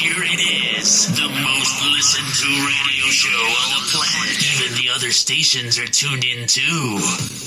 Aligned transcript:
here 0.00 0.24
it 0.24 0.80
is, 0.80 1.08
the 1.14 1.28
most 1.28 1.84
listened 1.92 2.32
to 2.40 2.48
radio 2.48 3.04
show 3.12 3.28
on 3.28 3.68
the 3.76 3.88
planet. 3.92 4.40
Even 4.56 4.82
the 4.82 4.88
other 4.88 5.10
stations 5.10 5.78
are 5.78 5.86
tuned 5.86 6.24
in 6.24 6.46
too. 6.46 6.96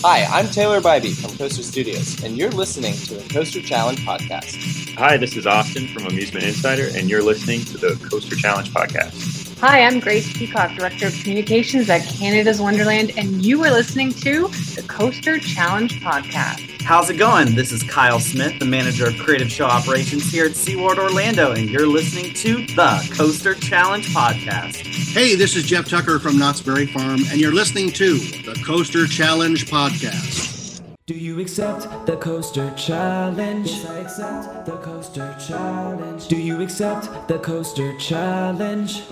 Hi, 0.05 0.25
I'm 0.25 0.47
Taylor 0.47 0.79
Bybee 0.79 1.19
from 1.19 1.35
Coaster 1.35 1.63
Studios, 1.63 2.23
and 2.23 2.37
you're 2.37 2.51
listening 2.51 2.93
to 2.93 3.15
the 3.15 3.33
Coaster 3.33 3.59
Challenge 3.59 3.97
podcast. 4.01 4.93
Hi, 4.97 5.17
this 5.17 5.35
is 5.35 5.47
Austin 5.47 5.87
from 5.87 6.05
Amusement 6.05 6.45
Insider, 6.45 6.89
and 6.95 7.09
you're 7.09 7.23
listening 7.23 7.65
to 7.65 7.77
the 7.79 7.99
Coaster 8.07 8.35
Challenge 8.35 8.69
podcast. 8.69 9.42
Hi, 9.65 9.85
I'm 9.85 10.01
Grace 10.01 10.37
Peacock, 10.37 10.75
Director 10.75 11.07
of 11.07 11.13
Communications 11.13 11.89
at 11.89 12.05
Canada's 12.05 12.59
Wonderland, 12.59 13.13
and 13.15 13.45
you 13.45 13.63
are 13.63 13.71
listening 13.71 14.11
to 14.15 14.49
the 14.49 14.83
Coaster 14.89 15.39
Challenge 15.39 16.01
podcast. 16.01 16.81
How's 16.81 17.09
it 17.09 17.15
going? 17.15 17.55
This 17.55 17.71
is 17.71 17.81
Kyle 17.81 18.19
Smith, 18.19 18.59
the 18.59 18.65
manager 18.65 19.07
of 19.07 19.15
creative 19.19 19.49
show 19.49 19.63
operations 19.63 20.29
here 20.29 20.47
at 20.47 20.51
SeaWorld 20.51 20.97
Orlando, 20.97 21.53
and 21.53 21.69
you're 21.69 21.87
listening 21.87 22.33
to 22.33 22.65
the 22.75 23.09
Coaster 23.15 23.53
Challenge 23.53 24.05
podcast. 24.07 24.85
Hey, 25.13 25.35
this 25.35 25.55
is 25.55 25.63
Jeff 25.63 25.87
Tucker 25.87 26.19
from 26.19 26.37
Knott's 26.37 26.59
Berry 26.59 26.85
Farm, 26.85 27.21
and 27.31 27.39
you're 27.39 27.53
listening 27.53 27.89
to 27.91 28.17
the 28.17 28.61
Coaster 28.65 29.07
Challenge 29.07 29.65
podcast. 29.67 30.81
Do 31.05 31.13
you 31.13 31.39
accept 31.39 32.05
the 32.05 32.17
coaster 32.17 32.73
challenge? 32.75 33.71
Yes, 33.71 33.85
I 33.85 33.99
accept 33.99 34.65
the 34.65 34.75
coaster 34.79 35.37
challenge. 35.39 36.27
Do 36.27 36.37
you 36.37 36.61
accept 36.61 37.29
the 37.29 37.39
coaster 37.39 37.97
challenge? 37.97 39.03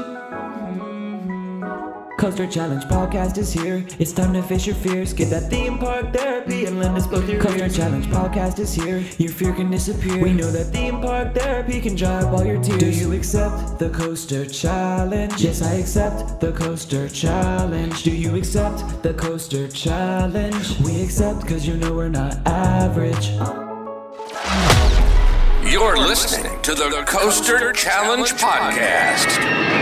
Coaster 2.22 2.46
Challenge 2.46 2.84
podcast 2.84 3.40
is 3.40 3.52
here. 3.52 3.84
It's 3.98 4.14
time 4.14 4.32
to 4.34 4.44
face 4.44 4.68
your 4.68 4.76
fears. 4.76 5.12
Get 5.12 5.32
that 5.32 5.50
theme 5.50 5.80
park 5.80 6.14
therapy 6.14 6.66
and 6.66 6.78
lend 6.78 6.96
us 6.96 7.08
both 7.08 7.28
your 7.28 7.42
Coaster. 7.42 7.68
Challenge 7.68 8.06
podcast 8.06 8.60
is 8.60 8.72
here. 8.76 9.04
Your 9.18 9.32
fear 9.32 9.54
can 9.54 9.72
disappear. 9.72 10.22
We 10.22 10.32
know 10.32 10.52
that 10.52 10.66
theme 10.66 11.02
park 11.02 11.34
therapy 11.34 11.82
can 11.82 11.96
dry 11.96 12.22
up 12.22 12.32
all 12.32 12.46
your 12.46 12.62
tears. 12.62 12.80
Do 12.80 12.92
you 12.92 13.14
accept 13.14 13.80
the 13.80 13.90
Coaster 13.90 14.46
Challenge? 14.46 15.34
Yes, 15.42 15.64
I 15.64 15.74
accept 15.74 16.40
the 16.40 16.52
Coaster 16.52 17.10
Challenge. 17.10 18.04
Do 18.04 18.12
you 18.12 18.36
accept 18.36 19.02
the 19.02 19.16
Coaster 19.16 19.68
Challenge? 19.68 20.80
We 20.82 21.02
accept 21.02 21.42
because 21.42 21.68
you 21.68 21.76
know 21.76 21.92
we're 21.92 22.10
not 22.10 22.38
average. 22.46 23.30
You're 25.68 25.98
listening 25.98 26.62
to 26.62 26.76
the 26.76 27.04
Coaster 27.08 27.74
Challenge 27.74 28.32
Podcast. 28.34 29.81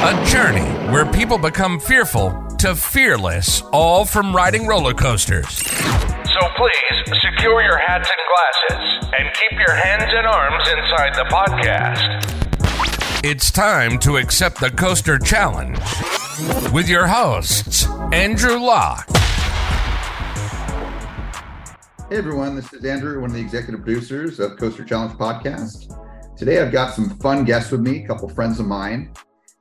A 0.00 0.24
journey 0.26 0.62
where 0.92 1.04
people 1.10 1.38
become 1.38 1.80
fearful 1.80 2.30
to 2.58 2.76
fearless, 2.76 3.62
all 3.72 4.04
from 4.04 4.32
riding 4.34 4.64
roller 4.64 4.94
coasters. 4.94 5.48
So 5.48 6.38
please 6.56 7.20
secure 7.20 7.62
your 7.62 7.78
hats 7.78 8.08
and 8.08 8.20
glasses 8.30 9.10
and 9.18 9.28
keep 9.34 9.50
your 9.58 9.74
hands 9.74 10.12
and 10.14 10.24
arms 10.24 10.68
inside 10.68 11.16
the 11.16 11.24
podcast. 11.24 13.24
It's 13.24 13.50
time 13.50 13.98
to 13.98 14.18
accept 14.18 14.60
the 14.60 14.70
Coaster 14.70 15.18
Challenge 15.18 15.76
with 16.72 16.88
your 16.88 17.08
hosts, 17.08 17.88
Andrew 18.12 18.56
Locke. 18.56 19.04
Hey 22.08 22.18
everyone, 22.18 22.54
this 22.54 22.72
is 22.72 22.84
Andrew, 22.84 23.20
one 23.20 23.30
of 23.30 23.34
the 23.34 23.42
executive 23.42 23.82
producers 23.82 24.38
of 24.38 24.58
Coaster 24.58 24.84
Challenge 24.84 25.14
Podcast. 25.14 25.92
Today 26.36 26.62
I've 26.62 26.70
got 26.70 26.94
some 26.94 27.18
fun 27.18 27.44
guests 27.44 27.72
with 27.72 27.80
me, 27.80 28.04
a 28.04 28.06
couple 28.06 28.28
friends 28.28 28.60
of 28.60 28.66
mine 28.66 29.12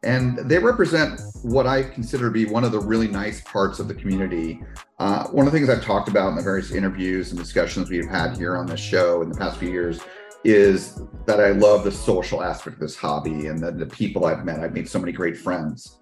and 0.04 0.38
they 0.38 0.60
represent 0.60 1.22
what 1.42 1.66
I 1.66 1.84
consider 1.84 2.26
to 2.26 2.32
be 2.32 2.46
one 2.46 2.64
of 2.64 2.72
the 2.72 2.80
really 2.80 3.08
nice 3.08 3.42
parts 3.42 3.80
of 3.80 3.88
the 3.88 3.96
community. 3.96 4.62
Uh, 5.00 5.28
one 5.28 5.48
of 5.48 5.54
the 5.54 5.58
things 5.58 5.70
I've 5.70 5.84
talked 5.84 6.08
about 6.08 6.30
in 6.30 6.36
the 6.36 6.44
various 6.44 6.72
interviews 6.72 7.32
and 7.32 7.40
discussions 7.40 7.90
we've 7.90 8.08
had 8.08 8.38
here 8.38 8.58
on 8.58 8.68
the 8.68 8.78
show 8.78 9.22
in 9.22 9.30
the 9.30 9.38
past 9.38 9.58
few 9.58 9.70
years 9.70 10.00
is 10.44 11.02
that 11.26 11.40
I 11.40 11.50
love 11.50 11.84
the 11.84 11.92
social 11.92 12.44
aspect 12.44 12.76
of 12.76 12.80
this 12.80 12.96
hobby 12.96 13.48
and 13.48 13.60
the, 13.60 13.72
the 13.72 13.88
people 13.88 14.26
I've 14.26 14.46
met. 14.46 14.60
I've 14.60 14.74
made 14.74 14.88
so 14.88 15.00
many 15.00 15.12
great 15.12 15.38
friends. 15.38 16.00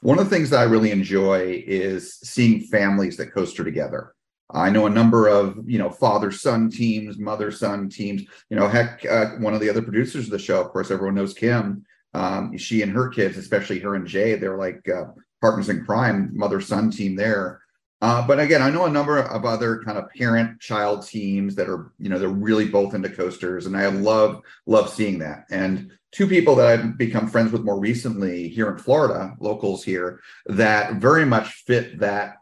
One 0.00 0.18
of 0.18 0.28
the 0.28 0.36
things 0.36 0.50
that 0.50 0.60
I 0.60 0.64
really 0.64 0.90
enjoy 0.90 1.64
is 1.66 2.18
seeing 2.18 2.60
families 2.60 3.16
that 3.16 3.32
coaster 3.32 3.64
together. 3.64 4.12
I 4.50 4.70
know 4.70 4.86
a 4.86 4.90
number 4.90 5.26
of 5.28 5.58
you 5.66 5.78
know 5.78 5.90
father 5.90 6.30
son 6.30 6.70
teams, 6.70 7.18
mother 7.18 7.50
son 7.50 7.88
teams. 7.88 8.22
You 8.48 8.56
know, 8.56 8.68
heck, 8.68 9.04
uh, 9.04 9.30
one 9.38 9.54
of 9.54 9.60
the 9.60 9.70
other 9.70 9.82
producers 9.82 10.26
of 10.26 10.30
the 10.30 10.38
show, 10.38 10.60
of 10.60 10.68
course, 10.68 10.90
everyone 10.90 11.16
knows 11.16 11.34
Kim 11.34 11.84
um, 12.16 12.56
she 12.56 12.80
and 12.80 12.92
her 12.92 13.10
kids, 13.10 13.36
especially 13.36 13.78
her 13.80 13.94
and 13.94 14.06
Jay, 14.06 14.36
they're 14.36 14.56
like 14.56 14.88
uh, 14.88 15.04
partners 15.42 15.68
in 15.68 15.84
crime, 15.84 16.30
mother 16.32 16.62
son 16.62 16.90
team 16.90 17.14
there. 17.14 17.60
Uh, 18.00 18.26
but 18.26 18.40
again, 18.40 18.62
I 18.62 18.70
know 18.70 18.86
a 18.86 18.90
number 18.90 19.18
of 19.18 19.44
other 19.44 19.82
kind 19.84 19.98
of 19.98 20.08
parent 20.16 20.58
child 20.58 21.06
teams 21.06 21.54
that 21.56 21.68
are, 21.68 21.92
you 21.98 22.08
know, 22.08 22.18
they're 22.18 22.28
really 22.30 22.68
both 22.68 22.94
into 22.94 23.10
coasters, 23.10 23.66
and 23.66 23.76
I 23.76 23.86
love 23.88 24.40
love 24.64 24.88
seeing 24.88 25.18
that. 25.18 25.44
And 25.50 25.90
two 26.10 26.26
people 26.26 26.54
that 26.56 26.66
I've 26.66 26.96
become 26.96 27.28
friends 27.28 27.52
with 27.52 27.64
more 27.64 27.78
recently 27.78 28.48
here 28.48 28.70
in 28.70 28.78
Florida, 28.78 29.34
locals 29.38 29.84
here, 29.84 30.20
that 30.46 30.94
very 30.94 31.26
much 31.26 31.64
fit 31.66 31.98
that 32.00 32.36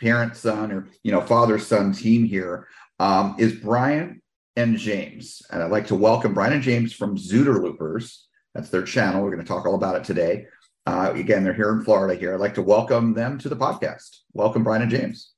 parent 0.00 0.34
son 0.34 0.72
or 0.72 0.88
you 1.02 1.12
know 1.12 1.20
father 1.20 1.58
son 1.58 1.92
team 1.92 2.24
here 2.24 2.68
um, 2.98 3.36
is 3.38 3.52
Bryan 3.52 4.22
and 4.56 4.78
James, 4.78 5.42
and 5.50 5.62
I'd 5.62 5.70
like 5.70 5.88
to 5.88 5.94
welcome 5.94 6.32
Bryan 6.32 6.54
and 6.54 6.62
James 6.62 6.94
from 6.94 7.18
Zooder 7.18 7.62
Loopers. 7.62 8.28
That's 8.54 8.70
their 8.70 8.82
channel. 8.82 9.22
We're 9.22 9.30
going 9.30 9.42
to 9.42 9.48
talk 9.48 9.66
all 9.66 9.74
about 9.74 9.96
it 9.96 10.04
today. 10.04 10.46
Uh, 10.86 11.12
again, 11.14 11.44
they're 11.44 11.54
here 11.54 11.70
in 11.70 11.82
Florida. 11.82 12.18
Here, 12.18 12.34
I'd 12.34 12.40
like 12.40 12.54
to 12.54 12.62
welcome 12.62 13.14
them 13.14 13.38
to 13.38 13.48
the 13.48 13.56
podcast. 13.56 14.20
Welcome, 14.32 14.64
Bryan 14.64 14.82
and 14.82 14.90
James. 14.90 15.32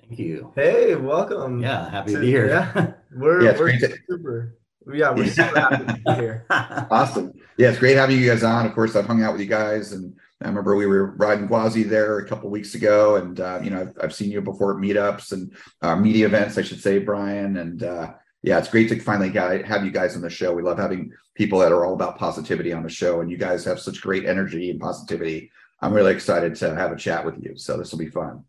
Thank 0.00 0.18
you. 0.18 0.52
Hey, 0.54 0.94
welcome. 0.94 1.60
Yeah, 1.60 1.90
happy 1.90 2.12
to, 2.12 2.18
to 2.18 2.20
be 2.20 2.30
here. 2.30 2.48
Yeah, 2.48 2.92
we're, 3.12 3.42
yeah, 3.42 3.58
we're 3.58 3.78
super. 3.78 4.56
Yeah, 4.92 5.10
we're 5.12 5.26
super 5.26 5.60
happy 5.60 5.84
to 5.84 5.94
be 5.94 6.12
here. 6.14 6.46
awesome. 6.50 7.32
Yeah, 7.58 7.70
it's 7.70 7.78
great 7.78 7.96
having 7.96 8.18
you 8.18 8.26
guys 8.26 8.44
on. 8.44 8.66
Of 8.66 8.74
course, 8.74 8.96
I've 8.96 9.06
hung 9.06 9.22
out 9.22 9.32
with 9.32 9.40
you 9.42 9.46
guys, 9.46 9.92
and 9.92 10.14
I 10.42 10.48
remember 10.48 10.76
we 10.76 10.86
were 10.86 11.14
riding 11.16 11.48
Gwazi 11.48 11.88
there 11.88 12.18
a 12.18 12.28
couple 12.28 12.50
weeks 12.50 12.74
ago, 12.74 13.16
and 13.16 13.40
uh, 13.40 13.60
you 13.62 13.70
know 13.70 13.82
I've, 13.82 13.92
I've, 14.02 14.14
seen 14.14 14.30
you 14.30 14.40
before 14.40 14.72
at 14.72 14.78
meetups 14.78 15.32
and 15.32 15.54
uh, 15.82 15.96
media 15.96 16.26
events, 16.26 16.56
I 16.56 16.62
should 16.62 16.80
say, 16.80 16.98
Bryan, 16.98 17.56
and 17.56 17.82
uh, 17.82 18.12
yeah, 18.44 18.58
it's 18.58 18.68
great 18.68 18.90
to 18.90 19.00
finally 19.00 19.30
have 19.30 19.86
you 19.86 19.90
guys 19.90 20.14
on 20.16 20.20
the 20.20 20.28
show. 20.28 20.52
We 20.52 20.60
love 20.60 20.76
having 20.76 21.14
people 21.34 21.60
that 21.60 21.72
are 21.72 21.86
all 21.86 21.94
about 21.94 22.18
positivity 22.18 22.74
on 22.74 22.82
the 22.82 22.90
show, 22.90 23.22
and 23.22 23.30
you 23.30 23.38
guys 23.38 23.64
have 23.64 23.80
such 23.80 24.02
great 24.02 24.26
energy 24.26 24.70
and 24.70 24.78
positivity. 24.78 25.50
I'm 25.80 25.94
really 25.94 26.12
excited 26.12 26.54
to 26.56 26.74
have 26.74 26.92
a 26.92 26.96
chat 26.96 27.24
with 27.24 27.42
you. 27.42 27.56
So 27.56 27.78
this 27.78 27.90
will 27.90 28.00
be 28.00 28.10
fun. 28.10 28.44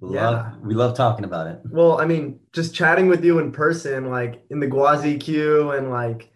Yeah, 0.00 0.30
love, 0.30 0.60
we 0.62 0.72
love 0.72 0.96
talking 0.96 1.26
about 1.26 1.48
it. 1.48 1.60
Well, 1.70 2.00
I 2.00 2.06
mean, 2.06 2.40
just 2.54 2.74
chatting 2.74 3.06
with 3.06 3.22
you 3.22 3.38
in 3.38 3.52
person, 3.52 4.10
like 4.10 4.42
in 4.48 4.60
the 4.60 4.66
Gwazi 4.66 5.20
queue 5.20 5.72
and 5.72 5.90
like 5.90 6.32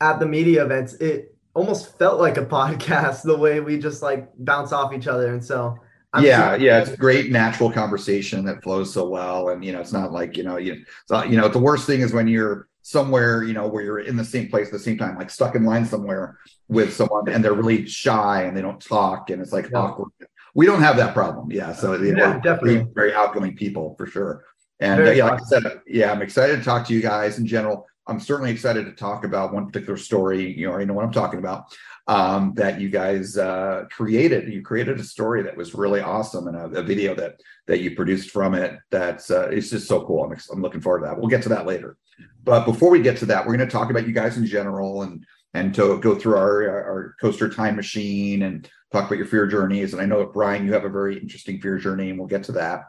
at 0.00 0.18
the 0.18 0.26
media 0.26 0.64
events, 0.64 0.94
it 0.94 1.36
almost 1.54 1.96
felt 1.96 2.18
like 2.18 2.38
a 2.38 2.44
podcast 2.58 3.22
the 3.22 3.36
way 3.36 3.60
we 3.60 3.78
just 3.78 4.02
like 4.02 4.32
bounce 4.36 4.72
off 4.72 4.92
each 4.92 5.06
other. 5.06 5.32
And 5.32 5.44
so 5.44 5.78
I'm 6.12 6.24
yeah, 6.24 6.50
sure. 6.50 6.58
yeah, 6.58 6.80
it's 6.80 6.96
great 6.96 7.30
natural 7.30 7.70
conversation 7.70 8.44
that 8.46 8.62
flows 8.62 8.92
so 8.92 9.08
well, 9.08 9.50
and 9.50 9.62
you 9.64 9.72
know, 9.72 9.80
it's 9.80 9.92
not 9.92 10.10
like 10.10 10.36
you 10.36 10.42
know, 10.42 10.56
you, 10.56 10.84
not, 11.10 11.28
you 11.28 11.36
know, 11.36 11.48
the 11.48 11.58
worst 11.58 11.86
thing 11.86 12.00
is 12.00 12.12
when 12.12 12.28
you're 12.28 12.68
somewhere, 12.82 13.42
you 13.42 13.52
know, 13.52 13.68
where 13.68 13.82
you're 13.82 13.98
in 14.00 14.16
the 14.16 14.24
same 14.24 14.48
place 14.48 14.68
at 14.68 14.72
the 14.72 14.78
same 14.78 14.96
time, 14.96 15.18
like 15.18 15.28
stuck 15.28 15.54
in 15.54 15.64
line 15.64 15.84
somewhere 15.84 16.38
with 16.68 16.94
someone, 16.94 17.28
and 17.28 17.44
they're 17.44 17.52
really 17.52 17.86
shy 17.86 18.44
and 18.44 18.56
they 18.56 18.62
don't 18.62 18.80
talk, 18.80 19.28
and 19.28 19.42
it's 19.42 19.52
like 19.52 19.70
yeah. 19.70 19.78
awkward. 19.78 20.08
We 20.54 20.64
don't 20.64 20.80
have 20.80 20.96
that 20.96 21.12
problem, 21.12 21.52
yeah. 21.52 21.74
So 21.74 21.94
you 21.94 22.14
know, 22.14 22.24
yeah, 22.24 22.40
definitely 22.40 22.86
very 22.94 23.12
outgoing 23.12 23.54
people 23.54 23.94
for 23.98 24.06
sure. 24.06 24.44
And 24.80 25.06
uh, 25.06 25.10
yeah, 25.10 25.26
like 25.26 25.42
I 25.42 25.44
said, 25.44 25.80
yeah, 25.86 26.10
I'm 26.10 26.22
excited 26.22 26.56
to 26.56 26.64
talk 26.64 26.86
to 26.86 26.94
you 26.94 27.02
guys 27.02 27.38
in 27.38 27.46
general. 27.46 27.86
I'm 28.06 28.20
certainly 28.20 28.50
excited 28.50 28.86
to 28.86 28.92
talk 28.92 29.24
about 29.24 29.52
one 29.52 29.66
particular 29.66 29.98
story. 29.98 30.56
You 30.56 30.70
already 30.70 30.86
know 30.86 30.94
what 30.94 31.04
I'm 31.04 31.12
talking 31.12 31.38
about 31.38 31.76
um, 32.08 32.54
that 32.56 32.80
you 32.80 32.88
guys 32.88 33.36
uh, 33.36 33.84
created. 33.90 34.52
You 34.52 34.62
created 34.62 34.98
a 34.98 35.04
story 35.04 35.42
that 35.42 35.56
was 35.56 35.74
really 35.74 36.00
awesome 36.00 36.48
and 36.48 36.56
a, 36.56 36.80
a 36.80 36.82
video 36.82 37.14
that 37.14 37.40
that 37.66 37.80
you 37.80 37.94
produced 37.94 38.30
from 38.30 38.54
it. 38.54 38.78
That's 38.90 39.30
uh, 39.30 39.48
it's 39.50 39.70
just 39.70 39.86
so 39.86 40.04
cool. 40.04 40.24
I'm, 40.24 40.36
I'm 40.50 40.62
looking 40.62 40.80
forward 40.80 41.00
to 41.00 41.06
that. 41.06 41.18
We'll 41.18 41.28
get 41.28 41.42
to 41.42 41.50
that 41.50 41.66
later. 41.66 41.98
But 42.42 42.64
before 42.64 42.90
we 42.90 43.02
get 43.02 43.18
to 43.18 43.26
that, 43.26 43.46
we're 43.46 43.56
going 43.56 43.68
to 43.68 43.72
talk 43.72 43.90
about 43.90 44.06
you 44.06 44.14
guys 44.14 44.38
in 44.38 44.46
general 44.46 45.02
and 45.02 45.24
and 45.52 45.74
to 45.74 45.98
go 46.00 46.14
through 46.14 46.36
our 46.36 46.68
our 46.68 47.14
coaster 47.20 47.48
time 47.48 47.76
machine 47.76 48.42
and 48.42 48.68
talk 48.90 49.06
about 49.06 49.18
your 49.18 49.26
fear 49.26 49.46
journeys. 49.46 49.92
And 49.92 50.00
I 50.00 50.06
know 50.06 50.24
Bryan, 50.24 50.64
you 50.64 50.72
have 50.72 50.84
a 50.84 50.90
very 50.90 51.18
interesting 51.18 51.60
fear 51.60 51.76
journey, 51.78 52.08
and 52.08 52.18
we'll 52.18 52.28
get 52.28 52.44
to 52.44 52.52
that. 52.52 52.84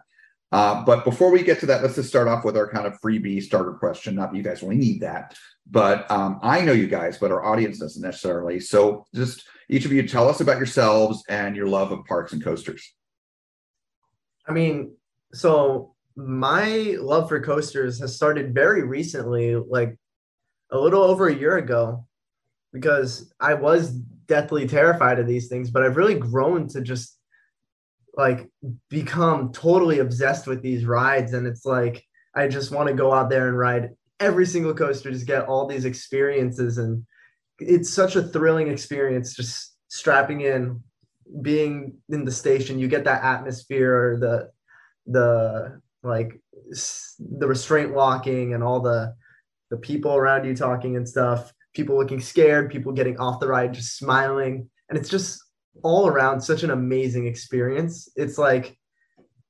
Uh, 0.51 0.83
but 0.83 1.03
before 1.03 1.29
we 1.29 1.43
get 1.43 1.59
to 1.59 1.67
that, 1.67 1.83
let's 1.83 1.95
just 1.95 2.09
start 2.09 2.27
off 2.27 2.43
with 2.43 2.57
our 2.57 2.67
kind 2.67 2.87
of 2.87 2.99
freebie 3.01 3.43
starter 3.43 3.73
question. 3.73 4.15
Not 4.15 4.31
that 4.31 4.37
you 4.37 4.43
guys 4.43 4.63
really 4.63 4.77
need 4.77 5.01
that, 5.01 5.37
but 5.69 6.09
um, 6.09 6.39
I 6.41 6.61
know 6.61 6.71
you 6.71 6.87
guys, 6.87 7.17
but 7.17 7.31
our 7.31 7.45
audience 7.45 7.79
doesn't 7.79 8.01
necessarily. 8.01 8.59
So 8.59 9.05
just 9.13 9.43
each 9.69 9.85
of 9.85 9.91
you 9.91 10.07
tell 10.07 10.27
us 10.27 10.41
about 10.41 10.57
yourselves 10.57 11.23
and 11.29 11.55
your 11.55 11.67
love 11.67 11.91
of 11.91 12.05
parks 12.05 12.33
and 12.33 12.43
coasters. 12.43 12.93
I 14.47 14.51
mean, 14.51 14.95
so 15.33 15.93
my 16.15 16.95
love 16.99 17.29
for 17.29 17.39
coasters 17.41 17.99
has 17.99 18.15
started 18.15 18.53
very 18.53 18.83
recently, 18.83 19.55
like 19.55 19.95
a 20.71 20.77
little 20.77 21.03
over 21.03 21.27
a 21.27 21.35
year 21.35 21.57
ago, 21.57 22.05
because 22.73 23.31
I 23.39 23.53
was 23.53 23.91
deathly 23.91 24.67
terrified 24.67 25.19
of 25.19 25.27
these 25.27 25.47
things, 25.47 25.69
but 25.69 25.83
I've 25.83 25.97
really 25.97 26.15
grown 26.15 26.67
to 26.69 26.81
just 26.81 27.17
like 28.15 28.49
become 28.89 29.51
totally 29.51 29.99
obsessed 29.99 30.47
with 30.47 30.61
these 30.61 30.85
rides. 30.85 31.33
And 31.33 31.45
it's 31.47 31.65
like, 31.65 32.03
I 32.35 32.47
just 32.47 32.71
want 32.71 32.87
to 32.89 32.93
go 32.93 33.13
out 33.13 33.29
there 33.29 33.47
and 33.47 33.57
ride 33.57 33.89
every 34.19 34.45
single 34.45 34.73
coaster, 34.73 35.11
just 35.11 35.27
get 35.27 35.47
all 35.47 35.67
these 35.67 35.85
experiences 35.85 36.77
and 36.77 37.05
it's 37.59 37.89
such 37.89 38.15
a 38.15 38.23
thrilling 38.23 38.69
experience 38.69 39.35
just 39.35 39.75
strapping 39.89 40.41
in, 40.41 40.81
being 41.41 41.97
in 42.09 42.25
the 42.25 42.31
station. 42.31 42.79
You 42.79 42.87
get 42.87 43.03
that 43.05 43.23
atmosphere, 43.23 44.17
the 44.19 44.51
the 45.11 45.81
like 46.03 46.39
the 47.19 47.47
restraint 47.47 47.93
locking 47.93 48.53
and 48.53 48.63
all 48.63 48.79
the 48.79 49.15
the 49.69 49.77
people 49.77 50.15
around 50.15 50.45
you 50.45 50.55
talking 50.55 50.95
and 50.95 51.07
stuff. 51.07 51.53
People 51.73 51.97
looking 51.97 52.19
scared, 52.19 52.71
people 52.71 52.91
getting 52.91 53.19
off 53.19 53.39
the 53.39 53.47
ride 53.47 53.73
just 53.73 53.97
smiling, 53.97 54.69
and 54.89 54.97
it's 54.97 55.09
just 55.09 55.41
all 55.83 56.07
around 56.07 56.41
such 56.41 56.63
an 56.63 56.71
amazing 56.71 57.27
experience. 57.27 58.09
It's 58.15 58.37
like 58.37 58.77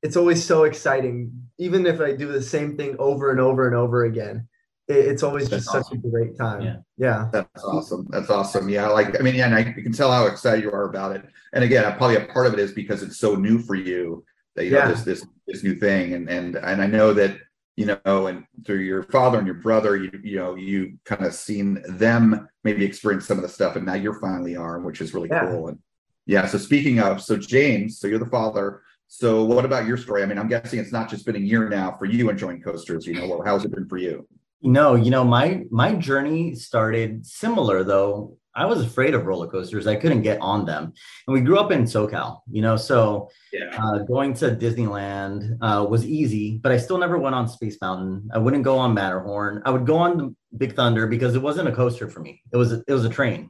it's 0.01 0.17
always 0.17 0.43
so 0.43 0.63
exciting. 0.63 1.31
Even 1.57 1.85
if 1.85 2.01
I 2.01 2.13
do 2.13 2.31
the 2.31 2.41
same 2.41 2.77
thing 2.77 2.95
over 2.99 3.31
and 3.31 3.39
over 3.39 3.67
and 3.67 3.75
over 3.75 4.05
again, 4.05 4.47
it's 4.89 5.23
always 5.23 5.49
just 5.49 5.71
That's 5.71 5.87
such 5.87 5.95
a 5.95 5.97
great 5.97 6.35
time. 6.37 6.61
Yeah. 6.61 6.77
yeah. 6.97 7.29
That's 7.31 7.63
awesome. 7.63 8.07
That's 8.09 8.29
awesome. 8.29 8.69
Yeah, 8.69 8.87
like 8.87 9.19
I 9.19 9.23
mean, 9.23 9.35
yeah, 9.35 9.45
and 9.45 9.55
I, 9.55 9.73
you 9.75 9.83
can 9.83 9.93
tell 9.93 10.11
how 10.11 10.25
excited 10.25 10.63
you 10.63 10.71
are 10.71 10.89
about 10.89 11.15
it. 11.15 11.23
And 11.53 11.63
again, 11.63 11.83
probably 11.97 12.17
a 12.17 12.25
part 12.25 12.47
of 12.47 12.53
it 12.53 12.59
is 12.59 12.71
because 12.71 13.03
it's 13.03 13.17
so 13.17 13.35
new 13.35 13.59
for 13.59 13.75
you 13.75 14.25
that 14.55 14.65
you 14.65 14.71
know 14.71 14.79
Yeah. 14.79 14.87
this 14.89 15.03
this 15.03 15.25
this 15.47 15.63
new 15.63 15.75
thing. 15.75 16.13
And 16.13 16.29
and 16.29 16.55
and 16.55 16.81
I 16.81 16.87
know 16.87 17.13
that 17.13 17.37
you 17.75 17.85
know, 17.85 18.27
and 18.27 18.43
through 18.65 18.79
your 18.79 19.03
father 19.03 19.37
and 19.37 19.47
your 19.47 19.55
brother, 19.57 19.95
you 19.95 20.11
you 20.23 20.37
know, 20.37 20.55
you 20.55 20.97
kind 21.05 21.23
of 21.25 21.33
seen 21.33 21.81
them 21.87 22.47
maybe 22.63 22.83
experience 22.83 23.25
some 23.25 23.37
of 23.37 23.43
the 23.43 23.49
stuff, 23.49 23.75
and 23.75 23.85
now 23.85 23.93
you're 23.93 24.19
finally 24.19 24.55
are, 24.55 24.79
which 24.79 25.01
is 25.01 25.13
really 25.13 25.29
Yeah. 25.29 25.51
cool. 25.51 25.69
And 25.69 25.79
yeah. 26.25 26.45
So 26.47 26.57
speaking 26.57 26.99
of, 26.99 27.21
so 27.21 27.37
James, 27.37 27.99
so 27.99 28.07
you're 28.07 28.19
the 28.19 28.25
father. 28.25 28.81
So 29.07 29.43
what 29.43 29.65
about 29.65 29.87
your 29.87 29.97
story? 29.97 30.21
I 30.21 30.27
mean, 30.27 30.37
I'm 30.37 30.47
guessing 30.47 30.77
it's 30.79 30.91
not 30.91 31.09
just 31.09 31.25
been 31.25 31.35
a 31.35 31.39
year 31.39 31.67
now 31.67 31.95
for 31.97 32.05
you 32.05 32.29
enjoying 32.29 32.61
coasters. 32.61 33.07
You 33.07 33.15
know, 33.15 33.27
well, 33.27 33.41
how's 33.43 33.65
it 33.65 33.71
been 33.73 33.87
for 33.87 33.97
you? 33.97 34.27
No, 34.61 34.95
you 34.95 35.09
know, 35.11 35.23
my 35.23 35.63
my 35.71 35.93
journey 35.93 36.55
started 36.55 37.25
similar 37.25 37.83
though. 37.83 38.35
I 38.55 38.65
was 38.65 38.81
afraid 38.83 39.13
of 39.13 39.25
roller 39.25 39.47
coasters. 39.47 39.87
I 39.87 39.95
couldn't 39.95 40.23
get 40.23 40.41
on 40.41 40.65
them. 40.65 40.91
And 41.27 41.33
we 41.33 41.39
grew 41.39 41.59
up 41.59 41.71
in 41.71 41.83
SoCal, 41.83 42.39
you 42.51 42.61
know, 42.61 42.75
so 42.75 43.29
Yeah. 43.53 43.69
uh, 43.81 43.99
going 43.99 44.33
to 44.35 44.53
Disneyland 44.55 45.57
uh, 45.61 45.85
was 45.87 46.05
easy, 46.05 46.57
but 46.57 46.71
I 46.73 46.77
still 46.77 46.97
never 46.97 47.17
went 47.17 47.35
on 47.35 47.47
Space 47.47 47.77
Mountain. 47.79 48.27
I 48.33 48.37
wouldn't 48.37 48.63
go 48.63 48.77
on 48.77 48.93
Matterhorn. 48.93 49.61
I 49.65 49.69
would 49.69 49.85
go 49.85 49.97
on 49.97 50.17
the 50.17 50.35
Big 50.57 50.75
Thunder 50.75 51.07
because 51.07 51.35
it 51.35 51.41
wasn't 51.41 51.69
a 51.69 51.71
coaster 51.71 52.09
for 52.09 52.19
me. 52.19 52.41
It 52.51 52.57
was 52.57 52.73
a, 52.73 52.83
it 52.85 52.91
was 52.91 53.05
a 53.05 53.09
train, 53.09 53.49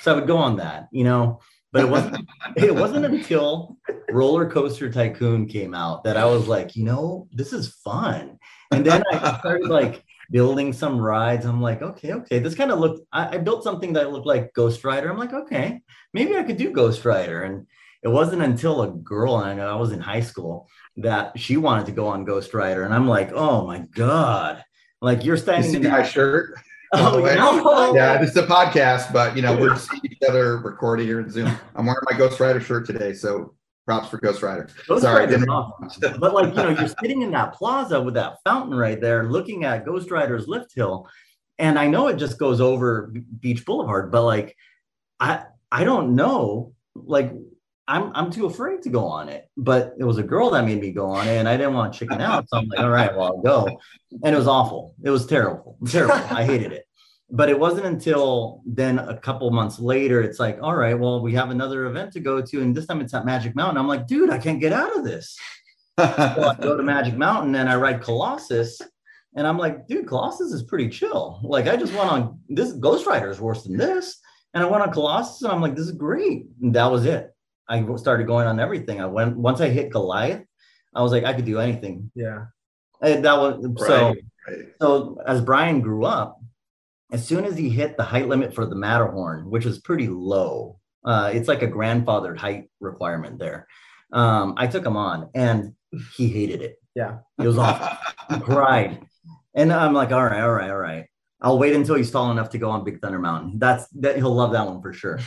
so 0.00 0.12
I 0.12 0.14
would 0.14 0.28
go 0.28 0.38
on 0.38 0.56
that, 0.56 0.88
you 0.90 1.04
know. 1.04 1.40
But 1.72 1.84
it 1.84 1.90
wasn't 1.90 2.16
it 2.56 2.74
wasn't 2.74 3.04
until 3.04 3.76
Roller 4.10 4.48
Coaster 4.48 4.90
Tycoon 4.90 5.46
came 5.48 5.74
out 5.74 6.04
that 6.04 6.16
I 6.16 6.24
was 6.24 6.48
like, 6.48 6.76
you 6.76 6.84
know, 6.84 7.28
this 7.32 7.52
is 7.52 7.74
fun. 7.84 8.38
And 8.70 8.86
then 8.86 9.02
I 9.12 9.38
started 9.38 9.68
like 9.68 10.02
building 10.30 10.72
some 10.72 10.98
rides. 10.98 11.46
I'm 11.46 11.60
like, 11.60 11.82
okay, 11.82 12.12
okay, 12.12 12.38
this 12.38 12.54
kind 12.54 12.70
of 12.70 12.78
looked. 12.78 13.06
I, 13.12 13.36
I 13.36 13.38
built 13.38 13.64
something 13.64 13.92
that 13.94 14.12
looked 14.12 14.26
like 14.26 14.52
Ghost 14.54 14.84
Rider. 14.84 15.10
I'm 15.10 15.18
like, 15.18 15.32
okay, 15.32 15.80
maybe 16.12 16.36
I 16.36 16.42
could 16.42 16.56
do 16.56 16.72
Ghost 16.72 17.04
Rider. 17.04 17.42
And 17.42 17.66
it 18.02 18.08
wasn't 18.08 18.42
until 18.42 18.82
a 18.82 18.90
girl, 18.90 19.38
and 19.38 19.50
I 19.50 19.54
know 19.54 19.68
I 19.68 19.80
was 19.80 19.92
in 19.92 20.00
high 20.00 20.20
school, 20.20 20.68
that 20.98 21.38
she 21.38 21.56
wanted 21.56 21.86
to 21.86 21.92
go 21.92 22.06
on 22.06 22.24
Ghost 22.24 22.54
Rider, 22.54 22.84
and 22.84 22.94
I'm 22.94 23.08
like, 23.08 23.32
oh 23.32 23.66
my 23.66 23.80
god, 23.94 24.64
like 25.00 25.24
you're 25.24 25.36
You 25.36 25.42
standing 25.42 25.70
see 25.70 25.76
in 25.78 25.90
my 25.90 26.02
shirt? 26.02 26.54
Oh, 26.92 27.18
no. 27.18 27.62
Oh. 27.64 27.94
Yeah, 27.96 28.16
this 28.18 28.30
is 28.30 28.36
a 28.36 28.46
podcast, 28.46 29.12
but 29.12 29.34
you 29.34 29.42
know, 29.42 29.56
we're 29.56 29.74
seeing 29.76 30.02
each 30.04 30.22
other 30.26 30.58
recorded 30.58 31.04
here 31.04 31.18
in 31.18 31.28
Zoom. 31.28 31.50
I'm 31.74 31.84
wearing 31.84 32.00
my 32.08 32.16
Ghost 32.16 32.38
Rider 32.38 32.60
shirt 32.60 32.86
today, 32.86 33.12
so 33.12 33.54
props 33.86 34.08
for 34.08 34.18
Ghost 34.18 34.42
Rider. 34.42 34.68
Ghost 34.86 35.02
Sorry, 35.02 35.24
Rider's 35.24 35.46
awesome. 35.48 36.20
But 36.20 36.34
like, 36.34 36.48
you 36.48 36.56
know, 36.56 36.68
you're 36.70 36.88
sitting 36.88 37.22
in 37.22 37.30
that 37.30 37.54
plaza 37.54 38.02
with 38.02 38.14
that 38.14 38.38
fountain 38.44 38.76
right 38.76 39.00
there, 39.00 39.30
looking 39.30 39.64
at 39.64 39.86
Ghost 39.86 40.10
Rider's 40.10 40.46
lift 40.48 40.74
hill. 40.74 41.08
And 41.58 41.78
I 41.78 41.86
know 41.86 42.08
it 42.08 42.16
just 42.16 42.38
goes 42.38 42.60
over 42.60 43.14
Beach 43.40 43.64
Boulevard, 43.64 44.10
but 44.10 44.24
like 44.24 44.56
I 45.18 45.44
I 45.72 45.84
don't 45.84 46.14
know. 46.14 46.74
Like 46.94 47.32
I'm 47.88 48.10
I'm 48.14 48.30
too 48.30 48.46
afraid 48.46 48.82
to 48.82 48.90
go 48.90 49.06
on 49.06 49.28
it. 49.28 49.48
But 49.56 49.94
it 49.98 50.04
was 50.04 50.18
a 50.18 50.22
girl 50.22 50.50
that 50.50 50.64
made 50.64 50.80
me 50.80 50.92
go 50.92 51.08
on 51.08 51.28
it 51.28 51.36
and 51.36 51.48
I 51.48 51.56
didn't 51.56 51.74
want 51.74 51.92
to 51.92 51.98
chicken 51.98 52.20
out. 52.20 52.48
So 52.50 52.58
I'm 52.58 52.68
like, 52.68 52.80
all 52.80 52.90
right, 52.90 53.16
well, 53.16 53.26
I'll 53.26 53.40
go. 53.40 53.80
And 54.24 54.34
it 54.34 54.38
was 54.38 54.48
awful. 54.48 54.94
It 55.02 55.10
was 55.10 55.26
terrible. 55.26 55.78
Terrible. 55.88 56.14
I 56.14 56.44
hated 56.44 56.72
it. 56.72 56.85
But 57.28 57.48
it 57.48 57.58
wasn't 57.58 57.86
until 57.86 58.62
then 58.64 58.98
a 59.00 59.16
couple 59.16 59.50
months 59.50 59.80
later, 59.80 60.22
it's 60.22 60.38
like, 60.38 60.58
all 60.62 60.76
right, 60.76 60.98
well, 60.98 61.20
we 61.20 61.34
have 61.34 61.50
another 61.50 61.86
event 61.86 62.12
to 62.12 62.20
go 62.20 62.40
to, 62.40 62.62
and 62.62 62.74
this 62.74 62.86
time 62.86 63.00
it's 63.00 63.14
at 63.14 63.26
Magic 63.26 63.56
Mountain. 63.56 63.78
I'm 63.78 63.88
like, 63.88 64.06
dude, 64.06 64.30
I 64.30 64.38
can't 64.38 64.60
get 64.60 64.72
out 64.72 64.96
of 64.96 65.04
this. 65.04 65.36
So 65.98 66.04
I 66.04 66.56
go 66.60 66.76
to 66.76 66.82
Magic 66.84 67.16
Mountain 67.16 67.54
and 67.56 67.68
I 67.68 67.76
ride 67.76 68.00
Colossus, 68.00 68.80
and 69.34 69.46
I'm 69.46 69.58
like, 69.58 69.88
dude, 69.88 70.06
Colossus 70.06 70.52
is 70.52 70.62
pretty 70.62 70.88
chill. 70.88 71.40
Like, 71.42 71.66
I 71.66 71.76
just 71.76 71.92
went 71.94 72.10
on 72.10 72.38
this 72.48 72.72
Ghost 72.72 73.06
Rider 73.06 73.28
is 73.28 73.40
worse 73.40 73.64
than 73.64 73.76
this, 73.76 74.20
and 74.54 74.62
I 74.62 74.66
went 74.68 74.84
on 74.84 74.92
Colossus, 74.92 75.42
and 75.42 75.50
I'm 75.50 75.60
like, 75.60 75.74
this 75.74 75.86
is 75.86 75.92
great. 75.92 76.46
And 76.62 76.74
that 76.76 76.90
was 76.90 77.06
it. 77.06 77.34
I 77.68 77.84
started 77.96 78.28
going 78.28 78.46
on 78.46 78.60
everything. 78.60 79.00
I 79.00 79.06
went 79.06 79.36
once 79.36 79.60
I 79.60 79.68
hit 79.68 79.90
Goliath, 79.90 80.44
I 80.96 81.02
was 81.02 81.12
like, 81.12 81.24
I 81.24 81.34
could 81.34 81.44
do 81.44 81.58
anything. 81.58 82.10
Yeah. 82.14 82.46
And 83.02 83.24
that 83.24 83.36
was 83.36 83.86
so. 83.86 84.08
Right, 84.08 84.16
right. 84.48 84.66
So 84.80 85.18
as 85.26 85.42
Bryan 85.42 85.82
grew 85.82 86.06
up, 86.06 86.40
as 87.12 87.26
soon 87.26 87.44
as 87.44 87.56
he 87.56 87.68
hit 87.68 87.96
the 87.96 88.02
height 88.02 88.28
limit 88.28 88.54
for 88.54 88.66
the 88.66 88.74
Matterhorn, 88.74 89.50
which 89.50 89.66
is 89.66 89.78
pretty 89.78 90.08
low, 90.08 90.78
uh, 91.04 91.30
it's 91.32 91.48
like 91.48 91.62
a 91.62 91.68
grandfathered 91.68 92.36
height 92.38 92.68
requirement 92.80 93.38
there. 93.38 93.66
Um, 94.12 94.54
I 94.56 94.66
took 94.66 94.84
him 94.84 94.96
on, 94.96 95.30
and 95.34 95.74
he 96.16 96.28
hated 96.28 96.62
it. 96.62 96.76
Yeah. 96.94 97.18
It 97.38 97.46
was 97.46 97.58
awful. 97.58 97.96
he 98.34 98.40
cried, 98.40 99.00
and 99.54 99.72
I'm 99.72 99.92
like, 99.94 100.10
all 100.12 100.24
right, 100.24 100.40
all 100.42 100.52
right, 100.52 100.70
all 100.70 100.76
right. 100.78 101.06
I'll 101.40 101.58
wait 101.58 101.74
until 101.74 101.94
he's 101.96 102.10
tall 102.10 102.30
enough 102.30 102.50
to 102.50 102.58
go 102.58 102.70
on 102.70 102.82
Big 102.82 103.00
Thunder 103.00 103.18
Mountain. 103.18 103.58
That's 103.58 103.86
that 104.00 104.16
he'll 104.16 104.34
love 104.34 104.52
that 104.52 104.66
one 104.66 104.80
for 104.80 104.92
sure. 104.92 105.20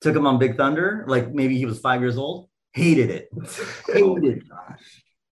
Took 0.00 0.14
him 0.14 0.26
on 0.26 0.38
Big 0.38 0.56
Thunder, 0.56 1.04
like 1.08 1.32
maybe 1.32 1.58
he 1.58 1.66
was 1.66 1.80
five 1.80 2.00
years 2.00 2.16
old. 2.16 2.48
Hated 2.72 3.10
it. 3.10 3.28
hated. 3.92 4.44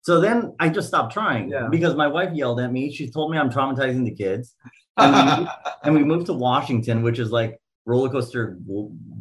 So 0.01 0.21
then 0.21 0.55
I 0.59 0.69
just 0.69 0.89
stopped 0.89 1.13
trying 1.13 1.51
Yeah. 1.51 1.69
because 1.71 1.95
my 1.95 2.07
wife 2.09 2.33
yelled 2.33 2.61
at 2.61 2.73
me. 2.73 2.93
She 2.93 3.11
told 3.11 3.31
me 3.31 3.39
I'm 3.39 3.51
traumatizing 3.51 4.05
the 4.05 4.15
kids. 4.15 4.55
And 4.97 5.15
we, 5.15 5.37
moved, 5.37 5.51
and 5.85 5.95
we 5.95 6.05
moved 6.05 6.27
to 6.27 6.33
Washington, 6.33 7.03
which 7.03 7.19
is 7.19 7.31
like 7.31 7.61
roller 7.87 8.11
coaster 8.11 8.59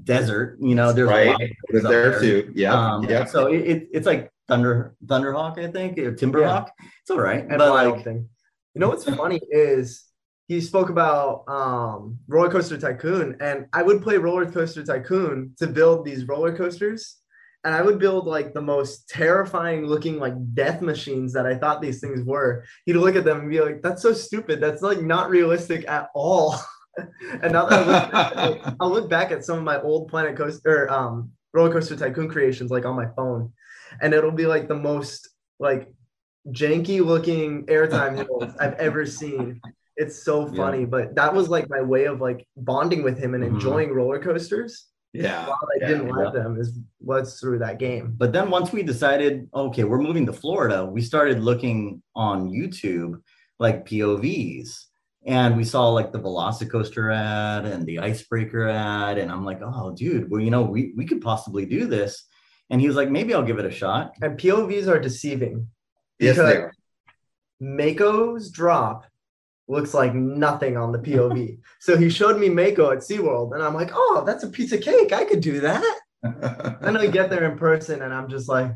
desert. 0.03 0.57
You 0.61 0.75
know, 0.75 0.91
there's 0.93 1.09
a 1.09 1.11
Right. 1.11 1.27
lot 1.27 1.41
of 1.41 1.49
Was 1.73 1.83
there 1.83 2.19
too. 2.19 2.51
Yeah. 2.55 2.73
Um, 2.73 3.03
yeah. 3.05 3.25
So 3.25 3.47
it, 3.47 3.59
it, 3.61 3.87
it's 3.91 4.05
like 4.05 4.31
Thunder 4.47 4.95
Thunderhawk, 5.05 5.57
I 5.57 5.71
think, 5.71 5.97
or 5.97 6.13
Timberhawk. 6.13 6.67
It's 7.01 7.09
all 7.09 7.19
right, 7.19 7.39
and 7.41 7.57
but 7.57 7.69
like, 7.69 8.03
thing. 8.03 8.27
You 8.73 8.79
know 8.81 8.89
what's 8.89 9.05
funny 9.05 9.39
is 9.51 10.03
he 10.47 10.59
spoke 10.59 10.89
about 10.89 11.45
um, 11.47 12.17
roller 12.27 12.49
coaster 12.51 12.77
tycoon, 12.77 13.37
and 13.39 13.67
I 13.71 13.83
would 13.83 14.01
play 14.01 14.17
roller 14.17 14.49
coaster 14.51 14.83
tycoon 14.83 15.53
to 15.59 15.67
build 15.67 16.03
these 16.05 16.27
roller 16.27 16.55
coasters, 16.55 17.17
and 17.63 17.75
I 17.75 17.81
would 17.81 17.99
build 17.99 18.25
like 18.25 18.53
the 18.53 18.61
most 18.61 19.07
terrifying 19.09 19.85
looking 19.85 20.19
like 20.19 20.33
death 20.53 20.81
machines 20.81 21.33
that 21.33 21.45
I 21.45 21.55
thought 21.55 21.81
these 21.81 21.99
things 21.99 22.23
were. 22.25 22.65
He'd 22.85 22.93
look 22.93 23.15
at 23.15 23.23
them 23.23 23.41
and 23.41 23.49
be 23.49 23.61
like, 23.61 23.81
"That's 23.81 24.01
so 24.01 24.13
stupid. 24.13 24.59
That's 24.59 24.81
like 24.81 25.01
not 25.01 25.29
realistic 25.29 25.87
at 25.87 26.09
all." 26.15 26.55
and 26.97 27.53
now 27.53 27.65
that 27.67 27.79
I 27.79 27.85
look, 27.85 28.11
back, 28.11 28.75
I'll 28.79 28.89
look 28.91 29.09
back 29.09 29.31
at 29.31 29.45
some 29.45 29.57
of 29.59 29.63
my 29.63 29.79
old 29.81 30.09
Planet 30.09 30.35
Coaster 30.35 30.85
or 30.85 30.91
um, 30.91 31.31
roller 31.53 31.71
coaster 31.71 31.95
tycoon 31.95 32.29
creations 32.29 32.71
like 32.71 32.85
on 32.85 32.95
my 32.95 33.07
phone, 33.15 33.53
and 34.01 34.13
it'll 34.13 34.31
be 34.31 34.45
like 34.47 34.67
the 34.67 34.75
most 34.75 35.29
like 35.59 35.93
janky 36.49 37.05
looking 37.05 37.65
airtime 37.67 38.15
hills 38.27 38.55
I've 38.59 38.73
ever 38.73 39.05
seen. 39.05 39.61
It's 39.97 40.23
so 40.23 40.47
funny, 40.47 40.85
but 40.85 41.13
that 41.15 41.33
was 41.33 41.47
like 41.47 41.69
my 41.69 41.81
way 41.81 42.05
of 42.05 42.21
like 42.21 42.47
bonding 42.57 43.03
with 43.03 43.19
him 43.19 43.35
and 43.35 43.43
Mhm. 43.43 43.47
enjoying 43.53 43.91
roller 43.93 44.19
coasters. 44.19 44.87
Yeah. 45.13 45.47
While 45.47 45.59
I 45.75 45.81
Yeah, 45.81 45.87
didn't 45.87 46.07
yeah. 46.07 46.29
them 46.31 46.59
is 46.59 46.79
was 46.99 47.39
through 47.39 47.59
that 47.59 47.79
game. 47.79 48.13
But 48.17 48.31
then 48.31 48.49
once 48.49 48.71
we 48.71 48.83
decided, 48.83 49.49
okay, 49.53 49.83
we're 49.83 50.01
moving 50.01 50.25
to 50.27 50.33
Florida, 50.33 50.85
we 50.85 51.01
started 51.01 51.39
looking 51.39 52.01
on 52.15 52.49
YouTube 52.49 53.21
like 53.59 53.85
POVs. 53.85 54.85
And 55.23 55.55
we 55.55 55.63
saw 55.63 55.89
like 55.89 56.11
the 56.11 56.19
Velocicoaster 56.19 57.13
ad 57.13 57.65
and 57.65 57.85
the 57.85 57.99
Icebreaker 57.99 58.67
ad. 58.67 59.19
And 59.19 59.31
I'm 59.31 59.45
like, 59.45 59.59
oh, 59.61 59.93
dude, 59.95 60.31
well, 60.31 60.41
you 60.41 60.49
know, 60.49 60.63
we, 60.63 60.93
we 60.95 61.05
could 61.05 61.21
possibly 61.21 61.65
do 61.65 61.85
this. 61.85 62.25
And 62.71 62.81
he 62.81 62.87
was 62.87 62.95
like, 62.95 63.11
maybe 63.11 63.33
I'll 63.33 63.43
give 63.43 63.59
it 63.59 63.65
a 63.65 63.71
shot. 63.71 64.13
And 64.21 64.39
POVs 64.39 64.87
are 64.87 64.99
deceiving. 64.99 65.67
Yes, 66.19 66.37
they 66.37 66.55
are. 66.55 66.73
Mako's 67.59 68.49
drop 68.49 69.05
looks 69.71 69.93
like 69.93 70.13
nothing 70.13 70.77
on 70.77 70.91
the 70.91 70.99
POV. 71.07 71.57
so 71.79 71.97
he 71.97 72.09
showed 72.09 72.39
me 72.39 72.49
Mako 72.49 72.91
at 72.91 72.99
SeaWorld, 72.99 73.53
and 73.53 73.63
I'm 73.63 73.73
like, 73.73 73.91
oh, 73.93 74.23
that's 74.25 74.43
a 74.43 74.49
piece 74.49 74.71
of 74.73 74.81
cake. 74.81 75.11
I 75.13 75.23
could 75.25 75.41
do 75.41 75.59
that. 75.61 75.99
Then 76.81 76.97
I 76.97 77.07
get 77.07 77.29
there 77.31 77.49
in 77.51 77.57
person, 77.57 78.01
and 78.03 78.13
I'm 78.13 78.29
just 78.29 78.47
like, 78.47 78.71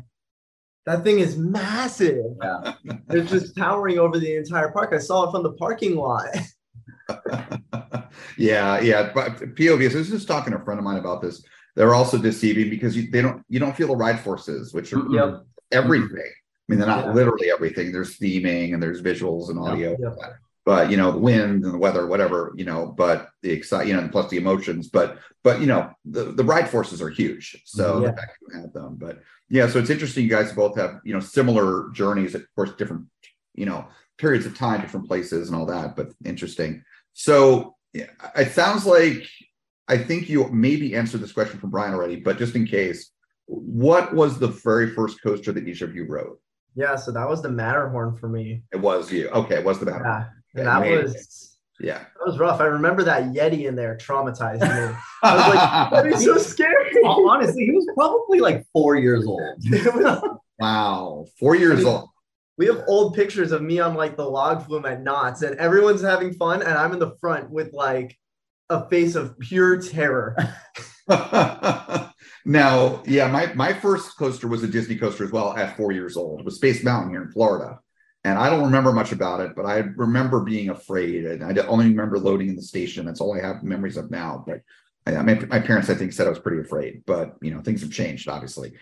that 0.86 1.04
thing 1.04 1.20
is 1.20 1.36
massive. 1.36 2.24
Yeah. 2.42 2.74
It's 3.10 3.30
just 3.30 3.56
towering 3.56 3.98
over 4.00 4.18
the 4.18 4.34
entire 4.36 4.70
park. 4.72 4.92
I 4.92 4.98
saw 4.98 5.28
it 5.28 5.30
from 5.32 5.44
the 5.44 5.52
parking 5.52 5.94
lot. 5.96 6.26
yeah, 8.36 8.80
yeah. 8.80 9.12
But 9.14 9.36
POVs. 9.54 9.94
I 9.94 9.98
was 9.98 10.10
just 10.10 10.26
talking 10.28 10.52
to 10.52 10.58
a 10.60 10.64
friend 10.64 10.78
of 10.78 10.84
mine 10.84 10.98
about 10.98 11.22
this. 11.22 11.44
They're 11.76 11.94
also 11.94 12.18
deceiving 12.18 12.70
because 12.70 12.96
you, 12.96 13.10
they 13.10 13.22
don't 13.22 13.42
you 13.48 13.60
don't 13.60 13.76
feel 13.76 13.88
the 13.88 13.96
ride 13.96 14.18
forces, 14.20 14.72
which 14.74 14.92
are 14.92 15.02
Yep. 15.10 15.44
everything. 15.72 16.32
I 16.32 16.64
mean, 16.68 16.78
they're 16.80 16.88
not 16.88 17.06
Yeah. 17.06 17.12
literally 17.12 17.50
everything. 17.50 17.92
There's 17.92 18.18
theming 18.18 18.74
and 18.74 18.82
there's 18.82 19.02
visuals 19.02 19.50
and 19.50 19.58
audio. 19.58 19.96
Yep. 19.98 20.16
But 20.66 20.90
you 20.90 20.96
know 20.96 21.12
the 21.12 21.18
wind 21.18 21.64
and 21.64 21.72
the 21.72 21.78
weather, 21.78 22.06
whatever, 22.06 22.52
you 22.56 22.64
know, 22.64 22.86
but 22.88 23.28
the 23.42 23.52
excite, 23.52 23.86
you 23.86 23.94
know, 23.94 24.00
and 24.00 24.10
plus 24.10 24.28
the 24.28 24.36
emotions, 24.36 24.88
but 24.88 25.18
but 25.44 25.60
you 25.60 25.66
know 25.66 25.92
the 26.04 26.32
the 26.32 26.42
ride 26.44 26.68
forces 26.68 27.00
are 27.00 27.08
huge, 27.08 27.62
so 27.64 28.02
Yeah. 28.02 28.10
the 28.10 28.16
fact 28.16 28.38
you 28.42 28.60
have 28.60 28.72
them, 28.72 28.96
but 28.98 29.20
yeah, 29.48 29.68
so 29.68 29.78
it's 29.78 29.90
interesting. 29.90 30.24
You 30.24 30.30
guys 30.30 30.52
both 30.52 30.76
have 30.76 31.00
you 31.04 31.14
know 31.14 31.20
similar 31.20 31.90
journeys, 31.92 32.34
of 32.34 32.42
course, 32.56 32.72
different 32.76 33.06
you 33.54 33.64
know 33.64 33.86
periods 34.18 34.44
of 34.44 34.58
time, 34.58 34.80
different 34.80 35.06
places, 35.06 35.48
and 35.48 35.56
all 35.56 35.66
that, 35.66 35.94
but 35.94 36.08
interesting. 36.24 36.82
So 37.12 37.76
yeah, 37.92 38.10
it 38.34 38.50
sounds 38.50 38.84
like 38.84 39.22
I 39.86 39.96
think 39.98 40.28
you 40.28 40.48
maybe 40.48 40.96
answered 40.96 41.20
this 41.20 41.32
question 41.32 41.60
from 41.60 41.70
Bryan 41.70 41.94
already, 41.94 42.16
but 42.16 42.38
just 42.38 42.56
in 42.56 42.66
case, 42.66 43.12
what 43.46 44.12
was 44.14 44.40
the 44.40 44.48
very 44.48 44.90
first 44.90 45.22
coaster 45.22 45.52
that 45.52 45.68
each 45.68 45.82
of 45.82 45.94
you 45.94 46.06
rode? 46.08 46.38
Yeah, 46.74 46.96
so 46.96 47.12
that 47.12 47.28
was 47.28 47.40
the 47.40 47.50
Matterhorn 47.50 48.16
for 48.16 48.28
me. 48.28 48.62
It 48.72 48.80
was 48.80 49.12
you. 49.12 49.28
Okay, 49.28 49.54
it 49.60 49.64
was 49.64 49.78
the 49.78 49.86
Matterhorn. 49.86 50.22
Yeah, 50.22 50.28
and 50.56 50.66
that 50.66 50.80
made 50.80 50.92
it. 50.94 51.02
was 51.04 51.58
Yeah. 51.80 51.98
that 51.98 52.26
was 52.26 52.38
rough. 52.38 52.60
I 52.60 52.64
remember 52.64 53.02
that 53.04 53.24
Yeti 53.32 53.66
in 53.66 53.74
there 53.76 53.96
traumatized 53.96 54.60
me. 54.62 54.96
I 55.22 55.34
was 55.36 55.54
like, 55.54 55.90
that 55.90 56.06
is 56.06 56.24
so 56.24 56.38
scary. 56.38 56.90
Honestly, 57.04 57.64
he 57.66 57.72
was 57.72 57.86
probably 57.94 58.40
like 58.40 58.66
four 58.72 58.96
years 58.96 59.26
old. 59.26 59.42
Wow, 60.58 61.26
four 61.38 61.54
years 61.54 61.84
old. 61.84 62.08
We 62.56 62.64
have 62.64 62.82
old 62.88 63.14
pictures 63.14 63.52
of 63.52 63.60
me 63.60 63.78
on 63.78 63.94
like 63.94 64.16
the 64.16 64.24
log 64.24 64.64
flume 64.64 64.86
at 64.86 65.02
Knott's, 65.02 65.42
and 65.42 65.54
everyone's 65.58 66.00
having 66.00 66.32
fun, 66.32 66.62
and 66.62 66.72
I'm 66.72 66.94
in 66.94 66.98
the 66.98 67.14
front 67.20 67.50
with 67.50 67.74
like 67.74 68.16
a 68.70 68.88
face 68.88 69.16
of 69.16 69.38
pure 69.38 69.78
terror. 69.82 70.34
now, 72.44 73.02
yeah, 73.06 73.28
my 73.30 73.52
my 73.54 73.72
first 73.72 74.16
coaster 74.18 74.48
was 74.48 74.62
a 74.62 74.68
Disney 74.68 74.96
coaster 74.96 75.24
as 75.24 75.32
well 75.32 75.54
at 75.56 75.76
four 75.76 75.92
years 75.92 76.16
old. 76.16 76.40
It 76.40 76.44
was 76.46 76.56
Space 76.56 76.82
Mountain 76.82 77.10
here 77.10 77.22
in 77.22 77.30
Florida, 77.32 77.78
and 78.26 78.40
I 78.40 78.50
don't 78.50 78.64
remember 78.64 78.92
much 78.92 79.12
about 79.12 79.38
it, 79.38 79.54
but 79.54 79.66
I 79.66 79.76
remember 79.94 80.40
being 80.40 80.70
afraid, 80.70 81.26
and 81.26 81.44
I 81.44 81.64
only 81.66 81.86
remember 81.86 82.18
loading 82.18 82.48
in 82.48 82.56
the 82.56 82.62
station. 82.62 83.06
That's 83.06 83.20
all 83.20 83.38
I 83.38 83.40
have 83.40 83.62
memories 83.62 83.96
of 83.96 84.10
now. 84.10 84.42
But 84.44 84.62
I, 85.06 85.22
my, 85.22 85.34
my 85.46 85.60
parents, 85.60 85.88
I 85.90 85.94
think, 85.94 86.12
said 86.12 86.26
I 86.26 86.30
was 86.30 86.40
pretty 86.40 86.60
afraid, 86.60 87.04
but 87.06 87.36
you 87.40 87.54
know, 87.54 87.60
things 87.60 87.82
have 87.82 87.92
changed, 87.92 88.28
obviously. 88.28 88.72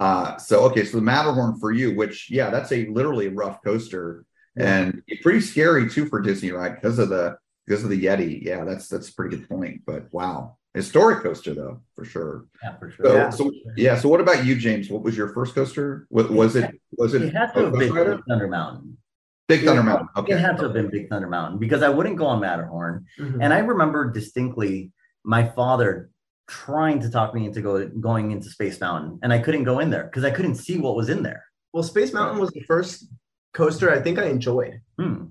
Uh, 0.00 0.38
so 0.38 0.60
okay, 0.70 0.86
so 0.86 0.96
the 0.96 1.02
Matterhorn 1.02 1.60
for 1.60 1.70
you, 1.70 1.94
which 1.94 2.30
yeah, 2.30 2.48
that's 2.48 2.72
a 2.72 2.86
literally 2.86 3.28
rough 3.28 3.62
coaster, 3.62 4.24
and 4.56 5.02
pretty 5.20 5.42
scary 5.42 5.90
too 5.90 6.06
for 6.06 6.22
Disney, 6.22 6.52
right? 6.52 6.74
Because 6.74 6.98
of 6.98 7.10
the 7.10 7.36
because 7.66 7.84
of 7.84 7.90
the 7.90 8.02
Yeti. 8.02 8.42
Yeah, 8.42 8.64
that's 8.64 8.88
that's 8.88 9.10
a 9.10 9.14
pretty 9.14 9.36
good 9.36 9.50
point. 9.50 9.82
But 9.84 10.10
wow, 10.14 10.56
historic 10.74 11.22
coaster 11.22 11.54
though, 11.54 11.80
for 11.94 12.04
sure. 12.04 12.46
Yeah, 12.62 12.76
for 12.78 12.90
sure. 12.90 13.06
So, 13.06 13.14
Yeah. 13.16 13.30
so 13.30 13.50
yeah. 13.76 13.96
So 13.96 14.08
what 14.08 14.20
about 14.20 14.44
you, 14.44 14.56
James? 14.56 14.90
What 14.90 15.02
was 15.02 15.16
your 15.16 15.28
first 15.28 15.54
coaster? 15.54 16.06
Was, 16.10 16.28
was 16.28 16.56
it 16.56 16.74
was 16.98 17.14
it, 17.14 17.22
It 17.22 17.32
had 17.34 17.52
to 17.54 17.64
have 17.66 17.72
been 17.74 17.92
Rider? 17.92 18.16
Big 18.16 18.24
Thunder 18.28 18.48
Mountain. 18.48 18.96
Big 19.48 19.64
Thunder 19.64 19.82
Mountain? 19.82 20.08
Okay. 20.16 20.32
It 20.34 20.38
had 20.40 20.56
to 20.58 20.64
have 20.64 20.72
been 20.72 20.90
Big 20.90 21.08
Thunder 21.08 21.28
Mountain 21.28 21.58
because 21.58 21.82
I 21.82 21.88
wouldn't 21.88 22.16
go 22.16 22.26
on 22.26 22.40
Matterhorn. 22.40 23.06
Mhm. 23.20 23.38
And 23.40 23.52
I 23.54 23.58
remember 23.60 24.10
distinctly 24.10 24.90
my 25.24 25.46
father 25.48 26.10
trying 26.48 27.00
to 27.00 27.10
talk 27.10 27.34
me 27.34 27.46
into 27.46 27.62
go, 27.62 27.86
going 27.88 28.30
into 28.32 28.50
Space 28.50 28.80
Mountain, 28.80 29.18
and 29.22 29.32
I 29.32 29.38
couldn't 29.38 29.64
go 29.64 29.78
in 29.78 29.90
there 29.90 30.04
because 30.04 30.24
I 30.24 30.30
couldn't 30.30 30.56
see 30.56 30.78
what 30.78 30.96
was 30.96 31.08
in 31.08 31.22
there. 31.22 31.44
Well, 31.72 31.82
Space 31.82 32.12
Mountain 32.12 32.38
was 32.40 32.50
the 32.50 32.60
first 32.62 33.06
coaster 33.54 33.90
I 33.90 34.00
think 34.00 34.18
I 34.18 34.24
enjoyed. 34.26 34.80
Hmm. 34.98 35.26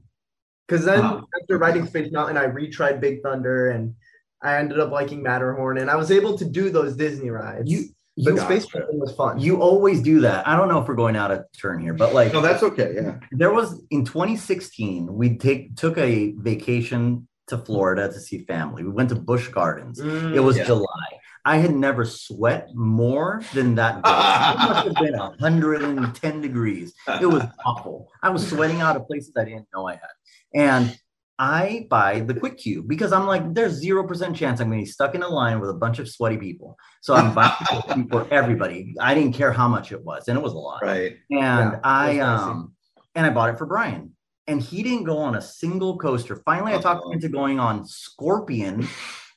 Because 0.67 0.85
then 0.85 1.01
Wow. 1.01 1.25
after 1.41 1.57
riding 1.57 1.85
Space 1.85 2.11
Mountain, 2.11 2.37
I 2.37 2.47
retried 2.47 2.99
Big 3.01 3.21
Thunder 3.21 3.69
and 3.69 3.95
I 4.43 4.57
ended 4.57 4.79
up 4.79 4.91
liking 4.91 5.23
Matterhorn 5.23 5.77
and 5.77 5.89
I 5.89 5.95
was 5.95 6.11
able 6.11 6.37
to 6.37 6.45
do 6.45 6.69
those 6.69 6.95
Disney 6.95 7.29
rides. 7.29 7.71
You, 7.71 7.85
but 8.17 8.35
you, 8.35 8.39
Space 8.41 8.67
Mountain 8.75 8.99
was 8.99 9.11
fun. 9.15 9.39
you 9.39 9.61
always 9.61 10.01
do 10.01 10.21
that. 10.21 10.47
I 10.47 10.55
don't 10.55 10.67
know 10.67 10.79
if 10.81 10.87
we're 10.87 10.93
going 10.95 11.15
out 11.15 11.31
of 11.31 11.45
turn 11.59 11.79
here, 11.79 11.93
but 11.93 12.13
like 12.13 12.31
No, 12.33 12.41
that's 12.41 12.61
okay. 12.61 12.91
Yeah. 12.95 13.19
there 13.31 13.51
was 13.53 13.81
in 13.89 14.05
2016 14.05 15.11
we 15.13 15.37
take 15.37 15.75
took 15.75 15.97
a 15.97 16.33
vacation 16.37 17.27
to 17.47 17.57
Florida 17.57 18.07
to 18.09 18.19
see 18.19 18.45
family. 18.45 18.83
We 18.83 18.91
went 18.91 19.09
to 19.09 19.15
Busch 19.15 19.47
Gardens. 19.49 19.99
Mm, 19.99 20.35
It 20.35 20.39
was 20.41 20.57
Yeah. 20.57 20.65
July. 20.65 21.09
I 21.45 21.57
had 21.57 21.75
never 21.75 22.05
sweat 22.05 22.69
more 22.73 23.41
than 23.53 23.75
that 23.75 23.95
day. 24.01 24.09
It 24.09 24.69
must 24.69 24.85
have 24.87 24.95
been 24.95 25.17
110 25.19 26.41
degrees. 26.41 26.93
It 27.21 27.25
was 27.25 27.43
awful. 27.65 28.07
I 28.21 28.29
was 28.29 28.47
sweating 28.47 28.79
out 28.79 28.95
of 28.95 29.05
places 29.07 29.33
I 29.37 29.43
didn't 29.45 29.67
know 29.73 29.87
I 29.87 29.93
had. 29.93 30.15
And 30.53 30.97
I 31.39 31.87
buy 31.89 32.19
the 32.21 32.33
quick 32.35 32.57
queue 32.57 32.83
because 32.83 33.11
I'm 33.11 33.25
like, 33.25 33.53
there's 33.53 33.73
zero 33.73 34.07
percent 34.07 34.35
chance 34.35 34.59
I'm 34.59 34.67
going 34.69 34.79
to 34.79 34.85
be 34.85 34.89
stuck 34.91 35.15
in 35.15 35.23
a 35.23 35.27
line 35.27 35.59
with 35.59 35.69
a 35.69 35.73
bunch 35.73 35.99
of 35.99 36.07
sweaty 36.07 36.37
people. 36.37 36.77
So 37.01 37.15
I'm 37.15 37.33
buying 37.33 37.51
the 37.59 37.65
Quick 37.81 37.95
Queue 37.95 38.07
for 38.09 38.27
everybody. 38.31 38.95
I 38.99 39.13
didn't 39.15 39.33
care 39.33 39.51
how 39.51 39.67
much 39.67 39.91
it 39.91 40.03
was, 40.03 40.27
and 40.27 40.37
it 40.37 40.41
was 40.41 40.53
a 40.53 40.57
lot. 40.57 40.81
Right. 40.83 41.17
And 41.31 41.71
Yeah, 41.73 41.79
I 41.83 42.19
um 42.19 42.73
and 43.15 43.25
I 43.25 43.29
bought 43.31 43.49
it 43.49 43.57
for 43.57 43.65
Bryan. 43.65 44.11
And 44.45 44.61
he 44.61 44.83
didn't 44.83 45.05
go 45.05 45.17
on 45.19 45.35
a 45.35 45.41
single 45.41 45.97
coaster. 45.97 46.35
Finally, 46.43 46.73
I 46.73 46.81
talked 46.81 47.05
him 47.05 47.13
into 47.13 47.29
going 47.29 47.59
on 47.59 47.85
Scorpion. 47.87 48.87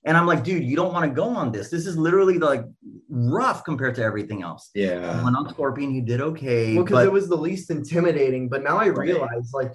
And 0.04 0.16
I'm 0.16 0.26
like, 0.26 0.44
dude, 0.44 0.64
you 0.64 0.76
don't 0.76 0.92
want 0.92 1.08
to 1.08 1.14
go 1.14 1.24
on 1.28 1.50
this. 1.52 1.68
This 1.68 1.86
is 1.86 1.96
literally 1.96 2.38
like 2.38 2.64
rough 3.08 3.64
compared 3.64 3.94
to 3.96 4.02
everything 4.02 4.42
else. 4.42 4.70
I 4.76 4.80
Yeah. 4.80 5.24
went 5.24 5.36
on 5.36 5.48
Scorpion, 5.48 5.90
he 5.92 6.00
did 6.00 6.20
okay. 6.20 6.74
well, 6.74 6.84
because 6.84 7.04
it 7.04 7.12
was 7.12 7.28
the 7.28 7.36
least 7.36 7.70
intimidating. 7.70 8.48
But 8.48 8.62
now 8.64 8.78
I 8.78 8.86
realize 8.86 9.50
like 9.52 9.72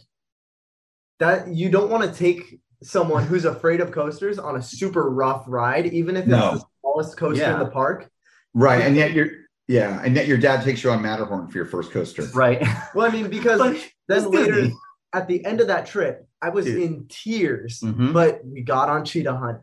that 1.22 1.48
you 1.54 1.70
don't 1.70 1.90
want 1.92 2.04
to 2.04 2.12
take 2.18 2.60
someone 2.82 3.24
who's 3.24 3.46
afraid 3.46 3.80
of 3.80 3.92
coasters 3.92 4.40
on 4.40 4.56
a 4.56 4.62
super 4.62 5.10
rough 5.12 5.46
ride, 5.48 5.86
even 5.86 6.16
if 6.18 6.24
it's 6.24 6.32
No. 6.32 6.56
the 6.56 6.64
smallest 6.82 7.16
coaster 7.16 7.44
Yeah. 7.44 7.54
in 7.54 7.60
the 7.60 7.70
park. 7.70 8.10
Right. 8.56 8.82
And 8.82 8.96
yet 8.96 9.12
you're 9.14 9.28
yeah, 9.68 10.02
and 10.04 10.16
yet 10.16 10.28
your 10.28 10.38
dad 10.40 10.64
takes 10.64 10.84
you 10.84 10.90
on 10.92 11.02
Matterhorn 11.02 11.48
for 11.48 11.58
your 11.58 11.66
first 11.68 11.92
coaster. 11.92 12.24
right. 12.34 12.62
Well, 12.96 13.08
I 13.08 13.12
mean, 13.12 13.30
because 13.30 13.60
But 13.60 13.78
then 14.10 14.30
later 14.32 14.54
Disney. 14.56 14.76
at 15.14 15.28
the 15.28 15.46
end 15.46 15.62
of 15.62 15.68
that 15.68 15.86
trip, 15.86 16.28
I 16.42 16.50
was 16.50 16.66
Dude. 16.66 16.82
in 16.82 17.06
tears, 17.08 17.80
Mhm. 17.82 18.12
but 18.12 18.42
we 18.44 18.64
got 18.64 18.90
on 18.90 19.06
Cheetah 19.06 19.36
Hunt. 19.38 19.60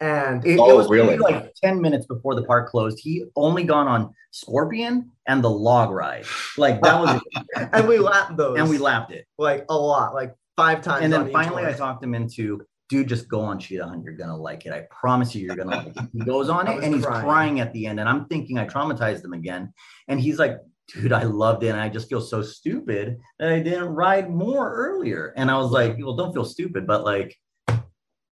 And 0.00 0.46
It, 0.46 0.52
it 0.52 0.58
Oh, 0.60 0.76
was 0.76 0.88
really? 0.88 1.18
like 1.18 1.52
10 1.62 1.80
minutes 1.80 2.06
before 2.06 2.34
the 2.36 2.44
park 2.44 2.70
closed. 2.70 2.98
He 3.02 3.24
only 3.36 3.64
gone 3.64 3.88
on 3.88 4.14
Scorpion 4.30 5.10
and 5.26 5.42
the 5.42 5.50
log 5.50 5.90
ride. 5.90 6.24
Like 6.56 6.80
that 6.82 7.00
was 7.00 7.20
it. 7.32 7.68
and 7.72 7.88
we 7.88 7.98
lapped 7.98 8.36
those. 8.36 8.58
and 8.58 8.70
we 8.70 8.78
laughed 8.78 9.10
it. 9.12 9.26
like 9.38 9.66
a 9.68 9.76
lot, 9.76 10.14
like 10.14 10.34
five 10.56 10.82
times. 10.82 11.04
and 11.04 11.12
then 11.12 11.30
finally, 11.32 11.64
I 11.64 11.72
talked 11.72 12.02
him 12.02 12.14
into, 12.14 12.62
dude, 12.88 13.08
just 13.08 13.28
go 13.28 13.40
on 13.40 13.58
Cheetah 13.58 13.86
Hunt. 13.86 14.04
You're 14.04 14.14
gonna 14.16 14.36
like 14.36 14.66
it. 14.66 14.72
I 14.72 14.86
promise 14.90 15.34
you, 15.34 15.46
you're 15.46 15.56
gonna 15.56 15.76
like 15.76 15.88
it. 15.88 15.96
He 16.12 16.20
goes 16.20 16.48
on 16.48 16.66
it 16.68 16.82
and 16.82 16.94
he's 16.94 17.04
crying. 17.04 17.24
crying. 17.24 17.60
at 17.60 17.72
the 17.72 17.86
end. 17.86 18.00
And 18.00 18.08
I'm 18.08 18.26
thinking 18.26 18.58
I 18.58 18.66
traumatized 18.66 19.24
him 19.24 19.32
again. 19.32 19.72
And 20.08 20.20
he's 20.20 20.38
like, 20.38 20.58
dude, 20.88 21.12
I 21.12 21.22
loved 21.24 21.62
it. 21.64 21.68
And 21.68 21.80
I 21.80 21.88
just 21.88 22.08
feel 22.08 22.20
so 22.20 22.42
stupid 22.42 23.18
that 23.38 23.50
I 23.50 23.60
didn't 23.60 23.86
ride 23.88 24.30
more 24.30 24.72
earlier. 24.74 25.32
And 25.36 25.50
I 25.50 25.56
was 25.56 25.70
like, 25.70 25.96
well, 25.98 26.16
don't 26.16 26.32
feel 26.32 26.44
stupid, 26.44 26.86
but 26.86 27.04
like, 27.04 27.36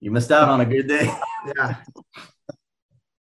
you 0.00 0.10
missed 0.10 0.32
out 0.32 0.48
on 0.48 0.60
a 0.60 0.66
good 0.66 0.88
day. 0.88 1.12
Yeah. 1.56 1.76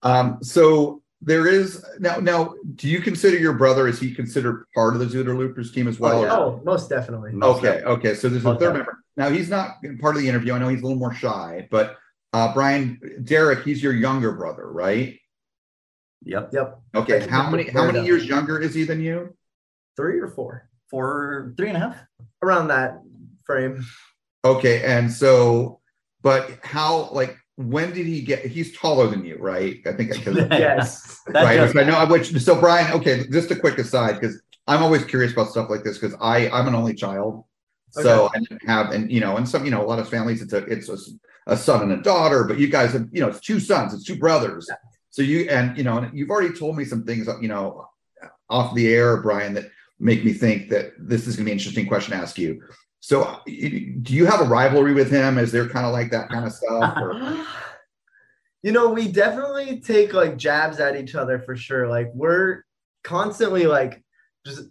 Um, 0.04 0.38
so 0.42 1.01
there 1.24 1.46
is 1.46 1.84
now 2.00 2.16
now 2.16 2.54
do 2.74 2.88
you 2.88 3.00
consider 3.00 3.38
your 3.38 3.52
brother 3.52 3.86
is 3.86 4.00
he 4.00 4.12
considered 4.12 4.66
part 4.74 4.94
of 4.94 5.00
the 5.00 5.06
Zooder 5.06 5.36
Loopers 5.36 5.72
team 5.72 5.86
as 5.86 6.00
well? 6.00 6.18
Oh, 6.18 6.24
yeah. 6.24 6.32
Oh, 6.32 6.60
most 6.64 6.90
definitely. 6.90 7.32
Okay, 7.40 7.82
okay. 7.82 8.14
So 8.14 8.28
there's 8.28 8.44
a 8.44 8.50
third 8.50 8.58
definitely. 8.58 8.78
member. 8.78 9.04
Now 9.16 9.30
he's 9.30 9.48
not 9.48 9.76
part 10.00 10.16
of 10.16 10.22
the 10.22 10.28
interview. 10.28 10.52
I 10.52 10.58
know 10.58 10.68
he's 10.68 10.80
a 10.80 10.82
little 10.82 10.98
more 10.98 11.14
shy, 11.14 11.68
but 11.70 11.96
uh 12.32 12.52
Bryan, 12.52 13.22
Derek, 13.22 13.64
he's 13.64 13.82
your 13.82 13.92
younger 13.92 14.32
brother, 14.32 14.70
right? 14.70 15.18
Yep. 16.24 16.50
Yep. 16.52 16.80
Okay. 16.96 17.20
Thank 17.20 17.30
How 17.30 17.48
many 17.48 17.70
how 17.70 17.86
many 17.86 18.04
years 18.04 18.26
younger 18.26 18.58
is 18.58 18.74
he 18.74 18.84
than 18.84 19.00
you? 19.00 19.36
Three 19.96 20.18
or 20.18 20.28
four. 20.28 20.68
For 20.90 21.54
three 21.56 21.68
and 21.68 21.76
a 21.76 21.80
half. 21.80 21.96
Around 22.42 22.68
that 22.68 23.00
frame. 23.44 23.84
Okay, 24.44 24.82
and 24.82 25.10
so 25.10 25.80
but 26.22 26.58
how 26.62 27.10
like 27.12 27.36
when 27.56 27.92
did 27.92 28.06
he 28.06 28.22
get 28.22 28.44
he's 28.46 28.76
taller 28.76 29.06
than 29.08 29.24
you, 29.24 29.36
right? 29.38 29.80
I 29.86 29.92
think 29.92 30.12
because 30.12 30.36
Yes. 30.50 31.20
That's 31.26 31.44
right. 31.44 31.56
just- 31.56 31.76
I 31.76 31.84
know 31.84 32.06
which 32.06 32.32
so 32.42 32.58
Bryan, 32.58 32.92
okay, 32.94 33.24
just 33.30 33.50
a 33.50 33.56
quick 33.56 33.78
aside, 33.78 34.18
because 34.20 34.40
I'm 34.66 34.82
always 34.82 35.04
curious 35.04 35.32
about 35.32 35.50
stuff 35.50 35.68
like 35.70 35.84
this 35.84 35.98
because 35.98 36.16
I 36.20 36.48
I'm 36.48 36.68
an 36.68 36.74
only 36.74 36.94
child. 36.94 37.44
So 37.90 38.30
I 38.34 38.38
didn't 38.38 38.66
have 38.66 38.90
and 38.92 39.10
you 39.12 39.20
know, 39.20 39.36
and 39.36 39.46
some, 39.46 39.64
you 39.66 39.70
know, 39.70 39.82
a 39.82 39.86
lot 39.86 39.98
of 39.98 40.08
families 40.08 40.40
it's 40.40 40.54
a 40.54 40.58
it's 40.64 40.88
a, 40.88 40.96
a 41.46 41.56
son 41.56 41.82
and 41.82 41.92
a 41.92 42.02
daughter, 42.02 42.44
but 42.44 42.58
you 42.58 42.68
guys 42.68 42.92
have, 42.94 43.08
you 43.12 43.20
know, 43.20 43.28
it's 43.28 43.40
two 43.40 43.60
sons, 43.60 43.92
it's 43.92 44.04
two 44.04 44.16
brothers. 44.16 44.68
So 45.10 45.20
you 45.20 45.48
and 45.50 45.76
you 45.76 45.84
know, 45.84 45.98
and 45.98 46.16
you've 46.16 46.30
already 46.30 46.54
told 46.54 46.76
me 46.78 46.86
some 46.86 47.04
things, 47.04 47.28
you 47.42 47.48
know, 47.48 47.86
off 48.48 48.74
the 48.74 48.88
air, 48.94 49.20
Bryan, 49.20 49.52
that 49.54 49.66
make 50.00 50.24
me 50.24 50.32
think 50.32 50.70
that 50.70 50.92
this 50.98 51.26
is 51.26 51.36
gonna 51.36 51.44
be 51.44 51.52
an 51.52 51.58
interesting 51.58 51.86
question 51.86 52.12
to 52.12 52.16
ask 52.22 52.38
you. 52.38 52.62
So 53.02 53.40
do 53.46 54.14
you 54.14 54.26
have 54.26 54.40
a 54.40 54.44
rivalry 54.44 54.94
with 54.94 55.10
him? 55.10 55.36
Is 55.36 55.50
there 55.50 55.68
kind 55.68 55.84
of 55.84 55.92
like 55.92 56.12
that 56.12 56.28
kind 56.28 56.46
of 56.46 56.52
stuff? 56.52 56.96
Or? 56.96 57.44
You 58.64 58.70
know, 58.70 58.90
we 58.90 59.10
definitely 59.10 59.80
take 59.80 60.12
like 60.12 60.36
jabs 60.36 60.78
at 60.78 60.94
each 60.94 61.16
other 61.16 61.40
for 61.40 61.56
sure. 61.56 61.88
Like 61.88 62.12
we're 62.14 62.62
constantly 63.02 63.66
like 63.66 64.04
just 64.46 64.68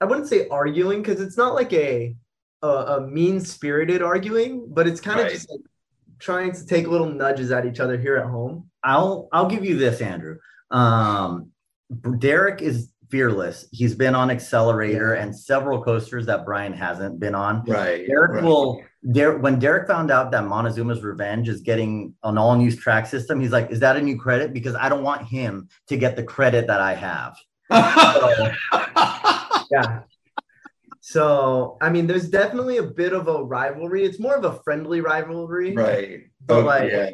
I 0.00 0.04
wouldn't 0.06 0.26
say 0.26 0.48
arguing 0.48 1.00
because 1.00 1.20
it's 1.20 1.36
not 1.36 1.54
like 1.54 1.72
a 1.72 2.16
a, 2.62 2.66
a 2.68 3.06
mean 3.06 3.38
spirited 3.38 4.02
arguing, 4.02 4.66
but 4.68 4.88
it's 4.88 5.00
kind 5.00 5.20
of 5.20 5.26
Right. 5.26 5.32
just 5.34 5.48
like 5.48 5.60
trying 6.18 6.50
to 6.50 6.66
take 6.66 6.88
little 6.88 7.08
nudges 7.08 7.52
at 7.52 7.66
each 7.66 7.78
other 7.78 7.96
here 7.96 8.16
at 8.16 8.26
home. 8.26 8.68
I'll 8.82 9.28
I'll 9.30 9.46
give 9.48 9.64
you 9.64 9.76
this, 9.78 10.00
Andrew. 10.00 10.38
Um, 10.72 11.52
Derek 12.18 12.62
is 12.62 12.90
fearless. 13.10 13.66
He's 13.72 13.94
been 13.94 14.14
on 14.14 14.28
Xcelerator 14.28 15.20
and 15.20 15.36
several 15.36 15.82
coasters 15.82 16.26
that 16.26 16.44
Bryan 16.44 16.72
hasn't 16.72 17.20
been 17.20 17.34
on. 17.34 17.64
Right. 17.64 18.06
Derek 18.06 18.34
right. 18.34 18.44
will 18.44 18.82
Derek, 19.12 19.42
when 19.42 19.58
Derek 19.58 19.88
found 19.88 20.10
out 20.10 20.30
that 20.32 20.44
Montezuma's 20.44 21.02
Revenge 21.02 21.48
is 21.48 21.62
getting 21.62 22.14
an 22.22 22.36
all 22.36 22.54
new 22.54 22.70
track 22.70 23.06
system, 23.06 23.40
he's 23.40 23.50
like, 23.50 23.70
"Is 23.70 23.80
that 23.80 23.96
a 23.96 24.02
new 24.02 24.18
credit? 24.18 24.52
Because 24.52 24.74
I 24.74 24.90
don't 24.90 25.02
want 25.02 25.26
him 25.26 25.68
to 25.88 25.96
get 25.96 26.16
the 26.16 26.22
credit 26.22 26.66
that 26.66 26.80
I 26.80 26.94
have." 26.94 27.36
yeah. 29.70 30.00
So 31.00 31.78
I 31.80 31.88
mean, 31.88 32.06
there's 32.06 32.28
definitely 32.28 32.76
a 32.76 32.82
bit 32.82 33.14
of 33.14 33.26
a 33.26 33.42
rivalry. 33.42 34.04
It's 34.04 34.20
more 34.20 34.36
of 34.36 34.44
a 34.44 34.62
friendly 34.62 35.00
rivalry, 35.00 35.74
Right. 35.74 36.24
But 36.44 36.58
Oh, 36.58 36.60
like, 36.60 36.90
yeah. 36.90 37.10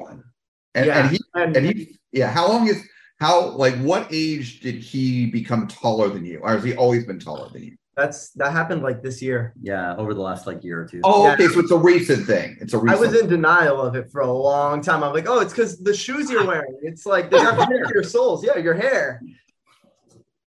And, 0.74 0.86
yeah, 0.86 0.98
and 0.98 1.10
he 1.10 1.20
and 1.34 1.66
he 1.66 1.98
yeah, 2.10 2.30
how 2.30 2.48
long 2.48 2.66
is 2.66 2.82
how 3.18 3.48
like 3.50 3.74
what 3.78 4.08
age 4.10 4.60
did 4.60 4.76
he 4.76 5.26
become 5.26 5.66
taller 5.68 6.08
than 6.08 6.24
you? 6.24 6.40
Or 6.42 6.50
has 6.50 6.62
he 6.64 6.74
always 6.76 7.04
been 7.06 7.18
taller 7.18 7.48
than 7.50 7.62
you? 7.64 7.76
That's 7.96 8.30
that 8.32 8.52
happened 8.52 8.82
like 8.82 9.02
this 9.02 9.22
year. 9.22 9.54
Yeah, 9.60 9.96
over 9.96 10.12
the 10.12 10.20
last 10.20 10.46
like 10.46 10.62
year 10.62 10.82
or 10.82 10.86
two. 10.86 11.00
Oh, 11.02 11.24
Yeah. 11.24 11.32
okay. 11.32 11.48
So 11.48 11.60
it's 11.60 11.70
a 11.70 11.78
recent 11.78 12.26
thing. 12.26 12.58
It's 12.60 12.74
a 12.74 12.78
recent. 12.78 12.98
I 12.98 13.00
was 13.00 13.18
in 13.18 13.26
denial 13.26 13.80
of 13.80 13.94
it 13.96 14.10
for 14.10 14.20
a 14.20 14.30
long 14.30 14.82
time. 14.82 15.02
I'm 15.02 15.14
like, 15.14 15.26
oh, 15.28 15.40
it's 15.40 15.52
because 15.54 15.78
the 15.78 15.94
shoes 15.94 16.30
you're 16.30 16.46
wearing. 16.46 16.78
It's 16.82 17.06
like 17.06 17.30
they 17.30 17.38
have 17.38 17.56
to 17.56 17.90
your 17.94 18.02
soles. 18.02 18.44
Yeah, 18.44 18.58
your 18.58 18.74
hair. 18.74 19.22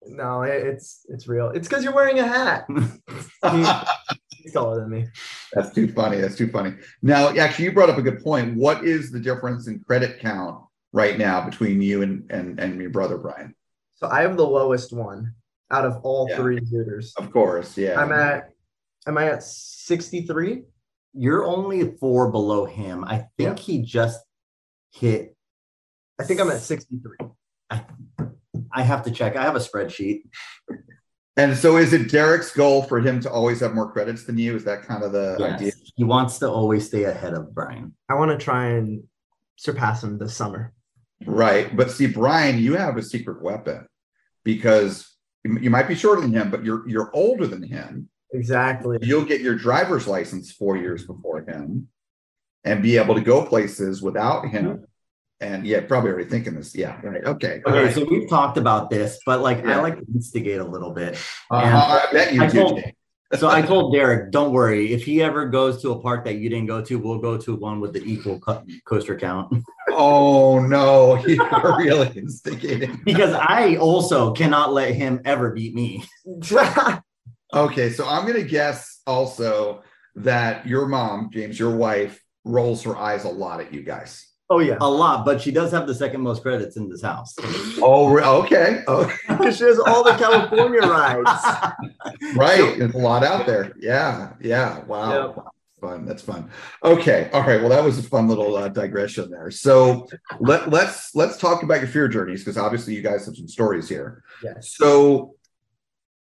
No, 0.06 0.44
it, 0.44 0.64
it's 0.66 1.06
it's 1.10 1.28
real. 1.28 1.50
It's 1.50 1.68
because 1.68 1.84
you're 1.84 1.94
wearing 1.94 2.20
a 2.20 2.28
hat. 2.28 2.68
He's 4.44 4.54
taller 4.54 4.80
than 4.82 4.90
me. 4.90 5.06
That's 5.54 5.74
too 5.74 5.92
funny. 5.92 6.22
That's 6.22 6.36
too 6.36 6.50
funny. 6.50 6.74
Now, 7.02 7.30
actually, 7.36 7.66
you 7.66 7.72
brought 7.72 7.90
up 7.90 7.98
a 7.98 8.02
good 8.02 8.24
point. 8.24 8.56
What 8.58 8.86
is 8.86 9.12
the 9.12 9.20
difference 9.20 9.68
in 9.68 9.80
credit 9.80 10.20
count 10.20 10.64
right 10.91 11.17
now 11.17 11.46
between 11.48 11.81
you 11.81 12.01
and 12.01 12.29
and, 12.31 12.60
and 12.60 12.79
your 12.81 12.89
brother 12.89 13.17
Bryan? 13.17 13.55
So 13.96 14.08
I 14.08 14.22
have 14.22 14.38
the 14.38 14.46
lowest 14.48 14.93
one 14.93 15.34
out 15.72 15.86
of 15.86 15.98
all 16.03 16.27
Yeah. 16.29 16.38
three 16.38 16.60
Zooders. 16.62 17.12
Of 17.17 17.31
course, 17.31 17.77
yeah. 17.77 18.00
I'm 18.00 18.12
at. 18.12 18.50
Am 19.08 19.17
I 19.17 19.31
at 19.31 19.43
63? 19.43 20.63
You're 21.13 21.46
only 21.46 21.96
four 21.98 22.31
below 22.31 22.65
him. 22.65 23.03
I 23.05 23.25
think 23.38 23.58
he 23.58 23.81
just 23.81 24.19
hit. 24.91 25.36
I 26.19 26.24
think 26.25 26.39
I'm 26.39 26.50
at 26.51 26.60
63. 26.60 27.17
I 27.72 28.84
have 28.84 29.03
to 29.03 29.12
check. 29.12 29.36
I 29.36 29.43
have 29.43 29.55
a 29.55 29.60
spreadsheet. 29.60 30.24
And 31.38 31.55
so, 31.55 31.77
is 31.77 31.93
it 31.93 32.12
Derek's 32.12 32.51
goal 32.53 32.84
for 32.84 33.00
him 33.00 33.22
to 33.22 33.31
always 33.31 33.62
have 33.62 33.74
more 33.74 33.91
credits 33.91 34.25
than 34.25 34.38
you? 34.38 34.55
Is 34.55 34.65
that 34.65 34.84
kind 34.84 35.03
of 35.03 35.13
the 35.13 35.38
Yes. 35.39 35.53
idea? 35.53 35.72
He 35.96 36.03
wants 36.03 36.38
to 36.39 36.50
always 36.50 36.86
stay 36.86 37.05
ahead 37.05 37.34
of 37.34 37.53
Bryan. 37.55 37.96
I 38.10 38.15
want 38.15 38.31
to 38.38 38.38
try 38.43 38.65
and 38.72 39.03
surpass 39.55 40.03
him 40.03 40.17
this 40.17 40.36
summer. 40.36 40.74
Right. 41.26 41.76
But 41.76 41.92
see, 41.92 42.08
Bryan, 42.08 42.58
you 42.60 42.76
have 42.76 42.98
a 42.98 43.04
secret 43.04 43.42
weapon 43.42 43.88
because 44.44 45.16
you 45.44 45.70
might 45.70 45.88
be 45.88 45.96
shorter 45.96 46.22
than 46.22 46.34
him, 46.34 46.50
but 46.52 46.64
you're 46.64 46.88
you're 46.88 47.12
older 47.14 47.48
than 47.48 47.64
him. 47.64 48.10
Exactly. 48.34 48.98
You'll 49.02 49.26
get 49.26 49.42
your 49.42 49.56
driver's 49.56 50.08
license 50.08 50.52
four 50.52 50.78
years 50.78 51.06
before 51.06 51.42
him 51.42 51.88
and 52.64 52.84
be 52.84 52.98
able 52.98 53.16
to 53.16 53.22
go 53.22 53.44
places 53.46 54.02
without 54.02 54.48
him. 54.48 54.86
And 55.42 55.66
yeah, 55.66 55.80
probably 55.82 56.12
already 56.12 56.30
thinking 56.30 56.54
this. 56.54 56.76
Yeah, 56.76 57.00
right. 57.02 57.24
Okay. 57.24 57.62
Okay, 57.66 57.84
right. 57.86 57.96
so 57.96 58.06
we've 58.10 58.30
talked 58.30 58.58
about 58.58 58.90
this, 58.90 59.20
but 59.26 59.40
like 59.42 59.60
Yeah. 59.60 59.80
I 59.80 59.82
like 59.82 59.98
to 59.98 60.06
instigate 60.14 60.60
a 60.60 60.66
little 60.66 60.92
bit. 60.92 61.14
Uh-huh, 61.50 62.08
I 62.10 62.12
bet 62.14 62.34
you 62.34 62.44
I 62.44 62.48
do. 62.48 62.60
told- 62.60 62.82
so 63.36 63.48
I 63.48 63.62
told 63.72 63.94
Derek, 63.94 64.32
don't 64.32 64.52
worry. 64.52 64.92
If 64.92 65.06
he 65.06 65.22
ever 65.22 65.46
goes 65.48 65.82
to 65.84 65.92
a 65.92 66.00
park 66.02 66.26
that 66.26 66.36
you 66.36 66.50
didn't 66.50 66.66
go 66.68 66.84
to, 66.84 67.00
we'll 67.00 67.20
go 67.20 67.38
to 67.38 67.56
one 67.56 67.80
with 67.80 67.94
the 67.94 68.04
equal 68.04 68.40
co- 68.40 68.64
coaster 68.86 69.16
count. 69.18 69.64
Oh 70.01 70.60
no, 70.65 71.18
you're 71.27 71.77
really 71.77 72.08
instigating. 72.18 73.01
because 73.06 73.34
I 73.34 73.75
also 73.75 74.32
cannot 74.32 74.72
let 74.74 74.96
him 74.96 75.22
ever 75.25 75.51
beat 75.51 75.75
me. 75.75 76.03
Okay, 77.51 77.89
so 77.89 78.08
I'm 78.08 78.27
gonna 78.27 78.44
guess 78.44 79.01
also 79.08 79.82
that 80.15 80.68
your 80.68 80.86
mom, 80.88 81.32
James, 81.34 81.58
your 81.58 81.75
wife, 81.75 82.24
rolls 82.46 82.84
her 82.84 82.96
eyes 82.96 83.24
a 83.24 83.29
lot 83.29 83.60
at 83.60 83.74
you 83.74 83.82
guys. 83.82 84.27
Oh 84.51 84.60
yeah. 84.60 84.77
A 84.79 84.88
lot, 84.88 85.25
but 85.25 85.41
she 85.41 85.50
does 85.51 85.72
have 85.72 85.88
the 85.88 85.96
second 85.96 86.22
most 86.22 86.44
credits 86.44 86.77
in 86.77 86.89
this 86.89 87.01
house. 87.01 87.34
Oh, 87.82 88.10
re- 88.10 88.24
okay. 88.24 88.84
Because 89.28 89.58
she 89.58 89.63
has 89.63 89.80
all 89.80 90.04
the 90.04 90.12
California 90.12 90.82
rides. 90.82 91.43
right. 92.36 92.78
There's 92.78 92.93
a 92.93 92.97
lot 93.00 93.24
out 93.24 93.47
there. 93.47 93.74
Yeah. 93.80 94.34
Yeah. 94.39 94.84
Wow. 94.86 95.34
Yep. 95.36 95.45
Fun. 95.80 96.06
That's 96.06 96.22
fun. 96.22 96.50
Okay. 96.84 97.30
All 97.32 97.42
right. 97.42 97.60
Well, 97.60 97.70
that 97.70 97.84
was 97.84 97.98
a 97.98 98.04
fun 98.04 98.28
little 98.28 98.56
uh, 98.56 98.68
digression 98.68 99.30
there. 99.30 99.50
So 99.50 100.08
let 100.39 100.70
let's 100.70 101.15
let's 101.15 101.38
talk 101.38 101.63
about 101.63 101.80
your 101.80 101.88
fear 101.88 102.08
journeys 102.08 102.44
because 102.44 102.58
obviously 102.58 102.96
you 102.96 103.02
guys 103.02 103.26
have 103.26 103.36
some 103.36 103.48
stories 103.48 103.88
here. 103.88 104.24
Yes. 104.44 104.76
So, 104.76 105.36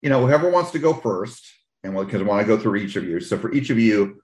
you 0.03 0.11
know, 0.11 0.27
whoever 0.27 0.51
wants 0.51 0.73
to 0.73 0.79
go 0.79 0.93
first, 0.93 1.47
and 1.83 1.97
because 1.97 2.21
I 2.21 2.25
want 2.25 2.47
to 2.47 2.47
go 2.47 2.61
through 2.61 2.77
each 2.77 2.97
of 2.97 3.05
you. 3.05 3.19
So 3.21 3.39
for 3.39 3.53
each 3.53 3.71
of 3.71 3.79
you, 3.79 4.21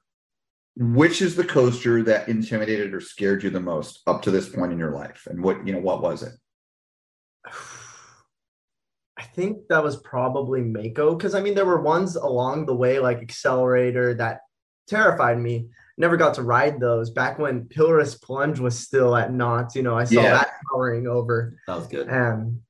which 0.77 1.23
is 1.23 1.35
the 1.35 1.45
coaster 1.45 2.03
that 2.03 2.29
intimidated 2.29 2.93
or 2.93 3.01
scared 3.01 3.43
you 3.43 3.51
the 3.51 3.61
most 3.61 4.01
up 4.07 4.23
to 4.23 4.31
this 4.31 4.49
point 4.49 4.73
in 4.73 4.79
your 4.79 4.93
life, 4.93 5.27
and 5.31 5.43
what 5.43 5.67
you 5.67 5.73
know, 5.73 5.81
what 5.81 6.03
was 6.03 6.23
it? 6.23 6.33
I 9.19 9.25
think 9.35 9.69
that 9.69 9.85
was 9.85 9.97
probably 9.99 10.63
Mako 10.63 11.15
because 11.15 11.35
I 11.35 11.41
mean 11.41 11.55
there 11.55 11.65
were 11.65 11.81
ones 11.81 12.17
along 12.17 12.67
the 12.67 12.75
way 12.75 12.99
like 12.99 13.19
Accelerator 13.19 14.15
that 14.15 14.41
terrified 14.87 15.39
me. 15.39 15.69
Never 15.99 16.17
got 16.17 16.35
to 16.35 16.43
ride 16.43 16.81
those 16.81 17.11
back 17.11 17.39
when 17.39 17.69
Perilous 17.69 18.15
Plunge 18.17 18.59
was 18.59 18.79
still 18.79 19.15
at 19.17 19.33
Knott's. 19.33 19.77
You 19.77 19.83
know, 19.83 19.97
I 19.97 20.05
saw 20.05 20.23
Yeah. 20.23 20.33
that 20.33 20.51
towering 20.73 21.07
over, 21.07 21.55
That 21.67 21.77
was 21.77 21.87
good. 21.87 22.09
and 22.09 22.61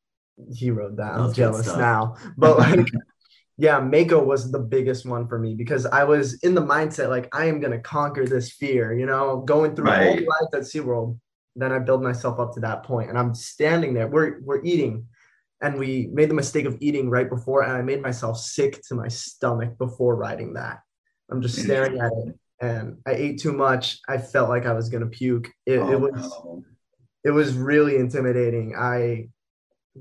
he 0.55 0.71
rode 0.71 0.97
that. 0.97 1.15
That 1.17 1.21
I'm 1.21 1.33
jealous 1.33 1.67
now, 1.67 2.17
but 2.37 2.59
like, 2.59 2.81
yeah, 3.59 3.79
Mako 3.81 4.25
was 4.25 4.51
the 4.51 4.59
biggest 4.59 5.07
one 5.07 5.29
for 5.29 5.39
me 5.39 5.55
because 5.55 5.87
I 5.87 6.05
was 6.05 6.35
in 6.43 6.55
the 6.55 6.63
mindset 6.63 7.09
like 7.11 7.29
I 7.35 7.47
am 7.47 7.61
gonna 7.61 7.79
conquer 7.79 8.27
this 8.27 8.53
fear. 8.53 8.93
You 8.93 9.07
know, 9.07 9.41
going 9.47 9.77
through 9.77 9.89
all 9.91 9.97
Right. 9.97 10.19
the 10.19 10.27
rides 10.27 10.55
at 10.55 10.63
SeaWorld. 10.63 11.19
Then 11.55 11.71
I 11.71 11.79
build 11.79 12.03
myself 12.03 12.41
up 12.41 12.55
to 12.55 12.61
that 12.61 12.83
point, 12.83 13.11
and 13.11 13.19
I'm 13.19 13.35
standing 13.35 13.95
there. 13.95 14.09
We're 14.09 14.41
we're 14.43 14.63
eating 14.65 15.07
and 15.61 15.79
we 15.79 16.09
made 16.13 16.29
the 16.29 16.35
mistake 16.35 16.65
of 16.65 16.77
eating 16.81 17.09
right 17.09 17.29
before 17.31 17.63
and 17.63 17.71
i 17.73 17.81
made 17.81 18.03
myself 18.03 18.37
sick 18.37 18.83
to 18.83 18.97
my 18.97 19.07
stomach 19.07 19.79
before 19.79 20.17
riding 20.17 20.55
that 20.55 20.81
i'm 21.33 21.43
just 21.43 21.61
staring 21.63 22.01
at 22.01 22.13
it 22.13 22.35
and 22.61 22.99
i 23.07 23.13
ate 23.13 23.41
too 23.41 23.53
much. 23.53 23.99
I 24.09 24.19
felt 24.19 24.49
like 24.49 24.67
i 24.67 24.73
was 24.73 24.89
going 24.89 25.03
to 25.03 25.09
puke. 25.11 25.49
It, 25.67 25.79
Oh, 25.79 25.91
it 25.91 26.01
was 26.01 26.13
no. 26.15 26.65
it 27.25 27.31
was 27.31 27.55
really 27.55 27.97
intimidating. 27.97 28.75
I 28.77 29.29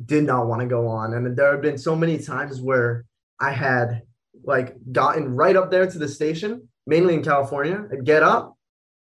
did 0.05 0.23
not 0.23 0.47
want 0.47 0.61
to 0.61 0.67
go 0.67 0.87
on 0.87 1.13
and 1.13 1.35
there 1.35 1.51
have 1.51 1.61
been 1.61 1.77
so 1.77 1.95
many 1.95 2.17
times 2.17 2.61
where 2.61 3.05
i 3.41 3.51
had 3.51 4.03
like 4.43 4.75
gotten 4.91 5.35
right 5.35 5.57
up 5.57 5.69
there 5.69 5.85
to 5.85 5.97
the 5.97 6.07
station 6.07 6.67
mainly 6.87 7.13
in 7.13 7.23
california. 7.23 7.87
I'd 7.91 8.05
get 8.05 8.23
up 8.23 8.57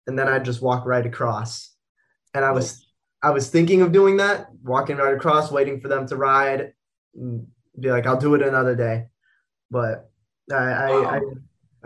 and 0.07 0.19
then 0.19 0.29
i'd 0.29 0.45
just 0.45 0.61
walk 0.63 0.85
right 0.87 1.07
across. 1.07 1.73
And 2.35 2.45
i 2.45 2.51
was 2.51 2.87
I 3.23 3.31
was 3.31 3.49
thinking 3.49 3.81
of 3.83 3.93
doing 3.93 4.19
that, 4.19 4.49
walking 4.63 4.99
right 4.99 5.15
across, 5.15 5.51
waiting 5.51 5.81
for 5.81 5.89
them 5.89 6.07
to 6.09 6.17
ride, 6.17 6.73
and 7.15 7.47
be 7.81 7.91
like, 7.91 8.07
I'll 8.07 8.21
do 8.21 8.35
it 8.35 8.43
another 8.43 8.77
day. 8.77 9.07
But 9.71 10.11
I 10.53 10.55
I, 10.55 11.17
I, 11.17 11.21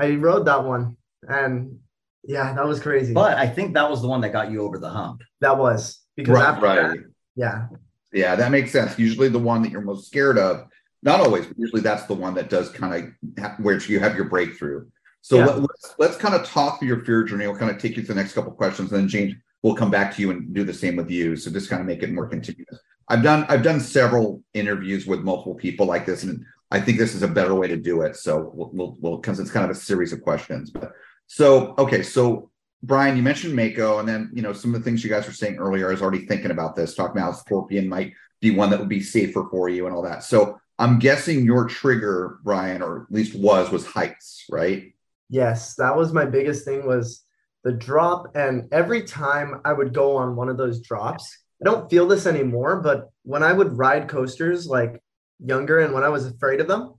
I 0.01 0.15
rode 0.15 0.47
that 0.47 0.65
one, 0.65 0.97
and 1.29 1.79
yeah, 2.25 2.53
that 2.55 2.67
was 2.67 2.81
crazy. 2.81 3.13
But 3.13 3.37
I 3.37 3.47
think 3.47 3.75
that 3.75 3.89
was 3.89 4.01
the 4.03 4.09
one 4.09 4.21
that 4.23 4.33
got 4.33 4.51
you 4.51 4.63
over 4.63 4.79
the 4.79 4.89
hump. 4.89 5.21
that 5.41 5.57
was 5.57 6.01
because 6.17 6.35
Right, 6.35 6.45
after 6.49 6.67
that- 6.67 6.97
yeah, 7.37 7.67
Yeah, 8.13 8.35
that 8.35 8.51
makes 8.51 8.73
sense. 8.73 8.99
Usually 8.99 9.29
the 9.29 9.39
one 9.39 9.63
that 9.63 9.71
you're 9.71 9.81
most 9.83 10.07
scared 10.09 10.37
of, 10.39 10.67
not 11.03 11.21
always, 11.21 11.47
but 11.47 11.59
usually 11.59 11.81
that's 11.83 12.05
the 12.05 12.15
one 12.15 12.35
that 12.35 12.51
does 12.51 12.69
kind 12.71 12.93
of 12.95 13.43
ha- 13.43 13.57
where 13.61 13.79
you 13.79 14.01
have 14.01 14.17
your 14.17 14.25
breakthrough. 14.29 14.87
So 15.23 15.37
Yeah. 15.37 15.47
let, 15.47 15.57
us 15.71 15.95
let's 15.99 16.17
kind 16.17 16.35
of 16.35 16.45
talk 16.45 16.79
through 16.79 16.89
your 16.89 17.05
fear 17.05 17.23
journey. 17.25 17.47
We'll 17.47 17.57
kind 17.57 17.71
of 17.71 17.79
take 17.81 17.97
you 17.97 18.03
to 18.03 18.09
the 18.09 18.15
next 18.21 18.33
couple 18.33 18.53
questions, 18.53 18.91
and 18.93 19.01
then 19.03 19.09
James 19.09 19.35
will 19.63 19.75
come 19.77 19.91
back 19.91 20.15
to 20.17 20.23
you 20.23 20.31
and 20.31 20.53
do 20.55 20.65
the 20.65 20.75
same 20.75 20.97
with 20.97 21.11
you. 21.11 21.37
So 21.37 21.51
just 21.51 21.69
kind 21.71 21.81
of 21.81 21.87
make 21.87 22.03
it 22.03 22.11
more 22.13 22.27
continuous. 22.27 22.79
I've 23.09 23.23
done 23.23 23.45
I've 23.49 23.63
done 23.63 23.81
several 23.81 24.43
interviews 24.55 25.07
with 25.07 25.21
multiple 25.21 25.55
people 25.55 25.87
like 25.87 26.05
this, 26.07 26.23
and 26.25 26.45
I 26.71 26.81
think 26.81 26.99
this 26.99 27.15
is 27.15 27.23
a 27.23 27.29
better 27.29 27.55
way 27.55 27.69
to 27.69 27.77
do 27.77 28.03
it. 28.03 28.17
So 28.17 28.51
we'll 28.55 28.71
we'll, 28.73 28.97
we'll 29.01 29.17
because 29.19 29.41
it's 29.41 29.51
kind 29.51 29.65
of 29.65 29.77
a 29.77 29.81
series 29.81 30.13
of 30.13 30.23
questions. 30.23 30.71
But 30.71 30.93
so 31.27 31.75
okay, 31.79 32.03
so 32.03 32.51
Bryan, 32.83 33.17
you 33.17 33.23
mentioned 33.23 33.55
Mako, 33.55 33.99
and 33.99 34.09
then 34.09 34.31
you 34.33 34.43
know 34.43 34.53
some 34.53 34.75
of 34.75 34.81
the 34.81 34.85
things 34.85 35.03
you 35.03 35.11
guys 35.11 35.27
were 35.27 35.33
saying 35.33 35.57
earlier. 35.57 35.89
I 35.89 35.93
was 35.93 36.03
already 36.03 36.27
thinking 36.27 36.51
about 36.51 36.77
this, 36.77 36.95
talking 36.95 37.21
about 37.21 37.39
Scorpion 37.39 37.89
might 37.89 38.13
be 38.41 38.51
one 38.51 38.71
that 38.71 38.79
would 38.79 38.89
be 38.89 39.03
safer 39.03 39.47
for 39.51 39.69
you 39.69 39.87
and 39.87 39.95
all 39.95 40.03
that. 40.03 40.25
So 40.25 40.59
I'm 40.79 40.99
guessing 40.99 41.45
your 41.45 41.67
trigger, 41.69 42.39
Bryan, 42.43 42.81
or 42.81 43.03
at 43.03 43.13
least 43.13 43.35
was, 43.35 43.71
was 43.71 43.85
heights, 43.85 44.47
right? 44.49 44.95
yes, 45.31 45.77
that 45.77 45.97
was 45.97 46.13
my 46.13 46.27
biggest 46.27 46.65
thing 46.65 46.87
was 46.87 47.25
the 47.65 47.73
drop. 47.73 48.37
And 48.37 48.69
every 48.73 49.05
time 49.05 49.63
I 49.65 49.73
would 49.73 49.95
go 49.95 50.17
on 50.17 50.37
one 50.37 50.49
of 50.49 50.59
those 50.59 50.81
drops, 50.81 51.39
I 51.63 51.65
don't 51.65 51.89
feel 51.89 52.07
this 52.07 52.27
anymore, 52.27 52.81
but 52.81 53.11
when 53.23 53.43
I 53.43 53.53
would 53.53 53.79
ride 53.79 54.09
coasters 54.09 54.67
like 54.67 55.01
younger 55.45 55.81
and 55.81 55.93
when 55.95 56.05
I 56.05 56.09
was 56.09 56.27
afraid 56.27 56.61
of 56.61 56.69
them, 56.69 56.95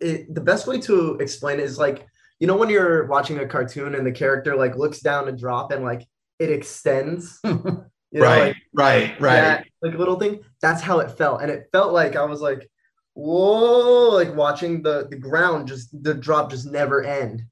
it, 0.00 0.34
the 0.34 0.40
best 0.40 0.66
way 0.66 0.80
to 0.82 1.16
explain 1.16 1.60
it 1.60 1.64
is 1.64 1.78
like, 1.78 2.06
you 2.38 2.46
know, 2.46 2.56
when 2.56 2.70
you're 2.70 3.06
watching 3.06 3.38
a 3.38 3.46
cartoon 3.46 3.94
and 3.94 4.06
the 4.06 4.12
character 4.12 4.56
like 4.56 4.76
looks 4.76 5.00
down 5.00 5.28
a 5.28 5.32
drop 5.32 5.72
and 5.72 5.84
like 5.84 6.06
it 6.38 6.50
extends, 6.50 7.38
you 7.44 8.22
know, 8.22 8.34
like 8.34 8.56
right, 9.20 9.20
that 9.34 9.66
like 9.82 9.94
little 9.94 10.18
thing. 10.18 10.40
That's 10.62 10.82
how 10.82 11.00
it 11.00 11.10
felt, 11.18 11.42
and 11.42 11.50
it 11.50 11.68
felt 11.72 11.92
like 11.92 12.16
I 12.16 12.24
was 12.24 12.40
like, 12.40 12.68
whoa, 13.14 14.10
like 14.10 14.34
watching 14.34 14.82
the 14.82 15.06
the 15.10 15.16
ground 15.16 15.68
just 15.68 15.90
the 16.02 16.14
drop 16.14 16.50
just 16.50 16.66
never 16.66 17.02
end. 17.04 17.42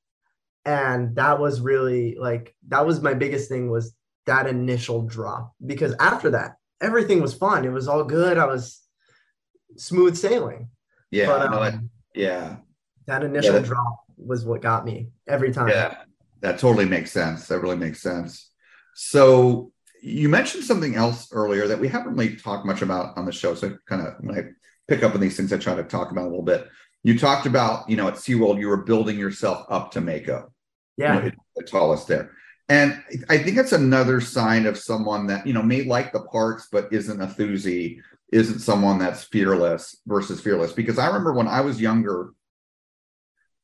and 0.64 1.14
that 1.16 1.38
was 1.40 1.60
really 1.60 2.16
like 2.18 2.54
that 2.68 2.86
was 2.86 3.00
my 3.00 3.14
biggest 3.14 3.48
thing 3.48 3.70
was 3.70 3.94
that 4.26 4.46
initial 4.46 5.02
drop 5.02 5.52
because 5.64 5.94
after 6.00 6.30
that 6.30 6.56
everything 6.82 7.20
was 7.22 7.34
fun 7.34 7.64
it 7.64 7.70
was 7.70 7.88
all 7.88 8.04
good 8.04 8.36
i 8.38 8.44
was 8.44 8.82
smooth 9.78 10.16
sailing 10.16 10.68
Yeah. 11.10 11.26
But, 11.26 11.50
no, 11.50 11.62
um, 11.62 11.90
yeah. 12.14 12.56
that 13.06 13.24
initial 13.24 13.54
that- 13.54 13.64
drop 13.64 14.00
was 14.16 14.44
what 14.44 14.60
got 14.62 14.84
me 14.84 15.08
every 15.28 15.52
time 15.52 15.68
Yeah, 15.68 15.96
that 16.40 16.58
totally 16.58 16.84
makes 16.84 17.12
sense. 17.12 17.46
That 17.48 17.60
really 17.60 17.76
makes 17.76 18.00
sense. 18.00 18.50
So 18.94 19.72
you 20.02 20.28
mentioned 20.28 20.64
something 20.64 20.96
else 20.96 21.28
earlier 21.32 21.66
that 21.68 21.78
we 21.78 21.88
haven't 21.88 22.16
really 22.16 22.36
talked 22.36 22.66
much 22.66 22.82
about 22.82 23.16
on 23.16 23.24
the 23.24 23.32
show. 23.32 23.54
So 23.54 23.76
kind 23.88 24.06
of 24.06 24.14
when 24.20 24.36
I 24.36 24.42
pick 24.88 25.02
up 25.02 25.14
on 25.14 25.20
these 25.20 25.36
things, 25.36 25.52
I 25.52 25.58
try 25.58 25.74
to 25.74 25.84
talk 25.84 26.10
about 26.10 26.24
a 26.24 26.30
little 26.30 26.42
bit. 26.42 26.68
You 27.04 27.18
talked 27.18 27.46
about, 27.46 27.88
you 27.88 27.96
know, 27.96 28.08
at 28.08 28.14
SeaWorld, 28.14 28.58
you 28.58 28.68
were 28.68 28.78
building 28.78 29.18
yourself 29.18 29.66
up 29.70 29.92
to 29.92 30.00
Mako. 30.00 30.52
yeah 30.96 31.16
you 31.16 31.22
know, 31.22 31.30
the 31.56 31.62
tallest 31.62 32.08
there. 32.08 32.32
And 32.68 33.02
I 33.28 33.38
think 33.38 33.56
it's 33.56 33.72
another 33.72 34.20
sign 34.20 34.66
of 34.66 34.76
someone 34.76 35.26
that, 35.28 35.46
you 35.46 35.54
know, 35.54 35.62
may 35.62 35.84
like 35.84 36.12
the 36.12 36.20
parks, 36.20 36.68
but 36.70 36.92
isn't 36.92 37.20
a 37.22 37.26
thuzy, 37.26 38.00
isn't 38.32 38.60
someone 38.60 38.98
that's 38.98 39.24
fearless 39.24 39.96
versus 40.06 40.40
fearless. 40.40 40.72
Because 40.72 40.98
I 40.98 41.06
remember 41.06 41.32
when 41.32 41.48
I 41.48 41.60
was 41.60 41.80
younger, 41.80 42.32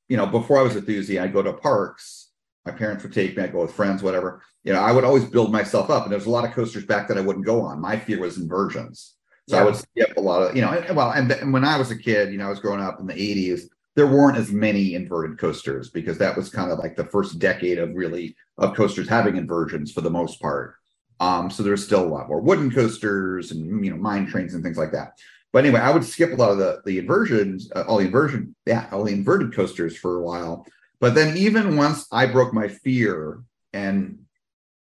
you 0.08 0.16
know, 0.16 0.26
before 0.26 0.58
I 0.58 0.62
was 0.62 0.76
a 0.76 0.82
thuzy, 0.82 1.20
I'd 1.20 1.32
go 1.32 1.42
to 1.42 1.52
parks. 1.52 2.30
My 2.64 2.72
parents 2.72 3.02
would 3.02 3.12
take 3.12 3.36
me, 3.36 3.42
I'd 3.42 3.52
go 3.52 3.60
with 3.62 3.74
friends, 3.74 4.02
whatever. 4.02 4.42
You 4.62 4.72
know, 4.72 4.80
I 4.80 4.92
would 4.92 5.04
always 5.04 5.24
build 5.24 5.52
myself 5.52 5.90
up. 5.90 6.04
And 6.04 6.12
there's 6.12 6.26
a 6.26 6.30
lot 6.30 6.46
of 6.46 6.52
coasters 6.52 6.86
back 6.86 7.08
that 7.08 7.18
I 7.18 7.20
wouldn't 7.20 7.44
go 7.44 7.60
on. 7.60 7.80
My 7.80 7.98
fear 7.98 8.20
was 8.20 8.38
inversions. 8.38 9.14
So 9.46 9.58
I 9.58 9.64
would 9.64 9.76
skip 9.76 10.16
a 10.16 10.20
lot 10.20 10.40
of, 10.42 10.56
you 10.56 10.62
know, 10.62 10.70
and- 10.70 10.96
well, 10.96 11.10
and, 11.10 11.30
and 11.30 11.52
when 11.52 11.64
I 11.64 11.76
was 11.76 11.90
a 11.90 11.98
kid, 11.98 12.32
you 12.32 12.38
know, 12.38 12.46
I 12.46 12.50
was 12.50 12.60
growing 12.60 12.80
up 12.80 12.98
in 13.00 13.06
the 13.06 13.12
80s, 13.12 13.68
there 13.94 14.06
weren't 14.06 14.38
as 14.38 14.50
many 14.50 14.94
inverted 14.94 15.38
coasters 15.38 15.90
because 15.90 16.16
that 16.18 16.36
was 16.36 16.48
kind 16.48 16.72
of 16.72 16.78
like 16.78 16.96
the 16.96 17.04
first 17.04 17.38
decade 17.38 17.78
of 17.78 17.94
really 17.94 18.34
of 18.56 18.74
coasters 18.74 19.08
having 19.08 19.36
inversions 19.36 19.92
for 19.92 20.00
the 20.00 20.10
most 20.10 20.40
part. 20.40 20.76
Um, 21.20 21.50
so 21.50 21.62
there's 21.62 21.84
still 21.84 22.04
a 22.04 22.08
lot 22.08 22.28
more 22.28 22.40
wooden 22.40 22.70
coasters 22.70 23.52
and 23.52 23.84
you 23.84 23.90
know 23.90 23.96
mine 23.96 24.26
trains 24.26 24.54
and 24.54 24.62
things 24.62 24.76
like 24.76 24.92
that. 24.92 25.18
But 25.52 25.64
anyway, 25.64 25.80
I 25.80 25.90
would 25.90 26.04
skip 26.04 26.32
a 26.32 26.34
lot 26.34 26.50
of 26.50 26.58
the 26.58 26.82
the 26.84 26.98
inversions, 26.98 27.70
uh, 27.74 27.84
all 27.86 27.98
the 27.98 28.06
inversion, 28.06 28.54
yeah, 28.66 28.88
all 28.90 29.04
the 29.04 29.12
inverted 29.12 29.54
coasters 29.54 29.96
for 29.96 30.18
a 30.18 30.22
while. 30.22 30.66
But 31.00 31.14
then 31.14 31.36
even 31.36 31.76
once 31.76 32.06
I 32.10 32.26
broke 32.26 32.52
my 32.52 32.68
fear, 32.68 33.40
and 33.72 34.24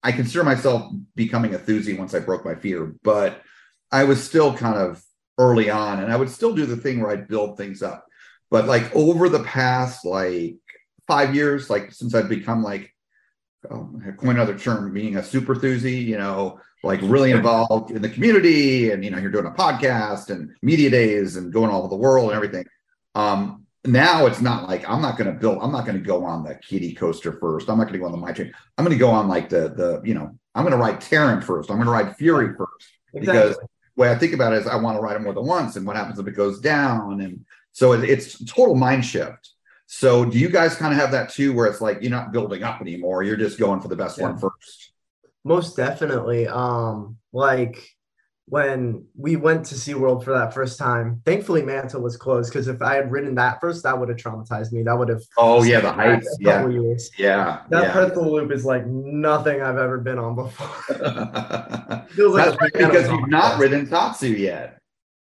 I 0.03 0.11
consider 0.11 0.43
myself 0.43 0.91
becoming 1.15 1.53
a 1.55 1.59
thuzy 1.59 1.97
once 1.97 2.13
I 2.13 2.19
broke 2.19 2.45
my 2.45 2.55
fear, 2.55 2.95
but 3.03 3.41
I 3.91 4.03
was 4.03 4.23
still 4.23 4.53
kind 4.53 4.77
of 4.77 5.03
early 5.37 5.69
on, 5.69 6.03
and 6.03 6.11
I 6.11 6.15
would 6.17 6.29
still 6.29 6.53
do 6.53 6.65
the 6.65 6.77
thing 6.77 7.01
where 7.01 7.11
I'd 7.11 7.27
build 7.27 7.57
things 7.57 7.81
up. 7.81 8.05
But 8.51 8.65
like 8.65 8.93
over 8.95 9.29
the 9.29 9.43
past 9.43 10.05
like 10.05 10.57
five 11.07 11.33
years, 11.35 11.69
like 11.69 11.91
since 11.91 12.13
I've 12.13 12.29
become 12.29 12.63
like 12.63 12.93
um, 13.69 14.01
coin 14.17 14.35
another 14.35 14.57
term, 14.57 14.93
being 14.93 15.17
a 15.17 15.23
super 15.23 15.55
thuzy, 15.55 16.03
you 16.05 16.17
know, 16.17 16.59
like 16.83 16.99
really 17.03 17.31
involved 17.31 17.91
in 17.91 18.01
the 18.01 18.09
community, 18.09 18.91
and 18.91 19.03
you 19.03 19.11
know, 19.11 19.17
you're 19.17 19.31
doing 19.31 19.45
a 19.45 19.51
podcast 19.51 20.29
and 20.29 20.51
media 20.61 20.89
days 20.89 21.35
and 21.35 21.51
going 21.51 21.69
all 21.69 21.79
over 21.79 21.89
the 21.89 21.95
world 21.95 22.29
and 22.29 22.35
everything. 22.35 22.65
Um, 23.15 23.65
now 23.85 24.25
it's 24.25 24.41
not 24.41 24.67
like 24.67 24.87
I'm 24.87 25.01
not 25.01 25.17
going 25.17 25.33
to 25.33 25.39
build. 25.39 25.59
I'm 25.61 25.71
not 25.71 25.85
going 25.85 25.97
to 25.97 26.03
go 26.03 26.25
on 26.25 26.43
the 26.43 26.55
Kitty 26.55 26.93
coaster 26.93 27.33
first. 27.33 27.69
I'm 27.69 27.77
not 27.77 27.85
going 27.85 27.93
to 27.93 27.99
go 27.99 28.05
on 28.05 28.11
the 28.11 28.17
My 28.17 28.31
Train. 28.31 28.53
I'm 28.77 28.85
going 28.85 28.97
to 28.97 28.99
go 28.99 29.09
on 29.09 29.27
like 29.27 29.49
the 29.49 29.69
the 29.69 30.01
you 30.03 30.13
know 30.13 30.37
I'm 30.55 30.63
going 30.63 30.71
to 30.71 30.77
ride 30.77 30.99
Taron 30.99 31.43
first. 31.43 31.69
I'm 31.69 31.77
going 31.77 31.87
to 31.87 31.91
ride 31.91 32.15
Fury 32.17 32.55
first 32.55 32.89
because 33.13 33.55
the 33.55 33.67
way 33.95 34.11
I 34.11 34.15
think 34.15 34.33
about 34.33 34.53
it 34.53 34.59
is 34.59 34.67
I 34.67 34.75
want 34.75 34.97
to 34.97 35.01
ride 35.01 35.15
it 35.15 35.21
more 35.21 35.33
than 35.33 35.45
once. 35.45 35.75
And 35.75 35.85
what 35.85 35.95
happens 35.95 36.19
if 36.19 36.27
it 36.27 36.31
goes 36.31 36.59
down? 36.59 37.21
And 37.21 37.45
so 37.71 37.93
it, 37.93 38.09
it's 38.09 38.43
total 38.45 38.75
mind 38.75 39.05
shift. 39.05 39.51
So 39.91 40.23
do 40.23 40.37
you 40.37 40.49
guys 40.49 40.75
kind 40.75 40.93
of 40.93 40.99
have 40.99 41.11
that 41.13 41.29
too, 41.31 41.51
where 41.51 41.65
it's 41.65 41.81
like 41.81 41.97
you're 42.03 42.11
not 42.11 42.31
building 42.31 42.61
up 42.61 42.79
anymore? 42.79 43.23
You're 43.23 43.35
just 43.35 43.57
going 43.57 43.81
for 43.81 43.87
the 43.87 43.95
best 43.95 44.21
one 44.21 44.37
first. 44.37 44.91
Most 45.43 45.75
definitely. 45.75 46.47
Um, 46.47 47.17
like 47.33 47.83
when 48.45 49.07
we 49.17 49.35
went 49.35 49.65
to 49.67 49.75
SeaWorld 49.75 50.23
for 50.23 50.33
that 50.33 50.53
first 50.53 50.77
time, 50.77 51.23
thankfully 51.25 51.63
Manta 51.63 51.97
was 51.99 52.17
closed 52.17 52.51
because 52.53 52.67
if 52.67 52.83
I 52.83 52.93
had 52.95 53.11
ridden 53.11 53.33
that 53.35 53.59
first, 53.59 53.81
that 53.81 53.99
would 53.99 54.09
have 54.09 54.19
traumatized 54.19 54.71
me. 54.71 54.83
That 54.83 54.93
would 54.95 55.09
have 55.09 55.23
Oh 55.39 55.63
yeah, 55.63 55.79
the 55.79 55.87
set 55.89 55.95
heights. 55.95 56.37
Yeah, 56.39 56.57
couple 56.59 56.71
years. 56.71 57.09
yeah, 57.17 57.61
That 57.69 57.83
yeah. 57.85 57.91
pretzel 57.91 58.31
loop 58.31 58.51
is 58.51 58.65
like 58.65 58.85
nothing 58.85 59.59
I've 59.63 59.77
ever 59.79 59.97
been 59.97 60.19
on 60.19 60.35
before. 60.35 60.67
Feels 62.11 62.35
like 62.35 62.45
That's 62.45 62.55
a 62.55 62.59
right, 62.59 62.73
because 62.73 63.09
you've 63.09 63.27
not 63.29 63.57
ridden 63.59 63.87
Tatsu 63.89 64.27
yet. 64.27 64.77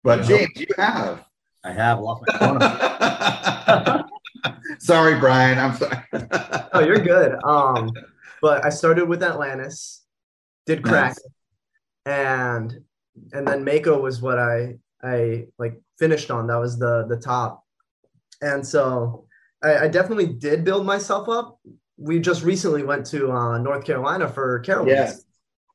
But 0.02 0.20
No. 0.20 0.24
James, 0.38 0.52
you 0.56 0.68
have. 0.78 1.22
I 1.62 1.72
have 1.72 2.00
lost 2.00 2.22
my 2.26 2.38
phone. 2.38 4.00
Sorry, 4.78 5.18
Bryan. 5.18 5.58
I'm 5.58 5.76
sorry. 5.76 5.98
oh, 6.72 6.80
you're 6.80 6.98
good. 6.98 7.36
Um, 7.44 7.90
but 8.40 8.64
I 8.64 8.70
started 8.70 9.08
with 9.08 9.22
Atlantis, 9.22 10.04
did 10.66 10.82
Kraken, 10.82 11.16
and 12.06 12.78
and 13.32 13.46
then 13.46 13.64
Mako 13.64 14.00
was 14.00 14.20
what 14.20 14.38
I 14.38 14.78
I 15.02 15.46
like 15.58 15.80
finished 15.98 16.30
on. 16.30 16.46
That 16.48 16.56
was 16.56 16.78
the 16.78 17.06
the 17.08 17.16
top, 17.16 17.64
and 18.40 18.66
so 18.66 19.26
I, 19.62 19.84
I 19.84 19.88
definitely 19.88 20.26
did 20.26 20.64
build 20.64 20.86
myself 20.86 21.28
up. 21.28 21.58
We 21.96 22.18
just 22.18 22.42
recently 22.42 22.82
went 22.82 23.06
to 23.06 23.32
uh, 23.32 23.58
North 23.58 23.84
Carolina 23.84 24.28
for 24.28 24.62
Carowinds. 24.62 24.88
Yes. 24.88 25.24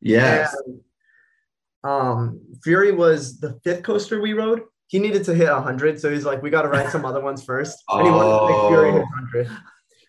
Yes. 0.01 0.55
And, 0.65 0.81
um, 1.83 2.41
Fury 2.63 2.91
was 2.91 3.39
the 3.39 3.59
fifth 3.63 3.83
coaster 3.83 4.21
we 4.21 4.33
rode. 4.33 4.61
He 4.89 4.97
needed 4.97 5.23
to 5.25 5.35
hit 5.35 5.51
100, 5.51 6.01
so 6.01 6.11
he's 6.11 6.25
like, 6.25 6.41
we 6.41 6.49
got 6.49 6.63
to 6.63 6.67
ride 6.67 6.89
some 6.89 7.05
other 7.05 7.21
ones 7.21 7.43
first. 7.43 7.83
And 7.89 8.07
he 8.07 8.11
wanted 8.11 8.39
to 8.39 8.53
make 8.53 8.69
Fury 8.69 8.91
hit 8.91 9.01
100. 9.01 9.49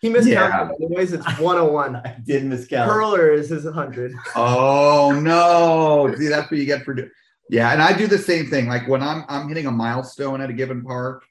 He 0.01 0.09
miscounted. 0.09 0.75
Anyways, 0.81 1.13
it's 1.13 1.25
101. 1.39 1.95
I 2.05 2.17
did 2.25 2.43
miscount. 2.43 2.87
Hurler 2.87 3.31
is 3.31 3.49
his 3.49 3.63
100. 3.63 4.11
Oh 4.35 5.19
no! 5.23 6.11
See, 6.17 6.27
that's 6.27 6.49
what 6.49 6.59
you 6.59 6.65
get 6.65 6.83
for 6.83 6.95
do- 6.95 7.11
yeah. 7.51 7.71
And 7.71 7.79
I 7.79 7.95
do 7.95 8.07
the 8.07 8.17
same 8.17 8.47
thing. 8.47 8.67
Like 8.67 8.87
when 8.87 9.03
I'm 9.03 9.23
I'm 9.29 9.47
hitting 9.47 9.67
a 9.67 9.71
milestone 9.71 10.41
at 10.41 10.49
a 10.49 10.53
given 10.53 10.81
park, 10.83 11.23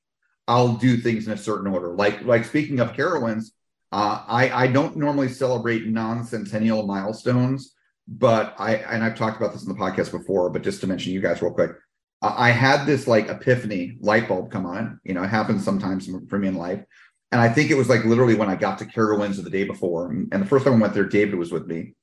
I'll 0.46 0.74
do 0.74 0.96
things 0.96 1.26
in 1.26 1.32
a 1.32 1.36
certain 1.36 1.66
order. 1.66 1.88
Like 1.88 2.22
like 2.22 2.44
speaking 2.44 2.78
of 2.78 2.92
Carowinds, 2.92 3.46
uh, 3.90 4.22
I 4.28 4.50
I 4.50 4.66
don't 4.68 4.96
normally 4.96 5.28
celebrate 5.28 5.88
non-centennial 5.88 6.86
milestones, 6.86 7.74
but 8.06 8.54
I 8.56 8.76
and 8.76 9.02
I've 9.02 9.16
talked 9.16 9.36
about 9.36 9.52
this 9.52 9.64
in 9.64 9.68
the 9.68 9.74
podcast 9.74 10.12
before. 10.12 10.48
But 10.50 10.62
just 10.62 10.80
to 10.82 10.86
mention 10.86 11.12
you 11.12 11.20
guys 11.20 11.42
real 11.42 11.52
quick, 11.52 11.72
I 12.22 12.48
I 12.48 12.50
had 12.50 12.86
this 12.86 13.06
like 13.06 13.28
epiphany 13.28 13.96
light 14.00 14.28
bulb 14.28 14.50
come 14.50 14.66
on. 14.66 15.00
You 15.04 15.14
know, 15.14 15.22
it 15.22 15.30
happens 15.30 15.64
sometimes 15.64 16.08
for 16.28 16.38
me 16.38 16.48
in 16.48 16.54
life. 16.54 16.84
And 17.32 17.40
I 17.40 17.48
think 17.48 17.70
it 17.70 17.76
was 17.76 17.88
like 17.88 18.04
literally 18.04 18.34
when 18.34 18.48
I 18.48 18.56
got 18.56 18.78
to 18.78 18.84
Carowinds 18.84 19.42
the 19.42 19.50
day 19.50 19.64
before. 19.64 20.10
And, 20.10 20.30
the 20.32 20.46
first 20.46 20.64
time 20.64 20.74
I 20.74 20.78
went 20.78 20.94
there, 20.94 21.04
David 21.04 21.36
was 21.36 21.52
with 21.52 21.66
me. 21.66 21.94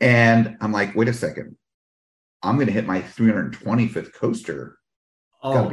And 0.00 0.56
I'm 0.60 0.72
like, 0.72 0.96
wait 0.96 1.08
a 1.08 1.12
second. 1.12 1.56
I'm 2.42 2.56
going 2.56 2.66
to 2.66 2.72
hit 2.72 2.86
my 2.86 3.02
325th 3.02 4.14
coaster. 4.14 4.78
Oh. 5.42 5.72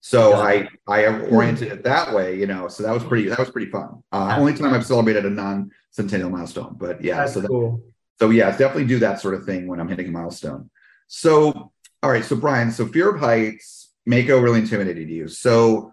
So. 0.00 0.34
I 0.34 0.68
I 0.86 1.06
oriented 1.06 1.72
it 1.72 1.82
that 1.82 2.14
way, 2.14 2.38
you 2.38 2.46
know. 2.46 2.68
So 2.68 2.84
that 2.84 2.92
was 2.92 3.02
pretty 3.02 3.28
that 3.28 3.38
was 3.38 3.50
pretty 3.50 3.70
fun. 3.70 4.02
Uh, 4.12 4.36
only 4.38 4.54
time 4.54 4.72
I've 4.72 4.86
celebrated 4.86 5.26
a 5.26 5.30
non-centennial 5.30 6.30
milestone, 6.30 6.76
but 6.78 7.02
yeah. 7.02 7.16
That's 7.16 7.34
so 7.34 7.40
that, 7.40 7.48
cool. 7.48 7.82
so 8.20 8.30
yeah, 8.30 8.50
definitely 8.50 8.86
do 8.86 9.00
that 9.00 9.20
sort 9.20 9.34
of 9.34 9.44
thing 9.44 9.66
when 9.66 9.80
I'm 9.80 9.88
hitting 9.88 10.08
a 10.08 10.12
milestone. 10.12 10.70
So 11.08 11.72
all 12.06 12.12
right, 12.12 12.24
so 12.24 12.36
Bryan, 12.36 12.70
so 12.70 12.86
fear 12.86 13.12
of 13.12 13.18
heights, 13.18 13.90
Mako 14.06 14.38
really 14.38 14.60
intimidated 14.60 15.10
you. 15.10 15.26
So 15.26 15.90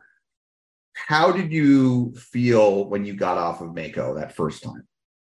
how 0.93 1.31
did 1.31 1.51
you 1.51 2.13
feel 2.13 2.87
when 2.87 3.03
you 3.03 3.15
got 3.15 3.39
off 3.39 3.61
of 3.61 3.73
Mako 3.73 4.13
that 4.13 4.35
first 4.35 4.61
time? 4.61 4.87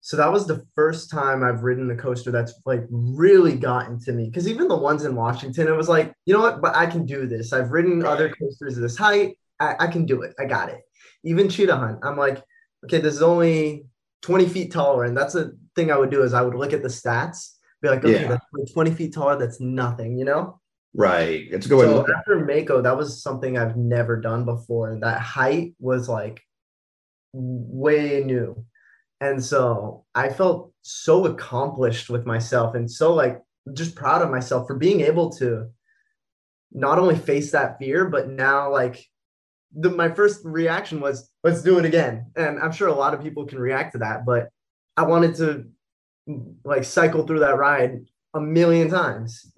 So 0.01 0.17
that 0.17 0.31
was 0.31 0.45
the 0.45 0.63
first 0.75 1.09
time 1.09 1.43
I've 1.43 1.63
ridden 1.63 1.89
a 1.89 1.95
coaster 1.97 2.29
that's 2.29 2.53
like 2.67 2.83
really 2.91 3.55
gotten 3.55 3.99
to 4.01 4.11
me. 4.11 4.25
Because 4.25 4.47
even 4.47 4.67
the 4.67 4.77
ones 4.77 5.03
in 5.03 5.15
Washington, 5.15 5.67
it 5.67 5.75
was 5.75 5.89
like, 5.89 6.13
you 6.27 6.33
know 6.35 6.41
what? 6.41 6.61
But 6.61 6.75
I 6.75 6.85
can 6.85 7.07
do 7.07 7.25
this. 7.25 7.53
I've 7.53 7.71
ridden 7.71 8.05
other 8.05 8.29
coasters 8.39 8.77
of 8.77 8.83
this 8.83 8.97
height. 8.97 9.39
I, 9.59 9.73
I 9.79 9.87
can 9.87 10.05
do 10.05 10.21
it. 10.21 10.35
I 10.39 10.45
got 10.45 10.69
it. 10.69 10.81
Even 11.23 11.49
Cheetah 11.49 11.75
Hunt, 11.75 11.97
I'm 12.03 12.17
like, 12.17 12.43
okay, 12.85 12.99
this 12.99 13.15
is 13.15 13.23
only 13.23 13.87
20 14.21 14.47
feet 14.47 14.71
taller. 14.71 15.05
And 15.05 15.17
that's 15.17 15.33
a 15.33 15.53
thing 15.75 15.91
I 15.91 15.97
would 15.97 16.11
do 16.11 16.21
is 16.21 16.35
I 16.35 16.43
would 16.43 16.53
look 16.53 16.73
at 16.73 16.83
the 16.83 16.87
stats, 16.87 17.53
be 17.81 17.89
like, 17.89 18.05
okay, 18.05 18.21
Yeah. 18.21 18.27
that's 18.53 18.73
20 18.73 18.91
feet 18.91 19.15
taller. 19.15 19.39
That's 19.39 19.59
nothing, 19.59 20.19
you 20.19 20.25
know? 20.25 20.61
Right. 20.97 21.47
It's 21.51 21.67
a 21.67 21.69
good 21.69 21.77
way 21.77 21.85
to 21.85 21.91
So 21.91 22.15
after 22.15 22.43
Mako, 22.43 22.81
that 22.81 22.97
was 22.97 23.21
something 23.21 23.55
I've 23.55 23.77
never 23.77 24.19
done 24.19 24.45
before. 24.45 24.97
That 24.99 25.21
height 25.21 25.75
was 25.79 26.09
like 26.09 26.41
way 27.33 28.23
new. 28.25 28.65
And 29.21 29.43
so 29.43 30.05
I 30.15 30.29
felt 30.29 30.73
so 30.81 31.27
accomplished 31.27 32.09
with 32.09 32.25
myself 32.25 32.73
and 32.73 32.89
so 32.89 33.13
like 33.13 33.39
just 33.73 33.95
proud 33.95 34.23
of 34.23 34.31
myself 34.31 34.65
for 34.65 34.75
being 34.75 35.01
able 35.01 35.29
to 35.33 35.69
not 36.71 36.97
only 36.97 37.15
face 37.15 37.51
that 37.51 37.77
fear, 37.77 38.05
but 38.05 38.29
now 38.29 38.71
like 38.71 39.05
the, 39.75 39.91
my 39.91 40.09
first 40.09 40.41
reaction 40.43 40.99
was, 40.99 41.29
let's 41.43 41.61
do 41.61 41.77
it 41.77 41.85
again. 41.85 42.31
And 42.35 42.59
I'm 42.59 42.71
sure 42.71 42.87
a 42.87 42.93
lot 42.95 43.13
of 43.13 43.21
people 43.21 43.45
can 43.45 43.59
react 43.59 43.91
to 43.91 43.99
that, 43.99 44.25
but 44.25 44.49
I 44.95 45.03
wanted 45.03 45.35
to 45.35 45.67
like 46.63 46.85
cycle 46.85 47.27
through 47.27 47.39
that 47.39 47.57
ride 47.57 47.99
a 48.37 48.41
million 48.41 48.89
times. 48.89 49.51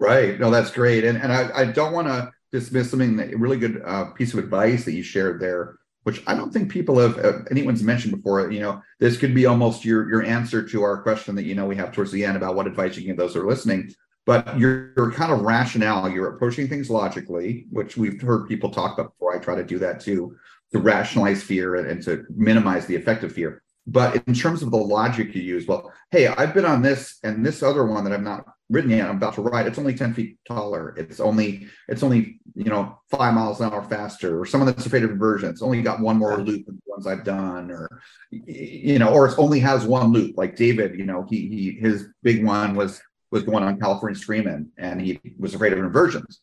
Right. 0.00 0.38
No, 0.38 0.50
that's 0.50 0.70
great. 0.70 1.04
And 1.04 1.18
and 1.18 1.32
I, 1.32 1.50
I 1.54 1.64
don't 1.66 1.92
want 1.92 2.08
to 2.08 2.32
dismiss 2.52 2.90
something 2.90 3.16
that 3.16 3.36
really 3.38 3.58
good 3.58 3.82
uh, 3.84 4.06
piece 4.12 4.32
of 4.32 4.38
advice 4.38 4.84
that 4.84 4.92
you 4.92 5.02
shared 5.02 5.40
there 5.40 5.76
which 6.06 6.22
I 6.28 6.36
don't 6.36 6.52
think 6.52 6.70
people 6.70 7.00
have 7.00 7.18
uh, 7.18 7.40
anyone's 7.50 7.82
mentioned 7.82 8.14
before. 8.14 8.48
You 8.52 8.60
know, 8.60 8.80
this 9.00 9.16
could 9.16 9.34
be 9.34 9.44
almost 9.44 9.84
your 9.84 10.08
your 10.08 10.22
answer 10.22 10.62
to 10.62 10.84
our 10.84 11.02
question 11.02 11.34
that 11.34 11.42
you 11.42 11.56
know 11.56 11.66
we 11.66 11.74
have 11.74 11.90
towards 11.90 12.12
the 12.12 12.24
end 12.24 12.36
about 12.36 12.54
what 12.54 12.68
advice 12.68 12.96
you 12.96 13.04
give 13.04 13.16
those 13.16 13.34
who 13.34 13.40
are 13.40 13.46
listening. 13.48 13.92
But 14.24 14.56
your, 14.56 14.92
your 14.96 15.10
kind 15.10 15.32
of 15.32 15.40
rationale, 15.40 16.08
you're 16.08 16.32
approaching 16.34 16.68
things 16.68 16.90
logically, 16.90 17.66
which 17.72 17.96
we've 17.96 18.20
heard 18.20 18.46
people 18.46 18.70
talk 18.70 18.96
about 18.96 19.14
before. 19.14 19.34
I 19.34 19.40
try 19.40 19.56
to 19.56 19.64
do 19.64 19.80
that 19.80 19.98
too, 19.98 20.36
to 20.72 20.78
rationalize 20.78 21.42
fear 21.42 21.74
and, 21.74 21.88
and 21.88 22.00
to 22.04 22.24
minimize 22.30 22.86
the 22.86 22.94
effect 22.94 23.24
of 23.24 23.32
fear. 23.32 23.64
But 23.86 24.22
in 24.26 24.34
terms 24.34 24.62
of 24.62 24.70
the 24.70 24.76
logic 24.76 25.34
you 25.34 25.42
use, 25.42 25.66
well, 25.66 25.92
hey, 26.10 26.26
I've 26.26 26.54
been 26.54 26.64
on 26.64 26.82
this 26.82 27.18
and 27.22 27.46
this 27.46 27.62
other 27.62 27.84
one 27.86 28.04
that 28.04 28.12
I've 28.12 28.22
not 28.22 28.44
written 28.68 28.90
yet. 28.90 29.08
I'm 29.08 29.16
about 29.16 29.34
to 29.34 29.42
ride. 29.42 29.66
It's 29.66 29.78
only 29.78 29.94
10 29.94 30.12
feet 30.12 30.38
taller. 30.46 30.94
It's 30.96 31.20
only, 31.20 31.68
it's 31.88 32.02
only, 32.02 32.40
you 32.54 32.64
know, 32.64 32.98
five 33.10 33.34
miles 33.34 33.60
an 33.60 33.72
hour 33.72 33.82
faster, 33.84 34.40
or 34.40 34.44
someone 34.44 34.66
that's 34.66 34.86
afraid 34.86 35.04
of 35.04 35.10
inversion. 35.10 35.50
It's 35.50 35.62
only 35.62 35.82
got 35.82 36.00
one 36.00 36.16
more 36.16 36.38
loop 36.38 36.66
than 36.66 36.76
the 36.76 36.90
ones 36.90 37.06
I've 37.06 37.22
done, 37.24 37.70
or 37.70 37.88
you 38.30 38.98
know, 38.98 39.12
or 39.12 39.28
it 39.28 39.38
only 39.38 39.60
has 39.60 39.84
one 39.84 40.12
loop. 40.12 40.36
Like 40.36 40.56
David, 40.56 40.98
you 40.98 41.04
know, 41.04 41.24
he 41.28 41.48
he 41.48 41.70
his 41.80 42.08
big 42.24 42.44
one 42.44 42.74
was 42.74 43.00
was 43.30 43.42
going 43.42 43.64
on 43.64 43.78
California 43.78 44.18
Screamin' 44.18 44.70
and 44.78 45.00
he 45.00 45.20
was 45.38 45.54
afraid 45.54 45.72
of 45.72 45.78
inversions. 45.78 46.40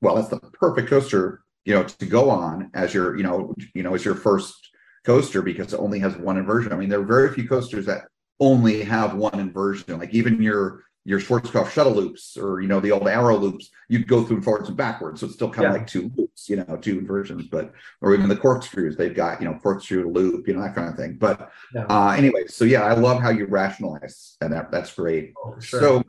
Well, 0.00 0.16
that's 0.16 0.28
the 0.28 0.38
perfect 0.38 0.88
coaster, 0.88 1.42
you 1.64 1.74
know, 1.74 1.84
to 1.84 2.06
go 2.06 2.30
on 2.30 2.70
as 2.74 2.92
your, 2.92 3.16
you 3.16 3.22
know, 3.22 3.54
you 3.74 3.82
know, 3.82 3.94
as 3.94 4.04
your 4.04 4.14
first 4.14 4.63
coaster 5.04 5.42
because 5.42 5.72
it 5.72 5.80
only 5.80 5.98
has 6.00 6.16
one 6.16 6.36
inversion. 6.38 6.72
I 6.72 6.76
mean, 6.76 6.88
there 6.88 7.00
are 7.00 7.04
very 7.04 7.32
few 7.32 7.46
coasters 7.48 7.86
that 7.86 8.04
only 8.40 8.82
have 8.82 9.14
one 9.14 9.38
inversion. 9.38 9.98
Like 9.98 10.12
even 10.14 10.42
your 10.42 10.82
your 11.06 11.20
Schwarzkopf 11.20 11.68
shuttle 11.70 11.92
loops 11.92 12.34
or 12.38 12.60
you 12.62 12.68
know 12.68 12.80
the 12.80 12.90
old 12.90 13.06
arrow 13.06 13.36
loops, 13.36 13.70
you'd 13.88 14.08
go 14.08 14.24
through 14.24 14.36
and 14.36 14.44
forwards 14.44 14.68
and 14.68 14.76
backwards. 14.76 15.20
So 15.20 15.26
it's 15.26 15.34
still 15.34 15.50
kind 15.50 15.66
of 15.66 15.72
Yeah. 15.74 15.78
like 15.78 15.86
two 15.86 16.10
loops, 16.16 16.48
you 16.48 16.56
know, 16.56 16.78
two 16.80 16.98
inversions. 16.98 17.46
But 17.48 17.74
or 18.00 18.14
even 18.14 18.28
the 18.28 18.36
corkscrews, 18.36 18.96
they've 18.96 19.14
got 19.14 19.40
you 19.40 19.46
know 19.48 19.58
corkscrew 19.62 20.10
loop, 20.10 20.48
you 20.48 20.54
know 20.54 20.62
that 20.62 20.74
kind 20.74 20.88
of 20.88 20.96
thing. 20.96 21.16
But 21.20 21.50
Yeah. 21.74 21.84
uh, 21.90 22.14
anyway, 22.16 22.46
so 22.46 22.64
yeah, 22.64 22.82
I 22.82 22.94
love 22.94 23.20
how 23.20 23.30
you 23.30 23.46
rationalize, 23.46 24.36
and 24.40 24.52
that 24.54 24.70
that's 24.72 24.94
great. 24.94 25.34
Oh, 25.44 25.58
sure. 25.60 25.80
So 25.80 26.02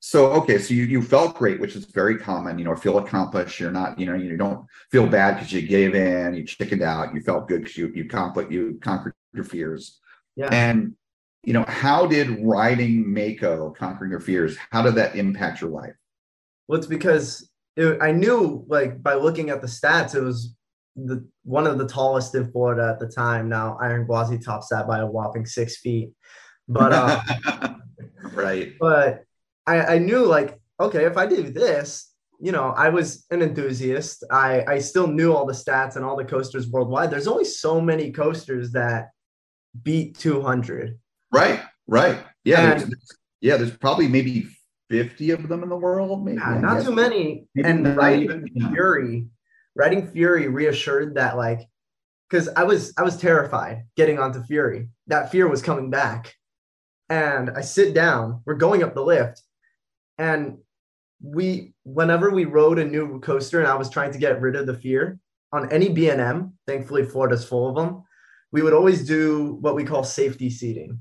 so 0.00 0.26
okay, 0.32 0.58
so 0.58 0.74
you, 0.74 0.84
you 0.84 1.02
felt 1.02 1.36
great, 1.36 1.60
which 1.60 1.74
is 1.74 1.84
very 1.86 2.18
common. 2.18 2.58
You 2.58 2.64
know, 2.64 2.76
feel 2.76 2.98
accomplished. 2.98 3.58
You're 3.58 3.72
not, 3.72 3.98
you 3.98 4.06
know, 4.06 4.14
you 4.14 4.36
don't 4.36 4.64
feel 4.90 5.06
bad 5.06 5.34
because 5.34 5.52
you 5.52 5.62
gave 5.62 5.94
in, 5.94 6.34
you 6.34 6.44
chickened 6.44 6.82
out. 6.82 7.14
You 7.14 7.20
felt 7.20 7.48
good 7.48 7.62
because 7.62 7.76
you 7.76 7.92
you 7.94 8.08
conquered 8.08 8.52
you 8.52 8.78
conquered 8.80 9.14
your 9.32 9.44
fears. 9.44 9.98
Yeah. 10.36 10.48
And 10.52 10.94
you 11.42 11.52
know, 11.52 11.64
how 11.66 12.06
did 12.06 12.44
riding 12.44 13.12
Mako, 13.12 13.70
conquering 13.70 14.10
your 14.10 14.20
fears, 14.20 14.56
how 14.70 14.82
did 14.82 14.94
that 14.96 15.16
impact 15.16 15.60
your 15.60 15.70
life? 15.70 15.94
Well, 16.66 16.78
it's 16.78 16.86
because 16.86 17.50
it, 17.76 17.98
I 18.02 18.12
knew, 18.12 18.64
like, 18.68 19.02
by 19.02 19.14
looking 19.14 19.50
at 19.50 19.62
the 19.62 19.66
stats, 19.66 20.14
it 20.14 20.20
was 20.20 20.54
the 20.96 21.26
one 21.44 21.66
of 21.66 21.78
the 21.78 21.86
tallest 21.86 22.34
in 22.34 22.50
Florida 22.50 22.90
at 22.90 22.98
the 22.98 23.06
time. 23.06 23.48
Now, 23.48 23.78
Iron 23.80 24.06
Gwazi 24.06 24.44
tops 24.44 24.68
that 24.68 24.86
by 24.86 24.98
a 24.98 25.06
whopping 25.06 25.46
six 25.46 25.78
feet. 25.78 26.10
But, 26.66 26.92
uh, 26.92 27.22
right. 28.34 28.74
but 28.78 29.24
I, 29.68 29.94
I 29.94 29.98
knew, 29.98 30.24
like, 30.24 30.58
okay, 30.80 31.04
if 31.04 31.16
I 31.16 31.26
do 31.26 31.42
this, 31.50 32.12
you 32.40 32.52
know, 32.52 32.70
I 32.76 32.88
was 32.88 33.26
an 33.30 33.42
enthusiast. 33.42 34.24
I, 34.30 34.64
I 34.66 34.78
still 34.78 35.06
knew 35.08 35.32
all 35.32 35.44
the 35.46 35.52
stats 35.52 35.96
and 35.96 36.04
all 36.04 36.16
the 36.16 36.24
coasters 36.24 36.68
worldwide. 36.68 37.10
There's 37.10 37.26
only 37.26 37.44
so 37.44 37.80
many 37.80 38.12
coasters 38.12 38.72
that 38.72 39.10
beat 39.82 40.16
200. 40.18 40.98
Right. 41.32 41.60
Right. 41.86 42.18
Yeah. 42.44 42.72
And- 42.72 42.80
there's, 42.80 43.10
yeah. 43.40 43.56
There's 43.56 43.76
probably 43.76 44.08
maybe 44.08 44.46
50 44.90 45.30
of 45.32 45.48
them 45.48 45.62
in 45.62 45.68
the 45.68 45.76
world. 45.76 46.24
Maybe 46.24 46.38
Yeah, 46.38 46.58
not 46.60 46.84
too 46.84 46.94
many. 46.94 47.46
Maybe 47.54 47.68
and 47.68 47.82
not 47.82 47.96
writing. 47.96 48.46
Fury, 48.72 49.26
writing 49.74 50.06
Fury 50.08 50.48
reassured 50.48 51.16
that 51.16 51.36
like, 51.36 51.60
because 52.28 52.48
I 52.50 52.64
was 52.64 52.92
I 52.98 53.02
was 53.02 53.16
terrified 53.16 53.84
getting 53.96 54.18
onto 54.18 54.42
Fury. 54.44 54.88
That 55.06 55.30
fear 55.30 55.48
was 55.48 55.62
coming 55.62 55.90
back, 55.90 56.34
and 57.08 57.50
I 57.50 57.62
sit 57.62 57.94
down. 57.94 58.42
We're 58.44 58.54
going 58.54 58.82
up 58.82 58.94
the 58.94 59.02
lift, 59.04 59.42
and 60.18 60.58
we 61.22 61.72
whenever 61.84 62.30
we 62.30 62.44
rode 62.44 62.78
a 62.78 62.84
new 62.84 63.20
coaster, 63.20 63.58
and 63.60 63.68
I 63.68 63.74
was 63.74 63.90
trying 63.90 64.12
to 64.12 64.18
get 64.18 64.40
rid 64.40 64.56
of 64.56 64.66
the 64.66 64.74
fear 64.74 65.18
on 65.52 65.70
any 65.72 65.88
B 65.88 66.10
and 66.10 66.20
M. 66.20 66.54
Thankfully, 66.66 67.04
Florida's 67.04 67.44
full 67.44 67.68
of 67.68 67.76
them. 67.76 68.02
We 68.52 68.62
would 68.62 68.72
always 68.72 69.06
do 69.06 69.58
what 69.60 69.74
we 69.74 69.84
call 69.84 70.04
safety 70.04 70.48
seating. 70.50 71.00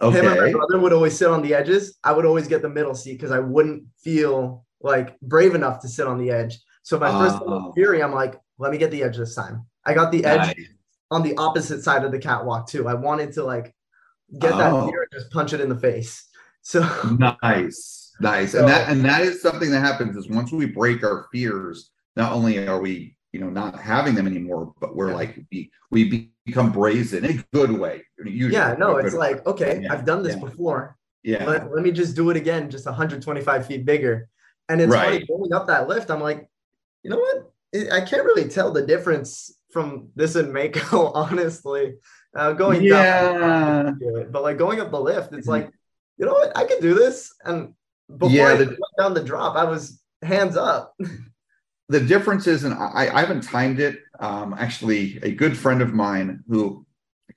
okay. 0.00 0.18
Him 0.18 0.28
and 0.28 0.40
my 0.40 0.52
brother 0.52 0.78
would 0.78 0.92
always 0.92 1.16
sit 1.16 1.28
on 1.28 1.42
the 1.42 1.54
edges. 1.54 1.98
I 2.04 2.12
would 2.12 2.24
always 2.24 2.48
get 2.48 2.62
the 2.62 2.68
middle 2.68 2.94
seat 2.94 3.14
because 3.14 3.30
I 3.32 3.38
wouldn't 3.38 3.84
feel 4.02 4.64
like 4.80 5.18
brave 5.20 5.54
enough 5.54 5.80
to 5.80 5.88
sit 5.88 6.06
on 6.06 6.18
the 6.18 6.30
edge. 6.30 6.58
So 6.84 6.98
my 6.98 7.10
first 7.10 7.36
time 7.36 7.48
Oh. 7.48 7.72
Fury, 7.72 8.02
I'm 8.02 8.14
like, 8.14 8.40
let 8.58 8.70
me 8.72 8.78
get 8.78 8.90
the 8.90 9.02
edge 9.02 9.16
this 9.16 9.34
time. 9.34 9.66
I 9.84 9.92
got 9.94 10.10
the 10.12 10.24
edge 10.24 10.56
Nice. 10.56 10.68
on 11.10 11.22
the 11.22 11.36
opposite 11.36 11.82
side 11.82 12.04
of 12.04 12.12
the 12.12 12.18
catwalk 12.18 12.68
too. 12.68 12.86
I 12.88 12.94
wanted 12.94 13.32
to 13.32 13.44
like 13.44 13.74
get 14.38 14.56
that 14.56 14.72
Oh. 14.72 14.88
fear 14.88 15.02
and 15.02 15.20
just 15.20 15.30
punch 15.32 15.52
it 15.52 15.60
in 15.60 15.68
the 15.68 15.76
face. 15.76 16.26
So 16.62 16.80
nice 17.42 18.07
nice 18.20 18.54
and 18.54 18.66
that 18.68 18.88
and 18.90 19.04
that 19.04 19.22
is 19.22 19.40
something 19.42 19.70
that 19.70 19.80
happens 19.80 20.16
is 20.16 20.28
once 20.28 20.50
we 20.52 20.66
break 20.66 21.04
our 21.04 21.26
fears 21.32 21.90
not 22.16 22.32
only 22.32 22.66
are 22.66 22.80
we 22.80 23.14
you 23.32 23.40
know 23.40 23.50
not 23.50 23.78
having 23.78 24.14
them 24.14 24.26
anymore 24.26 24.72
but 24.80 24.96
we're 24.96 25.12
like 25.14 25.38
we 25.52 25.70
we 25.90 26.30
become 26.44 26.72
brazen 26.72 27.24
in 27.24 27.38
a 27.38 27.44
good 27.52 27.70
way 27.70 28.02
usually 28.24 28.52
yeah, 28.54 28.74
no, 28.78 28.96
it's 28.96 29.14
like, 29.14 29.46
okay, 29.46 29.80
Yeah, 29.82 29.92
I've 29.92 30.04
done 30.04 30.22
this 30.22 30.34
yeah. 30.34 30.40
before. 30.48 30.96
yeah 31.22 31.44
Let, 31.44 31.72
let 31.72 31.82
me 31.84 31.92
just 31.92 32.16
do 32.16 32.30
it 32.30 32.36
again, 32.36 32.68
just 32.70 32.84
125 32.86 33.66
feet 33.66 33.84
bigger. 33.84 34.28
And 34.68 34.80
it's 34.80 34.92
funny 34.92 35.18
Right. 35.18 35.28
going 35.28 35.52
up 35.52 35.66
that 35.68 35.88
lift. 35.88 36.10
I'm 36.10 36.20
like, 36.20 36.48
you 37.02 37.10
know 37.10 37.18
what? 37.18 37.52
I 37.92 38.00
can't 38.00 38.24
really 38.24 38.48
tell 38.48 38.72
the 38.72 38.84
difference 38.84 39.54
from 39.70 40.08
this 40.16 40.34
and 40.36 40.52
Mako, 40.52 41.12
honestly. 41.14 41.94
Uh, 42.34 42.52
going 42.52 42.82
yeah 42.82 43.92
do 43.98 44.16
it. 44.16 44.32
but 44.32 44.42
like 44.42 44.58
going 44.58 44.80
up 44.80 44.90
the 44.90 45.00
lift, 45.00 45.32
it's 45.32 45.46
like, 45.48 45.70
you 46.18 46.26
know 46.26 46.32
what? 46.32 46.56
I 46.56 46.64
can 46.64 46.80
do 46.80 46.92
this. 46.94 47.32
And 47.44 47.74
before 48.16 48.30
Yeah, 48.30 48.46
I 48.48 48.56
the- 48.56 48.64
went 48.66 48.78
down 48.98 49.14
the 49.14 49.24
drop, 49.24 49.56
I 49.56 49.64
was 49.64 50.00
hands 50.22 50.56
up. 50.56 50.96
the 51.88 52.00
difference 52.00 52.46
is 52.46 52.64
and 52.64 52.74
I, 52.74 53.08
I 53.14 53.20
haven't 53.20 53.42
timed 53.42 53.80
it 53.80 54.00
um 54.20 54.54
actually 54.58 55.18
a 55.22 55.30
good 55.32 55.56
friend 55.56 55.80
of 55.80 55.94
mine 55.94 56.44
who 56.48 56.84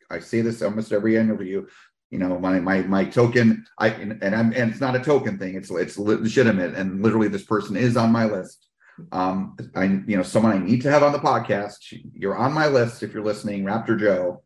i 0.10 0.20
say 0.20 0.42
this 0.42 0.62
almost 0.62 0.92
every 0.92 1.16
interview 1.16 1.66
you 2.10 2.20
know 2.20 2.38
my 2.38 2.60
my 2.60 2.82
my 2.82 3.06
token 3.06 3.64
i 3.78 3.88
and 3.90 4.36
i'm 4.36 4.52
and 4.52 4.70
it's 4.72 4.82
not 4.82 4.96
a 4.96 5.00
token 5.00 5.38
thing 5.38 5.56
it's 5.56 5.72
it's 5.72 5.98
legitimate 5.98 6.74
and 6.76 7.02
literally 7.02 7.30
this 7.30 7.44
person 7.44 7.78
is 7.78 7.96
on 7.96 8.12
my 8.12 8.26
list. 8.26 8.68
Um 9.14 9.56
i 9.76 9.86
you 9.86 10.18
know 10.18 10.24
someone 10.24 10.52
i 10.52 10.58
need 10.58 10.82
to 10.82 10.92
have 10.92 11.04
on 11.04 11.14
the 11.14 11.20
podcast 11.20 11.78
you're 12.14 12.36
on 12.36 12.52
my 12.52 12.68
list 12.68 13.04
if 13.04 13.14
you're 13.14 13.24
listening 13.24 13.64
raptor 13.64 13.98
joe. 13.98 14.44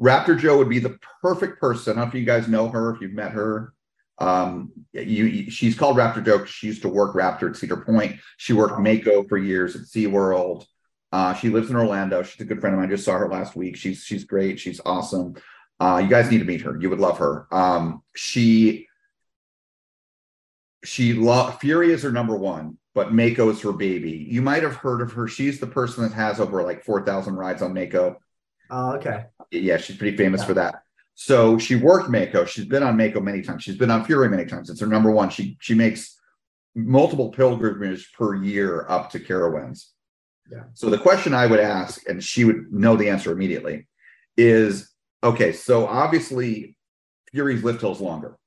Raptor 0.00 0.38
joe 0.38 0.58
would 0.58 0.68
be 0.68 0.78
the 0.78 0.96
perfect 1.22 1.60
person 1.60 1.94
i 1.94 2.02
don't 2.02 2.04
know 2.04 2.08
if 2.08 2.14
you 2.20 2.24
guys 2.24 2.46
know 2.46 2.68
her 2.68 2.94
if 2.94 3.00
you've 3.00 3.14
met 3.14 3.32
her 3.32 3.72
um 4.20 4.70
you, 4.92 5.50
she's 5.50 5.76
called 5.78 5.96
raptor 5.96 6.24
joe 6.24 6.38
'cause 6.40 6.48
she 6.50 6.66
used 6.66 6.82
to 6.82 6.88
work 6.88 7.14
raptor 7.14 7.48
at 7.50 7.56
cedar 7.56 7.78
point. 7.78 8.16
She 8.36 8.52
worked 8.52 8.78
mako 8.80 9.24
for 9.28 9.38
years 9.38 9.74
at 9.76 9.82
seaworld. 9.82 10.66
Uh 11.12 11.34
she 11.34 11.48
lives 11.48 11.70
in 11.70 11.76
orlando. 11.76 12.22
She's 12.22 12.40
a 12.40 12.44
good 12.44 12.60
friend 12.60 12.74
of 12.74 12.80
mine. 12.80 12.88
I 12.88 12.92
just 12.92 13.04
saw 13.04 13.16
her 13.18 13.28
last 13.28 13.56
week. 13.56 13.76
She's 13.76 14.02
she's 14.04 14.24
great. 14.24 14.60
She's 14.60 14.80
awesome. 14.84 15.34
Uh 15.80 16.00
you 16.02 16.08
guys 16.08 16.30
need 16.30 16.38
to 16.38 16.44
meet 16.44 16.60
her. 16.62 16.76
You 16.80 16.90
would 16.90 17.00
love 17.00 17.18
her. 17.18 17.46
Um 17.50 18.02
she 18.14 18.86
she 20.84 21.12
lo- 21.14 21.50
fury 21.60 21.92
is 21.92 22.02
her 22.02 22.12
number 22.12 22.36
one 22.36 22.76
but 22.94 23.12
mako 23.12 23.50
is 23.50 23.60
her 23.62 23.72
baby. 23.72 24.26
You 24.28 24.42
might 24.42 24.64
have 24.64 24.74
heard 24.74 25.00
of 25.00 25.12
her. 25.12 25.28
She's 25.28 25.60
the 25.60 25.66
person 25.66 26.02
that 26.02 26.12
has 26.12 26.40
over 26.40 26.62
like 26.64 26.84
4000 26.84 27.36
rides 27.36 27.62
on 27.62 27.72
mako. 27.72 28.18
Oh, 28.68 28.94
okay. 28.96 29.26
yeah, 29.52 29.76
she's 29.76 29.96
pretty 29.96 30.16
famous 30.16 30.42
for 30.44 30.54
that. 30.54 30.82
So 31.22 31.58
she 31.58 31.76
worked 31.76 32.08
Mako. 32.08 32.46
She's 32.46 32.64
been 32.64 32.82
on 32.82 32.96
Mako 32.96 33.20
many 33.20 33.42
times. 33.42 33.62
She's 33.62 33.76
been 33.76 33.90
on 33.90 34.06
Fury 34.06 34.30
many 34.30 34.46
times. 34.46 34.70
It's 34.70 34.80
her 34.80 34.86
number 34.86 35.10
one. 35.10 35.28
She 35.28 35.58
she 35.60 35.74
makes 35.74 36.18
multiple 36.74 37.28
pilgrimages 37.28 38.06
per 38.16 38.34
year 38.36 38.86
up 38.88 39.10
to 39.10 39.20
Carowinds. 39.20 39.88
Yeah. 40.50 40.62
So 40.72 40.88
the 40.88 40.96
question 40.96 41.34
I 41.34 41.46
would 41.46 41.60
ask, 41.60 42.08
and 42.08 42.24
she 42.24 42.44
would 42.44 42.72
know 42.72 42.96
the 42.96 43.10
answer 43.10 43.32
immediately, 43.32 43.86
is 44.38 44.94
okay. 45.22 45.52
So 45.52 45.86
obviously, 45.86 46.74
Fury's 47.30 47.62
lift 47.62 47.82
hill's 47.82 48.00
longer, 48.00 48.38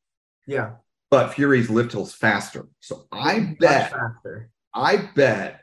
Yeah. 0.47 0.71
but 1.11 1.31
Fury's 1.35 1.69
lift 1.69 1.91
hill's 1.91 2.15
faster. 2.15 2.65
So 2.79 3.05
I 3.11 3.55
bet 3.59 3.91
faster. 3.91 4.49
I 4.73 5.11
bet 5.15 5.61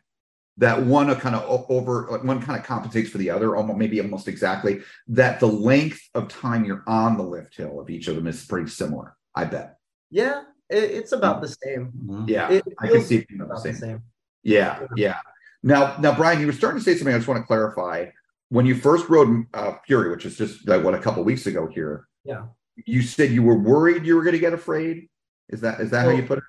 that 0.60 0.80
one 0.82 1.14
kind 1.16 1.34
of 1.34 1.66
over 1.70 2.18
one 2.22 2.40
kind 2.42 2.58
of 2.60 2.64
compensates 2.66 3.08
for 3.10 3.18
the 3.18 3.30
other, 3.30 3.56
almost 3.56 3.78
maybe 3.78 4.00
almost 4.00 4.28
exactly. 4.28 4.80
That 5.08 5.40
the 5.40 5.46
length 5.46 6.00
of 6.14 6.28
time 6.28 6.64
you're 6.64 6.84
on 6.86 7.16
the 7.16 7.22
lift 7.22 7.56
hill 7.56 7.80
of 7.80 7.88
each 7.90 8.08
of 8.08 8.14
them 8.16 8.26
is 8.26 8.44
pretty 8.44 8.68
similar. 8.70 9.16
I 9.34 9.46
bet. 9.46 9.76
Yeah. 10.10 10.42
It, 10.68 10.84
it's 10.98 11.12
about 11.12 11.40
the 11.40 11.48
same. 11.48 12.24
Yeah, 12.28 12.50
It 12.50 12.64
I 12.78 12.88
can 12.88 13.02
see 13.02 13.16
it 13.16 13.28
being 13.28 13.40
about 13.40 13.52
about 13.52 13.62
the 13.64 13.70
the 13.72 13.78
same. 13.78 13.88
same. 13.88 14.02
Yeah, 14.42 14.86
yeah. 14.96 15.18
Now, 15.62 15.96
now, 15.98 16.14
Bryan, 16.14 16.40
you 16.40 16.46
were 16.46 16.52
starting 16.52 16.78
to 16.78 16.84
say 16.84 16.94
something. 16.96 17.12
I 17.14 17.18
just 17.18 17.28
want 17.28 17.40
to 17.40 17.46
clarify. 17.46 18.06
When 18.50 18.66
you 18.66 18.74
first 18.74 19.08
rode 19.08 19.46
uh, 19.54 19.74
Fury, 19.86 20.10
which 20.10 20.24
is 20.26 20.36
just 20.38 20.68
like 20.68 20.82
what 20.84 20.94
a 20.94 20.98
couple 20.98 21.22
weeks 21.24 21.46
ago 21.46 21.66
here, 21.66 22.06
Yeah. 22.24 22.46
you 22.86 23.02
said 23.02 23.30
you 23.30 23.42
were 23.42 23.58
worried 23.58 24.04
you 24.06 24.14
were 24.16 24.22
going 24.22 24.34
to 24.34 24.38
get 24.40 24.52
afraid. 24.52 25.08
Is 25.48 25.60
that 25.62 25.80
is 25.80 25.90
that 25.90 26.04
how 26.04 26.10
you 26.10 26.22
put 26.22 26.38
it? 26.38 26.44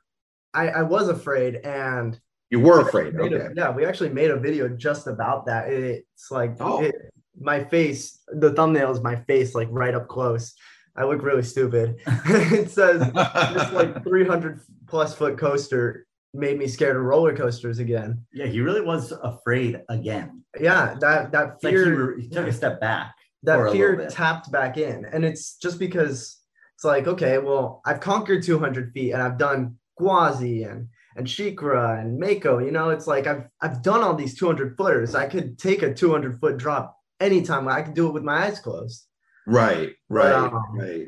I, 0.53 0.67
I 0.69 0.81
was 0.83 1.07
afraid 1.09 1.55
and 1.55 2.19
You 2.51 2.59
were 2.59 2.81
afraid. 2.81 3.13
made 3.15 3.33
a- 3.33 3.51
yeah, 3.55 3.71
we 3.71 3.85
actually 3.85 4.09
made 4.09 4.29
a 4.29 4.37
video 4.37 4.67
just 4.67 5.07
about 5.07 5.45
that. 5.47 5.69
It's 5.69 6.29
like 6.29 6.57
Oh. 6.59 6.83
it, 6.83 6.93
my 7.39 7.63
face, 7.63 8.19
the 8.27 8.51
thumbnail 8.53 8.91
is 8.91 9.01
my 9.01 9.15
face, 9.15 9.55
like 9.55 9.69
right 9.71 9.95
up 9.95 10.07
close. 10.09 10.53
I 10.95 11.05
look 11.05 11.23
really 11.23 11.43
stupid. 11.43 11.95
it 12.05 12.69
says 12.69 12.99
this 12.99 13.71
like 13.71 14.03
300 14.03 14.59
plus 14.87 15.15
foot 15.15 15.37
coaster 15.37 16.05
made 16.33 16.59
me 16.59 16.67
scared 16.67 16.97
of 16.97 17.03
roller 17.03 17.35
coasters 17.35 17.79
again. 17.79 18.25
Yeah, 18.33 18.47
he 18.47 18.59
really 18.59 18.81
was 18.81 19.13
afraid 19.23 19.81
again. 19.89 20.43
Yeah, 20.59 20.95
that 20.99 21.31
that 21.31 21.53
It's 21.55 21.63
like 21.63 21.71
he, 21.73 21.77
fear 21.77 22.05
re- 22.15 22.21
he 22.23 22.29
took 22.29 22.47
a 22.47 22.51
step 22.53 22.81
back. 22.81 23.15
that 23.43 23.71
fear 23.71 24.07
tapped 24.09 24.51
back 24.51 24.77
in, 24.77 25.05
and 25.05 25.23
it's 25.23 25.55
just 25.55 25.79
because 25.79 26.37
it's 26.75 26.83
like 26.83 27.07
okay, 27.07 27.37
well, 27.37 27.81
I've 27.85 28.01
conquered 28.01 28.43
200 28.43 28.91
feet, 28.91 29.13
and 29.13 29.21
I've 29.21 29.37
done 29.37 29.77
Gwazi 29.99 30.69
and 30.69 30.89
and 31.15 31.27
SheiKra 31.27 31.99
and 32.01 32.19
Mako. 32.19 32.59
You 32.59 32.71
know, 32.71 32.89
it's 32.89 33.07
like 33.07 33.27
I've 33.27 33.45
I've 33.61 33.81
done 33.81 34.01
all 34.01 34.13
these 34.15 34.37
200 34.37 34.77
footers. 34.77 35.15
I 35.15 35.27
could 35.27 35.57
take 35.57 35.81
a 35.83 35.93
200 35.93 36.39
foot 36.39 36.57
drop 36.57 36.97
anytime. 37.19 37.67
I 37.67 37.81
could 37.81 37.93
do 37.93 38.07
it 38.07 38.13
with 38.13 38.23
my 38.23 38.45
eyes 38.45 38.59
closed. 38.59 39.05
Right, 39.47 39.93
right, 40.09 40.31
um, 40.33 40.53
right. 40.77 41.07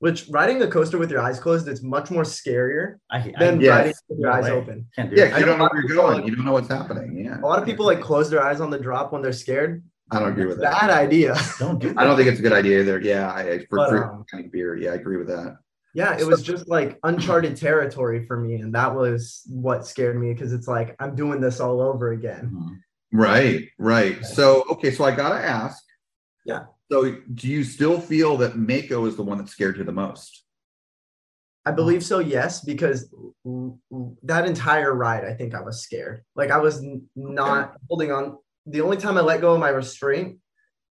Which 0.00 0.28
riding 0.28 0.62
a 0.62 0.68
coaster 0.68 0.96
with 0.98 1.10
your 1.10 1.20
eyes 1.20 1.40
closed, 1.40 1.66
it's 1.66 1.82
much 1.82 2.10
more 2.10 2.22
scarier 2.22 2.96
I, 3.10 3.18
I, 3.18 3.34
than 3.38 3.60
Yes. 3.60 3.76
riding 3.76 3.94
with 4.08 4.18
your 4.20 4.30
No 4.30 4.36
eyes 4.36 4.44
way. 4.44 4.50
open. 4.52 4.86
can't 4.94 5.10
do 5.10 5.16
Yeah, 5.16 5.24
it. 5.24 5.30
'cause 5.30 5.38
you 5.40 5.44
I 5.44 5.48
don't 5.48 5.58
know 5.58 5.64
know 5.64 5.70
where 5.72 5.82
you're 5.88 5.98
a 5.98 6.02
lot 6.02 6.12
going. 6.16 6.26
You 6.28 6.36
don't 6.36 6.44
know 6.44 6.52
what's 6.52 6.68
happening. 6.68 7.24
Yeah. 7.24 7.40
A 7.40 7.46
lot 7.46 7.58
of 7.58 7.64
people 7.64 7.84
like 7.86 8.00
close 8.00 8.30
their 8.30 8.42
eyes 8.42 8.60
on 8.60 8.70
the 8.70 8.78
drop 8.78 9.12
when 9.12 9.22
they're 9.22 9.32
scared. 9.32 9.82
I 10.10 10.20
don't 10.20 10.28
agree 10.30 10.46
with 10.46 10.60
that. 10.60 10.72
Bad 10.80 10.90
idea. 10.90 11.34
Don't 11.58 11.78
do 11.80 11.88
that. 11.88 11.98
I 11.98 12.04
don't 12.04 12.16
think 12.16 12.28
it's 12.28 12.38
a 12.38 12.42
good 12.42 12.52
idea 12.52 12.80
either. 12.80 13.00
Yeah, 13.00 13.30
I, 13.30 13.40
I 13.52 13.58
for, 13.66 13.76
But, 13.78 13.88
for 13.90 14.04
um, 14.12 14.24
kind 14.30 14.44
of 14.44 14.52
beer. 14.52 14.76
Yeah, 14.76 14.92
I 14.92 14.94
agree 14.94 15.16
with 15.16 15.26
that. 15.28 15.56
Yeah, 15.98 16.16
it 16.16 16.24
was 16.24 16.44
just 16.44 16.68
like 16.68 16.96
uncharted 17.02 17.56
territory 17.56 18.24
for 18.24 18.38
me, 18.38 18.54
and 18.54 18.72
that 18.72 18.94
was 18.94 19.42
what 19.48 19.84
scared 19.84 20.16
me 20.16 20.32
because 20.32 20.52
it's 20.52 20.68
like 20.68 20.94
I'm 21.00 21.16
doing 21.16 21.40
this 21.40 21.58
all 21.58 21.80
over 21.80 22.12
again. 22.12 22.52
Mhm. 22.54 22.78
Right, 23.12 23.68
right. 23.78 24.24
So 24.24 24.64
okay, 24.70 24.92
so 24.92 25.04
I 25.04 25.10
gotta 25.10 25.44
ask. 25.44 25.82
Yeah. 26.44 26.66
So 26.92 27.16
do 27.34 27.48
you 27.48 27.64
still 27.64 28.00
feel 28.00 28.36
that 28.36 28.56
Mako 28.56 29.06
is 29.06 29.16
the 29.16 29.24
one 29.24 29.38
that 29.38 29.48
scared 29.48 29.76
you 29.76 29.82
the 29.82 29.90
most? 29.90 30.44
I 31.66 31.72
believe 31.72 32.04
so, 32.04 32.20
yes, 32.20 32.64
because 32.64 33.12
that 34.22 34.46
entire 34.46 34.94
ride, 34.94 35.24
I 35.24 35.34
think 35.34 35.52
I 35.52 35.62
was 35.62 35.82
scared. 35.82 36.22
Like 36.36 36.52
I 36.52 36.58
was 36.58 36.80
not 37.16 37.76
holding 37.88 38.12
on. 38.12 38.38
The 38.66 38.82
only 38.82 38.98
time 38.98 39.18
I 39.18 39.22
let 39.22 39.40
go 39.40 39.54
of 39.54 39.60
my 39.60 39.70
restraint 39.70 40.38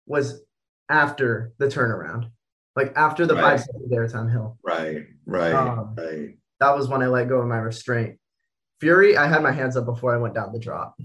was 0.06 0.44
after 0.88 1.54
the 1.58 1.66
turnaround, 1.66 2.30
like 2.76 2.92
after 2.96 3.26
the 3.26 3.34
Right. 3.34 3.42
five 3.42 3.60
seconds 3.60 3.90
there, 3.90 4.06
airtime 4.06 4.30
hill. 4.30 4.58
Right, 4.62 5.06
right, 5.26 5.52
Um, 5.52 5.94
right. 5.96 6.36
That 6.60 6.76
was 6.76 6.88
when 6.88 7.02
I 7.02 7.06
let 7.06 7.28
go 7.28 7.38
of 7.38 7.48
my 7.48 7.58
restraint. 7.58 8.18
Fury, 8.80 9.16
I 9.16 9.26
had 9.26 9.42
my 9.42 9.52
hands 9.52 9.76
up 9.76 9.84
before 9.84 10.14
I 10.14 10.18
went 10.18 10.34
down 10.34 10.52
the 10.52 10.58
drop. 10.58 10.96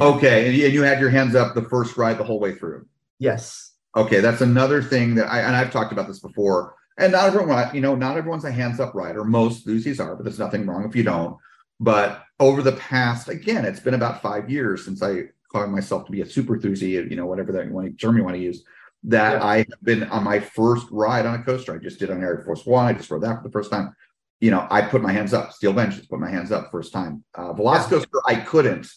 Okay, 0.00 0.46
and 0.46 0.56
you, 0.56 0.82
had 0.82 1.00
your 1.00 1.10
hands 1.10 1.34
up 1.34 1.54
the 1.54 1.62
first 1.62 1.96
ride 1.96 2.18
the 2.18 2.24
whole 2.24 2.38
way 2.38 2.54
through. 2.54 2.86
Yes. 3.18 3.72
Okay, 3.96 4.20
that's 4.20 4.42
another 4.42 4.82
thing 4.82 5.14
that 5.14 5.26
I 5.26 5.40
and 5.40 5.56
I've 5.56 5.72
talked 5.72 5.92
about 5.92 6.06
this 6.06 6.20
before. 6.20 6.74
And 6.98 7.12
not 7.12 7.26
everyone, 7.26 7.74
you 7.74 7.80
know, 7.80 7.94
not 7.94 8.16
everyone's 8.16 8.44
a 8.44 8.50
hands 8.50 8.80
up 8.80 8.94
rider. 8.94 9.24
Most 9.24 9.66
enthusiasts 9.66 10.00
are, 10.00 10.14
but 10.16 10.24
there's 10.24 10.38
nothing 10.38 10.66
wrong 10.66 10.86
if 10.86 10.94
you 10.94 11.02
don't. 11.02 11.36
But 11.80 12.22
over 12.40 12.62
the 12.62 12.72
past, 12.72 13.28
again, 13.28 13.64
it's 13.64 13.80
been 13.80 13.94
about 13.94 14.22
five 14.22 14.50
years 14.50 14.84
since 14.84 15.02
I 15.02 15.24
called 15.50 15.70
myself 15.70 16.04
to 16.06 16.12
be 16.12 16.20
a 16.22 16.26
super 16.26 16.56
enthusiast, 16.56 17.10
you 17.10 17.16
know, 17.16 17.26
whatever 17.26 17.52
that 17.52 17.66
you 17.66 17.72
want, 17.72 17.98
term 18.00 18.16
you 18.16 18.24
want 18.24 18.36
to 18.36 18.42
use. 18.42 18.64
That 19.06 19.34
Yeah. 19.34 19.44
I 19.44 19.56
have 19.58 19.82
been 19.82 20.04
on 20.04 20.24
my 20.24 20.40
first 20.40 20.88
ride 20.90 21.26
on 21.26 21.40
a 21.40 21.42
coaster. 21.42 21.74
I 21.74 21.78
just 21.78 21.98
did 21.98 22.10
on 22.10 22.22
Air 22.22 22.42
Force 22.44 22.66
One. 22.66 22.86
I 22.86 22.92
just 22.92 23.10
rode 23.10 23.22
that 23.22 23.38
for 23.38 23.42
the 23.44 23.52
first 23.52 23.70
time. 23.70 23.94
You 24.40 24.50
know, 24.50 24.66
I 24.70 24.82
put 24.82 25.00
my 25.00 25.12
hands 25.12 25.32
up. 25.32 25.52
Steel 25.52 25.72
benches, 25.72 26.06
put 26.06 26.20
my 26.20 26.30
hands 26.30 26.52
up 26.52 26.70
first 26.70 26.92
time. 26.92 27.24
Uh, 27.34 27.54
Velocicoaster, 27.54 28.20
I 28.26 28.34
couldn't. 28.36 28.88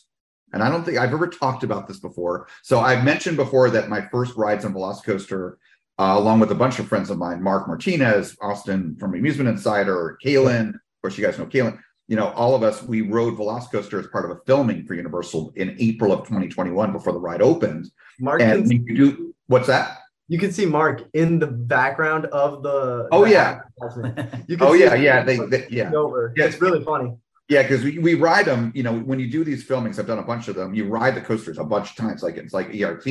And 0.52 0.64
I 0.64 0.70
don't 0.70 0.84
think 0.84 0.98
I've 0.98 1.14
ever 1.14 1.28
talked 1.28 1.64
about 1.64 1.88
this 1.88 2.00
before. 2.00 2.48
So 2.64 2.80
I've 2.80 3.04
mentioned 3.04 3.38
before 3.38 3.70
that 3.70 3.88
my 3.88 4.02
first 4.12 4.36
rides 4.36 4.66
on 4.66 4.74
Velocicoaster, 4.74 5.54
uh, 6.00 6.16
along 6.18 6.40
with 6.40 6.52
a 6.52 6.56
bunch 6.56 6.80
of 6.80 6.88
friends 6.88 7.10
of 7.10 7.20
mine, 7.20 7.42
Mark 7.42 7.68
Martinez, 7.68 8.36
Austin 8.42 8.96
from 9.00 9.14
Amusement 9.14 9.48
Insider, 9.48 10.18
Kalen, 10.26 10.70
of 10.70 11.02
course, 11.02 11.18
you 11.18 11.26
guys 11.26 11.38
know 11.38 11.46
Kalen. 11.46 11.80
You 12.08 12.16
know, 12.16 12.30
all 12.30 12.56
of 12.56 12.64
us, 12.64 12.82
we 12.82 13.02
rode 13.02 13.36
Velocicoaster 13.36 14.00
as 14.00 14.08
part 14.08 14.26
of 14.26 14.32
a 14.32 14.40
filming 14.48 14.88
for 14.88 14.96
Universal 14.96 15.54
in 15.56 15.76
April 15.80 16.12
of 16.12 16.22
2021 16.22 16.92
before 16.92 17.14
the 17.14 17.20
ride 17.20 17.44
opened. 17.44 17.92
Mark, 18.20 18.42
And 18.42 18.68
you 18.70 18.98
do 18.98 19.36
what's 19.50 19.68
that? 19.68 19.98
you 20.30 20.38
can 20.38 20.52
see 20.52 20.66
Mark 20.66 21.04
in 21.14 21.40
the 21.40 21.48
background 21.48 22.26
of 22.28 22.62
the. 22.62 23.08
Oh, 23.12 23.26
the 23.26 23.32
yeah. 23.32 23.62
You 24.48 24.58
can 24.58 24.68
Oh 24.68 24.74
see 24.74 24.82
yeah, 24.84 24.94
yeah, 24.94 25.24
they, 25.24 25.38
they 25.38 25.68
yeah. 25.70 25.92
over. 25.92 26.34
Yeah. 26.38 26.46
It's 26.46 26.62
really 26.62 26.84
funny. 26.84 27.18
Yeah, 27.50 27.64
because 27.64 27.84
we, 27.84 27.98
we 27.98 28.14
ride 28.14 28.46
them, 28.46 28.72
you 28.76 28.84
know, 28.84 28.94
when 28.94 29.20
you 29.20 29.28
do 29.28 29.44
these 29.44 29.68
filmings, 29.68 29.98
I've 29.98 30.06
done 30.06 30.20
a 30.20 30.24
bunch 30.24 30.50
of 30.50 30.56
them, 30.56 30.76
you 30.76 30.86
ride 30.86 31.16
the 31.16 31.22
coasters 31.22 31.58
a 31.58 31.64
bunch 31.64 31.90
of 31.90 31.96
times, 31.96 32.22
like 32.22 32.38
it's 32.38 32.54
like 32.54 32.68
ERT, 32.68 33.08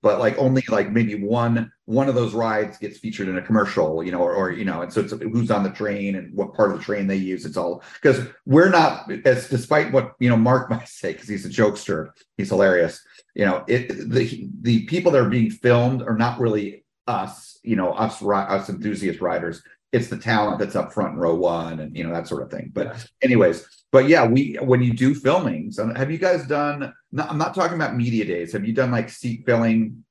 but 0.00 0.18
like 0.18 0.38
only 0.38 0.64
like 0.70 0.90
maybe 0.90 1.14
one 1.14 1.70
one 1.84 2.08
of 2.08 2.14
those 2.14 2.32
rides 2.32 2.78
gets 2.78 2.98
featured 2.98 3.28
in 3.28 3.36
a 3.36 3.42
commercial, 3.42 4.02
you 4.02 4.10
know, 4.10 4.20
or, 4.22 4.32
or 4.32 4.50
you 4.50 4.64
know, 4.64 4.80
and 4.80 4.90
so 4.90 5.02
it's 5.02 5.12
who's 5.12 5.50
on 5.50 5.62
the 5.62 5.68
train 5.68 6.16
and 6.16 6.34
what 6.34 6.54
part 6.54 6.72
of 6.72 6.78
the 6.78 6.82
train 6.82 7.06
they 7.06 7.16
use. 7.16 7.44
It's 7.44 7.58
all 7.58 7.82
because 8.00 8.26
we're 8.46 8.70
not 8.70 9.12
as 9.26 9.50
despite 9.50 9.92
what 9.92 10.14
you 10.18 10.30
know 10.30 10.38
Mark 10.38 10.70
might 10.70 10.88
say, 10.88 11.12
because 11.12 11.28
he's 11.28 11.44
a 11.44 11.50
jokester, 11.50 12.12
he's 12.38 12.48
hilarious. 12.48 12.98
You 13.34 13.44
know, 13.44 13.62
it 13.68 13.88
the 14.10 14.48
the 14.62 14.86
people 14.86 15.12
that 15.12 15.20
are 15.20 15.28
being 15.28 15.50
filmed 15.50 16.00
are 16.00 16.16
not 16.16 16.40
really 16.40 16.86
us, 17.06 17.58
you 17.62 17.76
know, 17.76 17.92
us 17.92 18.22
us 18.22 18.70
enthusiast 18.70 19.20
riders. 19.20 19.62
It's 19.92 20.08
the 20.08 20.16
talent 20.16 20.58
that's 20.58 20.74
up 20.74 20.92
front 20.92 21.14
in 21.14 21.18
row 21.18 21.34
one 21.34 21.80
and 21.80 21.94
you 21.96 22.02
know 22.04 22.12
that 22.12 22.26
sort 22.26 22.42
of 22.42 22.50
thing. 22.50 22.70
But 22.72 22.86
Yeah. 22.86 22.98
anyways, 23.20 23.66
but 23.92 24.08
yeah, 24.08 24.26
we 24.26 24.54
when 24.62 24.82
you 24.82 24.94
do 24.94 25.14
filmings, 25.14 25.78
and 25.78 25.96
have 25.96 26.10
you 26.10 26.18
guys 26.18 26.46
done? 26.46 26.92
No, 27.12 27.24
I'm 27.24 27.36
not 27.38 27.54
talking 27.54 27.76
about 27.76 27.94
media 27.94 28.24
days. 28.24 28.52
Have 28.52 28.64
you 28.64 28.72
done 28.72 28.90
like 28.90 29.10
seat 29.10 29.44
filling, 29.44 30.02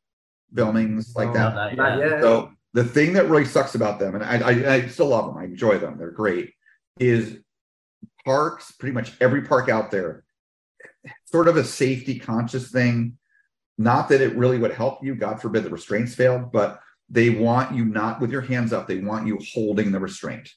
filmings 0.54 1.16
like 1.16 1.30
No. 1.30 1.34
that? 1.34 1.56
Not 1.56 1.76
Not 1.76 1.98
yet. 1.98 2.22
So 2.22 2.52
the 2.74 2.84
thing 2.84 3.14
that 3.14 3.28
really 3.28 3.46
sucks 3.46 3.74
about 3.76 4.00
them, 4.00 4.16
and 4.16 4.24
I, 4.24 4.38
I, 4.38 4.74
I 4.76 4.88
still 4.88 5.08
love 5.08 5.26
them, 5.26 5.38
I 5.38 5.46
enjoy 5.46 5.78
them, 5.80 5.98
they're 5.98 6.12
great, 6.12 6.54
is 7.00 7.38
parks, 8.24 8.72
pretty 8.72 8.94
much 8.94 9.14
every 9.20 9.42
park 9.42 9.68
out 9.68 9.90
there, 9.92 10.24
sort 11.26 11.48
of 11.48 11.58
a 11.58 11.64
safety 11.64 12.18
conscious 12.20 12.70
thing. 12.72 13.18
Not 13.78 14.10
that 14.10 14.22
it 14.22 14.36
really 14.38 14.60
would 14.60 14.74
help 14.74 15.04
you, 15.04 15.16
God 15.16 15.42
forbid 15.42 15.64
the 15.64 15.70
restraints 15.72 16.14
failed, 16.14 16.52
but 16.52 16.80
they 17.12 17.30
want 17.30 17.76
you 17.76 17.86
not 17.86 18.22
with 18.22 18.32
your 18.32 18.42
hands 18.42 18.72
up, 18.74 18.88
they 18.88 19.00
want 19.00 19.28
you 19.28 19.38
holding 19.54 19.92
the 19.92 20.00
restraint. 20.00 20.50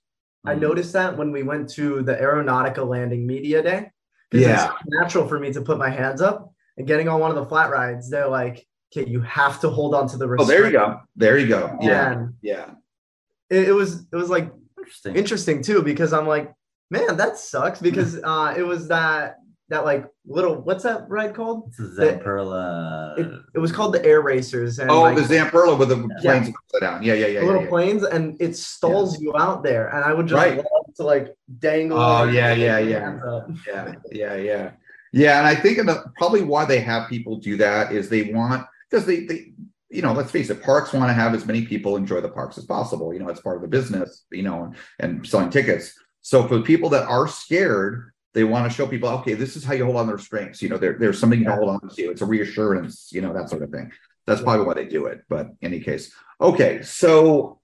I 0.47 0.55
noticed 0.55 0.93
that 0.93 1.17
when 1.17 1.33
we 1.33 1.43
went 1.43 1.69
to 1.71 2.03
the 2.03 2.15
Aeronautica 2.15 2.87
Landing 2.87 3.27
Media 3.27 3.63
Day. 3.63 3.91
Yeah. 4.33 4.73
It's 4.73 4.83
natural 4.87 5.27
for 5.27 5.39
me 5.39 5.53
to 5.53 5.61
put 5.63 5.79
my 5.79 5.91
hands 5.91 6.21
up 6.21 6.53
and 6.77 6.87
getting 6.87 7.09
on 7.09 7.21
one 7.21 7.31
of 7.31 7.37
the 7.37 7.47
flat 7.47 7.71
rides. 7.71 8.11
They're 8.11 8.29
like, 8.29 8.67
okay, 8.95 9.09
you 9.09 9.21
have 9.23 9.61
to 9.61 9.71
hold 9.71 9.95
on 9.95 10.07
to 10.09 10.17
the 10.17 10.29
restraint. 10.29 10.49
Oh, 10.51 10.53
there 10.53 10.67
you 10.67 10.73
go. 10.73 11.01
There 11.17 11.39
you 11.39 11.49
go. 11.49 11.77
Yeah. 11.81 12.13
And 12.13 12.35
Yeah. 12.43 12.71
it, 13.51 13.69
it 13.69 13.73
was 13.73 14.07
it 14.13 14.17
was 14.17 14.31
like 14.31 14.53
Interesting. 14.79 15.17
interesting 15.17 15.63
too 15.63 15.83
because 15.83 16.13
I'm 16.13 16.27
like, 16.27 16.53
man, 16.91 17.17
that 17.17 17.39
sucks 17.39 17.81
because 17.81 18.21
uh, 18.23 18.55
it 18.57 18.63
was 18.63 18.89
that 18.89 19.37
that 19.69 19.85
like 19.85 20.07
little 20.27 20.57
what's 20.57 20.85
that 20.85 21.09
ride 21.09 21.35
called? 21.35 21.71
This 21.71 21.81
is 21.81 21.99
Zamperla. 21.99 23.19
It, 23.19 23.41
it 23.55 23.59
was 23.59 23.73
called 23.73 23.95
the 23.95 24.05
Air 24.05 24.21
Racers 24.21 24.79
and 24.79 24.91
Oh, 24.91 25.03
like, 25.03 25.17
the 25.17 25.23
Zamperla 25.23 25.79
with 25.79 25.89
the 25.89 25.97
Yeah. 25.97 26.21
planes 26.41 26.49
upside 26.55 26.81
down. 26.81 27.03
Yeah, 27.03 27.15
yeah, 27.15 27.27
yeah. 27.27 27.27
the 27.27 27.33
yeah, 27.35 27.47
little 27.47 27.63
yeah. 27.63 27.69
planes 27.69 28.03
and 28.05 28.37
it 28.41 28.57
stalls 28.57 29.21
you 29.21 29.37
out 29.37 29.63
there 29.63 29.89
and 29.89 30.05
I 30.05 30.13
would 30.13 30.27
just 30.27 30.37
Right. 30.37 30.57
love 30.57 30.95
to 30.97 31.03
like 31.03 31.35
dangle. 31.59 31.99
Oh, 31.99 32.25
yeah, 32.25 32.53
yeah, 32.53 32.79
yeah. 32.79 33.19
yeah 33.67 33.95
yeah 34.13 34.35
yeah 34.37 34.71
yeah 35.13 35.39
and 35.39 35.47
i 35.47 35.55
think 35.55 35.79
in 35.79 35.87
the, 35.87 36.05
probably 36.17 36.43
why 36.43 36.65
they 36.65 36.81
have 36.81 37.09
people 37.09 37.37
do 37.37 37.57
that 37.57 37.93
is 37.93 38.09
they 38.09 38.33
want 38.33 38.67
because 38.91 39.07
they 39.07 39.25
they 39.25 39.53
you 39.89 40.03
know 40.03 40.13
let's 40.13 40.31
face 40.33 40.51
it 40.51 40.61
parks 40.63 40.93
want 40.93 41.09
to 41.09 41.13
have 41.15 41.35
as 41.35 41.47
many 41.47 41.65
people 41.65 41.97
enjoy 41.97 42.21
the 42.21 42.29
parks 42.29 42.59
as 42.59 42.65
possible 42.65 43.13
you 43.15 43.21
know 43.21 43.29
it's 43.29 43.41
part 43.41 43.57
of 43.57 43.63
the 43.63 43.69
business 43.69 44.25
you 44.33 44.43
know 44.43 44.65
and, 44.65 44.77
and 44.99 45.27
selling 45.27 45.51
tickets 45.51 45.95
so 46.21 46.49
for 46.49 46.57
the 46.57 46.63
people 46.63 46.89
that 46.89 47.07
are 47.07 47.29
scared 47.29 48.11
they 48.35 48.45
want 48.45 48.69
to 48.71 48.77
show 48.77 48.87
people 48.87 49.09
okay 49.09 49.35
this 49.35 49.57
is 49.57 49.65
how 49.65 49.73
you 49.73 49.85
hold 49.85 49.97
on 49.97 50.07
to 50.07 50.13
restraints 50.15 50.61
you 50.61 50.69
know 50.69 50.77
there, 50.79 50.97
there's 50.99 51.19
something 51.19 51.39
you 51.39 51.45
can 51.47 51.57
hold 51.57 51.71
on 51.71 51.89
to 51.89 52.03
it's 52.03 52.21
a 52.23 52.27
reassurance 52.27 53.11
you 53.13 53.21
know 53.23 53.33
that 53.33 53.49
sort 53.49 53.63
of 53.63 53.71
thing 53.71 53.91
that's 54.27 54.41
probably 54.43 54.67
why 54.67 54.75
they 54.75 54.85
do 54.87 55.07
it 55.07 55.23
but 55.29 55.47
in 55.47 55.73
any 55.73 55.81
case 55.81 56.13
okay 56.41 56.83
so 56.83 57.61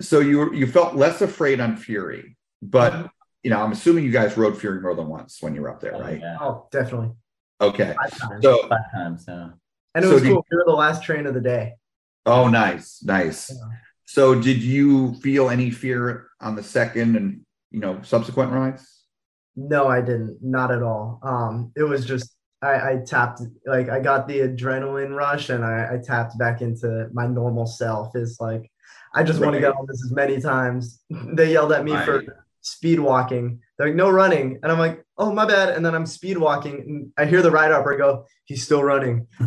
so 0.00 0.20
you 0.20 0.52
you 0.54 0.66
felt 0.66 0.94
less 0.94 1.20
afraid 1.22 1.60
on 1.60 1.76
fury 1.76 2.36
but 2.62 2.92
mm-hmm. 2.92 3.06
you 3.42 3.50
know 3.50 3.60
i'm 3.60 3.72
assuming 3.72 4.04
you 4.04 4.10
guys 4.10 4.36
rode 4.36 4.58
fury 4.58 4.80
more 4.80 4.94
than 4.94 5.06
once 5.08 5.38
when 5.42 5.54
you 5.54 5.60
were 5.62 5.70
up 5.70 5.80
there 5.80 5.94
Oh, 5.94 6.00
right 6.00 6.20
yeah. 6.20 6.36
Oh, 6.40 6.66
definitely. 6.72 7.12
okay 7.60 7.94
Five 8.02 8.18
times. 8.18 8.42
so 8.42 8.68
Five 8.68 8.92
times. 8.94 9.24
Yeah. 9.28 9.48
and 9.94 10.04
it 10.04 10.08
so 10.08 10.14
was 10.14 10.22
do 10.22 10.28
you- 10.28 10.34
cool. 10.34 10.46
We 10.50 10.56
were 10.56 10.64
the 10.66 10.72
last 10.72 11.02
train 11.02 11.26
of 11.26 11.34
the 11.34 11.40
day. 11.40 11.74
oh 12.24 12.48
nice 12.48 13.02
nice 13.02 13.50
Yeah. 13.50 13.56
so 14.06 14.34
did 14.34 14.62
you 14.62 15.14
feel 15.14 15.50
any 15.50 15.70
fear 15.70 16.28
on 16.40 16.56
the 16.56 16.62
second 16.62 17.16
and 17.16 17.40
you 17.70 17.80
know 17.80 18.00
subsequent 18.02 18.52
rides 18.52 18.95
No, 19.56 19.88
I 19.88 20.00
didn't. 20.00 20.38
Not 20.42 20.70
at 20.70 20.82
all. 20.82 21.18
Um, 21.22 21.72
it 21.76 21.82
was 21.82 22.04
just 22.04 22.34
I, 22.62 22.92
I 22.92 23.02
tapped 23.06 23.40
like 23.66 23.88
I 23.88 24.00
got 24.00 24.28
the 24.28 24.40
adrenaline 24.40 25.14
rush 25.14 25.50
and 25.50 25.64
I, 25.64 25.94
I 25.94 25.98
tapped 26.02 26.38
back 26.38 26.60
into 26.62 27.08
my 27.12 27.26
normal 27.26 27.66
self. 27.66 28.14
Is 28.14 28.38
like 28.40 28.70
I 29.14 29.22
just 29.22 29.40
want 29.40 29.54
to 29.54 29.60
get 29.60 29.74
on 29.74 29.86
this 29.88 30.04
as 30.04 30.12
many 30.12 30.40
times. 30.40 31.00
they 31.10 31.52
yelled 31.52 31.72
at 31.72 31.84
me 31.84 31.92
Right. 31.92 32.04
for 32.04 32.46
speed 32.66 32.98
walking 32.98 33.60
They're 33.78 33.86
like, 33.88 33.96
no 33.96 34.10
running. 34.10 34.58
And 34.62 34.72
I'm 34.72 34.78
like, 34.78 35.04
oh, 35.18 35.32
my 35.32 35.46
bad. 35.46 35.70
And 35.70 35.86
then 35.86 35.94
I'm 35.94 36.04
speed 36.04 36.36
walking 36.36 36.80
and 36.80 37.12
I 37.16 37.24
hear 37.24 37.40
the 37.40 37.50
ride 37.50 37.70
operator 37.70 38.02
go, 38.02 38.26
he's 38.44 38.64
still 38.64 38.82
running. 38.82 39.26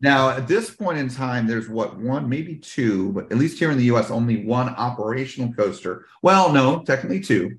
now, 0.00 0.30
at 0.30 0.46
this 0.46 0.70
point 0.70 0.98
in 0.98 1.08
time, 1.08 1.46
there's 1.46 1.68
what 1.68 1.98
one, 1.98 2.28
maybe 2.28 2.56
two, 2.56 3.12
but 3.12 3.32
at 3.32 3.38
least 3.38 3.58
here 3.58 3.70
in 3.70 3.78
the 3.78 3.84
US, 3.84 4.10
only 4.10 4.44
one 4.44 4.68
operational 4.68 5.52
coaster. 5.54 6.06
Well, 6.22 6.52
no, 6.52 6.82
technically 6.82 7.20
two. 7.20 7.58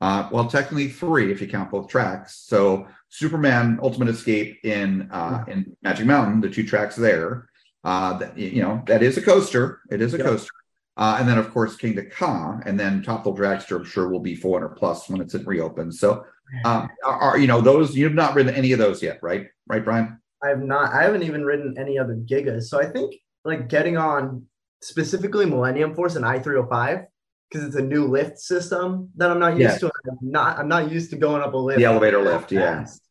Uh, 0.00 0.28
well, 0.30 0.46
technically 0.46 0.88
three 0.88 1.32
if 1.32 1.40
you 1.40 1.48
count 1.48 1.70
both 1.70 1.88
tracks. 1.88 2.42
So 2.46 2.86
Superman 3.08 3.78
Ultimate 3.82 4.08
Escape 4.08 4.58
in 4.64 5.08
uh, 5.10 5.44
in 5.48 5.76
Magic 5.82 6.06
Mountain, 6.06 6.40
the 6.40 6.50
two 6.50 6.66
tracks 6.66 6.96
there. 6.96 7.48
Uh, 7.84 8.18
that, 8.18 8.36
you 8.36 8.62
know 8.62 8.82
that 8.86 9.02
is 9.02 9.16
a 9.16 9.22
coaster. 9.22 9.80
It 9.90 10.00
is 10.02 10.12
a 10.12 10.18
Yep. 10.18 10.26
coaster. 10.26 10.50
Uh, 10.98 11.16
and 11.20 11.28
then 11.28 11.38
of 11.38 11.50
course 11.52 11.76
Kingda 11.76 12.10
Ka, 12.10 12.60
and 12.66 12.78
then 12.80 13.02
Top 13.02 13.22
Thrill 13.22 13.36
Dragster. 13.36 13.76
I'm 13.76 13.84
sure 13.84 14.08
will 14.08 14.20
be 14.20 14.34
400 14.34 14.70
plus 14.76 15.08
when 15.08 15.20
it's 15.20 15.34
reopened. 15.34 15.94
So, 15.94 16.24
um, 16.64 16.88
are, 17.04 17.38
you 17.38 17.46
know 17.46 17.60
those 17.60 17.94
you've 17.96 18.14
not 18.14 18.34
ridden 18.34 18.54
any 18.54 18.72
of 18.72 18.78
those 18.78 19.02
yet, 19.02 19.18
right? 19.22 19.46
Right, 19.66 19.84
Bryan? 19.84 20.20
I 20.42 20.48
have 20.48 20.62
not, 20.62 20.92
I 20.92 21.02
haven't 21.04 21.22
even 21.22 21.44
ridden 21.44 21.74
any 21.78 21.98
other 21.98 22.14
Gigas. 22.16 22.64
So 22.64 22.80
I 22.80 22.86
think 22.86 23.14
like 23.44 23.68
getting 23.68 23.96
on 23.96 24.46
specifically 24.82 25.46
Millennium 25.46 25.94
Force 25.94 26.16
and 26.16 26.24
I-305 26.24 27.06
because 27.50 27.66
it's 27.66 27.76
a 27.76 27.82
new 27.82 28.06
lift 28.06 28.38
system 28.38 29.10
that 29.16 29.30
I'm 29.30 29.38
not 29.38 29.50
used 29.56 29.60
Yes. 29.60 29.80
to. 29.80 29.86
I'm 30.10 30.18
not, 30.20 30.58
I'm 30.58 30.68
not 30.68 30.90
used 30.90 31.10
to 31.10 31.16
going 31.16 31.42
up 31.42 31.54
a 31.54 31.56
lift. 31.56 31.78
The 31.78 31.84
elevator 31.84 32.20
lift, 32.22 32.52
yeah. 32.52 32.80
fast. 32.80 33.02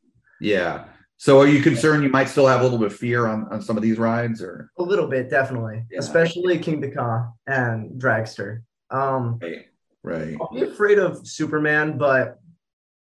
Yeah. 0.42 0.86
So 1.18 1.40
are 1.40 1.48
you 1.48 1.62
concerned 1.62 2.04
you 2.04 2.10
might 2.10 2.28
still 2.28 2.46
have 2.48 2.60
a 2.60 2.64
little 2.64 2.78
bit 2.78 2.88
of 2.88 2.96
fear 2.96 3.28
on, 3.28 3.48
on 3.50 3.62
some 3.62 3.78
of 3.78 3.84
these 3.84 3.98
rides 3.98 4.42
or? 4.42 4.70
A 4.78 4.84
little 4.84 5.08
bit, 5.08 5.30
definitely, 5.30 5.86
Yeah. 5.90 6.00
especially 6.00 6.58
Kingda 6.60 6.94
Ka 6.94 7.30
and 7.48 8.00
Dragster. 8.02 8.62
Um, 8.92 9.40
Right. 9.42 9.66
Right. 10.04 10.38
I'll 10.40 10.54
be 10.54 10.64
afraid 10.64 11.00
of 11.00 11.26
Superman, 11.28 11.98
but 11.98 12.40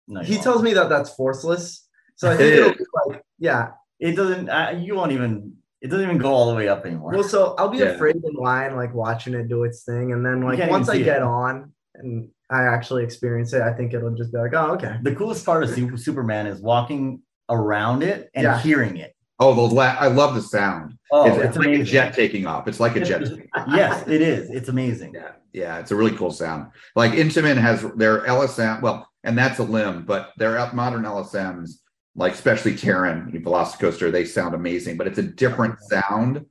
No, 0.07 0.19
he 0.21 0.33
won't. 0.33 0.43
tells 0.43 0.61
me 0.61 0.73
that 0.73 0.89
that's 0.89 1.09
forceless. 1.15 1.87
So 2.15 2.29
I 2.29 2.33
It 2.33 2.37
think 2.37 2.53
it'll 2.57 2.71
is. 2.71 2.77
be 2.77 2.83
like, 3.07 3.23
yeah. 3.39 3.71
It 3.99 4.15
doesn't. 4.15 4.49
Uh, 4.49 4.79
you 4.79 4.95
won't 4.95 5.11
even. 5.11 5.53
It 5.81 5.87
doesn't 5.89 6.05
even 6.05 6.17
go 6.19 6.31
all 6.31 6.49
the 6.49 6.55
way 6.55 6.67
up 6.67 6.85
anymore. 6.85 7.11
Well, 7.11 7.23
so 7.23 7.55
I'll 7.57 7.69
be 7.69 7.79
Yeah. 7.79 7.85
afraid 7.85 8.15
in 8.15 8.33
line, 8.35 8.75
like 8.75 8.93
watching 8.93 9.33
it 9.33 9.47
do 9.49 9.63
its 9.63 9.83
thing, 9.83 10.11
and 10.13 10.23
then 10.25 10.41
like 10.41 10.69
once 10.69 10.89
I 10.89 10.99
get 10.99 11.17
it. 11.17 11.23
on 11.23 11.71
and 11.95 12.29
I 12.51 12.63
actually 12.63 13.03
experience 13.03 13.53
it, 13.53 13.61
I 13.61 13.73
think 13.73 13.93
it'll 13.93 14.13
just 14.15 14.31
be 14.31 14.37
like, 14.37 14.53
oh, 14.53 14.73
okay. 14.73 14.97
the 15.01 15.15
coolest 15.15 15.45
part 15.45 15.63
of 15.63 15.99
Superman 15.99 16.45
is 16.47 16.61
walking 16.61 17.21
around 17.49 18.03
it 18.03 18.29
and 18.35 18.43
Yeah. 18.43 18.59
hearing 18.59 18.97
it. 18.97 19.15
Oh, 19.39 19.55
the 19.55 19.73
la- 19.73 19.95
I 19.99 20.05
love 20.07 20.35
the 20.35 20.41
sound. 20.41 20.93
Oh, 21.11 21.25
it's, 21.25 21.35
it's, 21.37 21.45
it's 21.47 21.57
like 21.57 21.65
amazing. 21.67 21.81
a 21.81 21.85
jet 21.85 22.13
taking 22.13 22.45
off. 22.45 22.67
It's 22.67 22.79
like 22.79 22.95
a 22.95 22.99
jet. 23.03 23.23
yes, 23.69 24.07
it 24.07 24.21
is. 24.21 24.51
It's 24.51 24.69
amazing. 24.69 25.13
Yeah, 25.15 25.31
yeah, 25.51 25.79
it's 25.79 25.89
a 25.89 25.95
really 25.95 26.15
cool 26.15 26.29
sound. 26.31 26.67
Like 26.95 27.13
Intamin 27.13 27.57
has 27.57 27.81
their 27.95 28.19
LSM, 28.21 28.81
well, 28.81 29.09
and 29.23 29.35
that's 29.35 29.57
a 29.57 29.63
LIM, 29.63 30.05
but 30.05 30.29
their 30.37 30.59
up- 30.59 30.75
modern 30.75 31.03
LSMs, 31.03 31.71
like 32.15 32.33
especially 32.33 32.73
Taron 32.73 33.31
Velocicoaster, 33.43 34.11
they 34.11 34.25
sound 34.25 34.53
amazing, 34.53 34.97
but 34.97 35.07
it's 35.07 35.17
a 35.17 35.23
different 35.23 35.79
sound. 35.81 36.45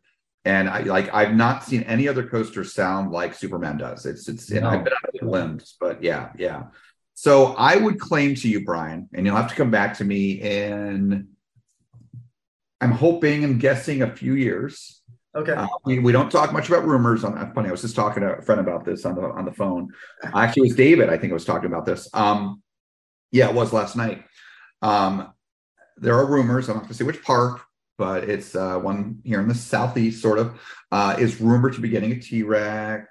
And 0.45 0.71
I 0.71 0.81
like 0.81 1.13
I've 1.13 1.35
not 1.35 1.65
seen 1.65 1.83
any 1.83 2.09
other 2.09 2.27
coaster 2.27 2.65
sound 2.65 3.13
like 3.13 3.35
Superman 3.35 3.77
does. 3.77 4.07
It's 4.07 4.27
it's 4.29 4.51
and 4.51 4.67
I've 4.67 4.85
been 4.85 4.95
out 4.95 5.15
of 5.15 5.21
the 5.21 5.27
LIMs, 5.27 5.77
but 5.79 6.03
yeah, 6.03 6.31
yeah. 6.39 6.65
So 7.13 7.49
I 7.59 7.77
would 7.77 8.01
claim 8.01 8.35
to 8.37 8.49
you, 8.49 8.65
Bryan, 8.65 9.11
and 9.13 9.27
you'll 9.27 9.37
have 9.37 9.51
to 9.51 9.55
come 9.55 9.71
back 9.71 9.99
to 9.99 10.05
me 10.05 10.41
in 10.41 11.29
I'm 12.81 12.93
hoping 12.93 13.45
and 13.45 13.61
guessing 13.61 14.01
a 14.03 14.11
few 14.11 14.33
years. 14.33 15.03
Okay. 15.37 15.53
Uh, 15.53 15.67
we, 15.85 15.99
we 15.99 16.13
don't 16.13 16.31
talk 16.31 16.53
much 16.53 16.69
about 16.69 16.87
rumors. 16.87 17.23
On 17.23 17.53
funny, 17.55 17.69
I 17.69 17.71
was 17.71 17.83
just 17.83 17.95
talking 17.95 18.23
to 18.23 18.39
a 18.39 18.43
friend 18.43 18.61
about 18.61 18.85
this 18.85 19.05
on 19.05 19.15
the 19.15 19.23
on 19.23 19.45
the 19.45 19.53
phone. 19.53 19.91
Actually, 20.25 20.63
it 20.63 20.71
was 20.71 20.77
David. 20.77 21.11
I 21.11 21.19
think 21.19 21.33
I 21.33 21.35
was 21.35 21.45
talking 21.45 21.67
about 21.67 21.87
this. 21.87 22.09
Um, 22.15 22.63
yeah, 23.31 23.49
it 23.49 23.55
was 23.55 23.73
last 23.73 23.97
night. 23.97 24.25
Um, 24.83 25.33
there 26.01 26.15
are 26.15 26.27
rumors. 26.27 26.69
I'm 26.69 26.77
not 26.77 26.83
going 26.83 26.89
to 26.89 26.95
say 26.95 27.05
which 27.05 27.23
park, 27.23 27.61
but 27.99 28.25
it's 28.25 28.55
uh, 28.55 28.79
one 28.79 29.21
here 29.25 29.41
in 29.41 29.49
the 29.49 29.55
southeast, 29.55 30.23
sort 30.23 30.39
of, 30.39 30.59
uh, 30.91 31.17
is 31.19 31.41
rumored 31.41 31.75
to 31.75 31.81
be 31.81 31.89
getting 31.89 32.13
a 32.13 32.19
T 32.19 32.43
Rex. 32.43 33.07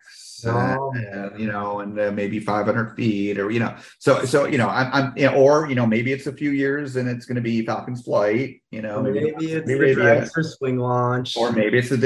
Oh. 0.46 0.94
and, 0.96 1.38
you 1.38 1.48
know, 1.48 1.82
and 1.82 2.00
uh, 2.00 2.12
maybe 2.12 2.40
500 2.40 2.96
feet, 2.96 3.38
or 3.40 3.52
you 3.52 3.60
know, 3.60 3.76
so 3.98 4.24
so 4.24 4.46
you 4.46 4.58
know, 4.58 4.70
I'm, 4.70 4.94
I'm 4.94 5.18
you 5.18 5.26
know, 5.26 5.36
or 5.36 5.68
you 5.68 5.76
know, 5.76 5.86
maybe 5.86 6.14
it's 6.14 6.28
a 6.28 6.34
few 6.34 6.52
years 6.52 6.96
and 6.96 7.10
it's 7.10 7.26
going 7.26 7.36
to 7.36 7.42
be 7.42 7.66
Falcon's 7.66 8.04
Flight. 8.04 8.62
You 8.72 8.82
know, 8.82 9.02
maybe 9.02 9.20
it's 9.20 9.68
maybe 9.68 9.94
the. 9.94 10.02
Dragster 10.02 10.46
swing 10.46 10.78
launch. 10.78 11.36
Or 11.36 11.52
maybe 11.52 11.78
it's 11.78 11.90
the 11.90 11.98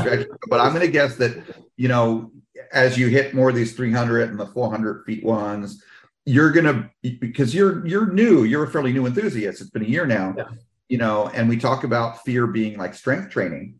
stretch. 0.00 0.26
but 0.48 0.60
I'm 0.60 0.72
going 0.72 0.84
to 0.84 0.92
guess 0.92 1.16
that, 1.16 1.36
you 1.76 1.88
know, 1.88 2.32
as 2.72 2.98
you 2.98 3.08
hit 3.08 3.34
more 3.34 3.50
of 3.50 3.54
these 3.54 3.74
300 3.76 4.30
and 4.30 4.40
the 4.40 4.46
400 4.46 5.04
feet 5.04 5.24
ones, 5.24 5.82
you're 6.24 6.52
going 6.52 6.66
to, 6.66 7.12
because 7.20 7.54
you're, 7.54 7.86
you're 7.86 8.10
new, 8.12 8.44
you're 8.44 8.64
a 8.64 8.70
fairly 8.70 8.92
new 8.92 9.06
enthusiast. 9.06 9.60
It's 9.60 9.70
been 9.70 9.84
a 9.84 9.88
year 9.88 10.06
now, 10.06 10.34
Yeah. 10.36 10.44
you 10.88 10.98
know, 10.98 11.28
and 11.28 11.48
we 11.48 11.56
talk 11.56 11.84
about 11.84 12.24
fear 12.24 12.46
being 12.46 12.78
like 12.78 12.94
strength 12.94 13.30
training. 13.30 13.76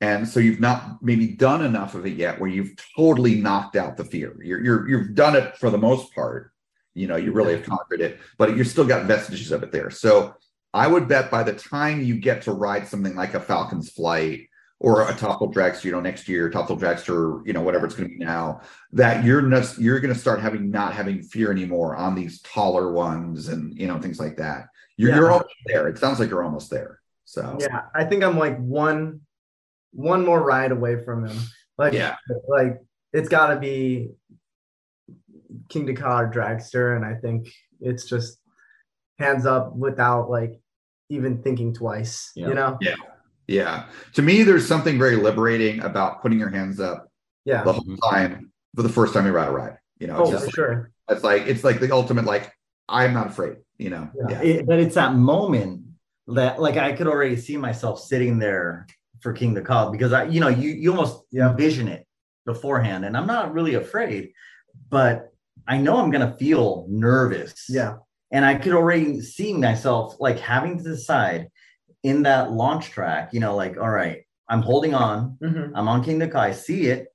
And 0.00 0.28
so 0.28 0.38
you've 0.40 0.60
not 0.60 1.02
maybe 1.02 1.28
done 1.28 1.64
enough 1.64 1.94
of 1.94 2.06
it 2.06 2.14
yet 2.14 2.40
where 2.40 2.50
you've 2.50 2.74
totally 2.96 3.36
knocked 3.36 3.76
out 3.76 3.96
the 3.96 4.04
fear. 4.04 4.36
You're, 4.42 4.62
you're, 4.62 4.88
you've 4.88 5.14
done 5.14 5.34
it 5.34 5.56
for 5.56 5.70
the 5.70 5.78
most 5.78 6.14
part. 6.14 6.52
You 6.94 7.06
know, 7.06 7.16
you 7.16 7.32
really 7.32 7.54
have 7.56 7.64
conquered 7.64 8.00
it, 8.00 8.18
but 8.38 8.56
you're 8.56 8.64
still 8.64 8.86
got 8.86 9.06
vestiges 9.06 9.52
of 9.52 9.62
it 9.62 9.70
there. 9.70 9.90
So 9.90 10.34
I 10.74 10.86
would 10.88 11.06
bet 11.08 11.30
by 11.30 11.42
the 11.44 11.52
time 11.52 12.02
you 12.02 12.16
get 12.16 12.42
to 12.42 12.52
ride 12.52 12.88
something 12.88 13.14
like 13.14 13.34
a 13.34 13.40
Falcon's 13.40 13.90
Flight 13.90 14.48
or 14.80 15.08
a 15.08 15.14
Top 15.14 15.38
Thrill 15.38 15.52
Dragster, 15.52 15.84
you 15.84 15.92
know, 15.92 16.00
next 16.00 16.28
year, 16.28 16.48
Top 16.48 16.66
Thrill 16.68 16.78
Dragster, 16.78 17.44
you 17.46 17.52
know, 17.52 17.62
whatever 17.62 17.86
it's 17.86 17.94
going 17.96 18.08
to 18.08 18.16
be 18.16 18.24
now, 18.24 18.60
that 18.92 19.24
you're 19.24 19.42
not, 19.42 19.76
you're 19.78 19.98
going 19.98 20.14
to 20.14 20.18
start 20.18 20.40
having 20.40 20.70
not 20.70 20.94
having 20.94 21.22
fear 21.22 21.50
anymore 21.50 21.96
on 21.96 22.14
these 22.14 22.40
taller 22.42 22.92
ones 22.92 23.48
and 23.48 23.76
you 23.76 23.86
know 23.88 23.98
things 24.00 24.20
like 24.20 24.36
that. 24.36 24.66
You're, 24.96 25.10
Yeah. 25.10 25.16
you're 25.16 25.30
almost 25.30 25.54
there. 25.66 25.88
It 25.88 25.98
sounds 25.98 26.20
like 26.20 26.30
you're 26.30 26.44
almost 26.44 26.70
there. 26.70 27.00
So 27.24 27.58
Yeah, 27.60 27.82
I 27.94 28.04
think 28.04 28.22
I'm 28.22 28.38
like 28.38 28.58
one 28.58 29.20
one 29.92 30.24
more 30.24 30.42
ride 30.42 30.70
away 30.70 31.02
from 31.04 31.26
him. 31.26 31.36
Like 31.76 31.92
Yeah. 31.92 32.16
like 32.48 32.80
it's 33.12 33.28
got 33.28 33.48
to 33.48 33.56
be 33.58 34.10
King 35.68 35.86
Dakar 35.86 36.30
Dragster, 36.30 36.94
and 36.96 37.04
I 37.04 37.14
think 37.14 37.52
it's 37.80 38.04
just 38.04 38.38
hands 39.18 39.44
up 39.46 39.74
without 39.74 40.30
like 40.30 40.60
even 41.08 41.42
thinking 41.42 41.74
twice. 41.74 42.30
Yeah. 42.36 42.48
You 42.48 42.54
know? 42.54 42.78
Yeah. 42.80 42.94
Yeah. 43.48 43.86
To 44.14 44.22
me, 44.22 44.42
there's 44.42 44.66
something 44.66 44.98
very 44.98 45.16
liberating 45.16 45.82
about 45.82 46.22
putting 46.22 46.38
your 46.38 46.50
hands 46.50 46.78
up 46.78 47.08
Yeah. 47.44 47.64
the 47.64 47.72
whole 47.72 47.96
time 48.10 48.52
for 48.76 48.82
the 48.82 48.88
first 48.90 49.14
time 49.14 49.26
you 49.26 49.32
ride 49.32 49.48
a 49.48 49.52
ride. 49.52 49.78
You 49.98 50.06
know, 50.06 50.18
oh, 50.18 50.22
it's 50.22 50.28
Oh, 50.28 50.32
just 50.32 50.42
for 50.42 50.46
like, 50.46 50.54
sure. 50.54 50.90
it's 51.08 51.24
like 51.24 51.42
it's 51.46 51.64
like 51.64 51.80
the 51.80 51.90
ultimate 51.92 52.26
like 52.26 52.52
I'm 52.88 53.14
not 53.14 53.26
afraid, 53.28 53.56
you 53.78 53.90
know. 53.90 54.08
Yeah. 54.28 54.40
It- 54.42 54.66
but 54.66 54.78
it's 54.78 54.94
that 54.94 55.14
moment 55.14 55.82
that 56.28 56.60
like 56.60 56.76
I 56.76 56.92
could 56.92 57.06
already 57.08 57.36
see 57.36 57.56
myself 57.56 58.00
sitting 58.00 58.38
there 58.38 58.86
for 59.20 59.32
Kingda 59.34 59.64
Ka 59.64 59.90
because 59.90 60.12
I, 60.12 60.24
you 60.24 60.40
know, 60.40 60.48
you 60.48 60.70
you 60.70 60.90
almost 60.90 61.24
Yeah. 61.32 61.50
envision 61.50 61.88
it 61.88 62.06
beforehand, 62.44 63.04
and 63.06 63.16
I'm 63.16 63.26
not 63.26 63.52
really 63.52 63.74
afraid, 63.74 64.32
but 64.90 65.32
I 65.66 65.78
know 65.78 65.96
I'm 65.96 66.10
gonna 66.10 66.36
feel 66.38 66.86
nervous. 66.88 67.64
Yeah. 67.68 67.96
and 68.30 68.44
I 68.44 68.56
could 68.56 68.74
already 68.74 69.22
see 69.22 69.54
myself 69.54 70.16
like 70.20 70.38
having 70.38 70.76
to 70.76 70.84
decide 70.84 71.48
in 72.02 72.22
that 72.22 72.52
launch 72.52 72.90
track, 72.90 73.32
you 73.32 73.40
know, 73.40 73.54
like, 73.56 73.76
all 73.76 73.90
right, 73.90 74.22
I'm 74.48 74.62
holding 74.62 74.94
on, 74.94 75.36
Mhm. 75.42 75.72
I'm 75.74 75.88
on 75.88 76.04
Kingda 76.04 76.30
Ka, 76.30 76.52
see 76.52 76.86
it. 76.86 77.08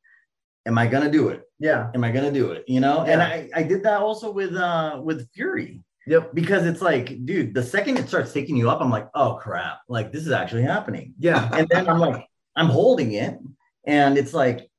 Am 0.66 0.78
I 0.78 0.88
gonna 0.88 1.12
do 1.12 1.30
it? 1.30 1.44
Yeah. 1.60 1.90
Am 1.94 2.04
I 2.04 2.12
gonna 2.12 2.32
do 2.32 2.52
it? 2.52 2.64
You 2.68 2.80
know, 2.80 3.02
and 3.04 3.22
I, 3.22 3.50
I 3.56 3.64
did 3.64 3.84
that 3.84 4.02
also 4.02 4.32
with 4.32 4.56
uh 4.56 5.00
with 5.04 5.30
Fury 5.34 5.82
Yep. 6.08 6.34
because 6.34 6.66
it's 6.66 6.82
like, 6.82 7.26
dude, 7.26 7.54
the 7.54 7.64
second 7.64 7.98
it 7.98 8.08
starts 8.08 8.34
taking 8.34 8.56
you 8.58 8.70
up, 8.70 8.82
I'm 8.82 8.90
like, 8.90 9.08
oh 9.16 9.36
crap, 9.36 9.80
like 9.88 10.12
this 10.12 10.26
is 10.26 10.32
actually 10.32 10.64
happening. 10.64 11.14
Yeah. 11.20 11.50
And 11.58 11.68
then 11.70 11.90
I'm 11.90 12.00
like, 12.00 12.26
I'm 12.56 12.68
holding 12.68 13.14
it, 13.14 13.38
and 13.86 14.18
it's 14.18 14.34
like, 14.34 14.70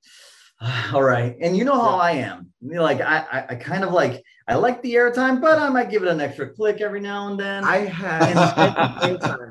all 0.92 1.02
right. 1.02 1.36
And 1.40 1.56
you 1.56 1.64
know 1.64 1.80
how 1.80 1.96
I 1.98 2.12
am. 2.12 2.52
You 2.60 2.74
know, 2.76 2.82
Like 2.82 3.00
I, 3.00 3.18
I, 3.30 3.46
I 3.50 3.54
kind 3.56 3.84
of 3.84 3.92
like 3.92 4.22
I 4.48 4.54
like 4.54 4.80
the 4.82 4.94
airtime, 4.94 5.40
but 5.40 5.58
I 5.58 5.68
might 5.70 5.90
give 5.90 6.02
it 6.02 6.08
an 6.08 6.20
extra 6.20 6.48
click 6.48 6.80
every 6.80 7.00
now 7.00 7.28
and 7.28 7.38
then. 7.40 7.64
I 7.64 7.78
had 7.78 8.34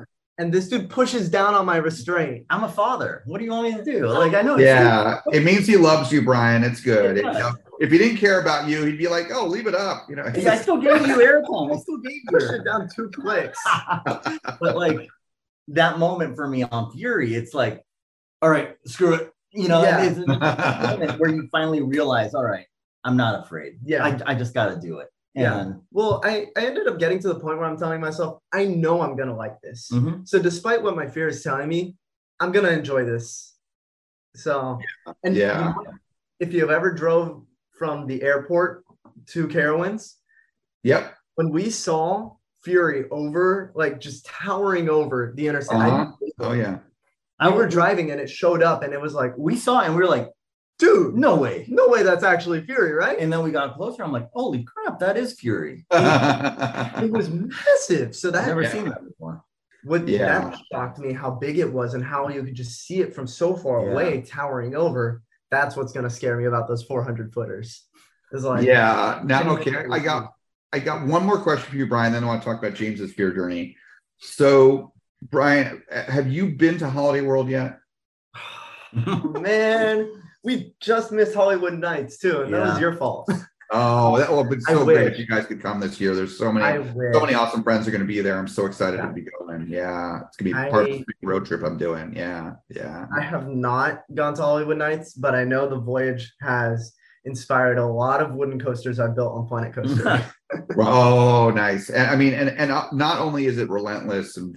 at 0.38 0.50
the 0.52 0.60
same 0.60 0.68
time, 0.68 0.78
and 0.78 0.78
this 0.78 0.82
dude 0.82 0.90
pushes 0.90 1.28
down 1.28 1.54
on 1.54 1.66
my 1.66 1.76
restraint. 1.76 2.46
I'm 2.50 2.64
a 2.64 2.68
father. 2.68 3.22
What 3.26 3.38
do 3.38 3.44
you 3.44 3.50
want 3.50 3.68
me 3.70 3.76
to 3.76 3.84
do? 3.84 4.06
Like 4.08 4.34
I 4.34 4.42
know. 4.42 4.56
Yeah, 4.58 5.20
it 5.32 5.42
means 5.44 5.66
he 5.66 5.76
loves 5.76 6.12
you, 6.12 6.22
Bryan. 6.22 6.64
It's 6.64 6.80
good. 6.80 7.16
It 7.18 7.24
It- 7.24 7.32
you 7.32 7.32
know, 7.38 7.52
if 7.80 7.90
he 7.90 7.98
didn't 7.98 8.18
care 8.18 8.40
about 8.40 8.68
you, 8.68 8.84
he'd 8.84 8.98
be 8.98 9.08
like, 9.08 9.26
"Oh, 9.32 9.46
leave 9.46 9.66
it 9.66 9.74
up." 9.74 10.06
You 10.08 10.16
know. 10.16 10.24
stupid. 10.24 10.46
I 10.46 10.56
still 10.56 10.76
gave 10.76 11.06
you 11.06 11.16
airtime. 11.16 11.74
I 11.74 11.78
still 11.80 11.98
gave 11.98 12.20
Push 12.28 12.42
you. 12.44 12.56
it 12.56 12.64
down 12.64 12.88
two 12.94 13.10
clicks. 13.10 13.58
but 14.60 14.76
like 14.76 15.08
that 15.68 15.98
moment 15.98 16.36
for 16.36 16.46
me 16.48 16.62
on 16.62 16.92
Fury, 16.92 17.34
it's 17.34 17.52
like, 17.54 17.82
all 18.42 18.50
right, 18.50 18.76
screw 18.86 19.14
it. 19.14 19.32
You 19.52 19.68
know, 19.68 19.82
Yeah. 19.82 20.02
it's 20.04 21.18
where 21.18 21.30
you 21.30 21.48
finally 21.50 21.80
realize, 21.82 22.34
all 22.34 22.44
right, 22.44 22.66
I'm 23.04 23.16
not 23.16 23.44
afraid. 23.44 23.78
Yeah. 23.84 24.04
I, 24.04 24.20
I 24.32 24.34
just 24.34 24.52
got 24.52 24.66
to 24.74 24.80
do 24.80 24.98
it. 24.98 25.08
Yeah. 25.34 25.60
And 25.60 25.80
Well, 25.90 26.20
I, 26.24 26.46
I 26.56 26.66
ended 26.66 26.86
up 26.86 26.98
getting 26.98 27.18
to 27.20 27.28
the 27.28 27.34
point 27.34 27.58
where 27.58 27.66
I'm 27.66 27.76
telling 27.76 28.00
myself, 28.00 28.38
I 28.52 28.66
know 28.66 29.00
I'm 29.02 29.16
gonna 29.16 29.36
like 29.36 29.60
this. 29.60 29.90
Mhm. 29.92 30.26
So 30.26 30.40
despite 30.40 30.82
what 30.82 30.96
my 30.96 31.06
fear 31.08 31.28
is 31.28 31.42
telling 31.42 31.68
me, 31.68 31.96
I'm 32.40 32.52
gonna 32.52 32.70
enjoy 32.70 33.04
this. 33.04 33.56
So 34.36 34.78
and 35.24 35.36
Yeah. 35.36 35.58
you 35.58 35.84
know, 35.84 35.92
if 36.40 36.52
you've 36.52 36.70
ever 36.70 36.92
drove 36.92 37.42
from 37.78 38.06
the 38.06 38.22
airport 38.22 38.84
to 39.28 39.48
Carowinds, 39.48 40.14
Yep. 40.84 41.14
when 41.34 41.50
we 41.50 41.70
saw 41.70 42.36
Fury 42.62 43.04
over, 43.10 43.72
like 43.74 44.00
just 44.00 44.24
towering 44.26 44.88
over 44.88 45.32
the 45.36 45.48
interstate, 45.48 45.76
I- 45.78 45.88
Uh-huh. 46.02 46.12
Oh 46.40 46.52
yeah. 46.52 46.78
we 47.44 47.52
were 47.52 47.66
driving 47.68 48.10
and 48.12 48.20
it 48.20 48.30
showed 48.30 48.62
up 48.62 48.82
and 48.82 48.92
it 48.92 49.00
was 49.00 49.14
like, 49.14 49.36
We 49.36 49.56
saw 49.56 49.80
it 49.80 49.86
and 49.86 49.96
we 49.96 50.02
were 50.02 50.08
like, 50.08 50.30
dude, 50.78 51.14
no 51.16 51.36
way. 51.36 51.66
no 51.68 51.88
way 51.88 52.02
that's 52.02 52.24
actually 52.24 52.64
Fury, 52.64 52.92
right? 52.92 53.18
And 53.18 53.32
then 53.32 53.42
we 53.42 53.50
got 53.50 53.74
closer. 53.76 54.02
I'm 54.02 54.12
like, 54.12 54.28
holy 54.32 54.64
crap, 54.64 54.98
that 55.00 55.16
is 55.16 55.34
Fury. 55.34 55.86
it 55.90 57.10
was 57.10 57.30
massive. 57.30 58.14
So 58.16 58.28
I've 58.28 58.34
that 58.34 58.46
never 58.48 58.62
Yeah. 58.62 58.72
seen 58.72 58.88
that 58.88 59.04
before. 59.06 59.42
What 59.84 60.08
Yeah. 60.08 60.40
that 60.50 60.58
shocked 60.72 60.98
me 60.98 61.12
how 61.12 61.30
big 61.30 61.58
it 61.58 61.70
was 61.72 61.94
and 61.94 62.02
how 62.04 62.28
you 62.28 62.42
could 62.42 62.54
just 62.54 62.86
see 62.86 63.00
it 63.00 63.14
from 63.14 63.26
so 63.26 63.54
far 63.56 63.84
Yeah. 63.84 63.92
away 63.92 64.22
towering 64.22 64.74
over. 64.74 65.22
That's 65.50 65.76
what's 65.76 65.92
gonna 65.92 66.10
scare 66.10 66.36
me 66.36 66.46
about 66.46 66.68
those 66.68 66.82
400 66.82 67.32
footers. 67.32 67.86
Is 68.32 68.44
like 68.44 68.66
yeah. 68.66 69.20
Now, 69.24 69.48
okay. 69.56 69.84
I 69.90 69.98
got 70.00 70.32
I 70.72 70.80
got 70.80 71.06
one 71.06 71.24
more 71.24 71.38
question 71.38 71.70
for 71.70 71.76
you, 71.76 71.86
Bryan. 71.86 72.12
Then 72.12 72.24
I 72.24 72.26
want 72.26 72.42
to 72.42 72.48
talk 72.48 72.58
about 72.58 72.74
James's 72.74 73.12
fear 73.12 73.32
journey. 73.32 73.76
So, 74.18 74.92
Bryan, 75.22 75.84
have 75.88 76.26
you 76.26 76.48
been 76.56 76.78
to 76.78 76.90
Holiday 76.90 77.20
World 77.24 77.48
yet? 77.48 77.78
man, 78.92 80.10
we 80.44 80.74
just 80.80 81.10
missed 81.10 81.34
Holiwood 81.34 81.78
Nights 81.78 82.18
too, 82.18 82.42
and 82.42 82.54
that 82.54 82.66
was 82.68 82.80
your 82.80 82.92
fault. 82.94 83.28
Oh, 83.70 84.18
that 84.18 84.30
would 84.30 84.50
be 84.50 84.60
so 84.60 84.84
great 84.84 85.06
if 85.12 85.18
you 85.18 85.26
guys 85.26 85.46
could 85.46 85.60
come 85.60 85.80
this 85.80 85.98
year. 85.98 86.14
There's 86.14 86.38
so 86.38 86.52
many, 86.52 86.86
so 87.12 87.20
many 87.20 87.34
awesome 87.34 87.62
friends 87.64 87.88
are 87.88 87.90
going 87.90 88.02
to 88.02 88.06
be 88.06 88.20
there. 88.20 88.38
I'm 88.38 88.46
so 88.46 88.66
excited 88.66 88.98
Yeah. 88.98 89.06
to 89.06 89.12
be 89.12 89.22
going. 89.22 89.66
Yeah, 89.68 90.20
it's 90.28 90.36
going 90.36 90.52
to 90.52 90.64
be 90.64 90.70
part 90.70 90.90
of 90.90 90.98
the 90.98 91.04
road 91.22 91.46
trip 91.46 91.62
I'm 91.64 91.78
doing. 91.78 92.14
Yeah, 92.14 92.52
yeah. 92.68 93.06
I 93.16 93.22
have 93.22 93.48
not 93.48 94.04
gone 94.12 94.34
to 94.34 94.42
Holiwood 94.42 94.76
Nights, 94.76 95.14
but 95.14 95.34
I 95.34 95.44
know 95.44 95.66
the 95.66 95.80
voyage 95.80 96.32
has 96.42 96.92
inspired 97.24 97.78
a 97.78 97.86
lot 97.86 98.20
of 98.20 98.34
wooden 98.34 98.60
coasters 98.60 99.00
I've 99.00 99.16
built 99.16 99.32
on 99.32 99.48
Planet 99.48 99.74
Coaster. 99.74 100.24
Oh, 100.78 101.50
nice. 101.50 101.88
And 101.88 102.06
I 102.08 102.14
mean, 102.16 102.34
and 102.34 102.50
and 102.50 102.70
uh, 102.70 102.86
not 102.92 103.18
only 103.18 103.46
is 103.46 103.58
it 103.58 103.70
relentless 103.70 104.36
and 104.36 104.54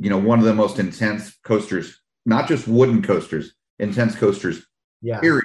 you 0.00 0.10
know 0.10 0.18
one 0.18 0.38
of 0.40 0.44
the 0.46 0.54
most 0.54 0.80
intense 0.80 1.36
coasters, 1.44 2.00
not 2.24 2.48
just 2.48 2.66
wooden 2.66 3.02
coasters, 3.02 3.54
intense 3.78 4.16
coasters. 4.16 4.66
Yeah. 5.02 5.20
Period. 5.20 5.44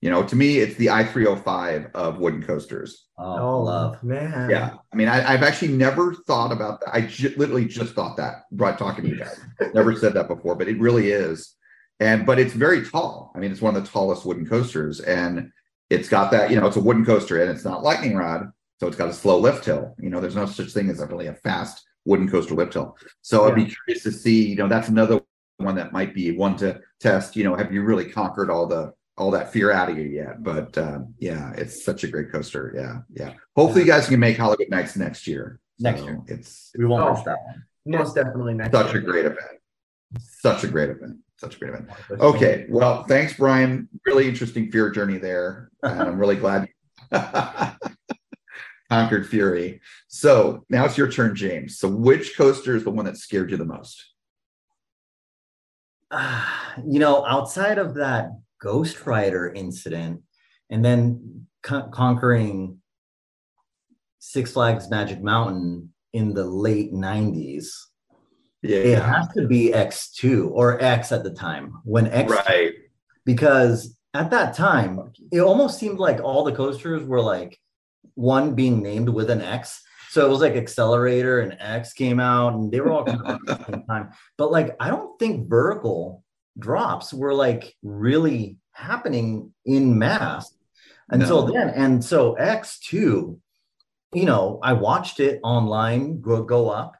You 0.00 0.08
know, 0.08 0.22
to 0.22 0.34
me, 0.34 0.58
it's 0.58 0.76
the 0.76 0.88
I 0.88 1.04
three 1.04 1.26
hundred 1.26 1.42
five 1.42 1.90
of 1.94 2.18
wooden 2.18 2.42
coasters. 2.42 3.06
Oh, 3.18 3.38
Oh 3.38 3.62
love. 3.62 4.02
man. 4.02 4.48
Yeah, 4.48 4.76
I 4.92 4.96
mean, 4.96 5.08
I, 5.08 5.34
I've 5.34 5.42
actually 5.42 5.72
never 5.72 6.14
thought 6.26 6.52
about 6.52 6.80
that. 6.80 6.94
I 6.94 7.00
literally 7.36 7.66
just 7.66 7.92
thought 7.94 8.16
that 8.16 8.44
right 8.52 8.78
talking 8.78 9.04
to 9.04 9.10
you 9.10 9.18
guys. 9.18 9.38
never 9.74 9.94
said 9.94 10.14
that 10.14 10.26
before, 10.26 10.54
but 10.54 10.68
it 10.68 10.80
really 10.80 11.10
is. 11.10 11.54
And 12.00 12.24
but 12.24 12.38
it's 12.38 12.54
very 12.54 12.82
tall. 12.82 13.30
I 13.34 13.40
mean, 13.40 13.52
it's 13.52 13.60
one 13.60 13.76
of 13.76 13.84
the 13.84 13.90
tallest 13.90 14.24
wooden 14.24 14.46
coasters, 14.46 15.00
and 15.00 15.52
it's 15.90 16.08
got 16.08 16.30
that. 16.30 16.50
You 16.50 16.58
know, 16.58 16.66
it's 16.66 16.76
a 16.76 16.80
wooden 16.80 17.04
coaster, 17.04 17.42
and 17.42 17.50
it's 17.50 17.64
not 17.66 17.82
lightning 17.82 18.16
rod, 18.16 18.50
so 18.78 18.86
it's 18.86 18.96
got 18.96 19.10
a 19.10 19.12
slow 19.12 19.38
lift 19.38 19.66
hill. 19.66 19.94
You 20.00 20.08
know, 20.08 20.18
there's 20.18 20.36
no 20.36 20.46
such 20.46 20.70
thing 20.72 20.88
as 20.88 21.00
a 21.00 21.06
really 21.06 21.26
a 21.26 21.34
fast 21.34 21.84
wooden 22.06 22.26
coaster 22.30 22.54
lift 22.54 22.72
hill. 22.72 22.96
So 23.20 23.46
I'd 23.46 23.54
be 23.54 23.66
curious 23.66 24.02
to 24.04 24.12
see. 24.12 24.48
You 24.48 24.56
know, 24.56 24.66
that's 24.68 24.88
another 24.88 25.20
one 25.60 25.74
that 25.76 25.92
might 25.92 26.14
be 26.14 26.36
one 26.36 26.56
to 26.58 26.80
test. 27.00 27.36
You 27.36 27.44
know, 27.44 27.54
have 27.56 27.72
you 27.72 27.82
really 27.82 28.10
conquered 28.10 28.50
all 28.50 28.66
the 28.66 28.92
all 29.18 29.30
that 29.32 29.52
fear 29.52 29.70
out 29.70 29.90
of 29.90 29.96
you 29.98 30.04
yet? 30.04 30.42
But 30.42 30.76
um, 30.78 31.14
yeah, 31.18 31.52
it's 31.56 31.84
such 31.84 32.04
a 32.04 32.08
great 32.08 32.30
coaster. 32.32 32.72
Yeah, 32.74 33.00
yeah. 33.12 33.34
Hopefully, 33.56 33.82
you 33.82 33.86
guys 33.90 34.08
can 34.08 34.20
make 34.20 34.36
Holiwood 34.36 34.70
Nights 34.70 34.96
next 34.96 35.26
year. 35.26 35.60
Next 35.78 36.00
So 36.00 36.06
year. 36.06 36.20
it's 36.26 36.70
We 36.78 36.84
won't 36.86 37.04
Oh. 37.08 37.12
miss 37.14 37.22
that 37.24 37.38
one. 37.46 37.64
Most 37.86 38.14
definitely 38.14 38.54
next. 38.54 38.72
such 38.72 38.94
a 38.94 39.00
great 39.00 39.24
event. 39.24 39.40
Such 40.18 40.64
a 40.64 40.68
great 40.68 40.90
event. 40.90 41.16
Such 41.38 41.56
a 41.56 41.58
great 41.58 41.70
event. 41.70 41.88
Okay. 42.10 42.66
Well, 42.68 43.04
thanks, 43.04 43.32
Bryan. 43.34 43.88
Really 44.04 44.28
interesting 44.28 44.70
fear 44.70 44.90
journey 44.90 45.18
there. 45.18 45.70
And 45.82 46.02
I'm 46.02 46.18
really 46.18 46.36
glad 46.36 46.68
you 47.12 47.18
conquered 48.90 49.26
Fury. 49.28 49.80
So 50.08 50.64
now 50.68 50.84
it's 50.84 50.98
your 50.98 51.10
turn, 51.10 51.34
James. 51.34 51.78
So 51.78 51.88
which 51.88 52.36
coaster 52.36 52.76
is 52.76 52.84
the 52.84 52.90
one 52.90 53.04
that 53.06 53.16
scared 53.16 53.50
you 53.50 53.56
the 53.56 53.64
most? 53.64 54.09
you 56.86 56.98
know, 56.98 57.24
outside 57.26 57.78
of 57.78 57.94
that 57.94 58.30
Ghost 58.60 59.06
Rider 59.06 59.52
incident 59.52 60.22
and 60.68 60.84
then 60.84 61.46
con- 61.62 61.90
conquering 61.90 62.78
Six 64.18 64.52
Flags 64.52 64.90
Magic 64.90 65.22
Mountain 65.22 65.92
in 66.12 66.34
the 66.34 66.44
late 66.44 66.92
90s, 66.92 67.68
it 68.62 68.98
has 69.00 69.28
to 69.34 69.46
be 69.46 69.70
X2 69.72 70.50
or 70.50 70.82
X 70.82 71.12
at 71.12 71.24
the 71.24 71.30
time 71.30 71.80
when 71.84 72.06
X, 72.08 72.30
Right. 72.30 72.72
because 73.24 73.96
at 74.12 74.30
that 74.32 74.54
time, 74.54 75.12
it 75.32 75.40
almost 75.40 75.78
seemed 75.78 75.98
like 75.98 76.20
all 76.20 76.44
the 76.44 76.52
coasters 76.52 77.02
were 77.04 77.22
like 77.22 77.58
one 78.14 78.54
being 78.54 78.82
named 78.82 79.08
with 79.08 79.30
an 79.30 79.40
X. 79.40 79.82
So 80.10 80.26
it 80.26 80.28
was 80.28 80.40
like 80.40 80.54
Xcelerator 80.54 81.40
and 81.42 81.56
X 81.60 81.92
came 81.92 82.18
out 82.18 82.54
and 82.54 82.72
they 82.72 82.80
were 82.80 82.90
all 82.90 83.04
kind 83.04 83.20
of 83.20 83.30
at 83.30 83.40
the 83.46 83.64
same 83.64 83.84
time. 83.88 84.10
But 84.36 84.50
like, 84.50 84.74
I 84.80 84.90
don't 84.90 85.16
think 85.20 85.48
vertical 85.48 86.24
drops 86.58 87.14
were 87.14 87.32
like 87.32 87.76
really 87.84 88.58
happening 88.72 89.52
in 89.64 89.96
mass 89.96 90.52
until 91.10 91.46
No. 91.46 91.52
then. 91.54 91.68
And 91.70 92.04
so 92.04 92.34
X2, 92.40 93.38
you 94.12 94.24
know, 94.24 94.58
I 94.64 94.72
watched 94.72 95.20
it 95.20 95.38
online 95.44 96.20
go, 96.20 96.42
go 96.42 96.70
up 96.70 96.96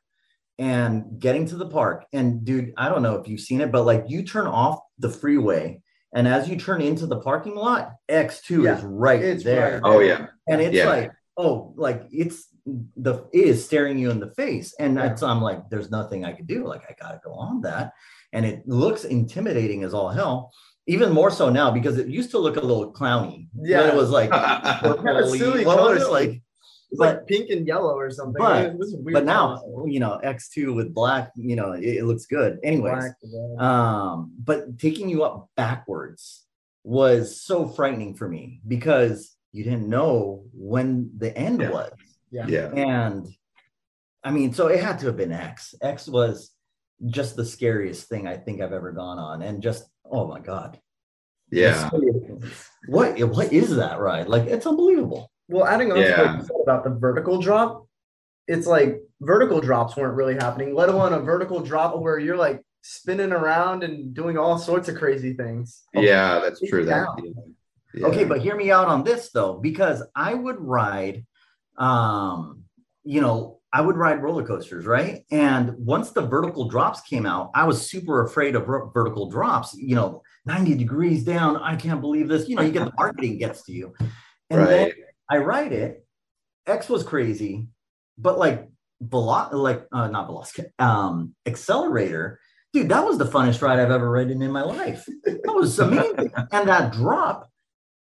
and 0.59 1.19
getting 1.19 1.47
to 1.47 1.57
the 1.57 1.67
park. 1.67 2.05
And 2.13 2.45
dude, 2.45 2.73
I 2.77 2.89
don't 2.89 3.03
know 3.03 3.17
if 3.17 3.27
you've 3.27 3.41
seen 3.41 3.61
it, 3.61 3.73
but 3.73 3.85
like 3.87 4.05
you 4.07 4.23
turn 4.23 4.47
off 4.47 4.79
the 5.01 5.11
freeway 5.11 5.81
and 6.15 6.29
as 6.29 6.49
you 6.49 6.57
turn 6.57 6.81
into 6.81 7.07
the 7.07 7.19
parking 7.21 7.57
lot, 7.57 7.91
X2 8.09 8.65
Yeah, 8.65 8.77
is 8.79 8.85
right 8.85 9.21
it's 9.21 9.43
there. 9.43 9.81
right 9.83 9.83
Oh 9.85 9.99
yeah. 9.99 10.27
And 10.47 10.61
it's 10.61 10.77
Yeah. 10.77 10.89
like, 10.89 11.11
oh, 11.41 11.73
like 11.77 12.03
it's 12.13 12.47
the 12.97 13.15
it 13.33 13.45
is 13.53 13.65
staring 13.65 13.99
you 13.99 14.11
in 14.11 14.21
the 14.21 14.33
face. 14.35 14.75
And 14.79 14.97
that's 14.97 15.23
I'm 15.23 15.41
like, 15.41 15.69
there's 15.71 15.91
nothing 15.91 16.25
I 16.25 16.33
could 16.33 16.47
do. 16.47 16.67
Like 16.67 16.83
I 16.89 16.95
gotta 17.01 17.21
go 17.25 17.33
on 17.33 17.63
that. 17.63 17.93
And 18.33 18.45
it 18.47 18.67
looks 18.67 19.05
intimidating 19.05 19.83
as 19.85 19.95
all 19.95 20.11
hell. 20.11 20.53
Even 20.87 21.13
more 21.13 21.31
so 21.31 21.49
now 21.51 21.71
because 21.71 21.99
it 21.99 22.09
used 22.09 22.31
to 22.33 22.39
look 22.39 22.57
a 22.57 22.61
little 22.61 22.93
clowny. 22.93 23.49
Yeah. 23.61 23.89
It 23.89 23.95
was 23.95 24.11
like 24.11 24.31
silly 25.39 25.65
colors, 25.65 26.09
like 26.09 26.31
It's 26.91 26.99
but- 26.99 27.17
like 27.17 27.27
pink 27.27 27.51
and 27.51 27.67
yellow 27.67 27.95
or 27.97 28.11
something. 28.11 28.37
but- 28.39 28.67
It 28.67 28.79
was 28.79 28.95
weird 28.99 29.15
but 29.15 29.25
now 29.25 29.63
you 29.87 30.01
know 30.01 30.21
X2 30.23 30.75
with 30.75 30.93
black, 30.95 31.31
you 31.37 31.57
know, 31.57 31.73
it, 31.73 31.85
it 31.85 32.05
looks 32.05 32.27
good. 32.27 32.59
Anyways, 32.63 33.05
Black, 33.23 33.61
um, 33.69 34.33
but 34.45 34.79
taking 34.79 35.09
you 35.09 35.23
up 35.25 35.49
backwards 35.57 36.45
was 36.85 37.41
so 37.43 37.67
frightening 37.69 38.15
for 38.15 38.29
me 38.29 38.61
because 38.67 39.37
you 39.53 39.65
didn't 39.65 39.89
know 39.89 40.45
when 40.55 41.11
the 41.17 41.37
end 41.37 41.61
Yeah. 41.61 41.71
was. 41.71 41.93
yeah. 42.31 42.47
Yeah. 42.47 42.67
And 42.73 43.27
I 44.23 44.31
mean, 44.31 44.53
so 44.53 44.67
it 44.69 44.81
had 44.83 44.99
to 45.01 45.07
have 45.07 45.17
been 45.17 45.33
X. 45.33 45.75
X 45.83 46.07
was 46.07 46.51
just 47.07 47.35
the 47.37 47.45
scariest 47.45 48.09
thing 48.09 48.27
I 48.29 48.37
think 48.37 48.61
I've 48.61 48.73
ever 48.73 48.93
gone 48.93 49.19
on. 49.19 49.43
And 49.43 49.63
just, 49.63 49.85
oh 50.05 50.27
my 50.27 50.41
God. 50.41 50.79
Yeah. 51.51 51.91
What 52.89 53.19
what 53.29 53.53
is 53.53 53.75
that 53.77 53.99
ride? 53.99 54.29
Like 54.29 54.45
it's 54.47 54.67
unbelievable. 54.67 55.31
Well, 55.49 55.67
adding 55.67 55.91
on 55.91 55.99
to 55.99 56.03
Yeah. 56.05 56.23
what 56.33 56.41
you 56.41 56.47
said 56.47 56.57
about 56.63 56.85
the 56.85 56.91
vertical 56.91 57.41
drop, 57.41 57.87
it's 58.47 58.67
like 58.69 59.01
vertical 59.21 59.61
drops 59.61 59.97
weren't 59.97 60.15
really 60.15 60.35
happening, 60.35 60.75
let 60.75 60.89
alone 60.89 61.13
a 61.13 61.19
vertical 61.21 61.59
drop 61.61 61.99
where 61.99 62.19
you're 62.21 62.37
like 62.37 62.63
spinning 62.83 63.33
around 63.33 63.83
and 63.83 64.15
doing 64.15 64.39
all 64.39 64.59
sorts 64.59 64.89
of 64.89 64.97
crazy 64.97 65.33
things. 65.35 65.83
Yeah, 65.93 66.39
that's 66.39 66.61
true. 66.69 66.85
That, 66.85 67.07
down. 67.17 67.57
Yeah. 67.95 68.07
Okay, 68.07 68.25
but 68.25 68.41
hear 68.41 68.57
me 68.57 68.71
out 68.71 68.89
on 68.89 69.05
this 69.05 69.31
though, 69.33 69.59
because 69.59 70.03
I 70.15 70.35
would 70.35 70.61
ride, 70.61 71.27
um, 71.79 72.65
you 73.05 73.21
know, 73.21 73.61
I 73.73 73.81
would 73.81 73.97
ride 73.97 74.23
roller 74.23 74.45
coasters, 74.45 74.85
right? 74.85 75.25
And 75.31 75.75
once 75.79 76.11
the 76.11 76.23
vertical 76.23 76.69
drops 76.69 77.01
came 77.03 77.25
out, 77.25 77.51
I 77.55 77.65
was 77.65 77.89
super 77.89 78.25
afraid 78.25 78.57
of 78.57 78.67
ver- 78.67 78.91
vertical 78.91 79.31
drops. 79.31 79.75
You 79.77 79.95
know, 79.95 80.23
90 80.47 80.75
degrees 80.75 81.25
down. 81.25 81.57
I 81.57 81.77
can't 81.77 82.01
believe 82.01 82.29
this. 82.29 82.49
You 82.49 82.57
know, 82.57 82.63
you 82.63 82.73
get 82.73 82.87
the 82.87 82.93
marketing 82.97 83.39
gets 83.39 83.65
to 83.65 83.73
you. 83.73 83.95
And 84.51 84.67
then. 84.67 84.93
I 85.31 85.39
ride 85.39 85.73
it. 85.73 86.05
X 86.67 86.89
was 86.89 87.05
crazy, 87.05 87.69
but 88.19 88.39
like 88.39 88.69
velo- 89.01 89.51
like 89.53 89.87
uh, 89.93 90.09
not 90.09 90.27
velocity, 90.27 90.69
um, 90.79 91.35
Xcelerator, 91.47 92.37
dude, 92.73 92.89
that 92.89 93.05
was 93.05 93.17
the 93.19 93.25
funnest 93.25 93.63
ride 93.63 93.79
I've 93.79 93.91
ever 93.91 94.11
ridden 94.11 94.43
in 94.43 94.51
my 94.51 94.63
life. 94.63 95.07
That 95.25 95.55
was 95.55 95.79
amazing. 95.79 96.33
and 96.53 96.69
that 96.69 96.93
drop 96.93 97.49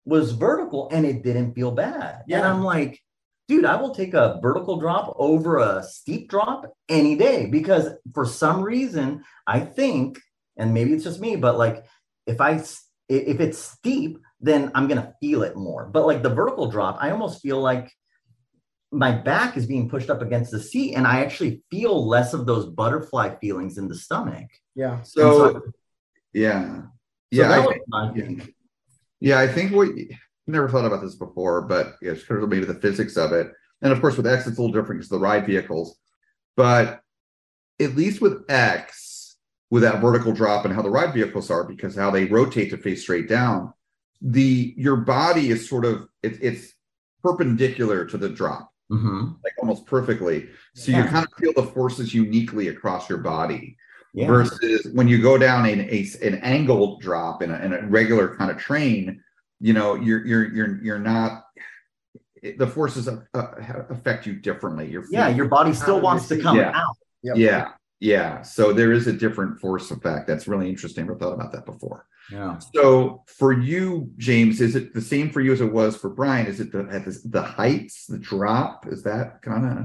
was 0.08 0.32
vertical 0.32 0.88
and 0.92 1.06
it 1.06 1.22
didn't 1.22 1.54
feel 1.54 1.72
bad. 1.72 2.24
Yeah. 2.28 2.38
And 2.38 2.48
I'm 2.48 2.64
like, 2.64 3.04
dude, 3.50 3.66
I 3.66 3.76
will 3.76 3.94
take 3.94 4.14
a 4.14 4.40
vertical 4.42 4.78
drop 4.78 5.14
over 5.18 5.58
a 5.58 5.84
steep 5.84 6.30
drop 6.30 6.66
any 6.88 7.16
day 7.18 7.48
because 7.48 7.90
for 8.14 8.26
some 8.26 8.62
reason 8.62 9.24
I 9.46 9.60
think, 9.60 10.20
and 10.56 10.74
maybe 10.74 10.94
it's 10.94 11.04
just 11.04 11.20
me, 11.20 11.36
but 11.36 11.58
like 11.58 11.86
if 12.26 12.40
I 12.40 12.62
if 13.10 13.40
it's 13.40 13.58
steep, 13.58 14.18
then 14.40 14.72
I'm 14.74 14.88
gonna 14.88 15.14
feel 15.20 15.44
it 15.44 15.56
more. 15.58 15.86
But 15.86 16.08
like 16.08 16.24
the 16.24 16.30
vertical 16.34 16.72
drop, 16.72 16.98
I 17.02 17.12
almost 17.12 17.42
feel 17.42 17.60
like 17.60 17.92
my 18.92 19.12
back 19.12 19.58
is 19.58 19.66
being 19.66 19.90
pushed 19.90 20.10
up 20.10 20.22
against 20.22 20.52
the 20.52 20.62
seat, 20.62 20.96
and 20.96 21.06
I 21.06 21.20
actually 21.20 21.62
feel 21.70 22.08
less 22.08 22.34
of 22.34 22.46
those 22.46 22.66
butterfly 22.66 23.36
feelings 23.42 23.78
in 23.78 23.90
the 23.90 23.96
stomach. 23.96 24.48
Yeah. 24.76 25.02
So, 25.04 25.56
And 25.56 25.64
yeah. 26.34 26.76
So 26.76 26.90
Yeah. 27.32 27.48
that 27.50 27.60
I 27.60 27.66
was 27.66 27.78
my 27.88 28.14
yeah. 28.16 28.46
Thing. 29.20 29.30
Yeah, 29.30 29.40
I 29.40 29.48
think 29.48 29.72
we 29.72 30.18
never 30.48 30.70
thought 30.70 30.86
about 30.86 31.02
this 31.02 31.16
before, 31.16 31.62
but 31.62 31.96
it's 32.02 32.22
because 32.22 32.44
of 32.44 32.50
maybe 32.50 32.66
the 32.66 32.76
physics 32.76 33.18
of 33.18 33.32
it. 33.34 33.52
And 33.82 33.92
of 33.94 34.02
course, 34.02 34.18
with 34.18 34.28
X, 34.28 34.48
it's 34.48 34.58
a 34.58 34.62
little 34.62 34.74
different 34.74 35.00
because 35.00 35.10
the 35.10 35.20
ride 35.20 35.46
vehicles. 35.46 35.98
But 36.56 37.02
at 37.80 37.96
least 37.96 38.22
with 38.22 38.44
X, 38.50 39.38
with 39.70 39.84
that 39.84 40.02
vertical 40.02 40.34
drop 40.34 40.66
and 40.66 40.74
how 40.74 40.82
the 40.82 40.90
ride 40.90 41.14
vehicles 41.14 41.52
are, 41.52 41.64
because 41.64 41.96
how 41.96 42.10
they 42.10 42.26
rotate 42.26 42.72
to 42.72 42.78
face 42.78 43.04
straight 43.04 43.28
down, 43.28 43.74
the 44.22 44.74
your 44.78 44.96
body 44.96 45.50
is 45.52 45.70
sort 45.70 45.86
of 45.86 46.08
it, 46.24 46.40
it's 46.42 46.74
perpendicular 47.22 48.06
to 48.06 48.18
the 48.18 48.30
drop, 48.30 48.72
Mhm. 48.92 49.36
like 49.44 49.54
almost 49.60 49.86
perfectly. 49.86 50.50
So 50.74 50.92
you 50.92 51.04
kind 51.04 51.28
of 51.28 51.34
feel 51.38 51.54
the 51.54 51.64
forces 51.72 52.14
uniquely 52.14 52.70
across 52.70 53.10
your 53.10 53.20
body 53.20 53.78
Yeah. 54.14 54.28
versus 54.28 54.88
when 54.94 55.08
you 55.08 55.22
go 55.22 55.38
down 55.38 55.66
in 55.68 55.82
a 55.82 56.08
an 56.24 56.36
angled 56.36 57.02
drop 57.02 57.42
in 57.44 57.52
a, 57.52 57.58
in 57.60 57.74
a 57.74 57.86
regular 57.88 58.36
kind 58.36 58.50
of 58.50 58.58
train 58.58 59.22
you 59.60 59.74
know 59.74 59.96
you're 59.96 60.26
you're 60.26 60.48
you're 60.56 60.84
you're 60.84 61.00
not 61.00 61.44
the 62.58 62.68
forces 62.68 63.08
uh, 63.08 63.18
affect 63.90 64.26
you 64.26 64.34
differently. 64.34 64.90
Your 64.90 65.04
Yeah, 65.10 65.28
your 65.30 65.48
body 65.48 65.74
still 65.74 66.00
wants 66.00 66.28
to 66.30 66.40
come 66.40 66.58
yeah. 66.58 66.72
out. 66.74 66.96
yeah. 67.24 67.72
Yeah. 68.00 68.44
So 68.44 68.74
there 68.74 68.92
is 68.92 69.08
a 69.08 69.14
different 69.14 69.60
force 69.60 69.90
effect. 69.90 70.28
That's 70.28 70.48
really 70.48 70.70
interesting. 70.70 71.04
I 71.04 71.08
never 71.08 71.20
thought 71.20 71.34
about 71.34 71.52
that 71.54 71.66
before. 71.66 72.06
Yeah. 72.30 72.60
so 72.76 73.24
for 73.40 73.54
you 73.54 74.12
james 74.18 74.60
is 74.60 74.76
it 74.76 74.94
the 74.94 75.00
same 75.02 75.30
for 75.30 75.40
you 75.40 75.54
as 75.54 75.62
it 75.62 75.72
was 75.72 75.96
for 75.96 76.10
bryan? 76.10 76.46
Is 76.46 76.60
it 76.60 76.74
the 76.74 76.86
at 76.92 77.06
the, 77.06 77.18
the 77.24 77.42
heights 77.42 78.06
the 78.06 78.18
drop? 78.18 78.86
Is 78.88 79.04
that 79.04 79.42
kind 79.42 79.66
of 79.66 79.78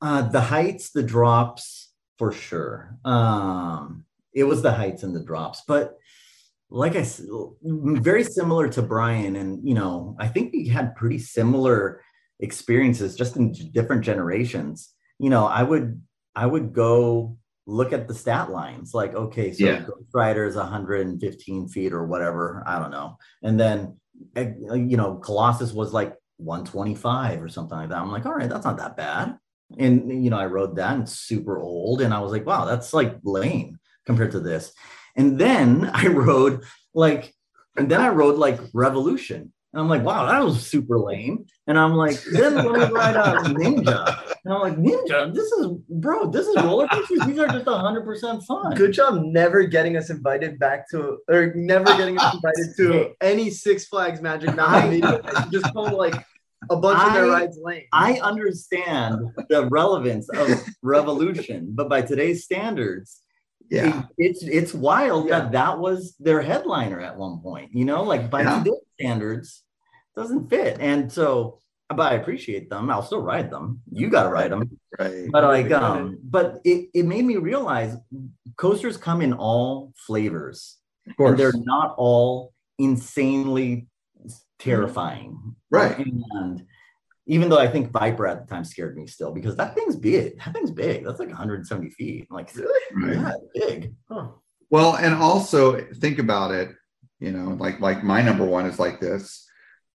Uh, 0.00 0.28
the 0.28 0.42
heights, 0.42 0.90
the 0.90 1.02
drops, 1.02 1.87
for 2.18 2.32
sure. 2.32 2.96
Um, 3.04 4.04
it 4.32 4.44
was 4.44 4.62
the 4.62 4.72
heights 4.72 5.02
and 5.02 5.14
the 5.14 5.24
drops, 5.24 5.62
but 5.66 5.96
like 6.70 6.96
I 6.96 7.02
said, 7.02 7.26
very 7.62 8.24
similar 8.24 8.68
to 8.68 8.82
Bryan, 8.82 9.36
and 9.36 9.66
you 9.66 9.74
know, 9.74 10.16
I 10.18 10.28
think 10.28 10.52
we 10.52 10.68
had 10.68 10.96
pretty 10.96 11.18
similar 11.18 12.02
experiences, 12.40 13.16
just 13.16 13.36
in 13.36 13.52
different 13.72 14.02
generations. 14.02 14.92
You 15.18 15.30
know, 15.30 15.46
I 15.46 15.62
would 15.62 16.00
I 16.36 16.46
would 16.46 16.72
go 16.72 17.38
look 17.66 17.92
at 17.92 18.06
the 18.06 18.14
stat 18.14 18.50
lines, 18.50 18.92
like 18.94 19.14
okay, 19.14 19.52
so 19.52 19.64
Yeah. 19.64 19.80
Ghost 19.80 20.10
Rider 20.12 20.44
is 20.44 20.56
115 20.56 21.68
feet 21.68 21.92
or 21.92 22.06
whatever, 22.06 22.62
I 22.66 22.78
don't 22.78 22.90
know, 22.90 23.16
and 23.42 23.58
then 23.58 23.98
eh, 24.36 24.52
you 24.74 24.96
know, 24.96 25.16
Colossus 25.16 25.72
was 25.72 25.92
like 25.92 26.14
125 26.36 27.42
or 27.42 27.48
something 27.48 27.78
like 27.78 27.88
that. 27.88 27.98
I'm 27.98 28.12
like, 28.12 28.26
all 28.26 28.34
right, 28.34 28.48
that's 28.48 28.64
not 28.64 28.76
that 28.76 28.96
bad. 28.96 29.38
And 29.76 30.24
you 30.24 30.30
know, 30.30 30.38
I 30.38 30.46
rode 30.46 30.76
that 30.76 30.94
and 30.94 31.02
it's 31.02 31.18
super 31.18 31.60
old, 31.60 32.00
and 32.00 32.14
I 32.14 32.20
was 32.20 32.32
like, 32.32 32.46
wow, 32.46 32.64
that's 32.64 32.94
like 32.94 33.16
lame 33.22 33.78
compared 34.06 34.32
to 34.32 34.40
this. 34.40 34.72
And 35.16 35.38
then 35.38 35.90
I 35.92 36.06
rode 36.06 36.64
like, 36.94 37.34
and 37.76 37.90
then 37.90 38.00
I 38.00 38.08
rode 38.08 38.38
like 38.38 38.60
Revolution. 38.72 39.52
And 39.74 39.82
I'm 39.82 39.88
like, 39.90 40.02
wow, 40.02 40.24
that 40.24 40.42
was 40.42 40.66
super 40.66 40.98
lame. 40.98 41.44
And 41.66 41.78
I'm 41.78 41.92
like, 41.92 42.18
then 42.32 42.54
let 42.54 42.88
me 42.88 42.94
ride 42.94 43.16
a 43.16 43.38
Ninja. 43.50 44.34
And 44.42 44.54
I'm 44.54 44.60
like, 44.60 44.76
Ninja, 44.76 45.34
this 45.34 45.52
is, 45.52 45.66
bro, 45.90 46.30
this 46.30 46.46
is 46.46 46.56
roller 46.56 46.88
coasters. 46.88 47.20
These 47.26 47.38
are 47.38 47.48
just 47.48 47.66
100% 47.66 48.44
fun. 48.46 48.74
Good 48.74 48.92
job 48.92 49.20
never 49.22 49.64
getting 49.64 49.98
us 49.98 50.08
invited 50.08 50.58
back 50.58 50.88
to, 50.90 51.18
or 51.28 51.52
never 51.54 51.84
getting 51.84 52.18
us 52.18 52.34
invited 52.34 52.76
to 52.78 53.12
any 53.20 53.50
Six 53.50 53.84
Flags 53.84 54.22
Magic. 54.22 54.48
You 54.48 55.22
just 55.52 55.74
like 55.74 56.14
a 56.70 56.76
bunch 56.76 57.00
of 57.06 57.12
their 57.12 57.26
I- 57.26 57.40
rides 57.40 57.58
lame. 57.62 57.84
I 57.92 58.18
understand 58.20 59.20
the 59.48 59.66
relevance 59.66 60.28
of 60.30 60.48
Revolution, 60.82 61.70
but 61.74 61.88
by 61.88 62.02
today's 62.02 62.44
standards, 62.44 63.20
yeah 63.70 64.04
it- 64.16 64.26
it's 64.26 64.42
it's 64.42 64.74
wild 64.74 65.28
that 65.30 65.52
that 65.52 65.78
was 65.78 66.14
their 66.18 66.40
headliner 66.42 67.00
at 67.00 67.16
one 67.16 67.40
point. 67.40 67.70
You 67.74 67.84
know, 67.84 68.02
like 68.02 68.30
by 68.30 68.42
Yeah. 68.42 68.58
today's 68.58 68.80
standards, 68.98 69.62
doesn't 70.16 70.48
fit. 70.50 70.78
And 70.80 71.12
so, 71.12 71.58
but 71.88 72.12
I 72.12 72.16
appreciate 72.16 72.68
them. 72.70 72.90
I'll 72.90 73.02
still 73.02 73.22
ride 73.22 73.50
them. 73.50 73.80
You 73.92 74.08
got 74.10 74.24
to 74.24 74.30
ride 74.30 74.50
them. 74.52 74.68
right 74.98 75.28
But 75.30 75.44
like, 75.44 75.70
um, 75.70 76.18
but 76.22 76.60
it 76.64 76.88
it 76.94 77.04
made 77.06 77.24
me 77.24 77.36
realize 77.36 77.96
coasters 78.56 78.96
come 78.96 79.20
in 79.22 79.32
all 79.32 79.92
flavors, 80.06 80.78
of 81.08 81.16
course 81.16 81.30
and 81.30 81.38
they're 81.38 81.52
not 81.76 81.94
all 81.98 82.52
insanely 82.78 83.86
terrifying. 84.58 85.54
Right. 85.70 85.96
And 85.98 86.64
even 87.26 87.48
though 87.48 87.58
I 87.58 87.68
think 87.68 87.90
Viper 87.90 88.26
at 88.26 88.40
the 88.46 88.46
time 88.54 88.64
scared 88.64 88.96
me 88.96 89.06
still 89.06 89.32
because 89.32 89.56
that 89.56 89.74
thing's 89.74 89.96
big. 89.96 90.38
That 90.38 90.54
thing's 90.54 90.70
big. 90.70 91.04
That's 91.04 91.18
like 91.18 91.28
170 91.28 91.90
feet. 91.90 92.26
Like, 92.30 92.50
Right. 92.94 93.16
yeah, 93.16 93.32
big. 93.54 93.94
Well, 94.70 94.96
and 94.96 95.14
also 95.14 95.80
think 95.94 96.18
about 96.18 96.50
it, 96.52 96.70
you 97.20 97.32
know, 97.32 97.50
like 97.54 97.80
like 97.80 98.02
my 98.04 98.22
number 98.22 98.44
one 98.44 98.66
is 98.66 98.78
like 98.78 99.00
this. 99.00 99.46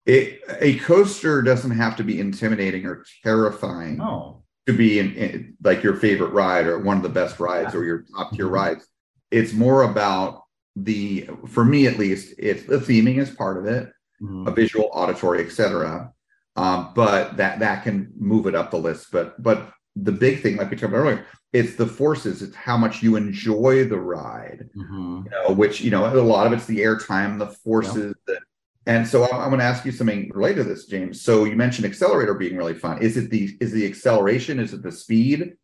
It 0.07 0.41
a 0.61 0.79
coaster 0.79 1.43
doesn't 1.43 1.73
have 1.73 1.97
to 1.97 2.05
be 2.05 2.19
intimidating 2.21 2.87
or 2.87 3.05
terrifying 3.23 3.99
No. 3.99 4.43
to 4.67 4.73
be 4.77 4.99
in, 4.99 5.13
in- 5.15 5.57
like 5.63 5.83
your 5.83 5.97
favorite 5.97 6.33
ride 6.33 6.67
or 6.67 6.79
one 6.81 6.97
of 6.97 7.03
the 7.03 7.09
best 7.09 7.39
rides 7.39 7.75
or 7.75 7.85
your 7.85 8.05
top 8.17 8.33
tier 8.33 8.49
rides. 8.49 8.87
It's 9.31 9.53
more 9.53 9.83
about 9.83 10.43
the 10.77 11.29
for 11.49 11.65
me 11.65 11.87
at 11.87 11.99
least, 11.99 12.35
it's 12.39 12.65
the 12.65 12.79
theming 12.79 13.19
is 13.19 13.31
part 13.31 13.59
of 13.59 13.67
it, 13.67 13.93
Mhm. 14.23 14.47
a 14.49 14.51
visual, 14.51 14.91
auditory, 14.93 15.45
etc. 15.45 16.13
Um, 16.57 16.93
but 16.95 17.37
that 17.37 17.61
that 17.61 17.85
can 17.85 18.13
move 18.19 18.47
it 18.47 18.55
up 18.55 18.71
the 18.71 18.79
list. 18.79 19.11
But 19.13 19.43
but 19.43 19.73
the 19.97 20.13
big 20.13 20.43
thing, 20.43 20.57
like 20.57 20.71
we 20.71 20.77
talked 20.77 20.93
about 20.93 20.99
earlier, 20.99 21.27
it's 21.53 21.75
the 21.77 21.87
forces. 21.87 22.43
It's 22.43 22.55
how 22.55 22.77
much 22.77 23.03
you 23.03 23.17
enjoy 23.17 23.85
the 23.85 23.99
ride 23.99 24.69
Mhm. 24.77 25.25
you 25.25 25.31
know, 25.31 25.55
which 25.55 25.81
you 25.81 25.91
know 25.91 26.07
a 26.07 26.15
lot 26.21 26.47
of 26.47 26.53
it's 26.53 26.67
the 26.67 26.81
airtime, 26.81 27.39
the 27.39 27.47
forces. 27.49 28.15
That, 28.27 28.41
and 28.87 29.07
so 29.07 29.25
I'm, 29.25 29.35
I'm 29.41 29.49
going 29.51 29.59
to 29.61 29.65
ask 29.65 29.85
you 29.85 29.93
something 29.93 30.31
related 30.35 30.63
to 30.65 30.69
this, 30.69 30.87
James. 30.87 31.23
So 31.23 31.45
you 31.45 31.55
mentioned 31.57 31.87
Xcelerator 31.93 32.39
being 32.39 32.57
really 32.57 32.75
fun. 32.75 33.01
Is 33.03 33.17
it 33.17 33.31
the 33.31 33.57
is 33.61 33.73
the 33.73 33.87
acceleration? 33.87 34.59
Is 34.59 34.73
it 34.73 34.83
the 34.83 34.93
speed? 34.93 35.57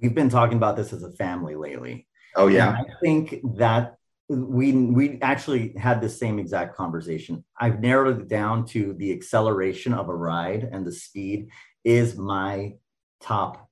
We've 0.00 0.14
been 0.14 0.28
talking 0.30 0.56
about 0.56 0.76
this 0.76 0.92
as 0.92 1.02
a 1.02 1.12
family 1.12 1.54
lately. 1.54 2.06
Oh 2.34 2.46
And 2.46 2.54
yeah, 2.56 2.70
I 2.72 2.84
think 3.02 3.40
that 3.56 3.96
we 4.36 4.72
we 4.72 5.18
actually 5.20 5.74
had 5.76 6.00
the 6.00 6.08
same 6.08 6.38
exact 6.38 6.76
conversation. 6.76 7.44
I've 7.58 7.80
narrowed 7.80 8.20
it 8.22 8.28
down 8.28 8.66
to 8.66 8.94
the 8.94 9.12
acceleration 9.12 9.92
of 9.92 10.08
a 10.08 10.14
ride 10.14 10.64
and 10.64 10.86
the 10.86 10.92
speed 10.92 11.48
is 11.84 12.16
my 12.16 12.74
top 13.20 13.68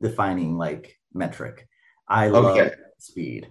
defining 0.00 0.58
like 0.58 0.98
metric. 1.14 1.68
I 2.08 2.28
love 2.28 2.56
Okay. 2.56 2.74
speed. 2.98 3.48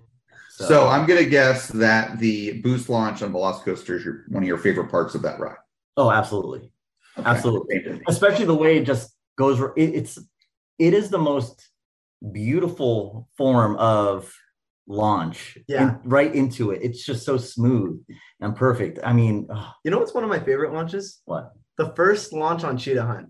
So, 0.50 0.88
I'm 0.90 1.08
going 1.08 1.24
to 1.24 1.30
guess 1.30 1.70
that 1.70 2.20
the 2.20 2.60
boost 2.62 2.90
launch 2.90 3.24
on 3.24 3.32
Velocicoaster 3.32 3.96
is 3.96 4.06
your, 4.06 4.26
one 4.28 4.44
of 4.44 4.48
your 4.48 4.58
favorite 4.58 4.92
parts 4.92 5.16
of 5.16 5.22
that 5.24 5.40
ride. 5.40 5.56
oh, 5.98 6.12
absolutely, 6.12 6.72
Okay. 7.18 7.30
absolutely. 7.30 7.82
Especially 8.08 8.46
the 8.46 8.54
way 8.56 8.78
it 8.78 8.84
just 8.84 9.16
goes. 9.38 9.60
It, 9.78 9.96
it's 9.96 10.20
it 10.78 10.94
is 10.94 11.10
the 11.10 11.18
most 11.18 11.70
beautiful 12.32 13.30
form 13.38 13.76
of 13.78 14.32
launch. 14.92 15.58
Yeah. 15.68 15.84
in- 16.04 16.10
right 16.10 16.34
into 16.34 16.72
it. 16.72 16.82
It's 16.84 17.04
just 17.06 17.26
so 17.26 17.38
smooth 17.38 18.04
and 18.42 18.56
perfect. 18.56 19.00
I 19.04 19.14
mean, 19.14 19.48
ugh, 19.50 19.74
You 19.84 19.92
know 19.92 20.00
what's 20.00 20.14
one 20.14 20.24
of 20.24 20.30
my 20.30 20.40
favorite 20.40 20.74
launches? 20.74 21.22
what 21.26 21.54
The 21.78 21.94
first 21.96 22.34
launch 22.34 22.64
on 22.64 22.78
Cheetah 22.78 23.04
Hunt. 23.06 23.30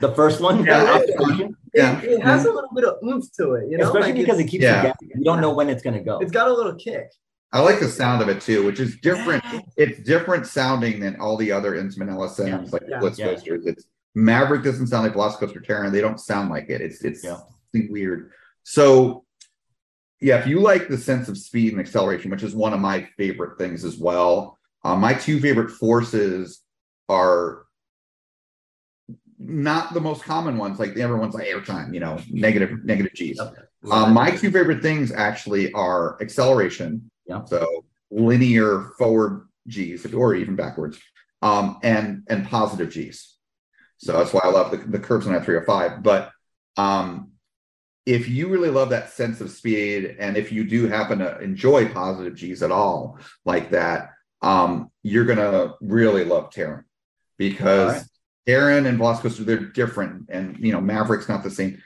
the 0.00 0.12
first 0.14 0.40
one? 0.40 0.64
Yeah. 0.64 0.98
It, 0.98 1.54
Yeah. 1.74 2.00
it 2.02 2.22
has 2.22 2.44
a 2.44 2.48
mm-hmm. 2.48 2.54
little 2.54 2.70
bit 2.74 2.84
of 2.84 2.96
oomph 3.02 3.24
to 3.38 3.54
it, 3.54 3.70
you 3.70 3.78
know, 3.78 3.86
especially 3.86 4.12
Like, 4.12 4.20
because 4.20 4.38
it 4.38 4.44
keeps 4.44 4.62
Yeah. 4.62 4.76
you 4.76 4.88
guessing. 4.88 5.08
You 5.16 5.24
don't 5.24 5.40
know 5.40 5.54
when 5.54 5.70
it's 5.70 5.82
going 5.82 5.94
to 5.96 6.02
go. 6.04 6.18
it's 6.18 6.32
got 6.32 6.48
a 6.48 6.52
little 6.52 6.74
kick. 6.74 7.10
I 7.54 7.60
like 7.60 7.80
the 7.80 7.88
sound 7.88 8.22
of 8.22 8.28
it 8.28 8.40
too, 8.40 8.64
which 8.64 8.80
is 8.80 8.96
different. 9.00 9.42
It's 9.76 10.00
different 10.02 10.46
sounding 10.46 11.00
than 11.00 11.16
all 11.20 11.36
the 11.36 11.52
other 11.52 11.72
Intamin 11.72 12.08
LSMs, 12.10 12.72
like 12.72 12.82
Yeah. 12.88 12.98
Blitz 12.98 13.18
Yeah. 13.18 13.26
coasters. 13.26 13.66
It's 13.66 13.84
Maverick 14.14 14.62
doesn't 14.62 14.88
sound 14.88 15.04
like 15.06 15.14
Velocicoaster 15.14 15.64
Taron. 15.66 15.92
They 15.92 16.00
don't 16.02 16.20
sound 16.20 16.50
like 16.50 16.68
it. 16.68 16.80
It's 16.82 17.02
it's 17.02 17.24
Yeah. 17.24 17.38
weird. 17.90 18.30
So 18.64 19.24
yeah, 20.22 20.38
if 20.38 20.46
you 20.46 20.60
like 20.60 20.86
the 20.86 20.96
sense 20.96 21.28
of 21.28 21.36
speed 21.36 21.72
and 21.72 21.80
acceleration, 21.80 22.30
which 22.30 22.44
is 22.44 22.54
one 22.54 22.72
of 22.72 22.78
my 22.78 23.08
favorite 23.16 23.58
things 23.58 23.84
as 23.84 23.98
well, 23.98 24.56
uh, 24.84 24.94
my 24.94 25.14
two 25.14 25.40
favorite 25.40 25.72
forces 25.72 26.62
are 27.08 27.64
not 29.36 29.92
the 29.92 30.00
most 30.00 30.22
common 30.22 30.58
ones. 30.58 30.78
Like 30.78 30.94
the 30.94 31.02
everyone's 31.02 31.34
like 31.34 31.48
airtime, 31.48 31.92
you 31.92 31.98
know, 31.98 32.20
negative 32.30 32.84
negative 32.84 33.12
G's. 33.14 33.40
Um, 33.90 34.14
my 34.14 34.30
two 34.30 34.52
favorite 34.52 34.80
things 34.80 35.10
actually 35.10 35.72
are 35.72 36.16
acceleration. 36.22 37.10
Yeah. 37.26 37.44
So 37.44 37.84
linear 38.12 38.92
forward 38.98 39.48
G's 39.66 40.06
or 40.14 40.36
even 40.36 40.54
backwards. 40.54 41.00
Um, 41.42 41.80
and 41.82 42.22
and 42.28 42.46
positive 42.48 42.90
G's. 42.90 43.34
So 43.96 44.12
that's 44.12 44.32
why 44.32 44.42
I 44.44 44.50
love 44.50 44.70
the, 44.70 44.76
the 44.76 45.00
curves 45.00 45.26
on 45.26 45.32
that 45.32 45.44
305. 45.44 46.04
But 46.04 46.30
um 46.76 47.31
if 48.04 48.28
you 48.28 48.48
really 48.48 48.70
love 48.70 48.90
that 48.90 49.10
sense 49.10 49.40
of 49.40 49.50
speed 49.50 50.16
and 50.18 50.36
if 50.36 50.50
you 50.50 50.64
do 50.64 50.88
happen 50.88 51.20
to 51.20 51.38
enjoy 51.40 51.88
positive 51.88 52.34
G's 52.34 52.62
at 52.62 52.72
all 52.72 53.18
like 53.44 53.70
that, 53.70 54.10
um, 54.42 54.90
you're 55.02 55.24
gonna 55.24 55.74
really 55.80 56.24
love 56.24 56.50
Taron 56.50 56.84
because 57.38 57.92
right. 57.92 58.04
Taron 58.48 58.86
and 58.86 58.98
Velocicoaster, 58.98 59.44
they're 59.44 59.58
different, 59.58 60.28
and 60.30 60.58
you 60.58 60.72
know, 60.72 60.80
Maverick's 60.80 61.28
not 61.28 61.44
the 61.44 61.50
same. 61.50 61.80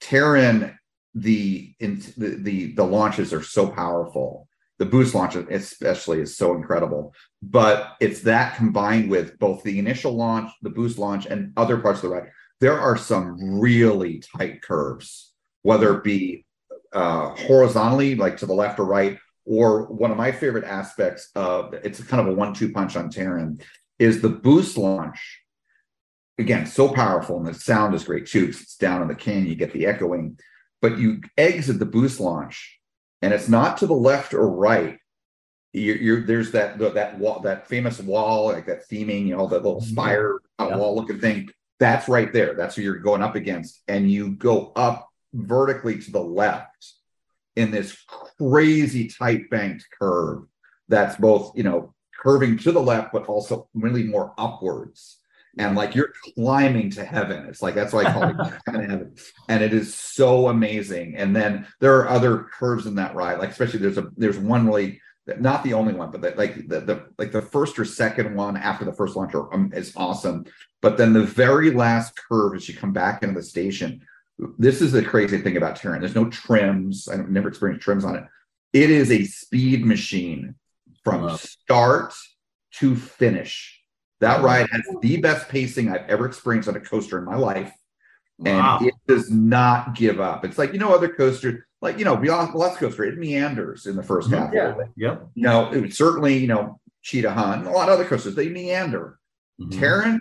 Taron, 0.00 0.76
the 1.14 1.74
in 1.80 2.00
the, 2.16 2.36
the 2.36 2.72
the 2.74 2.84
launches 2.84 3.32
are 3.32 3.42
so 3.42 3.66
powerful 3.66 4.48
the 4.80 4.86
boost 4.86 5.14
launch 5.14 5.36
especially 5.36 6.20
is 6.20 6.38
so 6.38 6.54
incredible. 6.56 7.14
But 7.42 7.96
it's 8.00 8.22
that 8.22 8.56
combined 8.56 9.10
with 9.10 9.38
both 9.38 9.62
the 9.62 9.78
initial 9.78 10.12
launch, 10.12 10.50
the 10.62 10.70
boost 10.70 10.98
launch, 10.98 11.26
and 11.26 11.52
other 11.56 11.76
parts 11.76 11.98
of 11.98 12.08
the 12.08 12.16
ride. 12.16 12.32
There 12.60 12.80
are 12.80 12.96
some 12.96 13.60
really 13.60 14.22
tight 14.36 14.62
curves, 14.62 15.29
whether 15.62 15.96
it 15.96 16.04
be 16.04 16.44
uh, 16.92 17.30
horizontally, 17.36 18.14
like 18.14 18.38
to 18.38 18.46
the 18.46 18.54
left 18.54 18.78
or 18.78 18.84
right, 18.84 19.18
or 19.44 19.86
one 19.86 20.10
of 20.10 20.16
my 20.16 20.32
favorite 20.32 20.64
aspects 20.64 21.30
of 21.34 21.74
it's 21.74 22.02
kind 22.04 22.20
of 22.26 22.32
a 22.32 22.36
one-two 22.36 22.72
punch 22.72 22.96
on 22.96 23.10
Taron 23.10 23.62
is 23.98 24.20
the 24.20 24.28
boost 24.28 24.76
launch. 24.76 25.42
Again, 26.38 26.66
so 26.66 26.88
powerful, 26.88 27.36
and 27.36 27.46
the 27.46 27.52
sound 27.52 27.94
is 27.94 28.04
great 28.04 28.26
too. 28.26 28.46
It's 28.48 28.76
down 28.76 29.02
in 29.02 29.08
the 29.08 29.14
canyon, 29.14 29.46
you 29.46 29.56
get 29.56 29.72
the 29.72 29.86
echoing, 29.86 30.38
but 30.80 30.98
you 30.98 31.20
exit 31.36 31.78
the 31.78 31.84
boost 31.84 32.18
launch, 32.18 32.80
and 33.20 33.34
it's 33.34 33.48
not 33.48 33.76
to 33.78 33.86
the 33.86 33.92
left 33.94 34.32
or 34.32 34.48
right. 34.48 34.96
You're, 35.74 35.96
you're 35.96 36.20
there's 36.22 36.52
that 36.52 36.78
that 36.78 37.18
wall, 37.18 37.40
that 37.40 37.68
famous 37.68 38.00
wall, 38.00 38.46
like 38.46 38.66
that 38.66 38.88
theming, 38.88 39.26
you 39.26 39.36
know, 39.36 39.46
that 39.48 39.62
little 39.62 39.82
spire 39.82 40.38
Yeah. 40.58 40.76
wall 40.76 40.96
looking 40.96 41.20
thing. 41.20 41.50
That's 41.78 42.08
right 42.08 42.32
there. 42.32 42.54
That's 42.54 42.74
who 42.74 42.82
you're 42.82 42.98
going 42.98 43.22
up 43.22 43.34
against, 43.36 43.82
and 43.86 44.10
you 44.10 44.30
go 44.30 44.72
up 44.74 45.09
vertically 45.32 45.98
to 45.98 46.10
the 46.10 46.22
left 46.22 46.94
in 47.56 47.70
this 47.70 47.96
crazy 48.38 49.08
tight 49.08 49.50
banked 49.50 49.86
curve 50.00 50.44
that's 50.88 51.16
both 51.16 51.52
you 51.56 51.62
know 51.62 51.94
curving 52.20 52.58
to 52.58 52.72
the 52.72 52.80
left 52.80 53.12
but 53.12 53.26
also 53.26 53.68
really 53.74 54.04
more 54.04 54.34
upwards. 54.36 55.16
And 55.58 55.74
like 55.74 55.96
you're 55.96 56.12
climbing 56.36 56.90
to 56.90 57.04
heaven. 57.04 57.46
It's 57.46 57.60
like 57.60 57.74
that's 57.74 57.92
why 57.92 58.04
i 58.04 58.12
call 58.12 58.28
it 58.28 58.36
climbing 58.64 58.86
to 58.86 58.92
heaven. 58.92 59.14
And 59.48 59.62
it 59.64 59.72
is 59.72 59.94
so 59.94 60.48
amazing. 60.48 61.16
And 61.16 61.34
then 61.34 61.66
there 61.80 61.98
are 61.98 62.08
other 62.08 62.46
curves 62.52 62.86
in 62.86 62.94
that 62.96 63.14
ride 63.14 63.38
like 63.38 63.50
especially 63.50 63.80
there's 63.80 63.98
a 63.98 64.10
there's 64.16 64.38
one 64.38 64.66
really 64.66 65.00
not 65.38 65.62
the 65.62 65.74
only 65.74 65.92
one 65.92 66.10
but 66.10 66.22
the, 66.22 66.34
like 66.36 66.68
the, 66.68 66.80
the 66.80 67.06
like 67.18 67.30
the 67.30 67.42
first 67.42 67.78
or 67.78 67.84
second 67.84 68.34
one 68.34 68.56
after 68.56 68.84
the 68.84 68.92
first 68.92 69.16
launch 69.16 69.34
are, 69.34 69.52
um, 69.54 69.72
is 69.74 69.92
awesome. 69.96 70.44
But 70.82 70.96
then 70.96 71.12
the 71.12 71.24
very 71.24 71.70
last 71.72 72.18
curve 72.28 72.54
as 72.54 72.68
you 72.68 72.76
come 72.76 72.92
back 72.92 73.22
into 73.22 73.34
the 73.34 73.42
station 73.42 74.02
this 74.58 74.80
is 74.80 74.92
the 74.92 75.02
crazy 75.02 75.38
thing 75.38 75.56
about 75.56 75.78
Taron. 75.78 76.00
There's 76.00 76.14
no 76.14 76.28
trims. 76.30 77.08
I've 77.08 77.28
never 77.28 77.48
experienced 77.48 77.84
trims 77.84 78.04
on 78.04 78.16
it. 78.16 78.24
It 78.72 78.90
is 78.90 79.10
a 79.10 79.24
speed 79.24 79.84
machine 79.84 80.54
from 81.04 81.22
Wow. 81.22 81.36
start 81.36 82.14
to 82.74 82.94
finish. 82.96 83.80
That 84.20 84.42
ride 84.42 84.68
has 84.70 84.82
the 85.00 85.16
best 85.18 85.48
pacing 85.48 85.88
I've 85.88 86.08
ever 86.08 86.26
experienced 86.26 86.68
on 86.68 86.76
a 86.76 86.80
coaster 86.80 87.18
in 87.18 87.24
my 87.24 87.36
life. 87.36 87.72
And 88.44 88.58
Wow. 88.58 88.78
it 88.82 88.94
does 89.06 89.30
not 89.30 89.94
give 89.94 90.20
up. 90.20 90.44
It's 90.44 90.56
like, 90.58 90.72
you 90.72 90.78
know, 90.78 90.94
other 90.94 91.08
coasters, 91.08 91.62
like, 91.82 91.98
you 91.98 92.04
know, 92.04 92.16
Velocicoaster, 92.16 93.06
it 93.06 93.18
meanders 93.18 93.86
in 93.86 93.96
the 93.96 94.02
first 94.02 94.30
half. 94.30 94.52
Yeah. 94.52 94.76
Yep. 94.96 95.28
You 95.34 95.42
know, 95.42 95.70
it 95.72 95.80
would 95.80 95.94
certainly, 95.94 96.36
you 96.38 96.46
know, 96.46 96.80
Cheetah 97.02 97.32
Hunt, 97.32 97.66
a 97.66 97.70
lot 97.70 97.88
of 97.88 97.94
other 97.94 98.04
coasters, 98.06 98.34
they 98.34 98.48
meander. 98.48 99.18
Mhm. 99.60 99.72
Taron, 99.72 100.20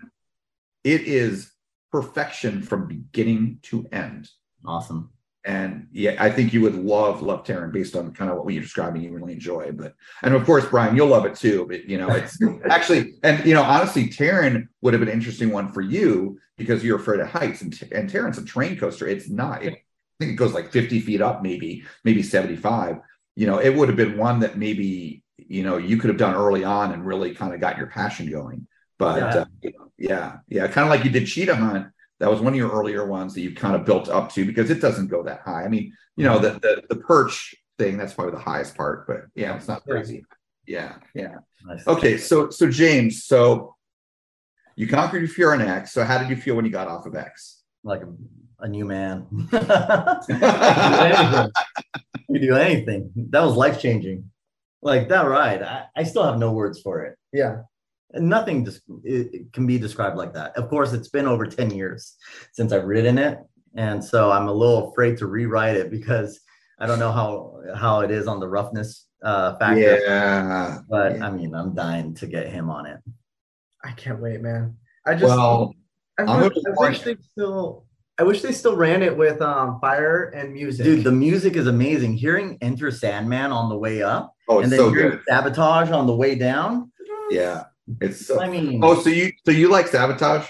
it 0.83 1.01
is 1.01 1.51
perfection 1.91 2.61
from 2.61 2.87
beginning 2.87 3.59
to 3.63 3.87
end. 3.91 4.29
Awesome. 4.65 5.11
And 5.45 5.87
yeah, 5.91 6.15
I 6.19 6.29
think 6.29 6.51
you 6.51 6.61
would 6.61 6.75
love 6.75 7.21
love 7.21 7.45
Taron 7.45 7.71
based 7.71 7.95
on 7.95 8.13
kind 8.13 8.29
of 8.29 8.43
what 8.43 8.53
you're 8.53 8.61
describing. 8.61 9.01
You 9.01 9.13
really 9.13 9.33
enjoy, 9.33 9.71
but 9.71 9.95
and 10.21 10.35
of 10.35 10.45
course, 10.45 10.65
Bryan, 10.65 10.97
you'll 10.97 11.07
love 11.07 11.25
it 11.25 11.35
too. 11.35 11.65
But 11.67 11.85
you 11.89 11.97
know, 11.97 12.09
it's 12.09 12.37
actually 12.69 13.13
and 13.23 13.43
you 13.45 13.53
know, 13.53 13.63
honestly, 13.63 14.09
Taron 14.09 14.67
would 14.81 14.93
have 14.93 14.99
been 14.99 15.09
an 15.09 15.15
interesting 15.15 15.51
one 15.51 15.71
for 15.71 15.81
you 15.81 16.37
because 16.57 16.83
you're 16.83 16.99
afraid 16.99 17.21
of 17.21 17.29
heights, 17.29 17.61
and 17.61 17.73
and 17.93 18.09
Taron's 18.09 18.37
a 18.37 18.43
train 18.43 18.77
coaster. 18.77 19.07
It's 19.07 19.29
not. 19.29 19.63
It, 19.63 19.73
I 19.73 20.25
think 20.25 20.33
it 20.33 20.35
goes 20.35 20.53
like 20.53 20.73
50 20.73 20.99
feet 20.99 21.21
up, 21.21 21.41
maybe 21.41 21.83
maybe 22.03 22.21
75. 22.21 22.97
You 23.37 23.47
know, 23.47 23.59
it 23.59 23.73
would 23.73 23.87
have 23.87 23.97
been 23.97 24.17
one 24.17 24.41
that 24.41 24.57
maybe 24.57 25.23
you 25.37 25.63
know 25.63 25.77
you 25.77 25.97
could 25.97 26.09
have 26.09 26.17
done 26.17 26.35
early 26.35 26.65
on 26.65 26.91
and 26.91 27.05
really 27.05 27.33
kind 27.33 27.53
of 27.53 27.61
got 27.61 27.77
your 27.77 27.87
passion 27.87 28.29
going. 28.29 28.67
But 28.99 29.17
Yeah. 29.17 29.41
uh, 29.41 29.45
yeah, 29.97 30.37
yeah, 30.47 30.67
kind 30.67 30.85
of 30.85 30.91
like 30.91 31.03
you 31.03 31.09
did 31.09 31.25
Cheetah 31.25 31.55
Hunt. 31.55 31.87
That 32.19 32.29
was 32.29 32.41
one 32.41 32.53
of 32.53 32.57
your 32.57 32.69
earlier 32.69 33.07
ones 33.07 33.33
that 33.33 33.41
you 33.41 33.55
kind 33.55 33.75
of 33.75 33.85
built 33.85 34.09
up 34.09 34.31
to 34.33 34.45
because 34.45 34.69
it 34.69 34.81
doesn't 34.81 35.07
go 35.07 35.23
that 35.23 35.39
high. 35.39 35.63
I 35.63 35.69
mean, 35.69 35.93
you 36.17 36.25
know, 36.25 36.37
the 36.37 36.51
the, 36.59 36.83
the 36.89 36.97
perch 36.97 37.55
thing 37.77 37.97
that's 37.97 38.13
probably 38.13 38.33
the 38.33 38.39
highest 38.39 38.75
part, 38.75 39.07
but 39.07 39.21
yeah, 39.35 39.55
it's 39.55 39.67
not 39.69 39.83
crazy. 39.85 40.25
Yeah, 40.67 40.95
yeah. 41.15 41.35
Nice. 41.65 41.87
Okay, 41.87 42.17
so 42.17 42.49
so 42.49 42.69
James, 42.69 43.23
so 43.23 43.75
you 44.75 44.87
conquered 44.87 45.19
your 45.19 45.29
fear 45.29 45.53
on 45.53 45.61
X. 45.61 45.93
So 45.93 46.03
how 46.03 46.17
did 46.17 46.29
you 46.29 46.35
feel 46.35 46.55
when 46.55 46.65
you 46.65 46.71
got 46.71 46.87
off 46.87 47.05
of 47.05 47.15
X? 47.15 47.63
Like 47.83 48.01
a, 48.01 48.13
a 48.59 48.67
new 48.67 48.85
man. 48.85 49.25
anything. 50.29 51.51
You 52.29 52.39
do 52.39 52.55
anything. 52.55 53.11
That 53.31 53.41
was 53.41 53.55
life 53.55 53.81
changing. 53.81 54.29
Like 54.83 55.09
that 55.09 55.23
ride, 55.23 55.63
I, 55.63 55.85
I 55.95 56.03
still 56.03 56.23
have 56.23 56.37
no 56.37 56.51
words 56.51 56.79
for 56.79 57.01
it. 57.01 57.17
Yeah. 57.33 57.63
And 58.11 58.27
nothing 58.27 58.65
just 58.65 58.81
it, 59.03 59.33
it 59.33 59.53
can 59.53 59.67
be 59.67 59.77
described 59.77 60.17
like 60.17 60.33
that. 60.33 60.57
Of 60.57 60.69
course, 60.69 60.93
it's 60.93 61.09
been 61.09 61.27
over 61.27 61.45
10 61.45 61.71
years 61.71 62.15
since 62.53 62.71
I've 62.71 62.85
written 62.85 63.17
it. 63.17 63.39
And 63.75 64.03
so 64.03 64.31
I'm 64.31 64.47
a 64.47 64.53
little 64.53 64.89
afraid 64.91 65.17
to 65.17 65.27
rewrite 65.27 65.75
it 65.75 65.91
because 65.91 66.39
I 66.79 66.87
don't 66.87 66.99
know 66.99 67.11
how 67.11 67.61
how 67.75 67.99
it 68.01 68.09
is 68.09 68.27
on 68.27 68.39
the 68.39 68.47
roughness 68.47 69.05
uh 69.23 69.57
factor. 69.57 69.99
Yeah. 69.99 70.79
But 70.89 71.17
yeah. 71.17 71.27
I 71.27 71.31
mean, 71.31 71.53
I'm 71.53 71.75
dying 71.75 72.15
to 72.15 72.27
get 72.27 72.47
him 72.49 72.69
on 72.69 72.85
it. 72.87 72.99
I 73.83 73.91
can't 73.91 74.19
wait, 74.19 74.41
man. 74.41 74.75
I 75.05 75.13
just 75.13 75.25
Well, 75.25 75.75
I, 76.17 76.23
I'm 76.23 76.41
wish, 76.41 76.53
gonna 76.53 76.75
I 76.81 76.89
wish 76.89 77.01
they 77.01 77.15
still 77.31 77.85
I 78.19 78.23
wish 78.23 78.41
they 78.41 78.51
still 78.51 78.75
ran 78.75 79.01
it 79.01 79.15
with 79.15 79.41
um 79.41 79.79
fire 79.79 80.25
and 80.35 80.51
music. 80.53 80.83
Dude, 80.83 81.03
the 81.03 81.11
music 81.11 81.55
is 81.55 81.67
amazing. 81.67 82.15
Hearing 82.15 82.57
Enter 82.61 82.91
Sandman 82.91 83.51
on 83.51 83.69
the 83.69 83.77
way 83.77 84.01
up 84.01 84.33
oh, 84.49 84.57
and 84.57 84.65
it's 84.65 84.71
then 84.71 84.79
so 84.79 84.93
hearing 84.93 85.11
good. 85.11 85.21
Sabotage 85.27 85.91
on 85.91 86.07
the 86.07 86.15
way 86.15 86.35
down. 86.35 86.91
Yeah, 87.29 87.65
it's 88.01 88.25
so. 88.27 88.39
I 88.41 88.49
mean, 88.49 88.81
Oh, 88.83 88.99
so 89.01 89.09
you 89.09 89.31
so 89.45 89.51
you 89.51 89.69
like 89.69 89.87
sabotage? 89.87 90.47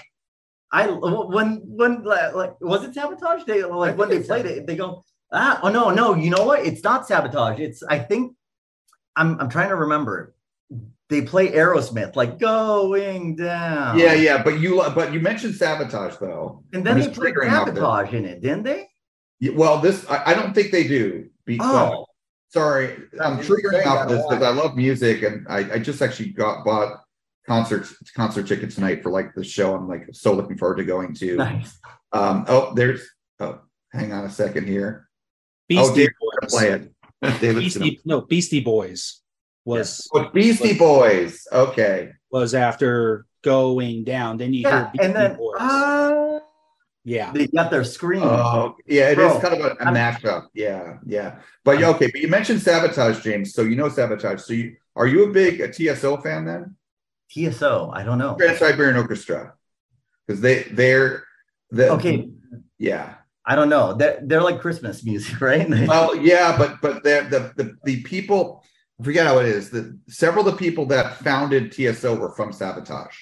I 0.72 0.86
when 0.88 1.62
when 1.64 2.04
like 2.04 2.60
was 2.60 2.84
it 2.84 2.94
sabotage? 2.94 3.44
They 3.44 3.62
like 3.64 3.96
when 3.98 4.08
they 4.08 4.20
played 4.22 4.46
it, 4.46 4.66
they 4.66 4.76
go 4.76 5.02
ah 5.32 5.60
oh 5.62 5.68
no 5.68 5.90
no 5.90 6.14
you 6.14 6.30
know 6.30 6.44
what? 6.44 6.64
It's 6.64 6.82
not 6.84 7.06
sabotage. 7.08 7.58
It's 7.58 7.82
I 7.82 7.98
think 7.98 8.36
I'm 9.16 9.40
I'm 9.40 9.48
trying 9.48 9.70
to 9.70 9.76
remember. 9.76 10.34
They 11.08 11.22
play 11.22 11.48
Aerosmith 11.50 12.14
like 12.14 12.38
going 12.38 13.34
down. 13.34 13.98
Yeah, 13.98 14.12
yeah, 14.12 14.42
but 14.44 14.60
you 14.60 14.76
but 14.94 15.12
you 15.12 15.18
mentioned 15.18 15.56
sabotage 15.56 16.16
though. 16.18 16.62
And 16.72 16.86
then 16.86 16.98
I'm 16.98 17.02
they 17.02 17.08
played 17.08 17.34
sabotage 17.34 18.14
in 18.14 18.24
it, 18.24 18.40
didn't 18.40 18.62
they? 18.62 18.88
Yeah, 19.40 19.52
Well, 19.56 19.78
this 19.78 20.08
I, 20.08 20.30
I 20.30 20.34
don't 20.34 20.54
think 20.54 20.70
they 20.70 20.86
do. 20.86 21.28
Because, 21.46 21.90
Oh. 21.92 22.06
sorry, 22.50 22.96
I'm 23.20 23.38
triggering 23.38 23.84
off 23.86 24.08
this 24.08 24.22
because. 24.28 24.42
I 24.44 24.50
love 24.50 24.76
music 24.76 25.22
and 25.22 25.48
I, 25.48 25.58
I 25.74 25.78
just 25.80 26.00
actually 26.00 26.30
got 26.30 26.64
bought 26.64 27.02
concerts 27.50 27.96
concert 28.12 28.46
tickets 28.46 28.76
tonight 28.76 29.02
for 29.02 29.10
like 29.10 29.34
the 29.34 29.42
show. 29.42 29.74
I'm 29.74 29.88
like 29.88 30.06
so 30.12 30.32
looking 30.32 30.56
forward 30.56 30.76
to 30.76 30.84
going 30.84 31.14
to. 31.14 31.34
Nice. 31.36 31.76
Um, 32.12 32.44
oh, 32.46 32.72
there's 32.76 33.02
oh, 33.40 33.58
hang 33.92 34.12
on 34.12 34.24
a 34.24 34.30
second 34.30 34.68
here. 34.68 35.08
oh, 35.08 35.12
Beastie 35.68 35.94
David's 35.94 36.14
Boys. 36.42 36.50
play 36.52 36.68
it. 36.70 36.92
David's 37.40 37.76
Beastie, 37.76 38.00
no, 38.04 38.20
Beastie 38.20 38.60
Boys 38.60 39.20
was 39.64 40.08
Oh, 40.14 40.28
Beastie 40.32 40.78
Boys. 40.78 41.44
Okay. 41.52 42.12
was 42.30 42.54
after 42.54 43.26
going 43.42 44.04
down. 44.04 44.36
Then 44.38 44.54
you 44.54 44.60
Yeah, 44.62 44.70
hear 44.70 44.90
Beastie 44.92 45.04
and 45.06 45.16
then 45.16 45.36
Boys. 45.36 45.56
ah, 45.58 46.38
yeah, 47.04 47.32
they 47.32 47.48
got 47.48 47.72
their 47.72 47.82
scream. 47.82 48.22
Oh, 48.22 48.76
yeah, 48.86 49.10
it 49.10 49.18
is 49.18 49.32
Bro, 49.32 49.40
kind 49.40 49.54
of 49.54 49.60
a, 49.60 49.70
a 49.82 49.84
I'm- 49.86 49.94
mashup. 49.94 50.46
Yeah, 50.54 50.98
yeah. 51.04 51.40
But 51.64 51.80
yeah, 51.80 51.88
okay, 51.90 52.06
but 52.12 52.20
you 52.20 52.28
mentioned 52.28 52.62
sabotage, 52.62 53.24
James. 53.24 53.54
So 53.54 53.62
you 53.62 53.74
know 53.74 53.88
sabotage. 53.88 54.40
So 54.42 54.52
you 54.52 54.76
are 54.94 55.08
you 55.08 55.24
a 55.24 55.32
big 55.32 55.60
uh, 55.60 55.66
TSO 55.72 56.18
fan 56.18 56.44
then? 56.44 56.76
TSO, 57.30 57.90
I 57.94 58.02
don't 58.02 58.18
know. 58.18 58.36
Trans 58.36 58.58
Siberian 58.58 58.96
Orchestra, 58.96 59.54
because 60.26 60.40
they 60.40 60.64
they're 60.64 61.24
the 61.70 61.90
Okay, 61.92 62.28
Yeah. 62.78 63.14
I 63.46 63.54
don't 63.56 63.68
know. 63.70 63.94
They're 63.94 64.20
they're 64.22 64.42
like 64.42 64.60
Christmas 64.60 65.02
music, 65.04 65.40
right? 65.50 65.68
Well, 65.68 66.14
yeah, 66.14 66.56
but 66.58 66.80
but 66.82 67.02
the 67.02 67.52
the 67.56 67.76
the 67.84 68.02
people. 68.02 68.62
I 69.00 69.02
forget 69.04 69.26
how 69.26 69.38
it 69.38 69.46
is. 69.46 69.70
The 69.70 69.98
several 70.08 70.46
of 70.46 70.52
the 70.52 70.58
people 70.58 70.84
that 70.86 71.16
founded 71.18 71.72
TSO 71.72 72.14
were 72.16 72.32
from 72.32 72.52
Savatage. 72.52 73.14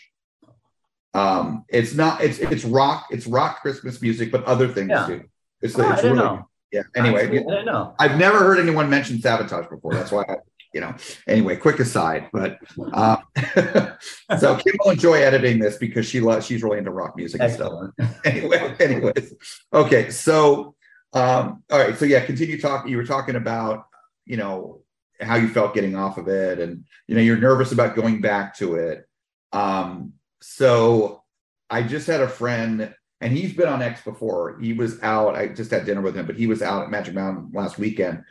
Um, 1.15 1.65
it's 1.69 1.95
not. 1.95 2.21
It's 2.21 2.39
it's 2.41 2.65
rock. 2.65 3.07
It's 3.11 3.27
rock 3.27 3.63
Christmas 3.63 4.03
music, 4.03 4.31
but 4.33 4.45
other 4.45 4.69
things 4.69 4.91
Yeah. 4.91 5.07
too. 5.07 5.23
It's, 5.63 5.79
Oh, 5.79 5.83
I 5.87 5.93
it's 5.93 6.03
didn't 6.03 6.19
really 6.19 6.29
know. 6.29 6.49
yeah. 6.73 6.83
Anyway, 6.97 7.29
I 7.39 7.41
don't 7.43 7.65
know. 7.65 7.95
I've 7.99 8.19
never 8.19 8.39
heard 8.41 8.59
anyone 8.59 8.91
mention 8.91 9.21
sabotage 9.21 9.67
before. 9.69 9.95
That's 9.95 10.11
why 10.13 10.25
I, 10.29 10.37
you 10.73 10.81
know. 10.81 10.95
Anyway, 11.27 11.57
quick 11.57 11.79
aside, 11.81 12.29
but 12.33 12.59
um, 12.93 13.19
so 14.39 14.57
Kim 14.57 14.77
will 14.85 14.93
enjoy 14.93 15.14
editing 15.14 15.59
this 15.59 15.77
because 15.77 16.07
she 16.07 16.21
loves. 16.21 16.47
She's 16.47 16.62
really 16.62 16.79
into 16.79 16.91
rock 16.91 17.16
music 17.16 17.41
and 17.41 17.53
stuff. 17.53 17.91
Anyway, 18.25 18.77
anyways, 18.81 19.35
okay. 19.73 20.11
So, 20.11 20.75
um, 21.12 21.62
all 21.71 21.79
right. 21.79 21.97
So 21.97 22.05
yeah, 22.05 22.25
continue 22.25 22.61
talking. 22.61 22.91
You 22.91 22.97
were 22.97 23.07
talking 23.07 23.37
about, 23.37 23.87
you 24.27 24.37
know, 24.37 24.83
how 25.21 25.37
you 25.37 25.49
felt 25.49 25.75
getting 25.75 25.97
off 25.97 26.19
of 26.19 26.29
it, 26.29 26.59
and 26.59 26.85
you 27.07 27.14
know, 27.14 27.23
you're 27.23 27.39
nervous 27.39 27.73
about 27.73 27.97
going 27.97 28.21
back 28.21 28.57
to 28.59 28.77
it. 28.77 29.09
Um, 29.53 30.12
so 30.41 31.23
I 31.71 31.83
just 31.83 32.07
had 32.07 32.21
a 32.21 32.29
friend 32.29 32.95
and 33.21 33.33
he's 33.33 33.53
been 33.53 33.69
on 33.69 33.83
X 33.83 34.03
before. 34.03 34.59
He 34.61 34.73
was 34.73 35.03
out. 35.03 35.35
I 35.35 35.49
just 35.49 35.71
had 35.71 35.85
dinner 35.85 36.01
with 36.01 36.16
him, 36.16 36.27
but 36.27 36.37
he 36.37 36.47
was 36.47 36.62
out 36.62 36.85
at 36.85 36.91
Magic 36.91 37.14
Mountain 37.14 37.51
last 37.53 37.79
weekend, 37.79 38.25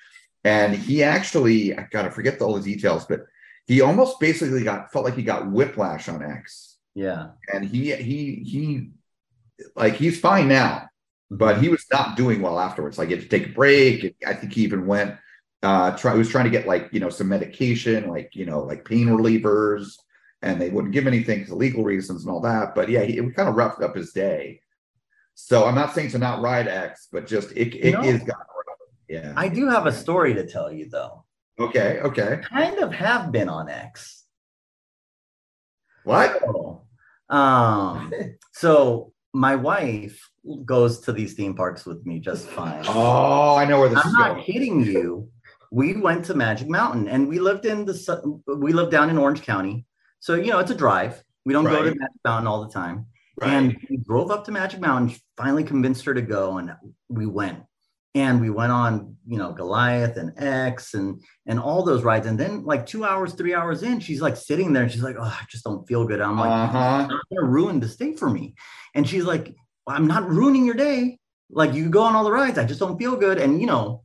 and 0.43 0.75
he 0.75 1.03
actually 1.03 1.77
I 1.77 1.87
gotta 1.91 2.11
forget 2.11 2.41
all 2.41 2.55
the 2.55 2.61
details, 2.75 3.05
but 3.05 3.21
he 3.65 3.81
almost 3.81 4.19
basically 4.19 4.63
got 4.63 4.91
felt 4.91 5.05
like 5.05 5.15
he 5.15 5.23
got 5.23 5.51
whiplash 5.51 6.07
on 6.09 6.23
X, 6.23 6.77
Yeah. 6.95 7.29
and 7.53 7.65
he 7.65 7.93
he 7.95 8.35
he 8.35 8.91
like 9.75 9.95
he's 9.95 10.19
fine 10.19 10.47
now, 10.47 10.87
but 11.31 11.59
he 11.61 11.67
was 11.69 11.85
not 11.91 12.15
doing 12.15 12.41
well 12.41 12.59
afterwards. 12.59 12.97
Like 12.97 13.09
he 13.09 13.15
had 13.15 13.23
to 13.23 13.29
take 13.29 13.47
a 13.47 13.53
break. 13.53 14.15
I 14.25 14.33
think 14.33 14.53
he 14.53 14.61
even 14.63 14.85
went 14.87 15.15
uh 15.63 15.97
try 15.97 16.11
he 16.13 16.19
was 16.19 16.29
trying 16.29 16.45
to 16.45 16.51
get 16.51 16.67
like 16.67 16.89
you 16.91 16.99
know 16.99 17.09
some 17.09 17.27
medication, 17.29 18.07
like 18.09 18.35
you 18.35 18.45
know 18.45 18.61
like 18.63 18.85
pain 18.85 19.07
relievers, 19.07 19.93
and 20.43 20.61
they 20.61 20.69
wouldn't 20.69 20.93
give 20.93 21.07
anything 21.07 21.45
for 21.45 21.55
legal 21.55 21.83
reasons 21.83 22.23
and 22.23 22.31
all 22.31 22.41
that. 22.41 22.75
But 22.75 22.89
yeah, 22.89 23.01
he, 23.03 23.17
it 23.17 23.35
kind 23.35 23.49
of 23.49 23.55
roughed 23.55 23.81
up 23.81 23.95
his 23.95 24.13
day. 24.13 24.61
So 25.33 25.65
I'm 25.65 25.75
not 25.75 25.93
saying 25.93 26.11
to 26.11 26.19
not 26.19 26.41
ride 26.41 26.67
X, 26.67 27.07
but 27.11 27.27
just 27.27 27.51
it 27.51 27.75
it 27.75 27.95
is 28.05 28.21
know- 28.21 28.25
got 28.27 28.37
rough. 28.37 28.56
Yeah. 29.09 29.33
I 29.35 29.47
do 29.47 29.67
have 29.69 29.85
a 29.85 29.91
story 29.91 30.33
to 30.33 30.45
tell 30.45 30.71
you 30.71 30.89
though. 30.89 31.23
Okay. 31.59 31.99
Okay. 32.01 32.41
Kind 32.49 32.79
of 32.79 32.93
have 32.93 33.31
been 33.31 33.49
on 33.49 33.69
X. 33.69 34.25
What? 36.03 36.41
Um, 37.29 38.13
so 38.53 39.13
my 39.33 39.55
wife 39.55 40.29
goes 40.65 40.99
to 41.01 41.11
these 41.11 41.33
theme 41.33 41.55
parks 41.55 41.85
with 41.85 42.05
me 42.05 42.19
just 42.19 42.47
fine. 42.47 42.83
Oh, 42.87 43.55
I 43.55 43.65
know 43.65 43.79
where 43.79 43.89
this 43.89 43.99
is. 43.99 44.05
I'm 44.05 44.13
not 44.13 44.33
going. 44.35 44.43
kidding 44.43 44.85
you. 44.85 45.29
We 45.71 45.95
went 45.95 46.25
to 46.25 46.33
Magic 46.33 46.69
Mountain 46.69 47.09
and 47.09 47.27
we 47.27 47.39
lived 47.39 47.65
in 47.65 47.85
the 47.85 48.41
we 48.47 48.71
lived 48.71 48.91
down 48.91 49.09
in 49.09 49.17
Orange 49.17 49.41
County. 49.41 49.85
So 50.19 50.35
you 50.35 50.51
know 50.51 50.59
it's 50.59 50.71
a 50.71 50.75
drive. 50.75 51.21
We 51.45 51.53
don't 51.53 51.65
go 51.65 51.83
to 51.83 51.89
Magic 51.89 52.23
Mountain 52.23 52.47
all 52.47 52.63
the 52.65 52.71
time. 52.71 53.07
Right. 53.39 53.51
And 53.51 53.77
we 53.89 53.97
drove 53.97 54.31
up 54.31 54.45
to 54.45 54.51
Magic 54.51 54.79
Mountain, 54.79 55.15
finally 55.35 55.63
convinced 55.63 56.05
her 56.05 56.13
to 56.13 56.21
go, 56.21 56.57
and 56.57 56.73
we 57.09 57.25
went. 57.25 57.59
And 58.17 58.41
we 58.41 58.49
went 58.49 58.71
on, 58.71 59.15
you 59.27 59.37
know, 59.37 59.51
Goliath 59.51 60.17
and 60.17 60.31
X 60.37 60.93
and 60.93 61.21
and 61.45 61.59
all 61.59 61.83
those 61.83 62.03
rides. 62.03 62.27
And 62.27 62.39
then 62.39 62.63
like 62.63 62.85
two 62.85 63.03
hours, 63.05 63.33
three 63.33 63.53
hours 63.53 63.83
in, 63.83 63.99
she's 63.99 64.21
like 64.21 64.35
sitting 64.37 64.73
there 64.73 64.83
and 64.83 64.91
she's 64.91 65.03
like, 65.03 65.17
Oh, 65.19 65.23
I 65.41 65.45
just 65.49 65.63
don't 65.63 65.87
feel 65.87 66.05
good. 66.05 66.21
I'm 66.21 66.39
like, 66.39 66.49
Uh-huh. 66.51 67.07
"You're 67.09 67.41
gonna 67.41 67.51
ruin 67.51 67.79
the 67.79 67.87
stay 67.87 68.13
for 68.13 68.29
me. 68.29 68.55
And 68.95 69.07
she's 69.07 69.23
like, 69.23 69.55
I'm 69.87 70.07
not 70.07 70.29
ruining 70.29 70.65
your 70.65 70.75
day. 70.75 71.19
Like 71.49 71.73
you 71.73 71.89
go 71.89 72.01
on 72.03 72.15
all 72.15 72.23
the 72.23 72.31
rides, 72.31 72.57
I 72.57 72.65
just 72.65 72.79
don't 72.79 72.97
feel 72.97 73.15
good. 73.15 73.37
And 73.37 73.61
you 73.61 73.67
know, 73.67 74.03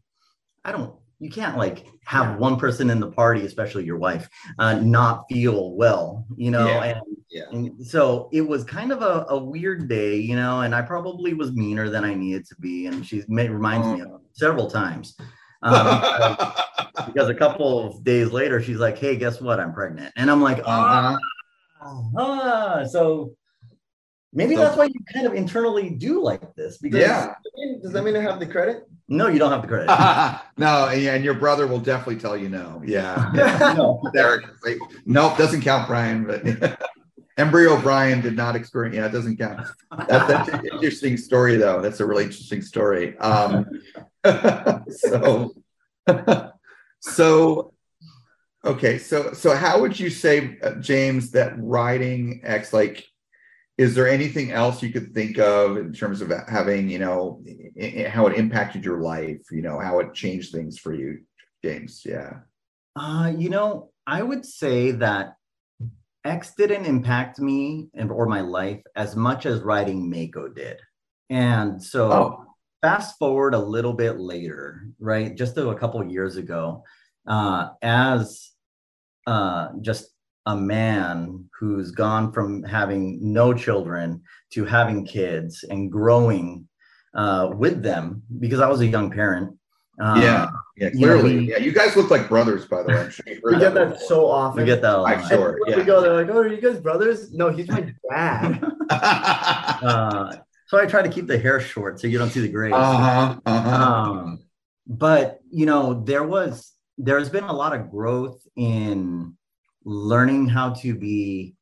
I 0.65 0.73
don't 0.73 0.95
you 1.23 1.31
can't 1.31 1.57
like 1.57 1.87
have 2.05 2.37
one 2.39 2.57
person 2.59 2.91
in 2.91 2.99
the 2.99 3.11
party, 3.13 3.47
especially 3.47 3.85
your 3.85 3.97
wife, 3.97 4.29
uh, 4.59 4.75
not 4.81 5.25
feel 5.31 5.73
well, 5.77 6.27
you 6.37 6.51
know. 6.51 6.67
Yeah. 6.67 6.83
And, 6.85 7.01
Yeah. 7.31 7.43
and 7.53 7.87
so 7.87 8.29
it 8.33 8.41
was 8.43 8.65
kind 8.65 8.91
of 8.91 9.03
a, 9.03 9.27
a 9.29 9.39
weird 9.39 9.89
day, 9.89 10.17
you 10.17 10.35
know, 10.35 10.63
and 10.63 10.75
I 10.75 10.83
probably 10.83 11.33
was 11.33 11.53
meaner 11.53 11.89
than 11.89 12.05
I 12.05 12.15
needed 12.15 12.45
to 12.49 12.57
be. 12.57 12.87
And 12.89 13.07
she 13.07 13.23
reminds 13.29 13.87
me 13.87 14.01
of 14.01 14.09
Oh. 14.11 14.21
several 14.33 14.69
times. 14.69 15.17
Um, 15.63 15.87
because, 17.07 17.29
a 17.29 17.35
couple 17.35 17.87
of 17.87 18.03
days 18.03 18.33
later, 18.33 18.61
she's 18.61 18.79
like, 18.79 18.99
Hey, 18.99 19.15
guess 19.17 19.41
what? 19.41 19.61
I'm 19.61 19.73
pregnant. 19.73 20.13
And 20.17 20.29
I'm 20.29 20.43
like, 20.43 20.59
Uh-huh. 20.59 21.17
ah, 21.81 22.03
ah. 22.19 22.85
So 22.85 23.37
maybe 24.33 24.57
So- 24.57 24.63
that's 24.63 24.77
why 24.77 24.87
you 24.87 25.01
kind 25.15 25.27
of 25.29 25.35
internally 25.35 25.89
do 25.91 26.21
like 26.21 26.53
this. 26.57 26.79
Because 26.79 26.99
Yeah. 27.01 27.35
Does 27.81 27.93
that 27.93 28.03
mean 28.03 28.17
I 28.17 28.21
have 28.23 28.41
the 28.41 28.47
credit? 28.47 28.89
No, 29.13 29.29
you 29.29 29.39
don't 29.39 29.53
have 29.53 29.61
the 29.61 29.69
credit. 29.69 30.41
no, 30.57 30.89
and 30.89 31.23
your 31.23 31.35
brother 31.35 31.67
will 31.67 31.79
definitely 31.79 32.17
tell 32.17 32.35
you 32.37 32.49
no. 32.49 32.83
Yeah. 32.85 33.31
no. 33.77 34.01
Derek, 34.15 34.47
like, 34.65 34.79
nope, 35.05 35.37
doesn't 35.37 35.61
count, 35.61 35.87
Bryan. 35.87 36.25
But 36.25 36.81
embryo 37.37 37.79
Bryan 37.81 38.23
did 38.23 38.37
not 38.37 38.57
experience. 38.57 38.97
Yeah, 38.97 39.07
it 39.07 39.13
doesn't 39.13 39.37
count. 39.37 39.67
That, 40.09 40.29
that's 40.29 40.49
an 40.49 40.67
interesting 40.73 41.19
story, 41.19 41.57
though. 41.57 41.83
That's 41.83 42.01
a 42.01 42.07
really 42.07 42.25
interesting 42.25 42.63
story. 42.63 43.19
Um, 43.19 43.67
so, 44.89 45.53
so, 47.01 47.75
okay, 48.65 48.97
so, 48.97 49.35
so 49.35 49.55
how 49.55 49.83
would 49.83 50.01
you 50.01 50.09
say, 50.09 50.59
uh, 50.63 50.77
James, 50.77 51.33
that 51.33 51.53
riding 51.59 52.41
X, 52.45 52.73
like, 52.73 53.07
is 53.79 53.95
there 53.95 54.09
anything 54.09 54.51
else 54.53 54.83
you 54.83 54.91
could 54.93 55.15
think 55.15 55.39
of 55.39 55.77
in 55.77 55.93
terms 55.93 56.21
of 56.21 56.31
having, 56.49 56.89
you 56.89 56.99
know, 56.99 57.43
how 58.09 58.27
it 58.27 58.37
impacted 58.39 58.85
your 58.85 59.01
life? 59.01 59.41
You 59.51 59.63
know, 59.63 59.79
how 59.79 59.99
it 60.01 60.15
changed 60.15 60.53
things 60.53 60.79
for 60.79 60.93
you, 60.95 61.21
James? 61.65 62.03
Yeah. 62.05 62.41
Uh, 62.95 63.33
you 63.37 63.49
know, 63.49 63.91
I 64.07 64.23
would 64.23 64.45
say 64.45 64.91
that 64.93 65.35
X 66.25 66.55
didn't 66.57 66.85
impact 66.87 67.41
me 67.41 67.89
and 67.95 68.11
or 68.11 68.27
my 68.27 68.43
life 68.43 68.83
as 68.95 69.17
much 69.17 69.47
as 69.47 69.61
writing 69.61 70.09
Mako 70.09 70.49
did. 70.49 70.79
And 71.31 71.83
so 71.83 72.13
Oh. 72.13 72.45
fast 72.83 73.19
forward 73.19 73.55
a 73.55 73.59
little 73.59 73.95
bit 73.95 74.21
later, 74.21 74.87
right? 75.01 75.35
Just 75.35 75.57
a 75.57 75.75
couple 75.75 76.01
of 76.01 76.11
years 76.11 76.37
ago, 76.37 76.85
uh, 77.27 77.71
as 77.81 78.51
uh, 79.27 79.69
just 79.81 80.12
a 80.47 80.57
man 80.57 81.49
who's 81.59 81.91
gone 81.93 82.33
from 82.33 82.63
having 82.65 83.33
no 83.33 83.55
children 83.55 84.23
to 84.51 84.65
having 84.65 85.07
kids 85.07 85.65
and 85.69 85.91
growing 85.91 86.67
uh, 87.15 87.51
with 87.55 87.83
them 87.83 88.23
because 88.41 88.61
I 88.61 88.69
was 88.69 88.81
a 88.81 88.87
young 88.87 89.11
parent. 89.11 89.57
Uh, 90.01 90.19
yeah, 90.21 90.51
yeah, 90.77 90.91
you 90.95 91.07
know, 91.07 91.21
clearly. 91.21 91.39
we- 91.39 91.51
yeah, 91.51 91.59
you 91.59 91.71
guys 91.71 91.95
look 91.97 92.11
like 92.11 92.29
brothers, 92.29 92.65
by 92.67 92.83
the 92.83 92.89
way. 92.89 92.99
I'm 92.99 93.11
sure 93.11 93.25
We 93.45 93.59
get 93.59 93.75
that 93.75 93.91
that 93.91 94.01
so 94.01 94.27
often. 94.27 94.63
We 94.63 94.67
get 94.67 94.83
that 94.83 94.95
a 94.95 94.99
lot. 95.03 95.17
I'm 95.19 95.29
sure. 95.29 95.59
Yeah. 95.67 95.77
we 95.77 95.85
go, 95.85 96.01
they're 96.01 96.15
like, 96.25 96.35
"Oh, 96.35 96.39
are 96.39 96.49
you 96.49 96.61
guys 96.61 96.81
brothers?" 96.81 97.33
No, 97.33 97.51
he's 97.51 97.69
my 97.69 97.93
dad. 98.11 98.65
uh, 98.91 100.37
so 100.67 100.79
I 100.79 100.87
try 100.87 101.03
to 101.03 101.11
keep 101.11 101.27
the 101.27 101.39
hair 101.39 101.61
short 101.61 102.01
so 102.01 102.07
you 102.07 102.19
don't 102.19 102.31
see 102.31 102.41
the 102.41 102.49
grays. 102.49 102.73
Uh-huh, 102.73 103.39
uh-huh. 103.45 103.85
Um, 103.85 104.39
but 104.87 105.41
you 105.51 105.67
know, 105.67 106.03
there 106.03 106.25
was 106.25 106.73
there's 106.97 107.29
been 107.29 107.45
a 107.45 107.53
lot 107.53 107.75
of 107.75 107.91
growth 107.91 108.41
in 108.57 109.37
learning 109.85 110.49
how 110.49 110.71
to 110.75 110.95
be 110.95 111.55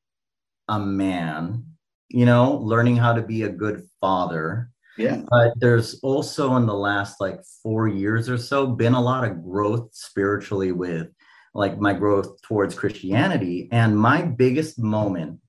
a 0.69 0.79
man. 0.79 1.65
You 2.09 2.27
know, 2.27 2.57
learning 2.57 2.97
how 2.97 3.13
to 3.13 3.23
be 3.23 3.43
a 3.43 3.49
good 3.49 3.87
father. 4.01 4.71
Yeah. 4.99 5.23
But 5.31 5.55
there's 5.57 6.01
also 6.01 6.57
in 6.57 6.67
the 6.67 6.75
last 6.75 7.21
like 7.21 7.41
four 7.63 7.89
years 7.89 8.29
or 8.29 8.37
so 8.37 8.67
been 8.67 8.95
a 8.95 9.01
lot 9.01 9.25
of 9.25 9.43
growth 9.43 9.91
spiritually 9.93 10.73
with 10.73 11.09
like 11.55 11.79
my 11.79 11.93
growth 11.93 12.41
towards 12.43 12.75
Christianity. 12.75 13.69
And 13.73 13.97
my 13.97 14.23
biggest 14.23 14.79
moment 14.79 15.41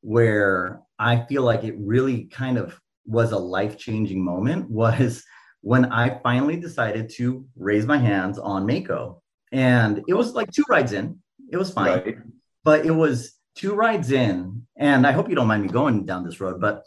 where 0.00 0.80
I 0.98 1.24
feel 1.26 1.42
like 1.42 1.64
it 1.64 1.74
really 1.78 2.24
kind 2.24 2.58
of 2.58 2.78
was 3.06 3.32
a 3.32 3.38
life 3.38 3.78
changing 3.78 4.22
moment 4.24 4.70
was 4.70 5.24
when 5.60 5.86
I 5.86 6.20
finally 6.22 6.56
decided 6.56 7.08
to 7.14 7.46
raise 7.56 7.86
my 7.86 7.98
hands 7.98 8.38
on 8.38 8.66
Mako. 8.66 9.22
And 9.52 10.02
it 10.08 10.14
was 10.14 10.32
like 10.32 10.50
two 10.50 10.64
rides 10.68 10.92
in, 10.92 11.21
it 11.52 11.58
was 11.58 11.72
fine, 11.72 11.88
Right. 11.88 12.18
but 12.64 12.86
it 12.86 12.90
was 12.90 13.38
two 13.54 13.74
rides 13.74 14.10
in. 14.10 14.66
And 14.76 15.06
I 15.06 15.12
hope 15.12 15.28
you 15.28 15.36
don't 15.36 15.46
mind 15.46 15.62
me 15.62 15.68
going 15.68 16.04
down 16.06 16.24
this 16.24 16.40
road, 16.40 16.60
but 16.60 16.82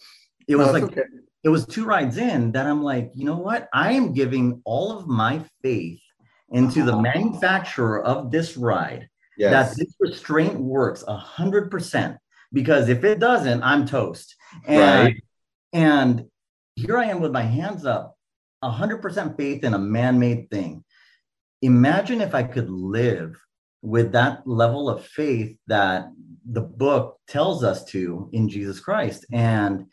it 0.47 0.55
was 0.55 0.67
that's 0.71 0.81
like, 0.81 0.91
okay. 0.91 1.03
it 1.43 1.49
was 1.49 1.65
two 1.65 1.85
rides 1.85 2.17
in 2.17 2.51
that 2.53 2.65
I'm 2.65 2.83
like, 2.83 3.11
you 3.13 3.25
know 3.25 3.37
what? 3.37 3.69
I 3.73 3.93
am 3.93 4.11
giving 4.13 4.61
all 4.65 4.91
of 4.97 5.07
my 5.07 5.41
faith 5.61 6.01
into 6.49 6.83
the 6.83 6.91
uh-huh. 6.93 7.01
manufacturer 7.01 8.03
of 8.03 8.31
this 8.31 8.57
ride 8.57 9.07
Yes. 9.37 9.51
that 9.51 9.77
this 9.77 9.93
restraint 9.99 10.57
works 10.57 11.03
a 11.07 11.15
hundred 11.17 11.69
percent. 11.69 12.17
Because 12.53 12.87
if 12.89 13.03
it 13.03 13.19
doesn't, 13.19 13.63
I'm 13.63 13.85
toast. 13.85 14.35
And 14.65 15.05
Right. 15.05 15.23
and 15.73 16.25
here 16.75 16.97
I 16.97 17.05
am 17.05 17.19
with 17.21 17.31
my 17.31 17.41
hands 17.41 17.85
up, 17.85 18.17
a 18.61 18.69
hundred 18.69 19.01
percent 19.01 19.37
faith 19.37 19.63
in 19.63 19.73
a 19.73 19.79
man-made 19.79 20.49
thing. 20.49 20.83
Imagine 21.61 22.21
if 22.21 22.33
I 22.33 22.43
could 22.43 22.69
live 22.69 23.35
with 23.85 24.11
that 24.13 24.45
level 24.47 24.89
of 24.89 25.05
faith 25.05 25.55
that 25.67 26.11
the 26.49 26.61
book 26.61 27.19
tells 27.27 27.63
us 27.63 27.85
to 27.85 28.29
in 28.33 28.49
Jesus 28.49 28.79
Christ. 28.79 29.25
And 29.31 29.85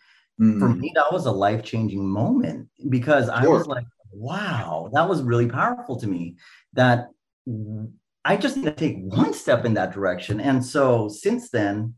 for 0.59 0.69
Mm. 0.69 0.79
me, 0.81 0.93
that 0.95 1.13
was 1.13 1.27
a 1.27 1.31
life 1.31 1.63
changing 1.63 2.05
moment 2.09 2.69
because 2.89 3.29
I 3.29 3.47
was 3.47 3.67
like, 3.67 3.87
wow, 4.11 4.91
that 4.93 5.09
was 5.09 5.23
really 5.23 5.47
powerful 5.47 5.97
to 6.01 6.07
me. 6.07 6.37
That 6.73 7.11
I 8.25 8.37
just 8.37 8.57
need 8.57 8.65
to 8.65 8.73
take 8.73 8.99
one 8.99 9.35
step 9.35 9.65
in 9.65 9.75
that 9.75 9.93
direction. 9.93 10.41
And 10.41 10.65
so 10.65 11.09
since 11.09 11.51
then, 11.51 11.95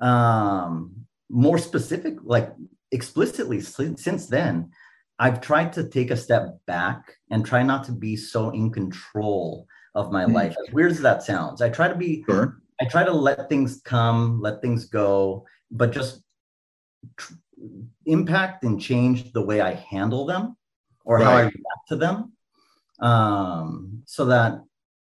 um, 0.00 1.06
more 1.28 1.58
specific, 1.58 2.16
like 2.22 2.52
explicitly 2.90 3.60
since 3.60 4.26
then, 4.26 4.70
I've 5.18 5.40
tried 5.40 5.72
to 5.74 5.88
take 5.88 6.10
a 6.10 6.16
step 6.16 6.58
back 6.66 7.16
and 7.30 7.44
try 7.44 7.62
not 7.62 7.84
to 7.84 7.92
be 7.92 8.16
so 8.16 8.50
in 8.50 8.70
control 8.70 9.66
of 9.98 10.12
my 10.12 10.24
Hmm. 10.24 10.32
life. 10.32 10.56
As 10.62 10.72
weird 10.72 10.92
as 10.92 11.00
that 11.00 11.22
sounds, 11.22 11.60
I 11.60 11.68
try 11.68 11.88
to 11.88 11.94
be 11.94 12.24
Sure. 12.24 12.60
I 12.80 12.84
try 12.84 13.02
to 13.04 13.12
let 13.12 13.48
things 13.48 13.80
come, 13.84 14.40
let 14.40 14.62
things 14.62 14.84
go, 14.84 15.44
but 15.72 15.90
just 15.90 16.22
tr- 17.16 17.34
impact 18.06 18.62
and 18.62 18.80
change 18.80 19.32
the 19.32 19.42
way 19.42 19.60
I 19.60 19.72
handle 19.74 20.24
them 20.26 20.56
or 21.04 21.18
how 21.18 21.32
I 21.32 21.42
react 21.42 21.84
to 21.88 21.96
them. 21.96 22.32
Um, 23.00 24.02
so 24.06 24.26
that 24.26 24.62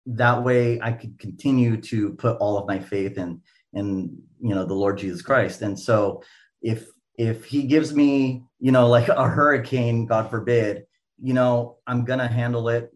that 0.05 0.41
way 0.43 0.79
I 0.81 0.93
could 0.93 1.19
continue 1.19 1.75
to 1.91 2.13
put 2.13 2.37
all 2.37 2.57
of 2.57 2.67
my 2.67 2.79
faith 2.79 3.17
in 3.17 3.41
in 3.73 4.17
you 4.39 4.55
know 4.55 4.65
the 4.65 4.73
Lord 4.83 4.97
Jesus 4.97 5.21
Christ. 5.21 5.61
And 5.61 5.77
so 5.77 6.23
if 6.61 6.87
if 7.17 7.43
he 7.43 7.63
gives 7.63 7.93
me, 7.93 8.43
you 8.59 8.71
know, 8.71 8.87
like 8.87 9.09
a 9.09 9.27
hurricane, 9.27 10.05
God 10.05 10.29
forbid, 10.29 10.85
you 11.21 11.33
know, 11.33 11.77
I'm 11.85 12.05
gonna 12.05 12.27
handle 12.29 12.69
it 12.69 12.93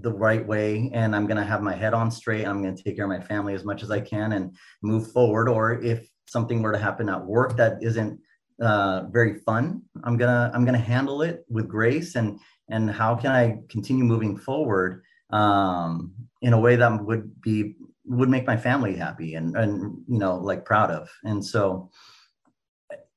the 0.00 0.12
right 0.12 0.44
way 0.44 0.90
and 0.92 1.14
I'm 1.14 1.26
going 1.26 1.36
to 1.36 1.44
have 1.44 1.62
my 1.62 1.74
head 1.74 1.94
on 1.94 2.10
straight. 2.10 2.46
I'm 2.46 2.62
going 2.62 2.74
to 2.74 2.82
take 2.82 2.96
care 2.96 3.04
of 3.04 3.10
my 3.10 3.20
family 3.20 3.54
as 3.54 3.64
much 3.64 3.82
as 3.82 3.90
I 3.90 4.00
can 4.00 4.32
and 4.32 4.56
move 4.82 5.12
forward. 5.12 5.48
Or 5.48 5.80
if 5.82 6.08
something 6.26 6.62
were 6.62 6.72
to 6.72 6.78
happen 6.78 7.08
at 7.08 7.24
work 7.24 7.56
that 7.56 7.78
isn't 7.80 8.18
uh, 8.60 9.04
very 9.10 9.34
fun, 9.40 9.82
I'm 10.04 10.16
gonna 10.16 10.50
I'm 10.54 10.64
gonna 10.64 10.78
handle 10.78 11.22
it 11.22 11.44
with 11.48 11.68
grace 11.68 12.14
and 12.14 12.38
and 12.68 12.90
how 12.90 13.14
can 13.14 13.32
I 13.32 13.58
continue 13.68 14.04
moving 14.04 14.36
forward 14.36 15.02
um, 15.30 16.12
in 16.42 16.52
a 16.52 16.60
way 16.60 16.76
that 16.76 17.04
would 17.04 17.40
be 17.40 17.76
would 18.06 18.28
make 18.28 18.46
my 18.46 18.56
family 18.56 18.94
happy 18.94 19.34
and 19.34 19.56
and 19.56 20.02
you 20.08 20.18
know 20.18 20.36
like 20.36 20.64
proud 20.64 20.90
of. 20.90 21.10
And 21.24 21.44
so 21.44 21.90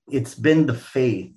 it's 0.09 0.35
been 0.35 0.65
the 0.65 0.73
faith 0.73 1.33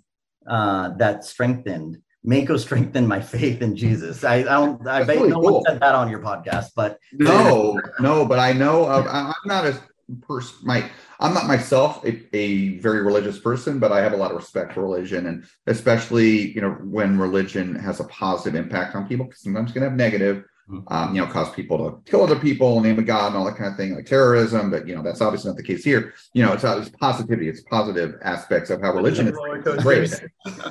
uh, 0.49 0.91
that 0.97 1.25
strengthened 1.25 1.99
Mako 2.23 2.57
strengthened 2.59 3.09
my 3.09 3.21
faith 3.21 3.63
in 3.63 3.75
Jesus. 3.75 4.25
I, 4.25 4.37
I 4.37 4.43
don't. 4.43 4.87
I 4.87 5.05
bet 5.05 5.17
really 5.17 5.31
no 5.31 5.41
cool. 5.41 5.55
one 5.55 5.63
said 5.67 5.81
that 5.81 5.95
on 5.95 6.11
your 6.11 6.21
podcast, 6.21 6.71
but 6.77 6.99
No, 7.13 7.81
no, 8.01 8.27
but 8.27 8.39
I 8.39 8.53
know 8.53 8.85
of, 8.85 9.07
I- 9.07 9.29
I'm 9.29 9.47
not 9.49 9.65
a 9.67 9.81
person, 10.27 10.59
my, 10.67 10.85
I'm 11.21 11.33
not 11.33 11.47
myself 11.47 12.05
a, 12.05 12.21
a 12.37 12.79
very 12.79 13.03
religious 13.03 13.39
person, 13.39 13.79
but 13.79 13.93
I 13.93 14.01
have 14.03 14.13
a 14.13 14.17
lot 14.17 14.33
of 14.33 14.37
respect 14.37 14.75
for 14.75 14.83
religion 14.83 15.27
and 15.29 15.45
especially, 15.67 16.53
you 16.53 16.61
know, 16.61 16.73
when 16.83 17.19
religion 17.19 17.75
has 17.77 18.01
a 18.01 18.05
positive 18.05 18.59
impact 18.61 18.95
on 18.97 19.07
people, 19.09 19.27
'cause 19.27 19.41
sometimes 19.41 19.71
it 19.71 19.75
can 19.75 19.83
have 19.83 19.95
negative, 19.95 20.45
um, 20.89 21.15
you 21.15 21.21
know, 21.21 21.27
cause 21.27 21.51
people 21.55 21.79
to 21.79 22.11
kill 22.11 22.23
other 22.23 22.37
people, 22.37 22.77
in 22.77 22.83
the 22.83 22.89
name 22.91 22.99
of 22.99 23.07
God 23.07 23.29
and 23.29 23.37
all 23.37 23.45
that 23.45 23.57
kind 23.57 23.71
of 23.71 23.77
thing, 23.77 23.95
like 23.95 24.07
terrorism, 24.07 24.71
but 24.71 24.87
you 24.87 24.95
know, 24.95 25.03
that's 25.03 25.21
obviously 25.21 25.49
not 25.51 25.57
the 25.57 25.63
case 25.63 25.85
here. 25.85 26.13
You 26.35 26.45
know, 26.45 26.53
it's, 26.53 26.65
it's 26.65 26.91
positivity, 27.01 27.49
it's 27.49 27.63
positive 27.63 28.17
aspects 28.23 28.69
of 28.71 28.81
how 28.83 28.93
religion 28.93 29.29
is. 29.29 29.35
Great. 29.83 30.11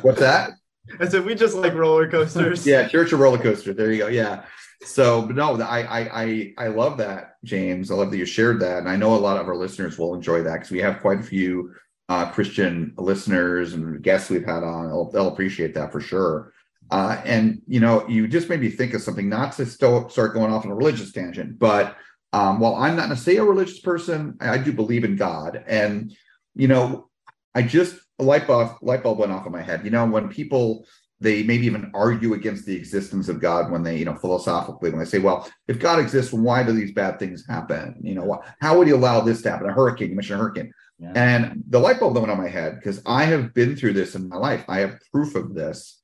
What's 0.04 0.20
that? 0.20 0.52
I 1.00 1.08
said 1.08 1.26
we 1.26 1.36
just 1.36 1.56
like 1.56 1.74
roller 1.74 2.10
coasters. 2.10 2.66
Yeah, 2.66 2.88
church 2.88 3.14
or 3.14 3.18
roller 3.18 3.38
coaster. 3.38 3.74
There 3.74 3.92
you 3.92 4.00
go. 4.00 4.08
Yeah. 4.08 4.44
So, 4.84 5.24
but 5.24 5.36
no, 5.36 5.60
I, 5.62 5.82
I, 5.82 6.24
I, 6.24 6.54
I 6.58 6.68
love 6.68 6.98
that, 6.98 7.36
James. 7.44 7.92
I 7.92 7.96
love 7.96 8.12
that 8.12 8.18
you 8.18 8.26
shared 8.26 8.62
that, 8.62 8.78
and 8.78 8.90
I 8.90 8.96
know 8.96 9.14
a 9.14 9.18
lot 9.18 9.38
of 9.38 9.48
our 9.48 9.56
listeners 9.56 10.00
will 10.00 10.14
enjoy 10.14 10.42
that 10.44 10.54
because 10.54 10.72
we 10.72 10.80
have 10.80 11.02
quite 11.02 11.20
a 11.20 11.24
few 11.24 11.74
uh, 12.08 12.32
Christian 12.32 12.94
listeners 12.98 13.74
and 13.74 14.02
guests 14.02 14.30
we've 14.30 14.46
had 14.46 14.64
on. 14.64 14.88
They'll, 14.88 15.12
they'll 15.12 15.28
appreciate 15.28 15.74
that 15.76 15.92
for 15.92 16.00
sure. 16.00 16.54
Uh, 16.92 17.22
and 17.26 17.62
you 17.68 17.80
know, 17.80 18.08
you 18.08 18.28
just 18.28 18.50
made 18.50 18.62
me 18.62 18.70
think 18.70 18.94
of 18.94 19.02
something. 19.02 19.30
Not 19.30 19.52
to 19.54 19.66
still 19.66 20.10
start 20.10 20.34
going 20.34 20.52
off 20.52 20.66
on 20.66 20.72
a 20.72 20.76
religious 20.76 21.12
tangent, 21.12 21.60
but 21.60 21.98
um, 22.32 22.60
while 22.60 22.76
I'm 22.76 22.96
not 22.96 23.10
necessarily 23.10 23.40
a 23.40 23.52
religious 23.52 23.80
person, 23.80 24.38
I, 24.40 24.52
I 24.52 24.58
do 24.58 24.72
believe 24.72 25.04
in 25.04 25.18
God, 25.18 25.64
and 25.68 26.16
you 26.56 26.68
know, 26.68 27.10
I 27.54 27.64
just 27.64 27.96
a 28.20 28.24
light 28.24 28.48
bulb 28.48 28.78
light 28.82 29.04
bulb 29.04 29.20
went 29.20 29.32
off 29.32 29.46
in 29.46 29.52
my 29.52 29.62
head. 29.62 29.84
You 29.84 29.92
know, 29.92 30.06
when 30.06 30.30
people 30.30 30.86
they 31.22 31.44
maybe 31.44 31.66
even 31.66 31.92
argue 31.94 32.34
against 32.34 32.66
the 32.66 32.76
existence 32.76 33.28
of 33.28 33.42
God 33.42 33.72
when 33.72 33.84
they, 33.84 33.98
you 33.98 34.06
know, 34.06 34.16
philosophically, 34.16 34.90
when 34.90 35.00
they 35.00 35.06
say, 35.06 35.20
well, 35.20 35.50
if 35.68 35.78
God 35.78 36.00
exists, 36.00 36.32
why 36.32 36.64
do 36.64 36.72
these 36.72 36.94
bad 36.94 37.20
things 37.20 37.46
happen? 37.46 38.00
You 38.02 38.16
know, 38.16 38.34
wh- 38.34 38.64
how 38.64 38.78
would 38.78 38.88
he 38.88 38.94
allow 38.94 39.20
this 39.20 39.42
to 39.42 39.52
happen? 39.52 39.70
A 39.70 39.74
hurricane, 39.74 40.10
you 40.12 40.16
mentioned 40.16 40.40
a 40.40 40.44
hurricane. 40.44 40.72
And 41.16 41.64
the 41.70 41.80
light 41.80 42.00
bulb 42.00 42.14
that 42.14 42.22
went 42.22 42.32
on 42.32 42.38
my 42.38 42.48
head 42.48 42.76
because 42.76 43.02
I 43.06 43.26
have 43.26 43.54
been 43.54 43.76
through 43.76 43.94
this 43.94 44.16
in 44.16 44.30
my 44.30 44.38
life. 44.38 44.64
I 44.70 44.80
have 44.80 44.98
proof 45.12 45.36
of 45.36 45.54
this. 45.54 46.02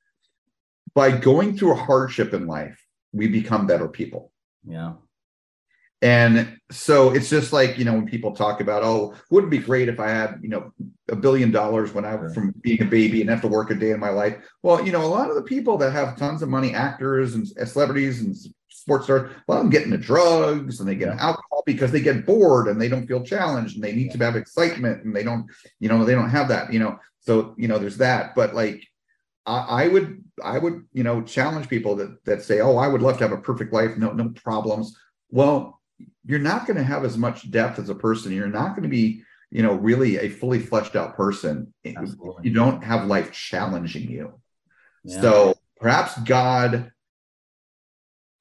By 0.94 1.16
going 1.16 1.56
through 1.56 1.72
a 1.72 1.76
hardship 1.76 2.34
in 2.34 2.46
life, 2.46 2.78
we 3.12 3.26
become 3.28 3.66
better 3.66 3.88
people. 3.88 4.32
yeah, 4.66 4.94
And 6.02 6.58
so 6.70 7.14
it's 7.14 7.30
just 7.30 7.52
like, 7.52 7.78
you 7.78 7.84
know, 7.84 7.94
when 7.94 8.06
people 8.06 8.34
talk 8.34 8.60
about, 8.60 8.82
oh, 8.82 9.14
wouldn't 9.30 9.52
it 9.52 9.58
be 9.58 9.64
great 9.64 9.88
if 9.88 9.98
I 9.98 10.08
had, 10.08 10.38
you 10.42 10.48
know, 10.48 10.72
a 11.08 11.16
billion 11.16 11.50
dollars 11.50 11.94
when 11.94 12.04
I 12.04 12.16
from 12.34 12.54
being 12.60 12.82
a 12.82 12.86
baby 12.86 13.20
and 13.20 13.30
have 13.30 13.40
to 13.42 13.48
work 13.48 13.70
a 13.70 13.74
day 13.74 13.92
in 13.92 14.00
my 14.00 14.10
life. 14.10 14.36
Well, 14.62 14.84
you 14.84 14.92
know, 14.92 15.04
a 15.04 15.06
lot 15.06 15.30
of 15.30 15.36
the 15.36 15.42
people 15.42 15.78
that 15.78 15.92
have 15.92 16.16
tons 16.16 16.42
of 16.42 16.48
money, 16.48 16.74
actors 16.74 17.34
and 17.34 17.46
celebrities 17.68 18.20
and 18.20 18.36
sports 18.68 19.04
stars, 19.04 19.30
a 19.30 19.50
lot 19.50 19.58
of 19.58 19.64
them 19.64 19.70
get 19.70 19.84
into 19.84 19.96
drugs 19.96 20.80
and 20.80 20.88
they 20.88 20.96
get 20.96 21.08
alcohol 21.08 21.62
because 21.64 21.92
they 21.92 22.00
get 22.00 22.26
bored 22.26 22.68
and 22.68 22.80
they 22.80 22.88
don't 22.88 23.06
feel 23.06 23.22
challenged 23.22 23.76
and 23.76 23.84
they 23.84 23.92
need 23.92 24.10
to 24.12 24.18
have 24.18 24.36
excitement 24.36 25.04
and 25.04 25.14
they 25.14 25.22
don't, 25.22 25.46
you 25.80 25.88
know, 25.88 26.04
they 26.04 26.14
don't 26.14 26.30
have 26.30 26.48
that, 26.48 26.72
you 26.72 26.78
know. 26.78 26.98
So, 27.20 27.54
you 27.56 27.68
know, 27.68 27.78
there's 27.78 27.96
that. 27.98 28.34
But 28.34 28.54
like 28.54 28.86
I, 29.46 29.84
I 29.84 29.88
would, 29.88 30.22
I 30.42 30.58
would, 30.58 30.86
you 30.92 31.04
know, 31.04 31.22
challenge 31.22 31.68
people 31.68 31.96
that 31.96 32.24
that 32.24 32.42
say, 32.42 32.60
"Oh, 32.60 32.76
I 32.76 32.88
would 32.88 33.02
love 33.02 33.18
to 33.18 33.24
have 33.28 33.36
a 33.36 33.40
perfect 33.40 33.72
life, 33.72 33.96
no, 33.96 34.12
no 34.12 34.30
problems." 34.30 34.96
Well, 35.30 35.75
you're 36.24 36.38
not 36.38 36.66
going 36.66 36.76
to 36.76 36.82
have 36.82 37.04
as 37.04 37.16
much 37.16 37.50
depth 37.50 37.78
as 37.78 37.88
a 37.88 37.94
person. 37.94 38.32
You're 38.32 38.48
not 38.48 38.70
going 38.70 38.82
to 38.82 38.88
be, 38.88 39.22
you 39.50 39.62
know, 39.62 39.74
really 39.74 40.18
a 40.18 40.28
fully 40.28 40.58
fleshed 40.58 40.96
out 40.96 41.16
person. 41.16 41.72
if 41.84 41.96
You 42.42 42.52
don't 42.52 42.82
have 42.82 43.06
life 43.06 43.32
challenging 43.32 44.10
you. 44.10 44.34
Yeah. 45.04 45.20
So 45.20 45.54
perhaps 45.80 46.18
God 46.22 46.90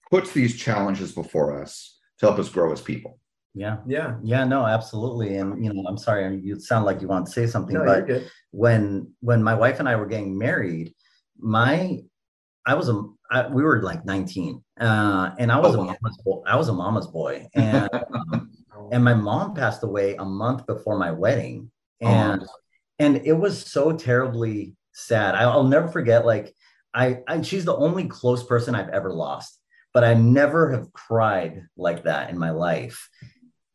puts 0.10 0.32
these 0.32 0.56
challenges 0.58 1.12
before 1.12 1.62
us 1.62 2.00
to 2.20 2.28
help 2.28 2.40
us 2.40 2.50
grow 2.50 2.72
as 2.72 2.82
people. 2.82 3.20
yeah, 3.54 3.78
Yeah. 3.88 4.18
yeah. 4.24 4.44
No, 4.46 4.66
absolutely. 4.66 5.38
And 5.38 5.64
you 5.64 5.74
know, 5.74 5.84
I'm 5.88 5.98
sorry, 5.98 6.40
you 6.44 6.60
sound 6.60 6.86
like 6.86 7.02
you 7.02 7.08
want 7.08 7.26
to 7.28 7.32
say 7.32 7.48
something, 7.48 7.76
No, 7.76 7.86
but 7.86 8.24
when 8.52 9.14
when 9.20 9.44
my 9.44 9.54
wife 9.54 9.80
and 9.80 9.88
I 9.88 9.96
were 9.96 10.06
getting 10.08 10.38
married, 10.38 10.94
my 11.38 12.00
I 12.66 12.74
was 12.74 12.90
a 12.90 13.04
I, 13.32 13.48
we 13.48 13.64
were 13.64 13.82
like 13.82 14.06
19, 14.06 14.64
uh, 14.80 15.32
and 15.40 15.52
I 15.52 15.58
was 15.60 15.76
Oh, 15.76 15.82
a 15.82 15.86
mama's 15.86 16.18
boy. 16.24 16.42
I 16.46 16.56
was 16.56 16.70
a 16.70 16.74
mama's 16.74 17.08
boy, 17.08 17.48
and 17.56 17.90
um, 17.94 18.52
and 18.92 19.04
my 19.04 19.14
mom 19.14 19.54
passed 19.54 19.84
away 19.84 20.16
a 20.16 20.26
month 20.26 20.66
before 20.66 20.98
my 20.98 21.12
wedding, 21.12 21.72
Oh. 22.04 22.08
and 22.08 22.46
and 23.00 23.18
it 23.26 23.34
was 23.34 23.66
so 23.66 23.92
terribly 23.94 24.76
sad. 24.94 25.36
I, 25.36 25.44
I'll 25.44 25.64
never 25.64 25.88
forget. 25.88 26.26
Like 26.26 26.54
I, 26.94 27.20
I, 27.28 27.42
she's 27.42 27.66
the 27.66 27.76
only 27.76 28.06
close 28.08 28.44
person 28.44 28.76
I've 28.76 28.90
ever 28.90 29.12
lost, 29.12 29.60
but 29.94 30.04
I 30.04 30.14
never 30.14 30.72
have 30.72 30.94
cried 30.94 31.64
like 31.78 32.04
that 32.04 32.30
in 32.30 32.38
my 32.38 32.52
life. 32.52 33.10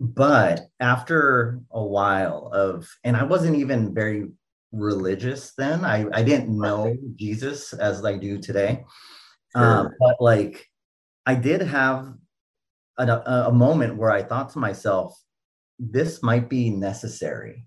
But 0.00 0.62
after 0.80 1.60
a 1.70 1.84
while 1.84 2.50
of, 2.54 2.88
and 3.04 3.14
I 3.14 3.24
wasn't 3.24 3.56
even 3.56 3.92
very 3.94 4.28
religious 4.72 5.52
then. 5.58 5.84
I, 5.84 6.06
I 6.12 6.22
didn't 6.22 6.48
know 6.58 6.96
Jesus 7.16 7.74
as 7.74 8.02
I 8.04 8.16
do 8.16 8.38
today. 8.38 8.84
Um, 9.54 9.90
but 9.98 10.16
like, 10.20 10.66
I 11.26 11.34
did 11.34 11.60
have 11.62 12.14
a, 12.98 13.06
a, 13.06 13.44
a 13.48 13.52
moment 13.52 13.96
where 13.96 14.10
I 14.10 14.22
thought 14.22 14.50
to 14.50 14.58
myself, 14.58 15.18
this 15.78 16.22
might 16.22 16.48
be 16.48 16.70
necessary 16.70 17.66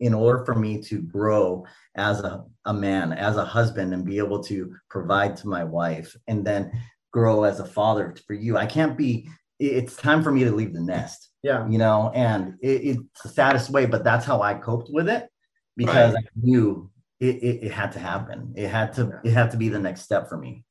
in 0.00 0.14
order 0.14 0.44
for 0.44 0.54
me 0.54 0.80
to 0.80 1.02
grow 1.02 1.64
as 1.94 2.20
a, 2.20 2.44
a 2.64 2.72
man, 2.72 3.12
as 3.12 3.36
a 3.36 3.44
husband, 3.44 3.92
and 3.92 4.04
be 4.04 4.18
able 4.18 4.42
to 4.44 4.74
provide 4.88 5.36
to 5.36 5.48
my 5.48 5.62
wife 5.62 6.16
and 6.26 6.44
then 6.44 6.72
grow 7.12 7.44
as 7.44 7.60
a 7.60 7.64
father 7.66 8.14
for 8.26 8.32
you. 8.34 8.56
I 8.56 8.64
can't 8.66 8.96
be, 8.96 9.28
it's 9.58 9.96
time 9.96 10.22
for 10.22 10.32
me 10.32 10.44
to 10.44 10.50
leave 10.52 10.72
the 10.72 10.80
nest, 10.80 11.28
Yeah. 11.42 11.68
you 11.68 11.76
know, 11.76 12.10
and 12.14 12.54
it, 12.62 12.82
it's 12.96 13.22
the 13.22 13.28
saddest 13.28 13.68
way, 13.70 13.84
but 13.84 14.02
that's 14.04 14.24
how 14.24 14.40
I 14.40 14.54
coped 14.54 14.88
with 14.90 15.08
it 15.08 15.28
because 15.76 16.14
I 16.14 16.22
knew 16.40 16.90
it, 17.18 17.36
it, 17.36 17.64
it 17.64 17.72
had 17.72 17.92
to 17.92 17.98
happen. 17.98 18.54
It 18.56 18.68
had 18.68 18.94
to, 18.94 19.20
it 19.22 19.32
had 19.32 19.50
to 19.50 19.58
be 19.58 19.68
the 19.68 19.78
next 19.78 20.00
step 20.02 20.28
for 20.28 20.38
me. 20.38 20.64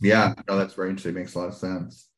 Yeah, 0.00 0.34
no, 0.48 0.56
that's 0.56 0.74
very 0.74 0.90
interesting. 0.90 1.14
Makes 1.14 1.34
a 1.34 1.38
lot 1.38 1.48
of 1.48 1.54
sense. 1.54 2.08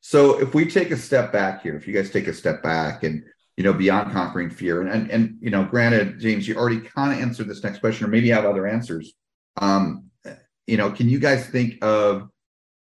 So 0.00 0.40
if 0.40 0.54
we 0.54 0.70
take 0.70 0.90
a 0.90 0.96
step 0.96 1.32
back 1.32 1.62
here, 1.62 1.76
if 1.76 1.86
you 1.86 1.94
guys 1.94 2.10
take 2.10 2.28
a 2.28 2.32
step 2.32 2.62
back 2.62 3.02
and 3.02 3.24
you 3.58 3.64
know, 3.64 3.72
beyond 3.72 4.12
conquering 4.12 4.50
fear, 4.50 4.80
and 4.82 4.88
and, 4.88 5.10
and 5.10 5.36
you 5.40 5.50
know, 5.50 5.64
granted, 5.64 6.20
James, 6.20 6.46
you 6.46 6.54
already 6.54 6.78
kind 6.78 7.12
of 7.12 7.18
answered 7.18 7.48
this 7.48 7.64
next 7.64 7.80
question, 7.80 8.06
or 8.06 8.08
maybe 8.08 8.28
you 8.28 8.32
have 8.32 8.44
other 8.44 8.68
answers. 8.68 9.14
Um, 9.56 10.04
you 10.68 10.76
know, 10.76 10.92
can 10.92 11.08
you 11.08 11.18
guys 11.18 11.48
think 11.48 11.84
of 11.84 12.28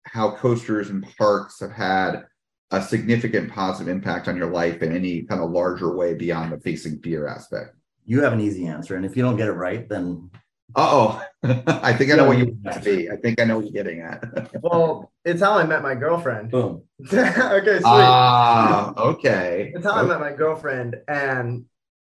how 0.05 0.30
coasters 0.36 0.88
and 0.88 1.07
parks 1.18 1.61
have 1.61 1.72
had 1.72 2.24
a 2.70 2.80
significant 2.80 3.53
positive 3.53 3.95
impact 3.95 4.28
on 4.28 4.36
your 4.36 4.51
life 4.51 4.82
in 4.82 4.97
any 4.97 5.24
kind 5.24 5.43
of 5.43 5.51
larger 5.51 5.95
way 5.95 6.14
beyond 6.14 6.53
the 6.53 6.59
facing 6.61 6.99
fear 7.01 7.26
aspect? 7.26 7.76
You 8.07 8.22
have 8.22 8.32
an 8.32 8.40
easy 8.40 8.66
answer. 8.66 8.97
And 8.97 9.05
if 9.05 9.14
you 9.14 9.22
don't 9.22 9.36
get 9.36 9.49
it 9.49 9.53
right, 9.53 9.86
then 9.88 10.30
Uh 10.74 10.88
oh, 10.90 11.24
I 11.66 11.93
think 11.93 12.12
I 12.12 12.16
know 12.16 12.26
what 12.26 12.38
you 12.38 12.57
want 12.62 12.76
to 12.76 12.80
be. 12.84 13.11
I 13.11 13.16
think 13.16 13.40
I 13.40 13.45
know 13.45 13.57
what 13.57 13.64
you're 13.64 13.82
getting 13.82 14.01
at. 14.01 14.22
Well, 14.62 15.11
it's 15.24 15.43
how 15.43 15.55
I 15.55 15.64
met 15.64 15.82
my 15.82 15.97
girlfriend. 15.97 16.51
boom. 16.51 16.82
okay, 17.12 17.78
sweet. 17.78 17.82
Ah, 17.84 18.95
okay. 18.97 19.72
It's 19.74 19.84
how 19.84 19.95
I 19.95 20.03
met 20.05 20.20
my 20.20 20.32
girlfriend, 20.32 20.97
and 21.09 21.64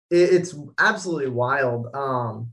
it, 0.10 0.34
it's 0.34 0.56
absolutely 0.80 1.30
wild. 1.30 1.88
Um, 1.94 2.52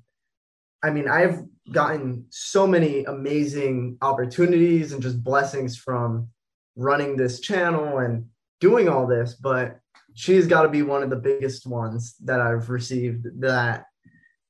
I 0.83 0.91
mean, 0.91 1.09
I've 1.09 1.43
gotten 1.73 2.27
so 2.29 2.67
many 2.67 3.05
amazing 3.05 3.97
opportunities 4.03 4.93
and 4.93 5.03
just 5.03 5.25
blessings 5.25 5.79
from 5.79 6.29
running 6.77 7.17
this 7.17 7.41
channel 7.41 7.99
and 7.99 8.27
doing 8.61 8.89
all 8.89 9.07
this, 9.07 9.35
but 9.35 9.81
she's 10.15 10.47
got 10.47 10.63
to 10.63 10.69
be 10.69 10.83
one 10.83 11.03
of 11.03 11.09
the 11.09 11.17
biggest 11.17 11.67
ones 11.67 12.17
that 12.25 12.41
I've 12.41 12.69
received. 12.69 13.41
That 13.41 13.87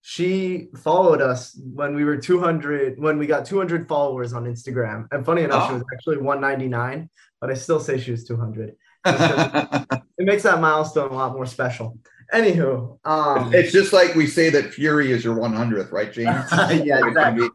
she 0.09 0.69
followed 0.77 1.21
us 1.21 1.59
when 1.75 1.93
we 1.97 2.05
were 2.05 2.17
200 2.17 2.97
when 2.97 3.19
we 3.19 3.27
got 3.27 3.45
200 3.45 3.89
followers 3.89 4.33
on 4.33 4.45
instagram 4.45 5.09
and 5.11 5.27
funny 5.27 5.43
enough 5.43 5.67
she 5.69 5.75
was 5.75 5.83
actually 5.93 6.17
199 6.19 7.11
but 7.41 7.51
i 7.51 7.55
still 7.55 7.81
say 7.81 7.99
she 7.99 8.13
was 8.13 8.23
200 8.23 8.77
it 9.07 10.01
makes 10.19 10.45
that 10.45 10.61
milestone 10.61 11.11
a 11.11 11.13
lot 11.13 11.33
more 11.33 11.45
special 11.45 11.99
anywho 12.33 12.97
um 13.05 13.53
It's 13.53 13.73
just 13.73 13.93
like 13.93 14.15
we 14.15 14.29
say 14.29 14.49
that 14.51 14.73
Fury 14.73 15.11
is 15.11 15.25
your 15.25 15.37
100th, 15.37 15.91
right, 15.91 16.13
James? 16.13 16.45
yeah, 16.85 17.07
exactly. 17.07 17.49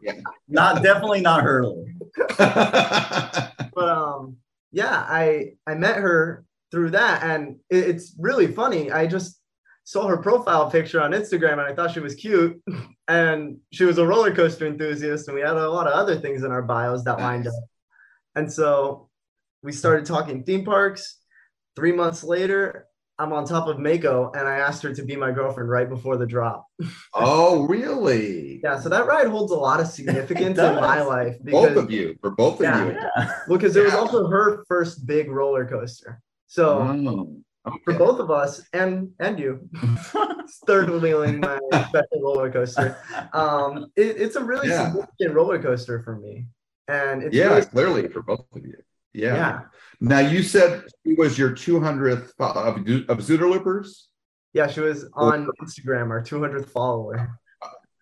Not 0.48 0.82
definitely 0.82 1.20
not 1.20 1.42
hurdle. 1.42 1.86
but 2.38 3.52
um 3.76 4.36
yeah, 4.72 5.04
I 5.08 5.52
I 5.66 5.74
met 5.74 5.96
her 5.96 6.44
through 6.70 6.90
that, 6.90 7.22
and 7.22 7.56
it, 7.70 7.84
it's 7.90 8.14
really 8.18 8.46
funny. 8.46 8.90
I 8.90 9.06
just 9.06 9.38
saw 9.84 10.06
her 10.06 10.16
profile 10.16 10.70
picture 10.70 11.00
on 11.00 11.10
Instagram, 11.12 11.52
and 11.54 11.62
I 11.62 11.74
thought 11.74 11.92
she 11.92 12.00
was 12.00 12.14
cute, 12.14 12.60
and 13.08 13.58
she 13.72 13.84
was 13.84 13.98
a 13.98 14.06
roller 14.06 14.34
coaster 14.34 14.66
enthusiast, 14.66 15.28
and 15.28 15.34
we 15.34 15.40
had 15.42 15.56
a 15.56 15.68
lot 15.70 15.86
of 15.86 15.92
other 15.94 16.18
things 16.20 16.44
in 16.44 16.50
our 16.52 16.62
bios 16.62 17.04
that 17.04 17.18
lined 17.18 17.46
up, 17.46 17.54
and 18.34 18.50
so 18.52 19.08
we 19.62 19.72
started 19.72 20.06
talking 20.06 20.42
theme 20.44 20.64
parks. 20.64 21.18
Three 21.74 21.92
months 21.92 22.22
later, 22.22 22.86
I'm 23.18 23.32
on 23.32 23.44
top 23.46 23.66
of 23.68 23.78
Mako, 23.78 24.32
and 24.34 24.46
I 24.46 24.56
asked 24.56 24.82
her 24.82 24.94
to 24.94 25.02
be 25.04 25.16
my 25.16 25.30
girlfriend 25.32 25.70
right 25.70 25.88
before 25.88 26.16
the 26.16 26.26
drop. 26.26 26.66
Oh, 27.14 27.62
really? 27.68 28.60
Yeah, 28.62 28.78
so 28.80 28.88
that 28.88 29.06
ride 29.06 29.26
holds 29.28 29.52
a 29.52 29.56
lot 29.56 29.80
of 29.80 29.86
significance 29.98 30.58
in 30.58 30.74
my 30.76 31.02
life. 31.02 31.36
Both 31.42 31.76
of 31.76 31.90
you, 31.90 32.16
for 32.20 32.30
both 32.32 32.56
of 32.60 32.62
Yeah. 32.64 32.86
you. 32.86 32.94
Well, 33.48 33.58
because 33.58 33.76
it 33.76 33.84
was 33.84 33.94
also 33.94 34.26
her 34.28 34.64
first 34.68 35.06
big 35.06 35.30
roller 35.30 35.66
coaster. 35.66 36.20
So 36.46 36.78
Oh, 36.80 37.36
for 37.84 37.94
both 37.94 38.18
of 38.20 38.30
us 38.30 38.62
and 38.72 39.10
and 39.20 39.38
you, 39.38 39.68
third 40.66 40.90
wheeling 40.90 41.40
my 41.40 41.58
special 41.88 42.20
roller 42.20 42.50
coaster. 42.50 42.96
Um, 43.32 43.86
it, 43.96 44.16
it's 44.20 44.36
a 44.36 44.44
really 44.44 44.68
Yeah. 44.68 44.86
significant 44.86 45.34
roller 45.34 45.62
coaster 45.62 46.02
for 46.02 46.16
me, 46.16 46.46
and 46.88 47.22
it's 47.22 47.34
yeah, 47.34 47.48
really, 47.48 47.64
clearly 47.66 48.08
for 48.08 48.22
both 48.22 48.44
of 48.54 48.64
you. 48.64 48.76
Yeah. 49.14 49.34
Yeah. 49.34 49.60
Now 50.00 50.18
you 50.20 50.42
said 50.42 50.84
she 51.06 51.14
was 51.14 51.38
your 51.38 51.50
200th 51.50 52.32
of, 52.40 52.76
of 53.08 53.18
Zooder 53.18 53.48
Loopers. 53.50 54.08
yeah. 54.54 54.66
She 54.66 54.80
was 54.80 55.08
on 55.14 55.48
Instagram, 55.62 56.10
our 56.10 56.22
200th 56.22 56.70
follower. 56.70 57.38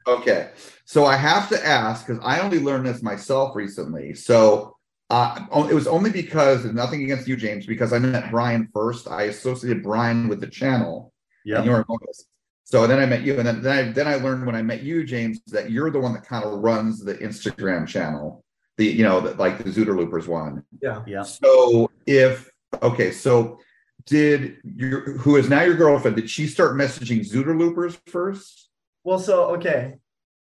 Okay, 0.07 0.51
so 0.87 1.05
I 1.05 1.15
have 1.17 1.49
to 1.51 1.67
ask 1.67 2.07
because 2.07 2.23
I 2.25 2.41
only 2.41 2.59
learned 2.59 2.87
this 2.87 3.03
myself 3.03 3.55
recently. 3.55 4.15
So 4.15 4.77
uh, 5.11 5.45
oh, 5.51 5.69
it 5.69 5.75
was 5.75 5.89
only 5.89 6.11
because 6.11 6.65
nothing 6.67 7.03
against 7.03 7.27
you, 7.27 7.37
James, 7.37 7.67
because 7.67 7.93
I 7.93 7.99
met 7.99 8.31
Bryan 8.31 8.69
first. 8.73 9.09
I 9.09 9.25
associated 9.25 9.83
Bryan 9.83 10.29
with 10.29 10.41
the 10.41 10.47
channel. 10.47 11.13
Yeah. 11.45 11.59
and 11.59 11.67
you're 11.67 11.85
So 12.65 12.87
then 12.87 13.01
I 13.01 13.07
met 13.07 13.23
you, 13.23 13.39
and 13.39 13.47
then 13.47 13.63
then 13.63 13.79
I, 13.79 13.93
then 13.93 14.07
I 14.07 14.17
learned 14.17 14.47
when 14.47 14.55
I 14.55 14.63
met 14.63 14.83
you, 14.83 15.05
James, 15.05 15.41
that 15.49 15.71
you're 15.71 15.91
the 15.91 15.99
one 15.99 16.13
that 16.13 16.25
kind 16.25 16.45
of 16.45 16.61
runs 16.61 17.03
the 17.03 17.15
Instagram 17.17 17.89
channel. 17.89 18.45
The 18.77 18.87
you 18.87 19.03
know 19.03 19.21
the, 19.21 19.35
like 19.35 19.59
the 19.59 19.65
Zooder 19.65 19.97
Loopers 19.97 20.29
one. 20.29 20.63
Yeah. 20.81 21.03
Yeah. 21.07 21.23
So 21.23 21.91
if 22.07 22.49
okay, 22.83 23.11
so 23.11 23.59
did 24.07 24.59
your 24.63 25.19
who 25.19 25.37
is 25.37 25.49
now 25.49 25.63
your 25.63 25.75
girlfriend? 25.77 26.17
Did 26.17 26.31
she 26.31 26.47
start 26.47 26.77
messaging 26.77 27.21
Zooder 27.29 27.59
Loopers 27.59 27.99
first? 28.07 28.69
Well, 29.03 29.19
so 29.19 29.57
okay, 29.57 29.97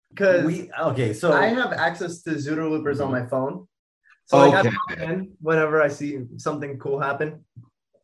because 0.09 0.43
We 0.43 0.69
okay, 0.77 1.13
so 1.13 1.31
I 1.31 1.47
have 1.47 1.71
access 1.71 2.21
to 2.23 2.31
Zooder 2.31 2.69
Loopers 2.69 2.99
on 2.99 3.11
my 3.11 3.25
phone. 3.25 3.67
So 4.29 4.37
like 4.37 4.53
I 4.53 4.59
Okay. 4.59 4.69
pop 4.69 4.99
in 5.09 5.31
whenever 5.41 5.81
I 5.81 5.87
see 5.87 6.19
something 6.37 6.77
cool 6.77 6.99
happen. 6.99 7.43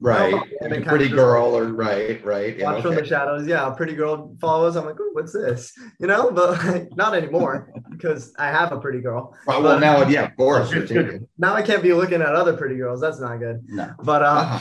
Right, 0.01 0.33
like 0.33 0.79
a 0.79 0.81
pretty 0.81 1.05
kinda 1.05 1.21
girl, 1.21 1.55
or 1.57 1.71
right, 1.71 2.23
right. 2.25 2.57
Yeah, 2.57 2.73
Watch 2.73 2.81
from 2.81 2.95
the 2.95 3.05
shadows. 3.05 3.47
Yeah, 3.47 3.71
a 3.71 3.75
pretty 3.75 3.93
girl 3.93 4.35
follows. 4.41 4.75
I'm 4.75 4.85
like, 4.85 4.99
Ooh, 4.99 5.11
what's 5.13 5.31
this? 5.33 5.71
You 5.99 6.07
know, 6.07 6.31
but 6.31 6.63
like, 6.65 6.89
not 6.95 7.13
anymore 7.15 7.71
because 7.91 8.33
I 8.37 8.47
have 8.47 8.71
a 8.71 8.79
pretty 8.79 9.01
girl. 9.01 9.35
Right, 9.47 9.61
well, 9.61 9.75
But 9.75 9.79
now, 9.79 10.07
yeah, 10.07 10.23
of 10.25 10.35
course. 10.35 10.71
you're 10.89 11.19
now 11.37 11.53
I 11.53 11.61
can't 11.61 11.83
be 11.83 11.93
looking 11.93 12.21
at 12.21 12.27
other 12.35 12.57
pretty 12.57 12.75
girls. 12.75 12.99
That's 13.01 13.19
not 13.19 13.37
good. 13.37 13.61
no. 13.67 13.93
But 14.03 14.23
uh, 14.23 14.59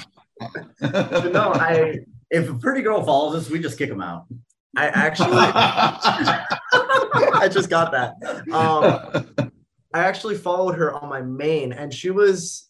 but 0.81 1.33
no, 1.33 1.53
I 1.55 2.01
If 2.31 2.49
a 2.51 2.55
pretty 2.55 2.83
girl 2.83 3.03
follows 3.05 3.35
us, 3.37 3.51
we 3.51 3.59
just 3.59 3.79
kick 3.79 3.89
them 3.89 4.03
out. 4.03 4.27
I 4.77 4.87
actually 4.89 5.33
I 7.41 7.49
just 7.51 7.71
got 7.71 7.91
that. 7.93 8.15
Um, 8.53 9.51
I 9.95 10.01
actually 10.01 10.37
followed 10.37 10.75
her 10.75 10.93
on 10.93 11.09
my 11.09 11.23
main, 11.23 11.73
and 11.73 11.95
she 11.95 12.11
was 12.11 12.69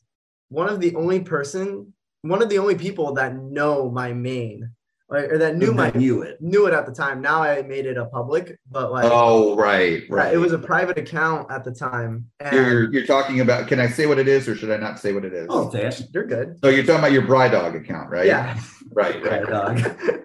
one 0.51 0.69
of 0.69 0.79
the 0.79 0.95
only 0.95 1.21
person, 1.21 1.95
one 2.21 2.43
of 2.43 2.51
the 2.51 2.59
only 2.59 2.75
people 2.75 3.15
that 3.15 3.35
know 3.35 3.91
my 3.91 4.13
main, 4.13 4.71
like, 5.09 5.33
or 5.33 5.39
that 5.39 5.57
knew 5.57 5.73
my 5.73 5.89
mm-hmm. 5.89 5.99
knew 5.99 6.23
it. 6.23 6.39
knew 6.43 6.67
it 6.67 6.75
at 6.75 6.85
the 6.85 6.93
time. 6.93 7.23
Now 7.23 7.43
I 7.43 7.63
made 7.63 7.87
it 7.87 7.97
a 7.97 8.05
public, 8.05 8.59
but 8.71 8.93
like, 8.93 9.07
oh, 9.11 9.57
right, 9.57 10.03
right. 10.11 10.35
it 10.35 10.37
was 10.37 10.53
a 10.53 10.59
private 10.59 10.99
account 10.99 11.51
at 11.51 11.65
the 11.65 11.73
time, 11.73 12.27
and 12.41 12.55
You're 12.55 12.93
you're 12.93 13.07
talking 13.07 13.41
about. 13.41 13.69
Can 13.69 13.81
I 13.81 13.89
say 13.89 14.05
what 14.05 14.19
it 14.19 14.29
is, 14.29 14.47
or 14.47 14.55
should 14.55 14.71
I 14.71 14.77
not 14.77 14.99
say 14.99 15.15
what 15.15 15.25
it 15.25 15.33
is? 15.33 15.47
Oh, 15.49 15.71
say 15.71 15.91
you're 16.13 16.27
good. 16.27 16.59
So 16.63 16.69
you're 16.69 16.85
talking 16.85 16.99
about 16.99 17.13
your 17.13 17.27
Bry 17.27 17.49
Dog 17.49 17.75
account, 17.75 18.11
right? 18.11 18.27
Yeah, 18.27 18.61
Right, 18.93 19.23
right. 19.25 19.49
Right, 19.49 19.49
dog. 19.49 19.79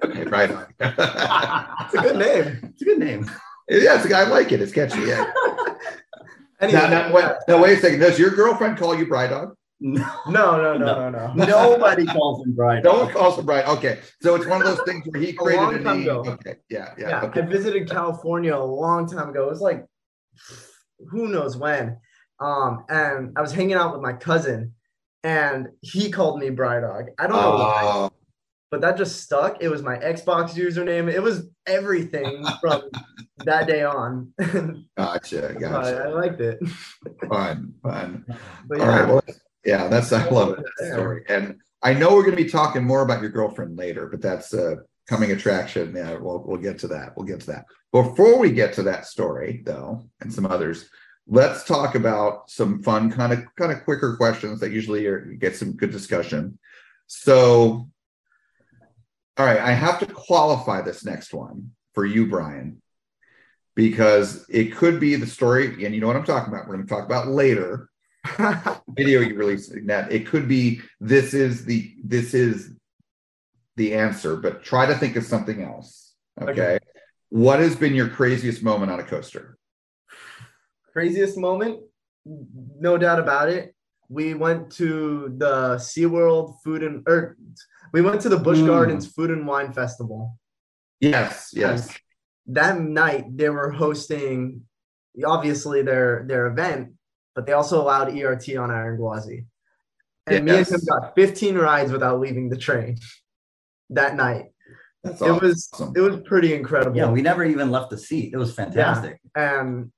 Okay, 0.04 0.26
Bry 0.26 0.48
Dog. 0.48 0.68
it's 0.80 1.94
a 1.94 2.02
good 2.02 2.18
name. 2.18 2.60
It's 2.74 2.82
a 2.82 2.86
good 2.86 3.00
name. 3.00 3.32
yeah, 3.70 4.04
it's, 4.04 4.14
I 4.14 4.28
like 4.28 4.52
it. 4.52 4.62
It's 4.62 4.74
catchy. 4.74 5.00
Yeah. 5.00 5.32
Anyway, 6.62 6.80
now, 6.80 6.90
now, 6.90 7.14
wait, 7.14 7.26
now, 7.48 7.62
wait 7.62 7.78
a 7.78 7.82
second. 7.82 8.00
Does 8.00 8.20
your 8.20 8.32
girlfriend 8.32 8.78
call 8.78 8.94
you 8.98 9.08
Bry 9.08 9.28
Dog? 9.28 9.56
No, 9.82 10.04
no, 10.28 10.58
no, 10.58 10.78
no, 10.78 11.10
no, 11.10 11.34
no. 11.34 11.46
Nobody 11.46 12.06
calls 12.06 12.46
him 12.46 12.54
Bryan. 12.54 12.84
No 12.84 13.04
one 13.04 13.14
calls 13.14 13.40
him 13.40 13.46
Bride. 13.46 13.64
Okay, 13.66 14.00
so 14.22 14.36
it's 14.36 14.46
one 14.46 14.62
of 14.62 14.68
those 14.68 14.82
things 14.86 15.06
where 15.08 15.22
he 15.22 15.32
created 15.32 15.62
A 15.62 15.62
long 15.62 15.70
created 15.70 15.82
a 15.82 15.90
time 15.90 16.00
name. 16.00 16.10
ago. 16.10 16.32
Okay, 16.32 16.56
yeah, 16.70 16.94
yeah. 16.98 17.10
yeah, 17.10 17.22
okay. 17.24 17.42
I 17.42 17.46
visited 17.46 17.90
California 17.90 18.54
a 18.56 18.60
long 18.64 19.08
time 19.08 19.30
ago. 19.30 19.46
It 19.46 19.50
was 19.50 19.62
like 19.62 19.86
who 21.10 21.30
knows 21.30 21.56
when. 21.56 21.98
Um, 22.42 22.84
and 22.90 23.32
I 23.38 23.42
was 23.42 23.54
hanging 23.54 23.76
out 23.76 23.94
with 23.94 24.02
my 24.02 24.14
cousin, 24.14 24.74
and 25.24 25.68
he 25.82 26.12
called 26.12 26.40
me 26.40 26.50
Bry 26.50 26.82
Dog. 26.82 27.06
I 27.18 27.28
don't 27.28 27.38
know 27.42 27.52
why, 27.52 27.82
Oh, 27.86 28.12
but 28.72 28.82
that 28.82 28.98
just 28.98 29.22
stuck. 29.22 29.62
It 29.62 29.70
was 29.70 29.82
my 29.82 29.98
Xbox 29.98 30.52
username. 30.54 31.12
It 31.12 31.22
was 31.22 31.50
everything 31.66 32.46
from 32.62 32.84
that 33.46 33.68
day 33.68 33.84
on. 33.84 34.34
gotcha, 34.98 35.56
gotcha. 35.60 36.04
I 36.06 36.08
liked 36.08 36.42
it. 36.42 36.60
Fun, 37.28 37.74
fun. 37.82 38.26
But 38.68 38.80
All 38.80 38.86
yeah, 38.86 39.00
right. 39.00 39.08
Well, 39.08 39.24
yeah, 39.66 39.88
that's 39.88 40.12
I 40.14 40.28
love 40.30 40.58
that 40.58 40.94
story. 40.94 41.24
And 41.28 41.60
I 41.82 41.94
know 41.94 42.14
we're 42.14 42.24
going 42.24 42.36
to 42.36 42.44
be 42.44 42.50
talking 42.50 42.84
more 42.84 43.02
about 43.02 43.22
your 43.22 43.32
girlfriend 43.32 43.78
later, 43.78 44.08
but 44.08 44.22
that's 44.22 44.54
a 44.54 44.78
coming 45.08 45.32
attraction. 45.32 45.94
Yeah, 45.96 46.18
we'll 46.18 46.44
we'll 46.46 46.58
get 46.58 46.80
to 46.80 46.88
that. 46.90 47.16
We'll 47.16 47.26
get 47.26 47.42
to 47.42 47.48
that. 47.48 47.66
Before 47.92 48.38
we 48.38 48.52
get 48.52 48.74
to 48.74 48.84
that 48.84 49.08
story, 49.08 49.62
though, 49.66 50.08
and 50.22 50.32
some 50.32 50.46
others, 50.46 50.90
let's 51.28 51.64
talk 51.64 51.96
about 51.96 52.50
some 52.50 52.84
fun, 52.84 53.12
kind 53.12 53.34
of 53.34 53.44
kind 53.56 53.72
of 53.72 53.84
quicker 53.84 54.16
questions 54.18 54.60
that 54.60 54.72
usually 54.72 55.06
are, 55.08 55.20
get 55.20 55.56
some 55.56 55.74
good 55.74 55.92
discussion. 55.92 56.60
So, 57.08 57.90
all 59.40 59.46
right, 59.46 59.60
I 59.60 59.72
have 59.72 60.00
to 60.00 60.06
qualify 60.06 60.82
this 60.82 61.06
next 61.06 61.34
one 61.34 61.72
for 61.94 62.06
you, 62.06 62.28
Bryan, 62.28 62.82
because 63.76 64.46
it 64.50 64.76
could 64.76 65.00
be 65.00 65.16
the 65.16 65.26
story, 65.26 65.86
and 65.86 65.96
you 65.96 66.02
know 66.02 66.08
what 66.08 66.18
I'm 66.18 66.26
talking 66.26 66.54
about. 66.54 66.68
We're 66.68 66.76
going 66.76 66.88
to 66.88 66.94
talk 66.94 67.06
about 67.06 67.30
later 67.30 67.90
video 68.90 69.22
you 69.22 69.36
release 69.36 69.72
that 69.86 70.12
it 70.12 70.28
could 70.28 70.48
be 70.48 70.82
this 71.00 71.34
is 71.34 71.64
the 71.64 71.96
this 72.04 72.34
is 72.34 72.74
the 73.78 73.94
answer 73.94 74.36
but 74.36 74.62
try 74.62 74.86
to 74.86 74.94
think 74.94 75.16
of 75.16 75.24
something 75.24 75.64
else 75.64 76.16
okay, 76.42 76.52
Okay. 76.52 76.80
what 77.30 77.62
has 77.62 77.78
been 77.78 77.96
your 77.96 78.10
craziest 78.10 78.62
moment 78.62 78.92
on 78.92 79.00
a 79.00 79.04
coaster 79.04 79.58
craziest 80.92 81.38
moment, 81.38 81.80
no 82.26 82.98
doubt 82.98 83.20
about 83.20 83.48
it. 83.50 83.74
We 84.10 84.34
went 84.34 84.72
to 84.74 85.34
the 85.38 85.76
SeaWorld 85.76 86.56
food 86.64 86.84
and 86.84 87.08
or 87.08 87.38
we 87.94 88.02
went 88.02 88.22
to 88.22 88.30
the 88.30 88.38
Busch 88.38 88.60
Mm. 88.60 88.68
Gardens 88.68 89.08
Food 89.08 89.32
and 89.32 89.46
Wine 89.48 89.72
Festival. 89.74 90.38
yes 91.00 91.52
yes 91.54 91.98
that 92.48 92.80
night 92.80 93.26
they 93.38 93.50
were 93.50 93.72
hosting 93.72 94.62
obviously 95.26 95.82
their 95.82 96.26
their 96.28 96.48
event, 96.48 96.94
but 97.36 97.46
they 97.46 97.54
also 97.54 97.82
allowed 97.82 98.08
ERT 98.18 98.56
on 98.58 98.72
Iron 98.72 98.98
Gwazi. 98.98 99.46
And 100.28 100.46
me 100.46 100.52
and 100.52 100.60
Yes. 100.60 100.72
him 100.72 100.82
got 100.88 101.14
15 101.16 101.58
rides 101.58 101.92
without 101.92 102.20
leaving 102.20 102.50
the 102.50 102.58
train 102.58 102.98
that 103.92 104.16
night. 104.16 104.46
that's 105.04 105.22
It 105.22 105.42
was 105.42 105.70
it 105.96 106.02
was 106.02 106.22
pretty 106.26 106.54
incredible. 106.54 106.98
Yeah, 106.98 107.12
we 107.12 107.22
never 107.22 107.44
even 107.44 107.70
left 107.72 107.90
the 107.92 107.98
seat. 107.98 108.34
It 108.34 108.38
was 108.38 108.54
fantastic. 108.54 109.20
and 109.36 109.92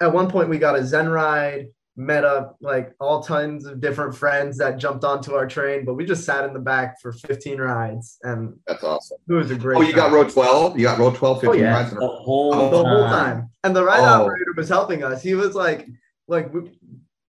at 0.00 0.12
one 0.12 0.30
point 0.30 0.48
we 0.48 0.58
got 0.58 0.78
a 0.78 0.84
Zen 0.84 1.08
ride, 1.08 1.66
met 1.98 2.24
up 2.24 2.56
like 2.60 2.94
all 3.00 3.20
tons 3.20 3.66
of 3.66 3.80
different 3.80 4.14
friends 4.14 4.56
that 4.56 4.78
jumped 4.78 5.02
onto 5.04 5.34
our 5.34 5.48
train, 5.48 5.84
but 5.84 5.94
we 5.94 6.04
just 6.06 6.24
sat 6.24 6.44
in 6.44 6.52
the 6.52 6.60
back 6.60 7.00
for 7.00 7.10
15 7.12 7.58
rides 7.60 8.18
and 8.22 8.54
that's 8.68 8.84
awesome 8.84 9.18
it 9.28 9.32
was 9.32 9.50
a 9.50 9.56
great 9.56 9.76
oh 9.78 9.82
you 9.82 9.92
got 9.92 10.12
row 10.12 10.22
12 10.22 10.78
you 10.78 10.84
got 10.84 10.96
row 10.98 11.10
12 11.10 11.40
15 11.40 11.48
Oh, 11.50 11.64
yeah. 11.64 11.74
rides 11.74 11.90
The 11.90 11.96
whole 12.06 12.54
Oh, 12.54 12.70
the 12.70 12.84
whole 12.88 13.08
time. 13.08 13.36
time. 13.40 13.50
And 13.64 13.74
the 13.74 13.82
ride 13.84 13.98
Oh. 14.00 14.22
operator 14.22 14.54
was 14.56 14.68
helping 14.68 15.02
us. 15.02 15.22
He 15.22 15.34
was 15.34 15.56
like, 15.56 15.88
like 16.28 16.54
we, 16.54 16.70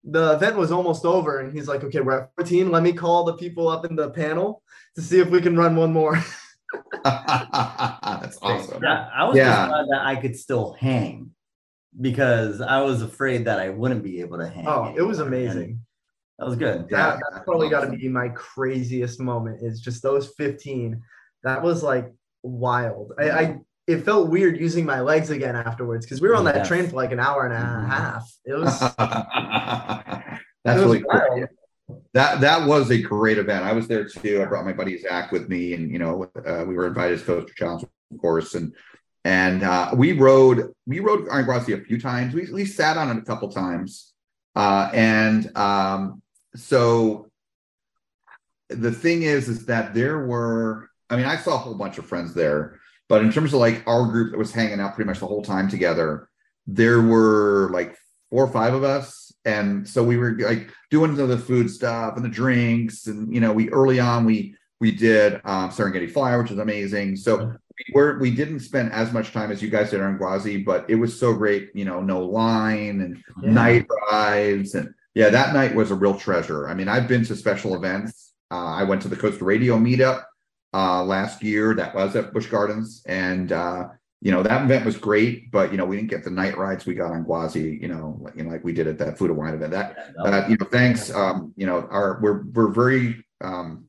the 0.04 0.34
event 0.34 0.56
was 0.56 0.70
almost 0.70 1.04
over, 1.06 1.40
and 1.40 1.52
he's 1.52 1.66
like, 1.66 1.82
okay, 1.84 2.00
we're 2.00 2.20
at 2.20 2.30
14. 2.36 2.70
Let 2.70 2.82
me 2.82 2.92
call 2.92 3.24
the 3.24 3.34
people 3.34 3.68
up 3.68 3.86
in 3.86 3.96
the 3.96 4.10
panel 4.10 4.62
to 4.96 5.00
see 5.02 5.18
if 5.18 5.30
we 5.30 5.40
can 5.40 5.56
run 5.56 5.76
one 5.76 5.92
more. 5.94 6.22
that's 7.04 8.38
awesome 8.42 8.82
Yeah, 8.82 9.08
I 9.14 9.24
was 9.24 9.36
Yeah. 9.38 9.44
just 9.50 9.68
glad 9.68 9.86
that 9.90 10.00
I 10.04 10.16
could 10.16 10.36
still 10.36 10.76
hang 10.78 11.30
because 12.00 12.60
I 12.60 12.80
was 12.82 13.02
afraid 13.02 13.44
that 13.46 13.58
I 13.58 13.70
wouldn't 13.70 14.02
be 14.02 14.20
able 14.20 14.38
to 14.38 14.48
hang. 14.48 14.66
Oh, 14.66 14.94
it 14.96 15.02
was 15.02 15.18
amazing. 15.20 15.62
And 15.70 15.78
That 16.38 16.46
was 16.46 16.56
good. 16.56 16.86
Yeah, 16.90 17.10
that, 17.16 17.22
that's 17.32 17.44
probably 17.44 17.68
got 17.68 17.90
to 17.90 17.96
be 17.96 18.08
my 18.08 18.28
craziest 18.30 19.20
moment. 19.20 19.62
Is 19.62 19.80
just 19.80 20.02
those 20.02 20.28
15. 20.36 21.00
That 21.44 21.62
was 21.62 21.82
like 21.82 22.12
wild. 22.42 23.12
I, 23.18 23.30
I 23.30 23.56
it 23.86 24.04
felt 24.04 24.28
weird 24.28 24.60
using 24.60 24.84
my 24.84 25.00
legs 25.00 25.30
again 25.30 25.56
afterwards 25.56 26.04
because 26.04 26.20
we 26.20 26.28
were 26.28 26.36
on 26.36 26.44
that 26.44 26.56
Yes. 26.56 26.68
train 26.68 26.86
for 26.88 26.96
like 26.96 27.12
an 27.12 27.20
hour 27.20 27.46
and 27.46 27.54
a 27.54 27.56
Mhm. 27.56 27.88
half. 27.88 28.30
It 28.44 28.52
was 28.58 28.78
that's 30.64 30.80
it 30.80 30.86
was 30.86 30.96
really 30.96 31.04
cool 31.10 31.46
that 32.12 32.40
that 32.40 32.66
was 32.66 32.90
a 32.90 33.00
great 33.00 33.38
event. 33.38 33.64
I 33.64 33.72
was 33.72 33.88
there 33.88 34.04
too. 34.04 34.42
I 34.42 34.44
brought 34.44 34.64
my 34.66 34.72
buddy 34.74 34.98
Zach 34.98 35.32
with 35.32 35.48
me, 35.48 35.72
and 35.74 35.90
you 35.90 35.98
know, 35.98 36.30
uh, 36.46 36.64
we 36.66 36.74
were 36.74 36.86
invited 36.86 37.18
to 37.20 37.24
Coaster 37.24 37.54
Challenge, 37.54 37.84
of 38.12 38.18
course, 38.20 38.54
and 38.54 38.74
and 39.24 39.62
uh, 39.62 39.90
we 39.94 40.12
rode 40.12 40.72
we 40.86 41.00
rode 41.00 41.28
Iron 41.30 41.46
Gwazi 41.46 41.74
a 41.80 41.84
few 41.84 42.00
times. 42.00 42.34
We 42.34 42.50
we 42.52 42.64
sat 42.64 42.96
on 42.96 43.10
it 43.10 43.18
a 43.18 43.22
couple 43.22 43.50
times, 43.50 44.12
uh, 44.56 44.90
and 44.92 45.56
um, 45.56 46.22
so 46.54 47.30
the 48.68 48.92
thing 48.92 49.22
is, 49.22 49.48
is 49.48 49.66
that 49.66 49.94
there 49.94 50.26
were. 50.26 50.90
I 51.10 51.16
mean, 51.16 51.24
I 51.24 51.36
saw 51.36 51.54
a 51.54 51.58
whole 51.58 51.74
bunch 51.74 51.96
of 51.96 52.06
friends 52.06 52.34
there, 52.34 52.78
but 53.08 53.22
in 53.22 53.32
terms 53.32 53.54
of 53.54 53.60
like 53.60 53.82
our 53.86 54.06
group 54.06 54.32
that 54.32 54.38
was 54.38 54.52
hanging 54.52 54.78
out 54.78 54.94
pretty 54.94 55.08
much 55.08 55.20
the 55.20 55.26
whole 55.26 55.42
time 55.42 55.68
together, 55.68 56.28
there 56.66 57.00
were 57.00 57.70
like 57.72 57.96
four 58.30 58.44
or 58.44 58.52
five 58.52 58.74
of 58.74 58.84
us 58.84 59.28
and 59.44 59.88
so 59.88 60.04
we 60.04 60.16
were 60.16 60.36
like 60.38 60.70
doing 60.90 61.14
the 61.14 61.38
food 61.38 61.70
stuff 61.70 62.16
and 62.16 62.24
the 62.24 62.28
drinks 62.28 63.06
and 63.06 63.32
you 63.32 63.40
know 63.40 63.52
we 63.52 63.70
early 63.70 63.98
on 63.98 64.24
we 64.24 64.54
we 64.80 64.90
did 64.90 65.34
um 65.44 65.70
serengeti 65.70 66.10
flyer 66.10 66.42
which 66.42 66.50
is 66.50 66.58
amazing 66.58 67.16
so 67.16 67.54
we 67.86 67.94
were 67.94 68.18
we 68.18 68.30
didn't 68.30 68.60
spend 68.60 68.92
as 68.92 69.12
much 69.12 69.32
time 69.32 69.50
as 69.50 69.62
you 69.62 69.70
guys 69.70 69.90
did 69.90 70.00
on 70.00 70.18
Gwazi, 70.18 70.64
but 70.64 70.88
it 70.88 70.94
was 70.96 71.18
so 71.18 71.34
great 71.34 71.70
you 71.74 71.84
know 71.84 72.00
no 72.00 72.24
line 72.24 73.00
and 73.00 73.22
Yeah. 73.42 73.50
night 73.52 73.86
rides 74.10 74.74
and 74.74 74.92
yeah 75.14 75.30
that 75.30 75.54
night 75.54 75.74
was 75.74 75.90
a 75.90 75.94
real 75.94 76.14
treasure 76.18 76.68
i 76.68 76.74
mean 76.74 76.88
i've 76.88 77.08
been 77.08 77.24
to 77.24 77.36
special 77.36 77.74
events 77.74 78.34
uh, 78.50 78.72
i 78.80 78.82
went 78.84 79.02
to 79.02 79.08
the 79.08 79.16
coast 79.16 79.40
radio 79.40 79.76
meetup 79.78 80.24
uh 80.74 81.02
last 81.04 81.42
year 81.42 81.74
that 81.74 81.94
was 81.94 82.14
at 82.16 82.32
Busch 82.32 82.46
gardens 82.46 83.02
and 83.06 83.52
uh 83.52 83.88
you 84.20 84.32
know 84.32 84.42
that 84.42 84.62
event 84.64 84.84
was 84.84 84.96
great, 84.96 85.48
but 85.52 85.70
you 85.70 85.76
know 85.78 85.84
we 85.86 85.94
didn't 85.96 86.10
get 86.10 86.24
the 86.24 86.30
night 86.30 86.58
rides 86.58 86.84
we 86.84 86.94
got 86.94 87.12
on 87.12 87.24
Gwazi. 87.24 87.80
you 87.80 87.86
know, 87.86 88.18
like, 88.20 88.34
you 88.36 88.42
know, 88.42 88.50
like 88.50 88.64
we 88.64 88.72
did 88.72 88.88
at 88.88 88.98
that 88.98 89.16
food 89.16 89.30
and 89.30 89.38
wine 89.38 89.54
event. 89.54 89.70
That, 89.70 89.96
uh, 90.18 90.44
you 90.48 90.56
know, 90.58 90.66
thanks. 90.72 91.14
Um, 91.14 91.54
you 91.56 91.66
know, 91.66 91.86
our 91.88 92.18
we're 92.20 92.42
we're 92.52 92.66
very 92.72 93.24
um, 93.40 93.87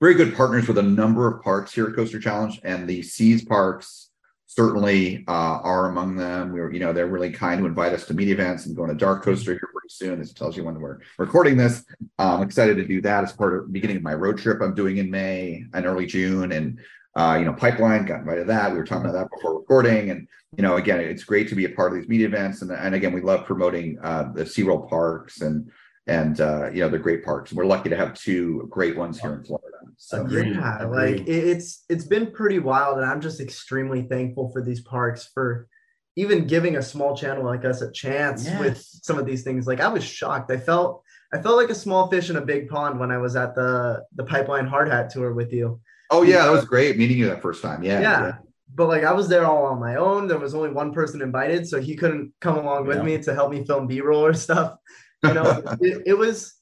very 0.00 0.14
good 0.14 0.34
partners 0.34 0.68
with 0.68 0.78
a 0.78 0.82
number 0.82 1.26
of 1.26 1.42
parks 1.42 1.72
here 1.72 1.86
at 1.86 1.94
Coaster 1.94 2.20
Challenge, 2.20 2.60
and 2.64 2.88
the 2.88 3.02
Seas 3.02 3.44
parks 3.44 4.10
certainly 4.46 5.24
uh, 5.26 5.58
are 5.62 5.88
among 5.88 6.16
them. 6.16 6.52
We 6.52 6.60
were, 6.60 6.72
you 6.72 6.80
know, 6.80 6.92
they're 6.92 7.06
really 7.06 7.30
kind 7.30 7.60
to 7.60 7.66
invite 7.66 7.92
us 7.92 8.06
to 8.06 8.14
media 8.14 8.34
events 8.34 8.66
and 8.66 8.76
go 8.76 8.84
on 8.84 8.90
a 8.90 8.94
Dark 8.94 9.24
Coaster 9.24 9.52
here 9.52 9.70
pretty 9.72 9.88
soon. 9.88 10.18
This 10.18 10.32
tells 10.32 10.56
you 10.56 10.64
when 10.64 10.78
we're 10.80 11.00
recording 11.18 11.56
this. 11.56 11.84
I'm 12.18 12.42
excited 12.42 12.76
to 12.76 12.86
do 12.86 13.00
that 13.02 13.24
as 13.24 13.32
part 13.32 13.54
of 13.56 13.66
the 13.66 13.72
beginning 13.72 13.96
of 13.96 14.02
my 14.02 14.14
road 14.14 14.38
trip 14.38 14.60
I'm 14.60 14.74
doing 14.74 14.98
in 14.98 15.10
May 15.10 15.64
and 15.72 15.86
early 15.86 16.06
June, 16.06 16.52
and 16.52 16.78
uh, 17.16 17.36
you 17.38 17.44
know, 17.44 17.52
Pipeline 17.52 18.04
got 18.04 18.20
invited 18.20 18.42
to 18.42 18.46
that. 18.48 18.72
We 18.72 18.78
were 18.78 18.84
talking 18.84 19.08
about 19.08 19.18
that 19.18 19.30
before 19.30 19.58
recording, 19.58 20.10
and 20.10 20.26
you 20.56 20.62
know, 20.62 20.76
again, 20.76 21.00
it's 21.00 21.24
great 21.24 21.48
to 21.48 21.54
be 21.54 21.64
a 21.64 21.70
part 21.70 21.92
of 21.92 21.98
these 21.98 22.08
media 22.08 22.26
events, 22.26 22.62
and 22.62 22.70
and 22.70 22.94
again, 22.94 23.12
we 23.12 23.20
love 23.20 23.46
promoting 23.46 23.98
uh, 24.02 24.32
the 24.34 24.44
SeaWorld 24.44 24.88
parks 24.88 25.40
and 25.40 25.70
and 26.06 26.40
uh, 26.40 26.70
you 26.70 26.80
know, 26.80 26.88
they're 26.88 26.98
great 26.98 27.24
parks. 27.24 27.52
We're 27.52 27.64
lucky 27.66 27.88
to 27.90 27.96
have 27.96 28.14
two 28.14 28.66
great 28.70 28.96
ones 28.96 29.20
here 29.20 29.34
in 29.34 29.44
Florida. 29.44 29.68
So 29.96 30.26
yeah 30.28 30.84
like 30.86 31.26
it's 31.28 31.84
it's 31.88 32.04
been 32.04 32.32
pretty 32.32 32.58
wild 32.58 32.98
and 32.98 33.06
i'm 33.06 33.20
just 33.20 33.40
extremely 33.40 34.02
thankful 34.02 34.50
for 34.50 34.60
these 34.60 34.80
parks 34.80 35.30
for 35.32 35.68
even 36.16 36.46
giving 36.48 36.76
a 36.76 36.82
small 36.82 37.16
channel 37.16 37.44
like 37.44 37.64
us 37.64 37.80
a 37.80 37.92
chance 37.92 38.48
with 38.58 38.76
some 38.78 39.18
of 39.18 39.24
these 39.24 39.44
things 39.44 39.68
like 39.68 39.80
i 39.80 39.86
was 39.86 40.02
shocked 40.02 40.50
i 40.50 40.56
felt 40.56 41.02
i 41.32 41.40
felt 41.40 41.56
like 41.56 41.70
a 41.70 41.74
small 41.74 42.08
fish 42.10 42.28
in 42.28 42.36
a 42.36 42.40
big 42.40 42.68
pond 42.68 42.98
when 42.98 43.12
i 43.12 43.18
was 43.18 43.36
at 43.36 43.54
the 43.54 44.02
the 44.16 44.24
pipeline 44.24 44.66
hard 44.66 44.88
hat 44.88 45.10
tour 45.10 45.32
with 45.32 45.52
you 45.52 45.80
Oh 46.10 46.22
yeah, 46.22 46.44
that 46.44 46.50
was 46.52 46.64
great 46.64 46.98
meeting 46.98 47.16
you 47.16 47.26
that 47.28 47.40
first 47.40 47.62
time. 47.62 47.82
Yeah, 47.84 48.00
yeah, 48.00 48.32
but 48.74 48.88
like 48.88 49.04
i 49.04 49.12
was 49.12 49.28
there 49.28 49.46
all 49.46 49.64
on 49.66 49.78
my 49.78 49.94
own 49.94 50.26
there 50.26 50.38
was 50.38 50.54
only 50.56 50.70
one 50.70 50.92
person 50.92 51.22
invited 51.22 51.68
so 51.68 51.80
he 51.80 51.94
couldn't 51.94 52.32
come 52.40 52.58
along 52.58 52.86
with 52.86 52.96
Yeah. 52.98 53.04
me 53.04 53.18
to 53.22 53.32
help 53.32 53.52
me 53.52 53.64
film 53.64 53.86
b-roll 53.86 54.26
or 54.26 54.34
stuff 54.34 54.76
you 55.24 55.34
know 55.34 55.62
it, 55.80 56.02
it 56.06 56.14
was 56.18 56.54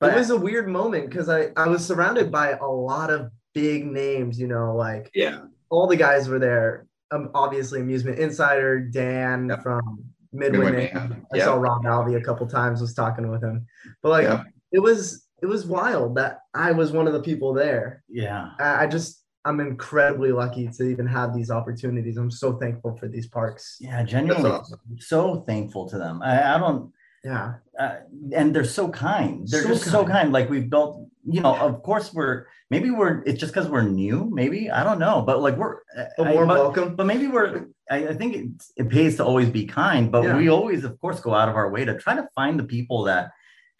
But- 0.00 0.12
it 0.14 0.16
was 0.16 0.30
a 0.30 0.36
weird 0.38 0.68
moment 0.68 1.10
because 1.10 1.28
I, 1.28 1.48
I 1.56 1.66
was 1.68 1.84
surrounded 1.84 2.30
by 2.30 2.52
a 2.52 2.66
lot 2.66 3.10
of 3.10 3.30
big 3.54 3.84
names, 3.86 4.38
you 4.38 4.46
know, 4.46 4.74
like 4.76 5.10
yeah, 5.14 5.40
all 5.70 5.86
the 5.86 5.96
guys 5.96 6.28
were 6.28 6.38
there. 6.38 6.86
Um, 7.10 7.30
obviously, 7.34 7.80
Amusement 7.80 8.18
Insider, 8.18 8.80
Dan 8.80 9.48
Yep. 9.48 9.62
from 9.62 10.04
Midway. 10.32 10.58
Midway 10.58 10.72
Mayhem. 10.72 11.08
Mayhem. 11.08 11.26
I 11.32 11.38
saw 11.38 11.54
Robb 11.54 11.84
Alvey 11.84 12.16
a 12.16 12.20
couple 12.22 12.46
times, 12.46 12.80
was 12.80 12.92
talking 12.94 13.30
with 13.30 13.42
him. 13.42 13.66
But 14.02 14.10
like 14.10 14.24
Yep. 14.24 14.44
it 14.72 14.78
was 14.80 15.26
it 15.42 15.46
was 15.46 15.66
wild 15.66 16.16
that 16.16 16.40
I 16.54 16.72
was 16.72 16.92
one 16.92 17.06
of 17.06 17.12
the 17.14 17.22
people 17.22 17.52
there. 17.54 18.02
Yeah. 18.08 18.50
I, 18.60 18.84
I 18.84 18.86
just 18.86 19.24
I'm 19.44 19.60
incredibly 19.60 20.30
lucky 20.32 20.68
to 20.68 20.82
even 20.84 21.06
have 21.06 21.34
these 21.34 21.50
opportunities. 21.50 22.18
I'm 22.18 22.30
so 22.30 22.52
thankful 22.58 22.96
for 22.98 23.08
these 23.08 23.26
parks. 23.28 23.78
Yeah, 23.80 24.02
genuinely 24.02 24.50
awesome. 24.50 24.80
so 24.98 25.42
thankful 25.46 25.88
to 25.88 25.96
them. 25.98 26.20
I, 26.22 26.54
I 26.54 26.58
don't 26.58 26.92
Yeah. 27.28 27.54
uh, 27.82 27.96
and 28.38 28.46
they're 28.54 28.64
so 28.80 28.84
kind. 28.88 29.46
They're 29.50 29.62
So 29.62 29.68
just 29.74 29.84
so 29.84 30.00
kind. 30.02 30.12
kind. 30.12 30.28
Like 30.32 30.48
we've 30.54 30.68
built, 30.74 30.92
you 31.34 31.40
know, 31.44 31.54
of 31.68 31.82
course 31.88 32.06
we're 32.16 32.36
maybe 32.70 32.88
we're 32.98 33.14
it's 33.28 33.38
just 33.42 33.52
because 33.52 33.68
we're 33.68 33.88
new, 34.04 34.16
maybe 34.40 34.60
I 34.78 34.82
don't 34.86 34.98
know, 35.06 35.16
but 35.28 35.36
like 35.46 35.56
we're 35.60 35.76
A 35.96 36.22
I- 36.22 36.32
warm 36.34 36.48
but, 36.48 36.58
welcome. 36.58 36.88
but 36.98 37.06
maybe 37.12 37.26
we're 37.34 37.66
I, 37.90 37.98
I 38.12 38.14
think 38.20 38.30
it, 38.40 38.46
it 38.76 38.88
pays 38.96 39.16
to 39.16 39.24
always 39.24 39.48
be 39.58 39.64
kind, 39.66 40.10
but 40.14 40.22
Yeah. 40.24 40.36
we 40.36 40.48
always, 40.48 40.84
of 40.88 40.92
course, 41.02 41.18
go 41.20 41.32
out 41.34 41.48
of 41.48 41.56
our 41.60 41.70
way 41.74 41.84
to 41.84 41.94
try 42.04 42.14
to 42.20 42.26
find 42.34 42.54
the 42.58 42.64
people 42.76 43.04
that 43.04 43.24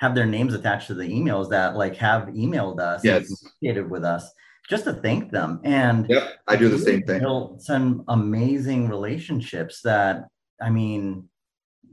have 0.02 0.14
their 0.14 0.26
names 0.26 0.52
attached 0.54 0.86
to 0.88 0.94
the 0.94 1.08
emails 1.18 1.46
that 1.50 1.76
like 1.82 1.96
have 1.96 2.22
emailed 2.44 2.78
us 2.80 3.00
and 3.04 3.12
Yes. 3.12 3.26
communicated 3.60 3.90
with 3.90 4.04
us 4.04 4.24
just 4.70 4.84
to 4.84 4.92
thank 5.06 5.22
them. 5.32 5.60
And 5.64 6.06
Yep, 6.08 6.24
I 6.46 6.54
do 6.56 6.68
the 6.68 6.78
same 6.78 7.02
thing. 7.08 7.20
some 7.70 8.04
amazing 8.08 8.88
relationships 8.88 9.74
that 9.82 10.14
I 10.60 10.70
mean 10.70 11.28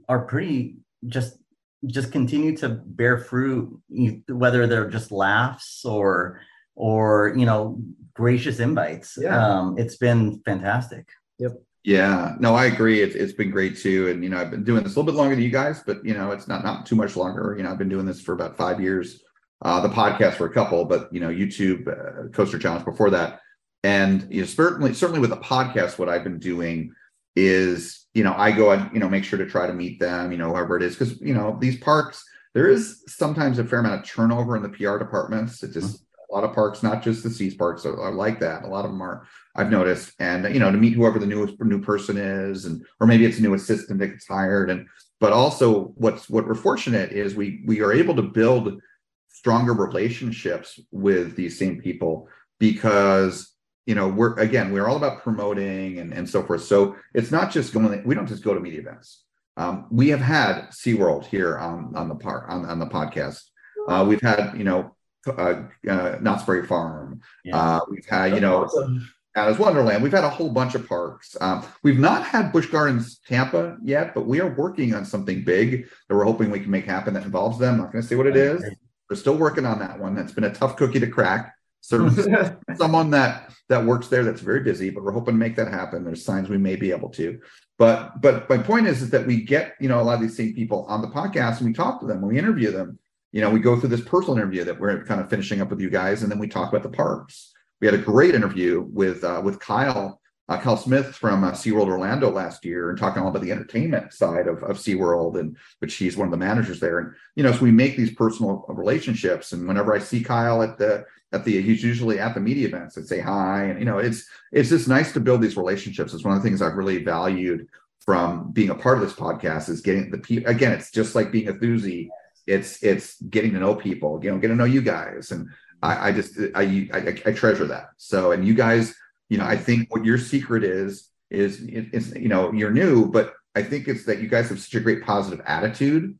are 0.08 0.22
pretty 0.32 0.76
just 1.16 1.38
just 1.86 2.12
continue 2.12 2.56
to 2.56 2.68
bear 2.68 3.18
fruit 3.18 3.80
whether 4.28 4.66
they're 4.66 4.88
just 4.90 5.10
laughs 5.12 5.84
or 5.84 6.40
or 6.74 7.34
you 7.36 7.46
know 7.46 7.78
gracious 8.14 8.58
invites 8.60 9.18
Yeah. 9.20 9.44
um 9.58 9.78
it's 9.78 9.96
been 9.96 10.40
fantastic 10.44 11.08
Yep. 11.38 11.52
Yeah, 11.84 12.34
no, 12.40 12.54
I 12.56 12.64
agree. 12.64 13.00
It's 13.00 13.14
it's 13.14 13.32
been 13.34 13.50
great 13.52 13.76
too, 13.78 14.08
and 14.08 14.24
you 14.24 14.28
know, 14.30 14.38
I've 14.38 14.50
been 14.50 14.64
doing 14.64 14.82
this 14.82 14.96
a 14.96 14.98
little 14.98 15.12
bit 15.12 15.16
longer 15.16 15.36
than 15.36 15.44
you 15.44 15.50
guys, 15.50 15.84
but 15.86 16.04
you 16.04 16.14
know, 16.14 16.32
it's 16.32 16.48
not 16.48 16.64
not 16.64 16.84
too 16.84 16.96
much 16.96 17.14
longer. 17.14 17.54
You 17.56 17.62
know, 17.62 17.70
I've 17.70 17.78
been 17.78 17.88
doing 17.88 18.06
this 18.06 18.20
for 18.20 18.32
about 18.32 18.56
five 18.56 18.80
years. 18.80 19.22
Uh, 19.62 19.80
the 19.80 19.88
podcast 19.88 20.32
for 20.34 20.46
a 20.46 20.52
couple, 20.52 20.84
but 20.84 21.08
you 21.14 21.20
know, 21.20 21.28
YouTube 21.28 21.86
uh, 21.86 22.28
Coaster 22.30 22.58
Challenge 22.58 22.84
before 22.84 23.10
that, 23.10 23.40
and 23.84 24.26
you 24.30 24.40
know, 24.40 24.46
certainly 24.46 24.94
certainly 24.94 25.20
with 25.20 25.30
the 25.30 25.36
podcast, 25.36 25.96
what 25.96 26.08
I've 26.08 26.24
been 26.24 26.40
doing 26.40 26.92
is 27.36 28.06
you 28.16 28.24
know, 28.24 28.34
I 28.34 28.50
go 28.50 28.70
and 28.70 28.90
you 28.94 28.98
know 28.98 29.10
make 29.10 29.24
sure 29.24 29.38
to 29.38 29.44
try 29.44 29.66
to 29.66 29.74
meet 29.74 30.00
them, 30.00 30.32
you 30.32 30.38
know, 30.38 30.48
whoever 30.48 30.76
it 30.78 30.82
is, 30.82 30.96
because 30.96 31.20
you 31.20 31.34
know 31.34 31.58
these 31.60 31.76
parks, 31.78 32.24
there 32.54 32.66
is 32.66 33.02
sometimes 33.06 33.58
a 33.58 33.64
fair 33.64 33.80
amount 33.80 34.00
of 34.00 34.08
turnover 34.08 34.56
in 34.56 34.62
the 34.62 34.70
PR 34.70 34.96
departments. 34.96 35.62
It 35.62 35.72
just 35.72 36.02
a 36.30 36.34
lot 36.34 36.42
of 36.42 36.54
parks, 36.54 36.82
not 36.82 37.02
just 37.02 37.22
the 37.22 37.30
Seas 37.30 37.54
parks, 37.54 37.84
are, 37.84 38.00
are 38.00 38.12
like 38.12 38.40
that. 38.40 38.64
A 38.64 38.68
lot 38.68 38.86
of 38.86 38.90
them 38.90 39.02
are 39.02 39.26
I've 39.54 39.70
noticed, 39.70 40.14
and 40.18 40.52
you 40.52 40.58
know, 40.58 40.72
to 40.72 40.78
meet 40.78 40.94
whoever 40.94 41.18
the 41.18 41.26
newest 41.26 41.60
new 41.60 41.80
person 41.80 42.16
is, 42.16 42.64
and 42.64 42.82
or 43.00 43.06
maybe 43.06 43.26
it's 43.26 43.38
a 43.38 43.42
new 43.42 43.52
assistant 43.52 43.98
that 43.98 44.08
gets 44.08 44.26
hired, 44.26 44.70
and 44.70 44.86
but 45.20 45.34
also 45.34 45.92
what's 45.96 46.30
what 46.30 46.46
we're 46.46 46.54
fortunate 46.54 47.12
is 47.12 47.34
we 47.34 47.62
we 47.66 47.82
are 47.82 47.92
able 47.92 48.16
to 48.16 48.22
build 48.22 48.80
stronger 49.28 49.74
relationships 49.74 50.80
with 50.90 51.36
these 51.36 51.58
same 51.58 51.82
people 51.82 52.28
because 52.58 53.55
you 53.86 53.94
know 53.94 54.08
we're 54.08 54.34
again 54.38 54.72
we're 54.72 54.86
all 54.88 54.96
about 54.96 55.22
promoting 55.22 55.98
and 55.98 56.12
and 56.12 56.28
so 56.28 56.42
forth. 56.42 56.64
So 56.64 56.96
it's 57.14 57.30
not 57.30 57.50
just 57.50 57.72
going. 57.72 58.02
We 58.04 58.14
don't 58.14 58.26
just 58.26 58.44
go 58.44 58.52
to 58.52 58.60
media 58.60 58.80
events. 58.80 59.22
Um, 59.56 59.86
we 59.90 60.08
have 60.08 60.20
had 60.20 60.68
SeaWorld 60.68 61.26
here 61.26 61.56
on 61.56 61.94
on 61.96 62.08
the 62.08 62.16
part 62.16 62.50
on, 62.50 62.66
on 62.66 62.78
the 62.78 62.86
podcast. 62.86 63.42
Uh, 63.88 64.04
we've 64.06 64.20
had 64.20 64.54
you 64.56 64.64
know 64.64 64.94
uh, 65.26 65.62
uh, 65.88 66.18
Knott's 66.20 66.44
Berry 66.44 66.66
Farm. 66.66 67.20
Yeah. 67.44 67.56
Uh, 67.56 67.80
we've 67.88 68.06
had 68.06 68.34
you 68.34 68.40
know 68.40 68.64
Awesome. 68.64 69.08
Alice 69.36 69.58
Wonderland. 69.58 70.02
We've 70.02 70.12
had 70.12 70.24
a 70.24 70.30
whole 70.30 70.48
bunch 70.48 70.74
of 70.74 70.88
parks. 70.88 71.36
Um, 71.40 71.64
we've 71.82 71.98
not 71.98 72.24
had 72.24 72.52
Busch 72.52 72.66
Gardens 72.66 73.20
Tampa 73.28 73.76
yet, 73.84 74.14
but 74.14 74.26
we 74.26 74.40
are 74.40 74.54
working 74.54 74.94
on 74.94 75.04
something 75.04 75.44
big 75.44 75.88
that 76.08 76.16
we're 76.16 76.24
hoping 76.24 76.50
we 76.50 76.60
can 76.60 76.70
make 76.70 76.86
happen 76.86 77.12
that 77.14 77.24
involves 77.24 77.58
them. 77.58 77.74
I'm 77.74 77.80
not 77.82 77.92
going 77.92 78.02
to 78.02 78.08
say 78.08 78.16
what 78.16 78.26
it 78.26 78.36
is. 78.36 78.64
We're 79.10 79.16
still 79.16 79.36
working 79.36 79.66
on 79.66 79.78
that 79.80 80.00
one. 80.00 80.14
That's 80.14 80.32
been 80.32 80.44
a 80.44 80.54
tough 80.54 80.76
cookie 80.76 81.00
to 81.00 81.06
crack. 81.06 81.54
So 81.86 82.08
someone 82.76 83.10
that 83.10 83.52
that 83.68 83.84
works 83.84 84.08
there 84.08 84.24
that's 84.24 84.40
very 84.40 84.60
busy, 84.60 84.90
but 84.90 85.04
we're 85.04 85.12
hoping 85.12 85.34
to 85.34 85.38
make 85.38 85.54
that 85.54 85.68
happen. 85.68 86.04
There's 86.04 86.24
signs 86.24 86.48
we 86.48 86.58
may 86.58 86.74
be 86.74 86.90
able 86.90 87.10
to. 87.10 87.38
But 87.78 88.20
but 88.20 88.48
my 88.48 88.58
point 88.58 88.88
is, 88.88 89.02
is 89.02 89.10
that 89.10 89.26
we 89.26 89.42
get 89.42 89.74
you 89.80 89.88
know 89.88 90.00
a 90.00 90.02
lot 90.02 90.14
of 90.14 90.20
these 90.20 90.36
same 90.36 90.52
people 90.52 90.84
on 90.88 91.00
the 91.00 91.08
podcast 91.08 91.58
and 91.58 91.66
we 91.66 91.72
talk 91.72 92.00
to 92.00 92.06
them 92.06 92.22
we 92.22 92.38
interview 92.38 92.72
them. 92.72 92.98
You 93.30 93.40
know, 93.42 93.50
we 93.50 93.60
go 93.60 93.78
through 93.78 93.90
this 93.90 94.00
personal 94.00 94.36
interview 94.36 94.64
that 94.64 94.80
we're 94.80 95.04
kind 95.04 95.20
of 95.20 95.28
finishing 95.28 95.60
up 95.60 95.68
with 95.68 95.80
you 95.80 95.90
guys, 95.90 96.22
and 96.22 96.32
then 96.32 96.38
we 96.38 96.48
talk 96.48 96.70
about 96.70 96.82
the 96.82 96.96
parks. 96.96 97.52
We 97.80 97.86
had 97.86 97.94
a 97.94 97.98
great 97.98 98.34
interview 98.34 98.86
with 98.92 99.22
uh, 99.22 99.40
with 99.44 99.60
Kyle 99.60 100.20
uh, 100.48 100.58
Kyle 100.58 100.76
Smith 100.76 101.14
from 101.14 101.44
uh, 101.44 101.52
SeaWorld 101.52 101.88
Orlando 101.88 102.30
last 102.30 102.64
year 102.64 102.90
and 102.90 102.98
talking 102.98 103.22
all 103.22 103.28
about 103.28 103.42
the 103.42 103.52
entertainment 103.52 104.12
side 104.12 104.46
of, 104.46 104.62
of 104.62 104.78
SeaWorld 104.78 105.38
and 105.38 105.56
which 105.80 105.94
he's 105.94 106.16
one 106.16 106.26
of 106.26 106.30
the 106.30 106.36
managers 106.36 106.80
there. 106.80 106.98
And 106.98 107.12
you 107.34 107.42
know, 107.42 107.52
so 107.52 107.60
we 107.60 107.72
make 107.72 107.96
these 107.96 108.14
personal 108.14 108.64
relationships. 108.68 109.52
And 109.52 109.66
whenever 109.66 109.94
I 109.94 109.98
see 109.98 110.22
Kyle 110.22 110.62
at 110.62 110.78
the 110.78 111.04
at 111.32 111.44
the 111.44 111.60
he's 111.60 111.82
usually 111.82 112.18
at 112.18 112.34
the 112.34 112.40
media 112.40 112.68
events 112.68 112.96
and 112.96 113.06
say 113.06 113.20
hi. 113.20 113.64
And 113.64 113.78
you 113.78 113.84
know, 113.84 113.98
it's 113.98 114.26
it's 114.52 114.68
just 114.68 114.88
nice 114.88 115.12
to 115.12 115.20
build 115.20 115.42
these 115.42 115.56
relationships. 115.56 116.14
It's 116.14 116.24
one 116.24 116.36
of 116.36 116.42
the 116.42 116.48
things 116.48 116.62
I've 116.62 116.76
really 116.76 117.02
valued 117.02 117.68
from 118.04 118.52
being 118.52 118.70
a 118.70 118.74
part 118.74 118.98
of 118.98 119.02
this 119.02 119.14
podcast 119.14 119.68
is 119.68 119.80
getting 119.80 120.10
the 120.10 120.18
people 120.18 120.48
again, 120.50 120.72
it's 120.72 120.90
just 120.90 121.14
like 121.14 121.32
being 121.32 121.48
a 121.48 121.52
thuzy 121.52 122.08
it's 122.46 122.82
it's 122.82 123.20
getting 123.22 123.52
to 123.52 123.58
know 123.58 123.74
people, 123.74 124.20
you 124.22 124.30
know, 124.30 124.36
getting 124.38 124.56
to 124.56 124.58
know 124.58 124.64
you 124.64 124.82
guys, 124.82 125.32
and 125.32 125.48
I, 125.82 126.08
I 126.08 126.12
just 126.12 126.38
I, 126.54 126.88
I 126.92 126.98
I 127.26 127.32
treasure 127.32 127.66
that. 127.66 127.88
So, 127.96 128.32
and 128.32 128.46
you 128.46 128.54
guys, 128.54 128.94
you 129.28 129.38
know, 129.38 129.44
I 129.44 129.56
think 129.56 129.92
what 129.92 130.04
your 130.04 130.18
secret 130.18 130.62
is 130.64 131.10
is 131.30 131.60
it- 131.62 131.88
it's 131.92 132.14
you 132.14 132.28
know 132.28 132.52
you're 132.52 132.70
new, 132.70 133.10
but 133.10 133.34
I 133.54 133.62
think 133.62 133.88
it's 133.88 134.04
that 134.04 134.20
you 134.20 134.28
guys 134.28 134.48
have 134.50 134.60
such 134.60 134.74
a 134.74 134.80
great 134.80 135.02
positive 135.04 135.44
attitude, 135.46 136.16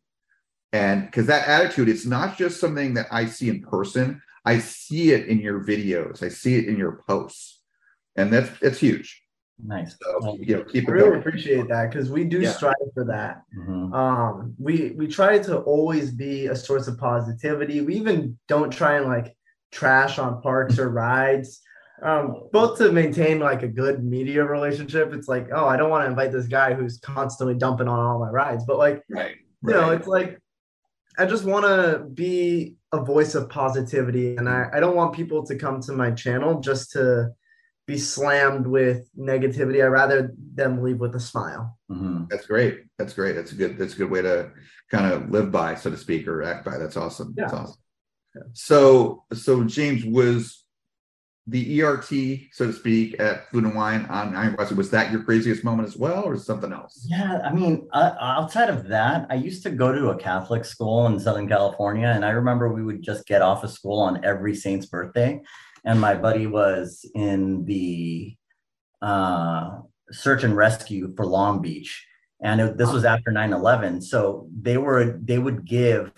and 0.72 1.06
because 1.06 1.26
that 1.26 1.46
attitude, 1.46 1.88
it's 1.88 2.06
not 2.06 2.36
just 2.36 2.60
something 2.60 2.94
that 2.94 3.06
I 3.10 3.26
see 3.26 3.48
in 3.48 3.62
person. 3.62 4.20
I 4.47 4.59
see 4.60 5.10
it 5.12 5.27
in 5.28 5.40
your 5.40 5.62
videos. 5.64 6.23
I 6.23 6.28
see 6.28 6.55
it 6.56 6.66
in 6.68 6.77
your 6.78 7.02
posts, 7.09 7.60
and 8.16 8.32
that's 8.32 8.48
that's 8.60 8.78
huge. 8.78 9.23
Nice. 9.64 9.97
So, 10.02 10.36
you 10.39 10.56
know, 10.59 10.64
keep 10.64 10.86
I 10.86 10.93
it 10.93 10.94
really 10.94 11.09
going. 11.10 11.20
appreciate 11.20 11.68
that 11.68 11.90
because 11.90 12.10
we 12.10 12.24
do 12.24 12.40
Yeah. 12.43 12.52
strive 12.52 12.74
for 12.94 13.05
that. 13.06 13.43
Mhm. 13.59 13.93
Um, 13.94 14.55
we 14.59 14.94
we 14.97 15.06
try 15.09 15.39
to 15.40 15.59
always 15.60 16.10
be 16.10 16.47
a 16.47 16.55
source 16.56 16.86
of 16.89 16.98
positivity. 16.98 17.81
We 17.81 17.94
even 17.97 18.39
don't 18.48 18.70
try 18.70 18.97
and 18.98 19.06
like 19.06 19.35
trash 19.73 20.18
on 20.18 20.40
parks 20.43 20.78
or 20.78 20.90
rides. 21.06 21.60
Um, 22.02 22.48
both 22.52 22.77
to 22.78 22.93
maintain 22.93 23.39
like 23.40 23.62
a 23.62 23.68
good 23.68 24.05
media 24.05 24.44
relationship. 24.44 25.14
It's 25.14 25.28
like, 25.28 25.48
oh, 25.51 25.64
I 25.66 25.78
don't 25.78 25.89
want 25.89 26.05
to 26.05 26.10
invite 26.10 26.31
this 26.31 26.47
guy 26.47 26.74
who's 26.74 26.98
constantly 26.98 27.55
dumping 27.55 27.89
on 27.89 27.98
all 27.98 28.18
my 28.18 28.28
rides, 28.28 28.64
but 28.66 28.77
like, 28.77 29.02
Right. 29.09 29.36
you 29.64 29.70
know, 29.73 29.90
it's 29.93 30.06
like 30.06 30.39
I 31.18 31.24
just 31.24 31.44
want 31.44 31.64
to 31.64 32.05
be 32.12 32.77
a 32.97 33.05
voice 33.05 33.35
of 33.35 33.48
positivity, 33.48 34.36
and 34.36 34.48
I, 34.48 34.68
I 34.73 34.81
don't 34.81 34.97
want 34.97 35.14
people 35.14 35.44
to 35.47 35.56
come 35.56 35.81
to 35.82 35.93
my 35.93 36.10
channel 36.10 36.60
just 36.60 36.93
to 36.93 37.31
be 37.86 37.98
slammed 37.98 38.66
with 38.66 39.09
negativity. 39.16 39.82
I 39.82 39.86
rather 39.86 40.32
them 40.55 40.82
leave 40.82 40.98
with 40.98 41.14
a 41.14 41.20
smile. 41.20 41.78
Mhm. 41.90 42.28
That's 42.28 42.47
great. 42.47 42.81
That's 42.98 43.12
great. 43.14 43.35
That's 43.36 43.52
a 43.52 43.55
good. 43.55 43.78
That's 43.78 43.94
a 43.94 43.98
good 43.98 44.10
way 44.10 44.23
to 44.23 44.51
kind 44.90 45.12
of 45.12 45.31
live 45.31 45.52
by, 45.52 45.74
so 45.77 45.90
to 45.90 45.97
speak, 45.97 46.27
or 46.27 46.43
act 46.43 46.64
by. 46.64 46.78
That's 46.78 46.97
awesome. 46.97 47.32
That's 47.36 47.52
Yeah. 47.52 47.59
awesome. 47.60 47.81
So, 48.52 49.24
so 49.32 49.64
James 49.64 50.05
was 50.05 50.65
the 51.48 51.82
ERT, 51.82 52.09
so 52.52 52.66
to 52.66 52.73
speak, 52.73 53.20
at 53.20 53.48
Food 53.51 53.64
and 53.64 53.74
Wine 53.74 54.05
on 54.06 54.35
Iron 54.35 54.56
Crossing. 54.56 54.77
Was 54.77 54.90
that 54.90 55.12
your 55.12 55.23
craziest 55.23 55.62
moment 55.62 55.86
as 55.86 55.97
well, 55.97 56.24
or 56.24 56.36
something 56.36 56.73
else? 56.73 57.06
Yeah, 57.09 57.40
I 57.44 57.52
mean, 57.52 57.86
uh, 57.93 58.14
outside 58.20 58.68
of 58.68 58.89
that, 58.89 59.27
I 59.31 59.35
used 59.35 59.62
to 59.62 59.70
go 59.70 59.93
to 59.93 60.09
a 60.09 60.16
Catholic 60.16 60.64
school 60.64 61.06
in 61.06 61.20
Southern 61.20 61.48
California, 61.48 62.09
and 62.09 62.24
I 62.24 62.31
remember 62.31 62.73
we 62.73 62.82
would 62.82 63.02
just 63.02 63.27
get 63.27 63.43
off 63.43 63.62
of 63.62 63.70
school 63.70 64.01
on 64.01 64.24
every 64.24 64.56
saint's 64.56 64.86
birthday, 64.86 65.40
and 65.85 66.01
my 66.01 66.14
buddy 66.14 66.48
was 66.48 67.09
in 67.14 67.64
the 67.64 68.36
uh, 69.01 69.78
search 70.10 70.43
and 70.43 70.56
rescue 70.56 71.14
for 71.16 71.27
Long 71.27 71.62
Beach, 71.62 72.05
and 72.43 72.60
it, 72.60 72.77
this 72.77 72.90
was 72.90 73.05
after 73.05 73.31
9/11. 73.31 74.02
So 74.02 74.48
they 74.60 74.78
were 74.78 75.20
they 75.23 75.39
would 75.39 75.64
give 75.64 76.12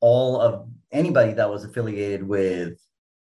all 0.00 0.40
of 0.40 0.68
anybody 0.92 1.32
that 1.32 1.50
was 1.50 1.64
affiliated 1.64 2.22
with, 2.22 2.78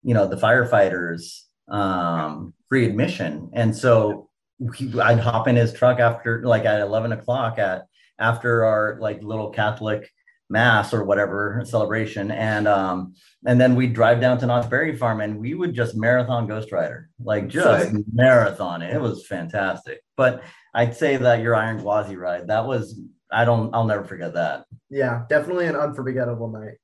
you 0.04 0.14
know, 0.14 0.28
the 0.28 0.36
firefighters 0.36 1.42
um, 1.68 2.54
free 2.70 2.86
admission, 2.86 3.50
and 3.54 3.76
so 3.76 4.30
he, 4.76 5.00
I'd 5.00 5.20
hop 5.20 5.48
in 5.48 5.56
his 5.56 5.74
truck 5.74 6.00
after 6.00 6.44
like 6.46 6.66
at 6.66 6.82
11 6.82 7.12
o'clock 7.12 7.60
at 7.60 7.88
after 8.20 8.66
our 8.66 8.98
like 9.00 9.22
little 9.24 9.50
Catholic 9.50 10.10
mass 10.50 10.94
or 10.94 11.04
whatever 11.04 11.64
celebration. 11.66 12.32
And 12.32 12.68
um, 12.68 13.16
and 13.46 13.60
then 13.60 13.76
we'd 13.76 13.94
drive 13.94 14.22
down 14.22 14.38
to 14.40 14.46
Knott's 14.46 14.68
Berry 14.68 14.96
Farm 14.96 15.22
and 15.22 15.40
we 15.40 15.54
would 15.54 15.74
just 15.74 15.96
marathon 15.96 16.48
Ghost 16.48 16.72
Rider, 16.72 17.10
like 17.20 17.48
just 17.48 17.94
marathon 18.14 18.82
it. 18.82 18.94
It 18.94 19.02
was 19.02 19.26
fantastic. 19.26 20.02
But 20.16 20.44
I'd 20.74 20.96
say 20.96 21.18
that 21.18 21.42
your 21.42 21.56
Iron 21.56 21.80
Gwazi 21.80 22.16
ride, 22.18 22.48
that 22.48 22.66
was 22.66 23.00
I 23.32 23.46
don't 23.46 23.74
I'll 23.74 23.86
never 23.86 24.04
forget 24.04 24.34
that. 24.36 24.66
Yeah, 24.90 25.24
definitely 25.28 25.66
an 25.66 25.76
unforgettable 25.76 26.50
night. 26.50 26.76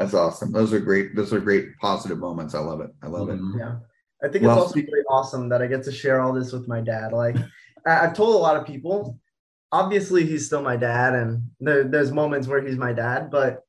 That's 0.00 0.14
awesome. 0.14 0.50
Those 0.50 0.72
are 0.72 0.80
great. 0.80 1.14
Those 1.14 1.34
are 1.34 1.40
great 1.40 1.76
positive 1.78 2.16
moments. 2.18 2.54
I 2.54 2.60
love 2.60 2.80
it. 2.80 2.90
I 3.02 3.06
love 3.06 3.28
it. 3.28 3.38
Mhm. 3.38 3.58
Yeah. 3.58 3.76
I 4.24 4.28
think 4.28 4.44
Well, 4.44 4.54
it's 4.56 4.60
also 4.62 4.70
speak- 4.72 4.86
really 4.90 5.04
awesome 5.10 5.50
that 5.50 5.60
I 5.60 5.66
get 5.66 5.82
to 5.84 5.92
share 5.92 6.20
all 6.22 6.32
this 6.32 6.52
with 6.52 6.66
my 6.66 6.80
dad. 6.80 7.12
Like 7.12 7.36
I- 7.86 8.06
I've 8.06 8.14
told 8.14 8.34
a 8.34 8.38
lot 8.38 8.56
of 8.56 8.66
people, 8.66 9.18
obviously 9.72 10.24
he's 10.24 10.46
still 10.46 10.62
my 10.62 10.76
dad, 10.76 11.14
and 11.14 11.50
there, 11.60 11.84
there's 11.84 12.12
moments 12.12 12.48
where 12.48 12.62
he's 12.66 12.76
my 12.78 12.94
dad, 12.94 13.30
but 13.30 13.62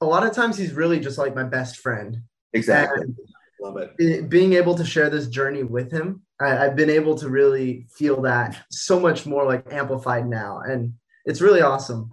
a 0.00 0.06
lot 0.06 0.24
of 0.24 0.32
times 0.32 0.56
he's 0.56 0.72
really 0.72 1.00
just 1.00 1.18
like 1.18 1.34
my 1.34 1.42
best 1.42 1.78
friend. 1.78 2.22
Exactly. 2.52 3.02
And 3.02 3.16
Love 3.60 3.76
it. 3.78 4.28
being 4.30 4.52
able 4.54 4.74
to 4.76 4.84
share 4.84 5.10
this 5.10 5.26
journey 5.26 5.64
with 5.64 5.90
him, 5.92 6.22
I, 6.40 6.64
I've 6.66 6.76
been 6.76 6.88
able 6.88 7.14
to 7.16 7.28
really 7.28 7.86
feel 7.94 8.22
that 8.22 8.64
so 8.70 8.98
much 8.98 9.26
more 9.26 9.44
like 9.44 9.70
amplified 9.72 10.26
now, 10.28 10.60
and 10.60 10.94
it's 11.26 11.40
really 11.40 11.60
awesome. 11.62 12.10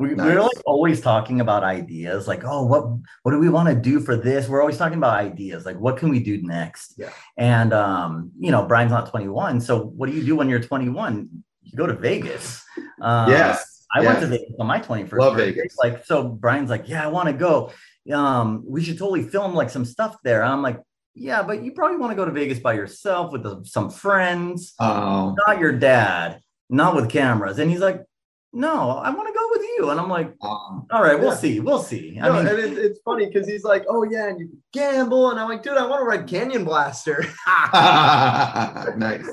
We, 0.00 0.14
Nice. 0.14 0.26
We're 0.26 0.40
like 0.40 0.62
always 0.64 1.02
talking 1.02 1.42
about 1.42 1.62
ideas, 1.62 2.26
like, 2.26 2.42
oh, 2.44 2.64
what 2.64 2.84
what 3.22 3.32
do 3.32 3.38
we 3.38 3.50
want 3.50 3.68
to 3.68 3.74
do 3.74 4.00
for 4.00 4.16
this? 4.16 4.48
We're 4.48 4.62
always 4.62 4.78
talking 4.78 4.96
about 4.96 5.18
ideas, 5.18 5.66
like 5.66 5.76
what 5.78 5.98
can 5.98 6.08
we 6.08 6.20
do 6.20 6.40
next? 6.42 6.94
Yeah. 6.96 7.10
And 7.36 7.74
um, 7.74 8.32
you 8.38 8.50
know, 8.50 8.64
Bryan's 8.64 8.92
not 8.92 9.10
21, 9.10 9.60
so 9.60 9.84
what 9.84 10.08
do 10.08 10.16
you 10.16 10.24
do 10.24 10.34
when 10.36 10.48
you're 10.48 10.58
21? 10.60 11.28
You 11.62 11.76
go 11.76 11.86
to 11.86 11.94
Vegas. 11.94 12.62
Uh, 13.00 13.26
Yes. 13.28 13.86
I 13.94 14.00
went 14.00 14.20
to. 14.20 14.26
Vegas 14.26 14.54
on 14.58 14.66
my 14.66 14.80
21st. 14.80 15.18
Love 15.18 15.36
birthday. 15.36 15.52
Vegas. 15.52 15.76
Like, 15.82 16.04
so 16.06 16.28
Bryan's 16.28 16.70
like, 16.70 16.88
yeah, 16.88 17.04
I 17.04 17.08
want 17.08 17.26
to 17.28 17.32
go. 17.34 17.72
Um, 18.12 18.62
we 18.66 18.82
should 18.82 18.96
totally 18.98 19.22
film 19.22 19.54
like 19.54 19.68
some 19.68 19.84
stuff 19.84 20.16
there. 20.24 20.42
I'm 20.42 20.62
like, 20.62 20.80
yeah, 21.14 21.42
but 21.42 21.62
you 21.62 21.72
probably 21.72 21.98
want 21.98 22.12
to 22.12 22.16
go 22.16 22.24
to 22.24 22.30
Vegas 22.30 22.58
by 22.58 22.72
yourself 22.74 23.32
with 23.32 23.42
the, 23.42 23.62
some 23.64 23.90
friends 23.90 24.74
Oh, 24.80 25.34
not 25.46 25.58
your 25.58 25.72
dad, 25.72 26.40
not 26.70 26.94
with 26.96 27.10
cameras. 27.10 27.58
And 27.58 27.70
he's 27.70 27.80
like, 27.80 28.00
no, 28.52 28.90
I 28.98 29.10
want 29.10 29.28
to 29.28 29.34
go 29.38 29.48
with 29.52 29.62
you. 29.78 29.90
And 29.90 30.00
I'm 30.00 30.08
like, 30.08 30.34
um, 30.42 30.86
all 30.90 31.02
right, 31.02 31.18
we'll 31.18 31.30
Yeah. 31.30 31.36
see. 31.36 31.60
We'll 31.60 31.82
see. 31.82 32.18
No, 32.20 32.32
mean, 32.32 32.46
and 32.48 32.58
it, 32.58 32.78
it's 32.78 33.00
funny 33.04 33.26
because 33.26 33.46
he's 33.46 33.64
like, 33.64 33.84
"Oh 33.88 34.02
yeah, 34.04 34.28
and 34.28 34.40
you 34.40 34.48
gamble," 34.72 35.30
and 35.30 35.38
I'm 35.38 35.48
like, 35.48 35.62
"Dude, 35.62 35.76
I 35.76 35.86
want 35.86 36.00
to 36.00 36.04
ride 36.04 36.26
Canyon 36.26 36.64
Blaster." 36.64 37.24
nice. 38.96 39.28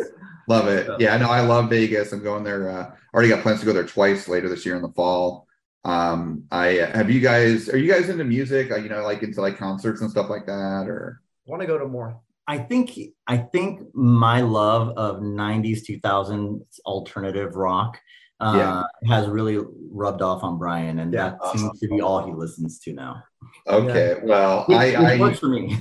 Love 0.48 0.68
it. 0.68 0.90
Yeah, 1.00 1.14
I 1.14 1.18
know. 1.18 1.30
I 1.30 1.42
love 1.42 1.70
Vegas. 1.70 2.12
I'm 2.14 2.24
going 2.24 2.44
there. 2.44 2.70
Uh, 2.70 2.92
already 3.14 3.30
got 3.30 3.42
plans 3.42 3.60
to 3.62 3.66
go 3.66 3.74
there 3.74 3.86
twice 3.86 4.28
later 4.28 4.48
this 4.50 4.66
year 4.66 4.76
in 4.76 4.82
the 4.82 4.90
fall. 4.90 5.48
Um, 5.84 6.44
I 6.52 6.68
have 6.94 7.10
you 7.10 7.20
guys. 7.20 7.70
Are 7.70 7.78
you 7.78 7.92
guys 7.92 8.10
into 8.10 8.24
music? 8.24 8.72
Uh, 8.72 8.78
you 8.78 8.90
know, 8.90 9.04
like 9.04 9.24
into 9.24 9.42
like 9.42 9.58
concerts 9.58 10.02
and 10.02 10.10
stuff 10.10 10.30
like 10.30 10.46
that, 10.46 10.86
or 10.88 11.22
want 11.46 11.62
to 11.62 11.68
go 11.68 11.78
to 11.78 11.86
more. 11.88 12.20
I 12.48 12.60
think 12.60 12.98
I 13.28 13.38
think 13.38 13.82
my 13.94 14.42
love 14.42 14.98
of 14.98 15.18
90s 15.18 15.80
2000s 15.90 16.62
alternative 16.86 17.56
rock 17.56 18.00
uh, 18.40 18.84
Yeah. 19.06 19.14
has 19.16 19.28
really 19.28 19.58
rubbed 19.92 20.22
off 20.22 20.44
on 20.44 20.58
Bryan, 20.58 21.00
and 21.00 21.14
Yeah. 21.14 21.30
that 21.42 21.58
seems 21.58 21.80
to 21.80 21.88
be 21.88 22.02
all 22.02 22.26
he 22.26 22.34
listens 22.34 22.80
to 22.80 22.94
now. 22.94 23.24
okay. 23.68 24.20
Well, 24.24 24.66
Which, 24.68 24.78
I, 24.78 24.86
which 24.88 24.96
I 24.98 25.20
works 25.20 25.40
for 25.40 25.50
me. 25.50 25.78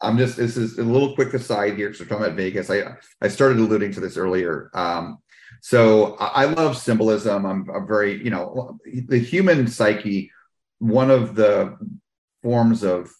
I'm 0.00 0.16
just 0.16 0.36
this 0.36 0.56
is 0.56 0.78
a 0.78 0.82
little 0.84 1.14
quick 1.14 1.34
aside 1.34 1.74
here. 1.76 1.88
because 1.88 2.00
we're 2.00 2.06
talking 2.06 2.24
about 2.26 2.36
Vegas, 2.36 2.70
I 2.70 2.96
I 3.20 3.28
started 3.28 3.58
alluding 3.58 3.92
to 3.92 4.00
this 4.00 4.16
earlier. 4.16 4.70
Um, 4.74 5.18
so 5.60 6.14
I, 6.20 6.42
I 6.42 6.44
love 6.44 6.76
symbolism. 6.76 7.44
I'm, 7.44 7.68
I'm 7.74 7.86
very, 7.86 8.22
you 8.22 8.30
know, 8.30 8.78
the 8.84 9.18
human 9.18 9.66
psyche. 9.66 10.30
One 10.78 11.10
of 11.10 11.34
the 11.34 11.76
forms 12.44 12.84
of 12.84 13.10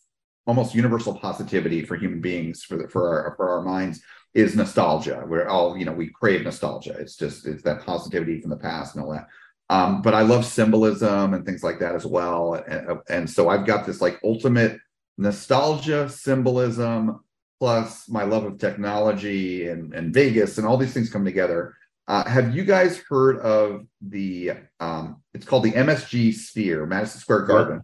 almost 0.47 0.75
universal 0.75 1.19
positivity 1.19 1.85
for 1.85 1.97
human 1.97 2.21
beings 2.21 2.63
for 2.63 2.77
the, 2.77 2.89
for 2.89 3.09
our 3.09 3.35
for 3.37 3.49
our 3.51 3.63
minds 3.63 4.01
is 4.35 4.55
nostalgia. 4.55 5.25
We're 5.27 5.49
all, 5.49 5.77
you 5.77 5.85
know, 5.85 5.93
we 5.93 6.09
crave 6.09 6.43
nostalgia. 6.43 6.97
It's 6.99 7.17
just 7.17 7.47
it's 7.47 7.63
that 7.63 7.85
positivity 7.85 8.41
from 8.41 8.51
the 8.51 8.57
past 8.57 8.95
and 8.95 9.05
all 9.05 9.13
that. 9.13 9.29
Um, 9.71 10.03
but 10.03 10.15
I 10.15 10.23
love 10.23 10.45
symbolism 10.45 11.35
and 11.35 11.45
things 11.45 11.63
like 11.63 11.79
that 11.81 11.95
as 11.95 12.07
well. 12.07 12.55
And, 12.55 13.01
and 13.09 13.31
so 13.31 13.49
I've 13.49 13.67
got 13.67 13.85
this 13.85 14.01
like 14.01 14.19
ultimate 14.25 14.79
nostalgia, 15.19 16.09
symbolism, 16.09 17.21
plus 17.59 18.09
my 18.09 18.23
love 18.23 18.45
of 18.45 18.59
technology 18.59 19.69
and, 19.69 19.93
and 19.93 20.15
Vegas 20.15 20.59
and 20.59 20.67
all 20.67 20.77
these 20.77 20.95
things 20.95 21.11
come 21.11 21.25
together. 21.25 21.75
Uh, 22.07 22.25
have 22.25 22.57
you 22.57 22.65
guys 22.65 23.03
heard 23.09 23.39
of 23.41 23.87
the 24.01 24.53
um, 24.81 25.23
it's 25.35 25.45
called 25.45 25.65
the 25.65 25.73
MSG 25.73 26.33
Sphere, 26.33 26.87
Madison 26.87 27.21
Square 27.21 27.43
Garden 27.43 27.83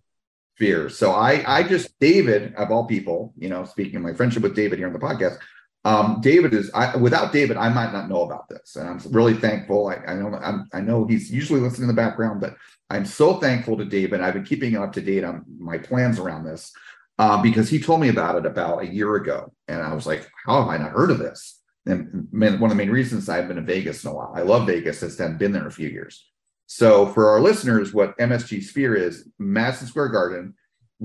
Sphere. 0.56 0.88
So 0.88 1.12
I 1.12 1.44
I 1.46 1.62
just 1.62 1.98
David 2.00 2.54
of 2.54 2.70
all 2.70 2.86
people, 2.86 3.34
you 3.36 3.50
know, 3.50 3.64
speaking 3.66 3.96
of 3.96 4.02
my 4.02 4.14
friendship 4.14 4.42
with 4.42 4.56
David 4.56 4.78
here 4.78 4.86
on 4.86 4.94
the 4.94 4.98
podcast, 4.98 5.36
um, 5.84 6.20
David 6.22 6.54
is 6.54 6.70
I 6.72 6.96
without 6.96 7.32
David, 7.32 7.56
I 7.56 7.68
might 7.68 7.92
not 7.92 8.08
know 8.08 8.22
about 8.22 8.48
this. 8.48 8.76
And 8.76 8.88
I'm 8.88 8.98
really 9.12 9.34
thankful. 9.34 9.88
I, 9.88 9.96
I 9.96 10.14
know 10.14 10.34
I'm, 10.34 10.68
I 10.72 10.80
know 10.80 11.06
he's 11.06 11.30
usually 11.30 11.60
listening 11.60 11.88
in 11.88 11.94
the 11.94 12.02
background, 12.02 12.40
but 12.40 12.56
I'm 12.88 13.04
so 13.04 13.34
thankful 13.34 13.76
to 13.76 13.84
David. 13.84 14.20
I've 14.20 14.34
been 14.34 14.44
keeping 14.44 14.76
up 14.76 14.92
to 14.94 15.02
date 15.02 15.24
on 15.24 15.44
my 15.58 15.78
plans 15.78 16.18
around 16.18 16.44
this 16.44 16.72
uh, 17.18 17.40
because 17.42 17.68
he 17.68 17.78
told 17.78 18.00
me 18.00 18.08
about 18.08 18.36
it 18.36 18.46
about 18.46 18.82
a 18.82 18.86
year 18.86 19.14
ago, 19.16 19.52
and 19.68 19.82
I 19.82 19.94
was 19.94 20.06
like, 20.06 20.28
"How 20.46 20.60
have 20.60 20.68
I 20.68 20.78
not 20.78 20.92
heard 20.92 21.10
of 21.10 21.18
this?" 21.18 21.60
And 21.86 22.28
one 22.32 22.54
of 22.62 22.70
the 22.70 22.74
main 22.74 22.90
reasons 22.90 23.28
I've 23.28 23.46
been 23.46 23.56
to 23.56 23.62
Vegas 23.62 24.04
in 24.04 24.10
a 24.10 24.14
while. 24.14 24.32
I 24.34 24.40
love 24.40 24.66
Vegas. 24.66 25.02
I 25.02 25.06
just 25.06 25.18
haven't 25.18 25.38
been 25.38 25.52
there 25.52 25.66
a 25.66 25.72
few 25.72 25.88
years. 25.88 26.26
So 26.66 27.06
for 27.06 27.28
our 27.28 27.40
listeners, 27.40 27.92
what 27.92 28.16
MSG 28.16 28.62
Sphere 28.62 28.94
is, 28.94 29.28
Madison 29.38 29.86
Square 29.86 30.08
Garden, 30.08 30.54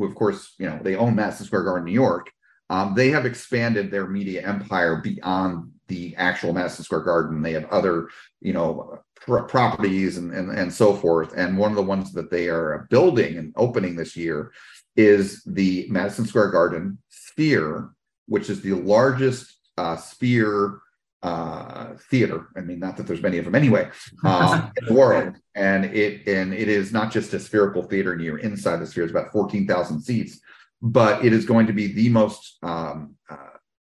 of 0.01 0.15
course 0.15 0.55
you 0.57 0.69
know 0.69 0.79
they 0.81 0.95
own 0.95 1.15
Madison 1.15 1.45
Square 1.45 1.63
Garden, 1.63 1.85
New 1.85 1.91
York. 1.91 2.31
Um, 2.69 2.93
they 2.95 3.09
have 3.09 3.25
expanded 3.25 3.89
their 3.89 4.07
media 4.07 4.47
empire 4.47 4.97
beyond 4.97 5.71
the 5.87 6.15
actual 6.17 6.53
Madison 6.53 6.85
Square 6.85 7.01
Garden. 7.01 7.41
They 7.41 7.53
have 7.53 7.65
other, 7.65 8.09
you 8.41 8.53
know, 8.53 8.99
pr- 9.15 9.39
properties 9.39 10.17
and, 10.17 10.33
and 10.33 10.51
and 10.51 10.71
so 10.71 10.93
forth. 10.93 11.33
And 11.35 11.57
one 11.57 11.71
of 11.71 11.77
the 11.77 11.83
ones 11.83 12.13
that 12.13 12.29
they 12.29 12.47
are 12.47 12.87
building 12.89 13.37
and 13.37 13.53
opening 13.55 13.95
this 13.95 14.15
year 14.15 14.51
is 14.95 15.43
the 15.45 15.87
Madison 15.89 16.25
Square 16.25 16.51
Garden 16.51 16.99
Sphere, 17.09 17.91
which 18.27 18.49
is 18.49 18.61
the 18.61 18.73
largest 18.73 19.57
uh, 19.77 19.95
sphere 19.95 20.79
uh, 21.21 21.93
theater. 22.09 22.47
I 22.55 22.61
mean, 22.61 22.79
not 22.79 22.97
that 22.97 23.07
there's 23.07 23.21
many 23.21 23.37
of 23.37 23.45
them 23.45 23.55
anyway, 23.55 23.89
um, 24.23 24.71
in 24.77 24.85
the 24.85 24.93
world. 24.93 25.35
And 25.55 25.85
it 25.85 26.27
and 26.27 26.53
it 26.53 26.69
is 26.69 26.91
not 26.91 27.11
just 27.11 27.33
a 27.33 27.39
spherical 27.39 27.83
theater, 27.83 28.13
and 28.13 28.21
you're 28.21 28.37
inside 28.39 28.77
the 28.77 28.87
sphere. 28.87 29.03
It's 29.03 29.11
about 29.11 29.31
fourteen 29.31 29.67
thousand 29.67 30.01
seats, 30.01 30.39
but 30.81 31.25
it 31.25 31.33
is 31.33 31.45
going 31.45 31.67
to 31.67 31.73
be 31.73 31.93
the 31.93 32.09
most 32.09 32.57
um, 32.63 33.15
uh, 33.29 33.35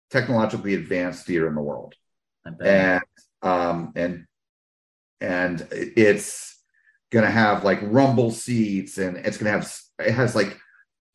technologically 0.10 0.76
advanced 0.76 1.26
theater 1.26 1.48
in 1.48 1.56
the 1.56 1.62
world. 1.62 1.94
And 2.46 3.02
um, 3.42 3.92
and 3.96 4.26
and 5.22 5.68
it's 5.72 6.60
gonna 7.12 7.32
have 7.32 7.64
like 7.64 7.80
rumble 7.82 8.32
seats, 8.32 8.98
and 8.98 9.18
it's 9.18 9.38
gonna 9.38 9.52
have 9.52 9.72
it 10.00 10.12
has 10.12 10.36
like 10.36 10.58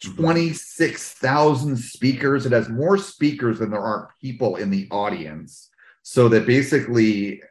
26,000 0.02 1.77
speakers. 1.77 2.47
It 2.47 2.52
has 2.52 2.69
more 2.69 2.97
speakers 2.98 3.59
than 3.59 3.70
there 3.70 3.81
are 3.81 4.11
people 4.20 4.57
in 4.57 4.70
the 4.70 4.89
audience. 4.90 5.69
So 6.02 6.28
that 6.31 6.47
basically 6.47 7.43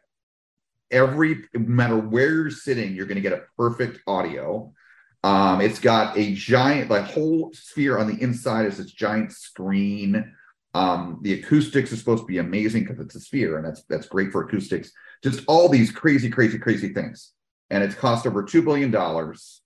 every 0.90 1.44
no 1.54 1.60
matter 1.60 1.96
where 1.96 2.30
you're 2.30 2.50
sitting, 2.50 2.94
you're 2.94 3.06
going 3.06 3.16
to 3.16 3.22
get 3.22 3.32
a 3.32 3.44
perfect 3.56 4.00
audio. 4.06 4.72
Um, 5.22 5.60
it's 5.60 5.78
got 5.78 6.16
a 6.16 6.34
giant, 6.34 6.90
like 6.90 7.04
whole 7.04 7.52
sphere 7.52 7.98
on 7.98 8.06
the 8.06 8.22
inside 8.22 8.66
is 8.66 8.78
this 8.78 8.90
giant 8.90 9.32
screen. 9.32 10.34
Um, 10.72 11.18
the 11.22 11.34
acoustics 11.34 11.92
is 11.92 11.98
supposed 11.98 12.22
to 12.22 12.26
be 12.26 12.38
amazing 12.38 12.84
because 12.84 13.00
it's 13.00 13.14
a 13.14 13.20
sphere, 13.20 13.56
and 13.58 13.66
that's 13.66 13.82
that's 13.84 14.06
great 14.06 14.32
for 14.32 14.42
acoustics. 14.42 14.92
Just 15.22 15.42
all 15.46 15.68
these 15.68 15.90
crazy, 15.90 16.30
crazy, 16.30 16.58
crazy 16.58 16.94
things, 16.94 17.32
and 17.68 17.82
it's 17.84 17.94
cost 17.94 18.26
over 18.26 18.42
two 18.42 18.62
billion 18.62 18.90
dollars. 18.90 19.60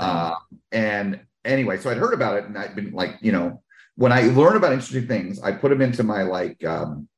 Uh, 0.00 0.34
and 0.72 1.20
anyway, 1.44 1.78
so 1.78 1.90
I'd 1.90 1.96
heard 1.96 2.12
about 2.12 2.36
it, 2.38 2.44
and 2.44 2.58
I'd 2.58 2.74
been 2.74 2.90
like, 2.90 3.16
you 3.20 3.32
know, 3.32 3.62
when 3.94 4.12
I 4.12 4.22
learn 4.22 4.56
about 4.56 4.72
interesting 4.72 5.06
things, 5.06 5.40
I 5.40 5.52
put 5.52 5.70
them 5.70 5.80
into 5.80 6.02
my 6.02 6.22
like 6.22 6.62
um, 6.64 7.08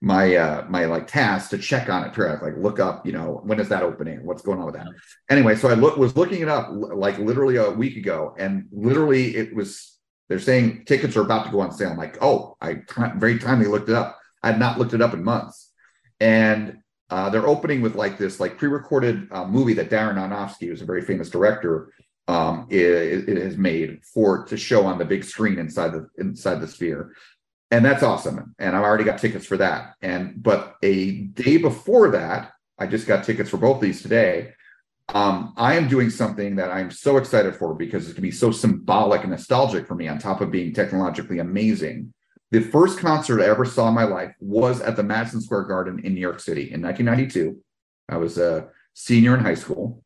my 0.00 0.36
uh 0.36 0.64
my 0.68 0.84
like 0.84 1.06
task 1.08 1.50
to 1.50 1.58
check 1.58 1.88
on 1.88 2.04
it 2.04 2.12
periodically, 2.12 2.52
like 2.52 2.60
look 2.60 2.78
up, 2.78 3.04
you 3.04 3.12
know, 3.12 3.40
when 3.44 3.58
is 3.58 3.68
that 3.68 3.82
opening? 3.82 4.24
What's 4.24 4.42
going 4.42 4.58
on 4.58 4.66
with 4.66 4.76
that? 4.76 4.86
Anyway, 5.28 5.56
so 5.56 5.68
I 5.68 5.74
look 5.74 5.96
was 5.96 6.16
looking 6.16 6.42
it 6.42 6.48
up 6.48 6.68
like 6.70 7.18
literally 7.18 7.56
a 7.56 7.70
week 7.70 7.96
ago, 7.96 8.34
and 8.38 8.66
literally 8.70 9.36
it 9.36 9.54
was 9.54 9.98
they're 10.28 10.38
saying 10.38 10.84
tickets 10.84 11.16
are 11.16 11.22
about 11.22 11.46
to 11.46 11.50
go 11.50 11.60
on 11.60 11.72
sale. 11.72 11.90
I'm 11.90 11.96
like, 11.96 12.18
oh, 12.22 12.56
I 12.60 12.82
very 13.16 13.38
timely 13.38 13.66
looked 13.66 13.88
it 13.88 13.94
up. 13.94 14.18
I 14.42 14.48
had 14.48 14.60
not 14.60 14.78
looked 14.78 14.94
it 14.94 15.02
up 15.02 15.14
in 15.14 15.24
months, 15.24 15.72
and 16.20 16.78
uh, 17.10 17.30
they're 17.30 17.46
opening 17.48 17.80
with 17.80 17.96
like 17.96 18.18
this 18.18 18.38
like 18.38 18.56
pre-recorded 18.56 19.26
uh, 19.32 19.46
movie 19.46 19.74
that 19.74 19.90
Darren 19.90 20.14
Aronofsky, 20.14 20.68
who's 20.68 20.82
a 20.82 20.86
very 20.86 21.02
famous 21.02 21.28
director, 21.28 21.92
um, 22.28 22.66
it, 22.70 23.28
it 23.28 23.36
has 23.38 23.56
made 23.56 24.04
for 24.04 24.44
to 24.44 24.56
show 24.56 24.84
on 24.84 24.98
the 24.98 25.04
big 25.04 25.24
screen 25.24 25.58
inside 25.58 25.92
the 25.92 26.08
inside 26.18 26.60
the 26.60 26.68
sphere 26.68 27.14
and 27.70 27.84
that's 27.84 28.02
awesome. 28.02 28.54
And 28.58 28.76
i've 28.76 28.82
already 28.82 29.04
got 29.04 29.18
tickets 29.18 29.46
for 29.46 29.56
that. 29.58 29.94
And 30.02 30.42
but 30.42 30.76
a 30.82 31.22
day 31.22 31.56
before 31.58 32.10
that 32.10 32.52
i 32.78 32.86
just 32.86 33.06
got 33.06 33.24
tickets 33.24 33.50
for 33.50 33.58
both 33.58 33.80
these 33.80 34.02
today. 34.02 34.52
Um, 35.10 35.54
i 35.56 35.74
am 35.74 35.88
doing 35.88 36.10
something 36.10 36.56
that 36.56 36.70
i'm 36.70 36.90
so 36.90 37.16
excited 37.16 37.56
for 37.56 37.74
because 37.74 38.04
it's 38.04 38.12
going 38.12 38.16
to 38.16 38.22
be 38.22 38.30
so 38.30 38.50
symbolic 38.50 39.22
and 39.22 39.30
nostalgic 39.30 39.86
for 39.86 39.94
me 39.94 40.08
on 40.08 40.18
top 40.18 40.40
of 40.40 40.50
being 40.50 40.72
technologically 40.72 41.38
amazing. 41.38 42.12
The 42.50 42.60
first 42.60 42.98
concert 42.98 43.42
i 43.42 43.46
ever 43.46 43.64
saw 43.64 43.88
in 43.88 43.94
my 43.94 44.04
life 44.04 44.34
was 44.40 44.80
at 44.80 44.96
the 44.96 45.02
madison 45.02 45.40
square 45.40 45.64
garden 45.64 46.00
in 46.04 46.14
new 46.14 46.20
york 46.20 46.40
city 46.40 46.72
in 46.72 46.82
1992 46.82 47.60
i 48.08 48.16
was 48.16 48.38
a 48.38 48.68
senior 48.94 49.34
in 49.34 49.40
high 49.40 49.54
school 49.54 50.02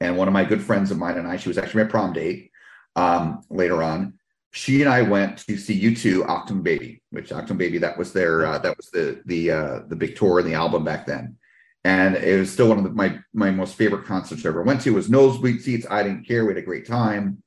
and 0.00 0.16
one 0.16 0.28
of 0.28 0.34
my 0.34 0.44
good 0.44 0.62
friends 0.62 0.90
of 0.90 0.98
mine 0.98 1.16
and 1.16 1.28
i 1.28 1.36
she 1.36 1.48
was 1.48 1.58
actually 1.58 1.84
my 1.84 1.90
prom 1.90 2.12
date 2.12 2.50
um, 2.96 3.42
later 3.48 3.82
on 3.82 4.17
she 4.50 4.80
and 4.80 4.90
I 4.90 5.02
went 5.02 5.38
to 5.46 5.56
see 5.56 5.80
U2 5.80 6.26
Achtung 6.26 6.62
Baby, 6.62 7.02
which 7.10 7.30
Achtung 7.30 7.58
Baby 7.58 7.78
that 7.78 7.98
was 7.98 8.12
their 8.12 8.46
uh, 8.46 8.58
that 8.58 8.76
was 8.76 8.90
the 8.90 9.20
the 9.26 9.50
uh, 9.50 9.80
the 9.88 9.96
big 9.96 10.16
tour 10.16 10.38
and 10.38 10.48
the 10.48 10.54
album 10.54 10.84
back 10.84 11.06
then, 11.06 11.36
and 11.84 12.16
it 12.16 12.38
was 12.38 12.52
still 12.52 12.68
one 12.68 12.78
of 12.78 12.84
the, 12.84 12.90
my 12.90 13.18
my 13.34 13.50
most 13.50 13.74
favorite 13.74 14.06
concerts 14.06 14.44
I 14.44 14.48
ever 14.48 14.62
went 14.62 14.80
to. 14.82 14.94
Was 14.94 15.10
nosebleed 15.10 15.60
seats. 15.60 15.86
I 15.90 16.02
didn't 16.02 16.26
care. 16.26 16.44
We 16.44 16.54
had 16.54 16.62
a 16.62 16.66
great 16.66 16.86
time, 16.86 17.42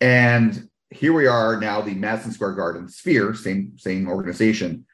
and 0.00 0.68
here 0.90 1.14
we 1.14 1.26
are 1.26 1.58
now. 1.58 1.80
The 1.80 1.94
Madison 1.94 2.32
Square 2.32 2.52
Garden 2.52 2.88
Sphere, 2.88 3.34
same 3.34 3.78
same 3.78 4.08
organization. 4.08 4.86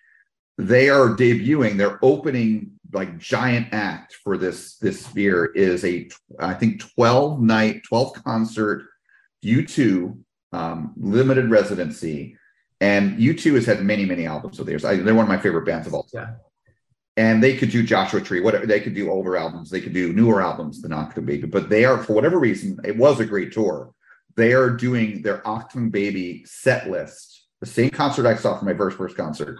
They 0.56 0.88
are 0.88 1.08
debuting. 1.08 1.76
Their 1.76 1.98
opening 2.02 2.72
like 2.92 3.18
giant 3.18 3.68
act 3.72 4.16
for 4.22 4.38
this 4.38 4.76
this 4.76 5.04
sphere 5.04 5.46
is 5.46 5.84
a 5.84 6.08
I 6.38 6.54
think 6.54 6.80
twelve 6.94 7.40
night 7.40 7.82
twelve 7.88 8.14
concert 8.14 8.86
U2 9.44 10.18
um, 10.52 10.94
limited 10.96 11.50
residency. 11.50 12.36
And 12.80 13.18
U2 13.18 13.54
has 13.56 13.66
had 13.66 13.82
many, 13.82 14.04
many 14.04 14.26
albums 14.26 14.60
of 14.60 14.66
theirs. 14.66 14.84
I, 14.84 14.96
they're 14.96 15.14
one 15.14 15.24
of 15.24 15.28
my 15.28 15.38
favorite 15.38 15.66
bands 15.66 15.86
of 15.86 15.94
all 15.94 16.04
time. 16.04 16.36
And 17.16 17.42
they 17.42 17.56
could 17.56 17.70
do 17.70 17.82
Joshua 17.82 18.20
Tree, 18.20 18.40
whatever. 18.40 18.64
They 18.64 18.78
could 18.78 18.94
do 18.94 19.10
older 19.10 19.36
albums. 19.36 19.70
They 19.70 19.80
could 19.80 19.92
do 19.92 20.12
newer 20.12 20.40
albums 20.40 20.80
than 20.80 20.92
Achtung 20.92 21.26
Baby. 21.26 21.48
But 21.48 21.68
they 21.68 21.84
are, 21.84 21.98
for 21.98 22.12
whatever 22.12 22.38
reason, 22.38 22.78
it 22.84 22.96
was 22.96 23.18
a 23.18 23.26
great 23.26 23.52
tour. 23.52 23.92
They 24.36 24.52
are 24.52 24.70
doing 24.70 25.22
their 25.22 25.38
Achtung 25.38 25.90
Baby 25.90 26.44
set 26.46 26.88
list, 26.88 27.48
the 27.60 27.66
same 27.66 27.90
concert 27.90 28.24
I 28.24 28.36
saw 28.36 28.56
for 28.56 28.64
my 28.64 28.74
first 28.74 28.96
first 28.96 29.16
concert 29.16 29.58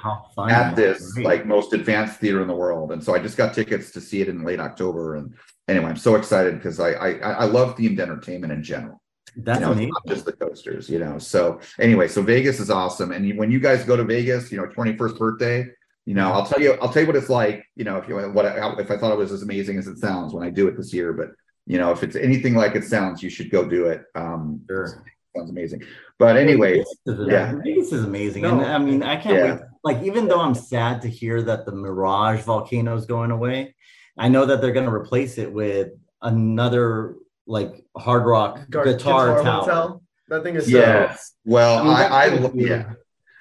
at 0.48 0.76
this 0.76 1.14
Great. 1.14 1.26
like 1.26 1.46
most 1.46 1.72
advanced 1.72 2.20
theater 2.20 2.40
in 2.42 2.46
the 2.46 2.54
world. 2.54 2.92
And 2.92 3.02
so 3.02 3.12
I 3.12 3.18
just 3.18 3.36
got 3.36 3.54
tickets 3.54 3.90
to 3.90 4.00
see 4.00 4.20
it 4.20 4.28
in 4.28 4.44
late 4.44 4.60
October. 4.60 5.16
And 5.16 5.34
anyway, 5.66 5.86
I'm 5.86 5.96
so 5.96 6.14
excited 6.14 6.54
because 6.54 6.78
I 6.78 6.90
I, 6.90 7.10
I 7.18 7.44
love 7.46 7.76
themed 7.76 7.98
entertainment 7.98 8.52
in 8.52 8.62
general 8.62 9.02
That's 9.38 9.60
you 9.60 9.66
know, 9.66 9.72
amazing. 9.72 9.90
not 9.90 10.06
just 10.06 10.24
the 10.24 10.32
coasters, 10.32 10.88
you 10.90 10.98
know. 10.98 11.18
So 11.18 11.60
anyway, 11.78 12.08
so 12.08 12.22
Vegas 12.22 12.58
is 12.60 12.70
awesome, 12.70 13.12
and 13.12 13.38
when 13.38 13.50
you 13.50 13.60
guys 13.60 13.84
go 13.84 13.96
to 13.96 14.04
Vegas, 14.04 14.50
you 14.50 14.58
know, 14.58 14.66
twenty 14.66 14.96
first 14.96 15.16
birthday, 15.18 15.66
you 16.06 16.14
know, 16.14 16.32
I'll 16.32 16.44
tell 16.46 16.60
you, 16.60 16.72
I'll 16.82 16.88
tell 16.92 17.02
you 17.02 17.06
what 17.06 17.16
it's 17.16 17.28
like, 17.30 17.64
you 17.76 17.84
know, 17.84 17.96
if 17.98 18.08
you 18.08 18.16
what 18.16 18.46
I- 18.46 18.74
if 18.80 18.90
I 18.90 18.96
thought 18.96 19.12
it 19.12 19.18
was 19.18 19.30
as 19.32 19.42
amazing 19.42 19.78
as 19.78 19.86
it 19.86 19.98
sounds 19.98 20.32
when 20.34 20.42
I 20.46 20.50
do 20.50 20.66
it 20.68 20.76
this 20.76 20.92
year, 20.92 21.12
but 21.12 21.30
you 21.66 21.78
know, 21.78 21.92
if 21.92 22.02
it's 22.02 22.16
anything 22.16 22.54
like 22.54 22.74
it 22.74 22.84
sounds, 22.84 23.22
you 23.22 23.30
should 23.30 23.50
go 23.50 23.68
do 23.68 23.86
it. 23.86 24.02
Um, 24.14 24.62
sure. 24.68 25.04
sounds 25.36 25.50
amazing. 25.50 25.82
But 26.18 26.36
anyway, 26.36 26.82
yeah, 27.06 27.54
Vegas 27.62 27.92
is 27.92 28.04
amazing. 28.04 28.42
No. 28.42 28.58
And 28.58 28.62
I 28.66 28.78
mean, 28.78 29.02
I 29.02 29.16
can't 29.16 29.36
Yeah. 29.36 29.54
wait. 29.56 29.60
Like, 29.84 30.02
even 30.02 30.26
though 30.26 30.40
I'm 30.40 30.54
sad 30.54 31.02
to 31.02 31.08
hear 31.08 31.42
that 31.42 31.64
the 31.66 31.72
Mirage 31.72 32.40
volcano 32.40 32.96
is 32.96 33.04
going 33.06 33.30
away, 33.30 33.74
I 34.16 34.28
know 34.28 34.46
that 34.46 34.60
they're 34.60 34.72
going 34.72 34.86
to 34.86 34.92
replace 34.92 35.38
it 35.38 35.52
with 35.52 35.90
another 36.22 37.14
like 37.48 37.84
hard 37.96 38.24
rock 38.26 38.60
Gar- 38.70 38.84
guitar, 38.84 39.38
Guitar 39.38 39.42
tower. 39.42 39.60
Hotel. 39.60 40.02
That 40.28 40.42
thing 40.42 40.54
is 40.54 40.70
so 40.70 40.78
yes. 40.78 41.32
Well, 41.44 41.82
mean, 41.82 41.94
I, 41.94 42.24
I, 42.24 42.28
pretty 42.28 42.44
lo- 42.44 42.52
yeah. 42.54 42.92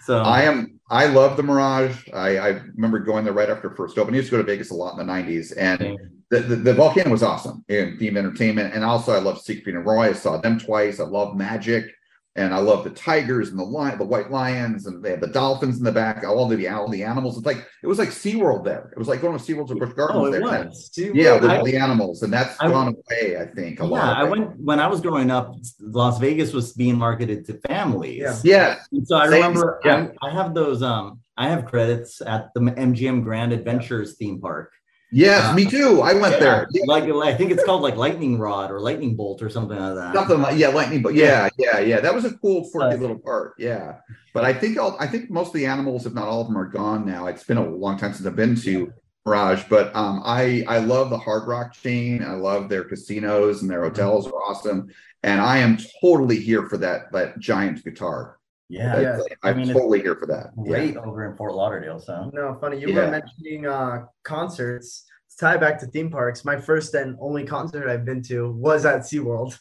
So 0.01 0.19
I 0.19 0.43
am. 0.43 0.79
I 0.89 1.07
love 1.07 1.35
the 1.35 1.43
Mirage. 1.43 2.07
I, 2.13 2.37
I 2.37 2.47
remember 2.75 2.99
going 2.99 3.25
there 3.25 3.33
right 3.33 3.49
after 3.49 3.75
first 3.75 3.97
opened. 3.97 4.15
I 4.15 4.19
used 4.19 4.29
to 4.29 4.37
go 4.37 4.41
to 4.41 4.47
Vegas 4.47 4.71
a 4.71 4.73
lot 4.73 4.97
in 4.97 5.05
the 5.05 5.13
'90s, 5.13 5.53
and 5.57 5.99
the, 6.29 6.39
the, 6.39 6.55
the 6.55 6.73
volcano 6.73 7.11
was 7.11 7.23
awesome 7.23 7.65
in 7.67 7.97
theme 7.99 8.15
entertainment. 8.15 8.73
And 8.73 8.85
also, 8.85 9.11
I 9.11 9.19
love 9.19 9.41
Siegfried 9.41 9.75
and 9.75 9.85
Roy. 9.85 10.09
I 10.09 10.13
saw 10.13 10.37
them 10.37 10.57
twice. 10.57 11.01
I 11.01 11.03
love 11.03 11.35
Magic, 11.35 11.91
and 12.37 12.53
I 12.53 12.59
love 12.59 12.83
the 12.83 12.91
tigers 12.91 13.49
and 13.49 13.59
the 13.59 13.63
lion, 13.63 13.97
the 13.97 14.05
white 14.05 14.29
lions, 14.29 14.85
and 14.85 15.03
they 15.03 15.09
have 15.11 15.21
the 15.21 15.27
dolphins 15.27 15.79
in 15.79 15.83
the 15.83 15.91
back. 15.91 16.23
All 16.23 16.47
the 16.47 16.67
all 16.67 16.87
the 16.87 17.03
animals. 17.03 17.35
It's 17.37 17.45
like 17.45 17.65
it 17.83 17.87
was 17.87 17.97
like 17.99 18.09
SeaWorld 18.09 18.63
there. 18.63 18.89
It 18.95 18.99
was 18.99 19.07
like 19.07 19.21
going 19.21 19.37
to 19.37 19.43
SeaWorld 19.43 19.71
or 19.71 19.75
Busch 19.75 19.93
Gardens. 19.93 20.17
Oh, 20.19 20.25
it 20.25 20.31
there. 20.31 20.41
was. 20.41 20.91
Yeah, 20.95 21.33
with 21.39 21.49
I- 21.49 21.57
all 21.57 21.65
the 21.65 21.75
animals, 21.77 22.21
and 22.21 22.31
that's 22.31 22.55
I- 22.61 22.69
gone 22.69 22.89
away. 22.89 23.37
I 23.41 23.45
think 23.47 23.79
a 23.79 23.83
yeah, 23.83 23.89
lot. 23.89 24.17
I 24.17 24.23
went 24.23 24.59
when 24.59 24.79
I 24.79 24.87
was 24.87 25.01
growing 25.01 25.31
up. 25.31 25.53
Las 25.81 26.19
Vegas 26.19 26.53
was 26.53 26.73
being 26.73 26.97
marketed 26.97 27.43
to 27.47 27.59
families. 27.67 28.21
Yeah. 28.21 28.39
Yes. 28.43 28.87
And 28.91 29.07
so 29.07 29.17
I 29.17 29.25
Same- 29.29 29.33
remember 29.33 29.81
yeah. 29.83 30.07
I, 30.21 30.27
I 30.27 30.31
have 30.31 30.53
those. 30.53 30.81
Um, 30.83 31.19
I 31.39 31.49
have 31.49 31.65
credits 31.65 32.21
at 32.21 32.53
the 32.55 32.61
MGM 32.61 33.23
Grand 33.23 33.51
Adventures 33.53 34.15
theme 34.15 34.39
park. 34.39 34.71
Yes, 35.11 35.55
me 35.55 35.65
too. 35.65 36.01
I 36.01 36.13
went 36.13 36.39
there. 36.39 36.67
Yeah, 36.71 36.83
Like 36.85 37.03
I 37.05 37.33
think 37.33 37.51
it's 37.51 37.63
called 37.63 37.81
like 37.81 37.95
Lightning 37.95 38.37
Rod 38.37 38.71
or 38.71 38.81
Lightning 38.81 39.15
Bolt 39.15 39.41
or 39.41 39.49
something 39.49 39.77
like 39.77 39.95
that. 39.95 40.13
Something 40.13 40.41
like 40.41 40.57
yeah, 40.57 40.67
lightning, 40.67 41.01
bolt. 41.01 41.15
yeah, 41.15 41.47
yeah, 41.57 41.79
yeah. 41.79 41.99
That 42.01 42.13
was 42.13 42.25
a 42.25 42.33
cool, 42.37 42.69
quirky 42.69 42.97
little 42.97 43.17
part. 43.17 43.53
Yeah, 43.57 43.99
but 44.33 44.43
I 44.43 44.53
think 44.53 44.77
all, 44.77 44.97
I 44.99 45.07
think 45.07 45.29
most 45.29 45.47
of 45.47 45.53
the 45.53 45.65
animals, 45.65 46.05
if 46.05 46.13
not 46.13 46.27
all 46.27 46.41
of 46.41 46.47
them, 46.47 46.57
are 46.57 46.65
gone 46.65 47.05
now. 47.05 47.27
It's 47.27 47.43
been 47.43 47.57
a 47.57 47.65
long 47.65 47.97
time 47.97 48.13
since 48.13 48.27
I've 48.27 48.35
been 48.35 48.55
to 48.57 48.91
Mirage, 49.25 49.63
but 49.69 49.95
um, 49.95 50.21
I 50.25 50.65
I 50.67 50.79
love 50.79 51.09
the 51.09 51.17
Hard 51.17 51.47
Rock 51.47 51.73
chain. 51.73 52.21
I 52.23 52.33
love 52.33 52.67
their 52.67 52.83
casinos 52.83 53.61
and 53.61 53.71
their 53.71 53.83
hotels 53.83 54.27
are 54.27 54.33
awesome, 54.33 54.89
and 55.23 55.39
I 55.39 55.59
am 55.59 55.77
totally 56.01 56.39
here 56.39 56.67
for 56.67 56.77
that 56.79 57.11
that 57.13 57.39
giant 57.39 57.83
guitar. 57.83 58.36
Yeah, 58.69 58.95
That's- 58.97 59.21
I 59.43 59.49
I'm 59.49 59.57
mean, 59.57 59.69
it's 59.69 59.77
totally 59.77 60.01
here 60.01 60.15
for 60.15 60.25
that. 60.27 60.47
Yeah. 60.65 60.99
Over 61.01 61.29
in 61.29 61.37
Fort 61.37 61.53
Lauderdale. 61.53 61.99
So 61.99 62.29
No, 62.33 62.57
funny. 62.59 62.79
You 62.79 62.89
Yeah. 62.89 63.05
were 63.05 63.11
mentioning 63.11 63.65
uh, 63.65 64.05
concerts. 64.23 65.05
To 65.31 65.37
tie 65.45 65.57
back 65.57 65.77
to 65.79 65.85
theme 65.87 66.09
parks, 66.09 66.43
my 66.45 66.57
first 66.59 66.93
and 66.95 67.15
only 67.21 67.45
concert 67.45 67.89
I've 67.89 68.05
been 68.05 68.21
to 68.23 68.51
was 68.51 68.85
at 68.85 69.01
SeaWorld. 69.01 69.57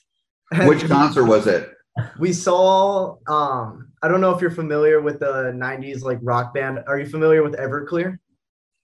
Which 0.66 0.86
concert 0.86 1.24
was 1.24 1.46
it? 1.46 1.70
We 2.18 2.32
saw 2.32 3.16
um 3.26 3.88
I 4.02 4.08
don't 4.08 4.20
know 4.20 4.30
if 4.34 4.40
you're 4.40 4.50
familiar 4.50 5.00
with 5.00 5.18
the 5.20 5.52
90s 5.54 6.02
like 6.02 6.18
rock 6.22 6.52
band. 6.54 6.80
Are 6.86 6.98
you 6.98 7.06
familiar 7.06 7.42
with 7.42 7.54
Everclear? 7.56 8.18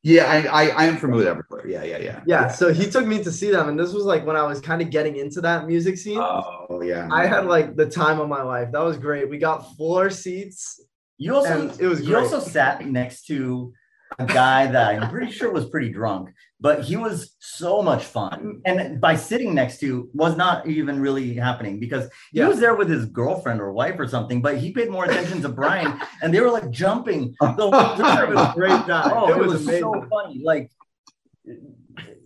Yeah, 0.04 0.24
I, 0.24 0.64
I 0.64 0.68
I 0.70 0.84
am 0.86 0.96
familiar 0.96 1.32
with 1.32 1.46
Everclear. 1.46 1.70
Yeah, 1.70 1.84
yeah, 1.84 1.98
yeah. 1.98 2.22
Yeah, 2.26 2.48
so 2.48 2.72
he 2.72 2.90
took 2.90 3.06
me 3.06 3.22
to 3.22 3.30
see 3.30 3.52
them, 3.52 3.68
and 3.68 3.78
this 3.78 3.92
was 3.92 4.04
like 4.04 4.26
when 4.26 4.34
I 4.34 4.42
was 4.42 4.60
kind 4.60 4.82
of 4.82 4.90
getting 4.90 5.16
into 5.16 5.40
that 5.42 5.66
music 5.66 5.96
scene. 5.96 6.18
Oh 6.18 6.82
yeah. 6.82 7.08
I 7.12 7.26
had 7.26 7.46
like 7.46 7.76
the 7.76 7.86
time 7.86 8.18
of 8.18 8.28
my 8.28 8.42
life. 8.42 8.72
That 8.72 8.82
was 8.82 8.96
great. 8.98 9.30
We 9.30 9.38
got 9.38 9.76
floor 9.76 10.10
seats. 10.10 10.80
You 11.18 11.36
also 11.36 11.70
it 11.78 11.86
was 11.86 12.00
you 12.00 12.14
great. 12.14 12.22
also 12.24 12.40
sat 12.40 12.84
next 12.84 13.26
to 13.26 13.72
a 14.18 14.26
guy 14.26 14.66
that 14.66 15.00
I'm 15.00 15.08
pretty 15.08 15.30
sure 15.30 15.52
was 15.52 15.66
pretty 15.66 15.90
drunk, 15.90 16.30
but 16.62 16.84
he 16.84 16.96
was 16.96 17.34
so 17.40 17.82
much 17.82 18.04
fun. 18.04 18.62
And 18.64 19.00
by 19.00 19.16
sitting 19.16 19.52
next 19.52 19.80
to 19.80 20.08
was 20.14 20.36
not 20.36 20.64
even 20.66 21.00
really 21.00 21.34
happening 21.34 21.80
because 21.80 22.04
he 22.30 22.38
Yeah. 22.38 22.46
was 22.48 22.60
there 22.60 22.76
with 22.76 22.88
his 22.88 23.04
girlfriend 23.06 23.60
or 23.60 23.72
wife 23.72 23.98
or 23.98 24.06
something, 24.06 24.40
but 24.40 24.56
he 24.58 24.70
paid 24.72 24.88
more 24.88 25.04
attention 25.04 25.42
to 25.42 25.48
Bryan 25.48 26.00
and 26.22 26.32
they 26.32 26.40
were 26.40 26.50
like 26.52 26.70
jumping 26.70 27.34
the 27.40 27.46
whole 27.48 27.72
time. 27.72 28.30
It 28.30 28.34
was 28.36 28.48
a 28.48 28.52
great. 28.54 28.72
Oh, 28.88 29.28
It 29.28 29.36
it, 29.36 29.38
was 29.42 29.66
was, 29.66 29.78
so 29.80 30.06
funny. 30.08 30.40
Like 30.44 30.70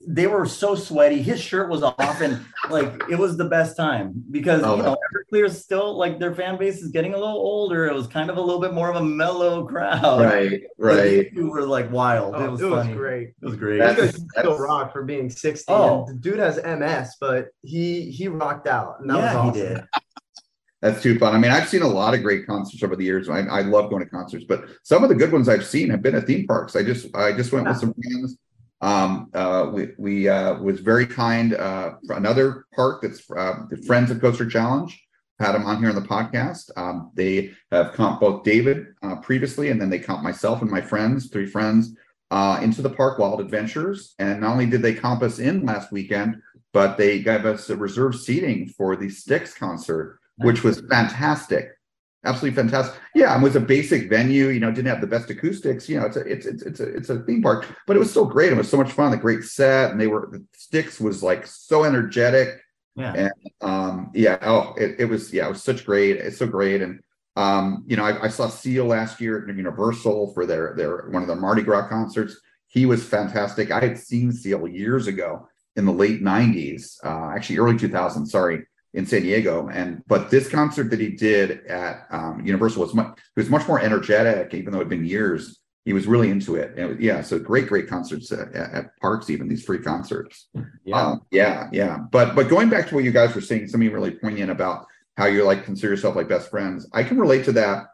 they 0.09 0.27
were 0.29 0.47
so 0.47 0.75
sweaty. 0.77 1.21
His 1.21 1.41
shirt 1.41 1.69
was 1.69 1.83
off, 1.83 2.21
and 2.21 2.41
like 2.71 3.03
it 3.11 3.19
was 3.19 3.37
the 3.37 3.45
best 3.47 3.77
time 3.77 4.25
because 4.31 4.63
Oh, 4.63 4.77
you 4.77 4.83
know 4.85 4.97
Everclear's 5.33 5.61
still 5.63 5.99
like 5.99 6.19
their 6.21 6.35
fan 6.35 6.57
base 6.59 6.81
is 6.81 6.91
getting 6.93 7.13
a 7.15 7.17
little 7.19 7.35
older. 7.37 7.87
It 7.87 7.95
was 7.95 8.07
kind 8.07 8.31
of 8.31 8.37
a 8.37 8.41
little 8.41 8.61
bit 8.61 8.73
more 8.73 8.89
of 8.89 8.97
a 8.97 9.05
mellow 9.05 9.67
crowd. 9.67 10.21
Right, 10.23 10.63
right. 10.79 11.03
these 11.03 11.33
two 11.35 11.51
were 11.51 11.67
like 11.67 11.91
wild. 11.91 12.35
Oh, 12.37 12.45
it 12.45 12.51
was 12.51 12.61
it 12.61 12.67
was 12.71 12.87
great. 12.89 13.29
It 13.43 13.45
was 13.45 13.57
great. 13.57 13.79
That's- 13.79 13.99
You 14.19 14.29
guys 14.35 14.43
still 14.45 14.59
rock 14.59 14.93
for 14.93 15.03
being 15.03 15.29
60. 15.29 15.65
Oh. 15.69 16.07
the 16.07 16.15
dude 16.15 16.39
has 16.39 16.57
MS, 16.65 17.17
but 17.21 17.49
he 17.63 18.11
he 18.11 18.29
rocked 18.29 18.69
out. 18.69 19.01
And 19.01 19.11
that 19.11 19.17
yeah, 19.19 19.45
was 19.47 19.57
he 19.57 19.63
awesome. 19.63 19.75
did. 19.77 19.85
That's 20.83 21.03
too 21.03 21.19
fun. 21.19 21.35
I 21.35 21.39
mean, 21.39 21.51
I've 21.51 21.69
seen 21.69 21.83
a 21.83 21.89
lot 21.89 22.15
of 22.15 22.23
great 22.23 22.47
concerts 22.47 22.83
over 22.83 22.95
the 22.95 23.03
years. 23.05 23.29
I, 23.31 23.41
I 23.41 23.63
love 23.63 23.91
going 23.91 24.05
to 24.05 24.09
concerts, 24.11 24.45
but 24.47 24.67
some 24.85 25.03
of 25.03 25.09
the 25.09 25.15
good 25.17 25.33
ones 25.33 25.49
I've 25.49 25.65
seen 25.65 25.89
have 25.91 26.03
been 26.03 26.15
at 26.15 26.27
theme 26.27 26.47
parks. 26.47 26.77
I 26.77 26.85
just 26.85 27.13
I 27.17 27.33
just 27.33 27.51
went 27.51 27.67
with 27.67 27.79
some 27.79 27.95
friends. 27.95 28.37
Um, 28.81 29.31
uh, 29.33 29.71
we 29.73 29.89
we 29.99 30.29
uh, 30.29 30.59
was 30.59 30.81
very 30.81 31.07
kind. 31.07 31.55
Uh, 31.55 31.95
for 32.07 32.17
another 32.17 32.67
park 32.75 33.03
that's 33.03 33.29
uh, 33.31 33.65
the 33.71 33.77
Friends 33.87 34.11
of 34.11 34.21
Coaster 34.21 34.49
Challenge. 34.49 35.03
Had 35.39 35.53
them 35.53 35.67
on 35.67 35.81
here 35.81 35.91
on 35.91 35.95
the 35.95 36.01
podcast. 36.01 36.71
Um, 36.79 37.11
they 37.13 37.53
have 37.71 37.93
comped 37.93 38.21
both 38.21 38.43
David 38.43 38.87
uh, 39.03 39.17
previously, 39.17 39.69
and 39.69 39.79
then 39.79 39.91
they 39.91 39.99
comped 39.99 40.23
myself 40.23 40.63
and 40.63 40.71
my 40.71 40.81
friends, 40.81 41.29
three 41.29 41.45
friends, 41.45 41.95
uh, 42.31 42.59
into 42.63 42.81
the 42.81 42.89
park 42.89 43.19
Wild 43.19 43.43
Adventures. 43.43 44.15
And 44.19 44.41
not 44.41 44.53
only 44.53 44.65
did 44.65 44.81
they 44.81 44.95
comp 44.95 45.23
us 45.23 45.39
in 45.39 45.67
last 45.67 45.93
weekend, 45.93 46.41
but 46.73 46.97
they 46.97 47.21
gave 47.21 47.45
us 47.45 47.69
a 47.69 47.77
reserved 47.77 48.19
seating 48.19 48.69
for 48.69 48.97
the 48.97 49.11
Styx 49.11 49.53
concert, 49.53 50.21
which 50.37 50.65
was 50.65 50.81
fantastic. 50.89 51.76
Absolutely 52.25 52.57
fantastic. 52.57 53.01
Yeah, 53.15 53.39
it 53.39 53.43
was 53.43 53.55
a 53.55 53.61
basic 53.61 54.09
venue. 54.09 54.49
You 54.49 54.59
know, 54.59 54.71
didn't 54.71 54.89
have 54.89 55.01
the 55.01 55.07
best 55.07 55.31
acoustics. 55.31 55.89
You 55.89 56.01
know, 56.01 56.07
it's 56.07 56.17
a 56.17 56.21
it's 56.21 56.47
it's 56.47 56.63
it's 56.63 56.81
a 56.81 56.97
it's 56.97 57.09
a 57.09 57.21
theme 57.21 57.43
park, 57.43 57.67
but 57.87 57.95
it 57.95 58.01
was 58.01 58.11
still 58.11 58.25
great. 58.25 58.53
It 58.53 58.57
was 58.57 58.69
so 58.69 58.77
much 58.77 58.91
fun. 58.91 59.13
The 59.13 59.17
great 59.17 59.45
set, 59.45 59.93
and 59.93 60.01
they 60.01 60.09
were 60.09 60.29
the 60.31 60.45
Styx 60.57 60.99
was 61.01 61.23
like 61.23 61.47
so 61.47 61.85
energetic. 61.85 62.61
Yeah. 62.97 63.13
And 63.13 63.33
um, 63.61 64.11
yeah, 64.15 64.39
oh, 64.43 64.75
it, 64.77 64.97
it 64.99 65.05
was 65.05 65.33
yeah, 65.33 65.47
it 65.47 65.51
was 65.51 65.63
such 65.63 65.85
great. 65.85 66.17
It's 66.17 66.39
so 66.39 66.47
great. 66.47 66.83
And 66.83 67.01
um, 67.37 67.85
you 67.87 67.97
know, 67.97 68.05
I, 68.05 68.25
I 68.25 68.29
saw 68.29 68.49
Seal 68.49 68.87
last 68.87 69.21
year 69.21 69.47
at 69.47 69.55
Universal 69.55 70.33
for 70.33 70.47
their 70.47 70.75
their 70.77 71.09
one 71.11 71.23
of 71.23 71.29
their 71.29 71.37
Mardi 71.37 71.63
Gras 71.63 71.89
concerts. 71.89 72.41
He 72.67 72.87
was 72.87 73.05
fantastic. 73.05 73.71
I 73.71 73.81
had 73.81 73.99
seen 73.99 74.33
Seal 74.33 74.67
years 74.67 75.07
ago 75.07 75.49
in 75.77 75.85
the 75.85 75.93
late 75.93 76.23
'90s, 76.23 76.97
uh, 77.05 77.35
actually 77.35 77.59
early 77.59 77.77
2000s. 77.77 78.29
Sorry, 78.29 78.65
in 78.97 79.07
San 79.07 79.23
Diego. 79.23 79.69
And 79.69 80.03
but 80.09 80.31
this 80.31 80.49
concert 80.49 80.91
that 80.91 80.99
he 80.99 81.11
did 81.11 81.65
at 81.67 82.07
um, 82.11 82.45
Universal 82.45 82.83
was 82.83 82.95
much 82.95 83.17
it 83.37 83.41
was 83.41 83.51
much 83.51 83.69
more 83.69 83.79
energetic, 83.79 84.53
even 84.55 84.73
though 84.73 84.79
it 84.81 84.89
had 84.89 84.89
been 84.89 85.05
years. 85.05 85.61
He 85.85 85.93
was 85.93 86.09
really 86.09 86.31
into 86.31 86.57
it. 86.57 86.71
And 86.71 86.79
it 86.81 86.87
was- 86.89 86.99
yeah, 86.99 87.21
so 87.23 87.39
great, 87.39 87.69
great 87.69 87.87
concerts 87.87 88.33
at, 88.33 88.53
at, 88.57 88.87
parks, 89.01 89.31
even 89.31 89.47
these 89.47 89.65
free 89.65 89.79
concerts. 89.79 90.49
Yeah. 90.85 91.01
Um, 91.01 91.21
yeah, 91.31 91.69
yeah. 91.71 91.99
But 92.11 92.35
but 92.35 92.49
going 92.49 92.69
back 92.71 92.89
to 92.89 92.95
what 92.97 93.05
you 93.05 93.13
guys 93.13 93.33
were 93.37 93.41
saying, 93.41 93.69
something 93.69 93.93
really 93.93 94.11
poignant 94.11 94.51
about 94.51 94.87
how 95.17 95.27
you 95.27 95.45
like 95.45 95.65
consider 95.65 95.93
yourself 95.93 96.17
like 96.17 96.29
best 96.29 96.51
friends. 96.51 96.89
I 96.93 97.05
can 97.05 97.21
relate 97.21 97.45
to 97.45 97.53
that. 97.53 97.87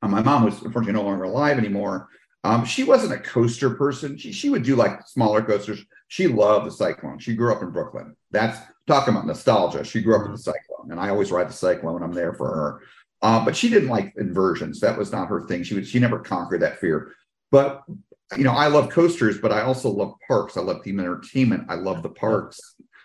Uh, 0.00 0.08
my 0.08 0.22
mom 0.22 0.44
was 0.44 0.54
unfortunately 0.62 0.94
no 1.00 1.02
longer 1.06 1.24
alive 1.24 1.58
anymore. 1.58 2.08
Um, 2.44 2.64
she 2.64 2.82
wasn't 2.82 3.12
a 3.12 3.18
coaster 3.18 3.70
person. 3.70 4.16
She 4.16 4.32
she 4.32 4.48
would 4.50 4.62
do 4.62 4.74
like 4.74 5.06
smaller 5.06 5.42
coasters. 5.42 5.84
She 6.08 6.26
loved 6.28 6.66
the 6.66 6.70
Cyclone. 6.70 7.18
She 7.18 7.34
grew 7.34 7.52
up 7.52 7.62
in 7.62 7.70
Brooklyn. 7.70 8.16
That's 8.30 8.58
talking 8.86 9.14
about 9.14 9.26
nostalgia. 9.26 9.84
She 9.84 10.02
grew 10.02 10.16
up 10.16 10.22
with 10.22 10.32
the 10.32 10.42
Cyclone, 10.42 10.90
and 10.90 11.00
I 11.00 11.08
always 11.08 11.30
ride 11.30 11.48
the 11.48 11.54
Cyclone. 11.54 12.02
I'm 12.02 12.12
there 12.12 12.34
for 12.34 12.48
her. 12.48 12.80
Uh, 13.22 13.44
but 13.44 13.56
she 13.56 13.68
didn't 13.68 13.88
like 13.88 14.12
inversions. 14.16 14.80
That 14.80 14.98
was 14.98 15.12
not 15.12 15.28
her 15.28 15.46
thing. 15.46 15.62
She 15.62 15.74
would 15.74 15.86
she 15.86 16.00
never 16.00 16.18
conquered 16.18 16.62
that 16.62 16.80
fear. 16.80 17.12
But 17.50 17.84
you 18.36 18.44
know, 18.44 18.52
I 18.52 18.66
love 18.66 18.90
coasters, 18.90 19.38
but 19.38 19.52
I 19.52 19.62
also 19.62 19.90
love 19.90 20.14
parks. 20.26 20.56
I 20.56 20.60
love 20.62 20.82
theme 20.82 21.00
entertainment. 21.00 21.66
I 21.68 21.74
love 21.74 22.02
the 22.02 22.08
parks, 22.08 22.58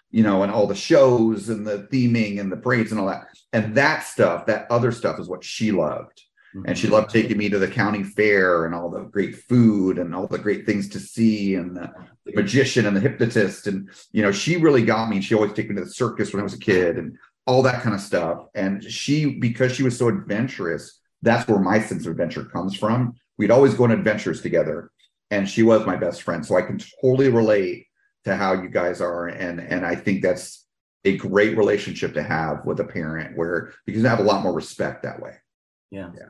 you 0.10 0.24
know, 0.24 0.44
and 0.44 0.52
all 0.52 0.68
the 0.68 0.76
shows 0.76 1.50
and 1.50 1.68
the 1.68 1.88
theming 1.92 2.40
and 2.40 2.52
the 2.52 2.58
parades 2.58 2.92
and 2.92 3.00
all 3.00 3.08
that. 3.08 3.28
And 3.54 3.76
that 3.76 4.04
stuff, 4.04 4.46
that 4.48 4.70
other 4.72 4.92
stuff 4.92 5.20
is 5.20 5.28
what 5.28 5.44
she 5.44 5.72
loved. 5.72 6.22
And 6.66 6.78
she 6.78 6.88
mm-hmm. 6.88 6.94
loved 6.94 7.10
taking 7.10 7.38
me 7.38 7.50
to 7.50 7.60
the 7.60 7.68
county 7.68 8.04
fair 8.04 8.66
and 8.66 8.74
all 8.74 8.90
the 8.90 9.04
great 9.04 9.36
food 9.36 9.98
and 10.00 10.16
all 10.16 10.28
the 10.28 10.40
great 10.40 10.66
things 10.66 10.90
to 10.90 11.00
see 11.00 11.56
and 11.56 11.76
the, 11.76 11.92
the 12.26 12.34
magician 12.34 12.86
and 12.86 12.96
the 12.96 13.02
hypnotist. 13.02 13.68
And, 13.68 13.90
you 14.12 14.22
know, 14.22 14.32
she 14.32 14.58
really 14.58 14.84
got 14.84 15.10
me. 15.10 15.22
She 15.22 15.36
always 15.36 15.54
took 15.54 15.70
me 15.70 15.76
to 15.76 15.84
the 15.84 15.90
circus 15.90 16.34
when 16.34 16.40
I 16.40 16.44
was 16.44 16.54
a 16.54 16.60
kid 16.60 16.98
and 16.98 17.18
all 17.46 17.62
that 17.64 17.82
kind 17.82 17.94
of 17.94 18.02
stuff. 18.02 18.46
And 18.56 18.84
she, 18.84 19.36
because 19.36 19.74
she 19.74 19.84
was 19.84 19.98
so 19.98 20.08
adventurous, 20.08 21.00
that's 21.22 21.48
where 21.48 21.60
my 21.60 21.80
sense 21.80 22.06
of 22.06 22.12
adventure 22.12 22.46
comes 22.46 22.76
from. 22.76 23.16
We'd 23.38 23.52
always 23.52 23.74
go 23.74 23.84
on 23.84 23.92
adventures 23.92 24.42
together. 24.42 24.92
And 25.30 25.48
she 25.48 25.64
was 25.64 25.86
my 25.86 25.98
best 25.98 26.24
friend. 26.24 26.46
So 26.46 26.56
I 26.56 26.62
can 26.62 26.80
totally 27.02 27.30
relate 27.30 27.88
to 28.28 28.36
how 28.36 28.54
you 28.54 28.70
guys 28.70 29.02
are. 29.02 29.28
And 29.28 29.60
and 29.60 29.86
I 29.86 29.96
think 29.96 30.22
that's 30.22 30.66
a 31.06 31.18
great 31.18 31.58
relationship 31.58 32.14
to 32.14 32.24
have 32.24 32.66
with 32.66 32.80
a 32.80 32.84
parent 32.84 33.38
where 33.38 33.74
you 33.86 33.94
can 33.94 34.04
have 34.06 34.20
a 34.20 34.24
lot 34.24 34.44
more 34.44 34.54
respect 34.54 35.04
that 35.04 35.22
way. 35.22 35.34
Yeah. 35.92 36.12
Yeah. 36.16 36.30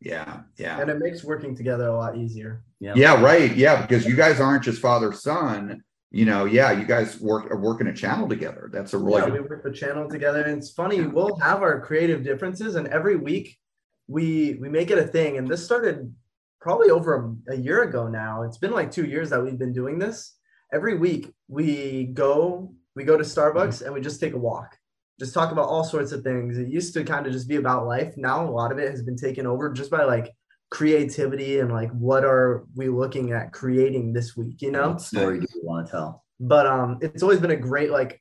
Yeah. 0.00 0.40
Yeah. 0.56 0.80
And 0.80 0.90
it 0.90 0.98
makes 0.98 1.24
working 1.24 1.56
together 1.56 1.88
a 1.88 1.96
lot 1.96 2.16
easier. 2.16 2.62
Yeah, 2.80 2.94
Yeah. 2.96 3.22
right. 3.22 3.54
Yeah, 3.54 3.82
because 3.82 4.06
you 4.06 4.16
guys 4.16 4.40
aren't 4.40 4.64
just 4.64 4.80
father 4.80 5.12
son. 5.12 5.82
You 6.10 6.26
know, 6.26 6.44
yeah, 6.44 6.70
you 6.70 6.84
guys 6.84 7.20
work 7.20 7.50
are 7.50 7.56
working 7.56 7.88
a 7.88 7.92
channel 7.92 8.28
together. 8.28 8.70
That's 8.72 8.94
a 8.94 8.98
really 8.98 9.22
yeah, 9.22 9.30
we 9.30 9.40
work 9.40 9.64
the 9.64 9.72
channel 9.72 10.08
together, 10.08 10.42
and 10.42 10.58
it's 10.58 10.70
funny. 10.70 11.00
We'll 11.00 11.34
have 11.38 11.60
our 11.60 11.80
creative 11.80 12.22
differences, 12.22 12.76
and 12.76 12.86
every 12.86 13.16
week 13.16 13.58
we 14.06 14.56
we 14.60 14.68
make 14.68 14.92
it 14.92 14.98
a 14.98 15.06
thing. 15.08 15.38
And 15.38 15.48
this 15.48 15.64
started 15.64 16.14
probably 16.60 16.90
over 16.90 17.34
a, 17.48 17.54
a 17.54 17.56
year 17.56 17.82
ago 17.82 18.06
now. 18.06 18.42
It's 18.42 18.58
been 18.58 18.70
like 18.70 18.92
two 18.92 19.06
years 19.06 19.30
that 19.30 19.42
we've 19.42 19.58
been 19.58 19.72
doing 19.72 19.98
this. 19.98 20.36
Every 20.72 20.96
week 20.96 21.32
we 21.48 22.04
go 22.04 22.72
we 22.94 23.02
go 23.02 23.16
to 23.16 23.24
Starbucks 23.24 23.54
mm-hmm. 23.54 23.86
and 23.86 23.94
we 23.94 24.00
just 24.00 24.20
take 24.20 24.34
a 24.34 24.38
walk, 24.38 24.78
just 25.20 25.34
talk 25.34 25.52
about 25.52 25.68
all 25.68 25.84
sorts 25.84 26.12
of 26.12 26.22
things. 26.22 26.58
It 26.58 26.68
used 26.68 26.92
to 26.94 27.04
kind 27.04 27.26
of 27.26 27.32
just 27.32 27.48
be 27.48 27.56
about 27.56 27.86
life. 27.86 28.14
Now 28.16 28.46
a 28.46 28.50
lot 28.50 28.72
of 28.72 28.78
it 28.78 28.90
has 28.90 29.02
been 29.02 29.16
taken 29.16 29.46
over 29.46 29.72
just 29.72 29.90
by 29.90 30.04
like 30.04 30.32
creativity 30.70 31.60
and 31.60 31.72
like 31.72 31.90
what 31.92 32.24
are 32.24 32.64
we 32.74 32.88
looking 32.88 33.32
at 33.32 33.52
creating 33.52 34.12
this 34.12 34.36
week. 34.36 34.60
You 34.60 34.72
know, 34.72 34.90
What 34.90 35.00
story 35.02 35.38
do 35.40 35.46
you 35.54 35.60
want 35.64 35.86
to 35.86 35.90
tell? 35.92 36.24
but 36.40 36.66
um 36.66 36.98
it's 37.00 37.22
always 37.22 37.38
been 37.38 37.52
a 37.52 37.56
great 37.56 37.90
like 37.92 38.20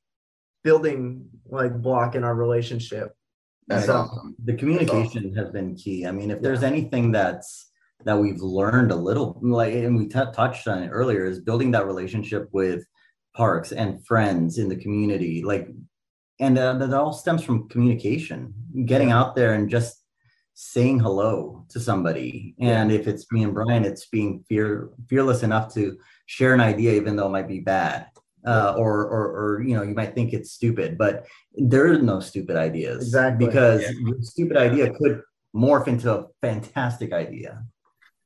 building 0.63 1.25
like 1.49 1.73
block 1.81 2.13
in 2.13 2.23
our 2.23 2.35
relationship 2.35 3.11
That's 3.67 3.87
So- 3.87 3.95
awesome. 3.95 4.35
The 4.45 4.53
communication 4.55 5.33
has 5.35 5.49
been 5.49 5.75
key. 5.75 6.05
I 6.05 6.11
mean, 6.11 6.29
if 6.31 6.41
there's 6.41 6.63
anything 6.63 7.11
that's 7.11 7.71
that 8.05 8.19
we've 8.19 8.41
learned 8.41 8.91
a 8.91 8.95
little, 8.95 9.39
like, 9.41 9.73
and 9.73 9.97
we 9.97 10.07
t- 10.09 10.19
touched 10.33 10.67
on 10.67 10.83
it 10.83 10.89
earlier, 10.89 11.23
is 11.25 11.39
building 11.39 11.71
that 11.71 11.85
relationship 11.87 12.49
with 12.51 12.85
parks 13.33 13.71
and 13.71 14.05
friends 14.05 14.57
in 14.57 14.67
the 14.67 14.75
community. 14.75 15.41
Like, 15.41 15.69
and 16.39 16.57
uh, 16.57 16.73
that 16.73 16.93
all 16.93 17.13
stems 17.13 17.43
from 17.43 17.69
communication, 17.69 18.53
getting 18.85 19.11
out 19.11 19.35
there 19.35 19.53
and 19.53 19.69
just 19.69 20.03
saying 20.55 20.99
hello 20.99 21.65
to 21.69 21.79
somebody. 21.79 22.55
And 22.59 22.91
if 22.91 23.07
it's 23.07 23.31
me 23.31 23.43
and 23.43 23.53
Bryan, 23.53 23.85
it's 23.85 24.05
being 24.07 24.43
fear 24.47 24.89
fearless 25.07 25.43
enough 25.43 25.73
to 25.73 25.97
share 26.25 26.53
an 26.53 26.61
idea, 26.61 26.93
even 26.93 27.15
though 27.15 27.27
it 27.27 27.31
might 27.31 27.47
be 27.47 27.59
bad. 27.59 28.07
Uh, 28.45 28.75
or, 28.77 29.05
or, 29.05 29.23
or, 29.37 29.63
you 29.63 29.73
know, 29.73 29.83
you 29.83 29.95
might 29.95 30.13
think 30.13 30.33
it's 30.33 30.51
stupid, 30.51 30.97
but 30.97 31.25
there 31.53 31.87
are 31.87 31.97
no 31.97 32.19
stupid 32.19 32.57
ideas. 32.57 32.97
Exactly. 32.97 33.45
Because 33.45 33.81
Yeah. 33.83 33.91
your 34.03 34.21
stupid 34.21 34.57
idea 34.57 34.91
could 34.93 35.21
morph 35.55 35.87
into 35.87 36.13
a 36.13 36.25
fantastic 36.41 37.13
idea. 37.13 37.63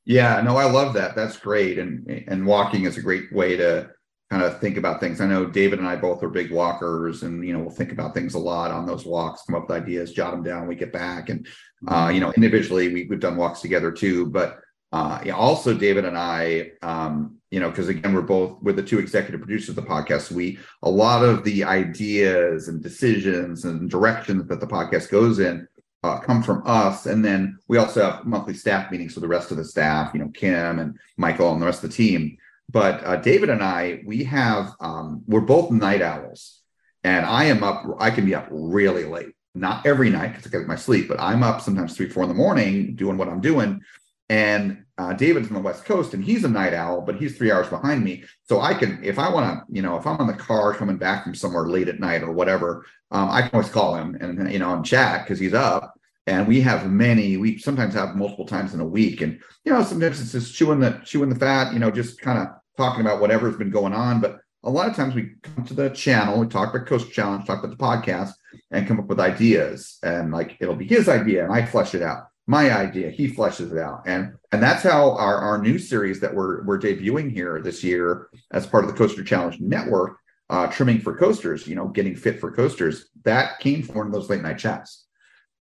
Yeah, 0.04 0.40
no, 0.40 0.56
I 0.56 0.64
love 0.64 0.94
that. 0.94 1.14
That's 1.14 1.36
great. 1.36 1.78
And 1.78 2.08
and 2.26 2.44
walking 2.46 2.84
is 2.84 2.96
a 2.96 3.02
great 3.02 3.32
way 3.32 3.56
to 3.58 3.90
kind 4.30 4.42
of 4.42 4.60
think 4.60 4.76
about 4.76 5.00
things. 5.00 5.20
I 5.20 5.26
know 5.26 5.46
David 5.46 5.78
and 5.78 5.88
I 5.88 5.96
both 5.96 6.22
are 6.22 6.28
big 6.28 6.50
walkers, 6.50 7.22
and 7.22 7.44
you 7.46 7.52
know 7.52 7.60
we'll 7.60 7.70
think 7.70 7.92
about 7.92 8.14
things 8.14 8.34
a 8.34 8.38
lot 8.38 8.70
on 8.70 8.86
those 8.86 9.06
walks, 9.06 9.42
come 9.46 9.56
up 9.56 9.68
with 9.68 9.82
ideas, 9.82 10.12
jot 10.12 10.32
them 10.32 10.42
down, 10.42 10.68
we 10.68 10.74
get 10.74 10.92
back, 10.92 11.28
and 11.28 11.46
uh, 11.86 12.10
you 12.12 12.20
know 12.20 12.32
individually 12.32 12.92
we, 12.92 13.04
we've 13.04 13.20
done 13.20 13.36
walks 13.36 13.60
together 13.60 13.90
too. 13.90 14.26
But 14.26 14.58
uh, 14.92 15.20
yeah, 15.24 15.34
also 15.34 15.74
David 15.74 16.04
and 16.04 16.16
I, 16.16 16.72
um, 16.82 17.36
you 17.50 17.60
know, 17.60 17.70
because 17.70 17.88
again 17.88 18.14
we're 18.14 18.22
both 18.22 18.58
we're 18.62 18.72
the 18.72 18.82
two 18.82 18.98
executive 18.98 19.40
producers 19.40 19.70
of 19.70 19.76
the 19.76 19.82
podcast. 19.82 20.30
We 20.30 20.58
a 20.82 20.90
lot 20.90 21.24
of 21.24 21.44
the 21.44 21.64
ideas 21.64 22.68
and 22.68 22.82
decisions 22.82 23.64
and 23.64 23.88
directions 23.90 24.48
that 24.48 24.60
the 24.60 24.66
podcast 24.66 25.10
goes 25.10 25.38
in 25.38 25.66
uh, 26.04 26.18
come 26.20 26.42
from 26.42 26.62
us. 26.64 27.06
And 27.06 27.24
then 27.24 27.58
we 27.68 27.78
also 27.78 28.10
have 28.10 28.24
monthly 28.24 28.54
staff 28.54 28.90
meetings 28.90 29.14
with 29.14 29.22
the 29.22 29.28
rest 29.28 29.50
of 29.50 29.56
the 29.56 29.64
staff, 29.64 30.12
you 30.14 30.20
know, 30.20 30.28
Kim 30.28 30.78
and 30.78 30.98
Michael 31.16 31.52
and 31.52 31.60
the 31.60 31.66
rest 31.66 31.82
of 31.82 31.90
the 31.90 31.96
team. 31.96 32.36
But 32.68 33.04
uh, 33.04 33.16
David 33.16 33.50
and 33.50 33.62
I, 33.62 34.02
we 34.04 34.24
have, 34.24 34.72
um, 34.80 35.22
we're 35.26 35.40
both 35.40 35.70
night 35.70 36.02
owls, 36.02 36.60
and 37.02 37.24
I 37.24 37.44
am 37.44 37.62
up. 37.62 37.84
I 37.98 38.10
can 38.10 38.26
be 38.26 38.34
up 38.34 38.48
really 38.50 39.04
late. 39.04 39.34
Not 39.54 39.86
every 39.86 40.10
night 40.10 40.28
because 40.34 40.46
I 40.46 40.50
get 40.50 40.68
my 40.68 40.76
sleep, 40.76 41.08
but 41.08 41.18
I'm 41.18 41.42
up 41.42 41.60
sometimes 41.60 41.96
three, 41.96 42.08
four 42.08 42.22
in 42.22 42.28
the 42.28 42.34
morning 42.34 42.94
doing 42.94 43.16
what 43.16 43.28
I'm 43.28 43.40
doing. 43.40 43.80
And 44.28 44.84
uh, 44.98 45.14
David's 45.14 45.48
on 45.48 45.54
the 45.54 45.60
West 45.60 45.84
Coast, 45.84 46.12
and 46.12 46.22
he's 46.22 46.44
a 46.44 46.48
night 46.48 46.74
owl, 46.74 47.00
but 47.00 47.16
he's 47.16 47.38
three 47.38 47.50
hours 47.50 47.68
behind 47.68 48.04
me. 48.04 48.24
So 48.44 48.60
I 48.60 48.74
can, 48.74 49.02
if 49.02 49.18
I 49.18 49.32
want 49.32 49.46
to, 49.46 49.74
you 49.74 49.80
know, 49.80 49.96
if 49.96 50.06
I'm 50.06 50.18
on 50.18 50.26
the 50.26 50.34
car 50.34 50.74
coming 50.74 50.98
back 50.98 51.24
from 51.24 51.34
somewhere 51.34 51.66
late 51.66 51.88
at 51.88 52.00
night 52.00 52.22
or 52.22 52.32
whatever, 52.32 52.84
um, 53.10 53.30
I 53.30 53.42
can 53.42 53.50
always 53.54 53.70
call 53.70 53.94
him 53.94 54.16
and 54.20 54.52
you 54.52 54.58
know 54.58 54.74
and 54.74 54.84
chat 54.84 55.24
because 55.24 55.38
he's 55.38 55.54
up. 55.54 55.94
And 56.26 56.46
we 56.46 56.60
have 56.60 56.90
many. 56.90 57.38
We 57.38 57.56
sometimes 57.56 57.94
have 57.94 58.16
multiple 58.16 58.44
times 58.44 58.74
in 58.74 58.80
a 58.80 58.86
week, 58.86 59.22
and 59.22 59.40
you 59.64 59.72
know, 59.72 59.82
sometimes 59.82 60.20
it's 60.20 60.32
just 60.32 60.54
chewing 60.54 60.80
the 60.80 61.00
chewing 61.02 61.30
the 61.30 61.36
fat. 61.36 61.72
You 61.72 61.78
know, 61.78 61.90
just 61.90 62.20
kind 62.20 62.38
of 62.38 62.48
talking 62.78 63.02
about 63.02 63.20
whatever's 63.20 63.56
been 63.56 63.70
going 63.70 63.92
on. 63.92 64.22
But 64.22 64.38
a 64.64 64.70
lot 64.70 64.88
of 64.88 64.96
times 64.96 65.14
we 65.14 65.34
come 65.42 65.66
to 65.66 65.74
the 65.74 65.90
channel, 65.90 66.40
we 66.40 66.46
talk 66.46 66.74
about 66.74 66.86
Coast 66.86 67.12
Challenge, 67.12 67.46
talk 67.46 67.62
about 67.62 67.76
the 67.76 67.84
podcast, 67.84 68.32
and 68.70 68.88
come 68.88 68.98
up 68.98 69.06
with 69.08 69.20
ideas. 69.20 69.98
And 70.02 70.32
like 70.32 70.56
it'll 70.60 70.76
be 70.76 70.86
his 70.86 71.10
idea, 71.10 71.44
and 71.44 71.52
I 71.52 71.66
flesh 71.66 71.94
it 71.94 72.02
out 72.02 72.28
my 72.48 72.74
idea 72.74 73.10
he 73.10 73.30
fleshes 73.30 73.70
it 73.70 73.78
out 73.78 74.02
and 74.06 74.32
and 74.52 74.62
that's 74.62 74.82
how 74.82 75.12
our, 75.12 75.36
our 75.36 75.58
new 75.58 75.78
series 75.78 76.18
that 76.18 76.34
we're 76.34 76.64
we're 76.64 76.78
debuting 76.78 77.30
here 77.30 77.60
this 77.60 77.84
year 77.84 78.30
as 78.52 78.66
part 78.66 78.84
of 78.84 78.90
the 78.90 78.96
coaster 78.96 79.22
challenge 79.22 79.60
network 79.60 80.16
uh 80.48 80.66
trimming 80.68 80.98
for 80.98 81.14
coasters 81.14 81.68
you 81.68 81.76
know 81.76 81.88
getting 81.88 82.16
fit 82.16 82.40
for 82.40 82.50
coasters 82.50 83.10
that 83.22 83.60
came 83.60 83.82
from 83.82 83.96
one 83.96 84.06
of 84.06 84.12
those 84.14 84.30
late 84.30 84.40
night 84.40 84.58
chats 84.58 85.07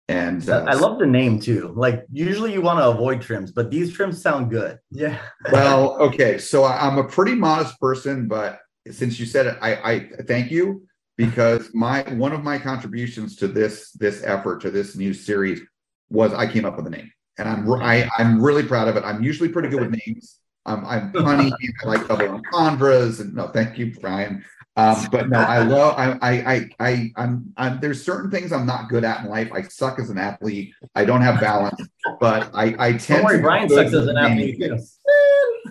and 0.08 0.48
uh, 0.48 0.64
I 0.68 0.74
love 0.74 0.98
the 0.98 1.06
name 1.06 1.40
too. 1.40 1.72
Like 1.76 2.04
usually 2.12 2.52
you 2.52 2.62
want 2.62 2.78
to 2.78 2.88
avoid 2.88 3.20
trims, 3.22 3.50
but 3.50 3.70
these 3.70 3.92
trims 3.92 4.22
sound 4.22 4.50
good. 4.50 4.78
Yeah. 4.90 5.18
well, 5.52 5.96
okay. 5.98 6.38
So 6.38 6.64
I- 6.64 6.86
I'm 6.86 6.98
a 6.98 7.04
pretty 7.04 7.34
modest 7.34 7.80
person, 7.80 8.28
but 8.28 8.60
since 8.90 9.18
you 9.18 9.26
said 9.26 9.46
it, 9.46 9.58
I, 9.60 9.74
I 9.74 10.08
thank 10.28 10.50
you 10.52 10.86
because 11.16 11.70
my 11.74 12.02
one 12.14 12.32
of 12.32 12.44
my 12.44 12.58
contributions 12.58 13.34
to 13.36 13.48
this 13.48 13.90
this 13.92 14.22
effort 14.24 14.60
to 14.62 14.70
this 14.70 14.94
new 14.96 15.12
series 15.12 15.60
was 16.08 16.32
I 16.32 16.46
came 16.46 16.64
up 16.64 16.76
with 16.76 16.86
a 16.86 16.90
name, 16.90 17.10
and 17.38 17.48
I'm 17.48 17.72
I, 17.72 18.08
I'm 18.16 18.40
really 18.40 18.62
proud 18.62 18.86
of 18.86 18.96
it. 18.96 19.02
I'm 19.04 19.24
usually 19.24 19.48
pretty 19.48 19.68
good 19.70 19.80
with 19.80 20.00
names. 20.06 20.38
Um, 20.66 20.84
I'm 20.86 21.12
funny. 21.12 21.52
I 21.84 21.86
like 21.88 22.06
double 22.06 22.28
entendres, 22.28 23.20
and 23.20 23.34
no, 23.34 23.48
thank 23.48 23.76
you, 23.78 23.94
Brian. 24.00 24.44
Um, 24.78 25.06
but 25.10 25.30
no, 25.30 25.38
I 25.38 25.62
love. 25.62 25.94
I, 25.96 26.18
I, 26.20 26.54
I, 26.54 26.68
I, 26.80 27.12
I'm, 27.16 27.52
I'm. 27.56 27.80
There's 27.80 28.04
certain 28.04 28.30
things 28.30 28.52
I'm 28.52 28.66
not 28.66 28.90
good 28.90 29.04
at 29.04 29.24
in 29.24 29.30
life. 29.30 29.50
I 29.52 29.62
suck 29.62 29.98
as 29.98 30.10
an 30.10 30.18
athlete. 30.18 30.74
I 30.94 31.06
don't 31.06 31.22
have 31.22 31.40
balance, 31.40 31.80
but 32.20 32.50
I, 32.54 32.74
I 32.78 32.92
tend 32.92 33.22
Don't 33.22 33.24
worry, 33.24 33.36
to. 33.38 33.42
Brian 33.42 33.68
sucks 33.70 33.94
as 33.94 34.06
an 34.06 34.18
athlete. 34.18 34.58
too. 34.60 34.78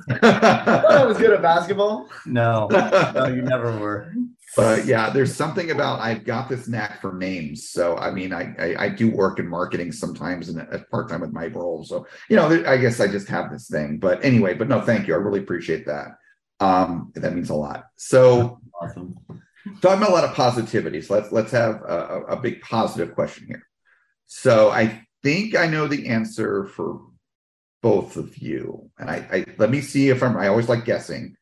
I 0.10 0.18
thought 0.19 0.91
I 0.91 1.06
was 1.06 1.18
good 1.18 1.32
at 1.32 1.41
basketball. 1.41 2.10
No, 2.26 2.68
no, 2.69 3.27
you 3.27 3.44
never 3.44 3.77
were. 3.77 4.11
but 4.57 4.86
yeah, 4.86 5.10
there's 5.10 5.34
something 5.34 5.72
about 5.72 5.99
I've 5.99 6.26
got 6.26 6.49
this 6.49 6.68
knack 6.68 6.99
for 6.99 7.14
names. 7.14 7.69
So 7.69 7.98
I 7.98 8.10
mean, 8.11 8.34
I 8.34 8.56
I, 8.60 8.86
I 8.86 8.90
do 8.90 9.11
work 9.11 9.38
in 9.40 9.48
marketing 9.48 9.91
sometimes 9.91 10.49
and 10.49 10.60
at 10.60 10.90
part 10.90 11.10
time 11.10 11.22
with 11.22 11.32
my 11.32 11.48
role. 11.48 11.84
So 11.84 12.07
you 12.30 12.36
know, 12.36 12.64
I 12.68 12.77
guess 12.77 12.99
I 12.99 13.07
just 13.07 13.27
have 13.30 13.52
this 13.52 13.68
thing. 13.68 13.99
But 13.99 14.23
anyway, 14.26 14.56
but 14.56 14.68
no, 14.68 14.82
thank 14.82 15.07
you. 15.07 15.14
I 15.14 15.18
really 15.18 15.40
appreciate 15.40 15.86
that. 15.86 16.18
Um, 16.60 17.11
that 17.15 17.34
means 17.34 17.49
a 17.49 17.56
lot. 17.56 17.86
So 17.98 18.60
Awesome. 18.81 19.18
talking 19.81 19.97
about 19.97 20.10
a 20.10 20.14
lot 20.14 20.23
of 20.23 20.34
positivity. 20.35 21.02
So 21.02 21.14
let's 21.15 21.31
let's 21.31 21.52
have 21.52 21.81
a, 21.81 22.23
a- 22.27 22.34
a 22.34 22.35
big 22.41 22.61
positive 22.61 23.15
question 23.15 23.47
here. 23.47 23.64
So 24.26 24.69
I 24.72 25.06
think 25.23 25.56
I 25.56 25.68
know 25.68 25.88
the 25.88 26.07
answer 26.10 26.65
for 26.65 27.02
both 27.81 28.18
of 28.18 28.38
you, 28.38 28.89
and 28.97 29.10
I, 29.10 29.15
I 29.31 29.45
let 29.57 29.69
me 29.69 29.81
see 29.81 30.10
if 30.10 30.22
I'm. 30.23 30.35
I 30.38 30.47
always 30.47 30.68
like 30.69 30.85
guessing, 30.85 31.35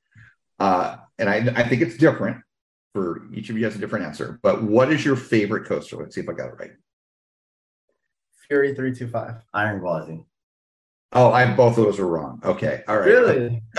uh, 0.59 0.97
and 1.17 1.29
I 1.29 1.35
I 1.55 1.67
think 1.67 1.81
it's 1.81 1.97
different 1.97 2.37
for 2.93 3.23
each 3.33 3.49
of 3.49 3.57
you 3.57 3.63
has 3.65 3.75
a 3.75 3.79
different 3.79 4.05
answer. 4.05 4.39
But 4.43 4.61
what 4.63 4.91
is 4.91 5.03
your 5.05 5.15
favorite 5.15 5.65
coaster? 5.67 5.95
Let's 5.97 6.13
see 6.15 6.21
if 6.21 6.29
I 6.29 6.33
got 6.33 6.49
it 6.49 6.55
right. 6.59 6.71
Fury 8.47 8.75
three 8.75 8.93
two 8.93 9.07
five. 9.07 9.35
Iron 9.53 9.79
Gwazi. 9.81 10.25
Oh, 11.13 11.31
I 11.31 11.53
both 11.55 11.77
of 11.77 11.85
those 11.85 11.99
are 11.99 12.07
wrong. 12.07 12.41
Okay, 12.43 12.83
all 12.87 12.97
right. 12.97 13.05
Really? 13.07 13.61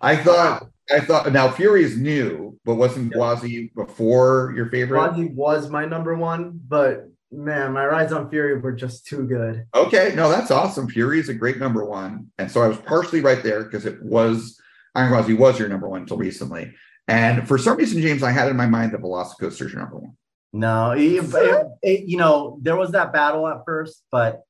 I 0.00 0.16
thought 0.16 0.68
I 0.90 1.00
thought 1.00 1.30
now 1.32 1.50
Fury 1.50 1.84
is 1.84 1.96
new, 1.98 2.47
but 2.68 2.74
wasn't 2.74 3.10
Gwazi 3.14 3.72
before 3.74 4.52
your 4.54 4.68
favorite? 4.68 4.98
Gwazi 4.98 5.32
was 5.34 5.70
my 5.70 5.86
number 5.86 6.14
one, 6.14 6.60
but 6.68 7.08
man, 7.32 7.72
my 7.72 7.86
rides 7.86 8.12
on 8.12 8.28
Fury 8.28 8.58
were 8.60 8.72
just 8.72 9.06
too 9.06 9.26
good. 9.26 9.64
Okay, 9.74 10.12
no, 10.14 10.28
that's 10.28 10.50
awesome. 10.50 10.86
Fury 10.86 11.18
is 11.18 11.30
a 11.30 11.34
great 11.34 11.56
number 11.58 11.86
one, 11.86 12.26
and 12.36 12.50
so 12.50 12.60
I 12.60 12.68
was 12.68 12.76
partially 12.76 13.22
right 13.22 13.42
there 13.42 13.64
because 13.64 13.86
it 13.86 14.02
was 14.02 14.60
Iron 14.94 15.10
Gwazi 15.10 15.36
was 15.36 15.58
your 15.58 15.70
number 15.70 15.88
one 15.88 16.02
until 16.02 16.18
recently, 16.18 16.74
and 17.08 17.48
for 17.48 17.56
some 17.56 17.78
reason, 17.78 18.02
James, 18.02 18.22
I 18.22 18.32
had 18.32 18.50
in 18.50 18.56
my 18.58 18.66
mind 18.66 18.92
that 18.92 19.00
Velocicoaster 19.00 19.64
is 19.64 19.72
your 19.72 19.80
number 19.80 19.96
one. 19.96 20.12
No, 20.52 20.90
it- 20.90 21.24
it- 21.24 21.66
it- 21.82 22.04
you 22.06 22.18
know, 22.18 22.58
there 22.60 22.76
was 22.76 22.90
that 22.90 23.14
battle 23.14 23.48
at 23.48 23.64
first, 23.64 24.04
but 24.12 24.42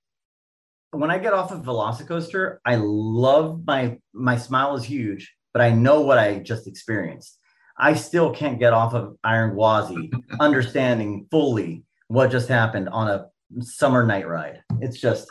when 0.90 1.12
I 1.12 1.18
get 1.18 1.34
off 1.34 1.52
of 1.52 1.60
Velocicoaster, 1.62 2.56
I 2.66 2.74
love 2.80 3.62
my 3.64 3.98
my 4.12 4.36
smile 4.38 4.74
is 4.74 4.82
huge, 4.82 5.36
but 5.52 5.62
I 5.62 5.70
know 5.70 6.00
what 6.00 6.18
I 6.18 6.40
just 6.40 6.66
experienced. 6.66 7.37
I 7.78 7.94
still 7.94 8.32
can't 8.32 8.58
get 8.58 8.72
off 8.72 8.94
of 8.94 9.16
Iron 9.22 9.54
Gwazi, 9.54 10.10
understanding 10.40 11.26
fully 11.30 11.84
what 12.08 12.30
just 12.30 12.48
happened 12.48 12.88
on 12.88 13.08
a 13.08 13.28
summer 13.60 14.04
night 14.04 14.26
ride. 14.26 14.62
It's 14.80 15.00
just 15.00 15.30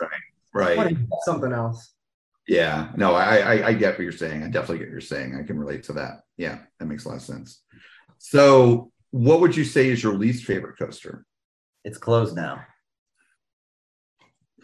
Right. 0.54 0.96
Something 1.24 1.52
else. 1.52 1.92
Yeah. 2.46 2.90
No, 2.96 3.14
I, 3.14 3.36
I 3.36 3.66
I 3.68 3.72
get 3.74 3.94
what 3.94 4.02
you're 4.02 4.12
saying. 4.12 4.42
I 4.42 4.48
definitely 4.48 4.78
get 4.78 4.88
what 4.88 4.92
you're 4.92 5.00
saying. 5.02 5.36
I 5.36 5.46
can 5.46 5.58
relate 5.58 5.82
to 5.84 5.92
that. 5.94 6.22
Yeah, 6.36 6.58
that 6.78 6.86
makes 6.86 7.04
a 7.04 7.08
lot 7.08 7.16
of 7.18 7.22
sense. 7.22 7.62
So, 8.16 8.90
what 9.10 9.40
would 9.40 9.56
you 9.56 9.64
say 9.64 9.88
is 9.88 10.02
your 10.02 10.14
least 10.14 10.44
favorite 10.44 10.78
coaster? 10.78 11.26
It's 11.84 11.98
closed 11.98 12.34
now. 12.34 12.64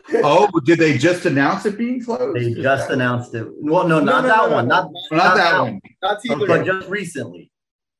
oh, 0.14 0.48
did 0.64 0.78
they 0.78 0.98
just 0.98 1.26
announce 1.26 1.64
it 1.66 1.78
being 1.78 2.02
closed? 2.02 2.36
They 2.36 2.54
just 2.54 2.90
announced 2.90 3.34
it. 3.34 3.46
Well, 3.60 3.86
no, 3.86 4.00
not 4.00 4.22
no, 4.22 4.28
that 4.28 4.50
no, 4.50 4.56
one. 4.56 4.68
no. 4.68 4.74
Not, 4.74 4.90
Not 5.12 5.36
that 5.36 5.60
one. 5.60 5.80
Not 6.02 6.20
either. 6.24 6.46
But 6.46 6.66
just 6.66 6.88
recently. 6.88 7.50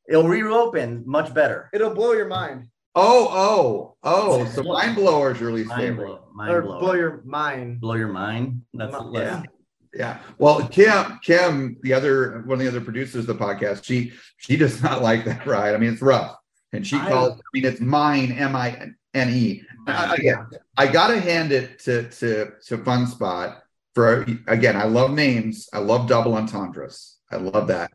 It'll 0.08 0.28
reopen 0.28 1.02
much 1.06 1.32
better. 1.34 1.70
It'll 1.72 1.94
blow 1.94 2.12
your 2.12 2.28
mind. 2.28 2.68
Oh, 2.94 3.28
oh, 3.30 3.96
oh. 4.02 4.44
So 4.54 4.62
Mine 4.62 4.94
Blower 4.94 5.32
is 5.32 5.40
your 5.40 5.50
least 5.52 5.68
Mind 5.68 5.80
favorite. 5.80 6.06
blow, 6.06 6.20
mind 6.34 6.52
or 6.54 6.62
blower. 6.62 6.78
blow 6.80 6.92
your 6.94 7.22
mind. 7.24 7.80
blow 7.80 7.94
your 7.94 8.08
mind. 8.08 8.62
That's 8.74 8.92
Mi- 8.92 9.18
yeah. 9.18 9.42
Yeah. 9.96 10.18
Well, 10.38 10.66
Kim, 10.68 11.18
Kim, 11.22 11.76
the 11.82 11.92
other 11.92 12.42
one 12.46 12.54
of 12.54 12.58
the 12.60 12.68
other 12.68 12.80
producers 12.80 13.28
of 13.28 13.38
the 13.38 13.44
podcast, 13.44 13.84
she 13.84 14.12
she 14.38 14.56
does 14.56 14.82
not 14.82 15.02
like 15.02 15.24
that 15.24 15.46
ride. 15.46 15.74
I 15.74 15.78
mean, 15.78 15.92
it's 15.92 16.02
rough, 16.02 16.36
and 16.72 16.84
she 16.86 16.96
I- 16.96 17.08
calls. 17.08 17.32
I 17.38 17.42
mean, 17.52 17.64
it's 17.64 17.80
mine, 17.80 18.32
M 18.32 18.54
I 18.56 18.90
N 19.14 19.30
E. 19.30 19.62
I- 19.86 20.14
Again, 20.16 20.46
I 20.76 20.86
gotta 20.88 21.20
hand 21.20 21.52
it 21.52 21.78
to 21.80 22.08
to 22.10 22.50
to 22.66 22.78
Fun 22.78 23.06
Spot 23.06 23.62
for 23.94 24.22
again. 24.48 24.76
I 24.76 24.84
love 24.84 25.12
names. 25.12 25.68
I 25.72 25.78
love 25.78 26.08
double 26.08 26.34
entendres. 26.34 27.16
I 27.30 27.36
love 27.36 27.68
that, 27.68 27.92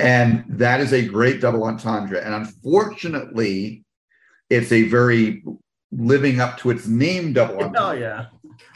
and 0.00 0.44
that 0.48 0.80
is 0.80 0.92
a 0.92 1.04
great 1.06 1.40
double 1.40 1.64
entendre. 1.64 2.20
And 2.24 2.34
unfortunately, 2.34 3.84
it's 4.48 4.72
a 4.72 4.82
very 4.84 5.44
living 5.92 6.40
up 6.40 6.58
to 6.58 6.70
its 6.70 6.86
name 6.86 7.32
double 7.32 7.56
entendre 7.62 7.80
Oh 7.80 7.92
yeah. 7.92 8.26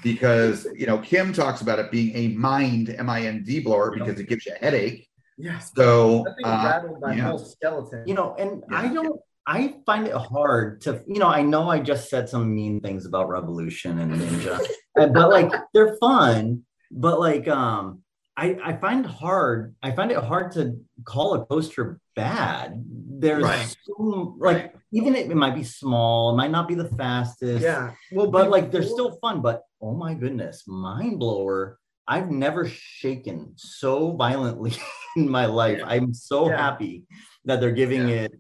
because 0.03 0.67
you 0.75 0.87
know 0.87 0.99
Kim 0.99 1.33
talks 1.33 1.61
about 1.61 1.79
it 1.79 1.91
being 1.91 2.15
a 2.17 2.29
mind 2.37 2.95
M-I-N-D 2.97 3.61
blower 3.61 3.91
because 3.93 4.19
it 4.21 4.29
gives 4.29 4.47
you 4.47 4.53
a 4.55 4.59
headache. 4.65 5.09
Yes. 5.37 5.73
So 5.77 6.23
That 6.25 6.37
thing 6.37 6.47
uh, 6.47 6.63
rattled 6.65 7.01
my 7.01 7.15
yeah. 7.15 7.23
whole 7.23 7.39
skeleton. 7.39 8.05
You 8.07 8.15
know, 8.15 8.37
and 8.39 8.63
I 8.71 8.93
don't 8.93 9.21
I 9.47 9.75
find 9.85 10.07
it 10.07 10.15
hard 10.15 10.81
to, 10.83 11.03
you 11.07 11.19
know, 11.19 11.27
I 11.27 11.43
know 11.43 11.69
I 11.69 11.79
just 11.79 12.09
said 12.09 12.29
some 12.29 12.55
mean 12.55 12.81
things 12.81 13.05
about 13.05 13.29
Revolution 13.29 13.99
and 13.99 14.15
Ninja, 14.15 14.59
but 14.95 15.29
like 15.29 15.53
they're 15.75 15.97
fun, 15.97 16.63
but 16.91 17.19
like 17.21 17.47
um 17.49 18.04
I, 18.37 18.59
I 18.65 18.73
find 18.77 19.07
hard 19.07 19.75
I 19.83 19.93
find 19.93 20.11
it 20.11 20.19
hard 20.19 20.53
to 20.53 20.77
call 21.05 21.35
a 21.35 21.47
coaster 21.47 22.01
bad. 22.17 22.85
There's 22.87 23.43
Right. 23.45 23.77
so, 23.87 24.37
like 24.39 24.75
even 24.93 25.15
if 25.15 25.31
it 25.31 25.37
might 25.37 25.55
be 25.55 25.63
small, 25.65 26.33
it 26.33 26.37
might 26.37 26.51
not 26.51 26.67
be 26.69 26.75
the 26.75 26.89
fastest. 26.89 27.63
yeah. 27.63 27.93
Well, 28.13 28.31
but 28.31 28.51
like 28.51 28.71
they're 28.73 28.83
still 28.83 29.17
fun. 29.21 29.41
But 29.41 29.63
oh 29.81 29.95
my 29.95 30.15
goodness, 30.15 30.65
mine 30.67 31.17
blower! 31.19 31.79
I've 32.09 32.31
never 32.31 32.67
shaken 32.67 33.53
so 33.57 34.13
violently 34.13 34.73
in 35.17 35.29
my 35.29 35.47
life. 35.47 35.81
I'm 35.85 36.13
so 36.13 36.49
Yeah. 36.51 36.57
happy 36.59 37.05
that 37.45 37.61
they're 37.61 37.73
giving 37.73 38.09
it 38.09 38.33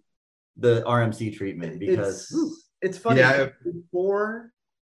the 0.57 0.83
RMC 0.87 1.37
treatment 1.37 1.79
because 1.81 2.31
it's, 2.31 2.69
it's 2.83 2.99
funny 2.99 3.21
Yeah. 3.21 3.49
before 3.63 4.51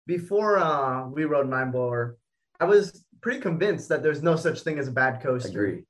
before 0.06 0.58
uh 0.58 1.06
we 1.08 1.24
rode 1.24 1.50
mine 1.50 1.70
blower 1.70 2.16
i 2.60 2.64
was 2.64 3.04
pretty 3.20 3.40
convinced 3.40 3.88
that 3.88 4.02
there's 4.02 4.22
no 4.22 4.36
such 4.36 4.60
thing 4.60 4.78
as 4.78 4.88
a 4.88 4.92
bad 4.92 5.14
I 5.14 5.22
coaster 5.22 5.64
agree. 5.66 5.84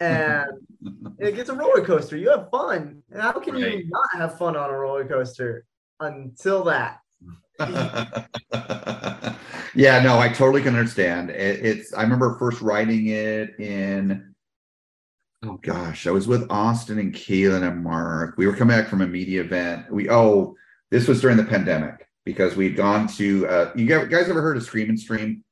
and 0.00 0.46
it 1.18 1.34
gets 1.36 1.48
a 1.50 1.54
roller 1.54 1.84
coaster 1.84 2.16
you 2.16 2.30
have 2.30 2.48
fun 2.50 3.02
and 3.10 3.20
how 3.22 3.32
can 3.32 3.54
Right. 3.54 3.78
you 3.84 3.88
not 3.88 4.08
have 4.20 4.38
fun 4.38 4.56
on 4.56 4.70
a 4.70 4.76
roller 4.76 5.06
coaster 5.06 5.64
until 6.00 6.64
that 6.64 7.00
yeah, 9.74 10.00
no, 10.00 10.18
I 10.18 10.28
totally 10.32 10.62
can 10.62 10.76
understand. 10.76 11.30
It, 11.30 11.66
it's 11.66 11.92
I 11.92 12.02
remember 12.02 12.38
first 12.38 12.60
riding 12.60 13.08
it 13.08 13.58
in 13.58 14.32
oh 15.44 15.58
gosh, 15.62 16.06
I 16.06 16.12
was 16.12 16.28
with 16.28 16.46
Austin 16.50 17.00
and 17.00 17.12
Keelan 17.12 17.66
and 17.68 17.82
Mark. 17.82 18.34
We 18.36 18.46
were 18.46 18.54
coming 18.54 18.76
back 18.76 18.88
from 18.88 19.00
a 19.00 19.06
media 19.08 19.40
event. 19.40 19.90
We 19.90 20.08
oh, 20.08 20.54
this 20.92 21.08
was 21.08 21.20
during 21.20 21.36
the 21.36 21.44
pandemic 21.44 22.06
because 22.24 22.54
we'd 22.56 22.76
gone 22.76 23.08
to. 23.08 23.48
Uh, 23.48 23.72
you 23.74 23.86
guys 23.86 24.28
ever 24.28 24.40
heard 24.42 24.56
of 24.56 24.62
Scream 24.62 24.88
and 24.90 24.98
Stream? 25.00 25.42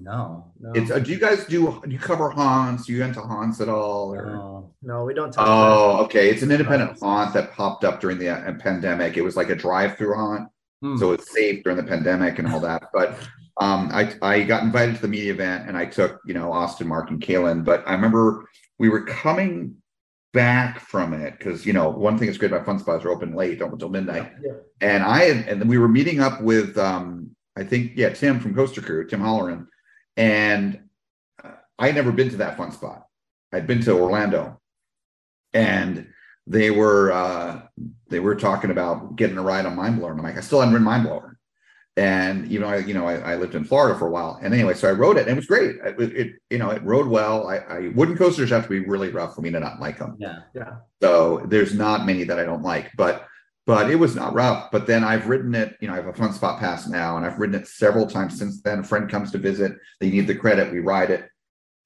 No, 0.00 0.52
no. 0.60 0.72
It's. 0.74 0.90
Uh, 0.90 1.00
do 1.00 1.10
you 1.10 1.18
guys 1.18 1.44
do? 1.46 1.80
Do 1.84 1.90
you 1.90 1.98
cover 1.98 2.30
haunts? 2.30 2.88
you 2.88 3.02
into 3.02 3.20
haunts 3.20 3.60
at 3.60 3.68
all? 3.68 4.14
Or? 4.14 4.26
No. 4.26 4.74
No, 4.82 5.04
we 5.04 5.12
don't 5.12 5.32
talk. 5.32 5.44
Oh, 5.48 6.04
okay. 6.04 6.30
It's 6.30 6.42
an 6.42 6.52
independent 6.52 6.98
haunt 7.00 7.34
that 7.34 7.52
popped 7.52 7.84
up 7.84 8.00
during 8.00 8.18
the 8.18 8.28
uh, 8.28 8.52
pandemic. 8.54 9.16
It 9.16 9.22
was 9.22 9.36
like 9.36 9.50
a 9.50 9.56
drive-through 9.56 10.14
haunt, 10.14 10.48
Hmm. 10.82 10.96
so 10.98 11.10
it's 11.12 11.32
safe 11.32 11.64
during 11.64 11.76
the 11.76 11.82
pandemic 11.82 12.38
and 12.38 12.46
all 12.46 12.60
that. 12.60 12.90
But 12.92 13.18
um, 13.60 13.88
I 13.92 14.14
I 14.22 14.44
got 14.44 14.62
invited 14.62 14.94
to 14.96 15.02
the 15.02 15.08
media 15.08 15.32
event 15.32 15.68
and 15.68 15.76
I 15.76 15.84
took 15.86 16.20
you 16.24 16.34
know 16.34 16.52
Austin, 16.52 16.86
Mark, 16.86 17.10
and 17.10 17.20
Kaylin. 17.20 17.64
But 17.64 17.82
I 17.86 17.92
remember 17.92 18.48
we 18.78 18.88
were 18.88 19.04
coming 19.04 19.74
back 20.32 20.78
from 20.78 21.12
it 21.14 21.36
because 21.38 21.66
you 21.66 21.72
know 21.72 21.88
one 21.88 22.16
thing 22.16 22.26
that's 22.28 22.38
great 22.38 22.52
about 22.52 22.64
fun 22.66 22.78
spots 22.78 23.04
are 23.04 23.10
open 23.10 23.34
late, 23.34 23.60
open 23.60 23.72
until 23.74 23.88
midnight. 23.88 24.30
Yeah. 24.44 24.52
And 24.80 25.02
I 25.02 25.24
had, 25.24 25.48
and 25.48 25.60
then 25.60 25.66
we 25.66 25.78
were 25.78 25.88
meeting 25.88 26.20
up 26.20 26.40
with 26.40 26.78
um 26.78 27.30
I 27.56 27.64
think 27.64 27.92
yeah 27.96 28.10
Tim 28.10 28.38
from 28.38 28.54
Coaster 28.54 28.80
Crew, 28.80 29.04
Tim 29.08 29.20
Holleran, 29.20 29.66
and 30.18 30.80
uh, 31.42 31.52
I 31.78 31.86
had 31.86 31.94
never 31.94 32.12
been 32.12 32.28
to 32.30 32.36
that 32.38 32.58
fun 32.58 32.72
spot. 32.72 33.06
I'd 33.52 33.66
been 33.66 33.80
to 33.82 33.92
Orlando, 33.92 34.60
and 35.54 36.08
they 36.46 36.70
were 36.70 37.12
uh 37.12 37.62
they 38.08 38.20
were 38.20 38.34
talking 38.34 38.70
about 38.70 39.16
getting 39.16 39.38
a 39.38 39.42
ride 39.42 39.64
on 39.64 39.76
Mine 39.76 39.98
Blower, 39.98 40.10
And 40.10 40.20
I'm 40.20 40.24
like, 40.26 40.36
I 40.36 40.40
still 40.40 40.60
haven't 40.60 40.74
ridden 40.74 40.84
Mine 40.84 41.04
Blower, 41.04 41.38
And 41.96 42.50
you 42.50 42.60
know, 42.60 42.68
I 42.68 42.76
you 42.78 42.94
know, 42.94 43.06
I, 43.06 43.32
I 43.32 43.36
lived 43.36 43.54
in 43.54 43.64
Florida 43.64 43.98
for 43.98 44.06
a 44.06 44.10
while, 44.10 44.38
and 44.42 44.54
anyway, 44.54 44.74
so 44.74 44.88
I 44.88 44.92
rode 44.92 45.16
it, 45.16 45.22
and 45.22 45.30
it 45.30 45.36
was 45.36 45.46
great. 45.46 45.76
It, 45.84 46.00
it 46.00 46.32
you 46.48 46.58
know, 46.58 46.70
it 46.70 46.82
rode 46.84 47.08
well. 47.08 47.48
I, 47.48 47.56
I 47.56 47.88
wooden 47.88 48.16
coasters 48.16 48.50
have 48.50 48.64
to 48.64 48.68
be 48.68 48.80
really 48.80 49.10
rough 49.10 49.34
for 49.34 49.40
me 49.40 49.50
to 49.50 49.60
not 49.60 49.80
like 49.80 49.98
them. 49.98 50.16
Yeah. 50.18 50.40
Yeah. 50.54 50.76
So 51.02 51.44
there's 51.46 51.74
not 51.74 52.06
many 52.06 52.24
that 52.24 52.38
I 52.38 52.44
don't 52.44 52.62
like, 52.62 52.90
but 52.96 53.26
but 53.68 53.90
it 53.90 53.96
was 53.96 54.16
not 54.16 54.32
rough. 54.32 54.70
But 54.70 54.86
then 54.86 55.04
I've 55.04 55.26
ridden 55.28 55.54
it, 55.54 55.76
you 55.82 55.88
know, 55.88 55.92
I 55.92 55.96
have 55.96 56.06
a 56.06 56.12
fun 56.14 56.32
spot 56.32 56.58
pass 56.58 56.88
now, 56.88 57.18
and 57.18 57.26
I've 57.26 57.38
ridden 57.38 57.54
it 57.60 57.68
several 57.68 58.06
times 58.06 58.38
since 58.38 58.62
then. 58.62 58.78
A 58.78 58.82
friend 58.82 59.10
comes 59.10 59.30
to 59.32 59.38
visit, 59.38 59.72
they 60.00 60.08
need 60.08 60.26
the 60.26 60.34
credit, 60.34 60.72
we 60.72 60.78
ride 60.78 61.10
it, 61.10 61.28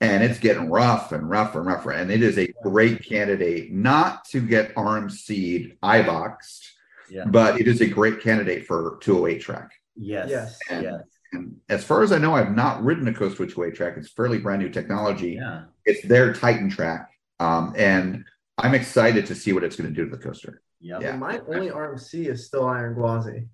and 0.00 0.22
it's 0.22 0.38
getting 0.38 0.70
rough 0.70 1.10
and 1.10 1.28
rougher 1.28 1.58
and 1.58 1.66
rougher. 1.66 1.90
And 1.90 2.12
it 2.12 2.22
is 2.22 2.38
a 2.38 2.46
great 2.62 3.04
candidate, 3.04 3.72
not 3.72 4.24
to 4.26 4.38
get 4.40 4.72
RMC 4.76 5.76
eye 5.82 6.02
boxed, 6.02 6.70
Yeah. 7.10 7.24
but 7.24 7.60
it 7.60 7.66
is 7.66 7.80
a 7.80 7.86
great 7.88 8.20
candidate 8.20 8.64
for 8.64 8.98
208 9.00 9.40
track. 9.40 9.72
Yes. 9.96 10.30
Yes. 10.30 10.58
And, 10.70 10.82
Yes. 10.84 11.02
and 11.32 11.56
as 11.68 11.82
far 11.82 12.04
as 12.04 12.12
I 12.12 12.18
know, 12.18 12.36
I've 12.36 12.54
not 12.54 12.84
ridden 12.84 13.08
a 13.08 13.12
Coast 13.12 13.38
208 13.38 13.74
track. 13.74 13.94
It's 13.96 14.08
fairly 14.08 14.38
brand 14.38 14.62
new 14.62 14.68
technology 14.70 15.32
Yeah. 15.32 15.64
it's 15.84 16.06
their 16.06 16.32
Titan 16.32 16.70
track. 16.70 17.10
Um, 17.40 17.74
and 17.76 18.24
I'm 18.56 18.76
excited 18.76 19.26
to 19.26 19.34
see 19.34 19.52
what 19.52 19.64
it's 19.64 19.74
going 19.74 19.92
to 19.92 19.94
do 19.96 20.08
to 20.08 20.16
the 20.16 20.22
coaster. 20.22 20.62
Yep. 20.82 21.02
Yeah. 21.02 21.16
My 21.16 21.40
only 21.48 21.70
RMC 21.70 22.26
is 22.26 22.46
still 22.46 22.66
Iron 22.66 22.94
Gwazi. 22.96 23.48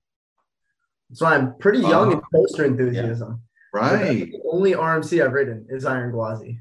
So 1.12 1.26
I'm 1.26 1.56
pretty 1.58 1.80
young 1.80 2.12
in 2.12 2.20
coaster 2.20 2.64
enthusiasm. 2.64 3.42
Right. 3.72 4.30
The 4.30 4.40
only 4.50 4.72
RMC 4.72 5.24
I've 5.24 5.32
ridden 5.32 5.66
is 5.68 5.84
Iron 5.84 6.12
Gwazi. 6.12 6.60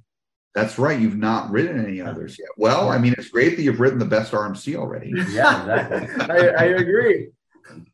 That's 0.55 0.79
right. 0.79 0.99
You've 0.99 1.17
not 1.17 1.51
ridden 1.51 1.83
any 1.83 2.01
others 2.01 2.37
yet. 2.39 2.49
Well, 2.57 2.89
I 2.89 2.97
mean, 2.97 3.13
it's 3.17 3.29
great 3.29 3.55
that 3.55 3.61
you've 3.61 3.79
ridden 3.79 3.99
the 3.99 4.05
best 4.05 4.31
RMC 4.31 4.75
already. 4.75 5.13
Yeah, 5.29 5.87
exactly. 5.87 6.35
I, 6.35 6.47
I 6.47 6.63
agree. 6.65 7.29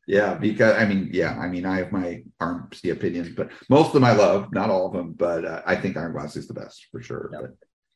Yeah, 0.08 0.36
because 0.36 0.76
I 0.76 0.86
mean, 0.86 1.10
yeah, 1.12 1.38
I 1.38 1.48
mean, 1.48 1.66
I 1.66 1.78
have 1.78 1.92
my 1.92 2.24
RMC 2.42 2.92
opinions, 2.92 3.30
but 3.36 3.52
most 3.70 3.88
of 3.88 3.94
them 3.94 4.04
I 4.04 4.14
love, 4.14 4.54
not 4.54 4.70
all 4.70 4.88
of 4.88 4.94
them, 4.94 5.14
but 5.14 5.46
uh, 5.46 5.62
I 5.66 5.76
think 5.76 5.98
Iron 5.98 6.14
Gwazi 6.14 6.38
is 6.38 6.48
the 6.48 6.54
best 6.54 6.88
for 6.92 7.02
sure. 7.02 7.30
Yep. 7.34 7.42
But 7.42 7.52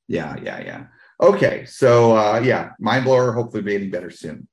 yeah, 0.07 0.35
yeah, 0.41 0.61
yeah. 0.61 0.85
Okay, 1.21 1.65
so 1.65 2.15
uh, 2.17 2.41
yeah, 2.43 2.71
Mine 2.79 3.03
Blower 3.03 3.31
hopefully 3.31 3.63
be 3.63 3.71
getting 3.71 3.91
better 3.91 4.09
soon. 4.09 4.47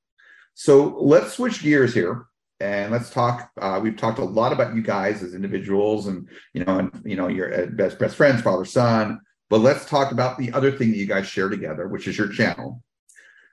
So 0.55 0.97
let's 0.99 1.33
switch 1.33 1.61
gears 1.61 1.93
here 1.93 2.25
and 2.59 2.91
let's 2.91 3.09
talk. 3.09 3.51
Uh, 3.61 3.79
we've 3.83 3.97
talked 3.97 4.19
a 4.19 4.23
lot 4.23 4.53
about 4.53 4.73
you 4.73 4.81
guys 4.81 5.21
as 5.21 5.33
individuals, 5.33 6.07
and 6.07 6.27
you 6.53 6.63
know, 6.63 6.79
and 6.79 7.01
you 7.05 7.17
know, 7.17 7.27
your 7.27 7.53
uh, 7.53 7.65
best 7.67 7.99
best 7.99 8.15
friends, 8.15 8.41
father 8.41 8.65
son. 8.65 9.19
But 9.49 9.59
let's 9.59 9.85
talk 9.85 10.11
about 10.11 10.37
the 10.37 10.51
other 10.53 10.71
thing 10.71 10.91
that 10.91 10.97
you 10.97 11.05
guys 11.05 11.27
share 11.27 11.49
together, 11.49 11.87
which 11.87 12.07
is 12.07 12.17
your 12.17 12.29
channel. 12.29 12.81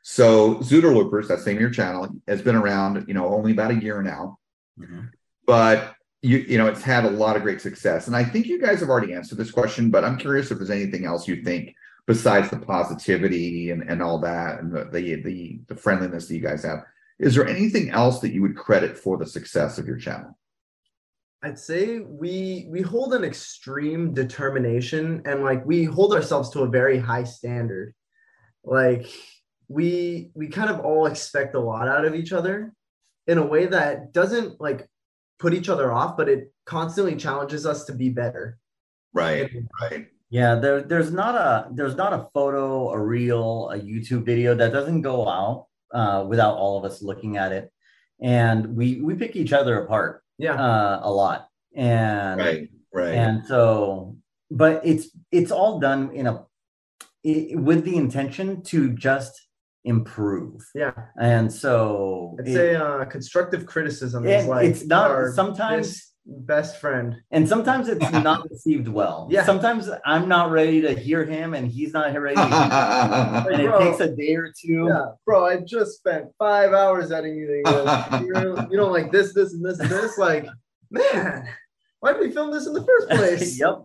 So 0.02 0.56
Zooder 0.56 0.94
Loopers, 0.94 1.28
that 1.28 1.40
same 1.40 1.60
your 1.60 1.70
channel, 1.70 2.08
has 2.26 2.40
been 2.40 2.56
around, 2.56 3.04
you 3.08 3.14
know, 3.14 3.26
only 3.34 3.52
about 3.52 3.72
a 3.72 3.74
year 3.74 4.00
now, 4.02 4.38
Mhm. 4.80 5.10
but 5.46 5.94
you 6.22 6.38
you 6.38 6.56
know, 6.56 6.68
it's 6.68 6.82
had 6.82 7.04
a 7.04 7.10
lot 7.10 7.36
of 7.36 7.42
great 7.42 7.60
success. 7.60 8.06
And 8.06 8.14
I 8.14 8.22
think 8.24 8.46
you 8.46 8.60
guys 8.60 8.78
have 8.78 8.88
already 8.88 9.12
answered 9.12 9.38
this 9.38 9.50
question, 9.50 9.90
but 9.90 10.04
I'm 10.04 10.18
curious 10.18 10.50
if 10.52 10.58
there's 10.58 10.70
anything 10.70 11.04
else 11.04 11.26
you 11.26 11.42
think 11.42 11.74
besides 12.06 12.48
the 12.50 12.58
positivity 12.58 13.70
and, 13.70 13.82
and 13.88 14.02
all 14.02 14.18
that 14.20 14.60
and 14.60 14.72
the, 14.72 14.84
the 14.84 15.22
the 15.22 15.60
the 15.66 15.76
friendliness 15.76 16.28
that 16.28 16.34
you 16.34 16.40
guys 16.40 16.62
have. 16.62 16.84
Is 17.22 17.36
there 17.36 17.46
anything 17.46 17.90
else 17.90 18.18
that 18.20 18.32
you 18.32 18.42
would 18.42 18.56
credit 18.56 18.98
for 18.98 19.16
the 19.16 19.24
success 19.24 19.78
of 19.78 19.86
your 19.86 19.96
channel? 19.96 20.36
I'd 21.44 21.58
say 21.58 22.00
we 22.00 22.66
we 22.68 22.82
hold 22.82 23.14
an 23.14 23.22
extreme 23.22 24.12
determination 24.12 25.22
and 25.24 25.44
like 25.44 25.64
we 25.64 25.84
hold 25.84 26.14
ourselves 26.14 26.50
to 26.50 26.62
a 26.62 26.68
very 26.68 26.98
high 26.98 27.22
standard. 27.22 27.94
Like 28.64 29.06
we 29.68 30.32
we 30.34 30.48
kind 30.48 30.68
of 30.68 30.80
all 30.80 31.06
expect 31.06 31.54
a 31.54 31.60
lot 31.60 31.86
out 31.86 32.04
of 32.04 32.16
each 32.16 32.32
other 32.32 32.72
in 33.28 33.38
a 33.38 33.46
way 33.46 33.66
that 33.66 34.12
doesn't 34.12 34.60
like 34.60 34.88
put 35.38 35.54
each 35.54 35.68
other 35.68 35.92
off, 35.92 36.16
but 36.16 36.28
it 36.28 36.52
constantly 36.66 37.14
challenges 37.14 37.66
us 37.66 37.84
to 37.84 37.92
be 37.92 38.08
better. 38.08 38.58
Right, 39.12 39.48
right. 39.80 40.08
Yeah, 40.30 40.56
there, 40.56 40.82
there's 40.82 41.12
not 41.12 41.36
a 41.36 41.68
there's 41.72 41.96
not 41.96 42.12
a 42.12 42.28
photo, 42.34 42.90
a 42.90 42.98
reel, 42.98 43.70
a 43.70 43.78
YouTube 43.78 44.24
video 44.24 44.56
that 44.56 44.72
doesn't 44.72 45.02
go 45.02 45.28
out 45.28 45.66
uh, 45.92 46.24
without 46.28 46.54
all 46.56 46.78
of 46.78 46.84
us 46.84 47.02
looking 47.02 47.36
at 47.36 47.52
it, 47.52 47.70
and 48.20 48.76
we 48.76 49.00
we 49.00 49.14
pick 49.14 49.36
each 49.36 49.52
other 49.52 49.82
apart 49.82 50.22
Yeah. 50.38 50.54
uh, 50.54 51.00
a 51.02 51.10
lot, 51.10 51.48
and 51.74 52.38
Right, 52.40 52.68
right. 52.92 53.14
and 53.14 53.44
so, 53.46 54.16
but 54.50 54.80
it's 54.84 55.08
it's 55.30 55.50
all 55.52 55.78
done 55.80 56.10
in 56.14 56.26
a 56.26 56.44
i 57.24 57.52
with 57.54 57.84
the 57.84 57.96
intention 57.96 58.62
to 58.62 58.90
just 59.08 59.34
improve, 59.84 60.60
Yeah. 60.74 60.92
and 61.20 61.52
so 61.52 62.36
I'd 62.40 62.48
it- 62.48 62.54
say 62.54 62.74
uh 62.76 63.04
constructive 63.06 63.66
criticism 63.66 64.26
And 64.26 64.48
like 64.48 64.68
it's 64.70 64.84
not- 64.86 65.10
our 65.10 65.32
sometimes- 65.32 66.11
best- 66.26 66.80
friend. 66.80 67.16
and 67.30 67.48
sometimes 67.48 67.88
it's 67.88 68.10
not 68.24 68.48
received 68.50 68.88
well. 68.88 69.28
Yeah. 69.30 69.44
Sometimes 69.44 69.88
I'm 70.04 70.28
not 70.28 70.50
ready 70.50 70.80
to 70.82 70.94
hear 70.94 71.24
him, 71.24 71.54
and 71.54 71.66
he's 71.70 71.92
not 71.92 72.14
ready 72.18 72.36
to 72.36 72.42
hear 72.42 72.50
me. 72.50 73.54
and 73.54 73.62
it 73.62 73.78
takes 73.78 74.00
a 74.00 74.14
day 74.14 74.34
or 74.36 74.52
two. 74.56 74.86
Yeah, 74.88 75.06
bro, 75.26 75.46
I 75.46 75.58
just 75.58 75.98
spent 75.98 76.26
five 76.38 76.72
hours 76.72 77.12
editing. 77.12 77.62
You're- 77.64 78.66
you 78.70 78.76
don't 78.76 78.92
like 78.92 79.10
this, 79.12 79.34
this, 79.34 79.52
and 79.52 79.64
this, 79.64 79.78
and 79.80 79.90
this. 79.90 80.18
Like, 80.18 80.46
man, 80.90 81.48
why 82.00 82.12
did 82.12 82.20
we 82.20 82.30
film 82.30 82.50
this 82.52 82.66
in 82.66 82.72
the 82.72 82.84
first 82.84 83.08
place? 83.10 83.58
yep. 83.58 83.84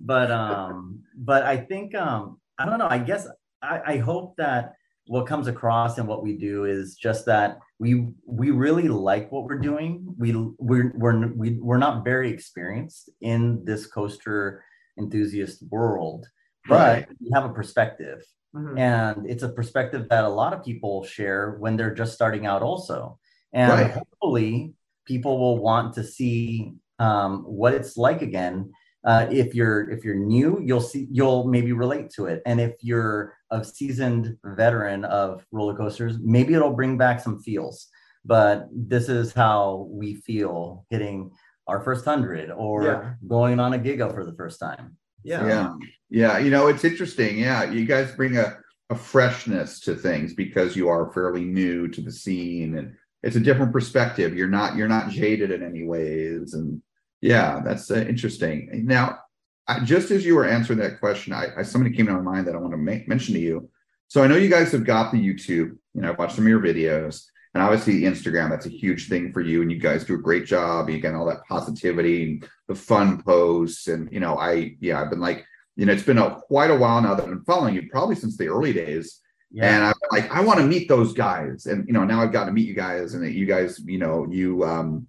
But 0.00 0.30
um, 0.30 1.02
but 1.16 1.44
I 1.44 1.56
think 1.56 1.94
um, 1.94 2.40
I 2.58 2.66
don't 2.66 2.78
know. 2.78 2.88
I 2.88 2.98
guess 2.98 3.28
I, 3.62 3.80
I 3.86 3.96
hope 3.98 4.36
that 4.36 4.74
what 5.06 5.26
comes 5.26 5.48
across 5.48 5.98
and 5.98 6.06
what 6.06 6.22
we 6.22 6.36
do 6.36 6.64
is 6.64 6.94
just 6.94 7.26
that 7.26 7.58
we 7.78 8.06
we 8.26 8.50
really 8.50 8.88
like 8.88 9.30
what 9.32 9.44
we're 9.44 9.58
doing. 9.58 10.14
We 10.18 10.32
we're 10.58 10.92
we're 10.94 11.26
we, 11.34 11.58
we're 11.60 11.78
not 11.78 12.04
very 12.04 12.30
experienced 12.30 13.10
in 13.20 13.64
this 13.64 13.86
coaster 13.86 14.64
enthusiast 14.98 15.64
world, 15.70 16.26
but 16.68 16.78
Right. 16.78 17.08
we 17.20 17.30
have 17.34 17.44
a 17.44 17.52
perspective 17.52 18.22
Mhm. 18.54 18.78
and 18.78 19.30
it's 19.30 19.42
a 19.42 19.48
perspective 19.48 20.08
that 20.10 20.24
a 20.24 20.28
lot 20.28 20.52
of 20.52 20.62
people 20.62 21.02
share 21.04 21.52
when 21.58 21.74
they're 21.76 21.94
just 21.94 22.12
starting 22.12 22.44
out 22.44 22.60
also 22.62 23.18
and 23.54 23.72
Right. 23.72 23.90
hopefully 23.90 24.74
people 25.06 25.38
will 25.38 25.58
want 25.58 25.94
to 25.94 26.04
see 26.04 26.74
um, 26.98 27.44
what 27.44 27.72
it's 27.72 27.96
like 27.96 28.20
again 28.20 28.70
uh, 29.04 29.26
if 29.30 29.54
you're 29.54 29.90
if 29.90 30.04
you're 30.04 30.14
new 30.14 30.60
you'll 30.64 30.80
see 30.80 31.08
you'll 31.10 31.46
maybe 31.48 31.72
relate 31.72 32.10
to 32.10 32.26
it. 32.26 32.42
And 32.46 32.60
if 32.60 32.74
you're 32.82 33.34
a 33.50 33.64
seasoned 33.64 34.36
veteran 34.44 35.04
of 35.04 35.44
roller 35.52 35.76
coasters 35.76 36.18
maybe 36.22 36.54
it'll 36.54 36.72
bring 36.72 36.96
back 36.96 37.20
some 37.20 37.40
feels. 37.40 37.88
But 38.24 38.68
this 38.72 39.08
is 39.08 39.32
how 39.32 39.88
we 39.90 40.14
feel 40.14 40.86
hitting 40.90 41.32
our 41.66 41.80
first 41.80 42.04
hundred 42.04 42.50
or 42.50 42.84
Yeah. 42.84 43.14
going 43.26 43.58
on 43.60 43.74
a 43.74 43.78
giga 43.78 44.12
for 44.14 44.24
the 44.24 44.34
first 44.34 44.60
time. 44.60 44.96
Yeah. 45.24 45.46
yeah. 45.46 45.74
Yeah. 46.10 46.38
You 46.38 46.50
know 46.50 46.66
it's 46.68 46.84
interesting. 46.84 47.38
Yeah. 47.38 47.70
You 47.70 47.84
guys 47.84 48.12
bring 48.12 48.36
a, 48.36 48.58
a 48.90 48.94
freshness 48.94 49.80
to 49.80 49.94
things 49.96 50.34
because 50.34 50.76
you 50.76 50.88
are 50.88 51.12
fairly 51.12 51.44
new 51.44 51.88
to 51.88 52.00
the 52.00 52.12
scene 52.12 52.76
and 52.78 52.94
it's 53.22 53.36
a 53.36 53.40
different 53.40 53.72
perspective. 53.72 54.36
You're 54.36 54.48
not 54.48 54.76
you're 54.76 54.88
not 54.88 55.10
jaded 55.10 55.50
in 55.50 55.62
any 55.62 55.84
ways 55.84 56.54
and 56.54 56.82
yeah 57.22 57.60
that's 57.64 57.90
uh, 57.90 58.04
interesting 58.08 58.68
now 58.84 59.18
I, 59.66 59.80
just 59.80 60.10
as 60.10 60.26
you 60.26 60.34
were 60.34 60.44
answering 60.44 60.78
that 60.80 61.00
question 61.00 61.32
I, 61.32 61.48
I 61.56 61.62
somebody 61.62 61.96
came 61.96 62.06
to 62.06 62.12
my 62.12 62.20
mind 62.20 62.46
that 62.46 62.54
i 62.54 62.58
want 62.58 62.72
to 62.72 62.78
make, 62.78 63.08
mention 63.08 63.34
to 63.34 63.40
you 63.40 63.70
so 64.08 64.22
i 64.22 64.26
know 64.26 64.36
you 64.36 64.50
guys 64.50 64.70
have 64.72 64.84
got 64.84 65.10
the 65.10 65.18
youtube 65.18 65.76
you 65.94 66.00
know 66.02 66.10
i've 66.10 66.18
watched 66.18 66.36
some 66.36 66.44
of 66.44 66.50
your 66.50 66.60
videos 66.60 67.24
and 67.54 67.62
obviously 67.62 68.02
instagram 68.02 68.50
that's 68.50 68.66
a 68.66 68.70
huge 68.70 69.08
thing 69.08 69.32
for 69.32 69.40
you 69.40 69.62
and 69.62 69.72
you 69.72 69.78
guys 69.78 70.04
do 70.04 70.14
a 70.14 70.18
great 70.18 70.44
job 70.44 70.90
you 70.90 71.00
get 71.00 71.14
all 71.14 71.26
that 71.26 71.46
positivity 71.48 72.24
and 72.24 72.48
the 72.68 72.74
fun 72.74 73.22
posts 73.22 73.88
and 73.88 74.12
you 74.12 74.20
know 74.20 74.36
i 74.36 74.76
yeah 74.80 75.00
i've 75.00 75.08
been 75.08 75.20
like 75.20 75.46
you 75.76 75.86
know, 75.86 75.92
it's 75.92 76.02
been 76.02 76.18
a 76.18 76.40
quite 76.48 76.70
a 76.70 76.76
while 76.76 77.00
now 77.00 77.14
that 77.14 77.22
I've 77.22 77.30
been 77.30 77.44
following 77.44 77.74
you, 77.74 77.88
probably 77.90 78.14
since 78.14 78.36
the 78.36 78.48
early 78.48 78.72
days. 78.72 79.20
Yeah. 79.50 79.74
And 79.74 79.84
I'm 79.84 79.94
like, 80.10 80.30
I 80.30 80.40
want 80.40 80.60
to 80.60 80.66
meet 80.66 80.88
those 80.88 81.12
guys. 81.12 81.66
And 81.66 81.86
you 81.86 81.92
know, 81.92 82.04
now 82.04 82.22
I've 82.22 82.32
got 82.32 82.46
to 82.46 82.52
meet 82.52 82.66
you 82.66 82.74
guys, 82.74 83.14
and 83.14 83.34
you 83.34 83.46
guys, 83.46 83.80
you 83.84 83.98
know, 83.98 84.26
you 84.30 84.64
um 84.64 85.06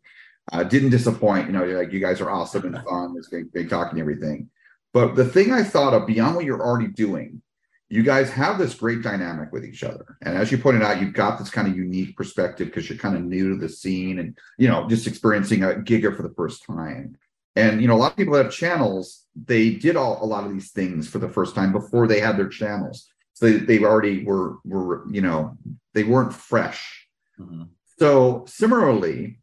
uh, 0.52 0.64
didn't 0.64 0.90
disappoint. 0.90 1.48
You 1.48 1.54
know, 1.54 1.64
you're 1.64 1.82
like 1.82 1.94
you 1.94 2.00
guys 2.00 2.22
are 2.22 2.30
awesome 2.30 2.66
and 2.66 2.84
fun. 2.84 3.16
It's 3.18 3.28
great 3.28 3.70
talking 3.70 3.92
and 3.92 4.00
everything. 4.00 4.50
But 4.94 5.16
the 5.16 5.26
thing 5.26 5.52
I 5.52 5.64
thought 5.64 5.94
of 5.94 6.06
beyond 6.06 6.36
what 6.36 6.46
you're 6.46 6.62
already 6.62 6.90
doing, 6.90 7.42
you 7.90 8.04
guys 8.04 8.30
have 8.32 8.58
this 8.58 8.76
great 8.76 9.02
dynamic 9.02 9.52
with 9.52 9.66
each 9.66 9.84
other. 9.84 10.18
And 10.22 10.38
as 10.38 10.52
you 10.52 10.58
pointed 10.58 10.84
out, 10.84 11.02
you've 11.02 11.14
got 11.14 11.40
this 11.40 11.50
kind 11.50 11.68
of 11.68 11.76
unique 11.76 12.16
perspective 12.16 12.68
because 12.68 12.90
you're 12.90 12.98
kind 12.98 13.16
of 13.16 13.24
new 13.24 13.50
to 13.50 13.60
the 13.60 13.70
scene 13.70 14.20
and 14.20 14.38
you 14.58 14.68
know, 14.68 14.88
just 14.88 15.08
experiencing 15.08 15.64
a 15.64 15.68
Giga 15.68 16.16
for 16.16 16.24
the 16.24 16.34
first 16.36 16.66
time. 16.66 17.18
And 17.56 17.82
you 17.82 17.88
know, 17.88 17.96
a 17.96 17.98
lot 17.98 18.12
of 18.12 18.18
people 18.18 18.34
that 18.34 18.46
have 18.46 18.54
channels, 18.54 19.26
they 19.36 19.72
did 19.72 19.96
all 19.96 20.24
a 20.24 20.26
lot 20.26 20.44
of 20.44 20.52
these 20.52 20.72
things 20.72 21.08
for 21.08 21.20
the 21.20 21.30
first 21.30 21.56
time 21.56 21.72
before 21.72 22.08
they 22.08 22.20
had 22.20 22.38
their 22.38 22.50
channels. 22.50 23.08
So 23.34 23.46
they, 23.48 23.58
they 23.58 23.84
already 23.84 24.24
were 24.24 24.58
were, 24.64 25.06
you 25.10 25.22
know, 25.22 25.58
they 25.94 26.04
weren't 26.04 26.34
fresh. 26.34 27.08
Mhm. 27.40 27.70
So 28.00 28.46
similarly, 28.48 29.40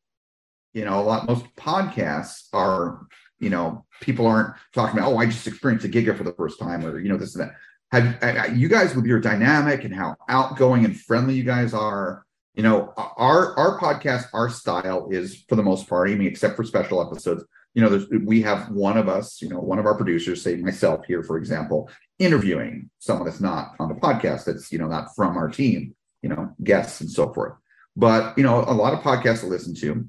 you 0.72 0.84
know, 0.84 1.00
a 1.00 1.02
lot 1.02 1.26
most 1.26 1.44
podcasts 1.56 2.48
are, 2.52 3.06
you 3.38 3.50
know, 3.50 3.84
people 4.00 4.26
aren't 4.26 4.54
talking 4.74 4.98
about, 4.98 5.12
oh, 5.12 5.18
I 5.18 5.26
just 5.26 5.46
experienced 5.46 5.84
a 5.84 5.88
giga 5.88 6.16
for 6.16 6.24
the 6.24 6.32
first 6.32 6.58
time, 6.58 6.84
or 6.84 6.98
you 6.98 7.08
know, 7.08 7.16
this 7.16 7.34
and 7.34 7.48
that. 7.48 7.54
Have 7.92 8.22
uh, 8.22 8.52
you 8.54 8.68
guys 8.68 8.94
with 8.94 9.04
your 9.04 9.18
dynamic 9.18 9.82
and 9.82 9.94
how 9.94 10.14
outgoing 10.28 10.84
and 10.84 10.98
friendly 10.98 11.34
you 11.34 11.42
guys 11.42 11.74
are? 11.74 12.24
You 12.54 12.62
know, 12.62 12.92
our 12.96 13.56
our 13.58 13.78
podcast, 13.80 14.26
our 14.32 14.48
style 14.48 15.08
is 15.10 15.44
for 15.48 15.56
the 15.56 15.62
most 15.62 15.88
part, 15.88 16.08
I 16.08 16.14
mean, 16.14 16.28
except 16.28 16.56
for 16.56 16.64
special 16.64 17.04
episodes. 17.04 17.44
You 17.74 17.82
know, 17.82 18.06
we 18.24 18.42
have 18.42 18.68
one 18.70 18.98
of 18.98 19.08
us, 19.08 19.40
you 19.40 19.48
know, 19.48 19.60
one 19.60 19.78
of 19.78 19.86
our 19.86 19.96
producers, 19.96 20.42
say 20.42 20.56
myself 20.56 21.04
here, 21.06 21.22
for 21.22 21.36
example, 21.36 21.88
interviewing 22.18 22.90
someone 22.98 23.26
that's 23.26 23.40
not 23.40 23.74
on 23.78 23.88
the 23.88 23.94
podcast, 23.94 24.44
that's 24.44 24.70
you 24.70 24.78
know 24.78 24.88
not 24.88 25.14
from 25.16 25.36
our 25.36 25.48
team, 25.48 25.94
you 26.22 26.28
know, 26.28 26.52
guests 26.62 27.00
and 27.00 27.10
so 27.10 27.32
forth. 27.32 27.54
But 27.96 28.36
you 28.38 28.44
know, 28.44 28.60
a 28.60 28.74
lot 28.74 28.92
of 28.92 29.00
podcasts 29.00 29.40
to 29.40 29.46
listen 29.46 29.74
to, 29.76 30.06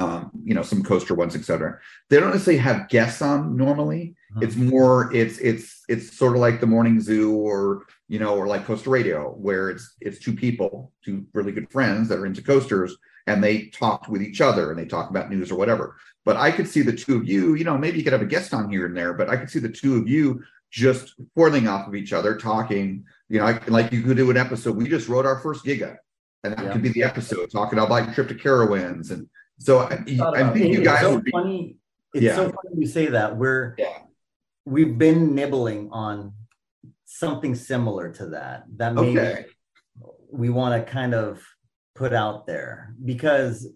um, 0.00 0.30
you 0.44 0.54
know, 0.54 0.62
some 0.62 0.82
coaster 0.82 1.14
ones, 1.14 1.36
et 1.36 1.44
cetera. 1.44 1.78
They 2.08 2.18
don't 2.18 2.30
necessarily 2.30 2.62
have 2.62 2.88
guests 2.88 3.22
on 3.22 3.56
normally. 3.56 4.16
It's 4.40 4.54
more, 4.56 5.12
it's 5.12 5.38
it's 5.38 5.82
it's 5.88 6.16
sort 6.16 6.34
of 6.36 6.40
like 6.40 6.60
the 6.60 6.66
morning 6.66 7.00
zoo 7.00 7.34
or 7.34 7.86
you 8.08 8.18
know, 8.20 8.36
or 8.36 8.46
like 8.46 8.64
coaster 8.64 8.90
radio, 8.90 9.30
where 9.30 9.70
it's 9.70 9.94
it's 10.00 10.18
two 10.18 10.32
people, 10.32 10.92
two 11.04 11.26
really 11.34 11.52
good 11.52 11.70
friends 11.70 12.08
that 12.08 12.18
are 12.18 12.26
into 12.26 12.42
coasters, 12.42 12.96
and 13.26 13.42
they 13.42 13.66
talk 13.66 14.08
with 14.08 14.22
each 14.22 14.40
other 14.40 14.70
and 14.70 14.78
they 14.78 14.84
talk 14.84 15.10
about 15.10 15.30
news 15.30 15.50
or 15.50 15.56
whatever. 15.56 15.96
But 16.24 16.36
I 16.36 16.50
could 16.52 16.68
see 16.68 16.82
the 16.82 16.92
two 16.92 17.16
of 17.16 17.28
you, 17.28 17.54
you 17.54 17.64
know, 17.64 17.76
maybe 17.76 17.98
you 17.98 18.04
could 18.04 18.12
have 18.12 18.22
a 18.22 18.26
guest 18.26 18.54
on 18.54 18.70
here 18.70 18.86
and 18.86 18.96
there, 18.96 19.14
but 19.14 19.28
I 19.28 19.36
could 19.36 19.50
see 19.50 19.58
the 19.58 19.68
two 19.68 19.96
of 19.96 20.08
you 20.08 20.42
just 20.70 21.14
foiling 21.34 21.66
off 21.66 21.88
of 21.88 21.96
each 21.96 22.12
other, 22.12 22.36
talking, 22.36 23.04
you 23.28 23.38
know, 23.38 23.46
like, 23.46 23.68
like 23.68 23.92
you 23.92 24.02
could 24.02 24.16
do 24.16 24.30
an 24.30 24.36
episode. 24.36 24.76
We 24.76 24.88
just 24.88 25.08
wrote 25.08 25.26
our 25.26 25.40
first 25.40 25.64
giga, 25.64 25.96
and 26.44 26.54
that 26.54 26.64
Yeah. 26.64 26.72
could 26.72 26.82
be 26.82 26.90
the 26.90 27.02
episode 27.02 27.50
talking 27.50 27.80
about 27.80 28.04
your 28.04 28.14
trip 28.14 28.28
to 28.28 28.34
Carowinds. 28.36 29.10
And 29.10 29.28
so 29.60 29.78
I, 29.80 29.92
I 29.92 30.50
think 30.52 30.72
you 30.72 30.80
It's 30.80 30.88
guys 30.88 31.00
so 31.02 31.14
would 31.14 31.24
be, 31.24 31.30
funny. 31.30 31.76
It's 32.14 32.24
Yeah. 32.24 32.36
so 32.36 32.44
funny 32.50 32.74
you 32.80 32.86
say 32.86 33.06
that. 33.06 33.36
We're 33.36 33.74
Yeah. 33.78 33.98
we've 34.64 34.96
been 34.98 35.34
nibbling 35.34 35.90
on 35.92 36.32
something 37.04 37.54
similar 37.54 38.10
to 38.18 38.26
that. 38.28 38.64
That 38.78 38.94
maybe 38.94 39.18
Okay. 39.20 39.46
we 40.32 40.48
want 40.48 40.72
to 40.84 40.90
kind 40.90 41.14
of 41.14 41.42
put 41.94 42.12
out 42.12 42.46
there 42.46 42.94
because 43.04 43.68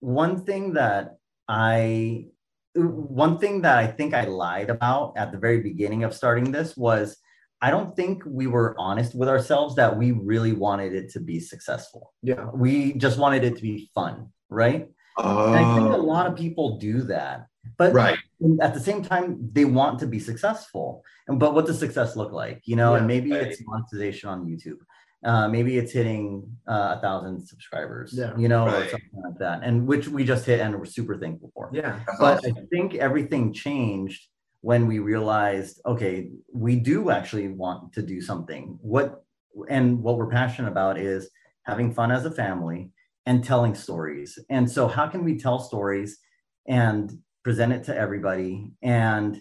one 0.00 0.44
thing 0.44 0.72
that 0.74 1.16
I 1.48 2.28
one 2.74 3.38
thing 3.38 3.62
that 3.62 3.76
I 3.78 3.86
think 3.86 4.14
I 4.14 4.24
lied 4.24 4.70
about 4.70 5.12
at 5.16 5.30
the 5.30 5.38
very 5.38 5.60
beginning 5.60 6.04
of 6.04 6.14
starting 6.14 6.50
this 6.50 6.76
was 6.76 7.16
I 7.60 7.70
don't 7.70 7.94
think 7.94 8.24
we 8.26 8.46
were 8.48 8.74
honest 8.78 9.14
with 9.14 9.28
ourselves 9.28 9.76
that 9.76 9.96
we 9.96 10.10
really 10.12 10.52
wanted 10.52 10.94
it 10.94 11.10
to 11.10 11.20
be 11.20 11.38
successful. 11.38 12.12
Yeah. 12.22 12.50
We 12.52 12.94
just 12.94 13.18
wanted 13.18 13.44
it 13.44 13.54
to 13.56 13.62
be 13.62 13.90
fun, 13.94 14.32
right? 14.48 14.88
And 15.18 15.54
I 15.56 15.74
think 15.74 15.88
a 15.90 15.96
oh, 15.96 16.02
lot 16.02 16.26
of 16.26 16.36
people 16.36 16.78
do 16.78 17.02
that. 17.02 17.46
But 17.76 17.92
right. 17.92 18.18
at 18.60 18.74
the 18.74 18.80
same 18.80 19.02
time, 19.02 19.50
they 19.52 19.64
want 19.64 19.98
to 20.00 20.06
be 20.06 20.18
successful. 20.18 21.04
And 21.28 21.38
but 21.38 21.54
what 21.54 21.66
does 21.66 21.78
success 21.78 22.16
look 22.16 22.32
like? 22.32 22.62
You 22.64 22.76
know, 22.76 22.94
and 22.94 23.06
maybe 23.06 23.32
right. 23.32 23.42
it's 23.42 23.62
monetization 23.64 24.28
on 24.28 24.46
YouTube. 24.46 24.78
Uh, 25.24 25.46
maybe 25.46 25.78
it's 25.78 25.92
hitting 25.92 26.42
uh, 26.68 26.96
a 26.98 27.00
thousand 27.00 27.46
subscribers, 27.46 28.12
Yeah. 28.12 28.36
you 28.36 28.48
know, 28.48 28.66
or 28.66 28.88
something 28.88 29.22
like 29.24 29.38
that. 29.38 29.60
And 29.62 29.86
which 29.86 30.08
we 30.08 30.24
just 30.24 30.44
hit 30.44 30.58
and 30.58 30.76
we're 30.76 30.84
super 30.84 31.16
thankful 31.16 31.52
for. 31.54 31.70
Yeah. 31.72 32.00
But 32.18 32.38
awesome. 32.38 32.56
I 32.56 32.62
think 32.74 32.96
everything 32.96 33.52
changed 33.52 34.26
when 34.62 34.86
we 34.86 34.98
realized, 34.98 35.80
okay, 35.86 36.30
we 36.52 36.76
do 36.76 37.10
actually 37.10 37.48
want 37.48 37.92
to 37.92 38.02
do 38.02 38.20
something. 38.20 38.78
What 38.80 39.22
and 39.68 40.02
what 40.02 40.16
we're 40.16 40.30
passionate 40.30 40.68
about 40.68 40.98
is 40.98 41.30
having 41.64 41.92
fun 41.92 42.10
as 42.10 42.24
a 42.24 42.30
family 42.30 42.90
and 43.26 43.44
telling 43.44 43.74
stories. 43.74 44.38
And 44.50 44.70
so, 44.70 44.88
how 44.88 45.06
can 45.08 45.24
we 45.24 45.38
tell 45.38 45.58
stories 45.58 46.18
and 46.66 47.18
present 47.44 47.72
it 47.72 47.84
to 47.84 47.96
everybody 47.96 48.72
and 48.82 49.40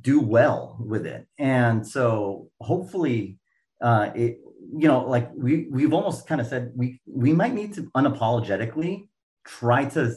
do 0.00 0.20
well 0.20 0.76
with 0.80 1.06
it? 1.06 1.26
And 1.38 1.86
so, 1.86 2.48
hopefully, 2.60 3.38
uh, 3.80 4.10
it 4.14 4.38
you 4.74 4.88
know, 4.88 5.00
like 5.00 5.30
we 5.34 5.66
we've 5.70 5.92
almost 5.92 6.26
kind 6.26 6.40
of 6.40 6.46
said 6.46 6.72
we 6.74 7.00
we 7.06 7.32
might 7.32 7.52
need 7.54 7.74
to 7.74 7.90
unapologetically 7.96 9.08
try 9.44 9.84
to 9.84 10.14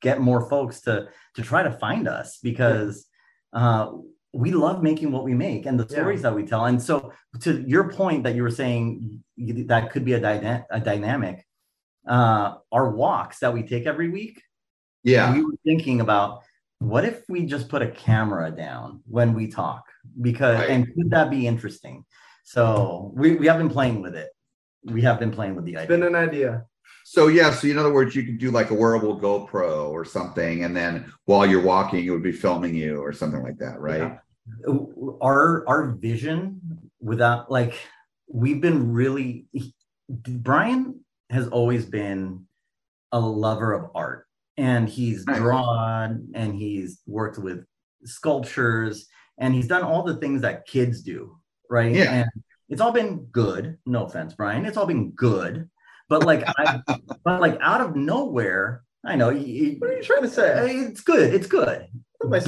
get 0.00 0.20
more 0.20 0.48
folks 0.48 0.80
to 0.82 1.08
to 1.34 1.42
try 1.42 1.62
to 1.62 1.70
find 1.70 2.08
us 2.08 2.38
because 2.42 3.06
uh, 3.52 3.92
we 4.32 4.50
love 4.50 4.82
making 4.82 5.12
what 5.12 5.24
we 5.24 5.34
make 5.34 5.66
and 5.66 5.78
the 5.78 5.86
Yeah. 5.88 5.96
stories 5.98 6.22
that 6.22 6.34
we 6.34 6.44
tell. 6.44 6.64
And 6.66 6.80
so, 6.82 7.12
to 7.40 7.62
your 7.66 7.90
point 7.90 8.24
that 8.24 8.34
you 8.34 8.42
were 8.42 8.50
saying 8.50 9.22
that 9.36 9.90
could 9.92 10.04
be 10.04 10.14
a, 10.14 10.20
dyna- 10.20 10.66
a 10.70 10.80
dynamic, 10.80 11.46
uh, 12.06 12.54
our 12.72 12.90
walks 12.90 13.40
that 13.40 13.52
we 13.52 13.62
take 13.62 13.86
every 13.86 14.08
week, 14.08 14.42
Yeah. 15.04 15.32
we 15.32 15.44
were 15.44 15.56
thinking 15.64 16.00
about 16.00 16.42
what 16.80 17.04
if 17.04 17.22
we 17.28 17.44
just 17.46 17.68
put 17.68 17.82
a 17.82 17.90
camera 17.90 18.50
down 18.50 19.00
when 19.06 19.34
we 19.34 19.48
talk 19.48 19.84
because 20.20 20.58
Right. 20.58 20.70
and 20.70 20.86
could 20.94 21.10
that 21.10 21.30
be 21.30 21.46
interesting? 21.46 22.04
So 22.44 23.12
we, 23.14 23.34
we 23.36 23.46
have 23.46 23.58
been 23.58 23.68
playing 23.68 24.00
with 24.00 24.14
it. 24.14 24.30
We 24.84 25.02
have 25.02 25.18
been 25.18 25.30
playing 25.32 25.54
with 25.56 25.64
the 25.64 25.72
It's 25.72 25.82
idea. 25.82 25.96
been 25.98 26.06
an 26.06 26.14
idea. 26.14 26.64
So 27.04 27.28
yeah, 27.28 27.50
so 27.52 27.66
in 27.68 27.78
other 27.78 27.92
words, 27.92 28.14
you 28.14 28.22
could 28.22 28.38
do 28.38 28.50
like 28.50 28.70
a 28.70 28.74
wearable 28.74 29.18
GoPro 29.20 29.88
or 29.90 30.04
something, 30.04 30.64
and 30.64 30.76
then 30.76 31.10
while 31.24 31.46
you're 31.46 31.62
walking, 31.62 32.04
it 32.04 32.10
would 32.10 32.22
be 32.22 32.32
filming 32.32 32.74
you 32.74 32.98
or 33.00 33.12
something 33.12 33.42
like 33.42 33.58
that, 33.58 33.80
right? 33.80 34.12
Yeah. 34.66 34.76
our 35.22 35.66
our 35.68 35.92
vision 35.92 36.60
without 37.00 37.50
like 37.50 37.74
we've 38.28 38.60
been 38.62 38.92
really 38.92 39.46
brian 40.08 41.00
has 41.30 41.48
always 41.48 41.84
been 41.84 42.44
a 43.12 43.20
lover 43.20 43.72
of 43.72 43.90
art. 43.94 44.26
And 44.56 44.88
he's 44.88 45.24
drawn 45.24 46.28
and 46.34 46.54
he's 46.54 47.00
worked 47.06 47.38
with 47.38 47.64
sculptures 48.04 49.06
and 49.38 49.54
he's 49.54 49.68
done 49.68 49.82
all 49.82 50.02
the 50.02 50.16
things 50.16 50.42
that 50.42 50.66
kids 50.66 51.02
do 51.02 51.38
right? 51.70 51.94
Yeah. 51.94 52.12
and 52.12 52.30
it's 52.68 52.80
all 52.80 52.92
been 52.92 53.26
good. 53.32 53.78
No 53.86 54.04
offense 54.06 54.34
brian. 54.34 54.66
It's 54.66 54.76
all 54.76 54.86
been 54.86 55.10
good. 55.12 55.68
But 56.08 56.24
like 56.24 56.44
i 56.46 56.80
but 57.24 57.40
like 57.40 57.58
out 57.60 57.80
of 57.80 57.94
nowhere 57.94 58.82
i 59.04 59.14
know 59.14 59.30
you, 59.30 59.76
What 59.78 59.90
are 59.90 59.96
you 59.96 60.02
trying 60.02 60.22
to 60.22 60.28
say? 60.28 60.58
Uh, 60.58 60.88
it's 60.88 61.00
good. 61.02 61.34
It's 61.34 61.46
good. 61.46 61.86
But 62.20 62.38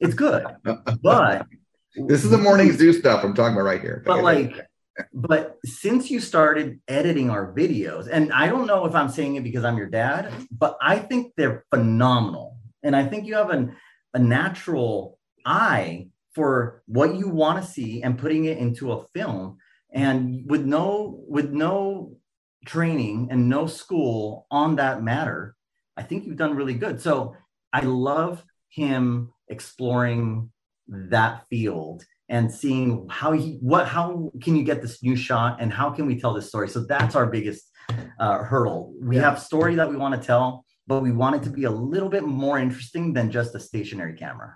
it's 0.00 0.14
good. 0.14 0.46
But 1.02 1.46
This 1.94 2.24
is 2.24 2.30
the 2.30 2.38
morning 2.38 2.72
zoo 2.72 2.92
stuff 2.92 3.22
I'm 3.24 3.34
talking 3.34 3.54
about 3.54 3.64
right 3.64 3.80
here. 3.80 4.02
but 4.06 4.22
like 4.22 4.66
but 5.12 5.58
since 5.64 6.10
you 6.10 6.20
started 6.20 6.80
editing 6.88 7.30
our 7.30 7.52
videos 7.52 8.08
and 8.10 8.32
i 8.32 8.46
don't 8.46 8.66
know 8.66 8.84
if 8.84 8.94
i'm 8.94 9.08
saying 9.08 9.36
it 9.36 9.44
because 9.44 9.64
i'm 9.64 9.78
your 9.78 9.88
dad 9.88 10.32
but 10.50 10.76
i 10.82 10.98
think 10.98 11.32
they're 11.36 11.64
phenomenal. 11.70 12.58
And 12.82 12.94
i 12.96 13.04
think 13.04 13.26
you 13.26 13.34
have 13.34 13.50
an, 13.50 13.76
a 14.14 14.18
natural 14.18 15.18
eye 15.44 16.08
for 16.34 16.82
what 16.86 17.14
you 17.14 17.28
want 17.28 17.62
to 17.62 17.70
see 17.70 18.02
and 18.02 18.18
putting 18.18 18.46
it 18.46 18.58
into 18.58 18.92
a 18.92 19.04
film. 19.08 19.58
And 19.92 20.44
with 20.48 20.64
no 20.64 21.22
with 21.28 21.50
no 21.50 22.16
training 22.64 23.28
and 23.30 23.48
no 23.48 23.66
school 23.66 24.46
on 24.50 24.76
that 24.76 25.02
matter 25.02 25.56
i 25.96 26.02
think 26.02 26.24
you've 26.24 26.36
done 26.36 26.56
really 26.56 26.74
good. 26.74 27.00
So 27.00 27.36
i 27.72 27.80
love 27.80 28.44
him 28.68 29.32
exploring 29.48 30.50
that 30.88 31.44
field 31.50 32.04
and 32.32 32.50
seeing 32.50 33.06
how 33.10 33.30
he 33.32 33.58
what 33.60 33.86
how 33.86 34.32
can 34.42 34.56
you 34.56 34.64
get 34.64 34.80
this 34.82 35.02
new 35.02 35.14
shot 35.14 35.58
and 35.60 35.72
how 35.72 35.88
can 35.90 36.06
we 36.06 36.18
tell 36.18 36.32
this 36.34 36.48
story 36.48 36.68
so 36.68 36.80
that's 36.92 37.14
our 37.14 37.26
biggest 37.26 37.70
uh, 38.18 38.38
hurdle 38.50 38.92
we 39.00 39.16
Yeah. 39.16 39.22
have 39.28 39.38
story 39.38 39.74
that 39.76 39.88
we 39.88 39.96
want 39.96 40.14
to 40.20 40.26
tell 40.26 40.64
but 40.86 41.00
we 41.02 41.12
want 41.12 41.36
it 41.36 41.42
to 41.44 41.50
be 41.50 41.64
a 41.64 41.70
little 41.70 42.08
bit 42.08 42.24
more 42.24 42.58
interesting 42.58 43.12
than 43.12 43.30
just 43.30 43.54
a 43.54 43.60
stationary 43.60 44.14
camera 44.24 44.50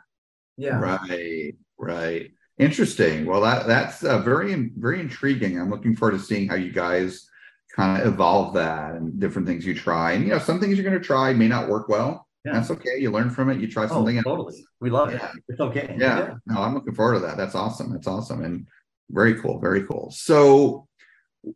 Yeah. 0.56 0.78
Right, 0.80 1.54
right. 1.78 2.30
Interesting. 2.58 3.26
Well, 3.26 3.42
that 3.42 3.66
that's 3.66 4.02
uh, 4.02 4.18
very 4.30 4.70
very 4.86 4.98
intriguing. 5.06 5.60
I'm 5.60 5.68
looking 5.70 5.94
forward 5.94 6.16
to 6.18 6.24
seeing 6.24 6.48
how 6.48 6.54
you 6.56 6.72
guys 6.72 7.28
kind 7.76 8.00
of 8.00 8.06
evolve 8.14 8.54
that 8.54 8.94
and 8.94 9.20
different 9.20 9.46
things 9.46 9.66
you 9.66 9.74
try. 9.74 10.12
And 10.12 10.24
you 10.24 10.30
know, 10.32 10.38
some 10.38 10.58
things 10.58 10.72
you're 10.78 10.88
going 10.90 10.98
to 10.98 11.04
try 11.14 11.34
may 11.34 11.48
not 11.48 11.68
work 11.68 11.90
well, 11.90 12.25
Yeah. 12.46 12.52
That's 12.52 12.70
okay. 12.70 12.98
You 12.98 13.10
learn 13.10 13.28
from 13.30 13.50
it. 13.50 13.60
You 13.60 13.66
try 13.68 13.84
Oh, 13.84 13.88
something 13.88 14.16
else. 14.16 14.24
totally. 14.24 14.64
We 14.80 14.90
love 14.90 15.12
it. 15.12 15.20
It's 15.48 15.60
okay. 15.60 15.96
Yeah. 15.98 16.34
No, 16.46 16.62
I'm 16.62 16.74
looking 16.74 16.94
forward 16.94 17.14
to 17.14 17.20
that. 17.26 17.36
That's 17.36 17.54
awesome. 17.54 17.92
That's 17.92 18.06
awesome. 18.06 18.44
And 18.44 18.66
very 19.10 19.40
cool. 19.40 19.58
Very 19.58 19.84
cool. 19.84 20.10
So 20.12 20.86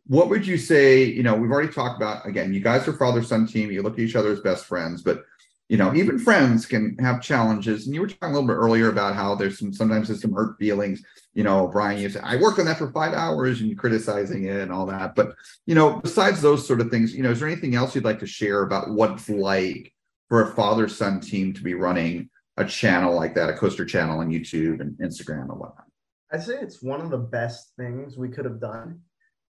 what 0.07 0.29
would 0.29 0.45
you 0.45 0.57
say, 0.57 1.03
you 1.03 1.23
know, 1.23 1.35
we've 1.35 1.51
already 1.51 1.71
talked 1.71 2.01
about 2.01 2.25
again, 2.25 2.53
you 2.53 2.59
guys 2.61 2.87
are 2.87 2.93
father 2.93 3.23
son 3.23 3.47
team, 3.47 3.71
you 3.71 3.81
look 3.81 3.93
at 3.93 3.99
each 3.99 4.15
other 4.15 4.31
as 4.31 4.39
best 4.41 4.65
friends, 4.65 5.01
but 5.01 5.23
you 5.69 5.77
know, 5.77 5.93
even 5.95 6.19
friends 6.19 6.65
can 6.65 6.97
have 6.99 7.21
challenges. 7.21 7.85
And 7.85 7.95
you 7.95 8.01
were 8.01 8.07
talking 8.07 8.29
a 8.29 8.33
little 8.33 8.47
bit 8.47 8.55
earlier 8.57 8.89
about 8.89 9.15
how 9.15 9.35
there's 9.35 9.57
some 9.57 9.71
sometimes 9.71 10.09
there's 10.09 10.21
some 10.21 10.33
hurt 10.33 10.57
feelings. 10.59 11.01
You 11.33 11.45
know, 11.45 11.67
Brian, 11.67 11.97
you 12.01 12.09
said 12.09 12.23
I 12.25 12.35
worked 12.35 12.59
on 12.59 12.65
that 12.65 12.77
for 12.77 12.91
five 12.91 13.13
hours 13.13 13.61
and 13.61 13.69
you're 13.69 13.79
criticizing 13.79 14.43
it 14.45 14.59
and 14.59 14.71
all 14.71 14.85
that. 14.87 15.15
But 15.15 15.33
you 15.65 15.75
know, 15.75 16.01
besides 16.01 16.41
those 16.41 16.67
sort 16.67 16.81
of 16.81 16.89
things, 16.89 17.15
you 17.15 17.23
know, 17.23 17.31
is 17.31 17.39
there 17.39 17.47
anything 17.47 17.75
else 17.75 17.95
you'd 17.95 18.03
like 18.03 18.19
to 18.19 18.27
share 18.27 18.63
about 18.63 18.89
what 18.91 19.11
it's 19.11 19.29
like 19.29 19.93
for 20.31 20.43
a 20.43 20.55
father-son 20.55 21.19
team 21.19 21.51
to 21.51 21.61
be 21.61 21.73
running 21.73 22.29
a 22.55 22.63
channel 22.63 23.13
like 23.13 23.35
that, 23.35 23.49
a 23.49 23.53
coaster 23.53 23.83
channel 23.83 24.21
on 24.21 24.29
YouTube 24.29 24.79
and 24.79 24.97
Instagram 24.99 25.49
and 25.49 25.59
whatnot? 25.59 25.83
I'd 26.31 26.41
say 26.41 26.53
it's 26.53 26.81
one 26.81 27.01
of 27.01 27.09
the 27.09 27.17
best 27.17 27.73
things 27.77 28.15
we 28.17 28.29
could 28.29 28.45
have 28.45 28.61
done 28.61 29.01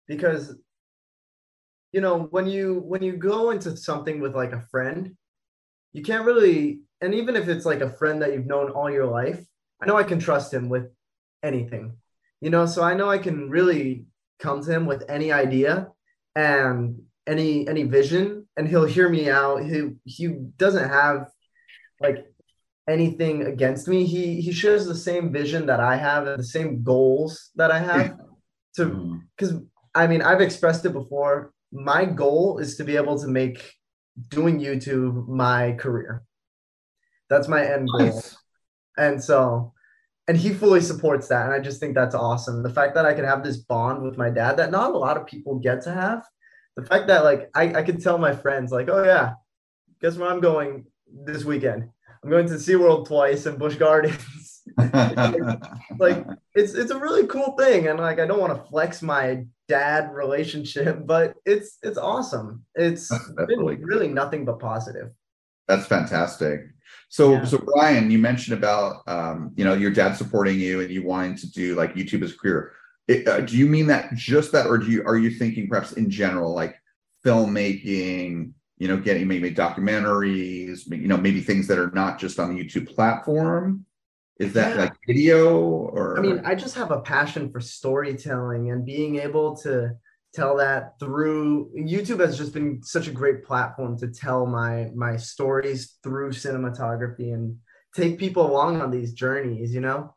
because 0.08 0.56
you 1.92 2.02
know 2.02 2.24
when 2.32 2.48
you 2.48 2.80
when 2.80 3.04
you 3.04 3.14
go 3.14 3.52
into 3.52 3.78
something 3.78 4.20
with 4.20 4.36
like 4.36 4.54
a 4.54 4.66
friend 4.72 5.16
you 5.94 6.02
can't 6.02 6.26
really 6.26 6.80
and 7.00 7.14
even 7.14 7.36
if 7.36 7.48
it's 7.48 7.66
like 7.66 7.82
a 7.82 7.90
friend 7.90 8.24
that 8.24 8.34
you've 8.34 8.48
known 8.48 8.72
all 8.72 8.90
your 8.90 9.06
life 9.06 9.46
i 9.82 9.86
know 9.86 9.98
i 9.98 10.04
can 10.04 10.20
trust 10.20 10.52
him 10.52 10.68
with 10.68 10.90
anything 11.44 11.96
you 12.40 12.50
know 12.50 12.66
so 12.66 12.82
i 12.82 12.96
know 12.96 13.10
i 13.10 13.20
can 13.20 13.50
really 13.50 14.06
come 14.40 14.64
to 14.64 14.72
him 14.72 14.86
with 14.88 15.04
any 15.10 15.32
idea 15.32 15.90
and 16.36 17.04
any 17.28 17.68
any 17.68 17.84
vision 17.84 18.41
and 18.62 18.70
he'll 18.70 18.86
hear 18.86 19.10
me 19.10 19.28
out. 19.28 19.64
He 19.64 19.90
he 20.06 20.28
doesn't 20.56 20.88
have 20.88 21.32
like 22.00 22.28
anything 22.88 23.42
against 23.48 23.88
me. 23.88 24.06
He 24.06 24.40
he 24.40 24.52
shares 24.52 24.86
the 24.86 24.94
same 24.94 25.34
vision 25.34 25.66
that 25.66 25.80
i 25.80 25.96
have 25.96 26.28
and 26.28 26.40
the 26.40 26.44
same 26.58 26.84
goals 26.84 27.50
that 27.56 27.72
i 27.72 27.80
have 27.80 28.20
to 28.76 28.86
hmm. 28.86 29.18
because 29.36 29.56
i 29.96 30.06
mean 30.06 30.22
i've 30.22 30.42
expressed 30.42 30.86
it 30.86 30.94
before. 30.94 31.54
My 31.72 32.06
goal 32.06 32.60
is 32.60 32.76
to 32.78 32.84
be 32.84 32.98
able 32.98 33.18
to 33.24 33.28
make 33.28 33.58
doing 34.30 34.60
youtube 34.60 35.28
my 35.28 35.72
career. 35.84 36.22
That's 37.32 37.48
my 37.48 37.66
end 37.66 37.90
goal. 37.90 38.14
Nice. 38.14 38.38
and 38.96 39.24
so 39.24 39.74
and 40.28 40.38
he 40.38 40.54
fully 40.54 40.82
supports 40.82 41.30
that 41.30 41.46
and 41.48 41.54
i 41.56 41.60
just 41.60 41.80
think 41.80 41.96
that's 41.96 42.14
awesome. 42.14 42.62
The 42.62 42.76
fact 42.78 42.94
that 42.94 43.08
i 43.08 43.16
can 43.16 43.26
have 43.26 43.44
this 43.44 43.58
bond 43.58 44.04
with 44.04 44.20
my 44.20 44.30
dad 44.30 44.58
that 44.58 44.70
not 44.70 44.94
a 44.94 45.04
lot 45.08 45.18
of 45.18 45.26
people 45.26 45.68
get 45.68 45.82
to 45.86 45.94
have 46.04 46.22
the 46.76 46.86
fact 46.86 47.08
that 47.08 47.24
like 47.24 47.50
i, 47.56 47.74
I 47.74 47.84
could 47.84 48.02
tell 48.02 48.18
my 48.18 48.34
friends 48.34 48.72
like 48.72 48.90
oh 48.90 49.04
yeah 49.04 49.34
guess 50.02 50.18
where 50.18 50.30
i'm 50.30 50.40
going 50.40 50.86
this 51.26 51.44
weekend 51.44 51.90
i'm 52.24 52.30
going 52.30 52.48
to 52.48 52.54
seaworld 52.54 53.08
twice 53.08 53.46
and 53.46 53.60
Busch 53.60 53.76
gardens 53.76 54.62
like 55.98 56.26
it's 56.56 56.74
it's 56.74 56.92
a 56.92 57.00
really 57.00 57.26
cool 57.28 57.56
thing 57.58 57.88
and 57.88 58.00
like 58.00 58.20
i 58.20 58.26
don't 58.26 58.40
want 58.40 58.56
to 58.56 58.70
flex 58.70 59.02
my 59.02 59.44
dad 59.68 60.14
relationship 60.14 61.06
but 61.06 61.36
it's 61.46 61.78
it's 61.82 61.98
awesome 61.98 62.64
it's 62.76 63.12
really 63.48 63.76
really, 63.78 64.08
nothing 64.08 64.46
but 64.46 64.60
positive 64.60 65.12
That's 65.68 65.88
fantastic. 65.88 66.66
So, 67.10 67.34
Yeah. 67.34 67.46
so 67.46 67.58
Brian, 67.58 68.12
you 68.12 68.20
mentioned 68.20 68.58
about 68.58 69.04
um, 69.08 69.52
you 69.56 69.64
know 69.64 69.74
your 69.74 69.92
dad 69.92 70.18
supporting 70.18 70.60
you 70.60 70.82
and 70.82 70.92
you 70.92 71.04
wanting 71.04 71.38
to 71.38 71.52
do 71.52 71.76
like 71.76 71.94
YouTube 71.96 72.24
as 72.24 72.34
a 72.34 72.38
career. 72.38 72.74
It, 73.08 73.28
uh, 73.28 73.42
do 73.42 73.58
you 73.58 73.68
mean 73.68 73.88
that 73.88 74.14
just 74.16 74.52
that, 74.52 74.68
or 74.68 74.78
do 74.78 74.86
you 74.88 75.04
are 75.06 75.18
you 75.18 75.32
thinking 75.32 75.68
perhaps 75.68 75.94
in 75.94 76.10
general 76.10 76.54
like 76.54 76.76
filmmaking? 77.26 78.54
You 78.78 78.88
know, 78.88 78.98
getting 78.98 79.28
maybe 79.28 79.54
documentaries, 79.54 80.88
you 80.88 81.08
know, 81.08 81.18
maybe 81.18 81.42
things 81.42 81.68
that 81.68 81.78
are 81.78 81.92
not 81.92 82.20
just 82.20 82.40
on 82.40 82.56
the 82.56 82.64
YouTube 82.64 82.94
platform. 82.94 83.86
Is 84.40 84.54
that 84.54 84.76
Yeah. 84.76 84.82
like 84.82 84.94
video 85.06 85.56
or? 85.60 86.18
I 86.18 86.22
mean, 86.22 86.42
I 86.44 86.56
just 86.56 86.76
have 86.76 86.90
a 86.90 87.02
passion 87.02 87.52
for 87.52 87.60
storytelling 87.60 88.72
and 88.72 88.84
being 88.84 89.18
able 89.20 89.56
to 89.58 89.92
tell 90.34 90.58
that 90.58 90.98
through 91.00 91.70
YouTube 91.78 92.22
has 92.22 92.38
just 92.38 92.54
been 92.54 92.82
such 92.82 93.08
a 93.08 93.12
great 93.12 93.44
platform 93.44 94.00
to 94.00 94.08
tell 94.08 94.48
my 94.48 94.90
my 94.96 95.16
stories 95.16 95.98
through 96.02 96.32
cinematography 96.32 97.34
and 97.34 97.58
take 97.94 98.18
people 98.18 98.50
along 98.50 98.82
on 98.82 98.90
these 98.90 99.14
journeys, 99.14 99.76
you 99.76 99.82
know? 99.82 100.16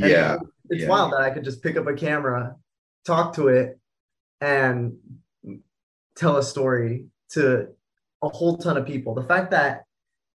And 0.00 0.10
yeah, 0.10 0.36
It's 0.70 0.82
yeah. 0.82 0.88
wild 0.88 1.12
that 1.12 1.20
I 1.20 1.30
could 1.30 1.44
just 1.44 1.62
pick 1.62 1.76
up 1.76 1.86
a 1.86 1.94
camera, 1.94 2.56
talk 3.04 3.34
to 3.34 3.48
it, 3.48 3.78
and 4.40 4.96
tell 6.16 6.36
a 6.36 6.42
story 6.42 7.06
to 7.30 7.68
a 8.22 8.28
whole 8.28 8.56
ton 8.56 8.76
of 8.76 8.86
people. 8.86 9.14
The 9.14 9.24
fact 9.24 9.50
that 9.50 9.84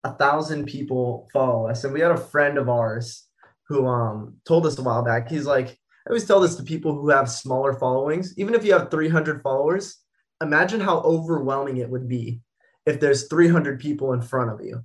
a 0.03 0.14
thousand 0.14 0.66
people 0.66 1.28
follow 1.34 1.68
us, 1.68 1.84
and 1.84 1.94
we 1.94 2.02
had 2.02 2.12
a 2.12 2.18
friend 2.18 2.57
of 2.57 2.70
ours 2.70 3.28
who 3.68 3.88
um 3.88 4.36
told 4.45 4.66
us 4.66 4.78
a 4.78 4.84
while 4.84 5.03
back. 5.03 5.30
He's 5.30 5.45
like, 5.45 5.70
I 5.70 6.10
always 6.10 6.26
tell 6.26 6.40
this 6.40 6.56
to 6.56 6.64
people 6.64 6.94
who 6.94 7.10
have 7.10 7.30
smaller 7.30 7.74
followings. 7.74 8.38
Even 8.38 8.53
if 8.53 8.64
you 8.64 8.74
have 8.74 8.91
300 8.91 9.41
followers, 9.41 9.98
imagine 10.41 10.80
how 10.80 10.99
overwhelming 10.99 11.78
it 11.78 11.90
would 11.90 12.07
be 12.07 12.41
if 12.86 12.99
there's 12.99 13.28
300 13.28 13.80
people 13.80 14.14
in 14.14 14.22
front 14.22 14.52
of 14.52 14.64
you. 14.64 14.84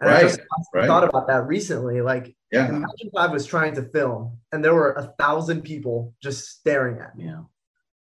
And 0.00 0.08
I 0.08 0.14
Right, 0.14 0.22
just 0.22 0.40
right. 0.72 0.86
thought 0.86 1.04
about 1.04 1.26
that 1.28 1.46
recently. 1.46 2.00
Like, 2.00 2.34
Yeah. 2.50 2.68
imagine 2.68 2.88
if 3.00 3.14
I 3.16 3.26
was 3.26 3.44
trying 3.44 3.74
to 3.74 3.82
film 3.82 4.38
and 4.50 4.64
there 4.64 4.74
were 4.74 4.92
a 4.92 5.12
thousand 5.18 5.62
people 5.62 6.14
just 6.22 6.48
staring 6.48 6.98
at 6.98 7.16
me. 7.16 7.26
Yeah. 7.26 7.42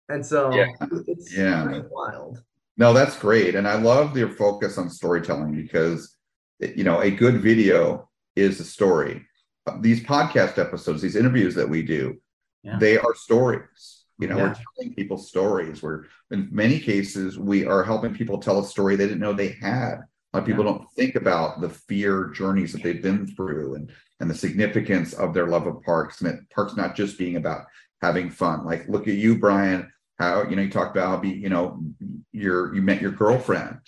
And 0.10 0.26
so 0.26 0.54
Yeah. 0.54 0.68
it's 1.08 1.36
Yeah. 1.36 1.64
pretty 1.66 1.86
wild. 1.90 2.44
No, 2.78 2.94
that's 2.94 3.18
great. 3.20 3.56
And 3.56 3.68
I 3.68 3.76
love 3.82 4.18
your 4.18 4.30
focus 4.30 4.78
on 4.78 4.90
storytelling 4.90 5.52
because, 5.54 6.16
you 6.60 6.84
know, 6.84 7.00
a 7.02 7.12
good 7.12 7.42
video 7.42 8.10
is 8.36 8.60
a 8.60 8.64
story. 8.64 9.28
Uh, 9.68 9.78
These 9.82 10.02
podcast 10.04 10.58
episodes, 10.58 11.02
these 11.02 11.16
interviews 11.18 11.56
that 11.56 11.70
we 11.70 11.84
do, 11.84 12.18
Yeah. 12.64 12.78
they 12.80 12.98
are 12.98 13.14
stories. 13.16 14.06
You 14.18 14.28
know, 14.28 14.38
we're 14.38 14.56
telling 14.78 14.94
people 14.96 15.18
stories. 15.18 15.82
We're, 15.82 16.06
in 16.30 16.48
many 16.52 16.80
cases, 16.80 17.38
we 17.40 17.66
are 17.66 17.84
helping 17.84 18.14
people 18.14 18.38
tell 18.38 18.60
a 18.60 18.64
story 18.66 18.96
they 18.96 19.08
didn't 19.08 19.20
know 19.20 19.34
they 19.34 19.50
had. 19.50 20.02
A 20.34 20.38
lot 20.38 20.44
of 20.44 20.48
people 20.48 20.64
don't 20.64 20.90
think 20.92 21.16
about 21.16 21.60
the 21.60 21.70
fear 21.70 22.28
journeys 22.28 22.72
that 22.72 22.84
they've 22.84 23.02
been 23.02 23.28
through 23.28 23.76
and, 23.76 23.92
and 24.22 24.30
the 24.30 24.36
significance 24.36 25.12
of 25.14 25.34
their 25.34 25.48
love 25.48 25.68
of 25.68 25.84
parks 25.84 26.22
and 26.22 26.50
parks 26.50 26.78
not 26.78 26.96
just 26.96 27.18
being 27.18 27.36
about 27.36 27.66
having 28.02 28.30
fun. 28.30 28.66
Like, 28.66 28.88
look 28.88 29.10
at 29.10 29.16
you, 29.16 29.38
Brian, 29.38 29.92
how, 30.20 30.44
you 30.48 30.56
know, 30.56 30.62
you 30.62 30.70
talked 30.70 30.96
about 30.96 31.18
how 31.18 31.30
you 31.30 31.50
know, 31.50 31.84
your, 32.32 32.74
you 32.74 32.82
met 32.82 33.02
your 33.02 33.12
girlfriend 33.12 33.80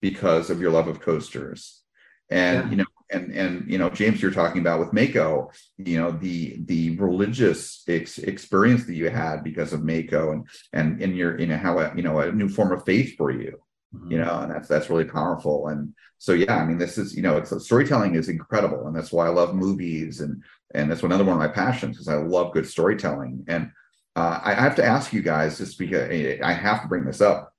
because 0.00 0.48
of 0.48 0.60
your 0.60 0.70
love 0.70 0.86
of 0.86 1.00
coasters. 1.00 1.82
And, 2.30 2.64
Yeah. 2.64 2.70
you 2.70 2.76
know, 2.76 2.84
and, 3.10 3.32
and, 3.32 3.70
you 3.70 3.78
know, 3.78 3.90
James, 3.90 4.22
you're 4.22 4.30
talking 4.30 4.60
about 4.60 4.78
with 4.78 4.92
Mako, 4.92 5.50
you 5.78 5.98
know, 5.98 6.12
the, 6.12 6.62
the 6.66 6.96
religious 6.98 7.82
ex- 7.88 8.18
experience 8.18 8.86
that 8.86 8.94
you 8.94 9.10
had 9.10 9.42
because 9.42 9.72
of 9.72 9.82
Mako 9.82 10.32
and, 10.32 10.48
and, 10.72 11.02
and 11.02 11.16
your, 11.16 11.38
you 11.38 11.48
know, 11.48 11.56
how, 11.56 11.80
a, 11.80 11.92
you 11.96 12.02
know, 12.02 12.20
a 12.20 12.30
new 12.30 12.48
form 12.48 12.70
of 12.70 12.84
faith 12.84 13.16
for 13.16 13.32
you 13.32 13.60
you 14.08 14.18
know 14.18 14.40
and 14.40 14.50
that's 14.50 14.68
that's 14.68 14.90
really 14.90 15.04
powerful 15.04 15.68
and 15.68 15.94
so 16.18 16.32
yeah 16.32 16.56
i 16.56 16.64
mean 16.64 16.78
this 16.78 16.98
is 16.98 17.14
you 17.14 17.22
know 17.22 17.36
it's 17.36 17.52
storytelling 17.64 18.14
is 18.14 18.28
incredible 18.28 18.86
and 18.86 18.96
that's 18.96 19.12
why 19.12 19.26
i 19.26 19.30
love 19.30 19.54
movies 19.54 20.20
and 20.20 20.42
and 20.74 20.90
that's 20.90 21.02
another 21.02 21.24
one 21.24 21.34
of 21.34 21.38
my 21.38 21.48
passions 21.48 21.96
because 21.96 22.08
i 22.08 22.14
love 22.14 22.52
good 22.52 22.66
storytelling 22.66 23.44
and 23.48 23.70
uh, 24.16 24.40
I, 24.44 24.52
I 24.52 24.60
have 24.60 24.76
to 24.76 24.84
ask 24.84 25.12
you 25.12 25.22
guys 25.22 25.58
just 25.58 25.78
because 25.78 26.10
i 26.42 26.52
have 26.52 26.82
to 26.82 26.88
bring 26.88 27.04
this 27.04 27.20
up 27.20 27.52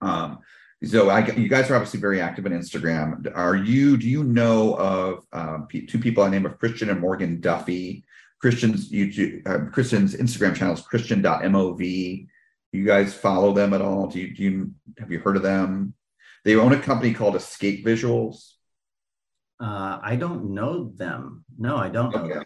um 0.00 0.38
so 0.84 1.10
I, 1.10 1.26
you 1.32 1.48
guys 1.48 1.70
are 1.70 1.74
obviously 1.74 1.98
very 1.98 2.20
active 2.20 2.46
on 2.46 2.52
Instagram. 2.52 3.32
Are 3.34 3.56
you? 3.56 3.96
Do 3.96 4.08
you 4.08 4.22
know 4.22 4.74
of 4.74 5.24
um, 5.32 5.66
pe- 5.66 5.86
two 5.86 5.98
people 5.98 6.22
I 6.22 6.28
name 6.28 6.46
of 6.46 6.56
Christian 6.58 6.88
and 6.88 7.00
Morgan 7.00 7.40
Duffy? 7.40 8.04
Christian's 8.40 8.92
YouTube, 8.92 9.44
uh, 9.48 9.70
Christian's 9.72 10.14
Instagram 10.14 10.54
channel 10.54 10.74
is 10.74 10.82
Christian.mov. 10.82 12.28
You 12.72 12.84
guys 12.84 13.14
follow 13.14 13.52
them 13.52 13.72
at 13.72 13.80
all? 13.80 14.08
Do 14.08 14.20
you, 14.20 14.34
do 14.34 14.42
you 14.42 14.74
have 14.98 15.10
you 15.10 15.20
heard 15.20 15.36
of 15.36 15.42
them? 15.42 15.94
They 16.44 16.56
own 16.56 16.72
a 16.72 16.80
company 16.80 17.14
called 17.14 17.36
Escape 17.36 17.84
Visuals. 17.84 18.52
Uh, 19.60 19.98
I 20.02 20.16
don't 20.16 20.50
know 20.54 20.90
them. 20.94 21.44
No, 21.58 21.76
I 21.76 21.88
don't 21.88 22.14
know 22.14 22.22
Okay. 22.22 22.34
them. 22.34 22.44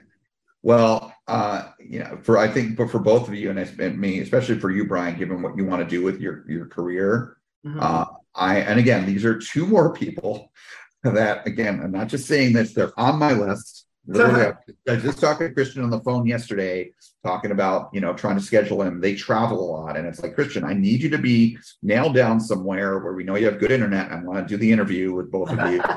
Well, 0.62 1.12
uh, 1.27 1.70
you 1.81 1.99
know, 1.99 2.19
for 2.23 2.39
I 2.39 2.47
think, 2.49 2.77
but 2.77 2.90
for 2.90 3.01
both 3.01 3.27
of 3.27 3.35
you 3.35 3.51
and 3.51 3.99
me, 4.01 4.20
especially 4.20 4.59
for 4.61 4.70
you, 4.70 4.86
Brian, 4.86 5.19
given 5.19 5.43
what 5.43 5.57
you 5.57 5.65
want 5.65 5.82
to 5.82 5.89
do 5.89 6.03
with 6.03 6.20
your 6.20 6.49
your 6.49 6.66
career, 6.66 7.36
Mhm. 7.66 7.82
uh, 7.82 8.05
I 8.35 8.61
and 8.61 8.78
again, 8.78 9.05
these 9.05 9.24
are 9.24 9.39
two 9.39 9.66
more 9.66 9.93
people 9.93 10.53
that 11.03 11.47
again, 11.49 11.81
I'm 11.82 11.90
not 11.90 12.07
just 12.09 12.27
saying 12.28 12.53
this; 12.53 12.73
they're 12.74 12.99
on 12.99 13.19
my 13.19 13.32
list. 13.32 13.81
Literally, 14.07 14.53
I- 14.89 14.97
just 14.97 15.20
talked 15.20 15.41
to 15.41 15.51
Christian 15.51 15.85
on 15.85 15.91
the 15.91 16.01
phone 16.01 16.27
yesterday, 16.27 16.93
talking 17.24 17.53
about 17.53 17.91
you 17.93 18.01
know 18.01 18.12
trying 18.12 18.37
to 18.37 18.43
schedule 18.43 18.83
him. 18.83 19.01
They 19.01 19.15
travel 19.15 19.61
a 19.61 19.69
lot, 19.70 19.97
and 19.97 20.07
it's 20.07 20.23
like 20.23 20.35
Christian, 20.35 20.65
I 20.65 20.74
need 20.74 21.03
you 21.03 21.11
to 21.11 21.19
be 21.19 21.59
nailed 21.83 22.15
down 22.15 22.41
somewhere 22.41 22.99
where 22.99 23.12
we 23.12 23.24
know 23.24 23.37
you 23.37 23.47
have 23.47 23.61
good 23.61 23.70
internet. 23.70 24.11
I 24.11 24.23
want 24.23 24.47
to 24.47 24.53
do 24.53 24.57
the 24.57 24.73
interview 24.73 25.12
with 25.12 25.31
both 25.31 25.51
of 25.51 25.70
you. 25.70 25.83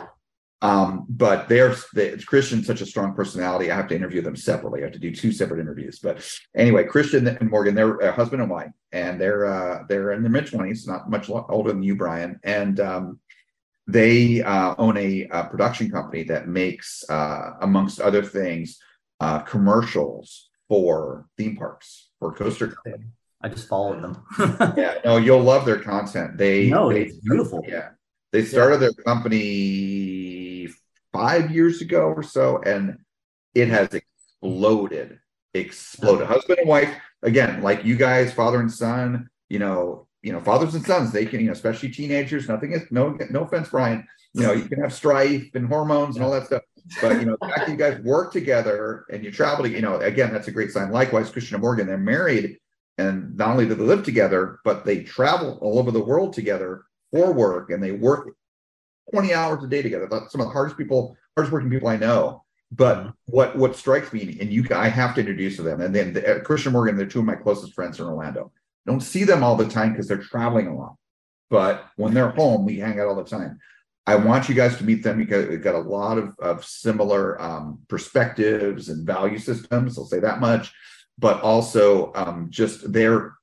Um, 0.61 1.05
but 1.09 1.47
they're 1.47 1.75
they, 1.93 2.17
Christian's 2.17 2.65
such 2.65 2.81
a 2.81 2.87
strong 2.87 3.13
personality. 3.13 3.69
I 3.69 3.75
have 3.75 3.87
to 3.89 3.95
interview 3.95 4.21
them 4.21 4.35
separately. 4.35 4.79
I 4.81 4.85
have 4.85 4.93
to 4.93 4.99
do 4.99 5.13
two 5.13 5.31
separate 5.31 5.59
interviews. 5.59 5.99
But 5.99 6.27
anyway, 6.55 6.85
Christian 6.85 7.27
and 7.27 7.51
Morgan, 7.51 7.75
they're 7.75 7.97
a 7.97 8.11
husband 8.11 8.41
and 8.41 8.49
wife, 8.49 8.71
and 8.91 9.21
they're 9.21 9.45
uh, 9.45 9.83
they're 9.87 10.13
in 10.13 10.23
their 10.23 10.31
mid 10.31 10.47
twenties, 10.47 10.87
not 10.87 11.09
much 11.09 11.29
older 11.29 11.71
than 11.71 11.83
you, 11.83 11.95
Brian. 11.95 12.39
And 12.43 12.79
um, 12.79 13.19
they 13.87 14.41
uh, 14.41 14.75
own 14.77 14.97
a, 14.97 15.27
uh 15.29 15.43
production 15.43 15.89
company 15.91 16.23
that 16.23 16.47
makes, 16.47 17.03
uh, 17.09 17.51
amongst 17.61 17.99
other 17.99 18.23
things, 18.23 18.79
uh, 19.19 19.39
commercials 19.39 20.49
for 20.67 21.27
theme 21.37 21.55
parks 21.55 22.09
for 22.19 22.33
coaster. 22.33 22.67
companies. 22.69 23.07
I 23.41 23.49
just 23.49 23.67
followed 23.69 24.01
them. 24.01 24.23
yeah, 24.75 24.95
no, 25.05 25.17
you'll 25.17 25.41
love 25.43 25.65
their 25.65 25.79
content. 25.79 26.37
They 26.37 26.69
No, 26.69 26.91
they- 26.91 27.03
it's 27.03 27.17
beautiful. 27.17 27.63
Yeah, 27.67 27.89
they 28.31 28.43
started 28.43 28.79
their 28.79 28.93
company 29.05 30.69
five 31.13 31.51
years 31.51 31.81
ago 31.81 32.07
or 32.15 32.23
so, 32.23 32.61
and 32.65 32.97
it 33.53 33.67
has 33.67 33.89
exploded, 33.93 35.19
exploded. 35.53 36.27
Husband 36.27 36.59
and 36.59 36.67
wife, 36.67 36.93
again, 37.21 37.61
like 37.61 37.85
you 37.85 37.95
guys, 37.95 38.33
father 38.33 38.59
and 38.59 38.71
son. 38.71 39.29
You 39.47 39.59
know, 39.59 40.04
you 40.25 40.31
know, 40.31 40.41
fathers 40.41 40.73
and 40.73 40.83
sons. 40.83 41.11
They 41.11 41.27
can, 41.27 41.39
you 41.39 41.45
know, 41.45 41.51
especially 41.51 41.89
teenagers. 41.89 42.49
Nothing 42.49 42.71
is 42.71 42.81
no, 42.89 43.15
no 43.29 43.43
offense, 43.43 43.69
Brian. 43.69 44.07
You 44.33 44.41
know, 44.41 44.53
you 44.53 44.65
can 44.65 44.81
have 44.81 44.91
strife 44.91 45.53
and 45.53 45.67
hormones 45.67 46.15
and 46.15 46.25
all 46.25 46.31
that 46.31 46.47
stuff. 46.47 46.63
But 46.99 47.19
you 47.19 47.25
know, 47.27 47.37
the 47.39 47.47
fact 47.47 47.67
that 47.67 47.69
you 47.69 47.77
guys 47.77 47.99
work 48.01 48.33
together 48.33 49.05
and 49.11 49.23
you 49.23 49.31
travel, 49.31 49.65
to, 49.65 49.71
you 49.71 49.81
know, 49.81 49.97
again, 49.99 50.33
that's 50.33 50.47
a 50.47 50.51
great 50.51 50.71
sign. 50.71 50.91
Likewise, 50.91 51.29
Christian 51.29 51.55
and 51.55 51.61
Morgan, 51.61 51.85
they're 51.85 51.97
married, 51.97 52.57
and 52.97 53.37
not 53.37 53.49
only 53.49 53.67
do 53.67 53.75
they 53.75 53.83
live 53.83 54.03
together, 54.03 54.59
but 54.65 54.83
they 54.83 55.03
travel 55.03 55.59
all 55.61 55.77
over 55.77 55.91
the 55.91 56.03
world 56.03 56.33
together 56.33 56.85
for 57.11 57.31
work, 57.31 57.69
and 57.69 57.81
they 57.81 57.91
work 57.91 58.35
20 59.11 59.31
hours 59.31 59.63
a 59.63 59.67
day 59.67 59.83
together. 59.83 60.07
That's 60.09 60.31
some 60.31 60.41
of 60.41 60.47
the 60.47 60.53
hardest 60.53 60.75
people, 60.75 61.15
hardest 61.35 61.53
working 61.53 61.69
people 61.69 61.87
I 61.87 61.97
know. 61.97 62.43
But 62.71 63.13
what 63.25 63.55
what 63.55 63.75
strikes 63.75 64.11
me, 64.11 64.39
and 64.41 64.51
you, 64.51 64.65
I 64.75 64.89
have 64.89 65.13
to 65.15 65.21
introduce 65.21 65.55
to 65.57 65.61
them, 65.61 65.81
and 65.81 65.93
then 65.93 66.13
the, 66.13 66.41
Christian 66.43 66.73
Morgan, 66.73 66.97
they're 66.97 67.05
two 67.05 67.19
of 67.19 67.25
my 67.25 67.35
closest 67.35 67.73
friends 67.73 67.99
in 67.99 68.05
Orlando. 68.07 68.51
Don't 68.85 69.01
see 69.01 69.23
them 69.23 69.43
all 69.43 69.55
the 69.55 69.67
time 69.67 69.91
because 69.91 70.07
they're 70.07 70.17
traveling 70.17 70.67
a 70.67 70.75
lot. 70.75 70.95
But 71.49 71.85
when 71.95 72.13
they're 72.13 72.29
home, 72.29 72.65
we 72.65 72.77
hang 72.79 72.99
out 72.99 73.07
all 73.07 73.15
the 73.15 73.23
time. 73.23 73.59
I 74.07 74.15
want 74.15 74.47
you 74.47 74.55
guys 74.55 74.77
to 74.77 74.83
meet 74.83 75.03
them 75.03 75.17
because 75.17 75.47
we've 75.47 75.63
got 75.63 75.75
a 75.75 75.79
lot 75.79 76.17
of, 76.17 76.37
of 76.39 76.63
similar 76.63 77.41
um, 77.41 77.79
perspectives 77.87 78.89
and 78.89 79.05
value 79.05 79.39
systems. 79.39 79.97
I'll 79.97 80.05
say 80.05 80.19
that 80.19 80.39
much. 80.39 80.71
But 81.17 81.41
also, 81.41 82.11
um, 82.13 82.47
just 82.49 82.91
they're 82.91 83.33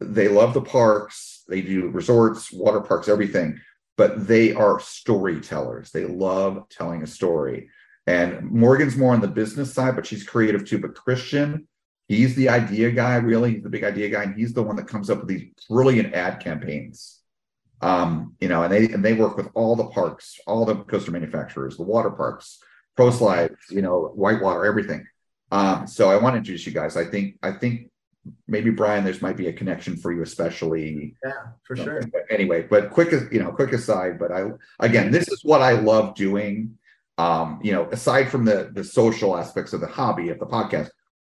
they 0.00 0.28
love 0.28 0.54
the 0.54 0.62
parks. 0.62 1.42
They 1.48 1.60
do 1.60 1.88
resorts, 1.88 2.52
water 2.52 2.80
parks, 2.80 3.08
everything. 3.08 3.60
But 3.96 4.26
they 4.26 4.52
are 4.54 4.80
storytellers. 4.80 5.90
They 5.90 6.04
love 6.04 6.68
telling 6.70 7.02
a 7.02 7.06
story. 7.06 7.68
And 8.06 8.50
Morgan's 8.50 8.96
more 8.96 9.12
on 9.12 9.20
the 9.20 9.28
business 9.28 9.72
side, 9.72 9.94
but 9.94 10.06
she's 10.06 10.24
creative 10.24 10.66
too. 10.66 10.78
But 10.78 10.94
Christian, 10.94 11.68
he's 12.08 12.34
the 12.34 12.48
idea 12.48 12.90
guy, 12.90 13.16
really. 13.16 13.54
He's 13.54 13.62
the 13.62 13.68
big 13.70 13.84
idea 13.84 14.08
guy, 14.08 14.24
and 14.24 14.34
he's 14.34 14.52
the 14.52 14.62
one 14.62 14.76
that 14.76 14.88
comes 14.88 15.10
up 15.10 15.18
with 15.18 15.28
these 15.28 15.50
brilliant 15.68 16.14
ad 16.14 16.40
campaigns 16.40 17.22
um, 17.82 18.36
you 18.40 18.48
know, 18.48 18.62
and 18.62 18.72
they 18.72 18.92
and 18.92 19.04
they 19.04 19.12
work 19.12 19.36
with 19.36 19.48
all 19.54 19.74
the 19.74 19.86
parks, 19.86 20.38
all 20.46 20.64
the 20.64 20.76
coaster 20.76 21.10
manufacturers, 21.10 21.76
the 21.76 21.82
water 21.82 22.10
parks, 22.10 22.60
Pro 22.96 23.10
Slides, 23.10 23.56
you 23.70 23.82
know, 23.82 24.12
Whitewater, 24.14 24.64
everything. 24.64 25.06
Um, 25.50 25.86
so 25.86 26.08
I 26.08 26.16
want 26.16 26.34
to 26.34 26.38
introduce 26.38 26.64
you 26.64 26.72
guys. 26.72 26.96
I 26.96 27.04
think 27.04 27.38
I 27.42 27.50
think 27.50 27.90
maybe 28.46 28.70
Brian, 28.70 29.04
there's 29.04 29.20
might 29.20 29.36
be 29.36 29.48
a 29.48 29.52
connection 29.52 29.96
for 29.96 30.12
you, 30.12 30.22
especially. 30.22 31.16
Yeah, 31.24 31.32
for 31.64 31.74
sure. 31.74 32.02
But 32.12 32.22
anyway, 32.30 32.62
but 32.62 32.90
quick, 32.90 33.12
you 33.32 33.42
know, 33.42 33.50
quick 33.50 33.72
aside. 33.72 34.18
But 34.18 34.30
I 34.30 34.50
again, 34.78 35.10
this 35.10 35.28
is 35.28 35.40
what 35.42 35.60
I 35.60 35.72
love 35.72 36.14
doing. 36.14 36.78
Um, 37.18 37.60
you 37.64 37.72
know, 37.72 37.88
aside 37.90 38.30
from 38.30 38.44
the 38.44 38.70
the 38.72 38.84
social 38.84 39.36
aspects 39.36 39.72
of 39.72 39.80
the 39.80 39.88
hobby 39.88 40.28
of 40.28 40.38
the 40.38 40.46
podcast, 40.46 40.90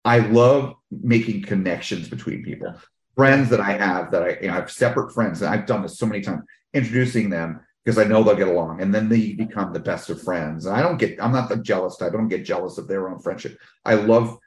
I 0.09 0.19
love 0.19 0.73
making 0.89 1.43
connections 1.43 2.09
between 2.09 2.43
people 2.43 2.73
friends 3.19 3.49
that 3.49 3.59
I 3.59 3.73
have 3.73 4.11
that 4.11 4.23
I, 4.23 4.37
you 4.41 4.47
know, 4.47 4.53
I 4.53 4.55
have 4.61 4.71
separate 4.71 5.11
friends, 5.11 5.41
and 5.41 5.53
I've 5.53 5.65
done 5.65 5.81
this 5.81 5.99
so 5.99 6.05
many 6.05 6.21
times, 6.21 6.43
introducing 6.73 7.29
them 7.29 7.59
because 7.83 7.97
I 7.97 8.05
know 8.05 8.23
they'll 8.23 8.33
get 8.37 8.47
along, 8.47 8.81
and 8.81 8.95
then 8.95 9.09
they 9.09 9.33
become 9.33 9.73
the 9.73 9.79
best 9.81 10.09
of 10.09 10.21
friends. 10.21 10.65
And 10.65 10.73
I 10.73 10.81
don't 10.81 10.95
get, 10.95 11.21
I'm 11.21 11.33
not 11.33 11.49
the 11.49 11.57
jealous 11.57 11.97
type. 11.97 12.13
I 12.13 12.15
don't 12.15 12.29
get 12.29 12.45
jealous 12.45 12.77
of 12.77 12.87
their 12.87 13.09
own 13.09 13.19
friendship. 13.19 13.59
I 13.83 13.95
love 13.95 14.37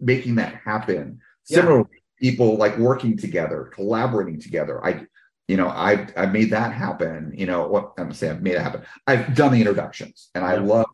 making 0.00 0.34
that 0.34 0.56
happen. 0.64 1.20
Yeah. 1.48 1.58
Similarly, 1.58 2.02
people 2.18 2.56
like 2.56 2.76
working 2.76 3.16
together, 3.16 3.70
collaborating 3.72 4.40
together. 4.40 4.84
I, 4.84 5.06
you 5.46 5.56
know, 5.56 5.68
I 5.68 6.08
I 6.16 6.26
made 6.26 6.50
that 6.50 6.72
happen. 6.72 7.34
You 7.36 7.46
know, 7.46 7.68
what 7.68 7.92
I'm 7.98 8.12
saying, 8.12 8.32
I've 8.32 8.42
made 8.42 8.56
it 8.56 8.62
happen. 8.62 8.82
I've 9.06 9.36
done 9.36 9.52
the 9.52 9.60
introductions, 9.60 10.28
and 10.34 10.44
I 10.44 10.56
love 10.56 10.86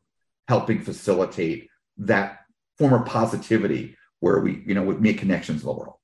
helping 0.46 0.82
facilitate 0.82 1.70
that 1.98 2.40
form 2.78 2.92
of 2.92 3.06
positivity 3.06 3.96
where 4.20 4.40
we, 4.40 4.62
you 4.66 4.74
know, 4.74 4.82
we 4.82 4.94
make 4.96 5.18
connections 5.18 5.62
in 5.62 5.66
the 5.66 5.72
world 5.72 5.96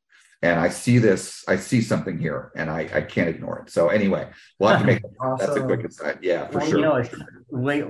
and 0.42 0.60
I 0.60 0.68
see 0.68 0.98
this, 0.98 1.44
I 1.48 1.56
see 1.56 1.80
something 1.80 2.16
here, 2.18 2.52
and 2.54 2.70
I, 2.70 2.88
I 2.94 3.00
can't 3.00 3.28
ignore 3.28 3.58
it. 3.60 3.70
So 3.70 3.88
anyway, 3.88 4.30
we'll 4.58 4.70
have 4.70 4.80
to 4.80 4.86
make 4.86 5.02
that's 5.38 5.56
a 5.56 5.62
quick 5.62 5.84
aside. 5.84 6.20
Yeah, 6.22 6.46
for 6.46 6.58
Well, 6.58 6.68
sure. 6.68 6.78
You 6.78 6.84
know, 6.84 7.40
we, 7.50 7.82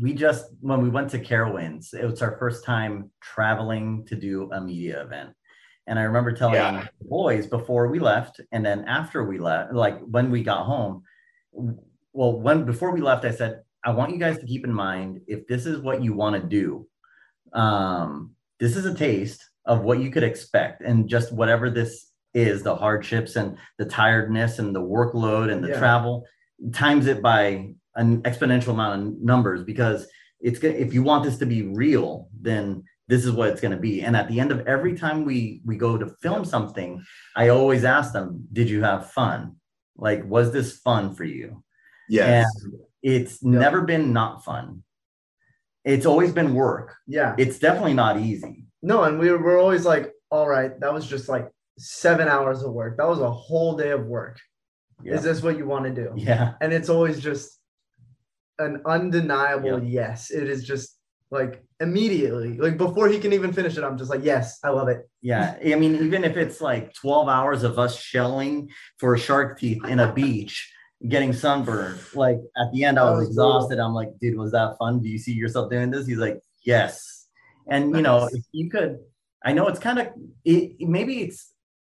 we 0.00 0.14
just 0.14 0.46
when 0.60 0.82
we 0.82 0.88
went 0.88 1.10
to 1.10 1.18
Carowinds, 1.18 1.92
it 1.92 2.04
was 2.04 2.22
our 2.22 2.38
first 2.38 2.64
time 2.64 3.10
traveling 3.20 4.06
to 4.06 4.14
do 4.14 4.50
a 4.52 4.60
media 4.60 5.02
event. 5.02 5.30
And 5.88 5.98
I 5.98 6.02
remember 6.02 6.30
telling 6.32 6.54
Yeah. 6.54 6.86
the 7.00 7.08
boys 7.08 7.48
before 7.48 7.88
we 7.88 7.98
left, 7.98 8.40
and 8.52 8.64
then 8.64 8.84
after 8.84 9.24
we 9.24 9.38
left, 9.38 9.72
like 9.72 9.98
when 10.00 10.30
we 10.30 10.44
got 10.44 10.66
home, 10.66 11.02
well, 12.12 12.38
when 12.40 12.64
before 12.64 12.92
we 12.92 13.00
left, 13.00 13.24
I 13.24 13.32
said, 13.32 13.62
I 13.82 13.90
want 13.90 14.12
you 14.12 14.18
guys 14.18 14.38
to 14.38 14.46
keep 14.46 14.64
in 14.64 14.72
mind 14.72 15.22
if 15.26 15.48
this 15.48 15.66
is 15.66 15.80
what 15.80 16.04
you 16.04 16.12
want 16.14 16.40
to 16.40 16.48
do, 16.48 16.86
um, 17.52 18.32
this 18.58 18.76
is 18.76 18.86
a 18.86 18.94
taste 18.94 19.44
of 19.66 19.82
what 19.82 20.00
you 20.00 20.10
could 20.10 20.22
expect, 20.22 20.82
and 20.82 21.08
just 21.08 21.32
whatever 21.32 21.70
this 21.70 22.10
is, 22.34 22.62
the 22.62 22.74
hardships 22.74 23.36
and 23.36 23.56
the 23.78 23.84
tiredness 23.84 24.58
and 24.58 24.74
the 24.74 24.80
workload 24.80 25.50
and 25.52 25.62
the 25.64 25.68
Yeah. 25.68 25.78
travel, 25.78 26.26
times 26.72 27.06
it 27.06 27.22
by 27.22 27.74
an 27.96 28.22
exponential 28.22 28.68
amount 28.70 29.02
of 29.02 29.18
numbers 29.20 29.64
because 29.64 30.06
it's 30.40 30.62
if 30.62 30.94
you 30.94 31.02
want 31.02 31.24
this 31.24 31.38
to 31.38 31.46
be 31.46 31.62
real 31.62 32.28
then 32.40 32.82
this 33.08 33.24
is 33.24 33.32
what 33.32 33.48
it's 33.48 33.60
going 33.60 33.72
to 33.72 33.76
be. 33.76 34.02
And 34.02 34.14
at 34.14 34.28
the 34.28 34.38
end 34.38 34.52
of 34.52 34.64
every 34.68 34.96
time 34.96 35.24
we 35.24 35.60
we 35.64 35.76
go 35.76 35.98
to 35.98 36.06
film 36.22 36.44
something 36.44 37.02
i 37.34 37.48
always 37.48 37.84
ask 37.84 38.12
them 38.12 38.46
did 38.52 38.70
you 38.70 38.82
have 38.82 39.10
fun? 39.10 39.56
Like 39.96 40.24
was 40.24 40.52
this 40.52 40.78
fun 40.78 41.14
for 41.14 41.24
you? 41.24 41.64
Yes. 42.08 42.48
and 42.62 42.74
it's 43.02 43.42
never 43.42 43.82
been 43.82 44.12
not 44.12 44.44
fun 44.44 44.82
it's 45.84 46.06
always 46.06 46.32
been 46.32 46.54
work 46.54 46.94
Yeah. 47.06 47.34
it's 47.38 47.58
definitely 47.58 47.94
not 47.94 48.18
easy 48.18 48.66
No, 48.82 49.02
and 49.04 49.18
we 49.18 49.30
were, 49.30 49.58
always 49.58 49.84
like, 49.84 50.12
all 50.30 50.48
right, 50.48 50.78
that 50.80 50.92
was 50.92 51.06
just 51.06 51.28
like 51.28 51.48
seven 51.78 52.28
hours 52.28 52.62
of 52.62 52.72
work. 52.72 52.96
That 52.98 53.08
was 53.08 53.20
a 53.20 53.30
whole 53.30 53.76
day 53.76 53.90
of 53.90 54.06
work. 54.06 54.38
Yeah. 55.02 55.14
Is 55.14 55.22
this 55.22 55.42
what 55.42 55.56
you 55.58 55.66
want 55.66 55.84
to 55.86 55.90
do? 56.02 56.08
yeah 56.16 56.52
And 56.60 56.72
it's 56.72 56.88
always 56.88 57.20
just 57.20 57.58
an 58.58 58.82
undeniable 58.86 59.82
yes. 59.82 60.30
It 60.30 60.48
is 60.48 60.64
just 60.64 60.96
like 61.30 61.62
immediately, 61.80 62.58
like 62.58 62.76
before 62.76 63.08
he 63.08 63.18
can 63.18 63.32
even 63.32 63.52
finish 63.52 63.76
it, 63.78 63.84
I'm 63.84 63.96
just 63.96 64.10
like, 64.10 64.24
yes, 64.24 64.58
I 64.64 64.70
love 64.70 64.88
it. 64.88 65.08
Yeah, 65.22 65.56
I 65.64 65.74
mean, 65.76 65.94
even 65.96 66.24
if 66.24 66.36
it's 66.36 66.60
like 66.60 66.92
12 66.94 67.28
hours 67.28 67.62
of 67.62 67.78
us 67.78 67.98
shelling 67.98 68.70
for 68.98 69.16
shark 69.16 69.58
teeth 69.58 69.82
in 69.86 70.00
a 70.00 70.12
beach, 70.12 70.70
getting 71.08 71.32
sunburned, 71.32 72.00
like 72.14 72.40
at 72.56 72.72
the 72.72 72.84
end, 72.84 72.98
I 72.98 73.04
was 73.04 73.12
oh, 73.12 73.18
was 73.18 73.28
exhausted. 73.28 73.78
I'm 73.78 73.94
like, 73.94 74.18
dude, 74.20 74.36
was 74.36 74.52
that 74.52 74.76
fun? 74.78 75.00
Do 75.00 75.08
you 75.08 75.18
see 75.18 75.32
yourself 75.32 75.70
doing 75.70 75.90
this? 75.90 76.06
He's 76.06 76.18
like, 76.18 76.40
yes. 76.62 77.26
And 77.68 77.94
you 77.94 78.02
know, 78.02 78.28
if 78.32 78.44
you 78.52 78.68
could, 78.70 78.98
I 79.44 79.52
know 79.52 79.68
it's 79.68 79.78
kind 79.78 79.98
of, 79.98 80.08
it, 80.44 80.80
maybe 80.80 81.22
it's 81.22 81.52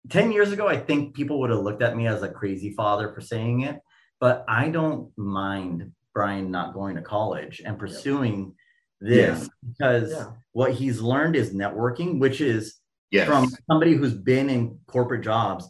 10 0.09 0.31
years 0.31 0.51
ago, 0.51 0.67
I 0.67 0.77
think 0.77 1.15
people 1.15 1.39
would 1.39 1.49
have 1.49 1.59
looked 1.59 1.81
at 1.81 1.95
me 1.95 2.07
as 2.07 2.23
a 2.23 2.29
crazy 2.29 2.73
father 2.73 3.13
for 3.13 3.21
saying 3.21 3.61
it, 3.61 3.79
but 4.19 4.43
I 4.47 4.69
don't 4.69 5.11
mind 5.17 5.91
Brian 6.13 6.51
not 6.51 6.73
going 6.73 6.95
to 6.95 7.01
college 7.01 7.61
and 7.63 7.77
pursuing 7.77 8.55
this 8.99 9.49
because 9.67 10.11
Yeah. 10.11 10.31
what 10.53 10.73
he's 10.73 10.99
learned 10.99 11.35
is 11.35 11.53
networking, 11.53 12.19
which 12.19 12.41
is 12.41 12.75
yes. 13.11 13.27
from 13.27 13.49
somebody 13.69 13.93
who's 13.93 14.13
been 14.13 14.49
in 14.49 14.79
corporate 14.87 15.23
jobs, 15.23 15.69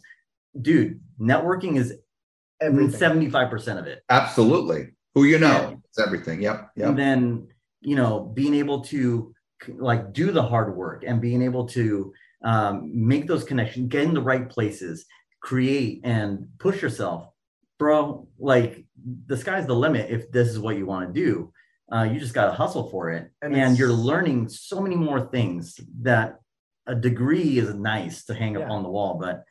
dude, 0.60 1.00
networking 1.20 1.76
is 1.76 1.94
Everything. 2.60 3.00
75% 3.00 3.78
of 3.78 3.86
it. 3.86 4.02
Absolutely. 4.08 4.90
Who 5.14 5.24
you 5.24 5.38
know? 5.38 5.48
Yeah. 5.48 5.74
It's 5.84 5.98
everything. 5.98 6.42
Yep. 6.42 6.70
Yep. 6.76 6.88
And 6.88 6.98
then, 6.98 7.48
you 7.80 7.96
know, 7.96 8.20
being 8.20 8.54
able 8.54 8.80
to 8.84 9.34
like 9.68 10.12
do 10.12 10.30
the 10.30 10.42
hard 10.42 10.76
work 10.76 11.04
and 11.06 11.20
being 11.20 11.42
able 11.42 11.66
to 11.68 12.12
um, 12.44 12.90
make 12.94 13.26
those 13.26 13.44
connections, 13.44 13.88
get 13.88 14.04
in 14.04 14.14
the 14.14 14.22
right 14.22 14.48
places, 14.48 15.06
create 15.40 16.00
and 16.04 16.46
push 16.58 16.82
yourself, 16.82 17.28
bro. 17.78 18.28
Like 18.38 18.84
the 19.26 19.36
sky's 19.36 19.66
the 19.66 19.74
limit 19.74 20.10
if 20.10 20.30
this 20.30 20.48
is 20.48 20.58
what 20.58 20.76
you 20.76 20.86
want 20.86 21.12
to 21.12 21.20
do. 21.20 21.52
Uh, 21.90 22.02
you 22.02 22.20
just 22.20 22.34
got 22.34 22.46
to 22.46 22.52
hustle 22.52 22.90
for 22.90 23.10
it. 23.10 23.30
And 23.40 23.56
And, 23.56 23.78
you're 23.78 23.92
learning 23.92 24.50
so 24.50 24.80
many 24.80 24.94
more 24.94 25.20
things 25.20 25.80
that 26.02 26.38
a 26.86 26.94
degree 26.94 27.58
is 27.58 27.74
nice 27.74 28.24
to 28.26 28.34
hang 28.34 28.56
up 28.56 28.68
on 28.68 28.82
the 28.82 28.90
wall, 28.90 29.18
but 29.18 29.44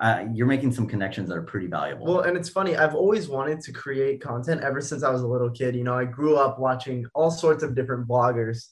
uh, 0.00 0.24
you're 0.32 0.46
making 0.46 0.72
some 0.72 0.86
connections 0.86 1.28
that 1.28 1.36
are 1.36 1.42
pretty 1.42 1.66
valuable. 1.66 2.06
Well, 2.06 2.20
and 2.20 2.36
it's 2.36 2.48
funny. 2.48 2.76
I've 2.76 2.94
always 2.94 3.28
wanted 3.28 3.60
to 3.62 3.72
create 3.72 4.20
content 4.20 4.60
ever 4.62 4.80
since 4.80 5.02
I 5.02 5.10
was 5.10 5.22
a 5.22 5.26
little 5.26 5.50
kid. 5.50 5.74
You 5.74 5.82
know, 5.84 5.94
I 5.94 6.04
grew 6.04 6.36
up 6.36 6.58
watching 6.58 7.04
all 7.14 7.30
sorts 7.30 7.62
of 7.64 7.74
different 7.74 8.06
bloggers, 8.06 8.68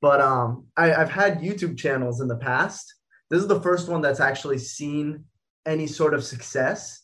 but 0.00 0.20
um, 0.20 0.66
I, 0.76 0.94
I've 0.94 1.10
had 1.10 1.40
YouTube 1.40 1.76
channels 1.76 2.20
in 2.22 2.28
the 2.28 2.36
past. 2.36 2.94
This 3.28 3.42
is 3.42 3.48
the 3.48 3.60
first 3.60 3.88
one 3.88 4.00
that's 4.00 4.20
actually 4.20 4.58
seen 4.58 5.24
any 5.66 5.86
sort 5.86 6.14
of 6.14 6.24
success, 6.24 7.02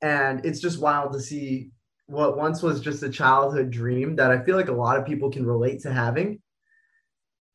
and 0.00 0.44
it's 0.46 0.60
just 0.60 0.80
wild 0.80 1.12
to 1.14 1.20
see 1.20 1.70
what 2.06 2.36
once 2.36 2.62
was 2.62 2.80
just 2.80 3.02
a 3.02 3.08
childhood 3.08 3.70
dream 3.70 4.16
that 4.16 4.30
I 4.30 4.42
feel 4.44 4.56
like 4.56 4.68
a 4.68 4.72
lot 4.72 4.96
of 4.98 5.06
people 5.06 5.30
can 5.30 5.44
relate 5.44 5.80
to 5.80 5.92
having. 5.92 6.40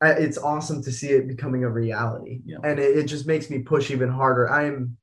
I- 0.00 0.12
It's 0.12 0.38
awesome 0.38 0.82
to 0.82 0.92
see 0.92 1.08
it 1.08 1.26
becoming 1.28 1.64
a 1.64 1.70
reality, 1.70 2.42
Yeah. 2.44 2.58
and 2.64 2.78
it, 2.78 2.98
it 2.98 3.04
just 3.04 3.26
makes 3.26 3.48
me 3.50 3.60
push 3.60 3.90
even 3.90 4.08
harder. 4.10 4.48
I'm 4.50 4.96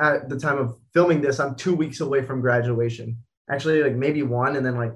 at 0.00 0.28
the 0.28 0.38
time 0.38 0.58
of 0.58 0.76
filming 0.92 1.20
this, 1.20 1.40
I'm 1.40 1.54
two 1.54 1.74
weeks 1.74 2.00
away 2.00 2.22
from 2.22 2.40
graduation. 2.40 3.18
Actually, 3.50 3.82
like 3.82 3.94
maybe 3.94 4.22
one, 4.22 4.56
and 4.56 4.64
then 4.64 4.76
like 4.76 4.92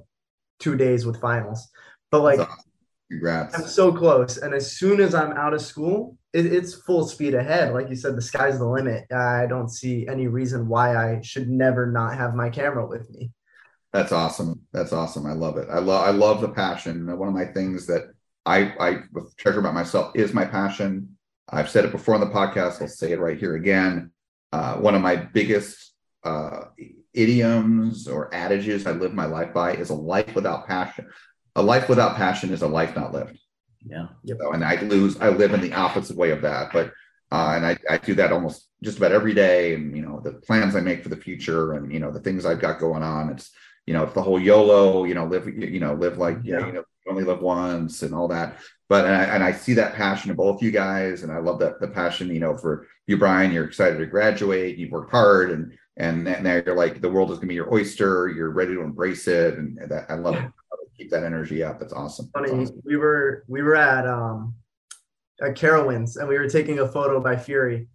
two 0.59 0.77
days 0.77 1.05
with 1.05 1.21
finals. 1.21 1.69
But 2.11 2.23
like, 2.23 2.41
awesome. 2.41 2.67
Congrats. 3.11 3.55
I'm 3.55 3.67
so 3.67 3.93
close. 3.93 4.37
And 4.37 4.53
as 4.53 4.77
soon 4.77 5.01
as 5.01 5.15
I'm 5.15 5.33
out 5.33 5.55
of 5.55 5.61
school, 5.61 6.17
it, 6.33 6.47
it's 6.47 6.75
full 6.75 7.07
speed 7.07 7.35
ahead. 7.35 7.73
Like 7.73 7.89
you 7.89 7.95
said, 7.95 8.17
the 8.17 8.23
sky's 8.23 8.59
the 8.59 8.67
limit. 8.67 9.11
I 9.13 9.47
don't 9.47 9.69
see 9.69 10.09
any 10.09 10.27
reason 10.27 10.69
why 10.69 10.97
I 10.97 11.21
should 11.23 11.49
never 11.49 11.87
not 11.87 12.17
have 12.17 12.35
my 12.35 12.51
camera 12.51 12.87
with 12.87 13.09
me. 13.11 13.31
That's 13.93 14.13
awesome. 14.13 14.63
That's 14.73 14.93
awesome. 14.93 15.25
I 15.25 15.33
love 15.33 15.57
it. 15.57 15.69
I 15.71 15.79
love 15.79 16.05
I 16.07 16.11
love 16.11 16.41
the 16.41 16.49
passion. 16.49 17.07
One 17.17 17.29
of 17.29 17.35
my 17.35 17.47
things 17.47 17.87
that 17.87 18.11
I 18.45 18.75
I 18.79 18.99
treasure 19.39 19.61
about 19.61 19.75
myself 19.75 20.13
is 20.15 20.35
my 20.35 20.45
passion. 20.45 21.17
I've 21.49 21.71
said 21.71 21.85
it 21.85 21.93
before 21.93 22.17
on 22.17 22.21
the 22.21 22.27
podcast. 22.27 22.83
I'll 22.83 22.89
say 22.89 23.13
it 23.13 23.21
right 23.21 23.39
here 23.39 23.55
again. 23.55 24.11
Uh, 24.57 24.77
one 24.77 24.95
of 24.95 25.03
my 25.03 25.17
biggest 25.17 25.93
uh, 26.25 26.61
idioms 27.13 28.09
or 28.09 28.35
adages 28.35 28.87
I 28.87 28.93
live 28.93 29.13
my 29.13 29.27
life 29.27 29.53
by 29.53 29.75
is 29.75 29.91
a 29.91 29.95
life 29.95 30.35
without 30.35 30.67
passion. 30.67 31.11
A 31.57 31.63
life 31.63 31.91
without 31.91 32.17
passion 32.17 32.51
is 32.55 32.63
a 32.63 32.67
life 32.67 32.97
not 32.97 33.13
lived. 33.13 33.39
Yeah. 33.87 34.07
So, 34.27 34.53
and 34.53 34.65
I 34.65 34.81
lose, 34.81 35.21
I 35.21 35.29
live 35.29 35.53
in 35.53 35.61
the 35.61 35.75
opposite 35.75 36.17
way 36.17 36.31
of 36.31 36.41
that. 36.41 36.73
But 36.73 36.87
uh, 37.31 37.53
and 37.57 37.67
I, 37.67 37.77
I 37.91 37.99
do 37.99 38.15
that 38.15 38.33
almost 38.33 38.71
just 38.83 38.97
about 38.97 39.13
every 39.13 39.35
day. 39.35 39.75
And 39.75 39.95
you 39.95 40.03
know, 40.03 40.21
the 40.25 40.33
plans 40.33 40.75
I 40.75 40.81
make 40.81 41.03
for 41.03 41.11
the 41.11 41.17
future 41.17 41.75
and 41.75 41.93
you 41.93 42.01
know, 42.01 42.11
the 42.11 42.21
things 42.21 42.47
I've 42.47 42.61
got 42.61 42.81
going 42.81 43.03
on. 43.03 43.29
It's 43.29 43.51
you 43.85 43.93
know, 43.93 44.05
it's 44.05 44.15
the 44.15 44.23
whole 44.23 44.41
YOLO, 44.41 45.05
you 45.05 45.15
know, 45.15 45.27
live, 45.27 45.47
you 45.47 45.81
know, 45.81 45.93
live 45.93 46.17
like 46.17 46.39
yeah, 46.45 46.67
you 46.67 46.73
know, 46.73 46.85
only 47.09 47.25
live 47.25 47.41
once 47.41 48.03
and 48.03 48.15
all 48.15 48.29
that. 48.29 48.59
But 48.89 49.05
and 49.05 49.15
I, 49.15 49.25
and 49.25 49.45
I 49.45 49.53
see 49.53 49.75
that 49.75 49.95
passion 49.95 50.31
in 50.31 50.37
both 50.37 50.63
you 50.63 50.71
guys, 50.71 51.23
and 51.23 51.33
I 51.33 51.39
love 51.39 51.59
that 51.59 51.81
the 51.81 51.89
passion, 51.89 52.29
you 52.29 52.41
know, 52.41 52.57
for 52.57 52.87
you, 53.07 53.17
Brian. 53.17 53.53
You're 53.53 53.65
excited 53.65 53.99
to 53.99 54.07
graduate. 54.07 54.79
You've 54.79 54.93
worked 54.93 55.11
hard, 55.11 55.51
and 55.51 55.73
and 55.97 56.25
now 56.25 56.63
you're 56.65 56.77
like 56.77 57.01
the 57.01 57.11
world 57.11 57.31
is 57.31 57.39
gonna 57.39 57.49
be 57.49 57.55
your 57.55 57.73
oyster. 57.73 58.29
You're 58.29 58.51
ready 58.51 58.75
to 58.75 58.83
embrace 58.83 59.27
it, 59.27 59.59
and 59.59 59.79
that 59.89 60.07
I 60.09 60.15
love 60.15 60.37
it. 60.37 60.51
Keep 60.97 61.11
that 61.11 61.25
energy 61.25 61.63
up. 61.63 61.79
That's 61.79 61.93
awesome. 61.93 62.31
That's 62.35 62.51
awesome. 62.51 62.83
we 62.85 62.97
were 62.97 63.45
we 63.49 63.61
were 63.61 63.77
at 63.77 64.07
um 64.07 64.55
at 65.43 65.55
Carowinds 65.55 66.17
and 66.17 66.27
we 66.27 66.39
were 66.39 66.49
taking 66.49 66.79
a 66.79 66.89
photo 66.89 67.21
by 67.21 67.37
Fury, 67.37 67.89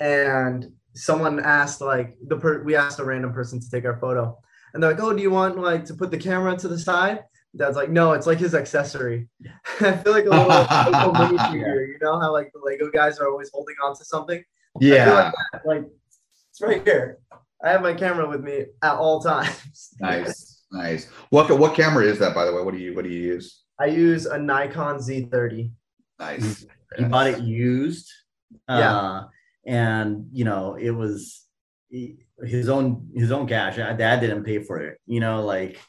and 0.00 0.66
someone 0.94 1.38
asked 1.40 1.80
like 1.82 2.16
the 2.26 2.36
per- 2.36 2.62
we 2.62 2.74
asked 2.74 2.98
a 2.98 3.04
random 3.04 3.32
person 3.32 3.60
to 3.60 3.70
take 3.70 3.84
our 3.84 3.98
photo, 3.98 4.38
and 4.72 4.82
they're 4.82 4.92
like, 4.92 5.02
"Oh, 5.02 5.12
do 5.12 5.20
you 5.20 5.30
want 5.30 5.58
like 5.58 5.84
to 5.86 5.94
put 5.94 6.10
the 6.10 6.18
camera 6.18 6.56
to 6.56 6.68
the 6.68 6.78
side?" 6.78 7.24
Dad's 7.56 7.76
like, 7.76 7.90
"No, 7.90 8.12
it's 8.12 8.26
like 8.26 8.38
his 8.38 8.54
accessory." 8.54 9.28
I 9.80 9.92
feel 9.96 10.12
like 10.12 10.26
a 10.26 10.30
little 10.30 10.48
Lego 10.48 11.12
minifigure. 11.12 11.88
You 11.88 11.98
know 12.00 12.20
how 12.20 12.32
like 12.32 12.50
the 12.52 12.60
Lego 12.64 12.90
guys 12.90 13.18
are 13.18 13.28
always 13.28 13.50
holding 13.52 13.76
on 13.84 13.96
to 13.96 14.04
something. 14.04 14.42
Yeah. 14.80 15.32
like, 15.52 15.64
like 15.64 15.84
it's 16.50 16.60
right 16.60 16.82
here. 16.84 17.18
I 17.64 17.70
have 17.70 17.82
my 17.82 17.94
camera 17.94 18.28
with 18.28 18.42
me 18.42 18.66
at 18.82 18.94
all 18.94 19.20
times. 19.20 19.62
Nice, 20.00 20.64
nice. 20.70 21.08
What 21.30 21.50
what 21.58 21.74
camera 21.74 22.04
is 22.04 22.18
that, 22.18 22.34
by 22.34 22.44
the 22.44 22.52
way? 22.52 22.62
What 22.62 22.74
do 22.74 22.80
you 22.80 22.94
what 22.94 23.04
do 23.04 23.10
you 23.10 23.22
use? 23.22 23.62
I 23.80 23.86
use 23.86 24.26
a 24.26 24.38
Nikon 24.38 24.98
Z30. 24.98 25.70
Nice. 26.18 26.66
He 26.96 27.04
bought 27.04 27.26
it 27.26 27.40
used. 27.40 28.10
Yeah. 28.68 28.96
Uh, 28.96 29.24
and 29.66 30.28
you 30.32 30.44
know, 30.44 30.74
it 30.74 30.90
was 30.90 31.44
he- 31.88 32.18
his 32.44 32.68
own 32.68 33.08
his 33.14 33.32
own 33.32 33.46
cash. 33.46 33.76
Dad 33.76 34.20
didn't 34.20 34.44
pay 34.44 34.62
for 34.62 34.80
it. 34.80 34.98
You 35.06 35.20
know, 35.20 35.44
like 35.44 35.80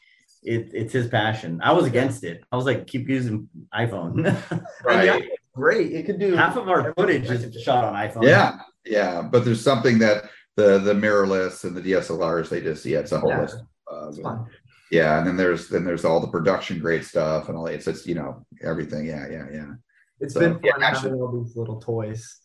it, 0.43 0.69
it's 0.73 0.93
his 0.93 1.07
passion. 1.07 1.59
I 1.63 1.71
was 1.73 1.85
against 1.85 2.23
it. 2.23 2.43
I 2.51 2.55
was 2.55 2.65
like, 2.65 2.87
keep 2.87 3.07
using 3.09 3.49
iPhone. 3.73 4.25
And 4.89 5.05
yeah, 5.05 5.19
great. 5.53 5.93
It 5.93 6.05
could 6.05 6.19
do 6.19 6.33
Half 6.35 6.55
of 6.57 6.69
our 6.69 6.93
footage 6.93 7.29
is 7.29 7.61
shot 7.61 7.83
on 7.83 7.93
iPhone. 7.93 8.23
Yeah, 8.23 8.57
yeah. 8.85 9.21
But 9.21 9.43
there's 9.45 9.61
something 9.61 9.99
that 9.99 10.29
the 10.55 10.79
the 10.79 10.93
mirrorless 10.93 11.63
and 11.63 11.75
the 11.75 11.81
DSLRs 11.81 12.49
they 12.49 12.61
just 12.61 12.85
yeah, 12.85 12.99
it's 12.99 13.11
a 13.11 13.19
whole 13.19 13.29
Yeah. 13.29 13.41
list. 13.41 13.57
Of, 13.89 14.19
uh, 14.19 14.21
fun. 14.21 14.45
yeah, 14.91 15.17
and 15.17 15.25
then 15.27 15.37
there's 15.37 15.69
then 15.69 15.85
there's 15.85 16.03
all 16.05 16.19
the 16.19 16.27
production 16.27 16.79
grade 16.79 17.05
stuff 17.05 17.47
and 17.49 17.57
all 17.57 17.67
it's 17.67 17.85
just 17.85 18.05
you 18.07 18.15
know 18.15 18.45
everything. 18.61 19.05
Yeah, 19.05 19.27
yeah, 19.29 19.45
yeah. 19.51 19.71
It's 20.19 20.33
So, 20.33 20.39
been 20.41 20.53
fun 20.53 20.61
yeah, 20.63 20.73
actually- 20.81 21.09
having 21.11 21.21
all 21.21 21.43
these 21.43 21.55
little 21.55 21.79
toys. 21.79 22.39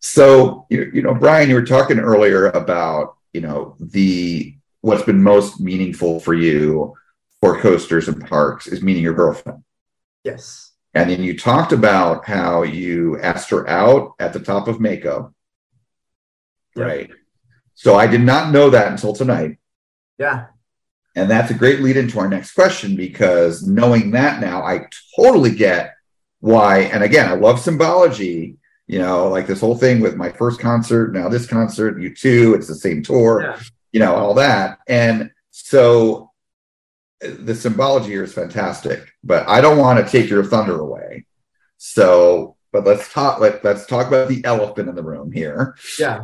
So 0.00 0.66
you, 0.70 0.90
you 0.94 1.02
know, 1.02 1.14
Brian, 1.14 1.48
you 1.48 1.54
were 1.54 1.64
talking 1.66 1.98
earlier 1.98 2.46
about 2.50 3.16
you 3.32 3.40
know 3.40 3.76
the 3.80 4.54
what's 4.80 5.02
been 5.02 5.22
most 5.22 5.60
meaningful 5.60 6.20
for 6.20 6.32
you 6.34 6.94
for 7.40 7.58
coasters 7.60 8.08
and 8.08 8.26
parks 8.26 8.66
is 8.66 8.82
meeting 8.82 9.02
your 9.02 9.14
girlfriend. 9.14 9.64
Yes. 10.24 10.72
And 10.94 11.08
then 11.08 11.22
you 11.22 11.38
talked 11.38 11.72
about 11.72 12.24
how 12.26 12.62
you 12.62 13.18
asked 13.20 13.50
her 13.50 13.66
out 13.68 14.14
at 14.18 14.32
the 14.32 14.40
top 14.40 14.68
of 14.68 14.80
Mako. 14.80 15.34
Right. 16.76 17.10
So 17.74 17.96
I 17.96 18.06
did 18.06 18.20
not 18.20 18.52
know 18.52 18.70
that 18.70 18.90
until 18.90 19.14
tonight. 19.14 19.58
Yeah. 20.18 20.46
And 21.16 21.30
that's 21.30 21.50
a 21.50 21.54
great 21.54 21.80
lead 21.80 21.96
into 21.96 22.18
our 22.18 22.28
next 22.28 22.52
question 22.52 22.94
because 22.96 23.66
knowing 23.66 24.10
that 24.12 24.40
now, 24.40 24.62
I 24.62 24.86
totally 25.16 25.54
get 25.54 25.94
why. 26.40 26.80
And 26.82 27.02
again, 27.02 27.28
I 27.28 27.34
love 27.34 27.58
symbology, 27.60 28.56
you 28.86 28.98
know, 28.98 29.28
like 29.28 29.46
this 29.46 29.60
whole 29.60 29.76
thing 29.76 30.00
with 30.00 30.16
my 30.16 30.30
first 30.30 30.60
concert, 30.60 31.12
now 31.12 31.28
this 31.28 31.46
concert, 31.46 31.96
U2, 31.98 32.54
it's 32.54 32.68
the 32.68 32.74
same 32.74 33.02
tour, 33.02 33.42
Yeah. 33.42 33.60
you 33.92 34.00
know, 34.00 34.14
all 34.14 34.34
that. 34.34 34.78
And 34.88 35.30
so 35.50 36.29
the 37.20 37.54
symbology 37.54 38.08
here 38.10 38.24
is 38.24 38.32
fantastic, 38.32 39.12
but 39.22 39.48
I 39.48 39.60
don't 39.60 39.78
want 39.78 40.04
to 40.04 40.10
take 40.10 40.30
your 40.30 40.44
thunder 40.44 40.78
away. 40.80 41.26
So, 41.76 42.56
but 42.72 42.84
let's 42.84 43.12
talk, 43.12 43.40
let, 43.40 43.64
let's 43.64 43.84
talk 43.86 44.06
about 44.08 44.28
the 44.28 44.44
elephant 44.44 44.88
in 44.88 44.94
the 44.94 45.02
room 45.02 45.32
here 45.32 45.74
Yeah. 45.98 46.22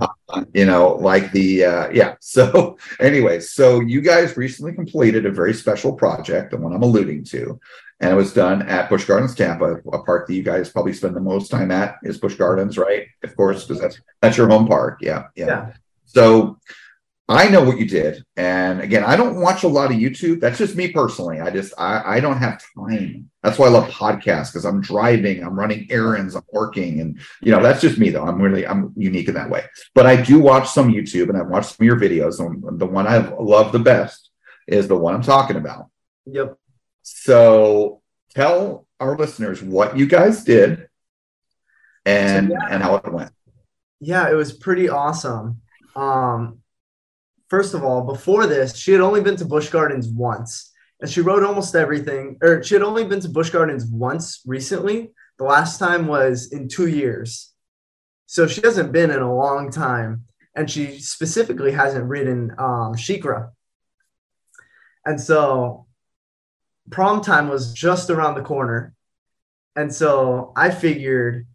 you 0.55 0.65
know, 0.65 0.95
like 0.95 1.33
the 1.33 1.65
uh 1.65 1.89
yeah. 1.91 2.15
So 2.21 2.79
anyway, 3.01 3.41
so 3.41 3.81
you 3.81 4.01
guys 4.01 4.37
recently 4.37 4.73
completed 4.73 5.27
a 5.27 5.31
very 5.31 5.55
special 5.55 5.93
project, 5.93 6.51
the 6.53 6.57
one 6.57 6.73
I'm 6.73 6.83
alluding 6.83 7.25
to, 7.25 7.59
and 8.01 8.11
it 8.13 8.15
was 8.15 8.33
done 8.33 8.63
at 8.63 8.89
Busch 8.89 9.05
Gardens 9.07 9.35
Tampa, 9.35 9.77
a 9.93 10.03
park 10.03 10.27
that 10.29 10.35
you 10.35 10.43
guys 10.43 10.71
probably 10.71 10.93
spend 10.93 11.17
the 11.17 11.21
most 11.21 11.51
time 11.51 11.71
at 11.71 11.97
is 12.03 12.19
Busch 12.19 12.35
Gardens, 12.37 12.77
right? 12.79 13.07
Of 13.25 13.35
course, 13.37 13.65
because 13.65 13.81
that's 13.81 14.01
that's 14.21 14.37
your 14.37 14.49
home 14.49 14.67
park. 14.67 14.99
Yeah, 15.01 15.25
yeah. 15.35 15.47
Yeah. 15.47 15.73
So 16.05 16.59
I 17.29 17.49
know 17.49 17.63
what 17.65 17.79
you 17.79 17.87
did. 17.87 18.25
And 18.37 18.81
again, 18.81 19.03
I 19.03 19.17
don't 19.17 19.41
watch 19.41 19.65
a 19.65 19.69
lot 19.69 19.91
of 19.91 19.97
YouTube. 19.97 20.41
That's 20.41 20.59
just 20.59 20.77
me 20.77 20.93
personally. 20.93 21.41
I 21.41 21.51
just 21.51 21.75
I, 21.77 22.17
I 22.17 22.21
don't 22.21 22.39
have 22.39 22.63
time. 22.77 23.31
That's 23.43 23.59
why 23.59 23.67
I 23.67 23.71
love 23.71 23.91
podcasts 23.91 24.53
because 24.53 24.65
I'm 24.65 24.81
driving, 24.81 25.43
I'm 25.43 25.59
running 25.59 25.89
errands, 25.91 26.37
I'm 26.37 26.45
working, 26.53 27.01
and 27.01 27.19
you 27.43 27.51
know, 27.51 27.61
that's 27.61 27.81
just 27.81 27.99
me 27.99 28.11
though. 28.11 28.25
I'm 28.25 28.41
really 28.41 28.65
I'm 28.65 28.93
unique 28.97 29.27
in 29.27 29.35
that 29.35 29.51
way. 29.51 29.65
But 29.93 30.07
I 30.07 30.21
do 30.23 30.39
watch 30.39 30.69
some 30.69 30.93
YouTube 30.93 31.29
and 31.29 31.37
I've 31.37 31.49
watched 31.49 31.77
some 31.77 31.85
of 31.85 31.87
your 31.87 31.99
videos. 31.99 32.39
And 32.39 32.79
the 32.79 32.87
one 32.87 33.09
I 33.09 33.19
love 33.19 33.73
the 33.73 33.81
best 33.81 34.31
is 34.69 34.87
the 34.87 34.97
one 34.97 35.15
I'm 35.15 35.23
talking 35.23 35.57
about. 35.57 35.91
Yep. 36.27 36.57
So 37.03 38.03
tell 38.35 38.87
our 39.01 39.17
listeners 39.17 39.63
what 39.63 39.97
you 39.99 40.07
guys 40.07 40.45
did 40.45 40.89
and 42.05 42.53
and 42.71 42.83
how 42.85 42.97
it 42.97 43.13
went. 43.13 43.33
Yeah, 43.99 44.31
it 44.31 44.35
was 44.35 44.53
pretty 44.53 44.89
awesome. 44.89 45.63
Um, 45.97 46.61
first 47.49 47.75
of 47.75 47.85
all, 47.85 48.03
before 48.03 48.47
this, 48.47 48.77
she 48.77 48.93
had 48.93 49.01
only 49.01 49.21
been 49.21 49.37
to 49.37 49.45
Busch 49.45 49.71
Gardens 49.71 50.09
once, 50.09 50.73
and 51.01 51.11
she 51.11 51.21
wrote 51.21 51.45
almost 51.45 51.75
everything. 51.75 52.39
Or 52.43 52.63
she 52.63 52.75
had 52.75 52.83
only 52.83 53.05
been 53.05 53.21
to 53.21 53.29
Busch 53.29 53.51
Gardens 53.51 53.87
once 53.87 54.41
recently. 54.47 55.13
The 55.39 55.45
last 55.45 55.79
time 55.79 56.07
was 56.07 56.53
in 56.53 56.69
two 56.69 56.87
years, 56.87 57.53
so 58.27 58.47
she 58.47 58.63
hasn't 58.63 58.93
been 58.93 59.11
in 59.11 59.21
a 59.21 59.35
long 59.35 59.71
time, 59.71 60.25
and 60.55 60.71
she 60.71 60.99
specifically 60.99 61.73
hasn't 61.73 62.07
ridden 62.07 62.53
um, 62.59 62.95
SheiKra. 62.95 63.51
And 65.05 65.21
so, 65.21 65.87
prom 66.91 67.21
time 67.21 67.49
was 67.49 67.73
just 67.73 68.11
around 68.11 68.35
the 68.35 68.43
corner, 68.43 68.95
and 69.77 69.95
so 69.95 70.53
I 70.57 70.71
figured 70.71 71.47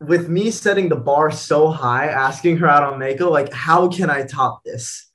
with 0.00 0.28
me 0.28 0.50
setting 0.50 0.88
the 0.88 0.96
bar 0.96 1.30
so 1.30 1.68
high, 1.68 2.06
asking 2.06 2.58
her 2.58 2.68
out 2.68 2.82
on 2.82 2.98
Mako, 2.98 3.30
like, 3.30 3.52
how 3.52 3.88
can 3.88 4.10
I 4.10 4.24
top 4.24 4.62
this? 4.64 5.10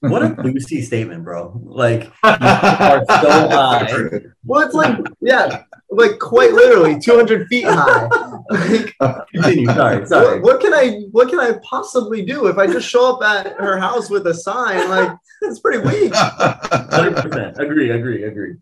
What 0.00 0.22
a 0.22 0.28
Lucy 0.44 0.82
statement, 0.82 1.24
bro. 1.24 1.60
Like, 1.64 2.04
so 2.04 2.10
high. 2.24 4.10
Well, 4.44 4.66
it's 4.66 4.74
like, 4.74 4.98
yeah, 5.20 5.62
like 5.90 6.18
quite 6.18 6.52
literally 6.52 6.98
200 7.00 7.48
feet 7.48 7.64
high. 7.66 8.08
Like, 8.50 8.94
Continue. 9.32 9.66
Sorry, 9.66 10.06
sorry. 10.06 10.40
what, 10.40 10.42
what 10.42 10.60
can 10.60 10.74
I, 10.74 11.02
what 11.10 11.28
can 11.28 11.40
I 11.40 11.58
possibly 11.62 12.24
do 12.24 12.46
if 12.46 12.58
I 12.58 12.66
just 12.66 12.88
show 12.88 13.16
up 13.16 13.22
at 13.22 13.56
her 13.56 13.78
house 13.78 14.08
with 14.08 14.26
a 14.26 14.34
sign? 14.34 14.88
Like, 14.88 15.16
it's 15.42 15.60
pretty 15.60 15.78
weak. 15.78 16.12
100%. 16.12 17.58
Agree, 17.58 17.90
agree, 17.90 18.24
agree. 18.24 18.56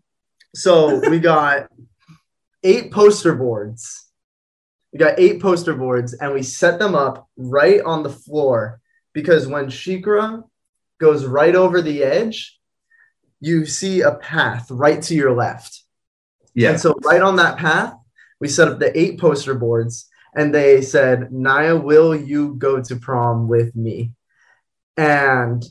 So 0.55 0.99
we 1.09 1.19
got 1.19 1.69
eight 2.63 2.91
poster 2.91 3.35
boards. 3.35 4.06
We 4.97 5.05
got 5.05 5.19
eight 5.19 5.39
poster 5.39 5.75
boards 5.75 6.13
and 6.13 6.33
we 6.33 6.41
set 6.41 6.79
them 6.79 6.95
up 6.95 7.29
right 7.37 7.79
on 7.81 8.01
the 8.01 8.09
floor 8.09 8.81
because 9.13 9.45
when 9.47 9.67
SheiKra 9.67 10.43
goes 10.99 11.23
right 11.23 11.53
over 11.53 11.83
the 11.83 12.01
edge, 12.01 12.59
you 13.39 13.67
see 13.67 14.01
a 14.01 14.15
path 14.15 14.71
right 14.71 14.99
to 15.03 15.13
your 15.13 15.35
left. 15.35 15.83
Yeah. 16.55 16.71
And 16.71 16.79
so 16.79 16.95
right 17.03 17.21
on 17.21 17.35
that 17.35 17.59
path, 17.59 17.93
we 18.39 18.47
set 18.47 18.69
up 18.69 18.79
the 18.79 18.99
eight 18.99 19.19
poster 19.19 19.53
boards 19.53 20.09
and 20.35 20.51
they 20.51 20.81
said, 20.81 21.31
Naya, 21.31 21.75
will 21.75 22.15
you 22.15 22.55
go 22.55 22.81
to 22.81 22.95
prom 22.95 23.47
with 23.47 23.75
me? 23.75 24.13
And 24.97 25.63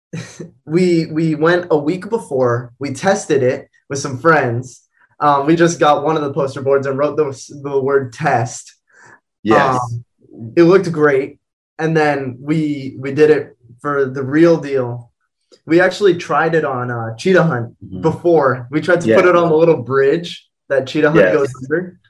we 0.64 1.04
we 1.04 1.34
went 1.34 1.66
a 1.70 1.76
week 1.76 2.08
before, 2.08 2.72
we 2.78 2.94
tested 2.94 3.42
it 3.42 3.68
with 3.90 3.98
some 3.98 4.16
friends. 4.16 4.83
Um, 5.20 5.46
we 5.46 5.56
just 5.56 5.78
got 5.78 6.04
one 6.04 6.16
of 6.16 6.22
the 6.22 6.32
poster 6.32 6.62
boards 6.62 6.86
and 6.86 6.98
wrote 6.98 7.16
the, 7.16 7.60
the 7.62 7.80
word 7.80 8.12
test. 8.12 8.74
Yes. 9.42 9.78
Um, 9.80 10.04
it 10.56 10.64
looked 10.64 10.90
great. 10.90 11.38
And 11.78 11.96
then 11.96 12.36
we 12.40 12.96
we 12.98 13.12
did 13.12 13.30
it 13.30 13.56
for 13.80 14.04
the 14.06 14.22
real 14.22 14.58
deal. 14.58 15.12
We 15.66 15.80
actually 15.80 16.16
tried 16.16 16.54
it 16.54 16.64
on 16.64 16.90
uh, 16.90 17.16
Cheetah 17.16 17.42
Hunt 17.42 18.00
before. 18.00 18.68
We 18.70 18.80
tried 18.80 19.00
to 19.02 19.14
put 19.14 19.24
it 19.24 19.34
on 19.36 19.48
the 19.48 19.56
little 19.56 19.82
bridge 19.82 20.48
that 20.68 20.86
Cheetah 20.86 21.10
Hunt 21.10 21.20
Yes. 21.20 21.34
goes 21.34 21.52
under. 21.62 22.00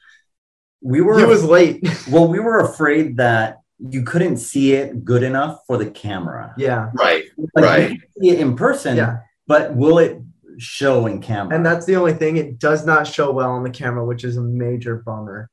We 0.82 1.00
were 1.00 1.18
He 1.18 1.24
was 1.24 1.44
late. 1.44 1.86
well, 2.10 2.28
we 2.28 2.40
were 2.40 2.60
afraid 2.60 3.16
that 3.18 3.58
you 3.78 4.02
couldn't 4.02 4.36
see 4.36 4.72
it 4.72 5.04
good 5.04 5.22
enough 5.22 5.60
for 5.66 5.76
the 5.78 5.90
camera. 5.90 6.54
Yeah. 6.58 6.90
Right. 6.94 7.24
Like, 7.54 7.64
right. 7.64 7.90
you 7.90 7.98
see 8.20 8.30
it 8.30 8.40
in 8.40 8.56
person, 8.56 8.96
Yeah. 8.96 9.18
but 9.46 9.74
will 9.74 9.98
it 9.98 10.20
show 10.58 11.06
in 11.06 11.20
camera? 11.20 11.54
And 11.54 11.64
that's 11.64 11.86
the 11.86 11.96
only 11.96 12.14
thing. 12.14 12.36
It 12.36 12.58
does 12.58 12.84
not 12.86 13.06
show 13.06 13.30
well 13.32 13.50
on 13.50 13.62
the 13.62 13.70
camera, 13.70 14.04
which 14.04 14.24
is 14.24 14.36
a 14.36 14.42
major 14.42 14.96
bummer. 14.96 15.50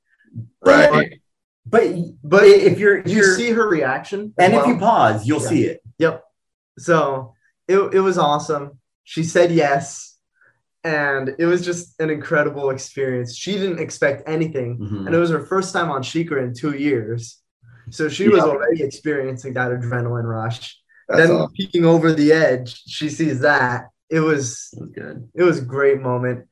Right. 0.64 1.20
But 1.66 1.84
But 2.24 2.44
if 2.46 2.80
you're, 2.80 2.98
if 3.00 3.08
you 3.10 3.18
you're 3.18 3.36
see 3.36 3.52
her 3.52 3.68
reaction. 3.68 4.34
and 4.38 4.54
if 4.54 4.66
you 4.66 4.78
pause, 4.78 5.26
you'll 5.28 5.42
Yeah. 5.44 5.48
see 5.50 5.64
it. 5.66 5.82
Yep. 6.00 6.24
So 6.80 7.34
it, 7.68 7.78
it 7.94 8.00
was 8.00 8.18
awesome. 8.18 8.80
She 9.04 9.24
said 9.24 9.52
yes. 9.52 10.18
And 10.84 11.36
it 11.38 11.46
was 11.46 11.64
just 11.64 12.00
an 12.00 12.10
incredible 12.10 12.72
experience. 12.72 13.36
She 13.38 13.52
didn't 13.54 13.80
expect 13.80 14.28
anything. 14.28 14.80
Mhm. 14.80 15.06
And 15.06 15.14
it 15.14 15.20
was 15.20 15.30
her 15.30 15.46
first 15.46 15.74
time 15.74 15.92
on 15.92 16.02
SheiKra 16.02 16.42
in 16.44 16.54
two 16.56 16.72
years. 16.76 17.38
So 17.92 18.10
she 18.10 18.30
was 18.30 18.42
already 18.42 18.82
experiencing 18.82 19.54
that 19.54 19.70
adrenaline 19.72 20.24
rush. 20.24 20.82
That's 21.08 21.28
then 21.28 21.32
awesome. 21.36 21.54
peeking 21.56 21.86
over 21.86 22.14
the 22.14 22.32
edge, 22.32 22.82
she 22.88 23.10
sees 23.10 23.42
that. 23.42 23.90
It 24.12 24.20
was 24.20 24.70
It 24.74 24.82
was 24.82 24.90
good. 24.92 25.30
it 25.34 25.44
was 25.44 25.60
a 25.60 25.66
great 25.66 26.02
moment. 26.02 26.48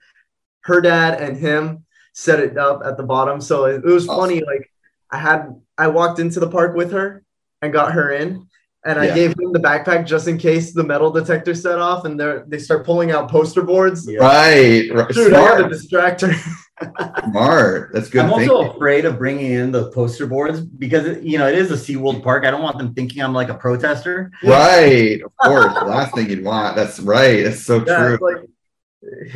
Her 0.61 0.81
dad 0.81 1.21
and 1.21 1.37
him 1.37 1.85
set 2.13 2.39
it 2.39 2.57
up 2.57 2.81
at 2.83 2.97
the 2.97 3.03
bottom. 3.03 3.39
So 3.41 3.65
it, 3.65 3.83
it 3.85 3.93
was 3.93 4.05
funny. 4.07 4.41
Like 4.43 4.71
I 5.11 5.17
had 5.19 5.49
I 5.77 5.87
walked 5.87 6.19
into 6.19 6.39
the 6.39 6.49
park 6.49 6.75
with 6.75 6.91
her 6.93 7.23
and 7.61 7.71
got 7.71 7.93
her 7.93 8.11
in. 8.11 8.47
And 8.85 8.97
I 8.97 9.07
Yeah. 9.07 9.15
gave 9.15 9.29
him 9.31 9.51
the 9.51 9.59
backpack 9.59 10.05
just 10.07 10.27
in 10.29 10.37
case 10.37 10.73
the 10.73 10.83
metal 10.83 11.11
detector 11.11 11.53
set 11.53 11.79
off 11.79 12.05
and 12.05 12.17
they 12.19 12.39
they 12.47 12.57
start 12.59 12.85
pulling 12.85 13.11
out 13.11 13.29
poster 13.29 13.61
boards. 13.61 14.07
Right. 14.07 14.89
right. 14.93 15.07
Dude, 15.09 15.33
I 15.33 15.41
had 15.41 15.51
to 15.51 15.57
Smart. 15.59 15.71
distract 15.71 16.21
her. 16.21 16.33
Smart. 17.25 17.91
That's 17.93 18.09
good 18.09 18.21
I'm 18.23 18.29
thinking. 18.29 18.49
also 18.49 18.71
afraid 18.71 19.03
of 19.03 19.17
bringing 19.17 19.51
in 19.51 19.71
the 19.73 19.91
poster 19.91 20.25
boards 20.27 20.61
because 20.61 21.05
it, 21.05 21.23
you 21.23 21.37
know 21.37 21.47
it 21.47 21.55
is 21.55 21.71
a 21.71 21.75
SeaWorld 21.75 22.23
park. 22.23 22.45
I 22.45 22.51
don't 22.51 22.61
want 22.61 22.77
them 22.77 22.93
thinking 22.93 23.21
I'm 23.21 23.33
like 23.33 23.49
a 23.49 23.53
protester. 23.55 24.31
Right. 24.45 25.21
Of 25.21 25.35
course. 25.43 25.73
The 25.77 25.85
last 25.85 26.15
thing 26.15 26.29
you'd 26.29 26.45
want. 26.45 26.77
That's 26.77 27.01
right. 27.01 27.43
That's 27.43 27.61
so 27.65 27.83
Yeah, 27.85 27.97
true. 27.97 28.13
it's 28.13 28.21
like 28.21 28.37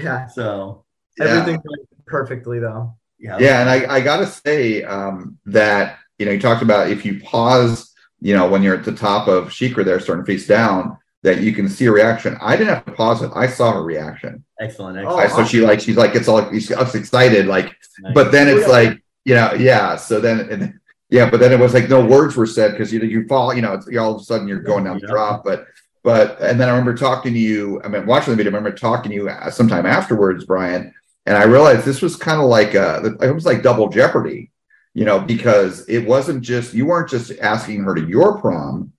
yeah, 0.01 0.27
So 0.27 0.85
Yeah. 1.17 1.25
everything 1.25 1.61
went 1.65 1.87
perfectly 2.05 2.59
though. 2.59 2.95
yeah, 3.19 3.37
Yeah, 3.39 3.59
and 3.61 3.69
I, 3.69 3.95
I 3.95 3.99
gotta 4.01 4.25
say 4.27 4.83
um, 4.83 5.37
that 5.47 5.97
you 6.17 6.25
know 6.25 6.31
you 6.31 6.39
talked 6.39 6.61
about 6.63 6.89
if 6.89 7.05
you 7.05 7.19
pause, 7.21 7.92
you 8.27 8.33
know, 8.35 8.45
when 8.51 8.61
you're 8.63 8.77
at 8.79 8.85
the 8.85 8.97
top 9.09 9.27
of 9.27 9.49
SheiKra 9.49 9.83
there, 9.85 9.99
starting 9.99 10.25
to 10.25 10.31
face 10.33 10.47
down, 10.47 10.97
that 11.23 11.41
you 11.45 11.51
can 11.57 11.67
see 11.69 11.85
a 11.85 11.91
reaction. 11.99 12.31
I 12.41 12.55
didn't 12.57 12.73
have 12.75 12.85
to 12.85 12.91
pause 12.93 13.21
it. 13.25 13.31
I 13.35 13.47
saw 13.47 13.67
her 13.73 13.83
reaction. 13.83 14.43
excellent. 14.59 14.97
Oh, 14.97 15.17
excellent. 15.19 15.31
I, 15.33 15.43
so 15.43 15.49
she 15.51 15.59
like 15.61 15.79
she's 15.85 15.97
like 16.03 16.15
it's 16.15 16.27
all 16.27 16.41
she's 16.51 16.71
excited 17.01 17.45
like, 17.47 17.67
Nice. 17.99 18.13
but 18.17 18.31
then 18.31 18.47
it's 18.53 18.67
yeah. 18.67 18.77
like 18.77 18.93
you 19.29 19.35
know 19.35 19.49
yeah. 19.69 19.95
So 19.95 20.19
then 20.25 20.37
and, 20.51 20.61
yeah, 21.09 21.29
but 21.29 21.39
then 21.41 21.51
it 21.55 21.59
was 21.59 21.73
like 21.73 21.87
no 21.89 22.03
words 22.03 22.35
were 22.35 22.45
said 22.57 22.71
because 22.71 22.91
you 22.93 22.99
you 23.01 23.27
fall 23.27 23.53
you 23.53 23.61
know 23.61 23.73
it's, 23.73 23.87
all 23.97 24.15
of 24.15 24.21
a 24.21 24.23
sudden 24.23 24.47
you're 24.47 24.61
going 24.71 24.83
down 24.85 24.97
the 24.99 25.07
Yeah. 25.07 25.13
drop, 25.13 25.43
but. 25.43 25.67
But 26.05 26.41
and 26.41 26.59
then 26.59 26.67
I 26.67 26.71
remember 26.73 26.95
talking 26.95 27.31
to 27.33 27.39
you. 27.39 27.81
I 27.81 27.87
mean, 27.87 28.05
watching 28.05 28.31
the 28.31 28.35
video. 28.35 28.51
I 28.51 28.55
remember 28.57 28.77
talking 28.77 29.11
to 29.11 29.15
you 29.15 29.29
uh, 29.29 29.49
sometime 29.49 29.85
afterwards, 29.85 30.43
Bryan, 30.43 30.93
and 31.25 31.37
I 31.37 31.43
realized 31.45 31.85
this 31.85 32.01
was 32.01 32.17
kind 32.17 32.41
of 32.41 32.47
like 32.49 32.73
a, 32.73 33.15
it 33.21 33.31
was 33.31 33.45
like 33.45 33.63
double 33.63 33.87
jeopardy, 33.87 34.51
you 34.93 35.05
know, 35.05 35.19
because 35.19 35.87
it 35.87 36.05
wasn't 36.05 36.41
just 36.41 36.73
you 36.73 36.85
weren't 36.85 37.09
just 37.09 37.31
asking 37.39 37.83
her 37.83 37.95
to 37.95 38.05
your 38.07 38.39
prom, 38.39 38.91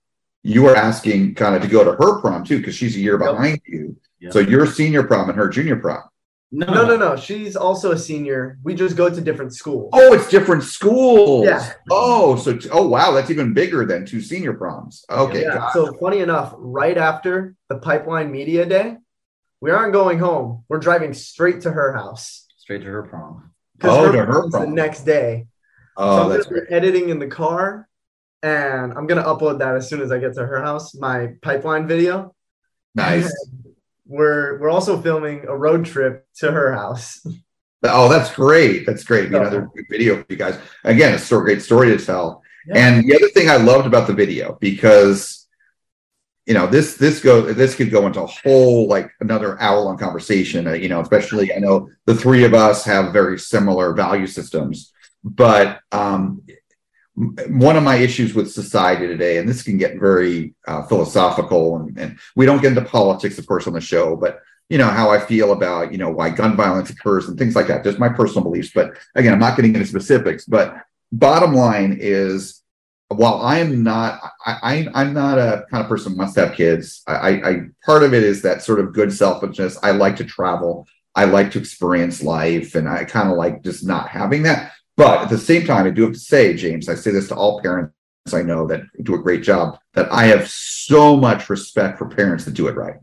you 0.43 0.61
were 0.63 0.75
asking 0.75 1.35
kind 1.35 1.55
of 1.55 1.61
to 1.61 1.67
go 1.67 1.83
to 1.83 1.91
her 1.93 2.19
prom 2.21 2.43
too, 2.43 2.57
because 2.57 2.75
she's 2.75 2.95
a 2.95 2.99
year 2.99 3.19
Yep. 3.19 3.31
behind 3.31 3.61
you. 3.65 3.95
Yep. 4.19 4.33
So 4.33 4.39
your 4.39 4.65
senior 4.65 5.03
prom 5.03 5.29
and 5.29 5.37
her 5.37 5.49
junior 5.49 5.75
prom. 5.77 6.03
no, 6.51 6.65
No, 6.67 6.85
no, 6.85 6.95
no. 6.97 7.15
She's 7.15 7.55
also 7.55 7.91
a 7.91 7.97
senior. 7.97 8.57
We 8.63 8.75
just 8.75 8.95
go 8.95 9.09
to 9.09 9.21
different 9.21 9.53
schools. 9.53 9.89
Oh, 9.93 10.13
it's 10.13 10.29
different 10.29 10.63
schools. 10.63 11.45
Yeah. 11.45 11.73
Oh, 11.91 12.35
so 12.35 12.57
oh 12.71 12.87
wow, 12.87 13.11
that's 13.11 13.29
even 13.31 13.53
bigger 13.53 13.85
than 13.85 14.05
two 14.05 14.21
senior 14.21 14.53
proms. 14.53 15.03
Okay. 15.09 15.41
Yeah. 15.41 15.55
got 15.55 15.69
it. 15.69 15.73
So 15.73 15.93
funny 15.97 16.19
enough, 16.19 16.53
right 16.57 16.97
after 16.97 17.55
the 17.69 17.77
pipeline 17.77 18.31
media 18.31 18.65
day, 18.65 18.97
we 19.61 19.71
aren't 19.71 19.93
going 19.93 20.19
home. 20.19 20.63
We're 20.69 20.79
driving 20.79 21.13
straight 21.13 21.61
to 21.61 21.71
her 21.71 21.93
house. 21.93 22.45
Straight 22.57 22.81
to 22.81 22.87
her 22.87 23.03
prom. 23.03 23.51
Because 23.77 23.97
Oh, 23.97 24.11
to 24.11 24.17
her 24.19 24.25
prom's 24.25 24.53
the 24.53 24.67
next 24.67 25.01
day. 25.05 25.47
So 25.97 26.03
Oh, 26.03 26.23
I'm 26.23 26.29
that's 26.29 26.47
great. 26.47 26.63
editing 26.69 27.09
in 27.09 27.19
the 27.19 27.27
car 27.27 27.87
and 28.43 28.93
I'm 28.93 29.07
gonna 29.07 29.23
upload 29.23 29.59
that 29.59 29.75
as 29.75 29.87
soon 29.89 30.01
as 30.01 30.11
I 30.11 30.19
get 30.19 30.33
to 30.35 30.45
her 30.45 30.61
house, 30.61 30.93
my 30.95 31.33
pipeline 31.41 31.87
video. 31.87 32.35
Nice. 32.93 33.31
We're 34.07 34.59
we're 34.59 34.69
also 34.69 35.01
filming 35.01 35.45
a 35.47 35.55
road 35.55 35.85
trip 35.85 36.27
to 36.37 36.51
her 36.51 36.73
house. 36.73 37.25
Oh, 37.83 38.09
that's 38.09 38.33
great. 38.33 38.85
That's 38.85 39.03
great. 39.03 39.31
So- 39.31 39.39
Another 39.39 39.69
good 39.75 39.85
video 39.89 40.17
for 40.17 40.25
you 40.29 40.37
guys. 40.37 40.57
Again, 40.83 41.13
it's 41.13 41.31
a 41.31 41.37
great 41.37 41.61
story 41.61 41.95
to 41.95 42.03
tell. 42.03 42.41
Yeah. 42.67 42.87
And 42.87 43.07
the 43.07 43.15
other 43.15 43.27
thing 43.29 43.49
I 43.49 43.57
loved 43.57 43.85
about 43.85 44.07
the 44.07 44.13
video 44.13 44.57
because 44.59 45.47
you 46.47 46.53
know 46.53 46.67
this 46.67 46.95
this 46.97 47.19
go 47.21 47.41
this 47.41 47.75
could 47.75 47.91
go 47.91 48.05
into 48.07 48.21
a 48.21 48.27
whole 48.27 48.87
like 48.87 49.11
another 49.19 49.59
hour 49.61 49.79
long 49.81 49.97
conversation. 49.97 50.67
Uh, 50.67 50.73
you 50.73 50.89
know, 50.89 50.99
especially 51.01 51.53
I 51.53 51.57
know 51.59 51.89
the 52.05 52.15
three 52.15 52.43
of 52.43 52.53
us 52.53 52.83
have 52.85 53.13
very 53.13 53.37
similar 53.39 53.93
value 53.93 54.27
systems, 54.27 54.91
but 55.25 55.79
um, 55.91 56.43
one 57.15 57.75
of 57.75 57.83
my 57.83 57.95
issues 57.95 58.35
with 58.35 58.51
society 58.51 59.07
today, 59.07 59.37
and 59.37 59.49
this 59.49 59.63
can 59.63 59.77
get 59.77 59.99
very 59.99 60.53
uh, 60.67 60.83
philosophical, 60.83 61.77
and, 61.77 61.97
and 61.97 62.19
we 62.35 62.45
don't 62.45 62.61
get 62.61 62.77
into 62.77 62.89
politics, 62.89 63.39
of 63.39 63.47
course, 63.47 63.65
on 63.65 63.73
the 63.73 63.81
show, 63.81 64.15
but 64.15 64.41
you 64.69 64.77
know 64.77 64.87
how 64.87 65.09
I 65.09 65.19
feel 65.19 65.51
about 65.51 65.91
you 65.91 65.97
know 65.97 66.09
why 66.09 66.29
gun 66.29 66.55
violence 66.55 66.89
occurs 66.89 67.27
and 67.27 67.37
things 67.37 67.55
like 67.55 67.67
that. 67.67 67.83
Just 67.83 67.99
my 67.99 68.09
personal 68.09 68.43
beliefs, 68.43 68.71
but 68.73 68.97
again, 69.15 69.33
I'm 69.33 69.39
not 69.39 69.55
getting 69.55 69.73
into 69.73 69.87
specifics. 69.87 70.45
But 70.45 70.75
bottom 71.11 71.53
line 71.53 71.97
is, 71.99 72.61
while 73.07 73.41
I 73.41 73.59
am 73.59 73.83
not, 73.83 74.19
I, 74.45 74.57
I 74.61 75.01
I'm 75.01 75.13
not 75.13 75.39
a 75.39 75.65
kind 75.71 75.83
of 75.83 75.89
person 75.89 76.11
who 76.11 76.19
wants 76.19 76.33
to 76.35 76.47
have 76.47 76.55
kids. 76.55 77.01
I, 77.07 77.29
I 77.29 77.59
part 77.83 78.03
of 78.03 78.13
it 78.13 78.23
is 78.23 78.41
that 78.43 78.61
sort 78.61 78.79
of 78.79 78.93
good 78.93 79.11
selfishness. 79.11 79.77
I 79.81 79.91
like 79.91 80.17
to 80.17 80.23
travel. 80.23 80.87
I 81.15 81.25
like 81.25 81.51
to 81.51 81.59
experience 81.59 82.21
life, 82.21 82.75
and 82.75 82.89
I 82.89 83.05
kind 83.05 83.31
of 83.31 83.37
like 83.37 83.63
just 83.63 83.85
not 83.85 84.09
having 84.09 84.43
that. 84.43 84.73
But 84.97 85.23
at 85.23 85.29
the 85.29 85.37
same 85.37 85.65
time, 85.65 85.85
I 85.85 85.89
do 85.89 86.03
have 86.03 86.13
to 86.13 86.19
say, 86.19 86.55
James, 86.55 86.87
I 86.87 86.95
say 86.95 87.11
this 87.11 87.27
to 87.29 87.35
all 87.35 87.61
parents 87.61 87.93
I 88.33 88.41
know 88.41 88.65
that 88.67 88.81
do 89.03 89.15
a 89.15 89.21
great 89.21 89.43
job, 89.43 89.77
that 89.93 90.11
I 90.11 90.25
have 90.25 90.49
so 90.49 91.15
much 91.15 91.49
respect 91.49 91.99
for 91.99 92.07
parents 92.07 92.45
that 92.45 92.55
do 92.55 92.67
it 92.67 92.75
right. 92.75 92.95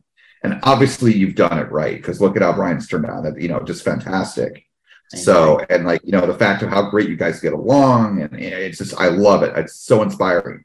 And 0.43 0.59
obviously 0.65 1.15
you've 1.15 1.37
done 1.37 1.59
it 1.59 1.71
right 1.71 1.97
because 1.97 2.21
look 2.21 2.35
at 2.35 2.43
how 2.43 2.53
Bryan's 2.53 2.89
turned 2.89 3.07
out. 3.07 3.23
That 3.23 3.41
you 3.41 3.49
know, 3.49 3.61
just 3.61 3.85
fantastic. 3.85 4.67
Thank 5.13 5.25
So 5.25 5.61
and 5.71 5.85
like 5.85 6.01
you 6.03 6.11
know, 6.11 6.27
the 6.27 6.35
fact 6.35 6.63
of 6.63 6.71
how 6.71 6.91
great 6.91 7.09
you 7.09 7.17
guys 7.17 7.41
get 7.41 7.53
along, 7.53 8.23
and 8.23 8.35
it's 8.35 8.79
just 8.79 8.99
I 8.99 9.09
love 9.09 9.45
it. 9.45 9.57
It's 9.57 9.77
so 9.77 10.03
inspiring. 10.03 10.65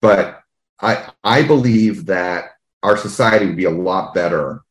But 0.00 0.40
I 0.80 1.10
I 1.22 1.42
believe 1.44 2.06
that 2.06 2.50
our 2.82 2.96
society 2.96 3.46
would 3.46 3.56
be 3.56 3.64
a 3.64 3.70
lot 3.70 4.14
better 4.14 4.62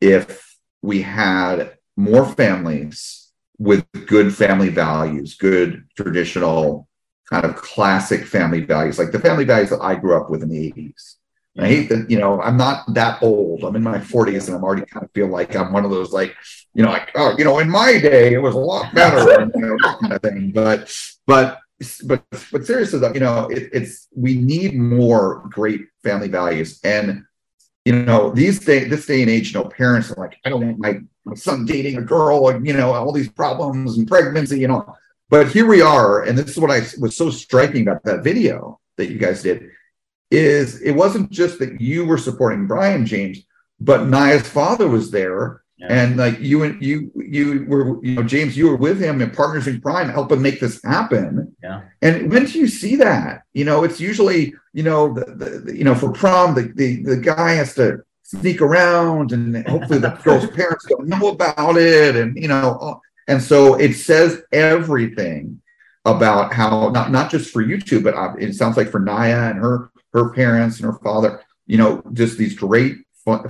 if 0.00 0.56
we 0.80 1.02
had 1.02 1.76
more 1.96 2.24
families 2.24 3.19
with 3.60 3.86
good 4.06 4.34
family 4.34 4.70
values, 4.70 5.34
good 5.34 5.84
traditional 5.94 6.88
kind 7.30 7.44
of 7.44 7.54
classic 7.56 8.24
family 8.24 8.62
values, 8.62 8.98
like 8.98 9.12
the 9.12 9.20
family 9.20 9.44
values 9.44 9.68
that 9.68 9.82
I 9.82 9.94
grew 9.94 10.16
up 10.16 10.30
with 10.30 10.42
in 10.42 10.48
the 10.48 10.72
80s. 10.72 11.16
I 11.58 11.66
hate 11.68 11.90
that, 11.90 12.10
you 12.10 12.18
know, 12.18 12.40
I'm 12.40 12.56
not 12.56 12.94
that 12.94 13.22
old. 13.22 13.64
I'm 13.64 13.76
in 13.76 13.82
my 13.82 13.98
40s 13.98 14.46
and 14.46 14.56
I'm 14.56 14.64
already 14.64 14.86
kind 14.86 15.04
of 15.04 15.10
feel 15.12 15.26
like 15.26 15.54
I'm 15.54 15.74
one 15.74 15.84
of 15.84 15.90
those 15.90 16.10
like, 16.10 16.34
you 16.72 16.82
know, 16.82 16.90
like, 16.90 17.10
oh, 17.16 17.34
you 17.36 17.44
know, 17.44 17.58
in 17.58 17.68
my 17.68 17.98
day 17.98 18.32
it 18.32 18.38
was 18.38 18.54
a 18.54 18.58
lot 18.58 18.94
better, 18.94 19.18
you 19.54 19.60
know, 19.60 19.76
that 19.82 19.98
kind 20.00 20.12
of 20.14 20.22
thing. 20.22 20.52
But 20.52 20.90
but 21.26 21.58
but 22.06 22.24
but 22.50 22.64
seriously 22.64 22.98
though, 22.98 23.12
you 23.12 23.20
know, 23.20 23.48
it, 23.48 23.68
it's 23.74 24.08
we 24.16 24.36
need 24.36 24.74
more 24.74 25.46
great 25.50 25.82
family 26.02 26.28
values. 26.28 26.80
And 26.82 27.24
you 27.84 27.92
know, 27.92 28.30
these 28.30 28.60
day 28.60 28.84
this 28.84 29.04
day 29.04 29.20
and 29.20 29.30
age, 29.30 29.52
you 29.52 29.60
know, 29.60 29.68
parents 29.68 30.10
are 30.10 30.20
like, 30.20 30.38
I 30.46 30.48
don't 30.48 30.64
want 30.64 30.78
my, 30.78 31.00
my 31.24 31.34
son 31.34 31.64
dating 31.64 31.96
a 31.96 32.02
girl 32.02 32.48
and 32.48 32.66
you 32.66 32.72
know, 32.72 32.92
all 32.92 33.12
these 33.12 33.30
problems 33.30 33.98
and 33.98 34.08
pregnancy, 34.08 34.58
you 34.58 34.68
know. 34.68 34.94
But 35.28 35.48
here 35.48 35.66
we 35.66 35.80
are, 35.80 36.22
and 36.22 36.36
this 36.36 36.50
is 36.50 36.58
what 36.58 36.70
I 36.70 36.80
was 36.98 37.16
so 37.16 37.30
striking 37.30 37.82
about 37.82 38.02
that 38.04 38.24
video 38.24 38.80
that 38.96 39.10
you 39.10 39.18
guys 39.18 39.42
did 39.42 39.70
is 40.30 40.80
it 40.82 40.92
wasn't 40.92 41.30
just 41.30 41.58
that 41.58 41.80
you 41.80 42.04
were 42.04 42.18
supporting 42.18 42.66
Bryan 42.66 43.04
James, 43.04 43.38
but 43.80 44.06
Naya's 44.06 44.48
father 44.48 44.88
was 44.88 45.10
there. 45.10 45.62
And 45.88 46.18
like 46.18 46.38
you 46.40 46.62
and 46.62 46.80
you, 46.82 47.10
you 47.16 47.64
were, 47.66 48.04
you 48.04 48.16
know, 48.16 48.22
James, 48.22 48.54
you 48.54 48.68
were 48.68 48.76
with 48.76 49.00
him 49.00 49.22
and 49.22 49.32
partners 49.32 49.66
in 49.66 49.80
crime, 49.80 50.10
helping 50.10 50.42
make 50.42 50.60
this 50.60 50.78
happen. 50.84 51.56
Yeah. 51.62 51.84
And 52.02 52.30
when 52.30 52.44
do 52.44 52.58
you 52.58 52.68
see 52.68 52.96
that? 52.96 53.44
You 53.54 53.64
know, 53.64 53.82
it's 53.82 53.98
usually, 53.98 54.52
you 54.74 54.82
know, 54.82 55.14
the, 55.14 55.24
the, 55.24 55.50
the 55.60 55.78
you 55.78 55.84
know, 55.84 55.94
for 55.94 56.12
prom, 56.12 56.54
the, 56.54 56.70
the 56.74 57.02
the 57.02 57.16
guy 57.16 57.52
has 57.52 57.74
to 57.76 58.02
sneak 58.30 58.62
around, 58.62 59.32
and 59.32 59.66
hopefully 59.66 59.98
the 59.98 60.10
girl's 60.24 60.48
parents 60.50 60.86
don't 60.88 61.08
know 61.08 61.28
about 61.28 61.76
it, 61.76 62.16
and 62.16 62.36
you 62.36 62.48
know, 62.48 63.00
and 63.28 63.42
so 63.42 63.74
it 63.74 63.94
says 63.94 64.42
everything 64.52 65.60
about 66.04 66.52
how 66.52 66.90
not 66.90 67.10
not 67.10 67.30
just 67.30 67.50
for 67.50 67.60
you 67.60 67.80
two, 67.80 68.00
but 68.00 68.14
uh, 68.14 68.34
it 68.38 68.54
sounds 68.54 68.76
like 68.76 68.90
for 68.90 69.00
Naya 69.00 69.50
and 69.50 69.58
her 69.58 69.90
her 70.12 70.32
parents 70.32 70.76
and 70.78 70.86
her 70.86 70.98
father, 71.00 71.42
you 71.66 71.78
know, 71.78 72.02
just 72.12 72.38
these 72.38 72.54
great 72.54 72.96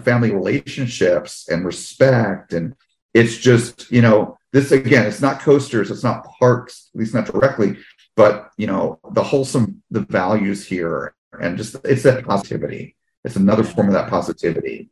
family 0.02 0.30
relationships 0.30 1.48
and 1.48 1.64
respect, 1.64 2.52
and 2.52 2.74
it's 3.14 3.36
just 3.36 3.90
you 3.90 4.02
know 4.02 4.38
this 4.52 4.72
again, 4.72 5.06
it's 5.06 5.20
not 5.20 5.40
coasters, 5.40 5.90
it's 5.90 6.02
not 6.02 6.26
parks, 6.38 6.90
at 6.94 6.98
least 6.98 7.14
not 7.14 7.26
directly, 7.26 7.76
but 8.16 8.50
you 8.56 8.66
know 8.66 8.98
the 9.12 9.22
wholesome 9.22 9.82
the 9.90 10.00
values 10.00 10.66
here, 10.66 11.14
and 11.38 11.58
just 11.58 11.76
it's 11.84 12.02
that 12.04 12.24
positivity. 12.24 12.96
It's 13.24 13.36
another 13.36 13.64
form 13.64 13.88
of 13.88 13.92
that 13.94 14.10
positivity, 14.10 14.90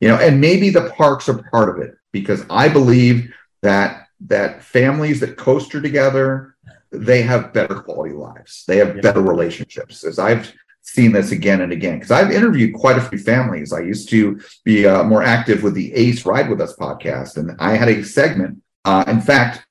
you 0.00 0.08
know, 0.08 0.16
and 0.16 0.40
maybe 0.40 0.70
the 0.70 0.90
parks 0.90 1.28
are 1.28 1.42
part 1.50 1.68
of 1.68 1.82
it 1.82 1.96
because 2.12 2.44
I 2.48 2.68
believe 2.68 3.32
that 3.62 4.06
that 4.28 4.62
families 4.62 5.20
that 5.20 5.36
coaster 5.36 5.80
together 5.80 6.56
they 6.90 7.22
have 7.22 7.52
better 7.52 7.74
quality 7.74 8.14
lives. 8.14 8.64
They 8.66 8.78
have 8.78 9.02
better 9.02 9.20
relationships 9.20 10.04
as 10.04 10.18
i've 10.18 10.52
seen 10.82 11.10
this 11.12 11.32
again 11.32 11.60
and 11.60 11.72
again. 11.72 11.96
Because 11.98 12.10
i've 12.10 12.30
interviewed 12.30 12.74
quite 12.74 12.96
a 12.96 13.00
few 13.00 13.18
families. 13.18 13.72
I 13.72 13.80
used 13.80 14.08
to 14.10 14.40
be 14.64 14.86
uh, 14.86 15.04
more 15.04 15.22
active 15.22 15.62
with 15.62 15.74
the 15.74 15.92
ace 15.94 16.24
ride 16.24 16.48
with 16.48 16.60
us 16.60 16.74
podcast 16.76 17.36
and 17.36 17.56
i 17.58 17.76
had 17.76 17.88
a 17.88 18.04
segment 18.04 18.62
uh, 18.84 19.04
in 19.06 19.20
fact 19.20 19.66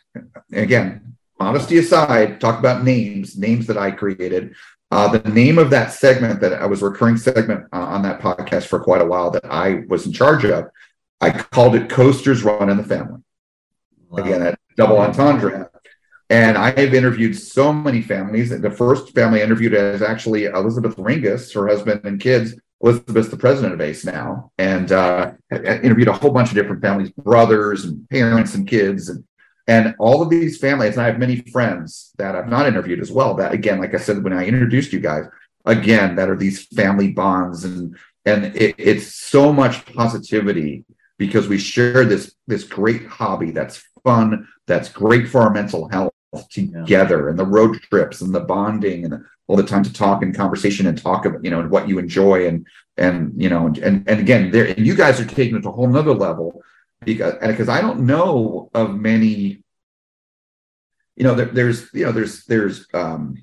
again 0.52 1.16
modesty 1.40 1.78
aside 1.78 2.40
talk 2.40 2.60
about 2.60 2.84
names 2.84 3.38
names 3.38 3.68
that 3.68 3.78
i 3.78 3.92
created 3.92 4.56
uh, 4.96 5.18
the 5.18 5.30
name 5.30 5.58
of 5.58 5.70
that 5.70 5.92
segment 5.92 6.40
that 6.40 6.54
i 6.54 6.66
was 6.66 6.82
a 6.82 6.86
recurring 6.86 7.18
segment 7.18 7.66
uh, 7.74 7.80
on 7.80 8.02
that 8.02 8.20
podcast 8.20 8.66
for 8.66 8.80
quite 8.80 9.02
a 9.02 9.06
while 9.06 9.30
that 9.30 9.46
i 9.46 9.84
was 9.88 10.06
in 10.06 10.14
charge 10.14 10.46
of 10.46 10.66
i 11.22 11.30
called 11.30 11.76
it 11.76 11.90
coasters 11.90 12.44
run 12.44 12.70
in 12.70 12.78
the 12.78 12.84
family 12.84 13.22
again 14.18 14.40
that 14.40 14.60
double 14.78 14.98
entendre 14.98 15.70
and 16.30 16.58
I 16.58 16.72
have 16.72 16.94
interviewed 16.94 17.38
so 17.38 17.72
many 17.72 18.02
families. 18.02 18.50
The 18.50 18.72
first 18.72 19.14
family 19.14 19.42
I 19.42 19.44
interviewed 19.44 19.74
is 19.74 20.02
actually 20.02 20.46
Elizabeth 20.46 20.96
Ringas, 20.96 21.54
her 21.54 21.68
husband 21.68 22.02
and 22.04 22.20
kids. 22.20 22.56
Elizabeth's 22.82 23.30
the 23.30 23.38
president 23.38 23.74
of 23.74 23.82
ACE 23.82 24.06
now, 24.06 24.52
and 24.58 24.92
uh, 24.92 25.32
interviewed 25.52 26.08
a 26.08 26.14
whole 26.14 26.32
bunch 26.32 26.50
of 26.50 26.56
different 26.56 26.82
families, 26.82 27.10
brothers 27.12 27.86
and 27.86 28.08
parents 28.10 28.54
and 28.54 28.68
kids, 28.68 29.10
and 29.10 29.24
and 29.68 29.96
all 30.00 30.22
of 30.22 30.30
these 30.30 30.58
families. 30.58 30.94
And 30.94 31.02
I 31.02 31.08
have 31.08 31.20
many 31.20 31.42
friends 31.42 32.12
that 32.18 32.36
I've 32.36 32.48
not 32.50 32.68
interviewed 32.68 33.00
as 33.00 33.12
well. 33.12 33.36
That 33.36 33.54
again, 33.54 33.80
like 33.80 33.94
I 33.94 33.98
said 33.98 34.24
when 34.24 34.34
I 34.34 34.46
introduced 34.46 34.94
you 34.94 35.00
guys, 35.00 35.26
again, 35.66 36.16
that 36.16 36.30
are 36.30 36.38
these 36.38 36.66
family 36.68 37.12
bonds, 37.12 37.64
and 37.66 37.98
and 38.26 38.46
it, 38.56 38.76
it's 38.78 39.14
so 39.14 39.52
much 39.52 39.86
positivity 39.94 40.86
because 41.18 41.48
we 41.48 41.58
share 41.58 42.06
this 42.06 42.36
this 42.48 42.64
great 42.64 43.06
hobby 43.08 43.52
that's 43.52 43.84
fun, 44.04 44.48
that's 44.68 44.90
great 44.90 45.30
for 45.30 45.42
our 45.42 45.52
mental 45.52 45.90
health 45.90 46.12
together 46.50 47.30
and 47.30 47.40
the 47.40 47.46
road 47.46 47.80
trips 47.84 48.22
and 48.22 48.36
the 48.36 48.42
bonding 48.42 49.06
and 49.06 49.24
all 49.48 49.56
the 49.56 49.64
time 49.64 49.84
to 49.84 49.94
talk 49.94 50.22
and 50.22 50.36
conversation 50.36 50.88
and 50.88 51.02
talk 51.02 51.26
about 51.26 51.44
you 51.44 51.50
know 51.50 51.60
and 51.60 51.70
what 51.70 51.88
you 51.88 51.98
enjoy 51.98 52.48
and 52.48 52.66
and 52.98 53.32
you 53.42 53.50
know 53.50 53.68
and 53.68 53.78
and, 53.78 54.10
and 54.10 54.20
again 54.20 54.52
there 54.52 54.66
and 54.66 54.86
you 54.86 54.96
guys 54.96 55.20
are 55.20 55.26
taking 55.26 55.56
it 55.56 55.62
to 55.62 55.70
a 55.70 55.72
whole 55.72 55.88
nother 55.88 56.14
level 56.14 56.62
because 57.04 57.36
because 57.42 57.70
I 57.70 57.82
don't 57.82 58.06
know 58.06 58.70
of 58.74 58.96
many 58.96 59.64
you 61.16 61.24
know 61.24 61.36
there, 61.36 61.48
there's 61.48 61.94
you 61.94 62.06
know 62.06 62.12
there's 62.12 62.46
there's 62.46 62.88
um 62.94 63.38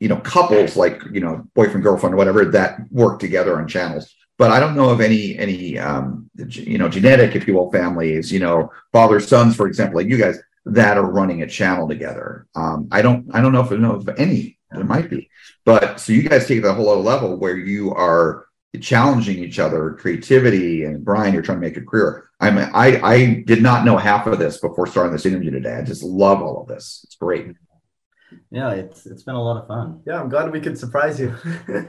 you 0.00 0.08
know 0.08 0.16
couples 0.16 0.76
like 0.76 1.02
you 1.12 1.20
know 1.20 1.44
boyfriend 1.54 1.82
girlfriend 1.82 2.14
or 2.14 2.18
whatever 2.18 2.44
that 2.46 2.80
work 2.90 3.20
together 3.20 3.58
on 3.58 3.68
channels 3.68 4.14
but 4.38 4.50
I 4.50 4.60
don't 4.60 4.76
know 4.76 4.90
of 4.90 5.00
any 5.00 5.38
any 5.38 5.78
um 5.78 6.30
you 6.36 6.78
know 6.78 6.88
genetic 6.88 7.36
if 7.36 7.46
you 7.46 7.54
will 7.54 7.70
families 7.70 8.32
you 8.32 8.40
know 8.40 8.70
father 8.92 9.20
sons 9.20 9.56
for 9.56 9.66
example 9.66 9.98
like 9.98 10.08
you 10.08 10.18
guys 10.18 10.38
that 10.64 10.96
are 10.96 11.10
running 11.10 11.42
a 11.42 11.46
channel 11.46 11.88
together. 11.88 12.46
Um, 12.54 12.88
I 12.90 13.02
don't 13.02 13.34
I 13.34 13.40
don't 13.40 13.52
know 13.52 13.62
if 13.62 13.72
I 13.72 13.76
know 13.76 13.96
of 13.96 14.08
any. 14.16 14.58
There 14.70 14.84
might 14.84 15.10
be, 15.10 15.28
but 15.66 16.00
so 16.00 16.12
you 16.14 16.26
guys 16.26 16.46
take 16.46 16.58
it 16.58 16.64
a 16.64 16.72
whole 16.72 16.88
other 16.88 17.02
level 17.02 17.36
where 17.36 17.56
you 17.56 17.92
are 17.92 18.46
challenging 18.80 19.38
each 19.38 19.58
other, 19.58 19.96
creativity, 20.00 20.84
and 20.84 21.04
Bryan, 21.04 21.34
you're 21.34 21.42
trying 21.42 21.58
to 21.60 21.66
make 21.66 21.76
a 21.76 21.82
career. 21.82 22.30
I'm 22.40 22.58
I 22.58 23.00
I 23.02 23.44
did 23.46 23.62
not 23.62 23.84
know 23.84 23.96
half 23.96 24.26
of 24.26 24.38
this 24.38 24.58
before 24.58 24.86
starting 24.86 25.12
this 25.12 25.26
interview 25.26 25.50
today. 25.50 25.74
I 25.76 25.82
just 25.82 26.02
love 26.02 26.40
all 26.40 26.62
of 26.62 26.68
this. 26.68 27.02
It's 27.04 27.16
great. 27.16 27.48
Yeah, 28.50 28.70
it's 28.72 29.04
it's 29.06 29.22
been 29.24 29.34
a 29.34 29.42
lot 29.42 29.60
of 29.60 29.68
fun. 29.68 30.00
Yeah, 30.06 30.20
I'm 30.20 30.28
glad 30.30 30.50
we 30.50 30.60
could 30.60 30.78
surprise 30.78 31.20
you. 31.20 31.34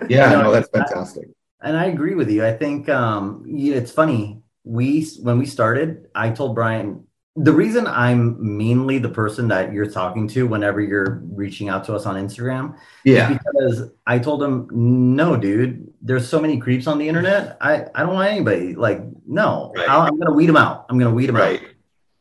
Yeah, 0.09 0.29
You 0.31 0.37
know, 0.37 0.41
no, 0.43 0.51
that's 0.51 0.69
I- 0.73 0.79
fantastic. 0.79 1.29
and 1.61 1.77
I 1.77 1.85
agree 1.85 2.15
with 2.15 2.29
you. 2.29 2.45
I 2.45 2.51
think 2.57 2.89
um, 2.89 3.45
yeah, 3.47 3.75
it's 3.75 3.91
funny. 3.91 4.41
We 4.65 5.05
when 5.21 5.39
we 5.39 5.45
started, 5.45 6.07
I 6.13 6.29
told 6.31 6.53
Bryan 6.55 7.07
the 7.35 7.51
reason 7.51 7.87
I'm 7.87 8.57
mainly 8.57 8.99
the 8.99 9.09
person 9.09 9.47
that 9.47 9.73
you're 9.73 9.89
talking 9.89 10.27
to 10.29 10.45
whenever 10.45 10.81
you're 10.81 11.19
reaching 11.31 11.67
out 11.67 11.83
to 11.85 11.95
us 11.95 12.05
on 12.05 12.15
Instagram. 12.15 12.77
Yeah. 13.03 13.31
is 13.31 13.37
because 13.39 13.89
I 14.05 14.19
told 14.19 14.43
him, 14.43 14.67
no, 14.71 15.35
dude. 15.35 15.91
There's 16.01 16.27
so 16.27 16.39
many 16.39 16.59
creeps 16.59 16.85
on 16.85 16.97
the 16.99 17.07
internet. 17.07 17.57
I 17.59 17.85
I 17.95 18.01
don't 18.03 18.13
want 18.13 18.29
anybody. 18.29 18.75
Like, 18.75 19.01
no, 19.25 19.73
I'll- 19.89 20.01
I'm 20.01 20.19
gonna 20.19 20.33
weed 20.33 20.47
them 20.47 20.57
out. 20.57 20.85
I'm 20.89 20.99
gonna 20.99 21.13
weed 21.13 21.27
them 21.27 21.37
out. 21.37 21.59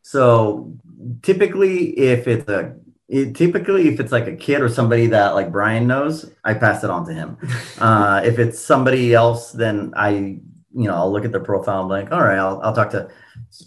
So 0.01 0.73
typically, 1.21 1.97
if 1.99 2.27
it's 2.27 2.49
a 2.49 2.75
it, 3.09 3.35
typically 3.35 3.89
if 3.89 3.99
it's 3.99 4.11
like 4.11 4.25
a 4.27 4.35
kid 4.35 4.61
or 4.61 4.69
somebody 4.69 5.07
that 5.07 5.35
like 5.35 5.51
Bryan 5.51 5.85
knows, 5.85 6.31
I 6.43 6.55
pass 6.55 6.83
it 6.83 6.89
on 6.89 7.05
to 7.05 7.13
him. 7.13 7.37
uh, 7.79 8.21
if 8.23 8.39
it's 8.39 8.59
somebody 8.59 9.13
else, 9.13 9.51
then 9.51 9.93
I 9.95 10.39
you 10.73 10.87
know 10.87 10.95
I'll 10.95 11.11
look 11.11 11.25
at 11.25 11.31
their 11.31 11.41
profile. 11.41 11.81
and 11.81 11.89
be 11.89 11.93
like, 11.93 12.11
all 12.11 12.21
right, 12.21 12.37
I'll 12.37 12.59
I'll 12.61 12.73
talk 12.75 12.89
to 12.91 13.09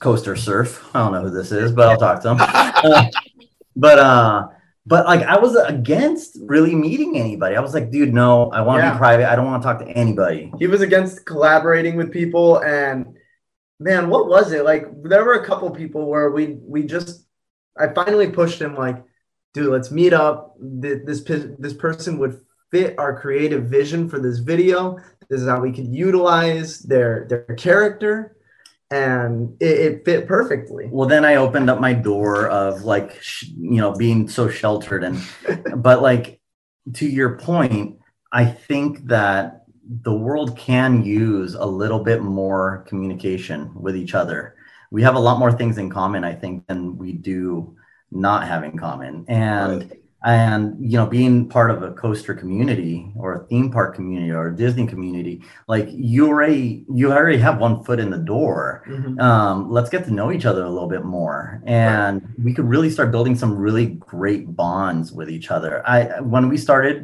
Coaster 0.01 0.37
Surf. 0.37 0.89
I 0.95 1.01
don't 1.05 1.13
know 1.13 1.23
who 1.23 1.31
this 1.31 1.53
is, 1.53 1.73
but 1.73 1.89
I'll 1.89 1.99
talk 1.99 2.23
to 2.23 2.31
him. 2.31 2.37
Uh, 2.41 3.05
but 3.77 3.99
uh, 3.99 4.49
but 4.87 5.07
like 5.07 5.23
I 5.23 5.39
was 5.39 5.57
against 5.57 6.39
really 6.43 6.75
meeting 6.75 7.17
anybody. 7.19 7.57
I 7.57 7.61
was 7.61 7.75
like, 7.75 7.91
dude, 7.91 8.13
no, 8.15 8.51
I 8.51 8.61
want 8.63 8.81
to 8.81 8.87
Yeah. 8.87 8.93
be 8.93 8.99
private. 8.99 9.31
I 9.31 9.37
don't 9.37 9.47
want 9.47 9.63
to 9.63 9.67
talk 9.67 9.79
to 9.81 9.89
anybody. 9.89 10.53
he 10.59 10.67
was 10.67 10.81
against 10.81 11.25
collaborating 11.27 11.97
with 11.97 12.11
people 12.13 12.59
and 12.63 13.17
man 13.79 14.09
what 14.09 14.27
was 14.27 14.53
it 14.53 14.65
like 14.65 14.87
there 15.03 15.23
were 15.23 15.35
a 15.35 15.45
couple 15.45 15.69
people 15.71 16.07
where 16.09 16.31
we 16.31 16.57
we 16.63 16.83
just 16.83 17.27
i 17.79 17.87
finally 17.89 18.27
pushed 18.31 18.59
him 18.59 18.75
like 18.75 19.05
dude 19.53 19.67
let's 19.71 19.91
meet 19.91 20.15
up 20.15 20.57
Th- 20.81 21.03
this 21.05 21.21
this 21.59 21.75
person 21.75 22.17
would 22.17 22.41
fit 22.71 22.99
our 22.99 23.19
creative 23.19 23.65
vision 23.65 24.09
for 24.09 24.19
this 24.19 24.39
video 24.39 24.99
this 25.29 25.41
is 25.41 25.49
how 25.49 25.61
we 25.61 25.73
could 25.73 25.87
utilize 25.87 26.81
their 26.81 27.27
their 27.29 27.55
character 27.57 28.37
and 28.91 29.57
it, 29.61 29.79
it 29.79 30.05
fit 30.05 30.29
perfectly 30.29 30.89
Well, 30.91 31.09
then 31.09 31.25
I 31.25 31.37
opened 31.37 31.69
up 31.69 31.81
my 31.81 31.93
door 31.93 32.49
of 32.49 32.85
like, 32.85 33.21
sh- 33.21 33.51
you 33.57 33.81
know, 33.81 33.93
being 33.93 34.29
so 34.29 34.49
sheltered. 34.49 35.03
And, 35.03 35.21
but 35.77 36.03
like, 36.03 36.41
to 36.95 37.07
your 37.07 37.37
point, 37.39 37.99
I 38.33 38.45
think 38.45 39.07
that 39.07 39.65
the 39.89 40.15
world 40.15 40.57
can 40.57 41.05
use 41.05 41.55
a 41.55 41.65
little 41.65 42.01
bit 42.01 42.23
more 42.23 42.85
communication 42.89 43.73
with 43.75 43.97
each 43.97 44.15
other. 44.15 44.55
We 44.93 45.03
have 45.03 45.17
a 45.17 45.21
lot 45.21 45.39
more 45.39 45.53
things 45.53 45.79
in 45.79 45.91
common, 45.91 46.23
I 46.23 46.35
think, 46.35 46.67
than 46.69 46.97
we 46.97 47.13
do 47.13 47.77
not 48.13 48.47
have 48.47 48.63
in 48.63 48.79
common. 48.79 49.25
And, 49.27 49.93
and 50.27 50.75
you 50.81 50.99
know 50.99 51.07
being 51.07 51.49
part 51.49 51.71
of 51.71 51.83
a 51.85 51.93
coaster 51.93 52.35
community 52.35 53.11
or 53.17 53.35
a 53.35 53.47
theme 53.47 53.71
park 53.71 53.95
community 53.95 54.33
or 54.33 54.49
a 54.49 54.57
disney 54.57 54.85
community 54.87 55.41
like 55.69 55.89
you 55.93 56.27
already 56.27 56.85
you 56.93 57.13
already 57.13 57.39
have 57.39 57.59
one 57.61 57.83
foot 57.85 58.01
in 58.01 58.11
the 58.11 58.19
door. 58.19 58.83
Mhm. 58.89 59.21
um, 59.21 59.71
let's 59.71 59.89
get 59.89 60.05
to 60.07 60.13
know 60.13 60.33
each 60.33 60.45
other 60.45 60.65
a 60.65 60.71
little 60.71 60.89
bit 60.89 61.05
more. 61.05 61.63
And 61.65 62.23
we 62.43 62.53
could 62.53 62.69
really 62.69 62.91
start 62.91 63.13
building 63.13 63.37
some 63.37 63.57
really 63.57 63.87
great 63.87 64.45
bonds 64.57 65.13
with 65.13 65.31
each 65.31 65.51
other. 65.51 65.73
I 65.87 66.21
when 66.21 66.49
we 66.49 66.57
started 66.57 66.97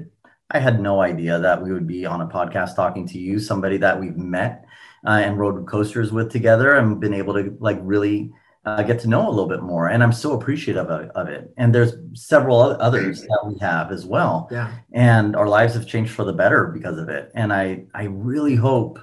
i 0.50 0.58
had 0.58 0.80
no 0.80 1.00
idea 1.00 1.38
that 1.38 1.62
we 1.62 1.72
would 1.72 1.86
be 1.86 2.04
on 2.04 2.20
a 2.20 2.26
podcast 2.26 2.76
talking 2.76 3.06
to 3.12 3.18
you 3.18 3.38
somebody 3.38 3.78
that 3.78 3.98
we've 4.00 4.18
met 4.18 4.64
uh, 5.06 5.20
and 5.24 5.38
rode 5.38 5.66
coasters 5.66 6.12
with 6.12 6.30
together 6.30 6.74
and 6.74 7.00
been 7.00 7.14
able 7.14 7.34
to 7.34 7.56
like 7.60 7.78
really 7.82 8.32
uh, 8.64 8.82
get 8.82 9.00
to 9.00 9.08
know 9.08 9.28
a 9.28 9.30
little 9.30 9.48
bit 9.48 9.62
more 9.62 9.88
and 9.88 10.02
i'm 10.02 10.12
so 10.12 10.32
appreciative 10.32 10.88
of, 10.88 11.10
of 11.10 11.28
it. 11.28 11.52
And 11.56 11.74
there's 11.74 11.94
several 12.14 12.60
others 12.60 13.22
that 13.22 13.42
we 13.46 13.58
have 13.58 13.90
as 13.90 14.06
well. 14.06 14.48
Yeah. 14.52 14.72
And 14.92 15.34
our 15.34 15.48
lives 15.48 15.74
have 15.74 15.86
changed 15.86 16.12
for 16.12 16.24
the 16.24 16.32
better 16.32 16.66
because 16.66 16.98
of 16.98 17.08
it. 17.08 17.30
And 17.34 17.52
i 17.52 17.84
i 17.94 18.04
really 18.04 18.54
hope 18.54 18.98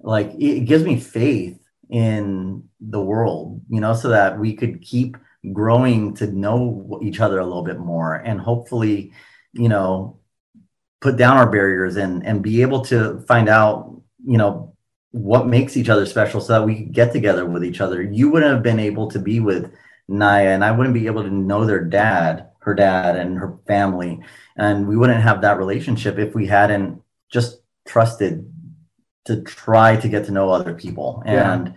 like 0.00 0.32
it, 0.34 0.58
it 0.58 0.64
gives 0.66 0.84
me 0.84 1.00
faith 1.00 1.58
in 1.90 2.64
the 2.80 3.00
world 3.00 3.60
you 3.68 3.80
know 3.80 3.94
so 3.94 4.08
that 4.08 4.38
we 4.38 4.54
could 4.54 4.80
keep 4.82 5.16
growing 5.52 6.14
to 6.14 6.26
know 6.28 6.98
each 7.02 7.20
other 7.20 7.38
a 7.38 7.44
little 7.44 7.62
bit 7.62 7.78
more 7.78 8.14
and 8.14 8.40
hopefully 8.40 9.12
you 9.52 9.68
know 9.68 10.18
put 11.00 11.16
down 11.16 11.36
our 11.36 11.50
barriers 11.50 11.96
and 11.96 12.24
and 12.26 12.42
be 12.42 12.62
able 12.62 12.82
to 12.82 13.20
find 13.28 13.48
out 13.48 14.00
you 14.24 14.38
know 14.38 14.73
what 15.14 15.46
makes 15.46 15.76
each 15.76 15.88
other 15.88 16.04
special 16.06 16.40
so 16.40 16.54
that 16.54 16.66
we 16.66 16.74
could 16.74 16.92
get 16.92 17.12
together 17.12 17.46
with 17.46 17.64
each 17.64 17.80
other. 17.80 18.02
You 18.02 18.30
wouldn't 18.30 18.52
have 18.52 18.64
been 18.64 18.80
able 18.80 19.08
to 19.12 19.20
be 19.20 19.38
with 19.38 19.72
Naya, 20.08 20.48
and 20.48 20.64
I 20.64 20.72
wouldn't 20.72 20.92
be 20.92 21.06
able 21.06 21.22
to 21.22 21.30
know 21.30 21.64
their 21.64 21.84
dad, 21.84 22.48
her 22.58 22.74
dad, 22.74 23.14
and 23.14 23.38
her 23.38 23.56
family. 23.68 24.20
And 24.56 24.88
we 24.88 24.96
wouldn't 24.96 25.22
have 25.22 25.42
that 25.42 25.56
relationship 25.56 26.18
if 26.18 26.34
we 26.34 26.48
hadn't 26.48 27.00
just 27.30 27.60
trusted 27.86 28.52
to 29.26 29.42
try 29.42 29.94
to 29.94 30.08
get 30.08 30.26
to 30.26 30.32
know 30.32 30.50
other 30.50 30.74
people. 30.74 31.22
Yeah. 31.24 31.52
And 31.52 31.74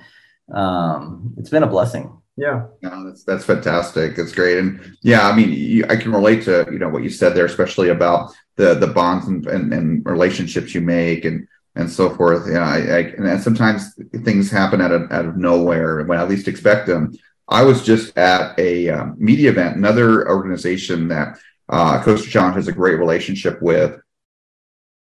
um, 0.52 1.36
it's 1.38 1.52
been 1.52 1.62
a 1.62 1.68
blessing. 1.68 2.12
Yeah. 2.38 2.66
No, 2.82 3.08
that's 3.08 3.24
that's 3.24 3.46
fantastic. 3.46 4.16
That's 4.16 4.32
great, 4.32 4.58
and 4.58 4.98
yeah, 5.04 5.28
I 5.28 5.36
mean, 5.36 5.52
you, 5.52 5.86
I 5.90 5.96
can 5.96 6.12
relate 6.12 6.44
to 6.46 6.68
you 6.72 6.80
know 6.80 6.90
what 6.90 7.04
you 7.04 7.10
said 7.12 7.36
there, 7.36 7.46
especially 7.46 7.90
about 7.90 8.32
the 8.56 8.74
the 8.74 8.88
bonds 8.88 9.28
and, 9.28 9.46
and, 9.46 9.72
and 9.74 10.06
relationships 10.06 10.74
you 10.74 10.82
make 10.82 11.24
and 11.24 11.48
and 11.78 11.90
so 11.90 12.10
forth. 12.10 12.48
Yeah, 12.52 12.68
I, 12.68 12.78
I 12.78 13.00
and 13.18 13.42
sometimes 13.42 13.94
things 14.24 14.52
happen 14.52 14.82
out 14.82 14.92
of 14.92 15.12
out 15.12 15.26
of 15.26 15.38
nowhere 15.38 16.04
when 16.04 16.20
I 16.20 16.24
least 16.24 16.48
expect 16.48 16.88
them. 16.88 17.16
I 17.48 17.64
was 17.64 17.86
just 17.86 18.18
at 18.18 18.60
a 18.60 18.90
um, 18.90 19.16
media 19.18 19.52
event, 19.52 19.78
another 19.78 20.28
organization 20.30 21.08
that 21.08 21.40
uh, 21.70 22.02
Coaster 22.04 22.30
Challenge 22.30 22.56
has 22.56 22.68
a 22.68 22.74
great 22.74 23.00
relationship 23.00 23.62
with. 23.62 24.00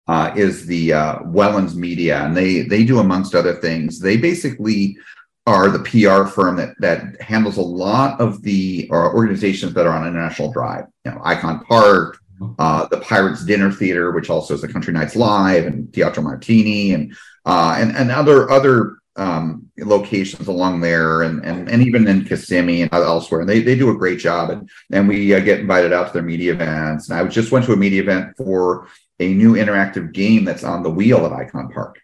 Uh, 0.07 0.33
is 0.35 0.65
the 0.65 0.91
uh, 0.91 1.19
Wellens 1.19 1.75
Media, 1.75 2.23
and 2.23 2.35
they 2.35 2.63
they 2.63 2.83
do 2.83 2.97
amongst 2.97 3.35
other 3.35 3.53
things. 3.53 3.99
They 3.99 4.17
basically 4.17 4.97
are 5.45 5.69
the 5.69 5.83
PR 5.83 6.27
firm 6.27 6.55
that 6.55 6.73
that 6.79 7.21
handles 7.21 7.57
a 7.57 7.61
lot 7.61 8.19
of 8.19 8.41
the 8.41 8.89
uh, 8.91 8.95
organizations 8.95 9.75
that 9.75 9.85
are 9.85 9.93
on 9.93 10.07
International 10.07 10.51
Drive. 10.51 10.85
You 11.05 11.11
know, 11.11 11.21
Icon 11.23 11.63
Park, 11.65 12.17
uh, 12.57 12.87
the 12.87 12.99
Pirates 12.99 13.45
Dinner 13.45 13.71
Theater, 13.71 14.11
which 14.11 14.29
also 14.29 14.53
is 14.53 14.61
the 14.61 14.67
Country 14.67 14.93
Nights 14.93 15.15
Live, 15.15 15.65
and 15.65 15.93
Teatro 15.93 16.23
Martini, 16.23 16.93
and 16.93 17.15
uh, 17.45 17.75
and 17.77 17.95
and 17.95 18.11
other 18.11 18.49
other 18.49 18.97
um, 19.15 19.69
locations 19.77 20.47
along 20.47 20.81
there, 20.81 21.23
and 21.23 21.43
and 21.45 21.69
and 21.69 21.83
even 21.83 22.07
in 22.07 22.25
Kissimmee 22.25 22.83
and 22.83 22.93
elsewhere. 22.93 23.41
And 23.41 23.49
they 23.49 23.61
they 23.61 23.75
do 23.75 23.89
a 23.89 23.97
great 23.97 24.19
job, 24.19 24.49
and 24.49 24.69
and 24.91 25.07
we 25.07 25.33
uh, 25.33 25.39
get 25.39 25.59
invited 25.59 25.93
out 25.93 26.07
to 26.07 26.13
their 26.13 26.23
media 26.23 26.53
events. 26.53 27.09
And 27.09 27.19
I 27.19 27.27
just 27.27 27.51
went 27.51 27.65
to 27.65 27.73
a 27.73 27.77
media 27.77 28.01
event 28.01 28.35
for 28.37 28.87
a 29.19 29.33
new 29.33 29.53
interactive 29.53 30.13
game 30.13 30.45
that's 30.45 30.63
on 30.63 30.83
the 30.83 30.89
wheel 30.89 31.25
at 31.25 31.33
Icon 31.33 31.69
Park. 31.69 31.99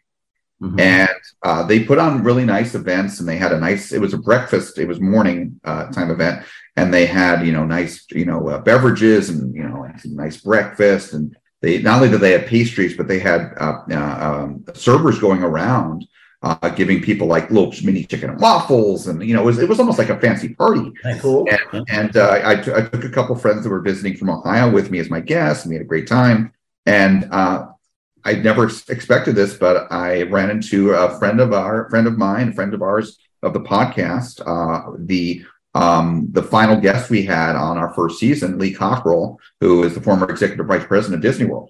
And 0.80 1.10
uh, 1.44 1.64
they 1.64 1.84
put 1.84 2.00
on 2.00 2.24
really 2.24 2.46
nice 2.46 2.76
events, 2.76 3.20
and 3.20 3.28
they 3.28 3.38
had 3.38 3.52
a 3.52 3.60
nice. 3.60 3.92
It 3.92 4.02
was 4.02 4.14
a 4.14 4.18
breakfast. 4.18 4.78
It 4.78 4.88
was 4.88 5.00
morning 5.00 5.60
uh, 5.64 5.88
time 5.92 6.12
event, 6.12 6.46
and 6.76 6.94
they 6.94 7.06
had 7.06 7.46
you 7.46 7.52
know 7.52 7.66
nice 7.66 8.06
you 8.12 8.26
know 8.26 8.50
uh, 8.50 8.60
beverages 8.60 9.30
and 9.30 9.54
you 9.56 9.64
know 9.64 9.88
nice 10.06 10.38
breakfast. 10.38 11.14
And 11.14 11.36
they 11.62 11.82
not 11.82 11.98
only 11.98 12.10
did 12.10 12.22
they 12.22 12.34
have 12.34 12.46
pastries, 12.46 12.96
but 12.98 13.08
they 13.08 13.20
had 13.20 13.54
uh, 13.60 13.82
uh, 13.90 14.44
um, 14.44 14.66
servers 14.74 15.20
going 15.20 15.44
around 15.44 16.06
uh, 16.46 16.70
giving 16.70 17.02
people 17.02 17.28
like 17.28 17.50
little 17.50 17.74
mini 17.84 18.04
chicken 18.06 18.30
and 18.30 18.40
waffles, 18.40 19.08
and 19.08 19.28
you 19.28 19.34
know 19.34 19.42
it 19.42 19.46
was 19.46 19.58
it 19.58 19.68
was 19.68 19.80
almost 19.80 19.98
like 19.98 20.10
a 20.10 20.20
fancy 20.20 20.54
party. 20.54 20.92
Cool. 21.20 21.48
And, 21.72 21.86
and 21.90 22.18
uh, 22.18 22.42
I, 22.44 22.56
t- 22.56 22.72
I 22.72 22.82
took 22.82 23.04
a 23.04 23.10
couple 23.10 23.36
friends 23.36 23.64
that 23.64 23.70
were 23.70 23.82
visiting 23.82 24.16
from 24.16 24.30
Ohio 24.30 24.70
with 24.70 24.92
me 24.92 25.00
as 25.00 25.10
my 25.10 25.22
guests, 25.22 25.64
and 25.64 25.72
we 25.72 25.76
had 25.76 25.82
a 25.82 25.88
great 25.88 26.08
time. 26.08 26.54
And 26.86 27.28
uh, 27.32 27.70
I 28.24 28.34
never 28.34 28.66
expected 28.66 29.36
this, 29.36 29.56
but 29.56 29.92
I 29.92 30.24
ran 30.24 30.52
into 30.52 30.92
a 30.92 31.18
friend 31.18 31.40
of 31.40 31.52
our 31.52 31.90
friend 31.90 32.06
of 32.06 32.16
mine, 32.16 32.50
a 32.50 32.54
friend 32.54 32.76
of 32.76 32.84
ours 32.84 33.18
of 33.42 33.54
the 33.54 33.62
podcast. 33.62 34.42
Uh, 34.46 34.96
the 35.00 35.44
um, 35.76 36.30
the 36.32 36.42
final 36.42 36.80
guest 36.80 37.10
we 37.10 37.24
had 37.24 37.56
on 37.56 37.78
our 37.78 37.94
first 37.94 38.18
season, 38.18 38.58
Lee 38.58 38.74
Cockrell, 38.74 39.38
who 39.60 39.84
is 39.84 39.94
the 39.94 40.02
former 40.02 40.28
executive 40.30 40.66
vice 40.66 40.86
president 40.86 41.24
of 41.24 41.30
Disney 41.30 41.46
World. 41.46 41.70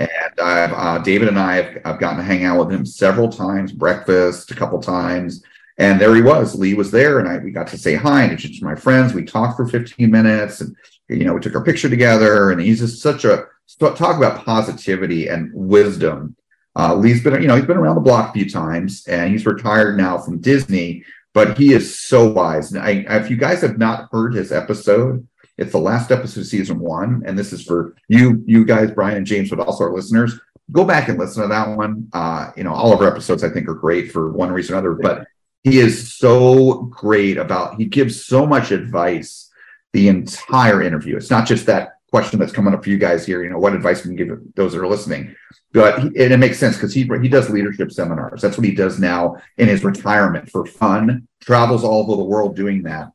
And 0.00 0.40
I've, 0.42 0.72
uh, 0.72 0.98
David 0.98 1.28
and 1.28 1.38
I 1.38 1.54
have 1.54 1.78
I've 1.84 2.00
gotten 2.00 2.18
to 2.18 2.24
hang 2.24 2.44
out 2.44 2.58
with 2.58 2.74
him 2.74 2.84
several 2.84 3.30
times, 3.30 3.72
breakfast 3.72 4.50
a 4.50 4.54
couple 4.54 4.80
times, 4.82 5.42
and 5.78 5.98
there 6.00 6.14
he 6.14 6.20
was. 6.20 6.54
Lee 6.54 6.74
was 6.74 6.90
there, 6.90 7.20
and 7.20 7.28
I 7.28 7.38
we 7.38 7.52
got 7.52 7.68
to 7.68 7.78
say 7.78 7.94
hi 7.94 8.24
and 8.24 8.32
introduce 8.32 8.60
my 8.60 8.74
friends. 8.74 9.14
We 9.14 9.24
talked 9.24 9.56
for 9.56 9.66
15 9.66 10.10
minutes, 10.10 10.60
and 10.60 10.76
you 11.08 11.24
know 11.24 11.32
we 11.32 11.40
took 11.40 11.54
our 11.54 11.64
picture 11.64 11.88
together. 11.88 12.50
And 12.50 12.60
he's 12.60 12.80
just 12.80 13.00
such 13.00 13.24
a 13.24 13.46
talk 13.78 14.16
about 14.16 14.44
positivity 14.44 15.28
and 15.28 15.50
wisdom. 15.54 16.36
Uh, 16.76 16.94
Lee's 16.94 17.22
been 17.22 17.40
you 17.40 17.48
know 17.48 17.56
he's 17.56 17.64
been 17.64 17.78
around 17.78 17.94
the 17.94 18.02
block 18.02 18.30
a 18.30 18.32
few 18.32 18.50
times, 18.50 19.06
and 19.06 19.30
he's 19.30 19.46
retired 19.46 19.96
now 19.96 20.18
from 20.18 20.38
Disney, 20.38 21.04
but 21.34 21.58
he 21.58 21.72
is 21.72 21.98
so 21.98 22.28
wise. 22.30 22.72
And 22.72 22.82
I, 22.82 23.04
if 23.20 23.30
you 23.30 23.36
guys 23.36 23.62
have 23.62 23.78
not 23.78 24.08
heard 24.12 24.34
his 24.34 24.52
episode, 24.52 25.26
it's 25.58 25.72
the 25.72 25.78
last 25.78 26.10
episode 26.10 26.40
of 26.40 26.46
season 26.46 26.78
one, 26.78 27.22
and 27.26 27.38
this 27.38 27.52
is 27.52 27.62
for 27.62 27.94
you, 28.08 28.42
you 28.46 28.64
guys, 28.64 28.90
Bryan 28.90 29.18
and 29.18 29.26
James, 29.26 29.50
but 29.50 29.60
also 29.60 29.84
our 29.84 29.92
listeners. 29.92 30.38
Go 30.70 30.84
back 30.84 31.08
and 31.08 31.18
listen 31.18 31.42
to 31.42 31.48
that 31.48 31.76
one. 31.76 32.08
Uh, 32.12 32.50
you 32.56 32.64
know, 32.64 32.72
all 32.72 32.92
of 32.92 33.00
our 33.00 33.08
episodes 33.08 33.44
I 33.44 33.50
think 33.50 33.68
are 33.68 33.74
great 33.74 34.10
for 34.10 34.32
one 34.32 34.50
reason 34.50 34.74
or 34.74 34.78
another, 34.78 34.94
but 34.94 35.26
he 35.62 35.78
is 35.78 36.14
so 36.14 36.82
great 36.84 37.36
about 37.36 37.76
he 37.76 37.84
gives 37.84 38.24
so 38.24 38.46
much 38.46 38.70
advice 38.70 39.50
the 39.92 40.08
entire 40.08 40.82
interview. 40.82 41.16
It's 41.16 41.30
not 41.30 41.46
just 41.46 41.66
that 41.66 41.91
question 42.12 42.38
that's 42.38 42.52
coming 42.52 42.74
up 42.74 42.84
for 42.84 42.90
you 42.90 42.98
guys 42.98 43.24
here. 43.24 43.42
You 43.42 43.50
know, 43.50 43.58
what 43.58 43.72
advice 43.72 44.02
can 44.02 44.12
you 44.12 44.18
give 44.18 44.38
those 44.54 44.72
that 44.72 44.80
are 44.80 44.86
listening? 44.86 45.34
But 45.72 45.98
he, 45.98 46.06
and 46.08 46.32
it 46.32 46.38
makes 46.38 46.58
sense 46.58 46.76
because 46.76 46.92
he 46.92 47.08
he 47.22 47.28
does 47.28 47.48
leadership 47.48 47.90
seminars. 47.90 48.42
That's 48.42 48.58
what 48.58 48.66
he 48.66 48.74
does 48.74 49.00
now 49.00 49.36
in 49.56 49.68
his 49.68 49.82
retirement 49.82 50.50
for 50.50 50.66
fun. 50.66 51.26
Travels 51.40 51.82
all 51.82 52.02
over 52.02 52.16
the 52.16 52.28
world 52.28 52.54
doing 52.54 52.82
that, 52.82 53.10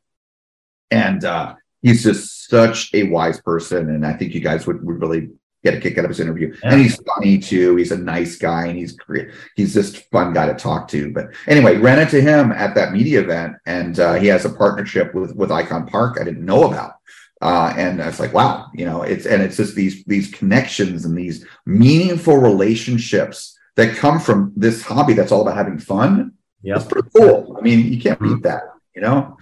and 0.90 1.24
uh, 1.24 1.54
he's 1.80 2.02
just 2.02 2.48
such 2.48 2.92
a 2.92 3.04
wise 3.04 3.40
person. 3.40 3.88
And 3.90 4.04
I 4.04 4.14
think 4.14 4.34
you 4.34 4.40
guys 4.40 4.66
would, 4.66 4.84
would 4.84 5.00
really 5.00 5.30
get 5.62 5.74
a 5.74 5.80
kick 5.80 5.96
out 5.98 6.04
of 6.04 6.10
his 6.10 6.20
interview. 6.20 6.54
And 6.64 6.80
he's 6.80 7.00
funny 7.14 7.38
too. 7.38 7.76
He's 7.76 7.92
a 7.92 7.98
nice 7.98 8.36
guy, 8.36 8.66
and 8.66 8.76
he's. 8.76 8.96
He's 9.54 9.74
just 9.74 9.96
a 9.96 10.00
fun 10.10 10.32
guy 10.32 10.46
to 10.46 10.54
talk 10.54 10.88
to. 10.88 11.12
But 11.12 11.28
anyway, 11.46 11.76
ran 11.76 12.00
into 12.00 12.20
him 12.20 12.50
at 12.50 12.74
that 12.74 12.92
media 12.92 13.20
event, 13.20 13.54
and 13.64 14.00
uh, 14.00 14.14
he 14.14 14.26
has 14.26 14.44
a 14.44 14.50
partnership 14.50 15.14
with 15.14 15.36
with 15.36 15.52
Icon 15.52 15.86
Park 15.86 16.18
I 16.20 16.24
didn't 16.24 16.44
know 16.44 16.64
about. 16.64 16.97
Uh, 17.40 17.72
and 17.76 18.00
it's 18.00 18.18
like, 18.18 18.34
wow, 18.34 18.66
you 18.74 18.84
know, 18.84 19.02
it's 19.02 19.26
and 19.26 19.42
it's 19.42 19.56
just 19.56 19.74
these 19.74 20.02
these 20.04 20.30
connections 20.30 21.04
and 21.04 21.16
these 21.16 21.46
meaningful 21.66 22.36
relationships 22.36 23.56
that 23.76 23.96
come 23.96 24.18
from 24.18 24.52
this 24.56 24.82
hobby 24.82 25.14
that's 25.14 25.30
all 25.30 25.42
about 25.42 25.56
having 25.56 25.78
fun. 25.78 26.32
Yeah, 26.62 26.76
it's 26.76 26.84
pretty 26.84 27.08
cool. 27.16 27.56
I 27.56 27.60
mean, 27.60 27.92
you 27.92 28.00
can't 28.00 28.20
beat 28.20 28.42
that, 28.42 28.62
you 28.94 29.02
know. 29.02 29.36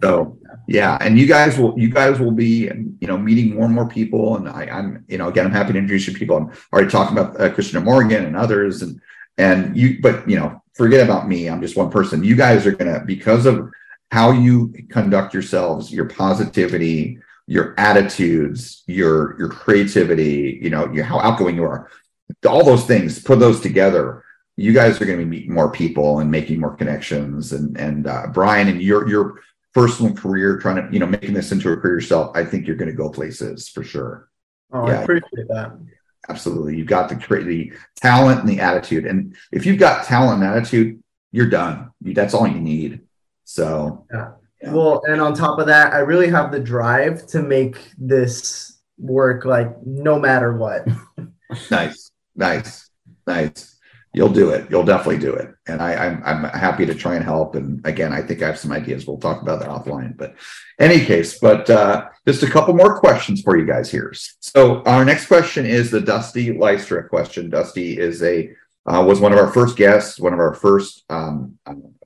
So 0.00 0.38
yeah, 0.66 0.96
and 1.02 1.18
you 1.18 1.26
guys 1.26 1.58
will 1.58 1.78
you 1.78 1.90
guys 1.90 2.18
will 2.18 2.30
be 2.30 2.70
you 3.00 3.06
know 3.06 3.18
meeting 3.18 3.54
more 3.54 3.66
and 3.66 3.74
more 3.74 3.88
people, 3.88 4.36
and 4.36 4.48
I, 4.48 4.64
I'm 4.64 5.04
you 5.08 5.18
know 5.18 5.28
again 5.28 5.44
I'm 5.44 5.52
happy 5.52 5.74
to 5.74 5.78
introduce 5.78 6.06
you 6.06 6.14
to 6.14 6.18
people. 6.18 6.38
I'm 6.38 6.52
already 6.72 6.90
talking 6.90 7.16
about 7.18 7.38
uh, 7.38 7.52
Christian 7.52 7.84
Morgan 7.84 8.24
and 8.24 8.36
others, 8.36 8.80
and 8.80 8.98
and 9.36 9.76
you 9.76 9.98
but 10.00 10.28
you 10.28 10.38
know 10.38 10.62
forget 10.72 11.04
about 11.04 11.28
me. 11.28 11.48
I'm 11.50 11.60
just 11.60 11.76
one 11.76 11.90
person. 11.90 12.24
You 12.24 12.36
guys 12.36 12.66
are 12.66 12.72
gonna 12.72 13.04
because 13.04 13.44
of 13.44 13.70
how 14.10 14.30
you 14.30 14.72
conduct 14.90 15.34
yourselves, 15.34 15.92
your 15.92 16.06
positivity, 16.06 17.18
your 17.46 17.74
attitudes, 17.78 18.82
your 18.86 19.36
your 19.38 19.48
creativity, 19.48 20.58
you 20.62 20.70
know, 20.70 20.90
your, 20.92 21.04
how 21.04 21.20
outgoing 21.20 21.56
you 21.56 21.64
are, 21.64 21.90
all 22.46 22.64
those 22.64 22.86
things. 22.86 23.22
Put 23.22 23.38
those 23.38 23.60
together. 23.60 24.24
You 24.56 24.72
guys 24.72 25.00
are 25.00 25.04
going 25.04 25.18
to 25.18 25.24
be 25.24 25.30
meeting 25.30 25.52
more 25.52 25.70
people 25.70 26.20
and 26.20 26.30
making 26.30 26.60
more 26.60 26.76
connections. 26.76 27.52
And 27.52 27.76
and 27.76 28.06
uh, 28.06 28.28
Bryan, 28.28 28.68
and 28.68 28.80
your 28.80 29.08
your 29.08 29.40
personal 29.74 30.14
career, 30.14 30.58
trying 30.58 30.76
to 30.76 30.92
you 30.92 30.98
know 30.98 31.06
making 31.06 31.34
this 31.34 31.52
into 31.52 31.70
a 31.72 31.76
career 31.76 31.94
yourself, 31.94 32.36
I 32.36 32.44
think 32.44 32.66
you're 32.66 32.76
going 32.76 32.90
to 32.90 32.96
go 32.96 33.10
places 33.10 33.68
for 33.68 33.82
sure. 33.82 34.28
Oh, 34.72 34.86
I 34.86 35.02
appreciate 35.02 35.48
that. 35.48 35.78
Absolutely, 36.28 36.78
you've 36.78 36.86
got 36.86 37.10
the 37.10 37.16
the 37.44 37.72
talent 37.96 38.40
and 38.40 38.48
the 38.48 38.60
attitude, 38.60 39.04
and 39.04 39.36
if 39.52 39.66
you've 39.66 39.78
got 39.78 40.06
talent 40.06 40.42
and 40.42 40.50
attitude, 40.50 41.02
you're 41.32 41.50
done. 41.50 41.90
That's 42.00 42.32
all 42.32 42.46
you 42.46 42.60
need. 42.60 43.00
So 43.44 44.06
Yeah. 44.12 44.32
Well, 44.66 45.02
and 45.06 45.20
on 45.20 45.34
top 45.34 45.58
of 45.58 45.66
that, 45.66 45.92
I 45.92 45.98
really 45.98 46.28
have 46.28 46.52
the 46.52 46.60
drive 46.60 47.26
to 47.28 47.42
make 47.42 47.92
this 47.98 48.78
work 48.98 49.44
like 49.44 49.74
no 49.84 50.18
matter 50.18 50.56
what. 50.56 50.86
nice, 51.70 52.10
nice, 52.36 52.90
nice. 53.26 53.70
You'll 54.12 54.28
do 54.28 54.50
it. 54.50 54.70
You'll 54.70 54.84
definitely 54.84 55.18
do 55.18 55.34
it. 55.34 55.52
And 55.66 55.82
I, 55.82 55.94
I'm 55.96 56.22
I'm 56.24 56.44
happy 56.44 56.86
to 56.86 56.94
try 56.94 57.16
and 57.16 57.24
help. 57.24 57.56
And 57.56 57.84
again, 57.84 58.12
I 58.12 58.22
think 58.22 58.42
I 58.42 58.46
have 58.46 58.58
some 58.58 58.70
ideas. 58.70 59.06
We'll 59.06 59.18
talk 59.18 59.42
about 59.42 59.58
that 59.58 59.68
offline. 59.68 60.16
But 60.16 60.36
any 60.78 61.04
case, 61.04 61.38
but 61.40 61.68
uh, 61.68 62.06
just 62.26 62.44
a 62.44 62.50
couple 62.50 62.74
more 62.74 63.00
questions 63.00 63.42
for 63.42 63.56
you 63.56 63.66
guys 63.66 63.90
here. 63.90 64.12
So 64.38 64.82
our 64.84 65.04
next 65.04 65.26
question 65.26 65.66
is 65.66 65.90
the 65.90 66.00
Dusty 66.00 66.56
Lystra 66.56 67.08
question. 67.08 67.50
Dusty 67.50 67.98
is 67.98 68.22
a 68.22 68.50
uh, 68.86 69.02
was 69.04 69.20
one 69.20 69.32
of 69.32 69.38
our 69.38 69.52
first 69.52 69.76
guests, 69.76 70.20
one 70.20 70.32
of 70.32 70.38
our 70.38 70.54
first 70.54 71.04
um, 71.10 71.58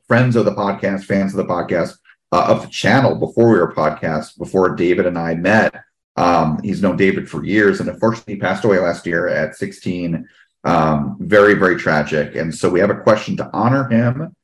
friends 0.06 0.36
of 0.36 0.46
the 0.46 0.54
podcast, 0.54 1.04
fans 1.04 1.34
of 1.34 1.46
the 1.46 1.52
podcast, 1.52 1.98
uh, 2.32 2.46
of 2.48 2.62
the 2.62 2.68
channel 2.68 3.14
before 3.14 3.50
we 3.50 3.58
were 3.58 3.72
podcast, 3.72 4.38
before 4.38 4.74
David 4.74 5.06
and 5.06 5.18
I 5.18 5.34
met. 5.34 5.74
Um, 6.16 6.60
he's 6.62 6.82
known 6.82 6.96
David 6.96 7.30
for 7.30 7.44
years, 7.44 7.80
and 7.80 7.88
unfortunately, 7.88 8.34
he 8.34 8.40
passed 8.40 8.64
away 8.64 8.78
last 8.78 9.06
year 9.06 9.28
at 9.28 9.56
16. 9.56 10.28
Um, 10.64 11.16
very, 11.20 11.54
very 11.54 11.76
tragic. 11.76 12.34
And 12.34 12.54
so 12.54 12.68
we 12.68 12.80
have 12.80 12.90
a 12.90 13.00
question 13.00 13.36
to 13.36 13.48
honor 13.52 13.88
him 13.88 14.34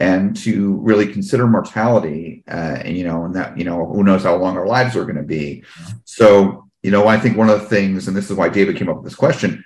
and 0.00 0.36
to 0.38 0.76
really 0.78 1.10
consider 1.12 1.46
mortality. 1.46 2.42
Uh, 2.48 2.80
and, 2.84 2.96
you 2.96 3.04
know, 3.04 3.24
and 3.24 3.34
that, 3.36 3.56
you 3.56 3.64
know, 3.64 3.86
who 3.86 4.02
knows 4.02 4.24
how 4.24 4.34
long 4.36 4.56
our 4.56 4.66
lives 4.66 4.96
are 4.96 5.04
going 5.04 5.16
to 5.16 5.22
be. 5.22 5.62
So, 6.04 6.68
you 6.82 6.90
know, 6.90 7.06
I 7.06 7.18
think 7.18 7.36
one 7.36 7.48
of 7.48 7.60
the 7.60 7.66
things, 7.66 8.08
and 8.08 8.16
this 8.16 8.30
is 8.30 8.36
why 8.36 8.48
David 8.48 8.76
came 8.76 8.88
up 8.88 8.96
with 8.96 9.04
this 9.04 9.14
question, 9.14 9.64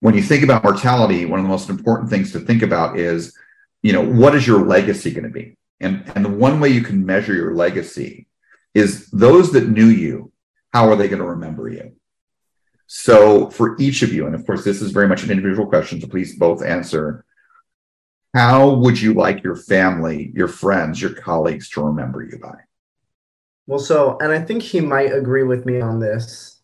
when 0.00 0.14
you 0.14 0.22
think 0.22 0.44
about 0.44 0.64
mortality, 0.64 1.24
one 1.24 1.40
of 1.40 1.44
the 1.44 1.50
most 1.50 1.70
important 1.70 2.10
things 2.10 2.32
to 2.32 2.40
think 2.40 2.62
about 2.62 2.98
is, 2.98 3.36
you 3.82 3.92
know, 3.92 4.04
what 4.04 4.34
is 4.34 4.46
your 4.46 4.66
legacy 4.66 5.10
going 5.10 5.24
to 5.24 5.30
be? 5.30 5.56
And, 5.82 6.10
and 6.14 6.24
the 6.24 6.30
one 6.30 6.60
way 6.60 6.68
you 6.68 6.82
can 6.82 7.04
measure 7.04 7.34
your 7.34 7.54
legacy 7.54 8.28
is 8.74 9.08
those 9.10 9.52
that 9.52 9.68
knew 9.68 9.86
you, 9.86 10.32
how 10.72 10.88
are 10.88 10.96
they 10.96 11.08
going 11.08 11.20
to 11.20 11.28
remember 11.28 11.68
you? 11.68 11.92
So 12.86 13.50
for 13.50 13.76
each 13.78 14.02
of 14.02 14.12
you, 14.12 14.26
and 14.26 14.34
of 14.34 14.46
course, 14.46 14.64
this 14.64 14.80
is 14.80 14.92
very 14.92 15.08
much 15.08 15.22
an 15.22 15.30
individual 15.30 15.66
question, 15.66 16.00
so 16.00 16.06
please 16.06 16.38
both 16.38 16.62
answer. 16.62 17.24
How 18.34 18.70
would 18.70 19.00
you 19.00 19.12
like 19.14 19.42
your 19.42 19.56
family, 19.56 20.32
your 20.34 20.48
friends, 20.48 21.00
your 21.00 21.12
colleagues 21.14 21.68
to 21.70 21.82
remember 21.82 22.22
you 22.22 22.38
by? 22.38 22.54
Well, 23.66 23.78
so, 23.78 24.18
and 24.20 24.32
I 24.32 24.40
think 24.40 24.62
he 24.62 24.80
might 24.80 25.12
agree 25.12 25.42
with 25.42 25.66
me 25.66 25.80
on 25.80 26.00
this, 26.00 26.60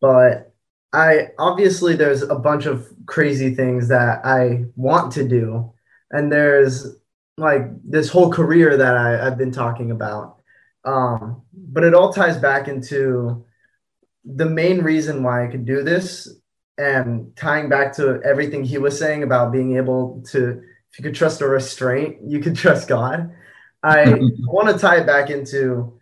but 0.00 0.52
I 0.92 1.28
obviously 1.38 1.96
there's 1.96 2.22
a 2.22 2.34
bunch 2.34 2.66
of 2.66 2.88
crazy 3.06 3.54
things 3.54 3.88
that 3.88 4.24
I 4.24 4.64
want 4.76 5.12
to 5.12 5.26
do. 5.26 5.72
And 6.10 6.30
there's 6.30 6.96
like 7.36 7.62
this 7.82 8.08
whole 8.08 8.30
career 8.30 8.76
that 8.76 8.96
I, 8.96 9.26
I've 9.26 9.38
been 9.38 9.52
talking 9.52 9.90
about. 9.90 10.38
Um, 10.84 11.42
but 11.52 11.84
it 11.84 11.94
all 11.94 12.12
ties 12.12 12.36
back 12.36 12.68
into 12.68 13.44
the 14.24 14.46
main 14.46 14.82
reason 14.82 15.22
why 15.22 15.46
I 15.46 15.50
could 15.50 15.64
do 15.64 15.82
this 15.82 16.28
and 16.78 17.34
tying 17.36 17.68
back 17.68 17.94
to 17.96 18.20
everything 18.24 18.64
he 18.64 18.78
was 18.78 18.98
saying 18.98 19.22
about 19.22 19.52
being 19.52 19.76
able 19.76 20.22
to, 20.30 20.62
if 20.90 20.98
you 20.98 21.04
could 21.04 21.14
trust 21.14 21.40
a 21.40 21.46
restraint, 21.48 22.18
you 22.26 22.40
could 22.40 22.56
trust 22.64 22.88
God. 22.88 23.32
I 23.82 24.14
want 24.46 24.68
to 24.68 24.78
tie 24.78 24.98
it 24.98 25.06
back 25.06 25.30
into 25.30 25.98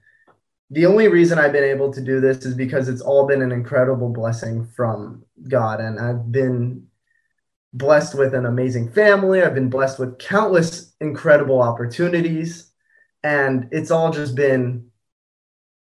the 0.71 0.87
only 0.87 1.09
reason 1.09 1.39
I've 1.39 1.53
been 1.53 1.65
able 1.65 1.93
to 1.93 2.01
do 2.01 2.21
this 2.21 2.45
is 2.45 2.55
because 2.55 2.89
it's 2.89 3.01
all 3.01 3.27
been 3.27 3.43
an 3.43 3.51
incredible 3.51 4.09
blessing 4.09 4.67
from 4.67 5.25
God. 5.49 5.81
And 5.81 5.99
I've 5.99 6.31
been 6.31 6.87
blessed 7.73 8.17
with 8.17 8.35
an 8.35 8.47
amazing 8.47 8.91
family. 8.91 9.43
I've 9.43 9.55
been 9.55 9.71
blessed 9.71 9.99
with 9.99 10.19
countless 10.19 10.93
incredible 11.01 11.63
opportunities. 11.63 12.71
And 13.23 13.69
it's 13.71 13.91
all 13.91 14.13
just 14.13 14.35
been 14.35 14.91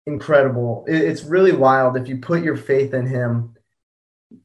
incredible. 0.06 0.84
It's 0.86 1.24
really 1.24 1.52
wild. 1.52 1.96
If 1.96 2.08
you 2.08 2.18
put 2.18 2.42
your 2.42 2.56
faith 2.56 2.94
in 2.94 3.06
Him, 3.06 3.54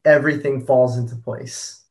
everything 0.04 0.66
falls 0.66 0.98
into 0.98 1.16
place. 1.16 1.84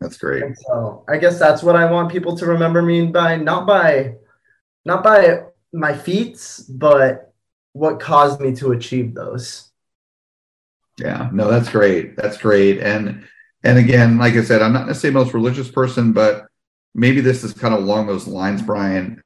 That's 0.00 0.18
great. 0.18 0.42
And 0.42 0.56
so 0.58 1.04
I 1.08 1.16
guess 1.16 1.38
that's 1.38 1.62
what 1.62 1.76
I 1.76 1.90
want 1.90 2.12
people 2.12 2.36
to 2.36 2.46
remember 2.46 2.82
me 2.82 3.06
by, 3.06 3.36
not 3.36 3.66
by, 3.66 4.16
not 4.84 5.02
by 5.02 5.44
my 5.72 5.96
feats, 5.96 6.60
but 6.60 7.32
what 7.72 7.98
caused 8.00 8.40
me 8.40 8.54
to 8.56 8.72
achieve 8.72 9.14
those. 9.14 9.70
Yeah, 10.98 11.28
no, 11.32 11.50
that's 11.50 11.70
great. 11.70 12.16
That's 12.16 12.38
great. 12.38 12.78
And 12.78 13.24
and 13.62 13.78
again, 13.78 14.18
like 14.18 14.34
I 14.34 14.42
said, 14.42 14.62
I'm 14.62 14.72
not 14.72 14.86
necessarily 14.86 15.14
the 15.14 15.24
most 15.24 15.34
religious 15.34 15.70
person, 15.70 16.12
but 16.12 16.46
maybe 16.94 17.20
this 17.20 17.44
is 17.44 17.52
kind 17.52 17.74
of 17.74 17.82
along 17.82 18.06
those 18.06 18.26
lines, 18.26 18.62
Bryan. 18.62 19.22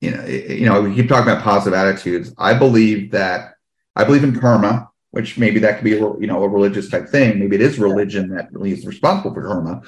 You 0.00 0.12
know, 0.12 0.24
you 0.24 0.66
know, 0.66 0.82
we 0.82 0.94
keep 0.94 1.08
talking 1.08 1.30
about 1.30 1.44
positive 1.44 1.78
attitudes. 1.78 2.32
I 2.38 2.54
believe 2.54 3.12
that 3.12 3.54
I 3.96 4.04
believe 4.04 4.24
in 4.24 4.38
karma, 4.38 4.88
which 5.10 5.38
maybe 5.38 5.60
that 5.60 5.76
could 5.76 5.84
be 5.84 5.94
a, 5.94 6.00
you 6.18 6.26
know 6.26 6.42
a 6.42 6.48
religious 6.48 6.88
type 6.90 7.08
thing. 7.08 7.38
Maybe 7.38 7.56
it 7.56 7.62
is 7.62 7.78
religion 7.78 8.30
that 8.30 8.52
really 8.52 8.72
is 8.72 8.86
responsible 8.86 9.34
for 9.34 9.46
karma 9.46 9.82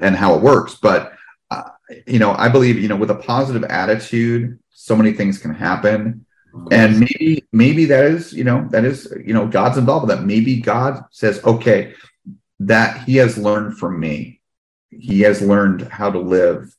and 0.00 0.16
how 0.16 0.34
it 0.34 0.42
works. 0.42 0.76
But 0.80 1.12
uh, 1.50 1.70
you 2.06 2.18
know, 2.18 2.32
I 2.32 2.48
believe 2.48 2.78
you 2.78 2.88
know 2.88 2.96
with 2.96 3.10
a 3.10 3.16
positive 3.16 3.64
attitude, 3.64 4.58
so 4.70 4.96
many 4.96 5.12
things 5.12 5.38
can 5.38 5.54
happen 5.54 6.26
and 6.70 7.00
maybe 7.00 7.44
maybe 7.52 7.84
that 7.86 8.04
is 8.04 8.32
you 8.32 8.44
know 8.44 8.66
that 8.70 8.84
is 8.84 9.12
you 9.24 9.34
know 9.34 9.46
god's 9.46 9.76
involved 9.76 10.06
with 10.06 10.16
that 10.16 10.24
maybe 10.24 10.60
god 10.60 11.04
says 11.10 11.42
okay 11.44 11.94
that 12.66 13.04
he 13.04 13.16
has 13.16 13.36
learned 13.36 13.78
from 13.78 14.00
me. 14.00 14.40
He 14.90 15.20
has 15.20 15.42
learned 15.42 15.82
how 15.82 16.10
to 16.10 16.18
live 16.18 16.74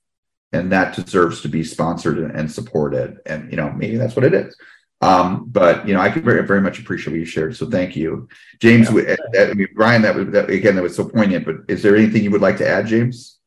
and 0.53 0.71
that 0.71 0.95
deserves 0.95 1.41
to 1.41 1.49
be 1.49 1.63
sponsored 1.63 2.17
and 2.17 2.51
supported. 2.51 3.19
And 3.25 3.51
you 3.51 3.57
know 3.57 3.71
maybe 3.71 3.97
that's 3.97 4.15
what 4.15 4.25
it 4.25 4.33
is. 4.33 4.55
Um, 5.01 5.45
but 5.47 5.87
you 5.87 5.93
know 5.93 5.99
i 5.99 6.09
can 6.09 6.23
very, 6.23 6.45
very 6.47 6.61
much 6.61 6.79
appreciate 6.79 7.11
what 7.11 7.19
you 7.19 7.25
shared 7.25 7.55
so 7.55 7.69
thank 7.69 7.95
you. 7.95 8.27
James 8.59 8.89
yeah. 8.91 9.15
that, 9.33 9.49
I 9.51 9.53
mean, 9.53 9.67
bryan 9.75 10.01
that 10.03 10.15
was 10.15 10.29
that, 10.29 10.49
again 10.49 10.75
that 10.75 10.81
was 10.81 10.95
so 10.95 11.07
poignant 11.09 11.45
but 11.45 11.57
is 11.67 11.83
there 11.83 11.95
anything 11.95 12.23
you 12.23 12.31
would 12.31 12.41
like 12.41 12.57
to 12.57 12.67
add 12.67 12.87
james? 12.87 13.37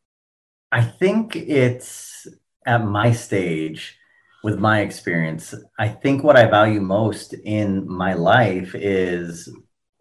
I 0.70 0.82
think 0.82 1.35
it's 1.35 2.27
at 2.66 2.85
my 2.85 3.12
stage 3.12 3.99
with 4.44 4.58
my 4.58 4.81
experience, 4.81 5.55
I 5.78 5.89
think 5.89 6.23
what 6.23 6.36
I 6.36 6.47
value 6.47 6.81
most 6.81 7.33
in 7.33 7.89
my 7.91 8.15
life 8.15 8.75
is 8.75 9.49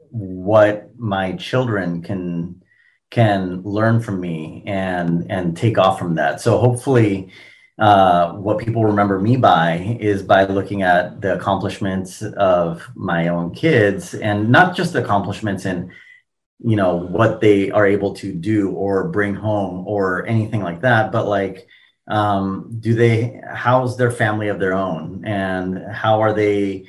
what 0.10 0.90
my 0.98 1.34
children 1.34 2.02
can 2.02 2.62
can 3.10 3.62
learn 3.64 4.02
from 4.02 4.20
me 4.20 4.64
and 4.66 5.32
and 5.32 5.56
take 5.56 5.78
off 5.78 6.00
from 6.00 6.16
that. 6.16 6.42
So 6.42 6.58
hopefully 6.58 7.32
uh, 7.80 8.34
what 8.34 8.58
people 8.58 8.86
remember 8.86 9.20
me 9.20 9.38
by 9.38 9.98
is 10.00 10.24
by 10.24 10.46
looking 10.46 10.82
at 10.82 11.22
the 11.22 11.36
accomplishments 11.36 12.24
of 12.24 12.88
my 12.96 13.28
own 13.28 13.54
kids 13.54 14.16
and 14.16 14.50
not 14.50 14.76
just 14.76 14.94
the 14.94 15.04
accomplishments 15.04 15.66
in 15.66 15.92
you 16.60 16.76
know 16.76 16.96
what 16.96 17.40
they 17.40 17.70
are 17.70 17.86
able 17.86 18.16
to 18.16 18.34
do 18.34 18.72
or 18.72 19.10
bring 19.10 19.36
home 19.36 19.86
or 19.88 20.26
anything 20.26 20.62
like 20.64 20.82
that 20.82 21.12
but 21.12 21.28
like 21.28 21.68
um, 22.08 22.78
do 22.80 22.96
they 22.96 23.40
house 23.54 23.96
their 23.96 24.12
family 24.12 24.48
of 24.48 24.60
their 24.60 24.74
own 24.74 25.24
and 25.26 25.78
how 25.92 26.20
are 26.20 26.34
they 26.34 26.86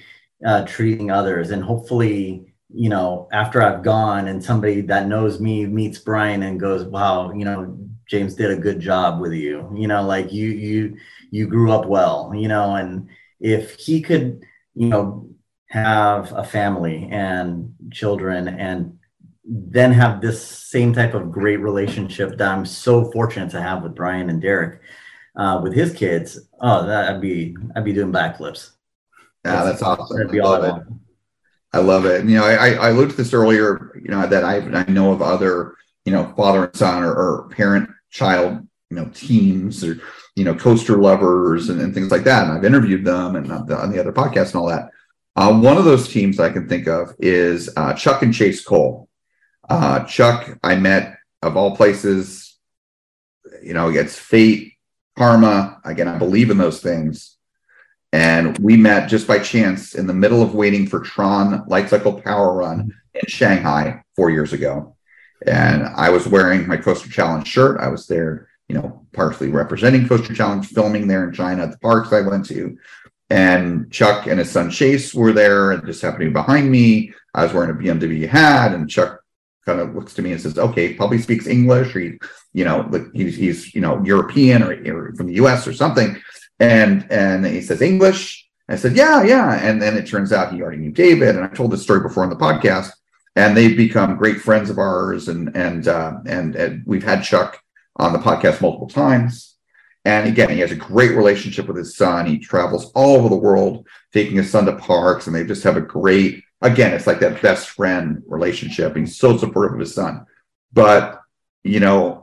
uh, 0.47 0.65
treating 0.65 1.11
others 1.11 1.51
and 1.51 1.63
hopefully 1.63 2.48
you 2.73 2.89
know 2.89 3.29
after 3.33 3.63
i've 3.63 3.83
gone 3.83 4.29
and 4.29 4.43
somebody 4.45 4.81
that 4.81 5.09
knows 5.09 5.41
me 5.41 5.67
meets 5.67 5.99
bryan 5.99 6.43
and 6.43 6.61
goes 6.61 6.85
wow 6.85 7.33
you 7.33 7.45
know 7.45 7.79
james 8.09 8.35
did 8.35 8.51
a 8.51 8.57
good 8.57 8.81
job 8.81 9.21
with 9.21 9.33
you 9.33 9.71
you 9.77 9.87
know 9.87 10.03
like 10.03 10.33
you 10.33 10.49
you 10.51 10.97
you 11.31 11.47
grew 11.47 11.73
up 11.73 11.87
well 11.87 12.33
you 12.35 12.49
know 12.49 12.75
and 12.75 13.09
if 13.41 13.75
he 13.77 14.01
could 14.01 14.43
you 14.75 14.89
know 14.89 15.29
have 15.67 16.33
a 16.33 16.45
family 16.45 17.09
and 17.11 17.75
children 17.91 18.49
and 18.49 18.99
then 19.45 19.93
have 19.93 20.21
this 20.21 20.47
same 20.47 20.93
type 20.93 21.15
of 21.15 21.33
great 21.33 21.59
relationship 21.59 22.37
that 22.37 22.49
i'm 22.49 22.67
so 22.67 23.11
fortunate 23.13 23.51
to 23.51 23.61
have 23.61 23.83
with 23.83 23.95
bryan 23.95 24.29
and 24.29 24.43
derek 24.43 24.81
uh, 25.39 25.61
with 25.63 25.73
his 25.73 25.95
kids, 25.95 26.39
oh, 26.61 26.85
that 26.87 27.09
I'd 27.09 27.21
be 27.21 27.57
I'd 27.75 27.85
be 27.85 27.93
doing 27.93 28.13
backflips. 28.13 28.73
Yeah, 29.45 29.65
that's, 29.65 29.81
that's 29.81 29.83
awesome. 29.83 30.17
That'd 30.17 30.33
be 30.33 30.41
all 30.41 30.55
I 30.55 30.59
love 30.59 30.79
it. 30.79 30.93
I 31.73 31.79
love 31.79 32.07
it. 32.07 32.21
And, 32.21 32.31
you 32.31 32.37
know, 32.37 32.45
I, 32.45 32.71
I 32.71 32.91
looked 32.93 33.13
to 33.13 33.17
this 33.19 33.35
earlier. 33.35 33.93
You 34.03 34.11
know 34.11 34.27
that 34.27 34.45
I 34.45 34.57
I 34.57 34.91
know 34.91 35.13
of 35.13 35.23
other 35.23 35.77
you 36.05 36.13
know 36.13 36.33
father 36.37 36.65
and 36.65 36.77
son 36.77 37.03
or, 37.03 37.13
or 37.13 37.49
parent 37.51 37.91
child 38.11 38.67
you 38.91 38.97
know 38.97 39.11
teams 39.15 39.85
or 39.85 40.01
you 40.35 40.45
know 40.45 40.55
coaster 40.55 40.97
lovers 40.97 41.69
and, 41.69 41.81
and 41.81 41.95
things 41.95 42.11
like 42.11 42.25
that. 42.25 42.45
And 42.45 42.53
I've 42.53 42.65
interviewed 42.65 43.05
them 43.05 43.37
and 43.37 43.51
on 43.53 43.67
the, 43.67 43.77
on 43.77 43.93
the 43.93 44.01
other 44.01 44.13
podcast 44.13 44.47
and 44.47 44.57
all 44.57 44.69
that. 44.69 44.91
Uh, 45.37 45.57
one 45.61 45.77
of 45.77 45.85
those 45.85 46.09
teams 46.09 46.41
I 46.41 46.51
can 46.51 46.69
think 46.69 46.89
of 46.89 47.15
is 47.19 47.71
uh, 47.77 47.93
Chuck 47.95 48.23
and 48.23 48.35
Chase 48.35 48.65
Cole. 48.65 49.09
Uh, 49.69 50.05
Chuck, 50.05 50.59
I 50.65 50.75
met 50.77 51.17
of 51.43 51.57
all 51.57 51.77
places, 51.77 52.59
you 53.63 53.75
know, 53.75 53.89
against 53.89 54.19
fate, 54.19 54.73
karma. 55.17 55.81
Again, 55.85 56.09
I 56.09 56.19
believe 56.19 56.51
in 56.51 56.59
those 56.59 56.81
things. 56.81 57.38
And 58.13 58.59
we 58.59 58.77
met 58.77 59.09
just 59.09 59.27
by 59.27 59.39
chance 59.39 59.95
in 59.95 60.07
the 60.07 60.15
middle 60.15 60.43
of 60.43 60.55
waiting 60.55 60.87
for 60.87 61.01
Tron 61.01 61.65
Light 61.67 61.91
Cycle 61.91 62.21
Power 62.21 62.55
Run 62.55 62.93
in 63.15 63.29
Shanghai 63.29 64.03
four 64.17 64.31
years 64.31 64.53
ago. 64.53 64.97
And 65.47 65.85
I 65.85 66.11
was 66.11 66.27
wearing 66.27 66.67
my 66.67 66.77
Coaster 66.77 67.11
Challenge 67.11 67.47
shirt. 67.47 67.81
I 67.81 67.89
was 67.89 68.07
there, 68.07 68.49
you 68.69 68.75
know, 68.75 69.07
partially 69.13 69.51
representing 69.51 70.09
Coaster 70.09 70.35
Challenge, 70.35 70.67
filming 70.67 71.07
there 71.07 71.29
in 71.29 71.35
China 71.35 71.65
at 71.65 71.73
the 71.73 71.79
parks 71.79 72.13
I 72.13 72.23
went 72.23 72.47
to. 72.47 72.79
And 73.31 73.93
Chuck 73.93 74.27
and 74.27 74.39
his 74.39 74.51
son 74.51 74.71
Chase 74.71 75.15
were 75.15 75.33
there 75.33 75.73
and 75.73 75.85
just 75.85 76.01
happening 76.01 76.33
behind 76.33 76.71
me. 76.71 77.13
I 77.35 77.45
was 77.45 77.53
wearing 77.53 77.71
a 77.71 77.75
BMW 77.75 78.27
hat, 78.27 78.73
and 78.73 78.89
Chuck 78.89 79.21
kind 79.67 79.81
of 79.81 79.95
looks 79.95 80.15
to 80.15 80.23
me 80.23 80.33
and 80.33 80.41
says, 80.41 80.59
"Okay, 80.59 80.95
probably 80.95 81.19
speaks 81.19 81.47
English. 81.47 81.95
Or 81.95 82.01
he, 82.01 82.19
you 82.55 82.65
know, 82.65 82.91
he's, 83.13 83.37
he's 83.37 83.75
you 83.75 83.83
know 83.83 84.03
European 84.03 84.63
or, 84.63 84.73
or, 84.73 85.15
from 85.15 85.27
the 85.27 85.35
U.S. 85.35 85.67
or 85.67 85.75
something." 85.75 86.17
And 86.61 87.07
and 87.11 87.47
he 87.47 87.61
says 87.63 87.83
English. 87.83 88.49
I 88.69 88.77
said, 88.77 88.97
"Yeah, 88.97 89.23
yeah." 89.23 89.55
And 89.55 89.81
then 89.81 89.97
it 89.97 90.07
turns 90.07 90.33
out 90.33 90.53
he 90.53 90.61
already 90.61 90.79
knew 90.79 90.93
David, 90.93 91.37
and 91.37 91.45
I 91.45 91.49
told 91.49 91.71
this 91.71 91.83
story 91.83 92.01
before 92.01 92.25
on 92.25 92.31
the 92.31 92.37
podcast. 92.37 92.91
And 93.37 93.57
they've 93.57 93.77
become 93.77 94.17
great 94.17 94.41
friends 94.41 94.69
of 94.69 94.79
ours, 94.79 95.29
and 95.29 95.57
and 95.57 95.87
uh, 95.87 96.19
and, 96.27 96.57
and 96.57 96.83
we've 96.87 97.05
had 97.05 97.23
Chuck 97.23 97.63
on 97.97 98.13
the 98.13 98.19
podcast 98.19 98.61
multiple 98.61 98.89
times. 98.89 99.57
And 100.05 100.27
again, 100.27 100.51
he 100.51 100.61
has 100.61 100.73
a 100.73 100.77
great 100.77 101.17
relationship 101.17 101.67
with 101.67 101.77
his 101.77 101.97
son. 101.97 102.27
He 102.27 102.39
travels 102.39 102.91
all 102.95 103.17
over 103.17 103.29
the 103.29 103.37
world, 103.37 103.87
taking 104.13 104.37
his 104.37 104.51
son 104.51 104.65
to 104.67 104.77
parks, 104.77 105.27
and 105.27 105.37
they 105.37 105.45
just 105.45 105.65
have 105.65 105.77
a 105.77 105.83
great 105.83 106.43
again, 106.61 106.93
it's 106.93 107.07
like 107.07 107.21
that 107.21 107.43
best 107.43 107.71
friend 107.71 108.23
relationship. 108.27 108.97
He's 108.97 109.17
so 109.17 109.37
supportive 109.37 109.75
of 109.75 109.81
his 109.81 109.95
son. 109.95 110.27
But, 110.73 111.21
you 111.63 111.81
know, 111.81 112.18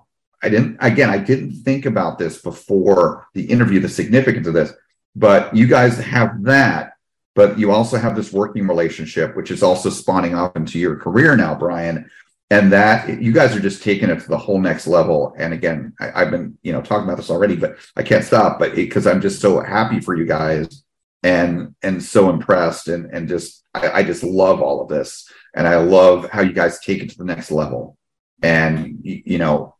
I 0.45 0.49
didn't, 0.49 0.77
again, 0.79 1.09
I 1.09 1.17
didn't 1.17 1.53
think 1.63 1.85
about 1.85 2.19
this 2.19 2.41
before 2.41 3.27
the 3.33 3.43
interview, 3.43 3.79
the 3.79 3.89
significance 3.89 4.45
of 4.47 4.53
this. 4.53 4.71
But 5.15 5.55
you 5.55 5.65
guys 5.65 5.97
have 5.97 6.43
that, 6.43 6.93
but 7.33 7.57
you 7.57 7.71
also 7.71 7.97
have 7.97 8.15
this 8.15 8.31
working 8.31 8.67
relationship, 8.67 9.35
which 9.35 9.49
is 9.49 9.63
also 9.63 9.89
spawning 9.89 10.35
off 10.35 10.55
into 10.55 10.77
your 10.77 10.97
career 10.97 11.35
now, 11.35 11.55
Bryan. 11.55 12.09
and 12.51 12.71
that 12.71 13.21
you 13.21 13.31
guys 13.31 13.55
are 13.55 13.59
just 13.59 13.81
taking 13.81 14.09
it 14.09 14.19
to 14.19 14.27
the 14.27 14.37
whole 14.37 14.59
next 14.59 14.85
level. 14.85 15.33
And 15.37 15.53
again, 15.53 15.93
I, 15.99 16.19
have 16.19 16.31
been 16.31 16.57
you 16.61 16.73
know 16.73 16.81
talking 16.81 17.05
about 17.05 17.17
this 17.17 17.31
already, 17.31 17.55
but 17.55 17.77
I 17.95 18.03
can't 18.03 18.23
stop. 18.23 18.59
But 18.59 18.75
because 18.75 19.07
I'm 19.07 19.21
just 19.21 19.41
so 19.41 19.59
happy 19.61 19.99
for 19.99 20.15
you 20.15 20.25
guys 20.25 20.83
and 21.23 21.73
and 21.81 22.03
so 22.03 22.29
impressed 22.29 22.87
and 22.87 23.11
and 23.11 23.27
just 23.27 23.63
I, 23.73 23.89
I 23.89 24.03
just 24.03 24.23
love 24.23 24.61
all 24.61 24.81
of 24.81 24.89
this 24.89 25.27
and 25.55 25.67
I 25.67 25.77
love 25.77 26.29
how 26.29 26.41
you 26.41 26.53
guys 26.53 26.79
take 26.79 27.01
it 27.01 27.09
to 27.11 27.17
the 27.17 27.25
next 27.25 27.49
level. 27.51 27.97
And 28.43 28.99
you 29.01 29.39
know, 29.39 29.74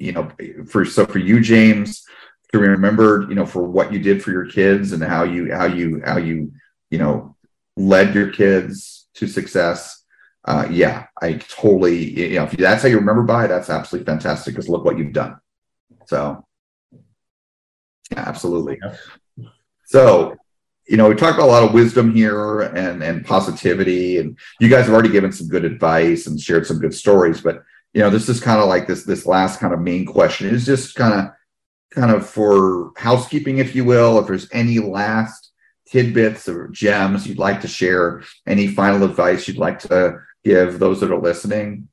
you 0.00 0.12
know, 0.12 0.28
for 0.66 0.84
so 0.84 1.04
for 1.04 1.18
you, 1.18 1.40
James, 1.40 2.04
to 2.52 2.58
remember, 2.58 3.26
you 3.28 3.34
know, 3.34 3.46
for 3.46 3.62
what 3.62 3.92
you 3.92 3.98
did 3.98 4.22
for 4.22 4.32
your 4.32 4.46
kids 4.46 4.92
and 4.92 5.02
how 5.02 5.22
you 5.22 5.54
how 5.54 5.66
you 5.66 6.02
how 6.04 6.16
you 6.16 6.52
you 6.90 6.98
know 6.98 7.36
led 7.76 8.14
your 8.14 8.30
kids 8.32 9.08
to 9.14 9.28
success. 9.28 10.02
Uh, 10.46 10.66
yeah, 10.70 11.06
I 11.20 11.34
totally, 11.34 12.18
you 12.18 12.36
know, 12.36 12.44
if 12.44 12.52
that's 12.52 12.82
how 12.82 12.88
you 12.88 12.96
remember 12.96 13.22
by, 13.22 13.46
that's 13.46 13.68
absolutely 13.68 14.06
fantastic. 14.06 14.54
Because 14.54 14.70
look 14.70 14.86
what 14.86 14.96
you've 14.96 15.12
done. 15.12 15.38
So, 16.06 16.46
yeah, 18.10 18.20
absolutely. 18.26 18.80
So, 19.84 20.34
you 20.88 20.96
know, 20.96 21.10
we 21.10 21.14
talked 21.14 21.36
about 21.36 21.48
a 21.48 21.52
lot 21.52 21.62
of 21.62 21.74
wisdom 21.74 22.14
here 22.14 22.62
and 22.62 23.02
and 23.02 23.24
positivity, 23.24 24.16
and 24.16 24.38
you 24.60 24.70
guys 24.70 24.86
have 24.86 24.94
already 24.94 25.10
given 25.10 25.30
some 25.30 25.48
good 25.48 25.66
advice 25.66 26.26
and 26.26 26.40
shared 26.40 26.66
some 26.66 26.78
good 26.78 26.94
stories. 26.94 27.42
But 27.42 27.62
you 27.92 28.00
know, 28.00 28.10
this 28.10 28.28
is 28.28 28.40
kind 28.40 28.60
of 28.60 28.68
like 28.68 28.86
this 28.86 29.04
this 29.04 29.26
last 29.26 29.58
kind 29.60 29.72
of 29.72 29.80
main 29.80 30.06
question 30.06 30.48
is 30.48 30.64
just 30.64 30.94
kind 30.94 31.14
of 31.14 31.32
kind 31.90 32.10
of 32.12 32.28
for 32.28 32.92
housekeeping, 32.96 33.58
if 33.58 33.74
you 33.74 33.84
will. 33.84 34.18
If 34.18 34.26
there's 34.26 34.48
any 34.52 34.78
last 34.78 35.50
tidbits 35.88 36.48
or 36.48 36.68
gems 36.68 37.26
you'd 37.26 37.38
like 37.38 37.60
to 37.62 37.68
share, 37.68 38.22
any 38.46 38.68
final 38.68 39.02
advice 39.02 39.48
you'd 39.48 39.56
like 39.56 39.80
to 39.80 40.20
give 40.44 40.78
those 40.78 41.00
that 41.00 41.10
are 41.10 41.20
listening. 41.20 41.88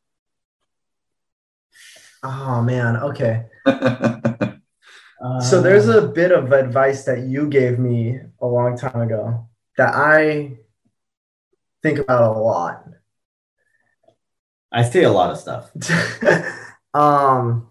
Oh 2.23 2.61
man, 2.61 2.97
okay. 2.97 3.45
so 5.41 5.61
there's 5.61 5.87
a 5.87 6.07
bit 6.07 6.31
of 6.31 6.51
advice 6.51 7.05
that 7.05 7.21
you 7.21 7.47
gave 7.47 7.79
me 7.79 8.19
a 8.39 8.45
long 8.45 8.77
time 8.77 9.01
ago 9.01 9.47
that 9.77 9.93
I 9.95 10.57
think 11.81 11.99
about 11.99 12.35
a 12.35 12.39
lot. 12.39 12.83
I 14.71 14.83
say 14.83 15.03
a 15.03 15.11
lot 15.11 15.31
of 15.31 15.37
stuff. 15.37 15.71
um, 16.93 17.69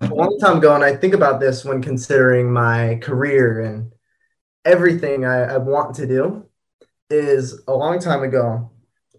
a 0.00 0.14
long 0.14 0.38
time 0.40 0.58
ago, 0.58 0.74
and 0.74 0.84
I 0.84 0.96
think 0.96 1.14
about 1.14 1.40
this 1.40 1.64
when 1.64 1.82
considering 1.82 2.52
my 2.52 2.96
career 3.02 3.60
and 3.60 3.92
everything 4.64 5.24
I, 5.24 5.54
I 5.54 5.58
want 5.58 5.96
to 5.96 6.06
do. 6.06 6.46
Is 7.10 7.62
a 7.68 7.74
long 7.74 8.00
time 8.00 8.22
ago. 8.22 8.70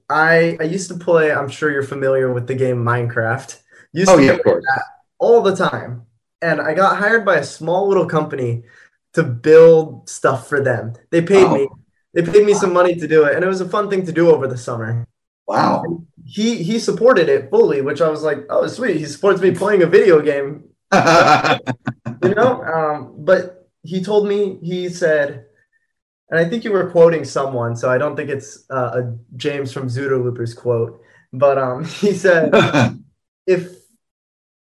I 0.09 0.57
I 0.59 0.63
used 0.63 0.89
to 0.89 0.97
play. 0.97 1.31
I'm 1.31 1.47
sure 1.47 1.71
you're 1.71 1.83
familiar 1.83 2.33
with 2.33 2.47
the 2.47 2.55
game 2.55 2.83
Minecraft. 2.83 3.61
Used 3.93 4.09
oh 4.09 4.17
to 4.17 4.25
yeah, 4.25 4.31
of 4.31 4.43
course. 4.43 4.65
All 5.19 5.41
the 5.43 5.55
time 5.55 6.05
and 6.45 6.61
I 6.61 6.73
got 6.73 6.97
hired 6.97 7.25
by 7.25 7.37
a 7.37 7.43
small 7.43 7.87
little 7.87 8.05
company 8.05 8.63
to 9.13 9.23
build 9.23 10.09
stuff 10.09 10.47
for 10.47 10.61
them. 10.61 10.93
They 11.09 11.21
paid 11.21 11.49
me. 11.51 11.67
They 12.13 12.21
paid 12.21 12.45
me 12.45 12.53
some 12.53 12.71
money 12.71 12.95
to 12.95 13.07
do 13.07 13.25
it, 13.25 13.35
and 13.35 13.43
it 13.43 13.47
was 13.47 13.61
a 13.61 13.67
fun 13.67 13.89
thing 13.89 14.05
to 14.05 14.11
do 14.11 14.29
over 14.29 14.47
the 14.47 14.57
summer. 14.57 15.05
Wow. 15.47 15.83
And 15.83 16.07
he 16.25 16.63
he 16.63 16.79
supported 16.79 17.29
it 17.29 17.49
fully, 17.51 17.81
which 17.81 18.01
I 18.01 18.09
was 18.09 18.23
like, 18.23 18.39
oh 18.49 18.67
sweet. 18.67 18.97
He 18.97 19.05
supports 19.05 19.41
me 19.41 19.51
playing 19.51 19.83
a 19.83 19.87
video 19.87 20.21
game. 20.21 20.63
you 20.93 22.35
know, 22.35 22.63
um, 22.63 23.15
but 23.19 23.69
he 23.83 24.03
told 24.03 24.27
me 24.27 24.57
he 24.61 24.89
said, 24.89 25.45
and 26.29 26.39
I 26.39 26.49
think 26.49 26.63
you 26.63 26.71
were 26.71 26.89
quoting 26.89 27.23
someone, 27.23 27.75
so 27.75 27.89
I 27.89 27.99
don't 27.99 28.15
think 28.15 28.29
it's 28.31 28.65
uh, 28.71 29.01
a 29.03 29.17
James 29.37 29.71
from 29.71 29.87
Zooder 29.87 30.21
Loopers 30.21 30.55
quote, 30.55 30.99
but 31.31 31.59
um, 31.59 31.85
he 32.01 32.13
said, 32.13 32.51
if 33.47 33.75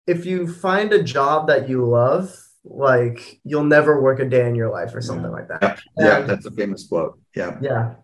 if 0.08 0.26
you 0.26 0.48
find 0.48 0.94
a 0.94 1.04
job 1.04 1.48
that 1.48 1.68
you 1.68 1.86
love, 1.86 2.34
like 2.64 3.42
you'll 3.44 3.64
never 3.66 4.02
work 4.02 4.20
a 4.20 4.26
day 4.26 4.48
in 4.48 4.56
your 4.56 4.72
life 4.72 4.96
or 4.96 5.02
something 5.02 5.26
yeah. 5.26 5.32
like 5.32 5.48
that. 5.50 5.82
Yeah, 5.98 6.06
yeah 6.06 6.20
that's 6.22 6.46
a 6.46 6.52
famous 6.52 6.88
quote. 6.88 7.20
Yeah. 7.36 7.58
Yeah. 7.62 7.96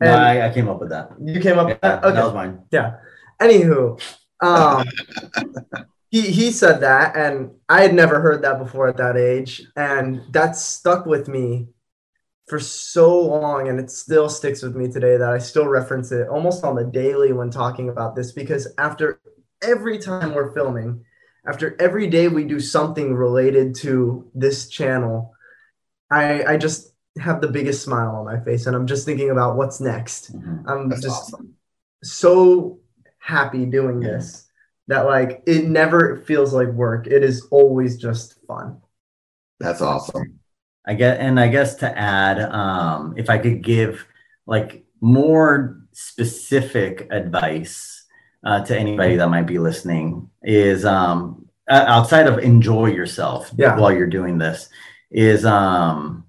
No, 0.00 0.12
I, 0.12 0.48
I, 0.48 0.52
came 0.52 0.68
up 0.68 0.80
with 0.80 0.90
that. 0.90 1.10
You 1.22 1.40
came 1.40 1.58
up 1.58 1.68
yeah, 1.68 1.74
with 1.74 1.80
that? 1.82 2.04
Okay. 2.04 2.14
That 2.14 2.24
was 2.24 2.34
mine. 2.34 2.62
Yeah. 2.70 2.96
Anywho, 3.40 4.00
um, 4.40 4.86
he, 6.10 6.22
he 6.22 6.50
said 6.50 6.80
that, 6.80 7.16
and 7.16 7.52
I 7.68 7.82
had 7.82 7.94
never 7.94 8.20
heard 8.20 8.42
that 8.42 8.58
before 8.58 8.88
at 8.88 8.96
that 8.96 9.16
age. 9.16 9.62
And 9.76 10.22
that 10.32 10.56
stuck 10.56 11.06
with 11.06 11.28
me 11.28 11.68
for 12.48 12.58
so 12.58 13.20
long, 13.20 13.68
and 13.68 13.80
it 13.80 13.90
still 13.90 14.28
sticks 14.28 14.62
with 14.62 14.76
me 14.76 14.90
today 14.90 15.16
that 15.16 15.30
I 15.30 15.38
still 15.38 15.66
reference 15.66 16.12
it 16.12 16.28
almost 16.28 16.64
on 16.64 16.74
the 16.74 16.84
daily 16.84 17.32
when 17.32 17.50
talking 17.50 17.88
about 17.88 18.14
this 18.14 18.32
because 18.32 18.68
after 18.78 19.20
every 19.62 19.98
time 19.98 20.34
we're 20.34 20.52
filming, 20.52 21.04
after 21.46 21.76
every 21.80 22.08
day 22.08 22.28
we 22.28 22.44
do 22.44 22.60
something 22.60 23.14
related 23.14 23.74
to 23.76 24.30
this 24.34 24.68
channel, 24.68 25.34
I 26.10 26.44
I 26.44 26.56
just 26.56 26.93
have 27.18 27.40
the 27.40 27.48
biggest 27.48 27.82
smile 27.82 28.16
on 28.16 28.24
my 28.24 28.40
face 28.40 28.66
and 28.66 28.74
I'm 28.74 28.86
just 28.86 29.04
thinking 29.04 29.30
about 29.30 29.56
what's 29.56 29.80
next. 29.80 30.34
Mm-hmm. 30.34 30.68
I'm 30.68 30.88
That's 30.88 31.02
just 31.02 31.34
awesome. 31.34 31.54
so 32.02 32.80
happy 33.18 33.64
doing 33.66 34.00
this 34.00 34.48
that 34.88 35.06
like 35.06 35.42
it 35.46 35.66
never 35.66 36.18
feels 36.26 36.52
like 36.52 36.68
work. 36.68 37.06
It 37.06 37.22
is 37.22 37.46
always 37.50 37.96
just 37.96 38.44
fun. 38.46 38.80
That's 39.60 39.80
awesome. 39.80 40.40
I 40.86 40.94
get 40.94 41.20
and 41.20 41.40
I 41.40 41.48
guess 41.48 41.76
to 41.76 41.98
add, 41.98 42.40
um, 42.40 43.14
if 43.16 43.30
I 43.30 43.38
could 43.38 43.62
give 43.62 44.06
like 44.46 44.84
more 45.00 45.80
specific 45.92 47.06
advice 47.10 48.04
uh, 48.44 48.62
to 48.64 48.76
anybody 48.76 49.16
that 49.16 49.28
might 49.28 49.46
be 49.46 49.58
listening 49.58 50.28
is 50.42 50.84
um, 50.84 51.46
outside 51.68 52.26
of 52.26 52.38
enjoy 52.38 52.86
yourself 52.86 53.50
yeah. 53.56 53.78
while 53.78 53.92
you're 53.92 54.06
doing 54.06 54.36
this 54.36 54.68
is 55.10 55.46
um, 55.46 56.23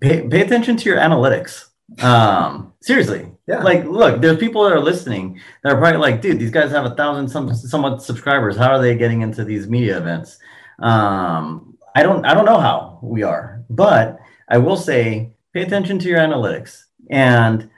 pay, 0.00 0.28
pay 0.28 0.40
attention 0.40 0.76
to 0.76 0.88
your 0.88 0.98
analytics 0.98 1.66
um, 2.02 2.72
seriously 2.80 3.30
yeah. 3.46 3.62
like 3.62 3.84
look 3.84 4.20
there's 4.20 4.38
people 4.38 4.64
that 4.64 4.72
are 4.72 4.80
listening 4.80 5.40
that 5.62 5.72
are 5.72 5.78
probably 5.78 5.98
like 5.98 6.20
dude 6.20 6.38
these 6.38 6.50
guys 6.50 6.70
have 6.70 6.84
a 6.84 6.94
thousand 6.94 7.28
some 7.28 7.54
somewhat 7.54 8.02
subscribers 8.02 8.56
how 8.56 8.70
are 8.70 8.80
they 8.80 8.96
getting 8.96 9.22
into 9.22 9.44
these 9.44 9.68
media 9.68 9.96
events 9.96 10.38
um, 10.78 11.76
i 11.94 12.02
don't 12.02 12.24
i 12.24 12.34
don't 12.34 12.46
know 12.46 12.58
how 12.58 12.98
we 13.02 13.22
are 13.22 13.64
but 13.68 14.18
i 14.48 14.56
will 14.56 14.76
say 14.76 15.34
pay 15.52 15.62
attention 15.62 15.98
to 15.98 16.08
your 16.08 16.18
analytics 16.18 16.84
and 17.10 17.68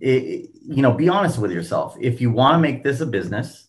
it, 0.00 0.50
you 0.66 0.82
know, 0.82 0.92
be 0.92 1.08
honest 1.08 1.38
with 1.38 1.52
yourself. 1.52 1.96
If 2.00 2.20
you 2.20 2.30
want 2.30 2.54
to 2.54 2.58
make 2.60 2.82
this 2.82 3.00
a 3.00 3.06
business, 3.06 3.68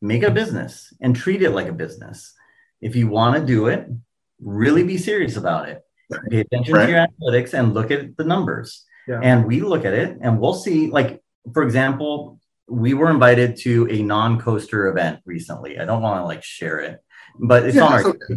make 0.00 0.22
a 0.22 0.30
business 0.30 0.92
and 1.00 1.14
treat 1.14 1.42
it 1.42 1.50
like 1.50 1.68
a 1.68 1.72
business. 1.72 2.34
If 2.80 2.96
you 2.96 3.08
want 3.08 3.36
to 3.36 3.44
do 3.44 3.66
it, 3.66 3.88
really 4.40 4.84
be 4.84 4.98
serious 4.98 5.36
about 5.36 5.68
it. 5.68 5.84
Pay 6.30 6.40
attention 6.40 6.74
right. 6.74 6.86
to 6.86 6.92
your 6.92 7.06
analytics 7.06 7.52
and 7.54 7.74
look 7.74 7.90
at 7.90 8.16
the 8.16 8.24
numbers. 8.24 8.84
Yeah. 9.06 9.20
And 9.22 9.46
we 9.46 9.60
look 9.60 9.84
at 9.84 9.94
it 9.94 10.18
and 10.20 10.40
we'll 10.40 10.54
see, 10.54 10.90
like, 10.90 11.22
for 11.52 11.62
example, 11.62 12.38
we 12.68 12.92
were 12.94 13.10
invited 13.10 13.56
to 13.56 13.88
a 13.90 14.02
non-coaster 14.02 14.88
event 14.88 15.20
recently. 15.24 15.78
I 15.78 15.84
don't 15.86 16.02
want 16.02 16.20
to 16.20 16.24
like 16.24 16.42
share 16.42 16.80
it, 16.80 17.02
but 17.38 17.64
it's 17.64 17.76
Yeah, 17.76 17.84
on 17.84 17.92
our 17.92 18.06
okay. 18.08 18.34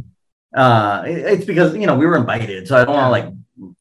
uh 0.55 1.03
it's 1.05 1.45
because 1.45 1.75
you 1.75 1.85
know 1.87 1.97
we 1.97 2.05
were 2.05 2.15
invited, 2.17 2.67
so 2.67 2.77
I 2.77 2.85
don't 2.85 2.95
want 2.95 3.07
to 3.07 3.09
like 3.09 3.33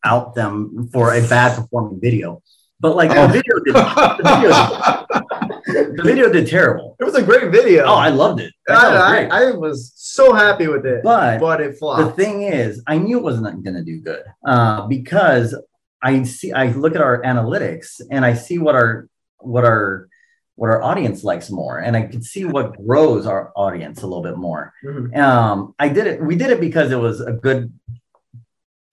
out 0.04 0.34
them 0.34 0.88
for 0.92 1.14
a 1.14 1.20
bad 1.28 1.56
performing 1.56 2.00
video. 2.00 2.42
But 2.80 2.96
like 2.96 3.10
Oh. 3.12 3.26
the 3.26 3.32
video 3.34 3.54
did 3.64 3.74
the 3.74 4.22
video 4.26 4.50
did, 4.50 5.29
the 5.72 6.02
video 6.02 6.30
did 6.32 6.46
terrible. 6.48 6.96
It 7.00 7.04
was 7.04 7.14
a 7.14 7.22
great 7.22 7.50
video. 7.50 7.84
Oh, 7.84 7.94
I 7.94 8.08
loved 8.08 8.40
it. 8.40 8.52
I 8.68 8.74
thought 8.74 8.86
it 8.86 8.94
was 8.94 9.02
I. 9.02 9.26
I, 9.26 9.48
I 9.48 9.50
was 9.56 9.92
so 9.96 10.32
happy 10.32 10.66
with 10.68 10.84
it, 10.86 11.02
But 11.02 11.40
but 11.40 11.60
it 11.60 11.76
flopped. 11.78 12.16
the 12.16 12.22
thing 12.24 12.42
is, 12.42 12.82
I 12.86 12.98
knew 12.98 13.18
it 13.18 13.22
wasn't 13.22 13.64
going 13.64 13.74
to 13.76 13.84
do 13.84 14.00
good 14.00 14.22
uh, 14.46 14.86
because 14.86 15.54
I 16.02 16.22
see, 16.24 16.52
I 16.52 16.68
look 16.72 16.94
at 16.94 17.02
our 17.02 17.22
analytics 17.22 18.00
and 18.10 18.24
I 18.24 18.34
see 18.34 18.58
what 18.58 18.74
our, 18.74 19.08
what 19.38 19.64
our, 19.64 20.08
what 20.56 20.68
our 20.70 20.82
audience 20.82 21.24
likes 21.24 21.50
more, 21.50 21.78
and 21.78 21.96
I 21.96 22.02
can 22.06 22.22
see 22.22 22.44
what 22.44 22.76
grows 22.86 23.26
our 23.26 23.52
audience 23.56 24.02
a 24.02 24.06
little 24.06 24.22
bit 24.22 24.36
more. 24.36 24.72
Mhm. 24.84 25.16
Um, 25.16 25.74
I 25.78 25.88
did 25.88 26.06
it. 26.06 26.22
We 26.22 26.36
did 26.36 26.50
it 26.50 26.60
because 26.60 26.90
it 26.92 26.96
was 26.98 27.20
a 27.20 27.32
good 27.32 27.72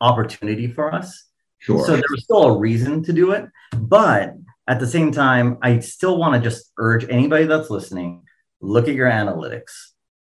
opportunity 0.02 0.68
for 0.68 0.94
us. 0.94 1.26
Sure. 1.60 1.84
So 1.86 1.94
there 1.94 2.04
was 2.12 2.24
still 2.24 2.44
a 2.44 2.58
reason 2.58 3.04
to 3.04 3.14
do 3.14 3.32
it, 3.32 3.46
but 3.76 4.36
at 4.68 4.80
the 4.80 4.88
same 4.88 5.12
time, 5.12 5.58
I 5.62 5.80
still 5.80 6.18
want 6.18 6.36
to 6.36 6.42
just 6.50 6.72
urge 6.78 7.06
anybody 7.10 7.46
that's 7.46 7.70
listening: 7.70 8.24
look 8.62 8.88
at 8.88 8.96
your 8.96 9.10
analytics, 9.10 9.72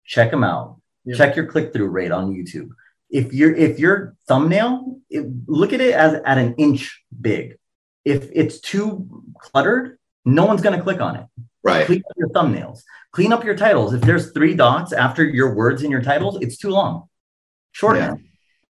check 0.04 0.30
them 0.30 0.44
out, 0.44 0.80
Yeah. 1.04 1.16
check 1.16 1.36
your 1.36 1.46
click 1.46 1.72
through 1.72 1.88
rate 1.88 2.10
on 2.12 2.32
YouTube. 2.32 2.70
If 3.10 3.32
your 3.32 3.54
if 3.54 3.78
your 3.78 4.14
thumbnail, 4.28 4.98
it, 5.10 5.26
look 5.46 5.72
at 5.72 5.80
it 5.80 5.94
as 5.94 6.14
at 6.24 6.38
an 6.38 6.54
inch 6.56 7.02
big. 7.20 7.56
If 8.04 8.28
it's 8.32 8.60
too 8.60 9.22
cluttered, 9.38 9.98
no 10.24 10.44
one's 10.46 10.62
going 10.62 10.76
to 10.76 10.82
click 10.82 11.00
on 11.00 11.16
it. 11.16 11.26
right. 11.62 11.86
Clean 11.86 12.02
up 12.08 12.16
your 12.16 12.28
thumbnails. 12.30 12.80
Clean 13.12 13.32
up 13.32 13.44
your 13.44 13.54
titles. 13.56 13.92
If 13.94 14.00
there's 14.00 14.32
three 14.32 14.54
dots 14.54 14.92
after 14.92 15.22
your 15.24 15.54
words 15.54 15.82
in 15.84 15.90
your 15.90 16.02
titles, 16.02 16.38
it's 16.40 16.56
too 16.56 16.70
long. 16.70 17.08
Shorten 17.72 18.02
Yeah. 18.02 18.14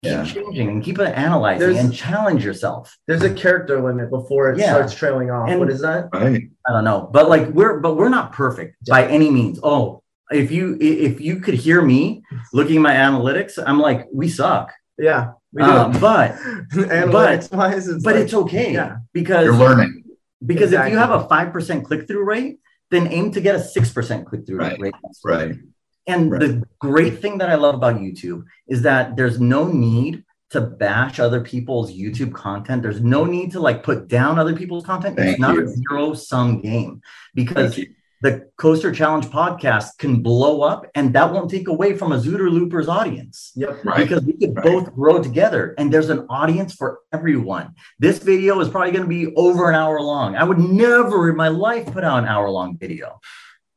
It. 0.04 0.08
Yeah. 0.10 0.24
changing 0.26 0.70
and 0.70 0.84
keep 0.84 1.00
analyzing 1.00 1.60
There's- 1.60 1.84
and 1.84 1.94
challenge 1.94 2.44
yourself. 2.44 2.98
There's 3.08 3.22
a 3.24 3.34
character 3.34 3.82
limit 3.82 4.10
before 4.10 4.52
it 4.52 4.58
Yeah. 4.58 4.72
starts 4.74 4.94
trailing 4.96 5.30
off. 5.30 5.50
And- 5.50 5.60
what 5.60 5.70
is 5.70 5.82
that? 5.82 6.10
Right. 6.14 6.50
I 6.68 6.72
don't 6.74 6.84
know, 6.84 7.10
but 7.12 7.30
like 7.30 7.50
we're 7.50 7.80
but 7.80 7.96
we're 7.98 8.10
not 8.10 8.32
perfect 8.34 8.76
by 8.88 9.06
any 9.08 9.30
means. 9.30 9.60
Oh, 9.62 10.02
if 10.32 10.52
you 10.52 10.78
if 10.80 11.22
you 11.22 11.38
could 11.40 11.54
hear 11.54 11.82
me 11.82 12.24
looking 12.54 12.78
at 12.78 12.82
my 12.82 12.94
analytics, 12.94 13.62
I'm 13.64 13.80
like 13.80 14.08
we 14.14 14.28
suck. 14.28 14.72
Yeah. 14.98 15.32
We 15.54 15.64
do. 15.64 15.70
Uh, 15.70 16.00
but 16.00 16.32
Analytics 16.74 17.52
wise, 17.56 17.88
it's 17.88 18.04
but 18.04 18.16
like- 18.16 18.24
it's 18.24 18.34
okay 18.34 18.74
Yeah. 18.74 18.98
because 19.14 19.46
You're 19.46 19.56
learning. 19.56 20.04
because 20.46 20.72
if 20.72 20.90
you 20.90 20.98
have 20.98 21.12
a 21.12 21.28
five 21.28 21.52
percent 21.54 21.86
click 21.86 22.08
through 22.08 22.24
rate, 22.24 22.60
then 22.90 23.08
aim 23.08 23.32
to 23.34 23.42
get 23.42 23.54
a 23.56 23.60
six 23.60 23.92
percent 23.92 24.26
click 24.26 24.48
through 24.48 24.58
Right. 24.60 24.80
rate. 24.80 24.94
Right. 25.24 25.56
And 26.08 26.32
Right. 26.32 26.40
the 26.42 26.64
great 26.80 27.20
thing 27.22 27.38
that 27.40 27.50
I 27.50 27.56
love 27.56 27.76
about 27.76 27.98
YouTube 27.98 28.44
is 28.68 28.82
that 28.84 29.16
there's 29.16 29.40
no 29.40 29.68
need 29.68 30.24
to 30.50 30.60
bash 30.62 31.20
other 31.20 31.42
people's 31.42 31.94
YouTube 31.94 32.34
content. 32.34 32.82
There's 32.82 33.02
no 33.02 33.24
need 33.24 33.52
to 33.54 33.60
like 33.60 33.84
put 33.84 34.08
down 34.08 34.38
other 34.40 34.56
people's 34.56 34.86
content. 34.86 35.16
Thank 35.18 35.32
it's 35.32 35.40
not 35.40 35.56
you. 35.56 35.64
a 35.64 35.68
zero 35.68 36.14
sum 36.14 36.60
game 36.62 37.02
because 37.34 37.80
the 38.22 38.50
Coaster 38.58 38.92
Challenge 38.92 39.26
podcast 39.28 39.98
can 39.98 40.22
blow 40.22 40.62
up 40.62 40.86
and 40.94 41.14
that 41.14 41.32
won't 41.32 41.50
take 41.50 41.68
away 41.70 41.96
from 41.96 42.12
a 42.12 42.18
Zooder 42.18 42.52
Loopers 42.52 42.88
audience. 42.90 43.52
Yep. 43.56 43.86
Right. 43.86 43.98
Because 43.98 44.24
we 44.24 44.34
could 44.34 44.56
Right. 44.56 44.66
both 44.66 44.94
grow 44.94 45.24
together 45.24 45.74
and 45.78 45.92
there's 45.92 46.10
an 46.10 46.26
audience 46.30 46.74
for 46.74 47.00
everyone. 47.14 47.74
This 48.00 48.20
video 48.20 48.60
is 48.60 48.68
probably 48.70 48.92
going 48.92 49.04
to 49.06 49.10
be 49.10 49.34
over 49.36 49.70
an 49.70 49.76
hour 49.76 50.02
long. 50.02 50.36
I 50.36 50.44
would 50.44 50.60
never 50.60 51.30
in 51.30 51.36
my 51.38 51.48
life 51.48 51.86
put 51.86 52.04
out 52.04 52.20
an 52.20 52.26
hour 52.26 52.50
long 52.50 52.78
video 52.78 53.20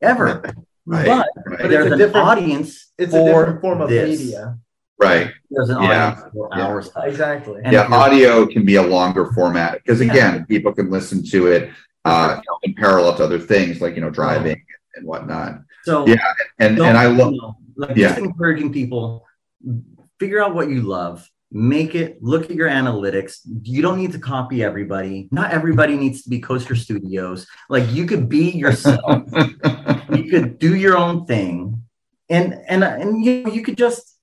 ever. 0.02 0.42
Right. 0.86 1.06
But, 1.06 1.26
Right. 1.46 1.58
but 1.62 1.70
there's 1.70 1.86
it's 1.86 1.90
a 1.90 1.92
an 1.94 1.98
different- 1.98 2.26
audience 2.28 2.92
It's 2.98 3.12
a 3.14 3.16
for 3.16 3.40
different 3.40 3.60
form 3.60 3.80
of 3.80 3.88
this. 3.88 4.20
media. 4.20 4.58
Right. 5.00 5.30
There's 5.50 5.70
an 5.70 5.82
Yeah. 5.82 6.08
audience 6.08 6.32
for 6.32 6.48
Yeah. 6.56 6.66
our 6.66 6.82
stuff. 6.82 7.04
Exactly. 7.06 7.60
And 7.64 7.72
yeah, 7.72 7.88
audio 7.90 8.46
can 8.46 8.64
be 8.64 8.76
a 8.76 8.82
longer 8.82 9.26
format 9.32 9.74
because 9.82 10.00
again, 10.00 10.44
people 10.46 10.72
can 10.72 10.90
listen 10.90 11.24
to 11.30 11.46
it 11.48 11.70
uh, 12.06 12.36
you 12.36 12.42
know, 12.50 12.58
in 12.64 12.74
parallel 12.74 13.16
to 13.16 13.24
other 13.24 13.38
things 13.38 13.80
like 13.80 13.94
you 13.94 14.02
know 14.02 14.10
driving 14.10 14.60
and 14.94 15.06
whatnot. 15.06 15.60
So 15.84 16.06
Yeah, 16.06 16.16
and 16.58 16.78
and 16.78 16.98
I 16.98 17.06
love 17.06 17.32
you 17.32 17.40
know, 17.40 17.56
like 17.76 17.96
Yeah. 17.96 18.08
just 18.08 18.18
encouraging 18.20 18.72
people 18.72 19.24
figure 20.20 20.42
out 20.42 20.54
what 20.54 20.68
you 20.68 20.82
love 20.82 21.26
make 21.50 21.94
it 21.94 22.20
look 22.22 22.44
at 22.50 22.54
your 22.56 22.68
analytics 22.68 23.38
you 23.62 23.80
don't 23.80 23.96
need 23.96 24.10
to 24.12 24.18
copy 24.18 24.62
everybody 24.64 25.28
not 25.30 25.52
everybody 25.52 25.96
needs 25.96 26.22
to 26.22 26.28
be 26.28 26.40
coaster 26.40 26.74
studios 26.74 27.46
like 27.70 27.84
you 27.92 28.06
could 28.06 28.28
be 28.28 28.50
yourself 28.50 29.22
you 30.16 30.30
could 30.30 30.58
do 30.58 30.74
your 30.74 30.96
own 30.96 31.26
thing 31.26 31.82
and 32.30 32.54
and 32.68 32.82
and 32.84 33.24
you 33.24 33.42
know 33.42 33.52
you 33.52 33.62
could 33.62 33.76
just 33.76 34.16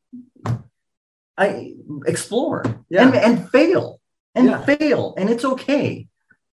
i 1.37 1.73
explore 2.05 2.63
Yeah. 2.89 3.03
and 3.07 3.15
and 3.15 3.49
fail 3.49 3.99
and 4.35 4.47
Yeah. 4.47 4.61
fail 4.65 5.13
and 5.17 5.29
it's 5.29 5.45
okay 5.45 6.07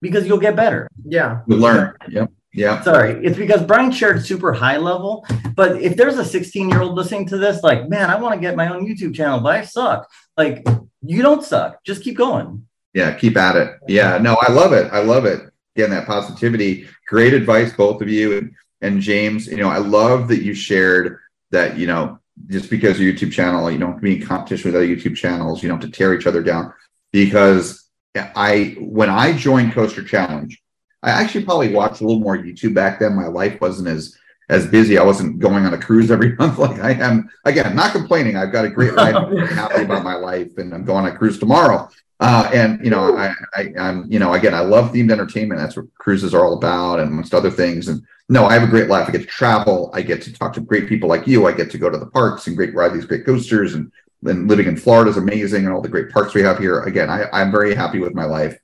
because 0.01 0.25
you'll 0.27 0.39
get 0.47 0.55
better 0.55 0.87
Yeah. 1.05 1.41
we 1.47 1.55
learn. 1.55 1.93
Yep. 2.09 2.31
Yeah. 2.55 2.81
Sorry, 2.83 3.25
it's 3.25 3.37
because 3.37 3.63
Bryan 3.63 3.91
shared 3.91 4.23
super 4.23 4.53
high 4.53 4.77
level. 4.77 5.25
But 5.55 5.81
if 5.81 5.97
there's 5.97 6.19
a 6.19 6.25
16 6.25 6.69
year 6.69 6.81
old 6.81 6.93
listening 6.93 7.25
to 7.29 7.37
this, 7.37 7.63
like, 7.63 7.89
man, 7.89 8.11
I 8.11 8.15
want 8.21 8.35
to 8.35 8.39
get 8.39 8.55
my 8.55 8.67
own 8.71 8.85
YouTube 8.87 9.15
channel, 9.15 9.39
but 9.39 9.55
I 9.55 9.61
suck. 9.63 10.07
Like, 10.37 10.63
you 11.01 11.23
don't 11.23 11.43
suck. 11.43 11.83
Just 11.83 12.03
keep 12.03 12.15
going. 12.15 12.67
Yeah, 12.93 13.11
keep 13.15 13.37
at 13.37 13.55
it. 13.55 13.69
Yeah, 13.87 14.19
no, 14.19 14.37
I 14.39 14.51
love 14.51 14.71
it. 14.71 14.85
I 14.93 15.01
love 15.01 15.25
it. 15.25 15.39
Again, 15.75 15.89
that 15.95 16.05
positivity. 16.05 16.87
Great 17.07 17.33
advice, 17.33 17.73
both 17.73 18.03
of 18.03 18.07
you 18.09 18.37
and, 18.37 18.51
and 18.83 19.01
James. 19.01 19.47
You 19.47 19.57
know, 19.57 19.69
I 19.69 19.77
love 19.77 20.27
that 20.27 20.43
you 20.43 20.53
shared 20.53 21.19
that, 21.51 21.77
you 21.77 21.87
know, 21.87 22.19
just 22.47 22.69
because 22.69 22.99
your 22.99 23.13
YouTube 23.13 23.31
channel, 23.31 23.71
you 23.71 23.79
don't 23.79 23.93
have 23.93 23.99
to 23.99 24.03
be 24.03 24.17
in 24.17 24.25
competition 24.25 24.71
with 24.71 24.75
other 24.75 24.87
YouTube 24.87 25.15
channels, 25.15 25.63
you 25.63 25.69
don't 25.69 25.81
have 25.81 25.89
to 25.89 25.97
tear 25.97 26.13
each 26.13 26.27
other 26.27 26.43
down. 26.43 26.73
Because 27.11 27.89
I 28.15 28.75
when 28.79 29.09
I 29.09 29.33
joined 29.33 29.73
Coaster 29.73 30.03
Challenge, 30.03 30.61
I 31.01 31.11
actually 31.11 31.45
probably 31.45 31.73
watched 31.73 32.01
a 32.01 32.05
little 32.05 32.21
more 32.21 32.37
YouTube 32.37 32.73
back 32.73 32.99
then. 32.99 33.15
My 33.15 33.27
life 33.27 33.59
wasn't 33.61 33.87
as 33.87 34.17
as 34.49 34.67
busy. 34.67 34.97
I 34.97 35.03
wasn't 35.03 35.39
going 35.39 35.65
on 35.65 35.73
a 35.73 35.77
cruise 35.77 36.11
every 36.11 36.35
month 36.39 36.57
like 36.57 36.79
I 36.79 36.91
am. 36.91 37.29
Again, 37.45 37.75
not 37.75 37.91
complaining. 37.91 38.35
I've 38.35 38.51
got 38.51 38.65
a 38.65 38.69
great 38.69 38.93
life. 38.93 39.15
I'm 39.17 39.37
happy 39.47 39.83
about 39.83 40.03
my 40.03 40.15
life, 40.15 40.57
and 40.57 40.73
I'm 40.73 40.85
going 40.85 41.05
on 41.05 41.11
a 41.11 41.17
cruise 41.17 41.39
tomorrow. 41.39 41.89
Uh, 42.19 42.49
and 42.53 42.83
you 42.83 42.89
know, 42.89 43.17
I, 43.17 43.33
I, 43.55 43.73
I'm, 43.77 44.09
you 44.11 44.19
know, 44.19 44.33
again, 44.33 44.53
I 44.53 44.61
love 44.61 44.91
themed 44.91 45.11
entertainment. 45.11 45.59
That's 45.59 45.75
what 45.75 45.93
cruises 45.95 46.33
are 46.33 46.45
all 46.45 46.53
about, 46.53 46.99
and 46.99 47.09
amongst 47.09 47.33
other 47.33 47.51
things. 47.51 47.87
And 47.87 48.01
no, 48.29 48.45
I 48.45 48.53
have 48.53 48.63
a 48.63 48.67
great 48.67 48.87
life. 48.87 49.09
I 49.09 49.11
get 49.11 49.21
to 49.21 49.27
travel. 49.27 49.89
I 49.93 50.01
get 50.01 50.21
to 50.23 50.33
talk 50.33 50.53
to 50.53 50.61
great 50.61 50.87
people 50.87 51.09
like 51.09 51.27
you. 51.27 51.47
I 51.47 51.51
get 51.51 51.69
to 51.71 51.77
go 51.77 51.89
to 51.89 51.97
the 51.97 52.05
parks 52.05 52.47
and 52.47 52.55
great 52.55 52.73
ride 52.73 52.93
these 52.93 53.05
great 53.05 53.25
coasters. 53.25 53.73
And 53.73 53.91
then 54.21 54.47
living 54.47 54.67
in 54.67 54.77
Florida 54.77 55.09
is 55.09 55.17
amazing, 55.17 55.65
and 55.65 55.73
all 55.73 55.81
the 55.81 55.89
great 55.89 56.11
parks 56.11 56.33
we 56.33 56.41
have 56.43 56.59
here. 56.59 56.81
Again, 56.83 57.09
I, 57.09 57.25
I'm 57.33 57.51
very 57.51 57.75
happy 57.75 57.99
with 57.99 58.13
my 58.13 58.25
life. 58.25 58.57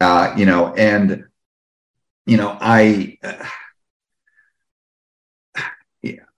Uh, 0.00 0.32
you 0.36 0.46
know, 0.46 0.74
and 0.74 1.24
you 2.26 2.36
know, 2.36 2.56
I. 2.60 3.18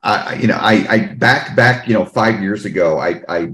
I, 0.05 0.35
you 0.35 0.49
know, 0.49 0.59
I, 0.61 0.87
I 0.89 0.99
back 1.15 1.55
back, 1.55 1.87
you 1.87 1.95
know, 1.95 2.05
five 2.05 2.43
years 2.43 2.65
ago, 2.65 2.99
I, 2.99 3.23
I, 3.29 3.53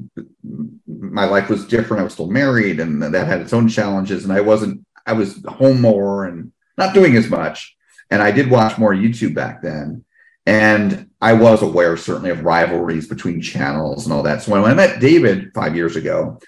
my 0.86 1.26
life 1.26 1.50
was 1.50 1.66
different. 1.66 2.00
I 2.00 2.04
was 2.04 2.14
still 2.14 2.30
married, 2.30 2.80
and 2.80 3.02
that 3.02 3.26
had 3.26 3.42
its 3.42 3.52
own 3.52 3.68
challenges. 3.68 4.24
And 4.24 4.32
I 4.32 4.40
wasn't, 4.40 4.84
I 5.06 5.12
was 5.12 5.44
home 5.44 5.80
more 5.80 6.24
and 6.24 6.52
not 6.78 6.94
doing 6.94 7.16
as 7.16 7.28
much. 7.28 7.76
And 8.10 8.22
I 8.22 8.30
did 8.30 8.50
watch 8.50 8.78
more 8.78 8.94
YouTube 8.94 9.34
back 9.34 9.60
then, 9.60 10.04
and 10.46 11.10
I 11.20 11.34
was 11.34 11.60
aware 11.60 11.96
certainly 11.98 12.30
of 12.30 12.44
rivalries 12.44 13.06
between 13.06 13.42
channels 13.42 14.06
and 14.06 14.14
all 14.14 14.22
that. 14.22 14.40
So 14.40 14.52
when 14.52 14.64
I 14.64 14.72
met 14.72 15.00
David 15.00 15.50
five 15.54 15.76
years 15.76 15.96
ago, 15.96 16.38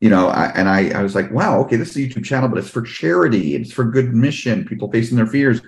you 0.00 0.10
know, 0.10 0.28
I, 0.28 0.46
and 0.56 0.68
I, 0.68 0.90
I 0.90 1.02
was 1.02 1.14
like, 1.14 1.30
wow, 1.30 1.60
okay, 1.60 1.76
this 1.76 1.90
is 1.90 1.96
a 1.96 2.00
YouTube 2.00 2.24
channel, 2.24 2.48
but 2.48 2.58
it's 2.58 2.68
for 2.68 2.82
charity, 2.82 3.54
it's 3.54 3.72
for 3.72 3.84
good 3.84 4.12
mission, 4.12 4.66
people 4.66 4.90
facing 4.90 5.16
their 5.16 5.26
fears. 5.26 5.60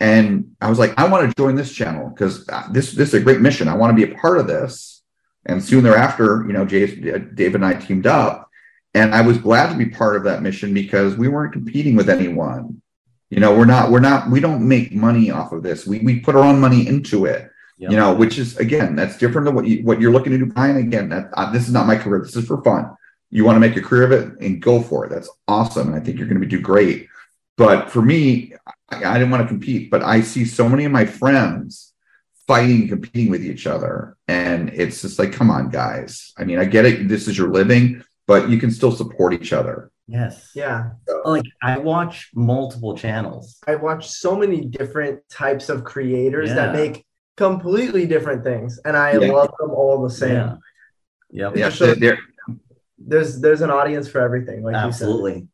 And 0.00 0.56
I 0.60 0.70
was 0.70 0.78
like, 0.78 0.98
I 0.98 1.08
want 1.08 1.28
to 1.28 1.42
join 1.42 1.56
this 1.56 1.72
channel 1.72 2.08
because 2.08 2.46
this 2.70 2.92
this 2.92 3.08
is 3.08 3.14
a 3.14 3.20
great 3.20 3.40
mission. 3.40 3.68
I 3.68 3.74
want 3.74 3.96
to 3.96 4.06
be 4.06 4.12
a 4.12 4.16
part 4.16 4.38
of 4.38 4.46
this. 4.46 5.02
And 5.46 5.64
soon 5.64 5.82
thereafter, 5.82 6.44
you 6.46 6.52
know, 6.52 6.64
Jay, 6.64 6.86
Dave 6.94 7.54
and 7.54 7.64
I 7.64 7.74
teamed 7.74 8.06
up, 8.06 8.50
and 8.94 9.14
I 9.14 9.22
was 9.22 9.38
glad 9.38 9.70
to 9.70 9.78
be 9.78 9.86
part 9.86 10.16
of 10.16 10.24
that 10.24 10.42
mission 10.42 10.74
because 10.74 11.16
we 11.16 11.28
weren't 11.28 11.52
competing 11.52 11.96
with 11.96 12.10
anyone. 12.10 12.82
You 13.30 13.40
know, 13.40 13.56
we're 13.56 13.64
not 13.64 13.90
we're 13.90 14.00
not 14.00 14.30
we 14.30 14.40
don't 14.40 14.66
make 14.66 14.92
money 14.92 15.30
off 15.30 15.52
of 15.52 15.62
this. 15.62 15.86
We 15.86 16.00
we 16.00 16.20
put 16.20 16.36
our 16.36 16.44
own 16.44 16.60
money 16.60 16.86
into 16.86 17.24
it. 17.24 17.50
Yep. 17.78 17.90
You 17.90 17.96
know, 17.96 18.14
which 18.14 18.38
is 18.38 18.56
again 18.58 18.96
that's 18.96 19.18
different 19.18 19.46
than 19.46 19.54
what 19.54 19.66
you 19.66 19.84
what 19.84 20.00
you're 20.00 20.12
looking 20.12 20.32
to 20.32 20.38
do. 20.38 20.46
Bryan, 20.46 20.76
again, 20.76 21.08
that 21.10 21.30
uh, 21.34 21.50
this 21.50 21.66
is 21.66 21.72
not 21.72 21.86
my 21.86 21.96
career. 21.96 22.22
This 22.22 22.36
is 22.36 22.46
for 22.46 22.62
fun. 22.62 22.94
You 23.30 23.44
want 23.44 23.56
to 23.56 23.60
make 23.60 23.76
a 23.76 23.82
career 23.82 24.04
of 24.04 24.12
it 24.12 24.40
and 24.40 24.60
go 24.60 24.80
for 24.82 25.04
it. 25.04 25.10
That's 25.10 25.28
awesome, 25.46 25.88
and 25.88 25.96
I 25.96 26.00
think 26.00 26.18
you're 26.18 26.28
going 26.28 26.40
to 26.40 26.46
do 26.46 26.60
great. 26.60 27.08
But 27.56 27.90
for 27.90 28.00
me, 28.00 28.54
I, 28.90 29.04
I 29.04 29.14
didn't 29.18 29.30
want 29.30 29.42
to 29.42 29.48
compete, 29.48 29.90
but 29.90 30.02
I 30.02 30.20
see 30.20 30.44
so 30.44 30.68
many 30.68 30.84
of 30.84 30.92
my 30.92 31.04
friends 31.06 31.92
fighting, 32.46 32.88
competing 32.88 33.30
with 33.30 33.44
each 33.44 33.66
other. 33.66 34.16
And 34.26 34.70
it's 34.70 35.02
just 35.02 35.18
like, 35.18 35.32
come 35.32 35.50
on, 35.50 35.68
guys. 35.70 36.32
I 36.38 36.44
mean, 36.44 36.58
I 36.58 36.64
get 36.64 36.86
it. 36.86 37.08
This 37.08 37.28
is 37.28 37.36
your 37.36 37.50
living, 37.50 38.02
but 38.26 38.48
you 38.48 38.58
can 38.58 38.70
still 38.70 38.92
support 38.92 39.34
each 39.34 39.52
other. 39.52 39.90
Yes. 40.06 40.52
Yeah. 40.54 40.90
Like 41.26 41.44
I 41.62 41.76
watch 41.78 42.30
multiple 42.34 42.96
channels. 42.96 43.58
I 43.66 43.74
watch 43.74 44.08
so 44.08 44.34
many 44.36 44.62
different 44.62 45.20
types 45.28 45.68
of 45.68 45.84
creators 45.84 46.48
that 46.54 46.74
make 46.74 47.04
completely 47.36 48.06
different 48.06 48.42
things, 48.42 48.80
and 48.86 48.96
I 48.96 49.12
Yeah. 49.18 49.32
love 49.32 49.52
them 49.60 49.70
all 49.70 50.02
the 50.02 50.10
same. 50.10 50.32
Yeah. 50.32 50.56
Yep. 51.30 51.52
It 51.52 51.58
Yeah, 51.58 51.66
just 51.68 51.78
shows 51.78 51.96
there- 51.98 52.18
there's 52.98 53.40
there's 53.40 53.60
an 53.60 53.70
audience 53.70 54.08
for 54.08 54.20
everything, 54.20 54.62
like 54.62 54.74
Absolutely. 54.74 55.46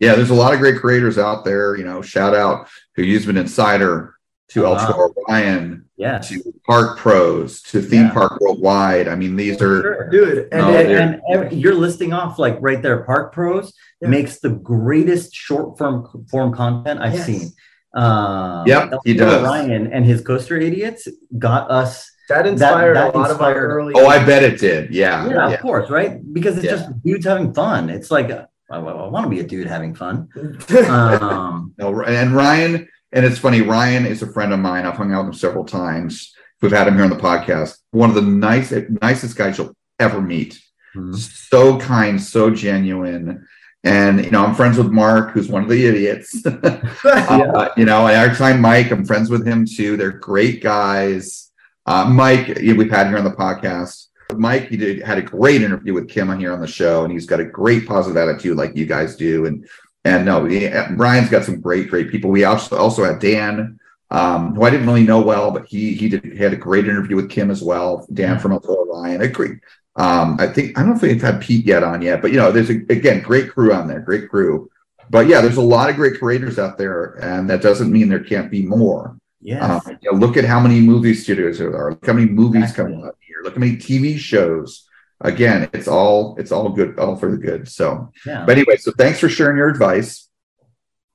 Yeah, 0.00 0.14
there's 0.14 0.30
a 0.30 0.34
lot 0.34 0.52
of 0.54 0.60
great 0.60 0.76
creators 0.80 1.18
out 1.18 1.44
there. 1.44 1.76
You 1.76 1.84
know, 1.84 2.02
shout 2.02 2.34
out 2.34 2.68
to 2.96 3.16
Usman 3.16 3.36
Insider, 3.36 4.14
to 4.50 4.66
Uh-huh. 4.66 4.86
Ultra 4.86 5.08
Orion, 5.28 5.84
Yes. 5.96 6.28
to 6.28 6.40
Park 6.66 6.98
Pros, 6.98 7.62
to 7.62 7.80
Theme 7.80 8.02
Yeah. 8.06 8.12
Park 8.12 8.40
Worldwide. 8.40 9.08
I 9.08 9.14
mean, 9.16 9.34
these 9.36 9.60
are 9.62 9.82
Sure. 9.82 10.08
dude. 10.10 10.48
And 10.52 10.60
No, 10.62 10.68
And, 10.76 10.90
and 10.92 11.20
every- 11.32 11.56
you're 11.56 11.74
listing 11.74 12.12
off 12.12 12.38
like 12.38 12.58
right 12.60 12.80
there, 12.82 12.98
Park 13.04 13.32
Pros 13.32 13.72
Yeah. 14.00 14.08
makes 14.08 14.38
the 14.40 14.50
greatest 14.50 15.34
short 15.34 15.78
form 15.78 16.06
form 16.30 16.52
content 16.52 17.00
I've 17.00 17.14
Yes. 17.14 17.26
seen. 17.26 17.48
Uh, 17.96 18.62
Yep, 18.66 18.92
he 19.06 19.14
does. 19.14 19.42
Ryan 19.42 19.90
and 19.92 20.04
his 20.04 20.20
coaster 20.20 20.56
idiots 20.56 21.08
got 21.38 21.70
us. 21.70 22.10
that 22.28 22.44
inspired 22.44 22.96
that 22.96 23.14
a 23.14 23.18
lot 23.18 23.30
of 23.30 23.40
our 23.40 23.54
early. 23.54 23.92
oh, 23.96 24.06
I 24.08 24.18
bet 24.24 24.42
it 24.42 24.58
did. 24.58 24.92
Yeah, 24.92 25.28
Yeah, 25.28 25.48
yeah. 25.48 25.54
of 25.54 25.60
course, 25.60 25.88
right? 25.88 26.18
Because 26.32 26.56
it's 26.56 26.64
Yeah. 26.66 26.72
just 26.72 27.02
dudes 27.04 27.24
having 27.24 27.54
fun. 27.54 27.88
It's 27.88 28.10
like 28.10 28.30
uh, 28.70 28.74
I, 28.74 29.08
want 29.08 29.24
to 29.24 29.30
be 29.30 29.40
a 29.40 29.44
dude 29.46 29.66
having 29.66 29.94
fun. 29.94 30.28
Um, 30.88 31.74
No, 31.78 32.02
and 32.02 32.34
Ryan, 32.34 32.88
and 33.12 33.24
it's 33.24 33.38
funny. 33.38 33.60
Ryan 33.60 34.06
is 34.06 34.22
a 34.22 34.32
friend 34.32 34.52
of 34.52 34.58
mine. 34.60 34.86
I've 34.86 34.96
hung 34.96 35.12
out 35.12 35.26
with 35.26 35.34
him 35.34 35.38
several 35.38 35.64
times. 35.64 36.34
We've 36.60 36.72
had 36.72 36.88
him 36.88 36.94
here 36.94 37.04
on 37.04 37.10
the 37.10 37.16
podcast. 37.16 37.78
One 37.90 38.08
of 38.08 38.16
the 38.16 38.22
nice, 38.22 38.72
nicest 39.02 39.36
guys 39.36 39.58
you'll 39.58 39.76
ever 39.98 40.20
meet. 40.20 40.60
mhm. 40.94 41.14
So 41.16 41.78
kind, 41.78 42.20
so 42.20 42.50
genuine. 42.50 43.46
And 43.84 44.24
you 44.24 44.30
know, 44.32 44.44
I'm 44.44 44.54
friends 44.54 44.78
with 44.78 44.90
Mark, 44.90 45.30
who's 45.30 45.48
one 45.48 45.62
of 45.62 45.68
the 45.68 45.86
idiots. 45.86 46.42
Uh, 47.04 47.68
you 47.76 47.84
know, 47.84 48.06
and 48.06 48.16
our 48.16 48.34
time 48.34 48.60
Mike, 48.60 48.90
I'm 48.90 49.04
friends 49.04 49.30
with 49.30 49.46
him 49.46 49.64
too. 49.64 49.96
They're 49.96 50.10
great 50.10 50.62
guys. 50.62 51.50
Uh, 51.86 52.04
Mike, 52.08 52.48
we've 52.48 52.90
had 52.90 53.06
here 53.08 53.18
on 53.18 53.24
the 53.24 53.30
podcast. 53.30 54.05
Mike, 54.34 54.70
you 54.70 54.78
did 54.78 55.02
had 55.02 55.18
a 55.18 55.22
great 55.22 55.62
interview 55.62 55.94
with 55.94 56.08
Kim 56.08 56.30
on 56.30 56.40
here 56.40 56.52
on 56.52 56.60
the 56.60 56.66
show, 56.66 57.04
and 57.04 57.12
he's 57.12 57.26
got 57.26 57.40
a 57.40 57.44
great 57.44 57.86
positive 57.86 58.16
attitude 58.16 58.56
like 58.56 58.76
you 58.76 58.86
guys 58.86 59.16
do. 59.16 59.46
And 59.46 59.68
and 60.04 60.24
no, 60.24 60.46
yeah, 60.46 60.92
Brian's 60.92 61.28
got 61.28 61.44
some 61.44 61.60
great, 61.60 61.88
great 61.88 62.10
people. 62.10 62.30
We 62.30 62.44
also 62.44 62.76
also 62.76 63.04
had 63.04 63.18
Dan, 63.18 63.78
um, 64.10 64.54
who 64.54 64.62
I 64.62 64.70
didn't 64.70 64.86
really 64.86 65.04
know 65.04 65.20
well, 65.20 65.50
but 65.50 65.66
he 65.66 65.94
he 65.94 66.08
did 66.08 66.24
he 66.24 66.36
had 66.36 66.52
a 66.52 66.56
great 66.56 66.86
interview 66.86 67.16
with 67.16 67.30
Kim 67.30 67.50
as 67.50 67.62
well. 67.62 68.06
Dan 68.12 68.38
from 68.38 68.52
Elko 68.52 68.84
Ryan, 68.86 69.22
a 69.22 69.28
great. 69.28 69.58
Um, 69.96 70.36
I 70.38 70.48
think 70.48 70.76
I 70.76 70.82
don't 70.82 70.90
know 70.90 70.96
if 70.96 71.02
we've 71.02 71.20
had 71.20 71.40
Pete 71.40 71.64
yet 71.64 71.82
on 71.82 72.02
yet, 72.02 72.20
but 72.20 72.30
you 72.30 72.36
know, 72.36 72.52
there's 72.52 72.70
a, 72.70 72.74
again 72.74 73.22
great 73.22 73.50
crew 73.50 73.72
on 73.72 73.88
there, 73.88 74.00
great 74.00 74.28
crew. 74.28 74.70
But 75.08 75.28
yeah, 75.28 75.40
there's 75.40 75.56
a 75.56 75.62
lot 75.62 75.88
of 75.88 75.96
great 75.96 76.18
creators 76.18 76.58
out 76.58 76.78
there, 76.78 77.18
and 77.22 77.48
that 77.48 77.62
doesn't 77.62 77.92
mean 77.92 78.08
there 78.08 78.24
can't 78.24 78.50
be 78.50 78.66
more. 78.66 79.16
Yeah. 79.40 79.76
Um, 79.76 79.98
you 80.02 80.10
know, 80.10 80.18
look 80.18 80.36
at 80.36 80.44
how 80.44 80.58
many 80.58 80.80
movie 80.80 81.14
studios 81.14 81.58
there 81.58 81.74
are. 81.76 81.90
Look 81.90 82.04
how 82.04 82.12
many 82.12 82.26
movies 82.26 82.72
coming 82.72 83.04
out 83.04 83.16
here. 83.36 83.44
Look 83.44 83.54
how 83.54 83.60
many 83.60 83.76
TV 83.76 84.18
shows. 84.18 84.86
Again, 85.20 85.68
it's 85.72 85.88
all 85.88 86.36
it's 86.38 86.52
all 86.52 86.68
good, 86.70 86.98
all 86.98 87.16
for 87.16 87.30
the 87.30 87.38
good. 87.38 87.68
So, 87.68 88.10
Yeah. 88.26 88.44
but 88.44 88.56
anyway, 88.58 88.76
so 88.76 88.92
thanks 88.92 89.18
for 89.18 89.28
sharing 89.28 89.56
your 89.56 89.68
advice. 89.68 90.28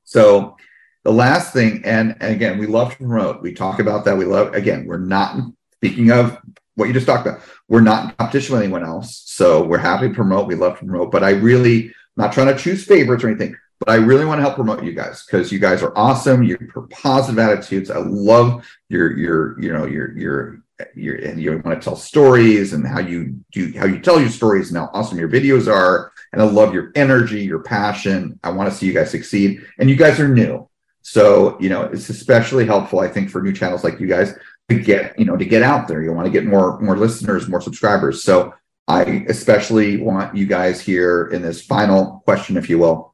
So, 0.03 0.57
the 1.03 1.11
last 1.11 1.53
thing, 1.53 1.81
and, 1.83 2.15
and 2.19 2.33
again, 2.35 2.57
we 2.59 2.67
love 2.67 2.91
to 2.91 2.97
promote. 2.97 3.41
We 3.41 3.53
talk 3.53 3.79
about 3.79 4.05
that. 4.05 4.17
We 4.17 4.25
love 4.25 4.53
again. 4.53 4.85
We're 4.85 4.99
not 4.99 5.35
speaking 5.73 6.11
of 6.11 6.37
what 6.75 6.85
you 6.87 6.93
just 6.93 7.07
talked 7.07 7.25
about. 7.27 7.41
We're 7.67 7.81
not 7.81 8.05
in 8.05 8.11
competition 8.17 8.53
with 8.53 8.63
anyone 8.63 8.85
else. 8.85 9.23
So 9.25 9.63
we're 9.63 9.77
happy 9.79 10.09
to 10.09 10.13
promote. 10.13 10.47
We 10.47 10.55
love 10.55 10.77
to 10.79 10.85
promote. 10.85 11.11
But 11.11 11.23
I 11.23 11.31
really 11.31 11.87
I'm 11.87 11.93
not 12.17 12.33
trying 12.33 12.47
to 12.55 12.57
choose 12.57 12.85
favorites 12.85 13.23
or 13.23 13.29
anything. 13.29 13.55
But 13.79 13.89
I 13.89 13.95
really 13.95 14.25
want 14.25 14.37
to 14.37 14.43
help 14.43 14.55
promote 14.55 14.83
you 14.83 14.93
guys 14.93 15.23
because 15.25 15.51
you 15.51 15.57
guys 15.57 15.81
are 15.81 15.95
awesome. 15.97 16.43
You're 16.43 16.59
positive 16.91 17.39
attitudes. 17.39 17.89
I 17.89 17.97
love 17.97 18.67
your 18.89 19.17
your 19.17 19.59
you 19.59 19.73
know 19.73 19.85
your 19.85 20.15
your 20.17 20.61
your 20.95 21.15
and 21.15 21.41
you 21.41 21.51
want 21.63 21.81
to 21.81 21.83
tell 21.83 21.95
stories 21.95 22.73
and 22.73 22.85
how 22.85 22.99
you 22.99 23.39
do 23.51 23.73
how 23.77 23.85
you 23.85 23.99
tell 23.99 24.19
your 24.19 24.29
stories 24.29 24.69
and 24.69 24.77
how 24.77 24.89
awesome 24.93 25.19
your 25.19 25.29
videos 25.29 25.71
are. 25.71 26.11
And 26.33 26.41
I 26.41 26.45
love 26.45 26.73
your 26.73 26.91
energy, 26.95 27.43
your 27.43 27.61
passion. 27.61 28.39
I 28.43 28.51
want 28.51 28.71
to 28.71 28.75
see 28.75 28.85
you 28.85 28.93
guys 28.93 29.11
succeed. 29.11 29.61
And 29.79 29.89
you 29.89 29.95
guys 29.95 30.19
are 30.19 30.29
new. 30.29 30.69
So, 31.01 31.59
you 31.59 31.69
know, 31.69 31.83
it's 31.83 32.09
especially 32.09 32.65
helpful, 32.65 32.99
I 32.99 33.07
think, 33.07 33.29
for 33.29 33.41
new 33.41 33.51
channels 33.51 33.83
like 33.83 33.99
you 33.99 34.07
guys 34.07 34.33
to 34.69 34.79
get, 34.79 35.17
you 35.19 35.25
know, 35.25 35.35
to 35.35 35.45
get 35.45 35.63
out 35.63 35.87
there. 35.87 36.01
You 36.01 36.13
want 36.13 36.27
to 36.27 36.31
get 36.31 36.45
more, 36.45 36.79
more 36.79 36.95
listeners, 36.95 37.49
more 37.49 37.61
subscribers. 37.61 38.23
So 38.23 38.53
I 38.87 39.25
especially 39.27 39.97
want 39.97 40.35
you 40.35 40.45
guys 40.45 40.81
here 40.81 41.27
in 41.27 41.41
this 41.41 41.65
final 41.65 42.21
question, 42.25 42.55
if 42.57 42.69
you 42.69 42.77
will, 42.77 43.13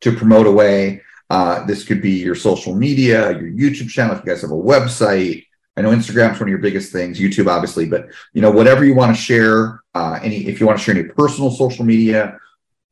to 0.00 0.12
promote 0.12 0.46
away. 0.46 1.02
Uh, 1.30 1.64
this 1.64 1.84
could 1.84 2.02
be 2.02 2.12
your 2.12 2.34
social 2.34 2.74
media, 2.74 3.32
your 3.32 3.50
YouTube 3.50 3.88
channel. 3.88 4.14
If 4.14 4.24
you 4.24 4.32
guys 4.32 4.42
have 4.42 4.50
a 4.50 4.54
website, 4.54 5.43
I 5.76 5.82
know 5.82 5.90
Instagram's 5.90 6.38
one 6.38 6.48
of 6.48 6.48
your 6.48 6.58
biggest 6.58 6.92
things, 6.92 7.18
YouTube 7.18 7.48
obviously, 7.48 7.86
but 7.86 8.08
you 8.32 8.40
know 8.40 8.50
whatever 8.50 8.84
you 8.84 8.94
want 8.94 9.14
to 9.14 9.20
share. 9.20 9.80
Uh, 9.94 10.18
any 10.22 10.46
if 10.46 10.60
you 10.60 10.66
want 10.66 10.78
to 10.78 10.84
share 10.84 10.96
any 10.96 11.08
personal 11.08 11.50
social 11.50 11.84
media, 11.84 12.38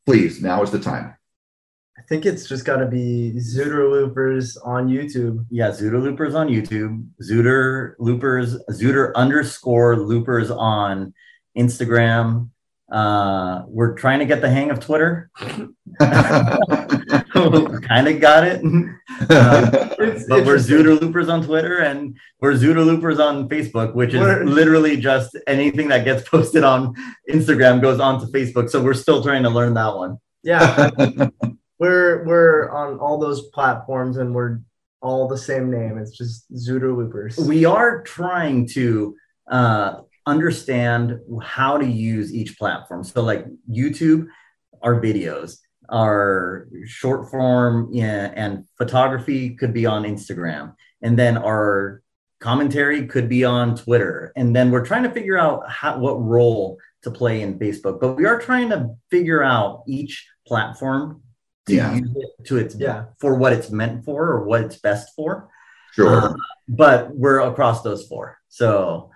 please 0.05 0.43
now 0.43 0.63
is 0.63 0.71
the 0.71 0.79
time. 0.79 1.15
I 2.03 2.03
think 2.09 2.27
it's 2.27 2.49
just 2.49 2.65
got 2.65 2.79
to 2.79 2.87
be 2.87 3.35
Zooder 3.37 3.89
Loopers 3.89 4.57
on 4.57 4.89
YouTube. 4.89 5.47
Yeah, 5.51 5.69
Zooder 5.69 6.03
Loopers 6.03 6.35
on 6.35 6.49
YouTube. 6.49 7.07
Zooder 7.23 7.95
Loopers, 8.01 8.59
Zooder 8.71 9.15
underscore 9.15 9.97
Loopers 9.97 10.51
on 10.51 11.15
Instagram. 11.57 12.49
Uh, 12.93 13.63
we're 13.69 13.95
trying 13.95 14.19
to 14.19 14.27
get 14.27 14.43
the 14.43 14.51
hang 14.51 14.71
of 14.71 14.79
Twitter. 14.79 15.31
kind 15.39 15.75
of 18.09 18.21
got 18.21 18.45
it. 18.45 18.63
Uh, 19.31 19.71
but 20.29 20.45
we're 20.45 20.57
Zooder 20.57 21.01
Loopers 21.01 21.29
on 21.29 21.43
Twitter 21.43 21.79
and 21.79 22.17
we're 22.41 22.53
Zooder 22.53 22.85
Loopers 22.85 23.19
on 23.19 23.49
Facebook, 23.49 23.95
which 23.95 24.13
is 24.15 24.21
We're- 24.21 24.45
literally 24.45 24.97
just 24.99 25.37
anything 25.47 25.89
that 25.89 26.05
gets 26.05 26.29
posted 26.29 26.65
on 26.65 26.95
Instagram 27.31 27.81
goes 27.81 28.01
on 28.01 28.21
to 28.21 28.27
Facebook. 28.27 28.69
So 28.69 28.83
we're 28.83 28.95
still 28.95 29.23
trying 29.23 29.45
to 29.45 29.51
learn 29.51 29.75
that 29.75 29.95
one. 29.97 30.19
Yeah, 30.43 30.91
we're 31.79 32.25
we're 32.25 32.69
on 32.71 32.99
all 32.99 33.19
those 33.19 33.49
platforms 33.51 34.17
and 34.17 34.35
we're 34.35 34.59
all 35.01 35.29
the 35.29 35.39
same 35.39 35.71
name. 35.71 35.99
It's 35.99 36.17
just 36.17 36.53
Zooder 36.53 36.97
Loopers. 36.97 37.39
we 37.39 37.65
are 37.65 38.03
trying 38.03 38.67
to 38.71 39.15
uh, 39.51 40.01
understand 40.27 41.19
how 41.43 41.79
to 41.79 41.87
use 41.87 42.33
each 42.35 42.59
platform. 42.59 43.05
So, 43.05 43.23
like 43.23 43.47
YouTube, 43.71 44.29
our 44.83 45.01
videos, 45.01 45.59
our 45.89 46.69
short 46.85 47.31
form 47.31 47.89
yeah, 47.93 48.33
and 48.35 48.65
photography 48.79 49.55
could 49.55 49.73
be 49.73 49.87
on 49.87 50.05
Instagram, 50.05 50.75
and 51.03 51.19
then 51.19 51.37
our 51.37 52.03
commentary 52.41 53.07
could 53.07 53.29
be 53.29 53.45
on 53.45 53.77
Twitter. 53.77 54.33
And 54.35 54.55
then 54.55 54.73
we're 54.73 54.85
trying 54.85 55.05
to 55.05 55.11
figure 55.11 55.39
out 55.39 55.71
how, 55.71 55.99
what 55.99 56.21
role 56.21 56.77
to 57.03 57.11
play 57.11 57.41
in 57.41 57.57
Facebook. 57.57 58.01
But 58.01 58.17
we 58.17 58.27
are 58.27 58.41
trying 58.41 58.69
to 58.71 58.91
figure 59.13 59.45
out 59.45 59.85
each 59.87 60.29
platform 60.45 61.23
to 61.67 61.75
Yeah. 61.77 61.95
use 61.95 62.11
it 62.17 62.45
to 62.47 62.57
its 62.57 62.75
Yeah. 62.75 63.05
for 63.21 63.37
what 63.37 63.53
it's 63.53 63.71
meant 63.71 64.05
for 64.05 64.27
or 64.27 64.45
what 64.45 64.61
it's 64.63 64.77
best 64.81 65.15
for. 65.15 65.51
Sure. 65.93 66.09
Uh, 66.09 66.35
but 66.69 67.15
we're 67.15 67.39
across 67.39 67.83
those 67.83 68.09
four. 68.09 68.39
So 68.49 69.12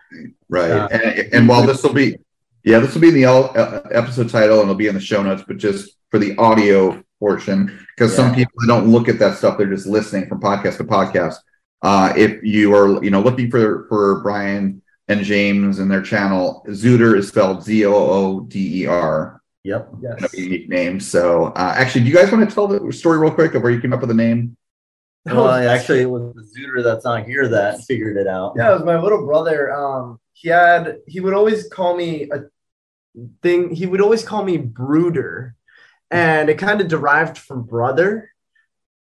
Right. 0.48 0.70
Uh, 0.70 0.88
and, 0.90 1.34
and 1.34 1.48
while 1.48 1.66
this 1.66 1.82
will 1.82 1.92
be, 1.92 2.16
yeah, 2.64 2.78
this 2.78 2.94
will 2.94 3.00
be 3.00 3.08
in 3.08 3.14
the 3.14 3.26
uh, 3.26 3.88
episode 3.92 4.28
title 4.28 4.60
and 4.60 4.64
it'll 4.64 4.74
be 4.74 4.88
in 4.88 4.94
the 4.94 5.00
show 5.00 5.22
notes, 5.22 5.42
but 5.46 5.56
just 5.56 5.96
for 6.10 6.18
the 6.18 6.36
audio 6.36 7.02
portion, 7.20 7.78
because 7.96 8.14
some 8.14 8.34
people 8.34 8.52
don't 8.66 8.88
look 8.88 9.08
at 9.08 9.18
that 9.18 9.36
stuff, 9.38 9.58
they're 9.58 9.66
just 9.66 9.86
listening 9.86 10.28
from 10.28 10.40
podcast 10.40 10.76
to 10.78 10.84
podcast. 10.84 11.36
Uh, 11.82 12.12
if 12.16 12.42
you 12.42 12.74
are, 12.74 13.02
you 13.04 13.10
know, 13.10 13.20
looking 13.20 13.50
for 13.50 13.86
for 13.88 14.22
Bryan 14.22 14.82
and 15.08 15.22
James 15.22 15.78
and 15.78 15.90
their 15.90 16.02
channel, 16.02 16.64
Zooder 16.68 17.16
is 17.16 17.28
spelled 17.28 17.62
Z 17.62 17.84
O 17.86 17.94
O 17.94 18.40
D 18.40 18.82
E 18.82 18.86
R. 18.86 19.40
Yep. 19.64 19.88
Yes. 20.00 20.34
A 20.34 20.40
unique 20.40 20.68
name. 20.68 21.00
So, 21.00 21.46
uh, 21.46 21.74
actually, 21.76 22.04
do 22.04 22.10
you 22.10 22.16
guys 22.16 22.30
want 22.30 22.48
to 22.48 22.54
tell 22.54 22.68
the 22.68 22.92
story 22.92 23.18
real 23.18 23.32
quick 23.32 23.54
of 23.54 23.62
where 23.62 23.72
you 23.72 23.80
came 23.80 23.92
up 23.92 24.00
with 24.00 24.08
the 24.08 24.14
name? 24.14 24.56
Well, 25.34 25.68
actually, 25.68 26.02
it 26.02 26.10
was 26.10 26.32
the 26.34 26.42
Zooder 26.42 26.84
that's 26.84 27.05
not 27.05 27.26
here 27.26 27.48
that 27.48 27.80
figured 27.84 28.16
it 28.16 28.26
out. 28.28 28.55
Yeah, 28.56 28.70
it 28.70 28.74
was 28.74 28.84
my 28.84 29.00
little 29.00 29.26
brother. 29.26 29.72
Um, 29.74 30.20
he 30.32 30.48
had 30.50 30.98
he 31.08 31.18
would 31.20 31.34
always 31.34 31.68
call 31.68 31.96
me 31.96 32.30
a 32.32 32.44
thing. 33.42 33.74
He 33.74 33.86
would 33.86 34.00
always 34.00 34.24
call 34.24 34.44
me 34.44 34.56
brooder, 34.56 35.56
and 36.10 36.48
it 36.48 36.58
kind 36.58 36.80
of 36.80 36.88
derived 36.88 37.38
from 37.38 37.64
brother. 37.64 38.30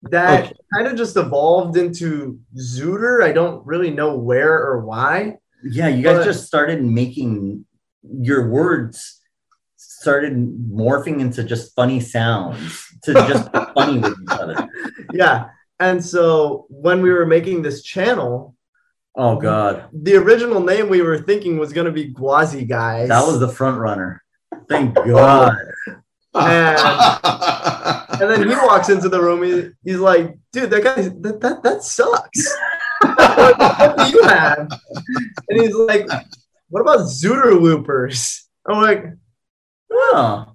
That 0.03 0.45
Okay. 0.45 0.53
kind 0.75 0.87
of 0.89 0.97
just 0.97 1.17
evolved 1.17 1.77
into 1.77 2.39
Zooder. 2.57 3.23
I 3.23 3.33
don't 3.33 3.65
really 3.67 3.91
know 3.91 4.17
where 4.17 4.55
or 4.55 4.81
why. 4.85 5.39
Yeah, 5.63 5.89
you 5.89 6.03
guys 6.03 6.25
just 6.25 6.47
started 6.47 6.83
making 6.85 7.65
your 8.03 8.49
words 8.49 9.21
started 9.77 10.33
morphing 10.71 11.21
into 11.21 11.45
just 11.45 11.75
funny 11.75 12.01
sounds 12.01 12.87
to 13.03 13.13
just 13.13 13.51
funny 13.75 13.99
with 13.99 14.15
each 14.23 14.31
other. 14.31 14.69
Yeah, 15.13 15.49
and 15.81 16.05
so 16.05 16.67
when 16.69 17.03
we 17.03 17.11
were 17.11 17.27
making 17.27 17.63
this 17.63 17.83
channel, 17.83 18.55
Oh 19.17 19.37
god, 19.37 19.87
the 19.93 20.15
original 20.17 20.61
name 20.61 20.89
we 20.89 21.03
were 21.03 21.19
thinking 21.19 21.59
was 21.59 21.73
going 21.73 21.87
to 21.87 21.93
be 21.93 22.13
Gwazi 22.13 22.65
Guys. 22.69 23.09
that 23.09 23.27
was 23.27 23.41
the 23.41 23.49
front 23.49 23.79
runner. 23.79 24.23
Thank 24.69 24.95
God. 24.95 25.57
and, 26.35 26.79
and 28.21 28.31
then 28.31 28.49
he 28.49 28.55
walks 28.55 28.89
into 28.89 29.09
the 29.09 29.21
room. 29.21 29.43
He, 29.43 29.71
he's 29.83 29.99
like, 29.99 30.39
"Dude, 30.53 30.71
that 30.71 30.85
guy, 30.85 31.03
that 31.03 31.41
that, 31.41 31.63
that 31.65 31.83
sucks. 31.83 32.57
what, 33.01 33.59
what 33.59 33.97
do 33.99 34.17
you 34.17 34.23
have?" 34.23 34.69
And 35.49 35.61
he's 35.61 35.75
like, 35.75 36.07
"What 36.69 36.83
about 36.83 37.01
Zooder 37.01 37.61
Loopers?" 37.61 38.49
I'm 38.67 38.81
like, 38.81 39.05
Oh, 39.93 40.55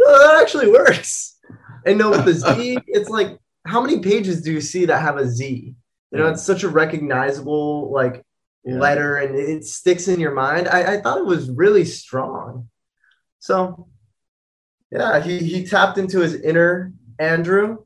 "Oh, 0.00 0.28
that 0.28 0.40
actually 0.40 0.70
works." 0.70 1.38
And 1.84 1.98
no, 1.98 2.10
with 2.10 2.24
the 2.24 2.34
Z, 2.34 2.78
it's 2.86 3.08
like, 3.08 3.38
how 3.66 3.80
many 3.80 4.00
pages 4.00 4.42
do 4.42 4.52
you 4.52 4.60
see 4.60 4.86
that 4.86 5.02
have 5.02 5.16
a 5.16 5.26
Z? 5.28 5.74
You 6.12 6.18
know, 6.18 6.28
it's 6.28 6.42
such 6.42 6.64
a 6.64 6.68
recognizable 6.68 7.92
like 7.92 8.24
Yeah. 8.64 8.78
letter, 8.78 9.16
and 9.16 9.34
it, 9.36 9.48
it 9.48 9.64
sticks 9.64 10.08
in 10.08 10.18
your 10.20 10.34
mind. 10.34 10.68
I, 10.68 10.94
I 10.94 11.00
thought 11.00 11.18
it 11.18 11.26
was 11.26 11.48
really 11.50 11.84
strong. 11.84 12.68
So, 13.38 13.88
yeah, 14.90 15.20
he 15.20 15.38
he 15.38 15.64
tapped 15.66 15.98
into 15.98 16.20
his 16.20 16.34
inner 16.34 16.92
Andrew 17.18 17.78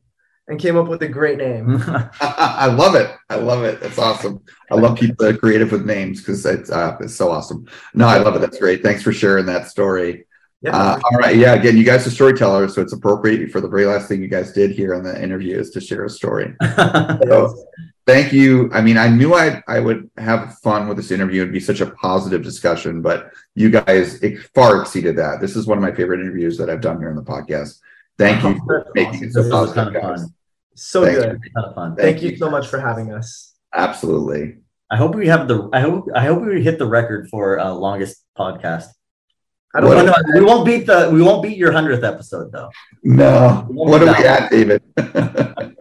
and 0.48 0.58
came 0.60 0.76
up 0.76 0.88
with 0.88 1.02
a 1.02 1.08
great 1.08 1.38
name. 1.38 1.82
I 2.20 2.66
love 2.66 2.94
it. 2.94 3.14
I 3.28 3.36
love 3.36 3.64
it. 3.64 3.80
That's 3.80 3.98
awesome. 3.98 4.40
I 4.70 4.74
love 4.76 4.98
people 4.98 5.16
that 5.18 5.34
are 5.34 5.38
creative 5.38 5.70
with 5.72 5.84
names 5.84 6.20
because 6.20 6.44
it's 6.46 6.70
uh, 6.70 6.96
it's 7.00 7.14
so 7.14 7.30
awesome. 7.30 7.66
No, 7.94 8.06
I 8.06 8.18
love 8.18 8.36
it. 8.36 8.40
That's 8.40 8.58
great. 8.58 8.82
Thanks 8.82 9.02
for 9.02 9.12
sharing 9.12 9.46
that 9.46 9.68
story. 9.68 10.26
Yeah. 10.64 10.74
Uh, 10.74 11.00
all 11.04 11.18
right. 11.18 11.36
Yeah. 11.36 11.54
Again, 11.54 11.76
you 11.76 11.84
guys 11.84 12.06
are 12.06 12.10
storytellers, 12.10 12.74
so 12.74 12.80
it's 12.80 12.94
appropriate 12.94 13.50
for 13.50 13.60
the 13.60 13.68
very 13.68 13.84
last 13.84 14.08
thing 14.08 14.22
you 14.22 14.28
guys 14.28 14.50
did 14.52 14.70
here 14.70 14.94
in 14.94 15.02
the 15.02 15.22
interview 15.22 15.58
is 15.58 15.70
to 15.72 15.80
share 15.80 16.04
a 16.04 16.10
story. 16.10 16.54
So, 17.24 17.66
thank 18.06 18.32
you. 18.32 18.70
I 18.72 18.80
mean, 18.80 18.96
I 18.96 19.08
knew 19.08 19.34
I 19.34 19.62
I 19.68 19.80
would 19.80 20.10
have 20.16 20.58
fun 20.58 20.88
with 20.88 20.96
this 20.96 21.10
interview 21.10 21.42
and 21.42 21.52
be 21.52 21.60
such 21.60 21.80
a 21.80 21.86
positive 21.86 22.42
discussion, 22.42 23.02
but 23.02 23.30
you 23.54 23.70
guys 23.70 24.22
far 24.54 24.80
exceeded 24.80 25.16
that. 25.16 25.40
This 25.40 25.54
is 25.54 25.66
one 25.66 25.76
of 25.78 25.82
my 25.82 25.92
favorite 25.92 26.20
interviews 26.20 26.56
that 26.58 26.70
I've 26.70 26.80
done 26.80 26.98
here 26.98 27.10
on 27.10 27.16
the 27.16 27.22
podcast. 27.22 27.80
Thank 28.16 28.42
you 28.42 28.58
for 28.64 28.86
making 28.94 29.24
it 29.24 29.32
so 29.32 29.42
This 29.42 29.52
was 29.52 29.76
a 29.76 29.86
of 29.86 29.94
fun. 29.94 30.34
So 30.76 31.04
Thanks. 31.04 31.20
good. 31.20 31.40
Ton 31.54 31.64
of 31.64 31.74
fun. 31.74 31.96
Thank 31.96 32.22
you 32.22 32.36
so 32.36 32.50
much 32.50 32.68
for 32.68 32.80
having 32.80 33.12
us. 33.12 33.54
Absolutely. 33.74 34.56
I 34.90 34.96
hope 34.96 35.14
we 35.14 35.26
have 35.28 35.48
the. 35.48 35.68
I 35.72 35.80
hope. 35.80 36.08
I 36.14 36.24
hope 36.24 36.42
we 36.42 36.62
hit 36.62 36.78
the 36.78 36.86
record 36.86 37.28
for 37.28 37.58
uh, 37.58 37.72
longest 37.72 38.22
podcast. 38.38 38.86
I 39.74 39.80
don't 39.80 39.90
Well, 39.90 40.06
know. 40.06 40.14
we 40.34 40.40
won't 40.44 40.64
beat 40.64 40.86
the. 40.86 41.10
We 41.12 41.20
won't 41.22 41.42
beat 41.42 41.56
your 41.56 41.72
hundredth 41.72 42.04
episode 42.04 42.52
though. 42.52 42.70
No. 43.02 43.64
What 43.68 44.02
are 44.02 44.06
we 44.18 44.24
at, 44.26 44.50
David? 44.50 44.82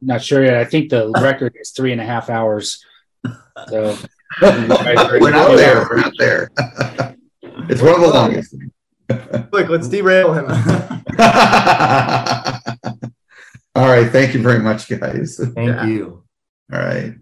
Not 0.00 0.22
sure 0.22 0.44
yet. 0.44 0.56
I 0.58 0.64
think 0.64 0.90
the 0.90 1.10
record 1.20 1.54
is 1.60 1.70
three 1.70 1.90
and 1.92 2.00
a 2.00 2.04
half 2.04 2.28
hours. 2.30 2.84
So 3.68 3.96
We're 4.42 4.66
not 5.30 5.56
there. 5.56 5.86
We're 5.88 5.96
not 5.96 6.12
there. 6.18 6.50
it's 7.70 7.80
one 7.80 7.94
of 7.94 8.00
the 8.00 8.10
longest. 8.12 8.54
Quick, 9.50 9.68
let's 9.68 9.88
derail 9.88 10.34
him. 10.34 10.44
All 13.76 13.86
right. 13.88 14.08
Thank 14.10 14.34
you 14.34 14.42
very 14.42 14.58
much, 14.60 14.88
guys. 14.88 15.40
Thank 15.54 15.88
you. 15.88 16.22
All 16.72 16.78
right. 16.80 17.14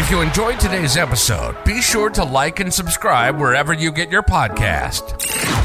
If 0.00 0.10
you 0.10 0.22
enjoyed 0.22 0.58
today's 0.58 0.96
episode, 0.96 1.62
be 1.62 1.82
sure 1.82 2.08
to 2.08 2.24
like 2.24 2.58
and 2.58 2.72
subscribe 2.72 3.38
wherever 3.38 3.74
you 3.74 3.92
get 3.92 4.10
your 4.10 4.22
podcast. 4.22 5.14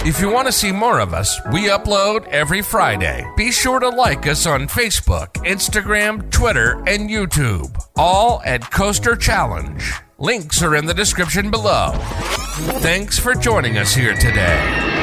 If 0.05 0.19
you 0.19 0.29
want 0.29 0.45
to 0.47 0.51
see 0.51 0.73
more 0.73 0.99
of 0.99 1.13
us, 1.13 1.39
we 1.53 1.69
upload 1.69 2.27
every 2.27 2.61
Friday. 2.61 3.25
Be 3.37 3.49
sure 3.49 3.79
to 3.79 3.87
like 3.87 4.27
us 4.27 4.45
on 4.45 4.67
Facebook, 4.67 5.29
Instagram, 5.45 6.29
Twitter, 6.31 6.83
and 6.85 7.09
YouTube, 7.09 7.81
all 7.95 8.41
at 8.43 8.69
Coaster 8.71 9.15
Challenge. 9.15 9.93
Links 10.17 10.61
are 10.61 10.75
in 10.75 10.85
the 10.85 10.93
description 10.93 11.49
below. 11.49 11.93
Thanks 12.81 13.17
for 13.17 13.35
joining 13.35 13.77
us 13.77 13.95
here 13.95 14.15
today. 14.15 14.94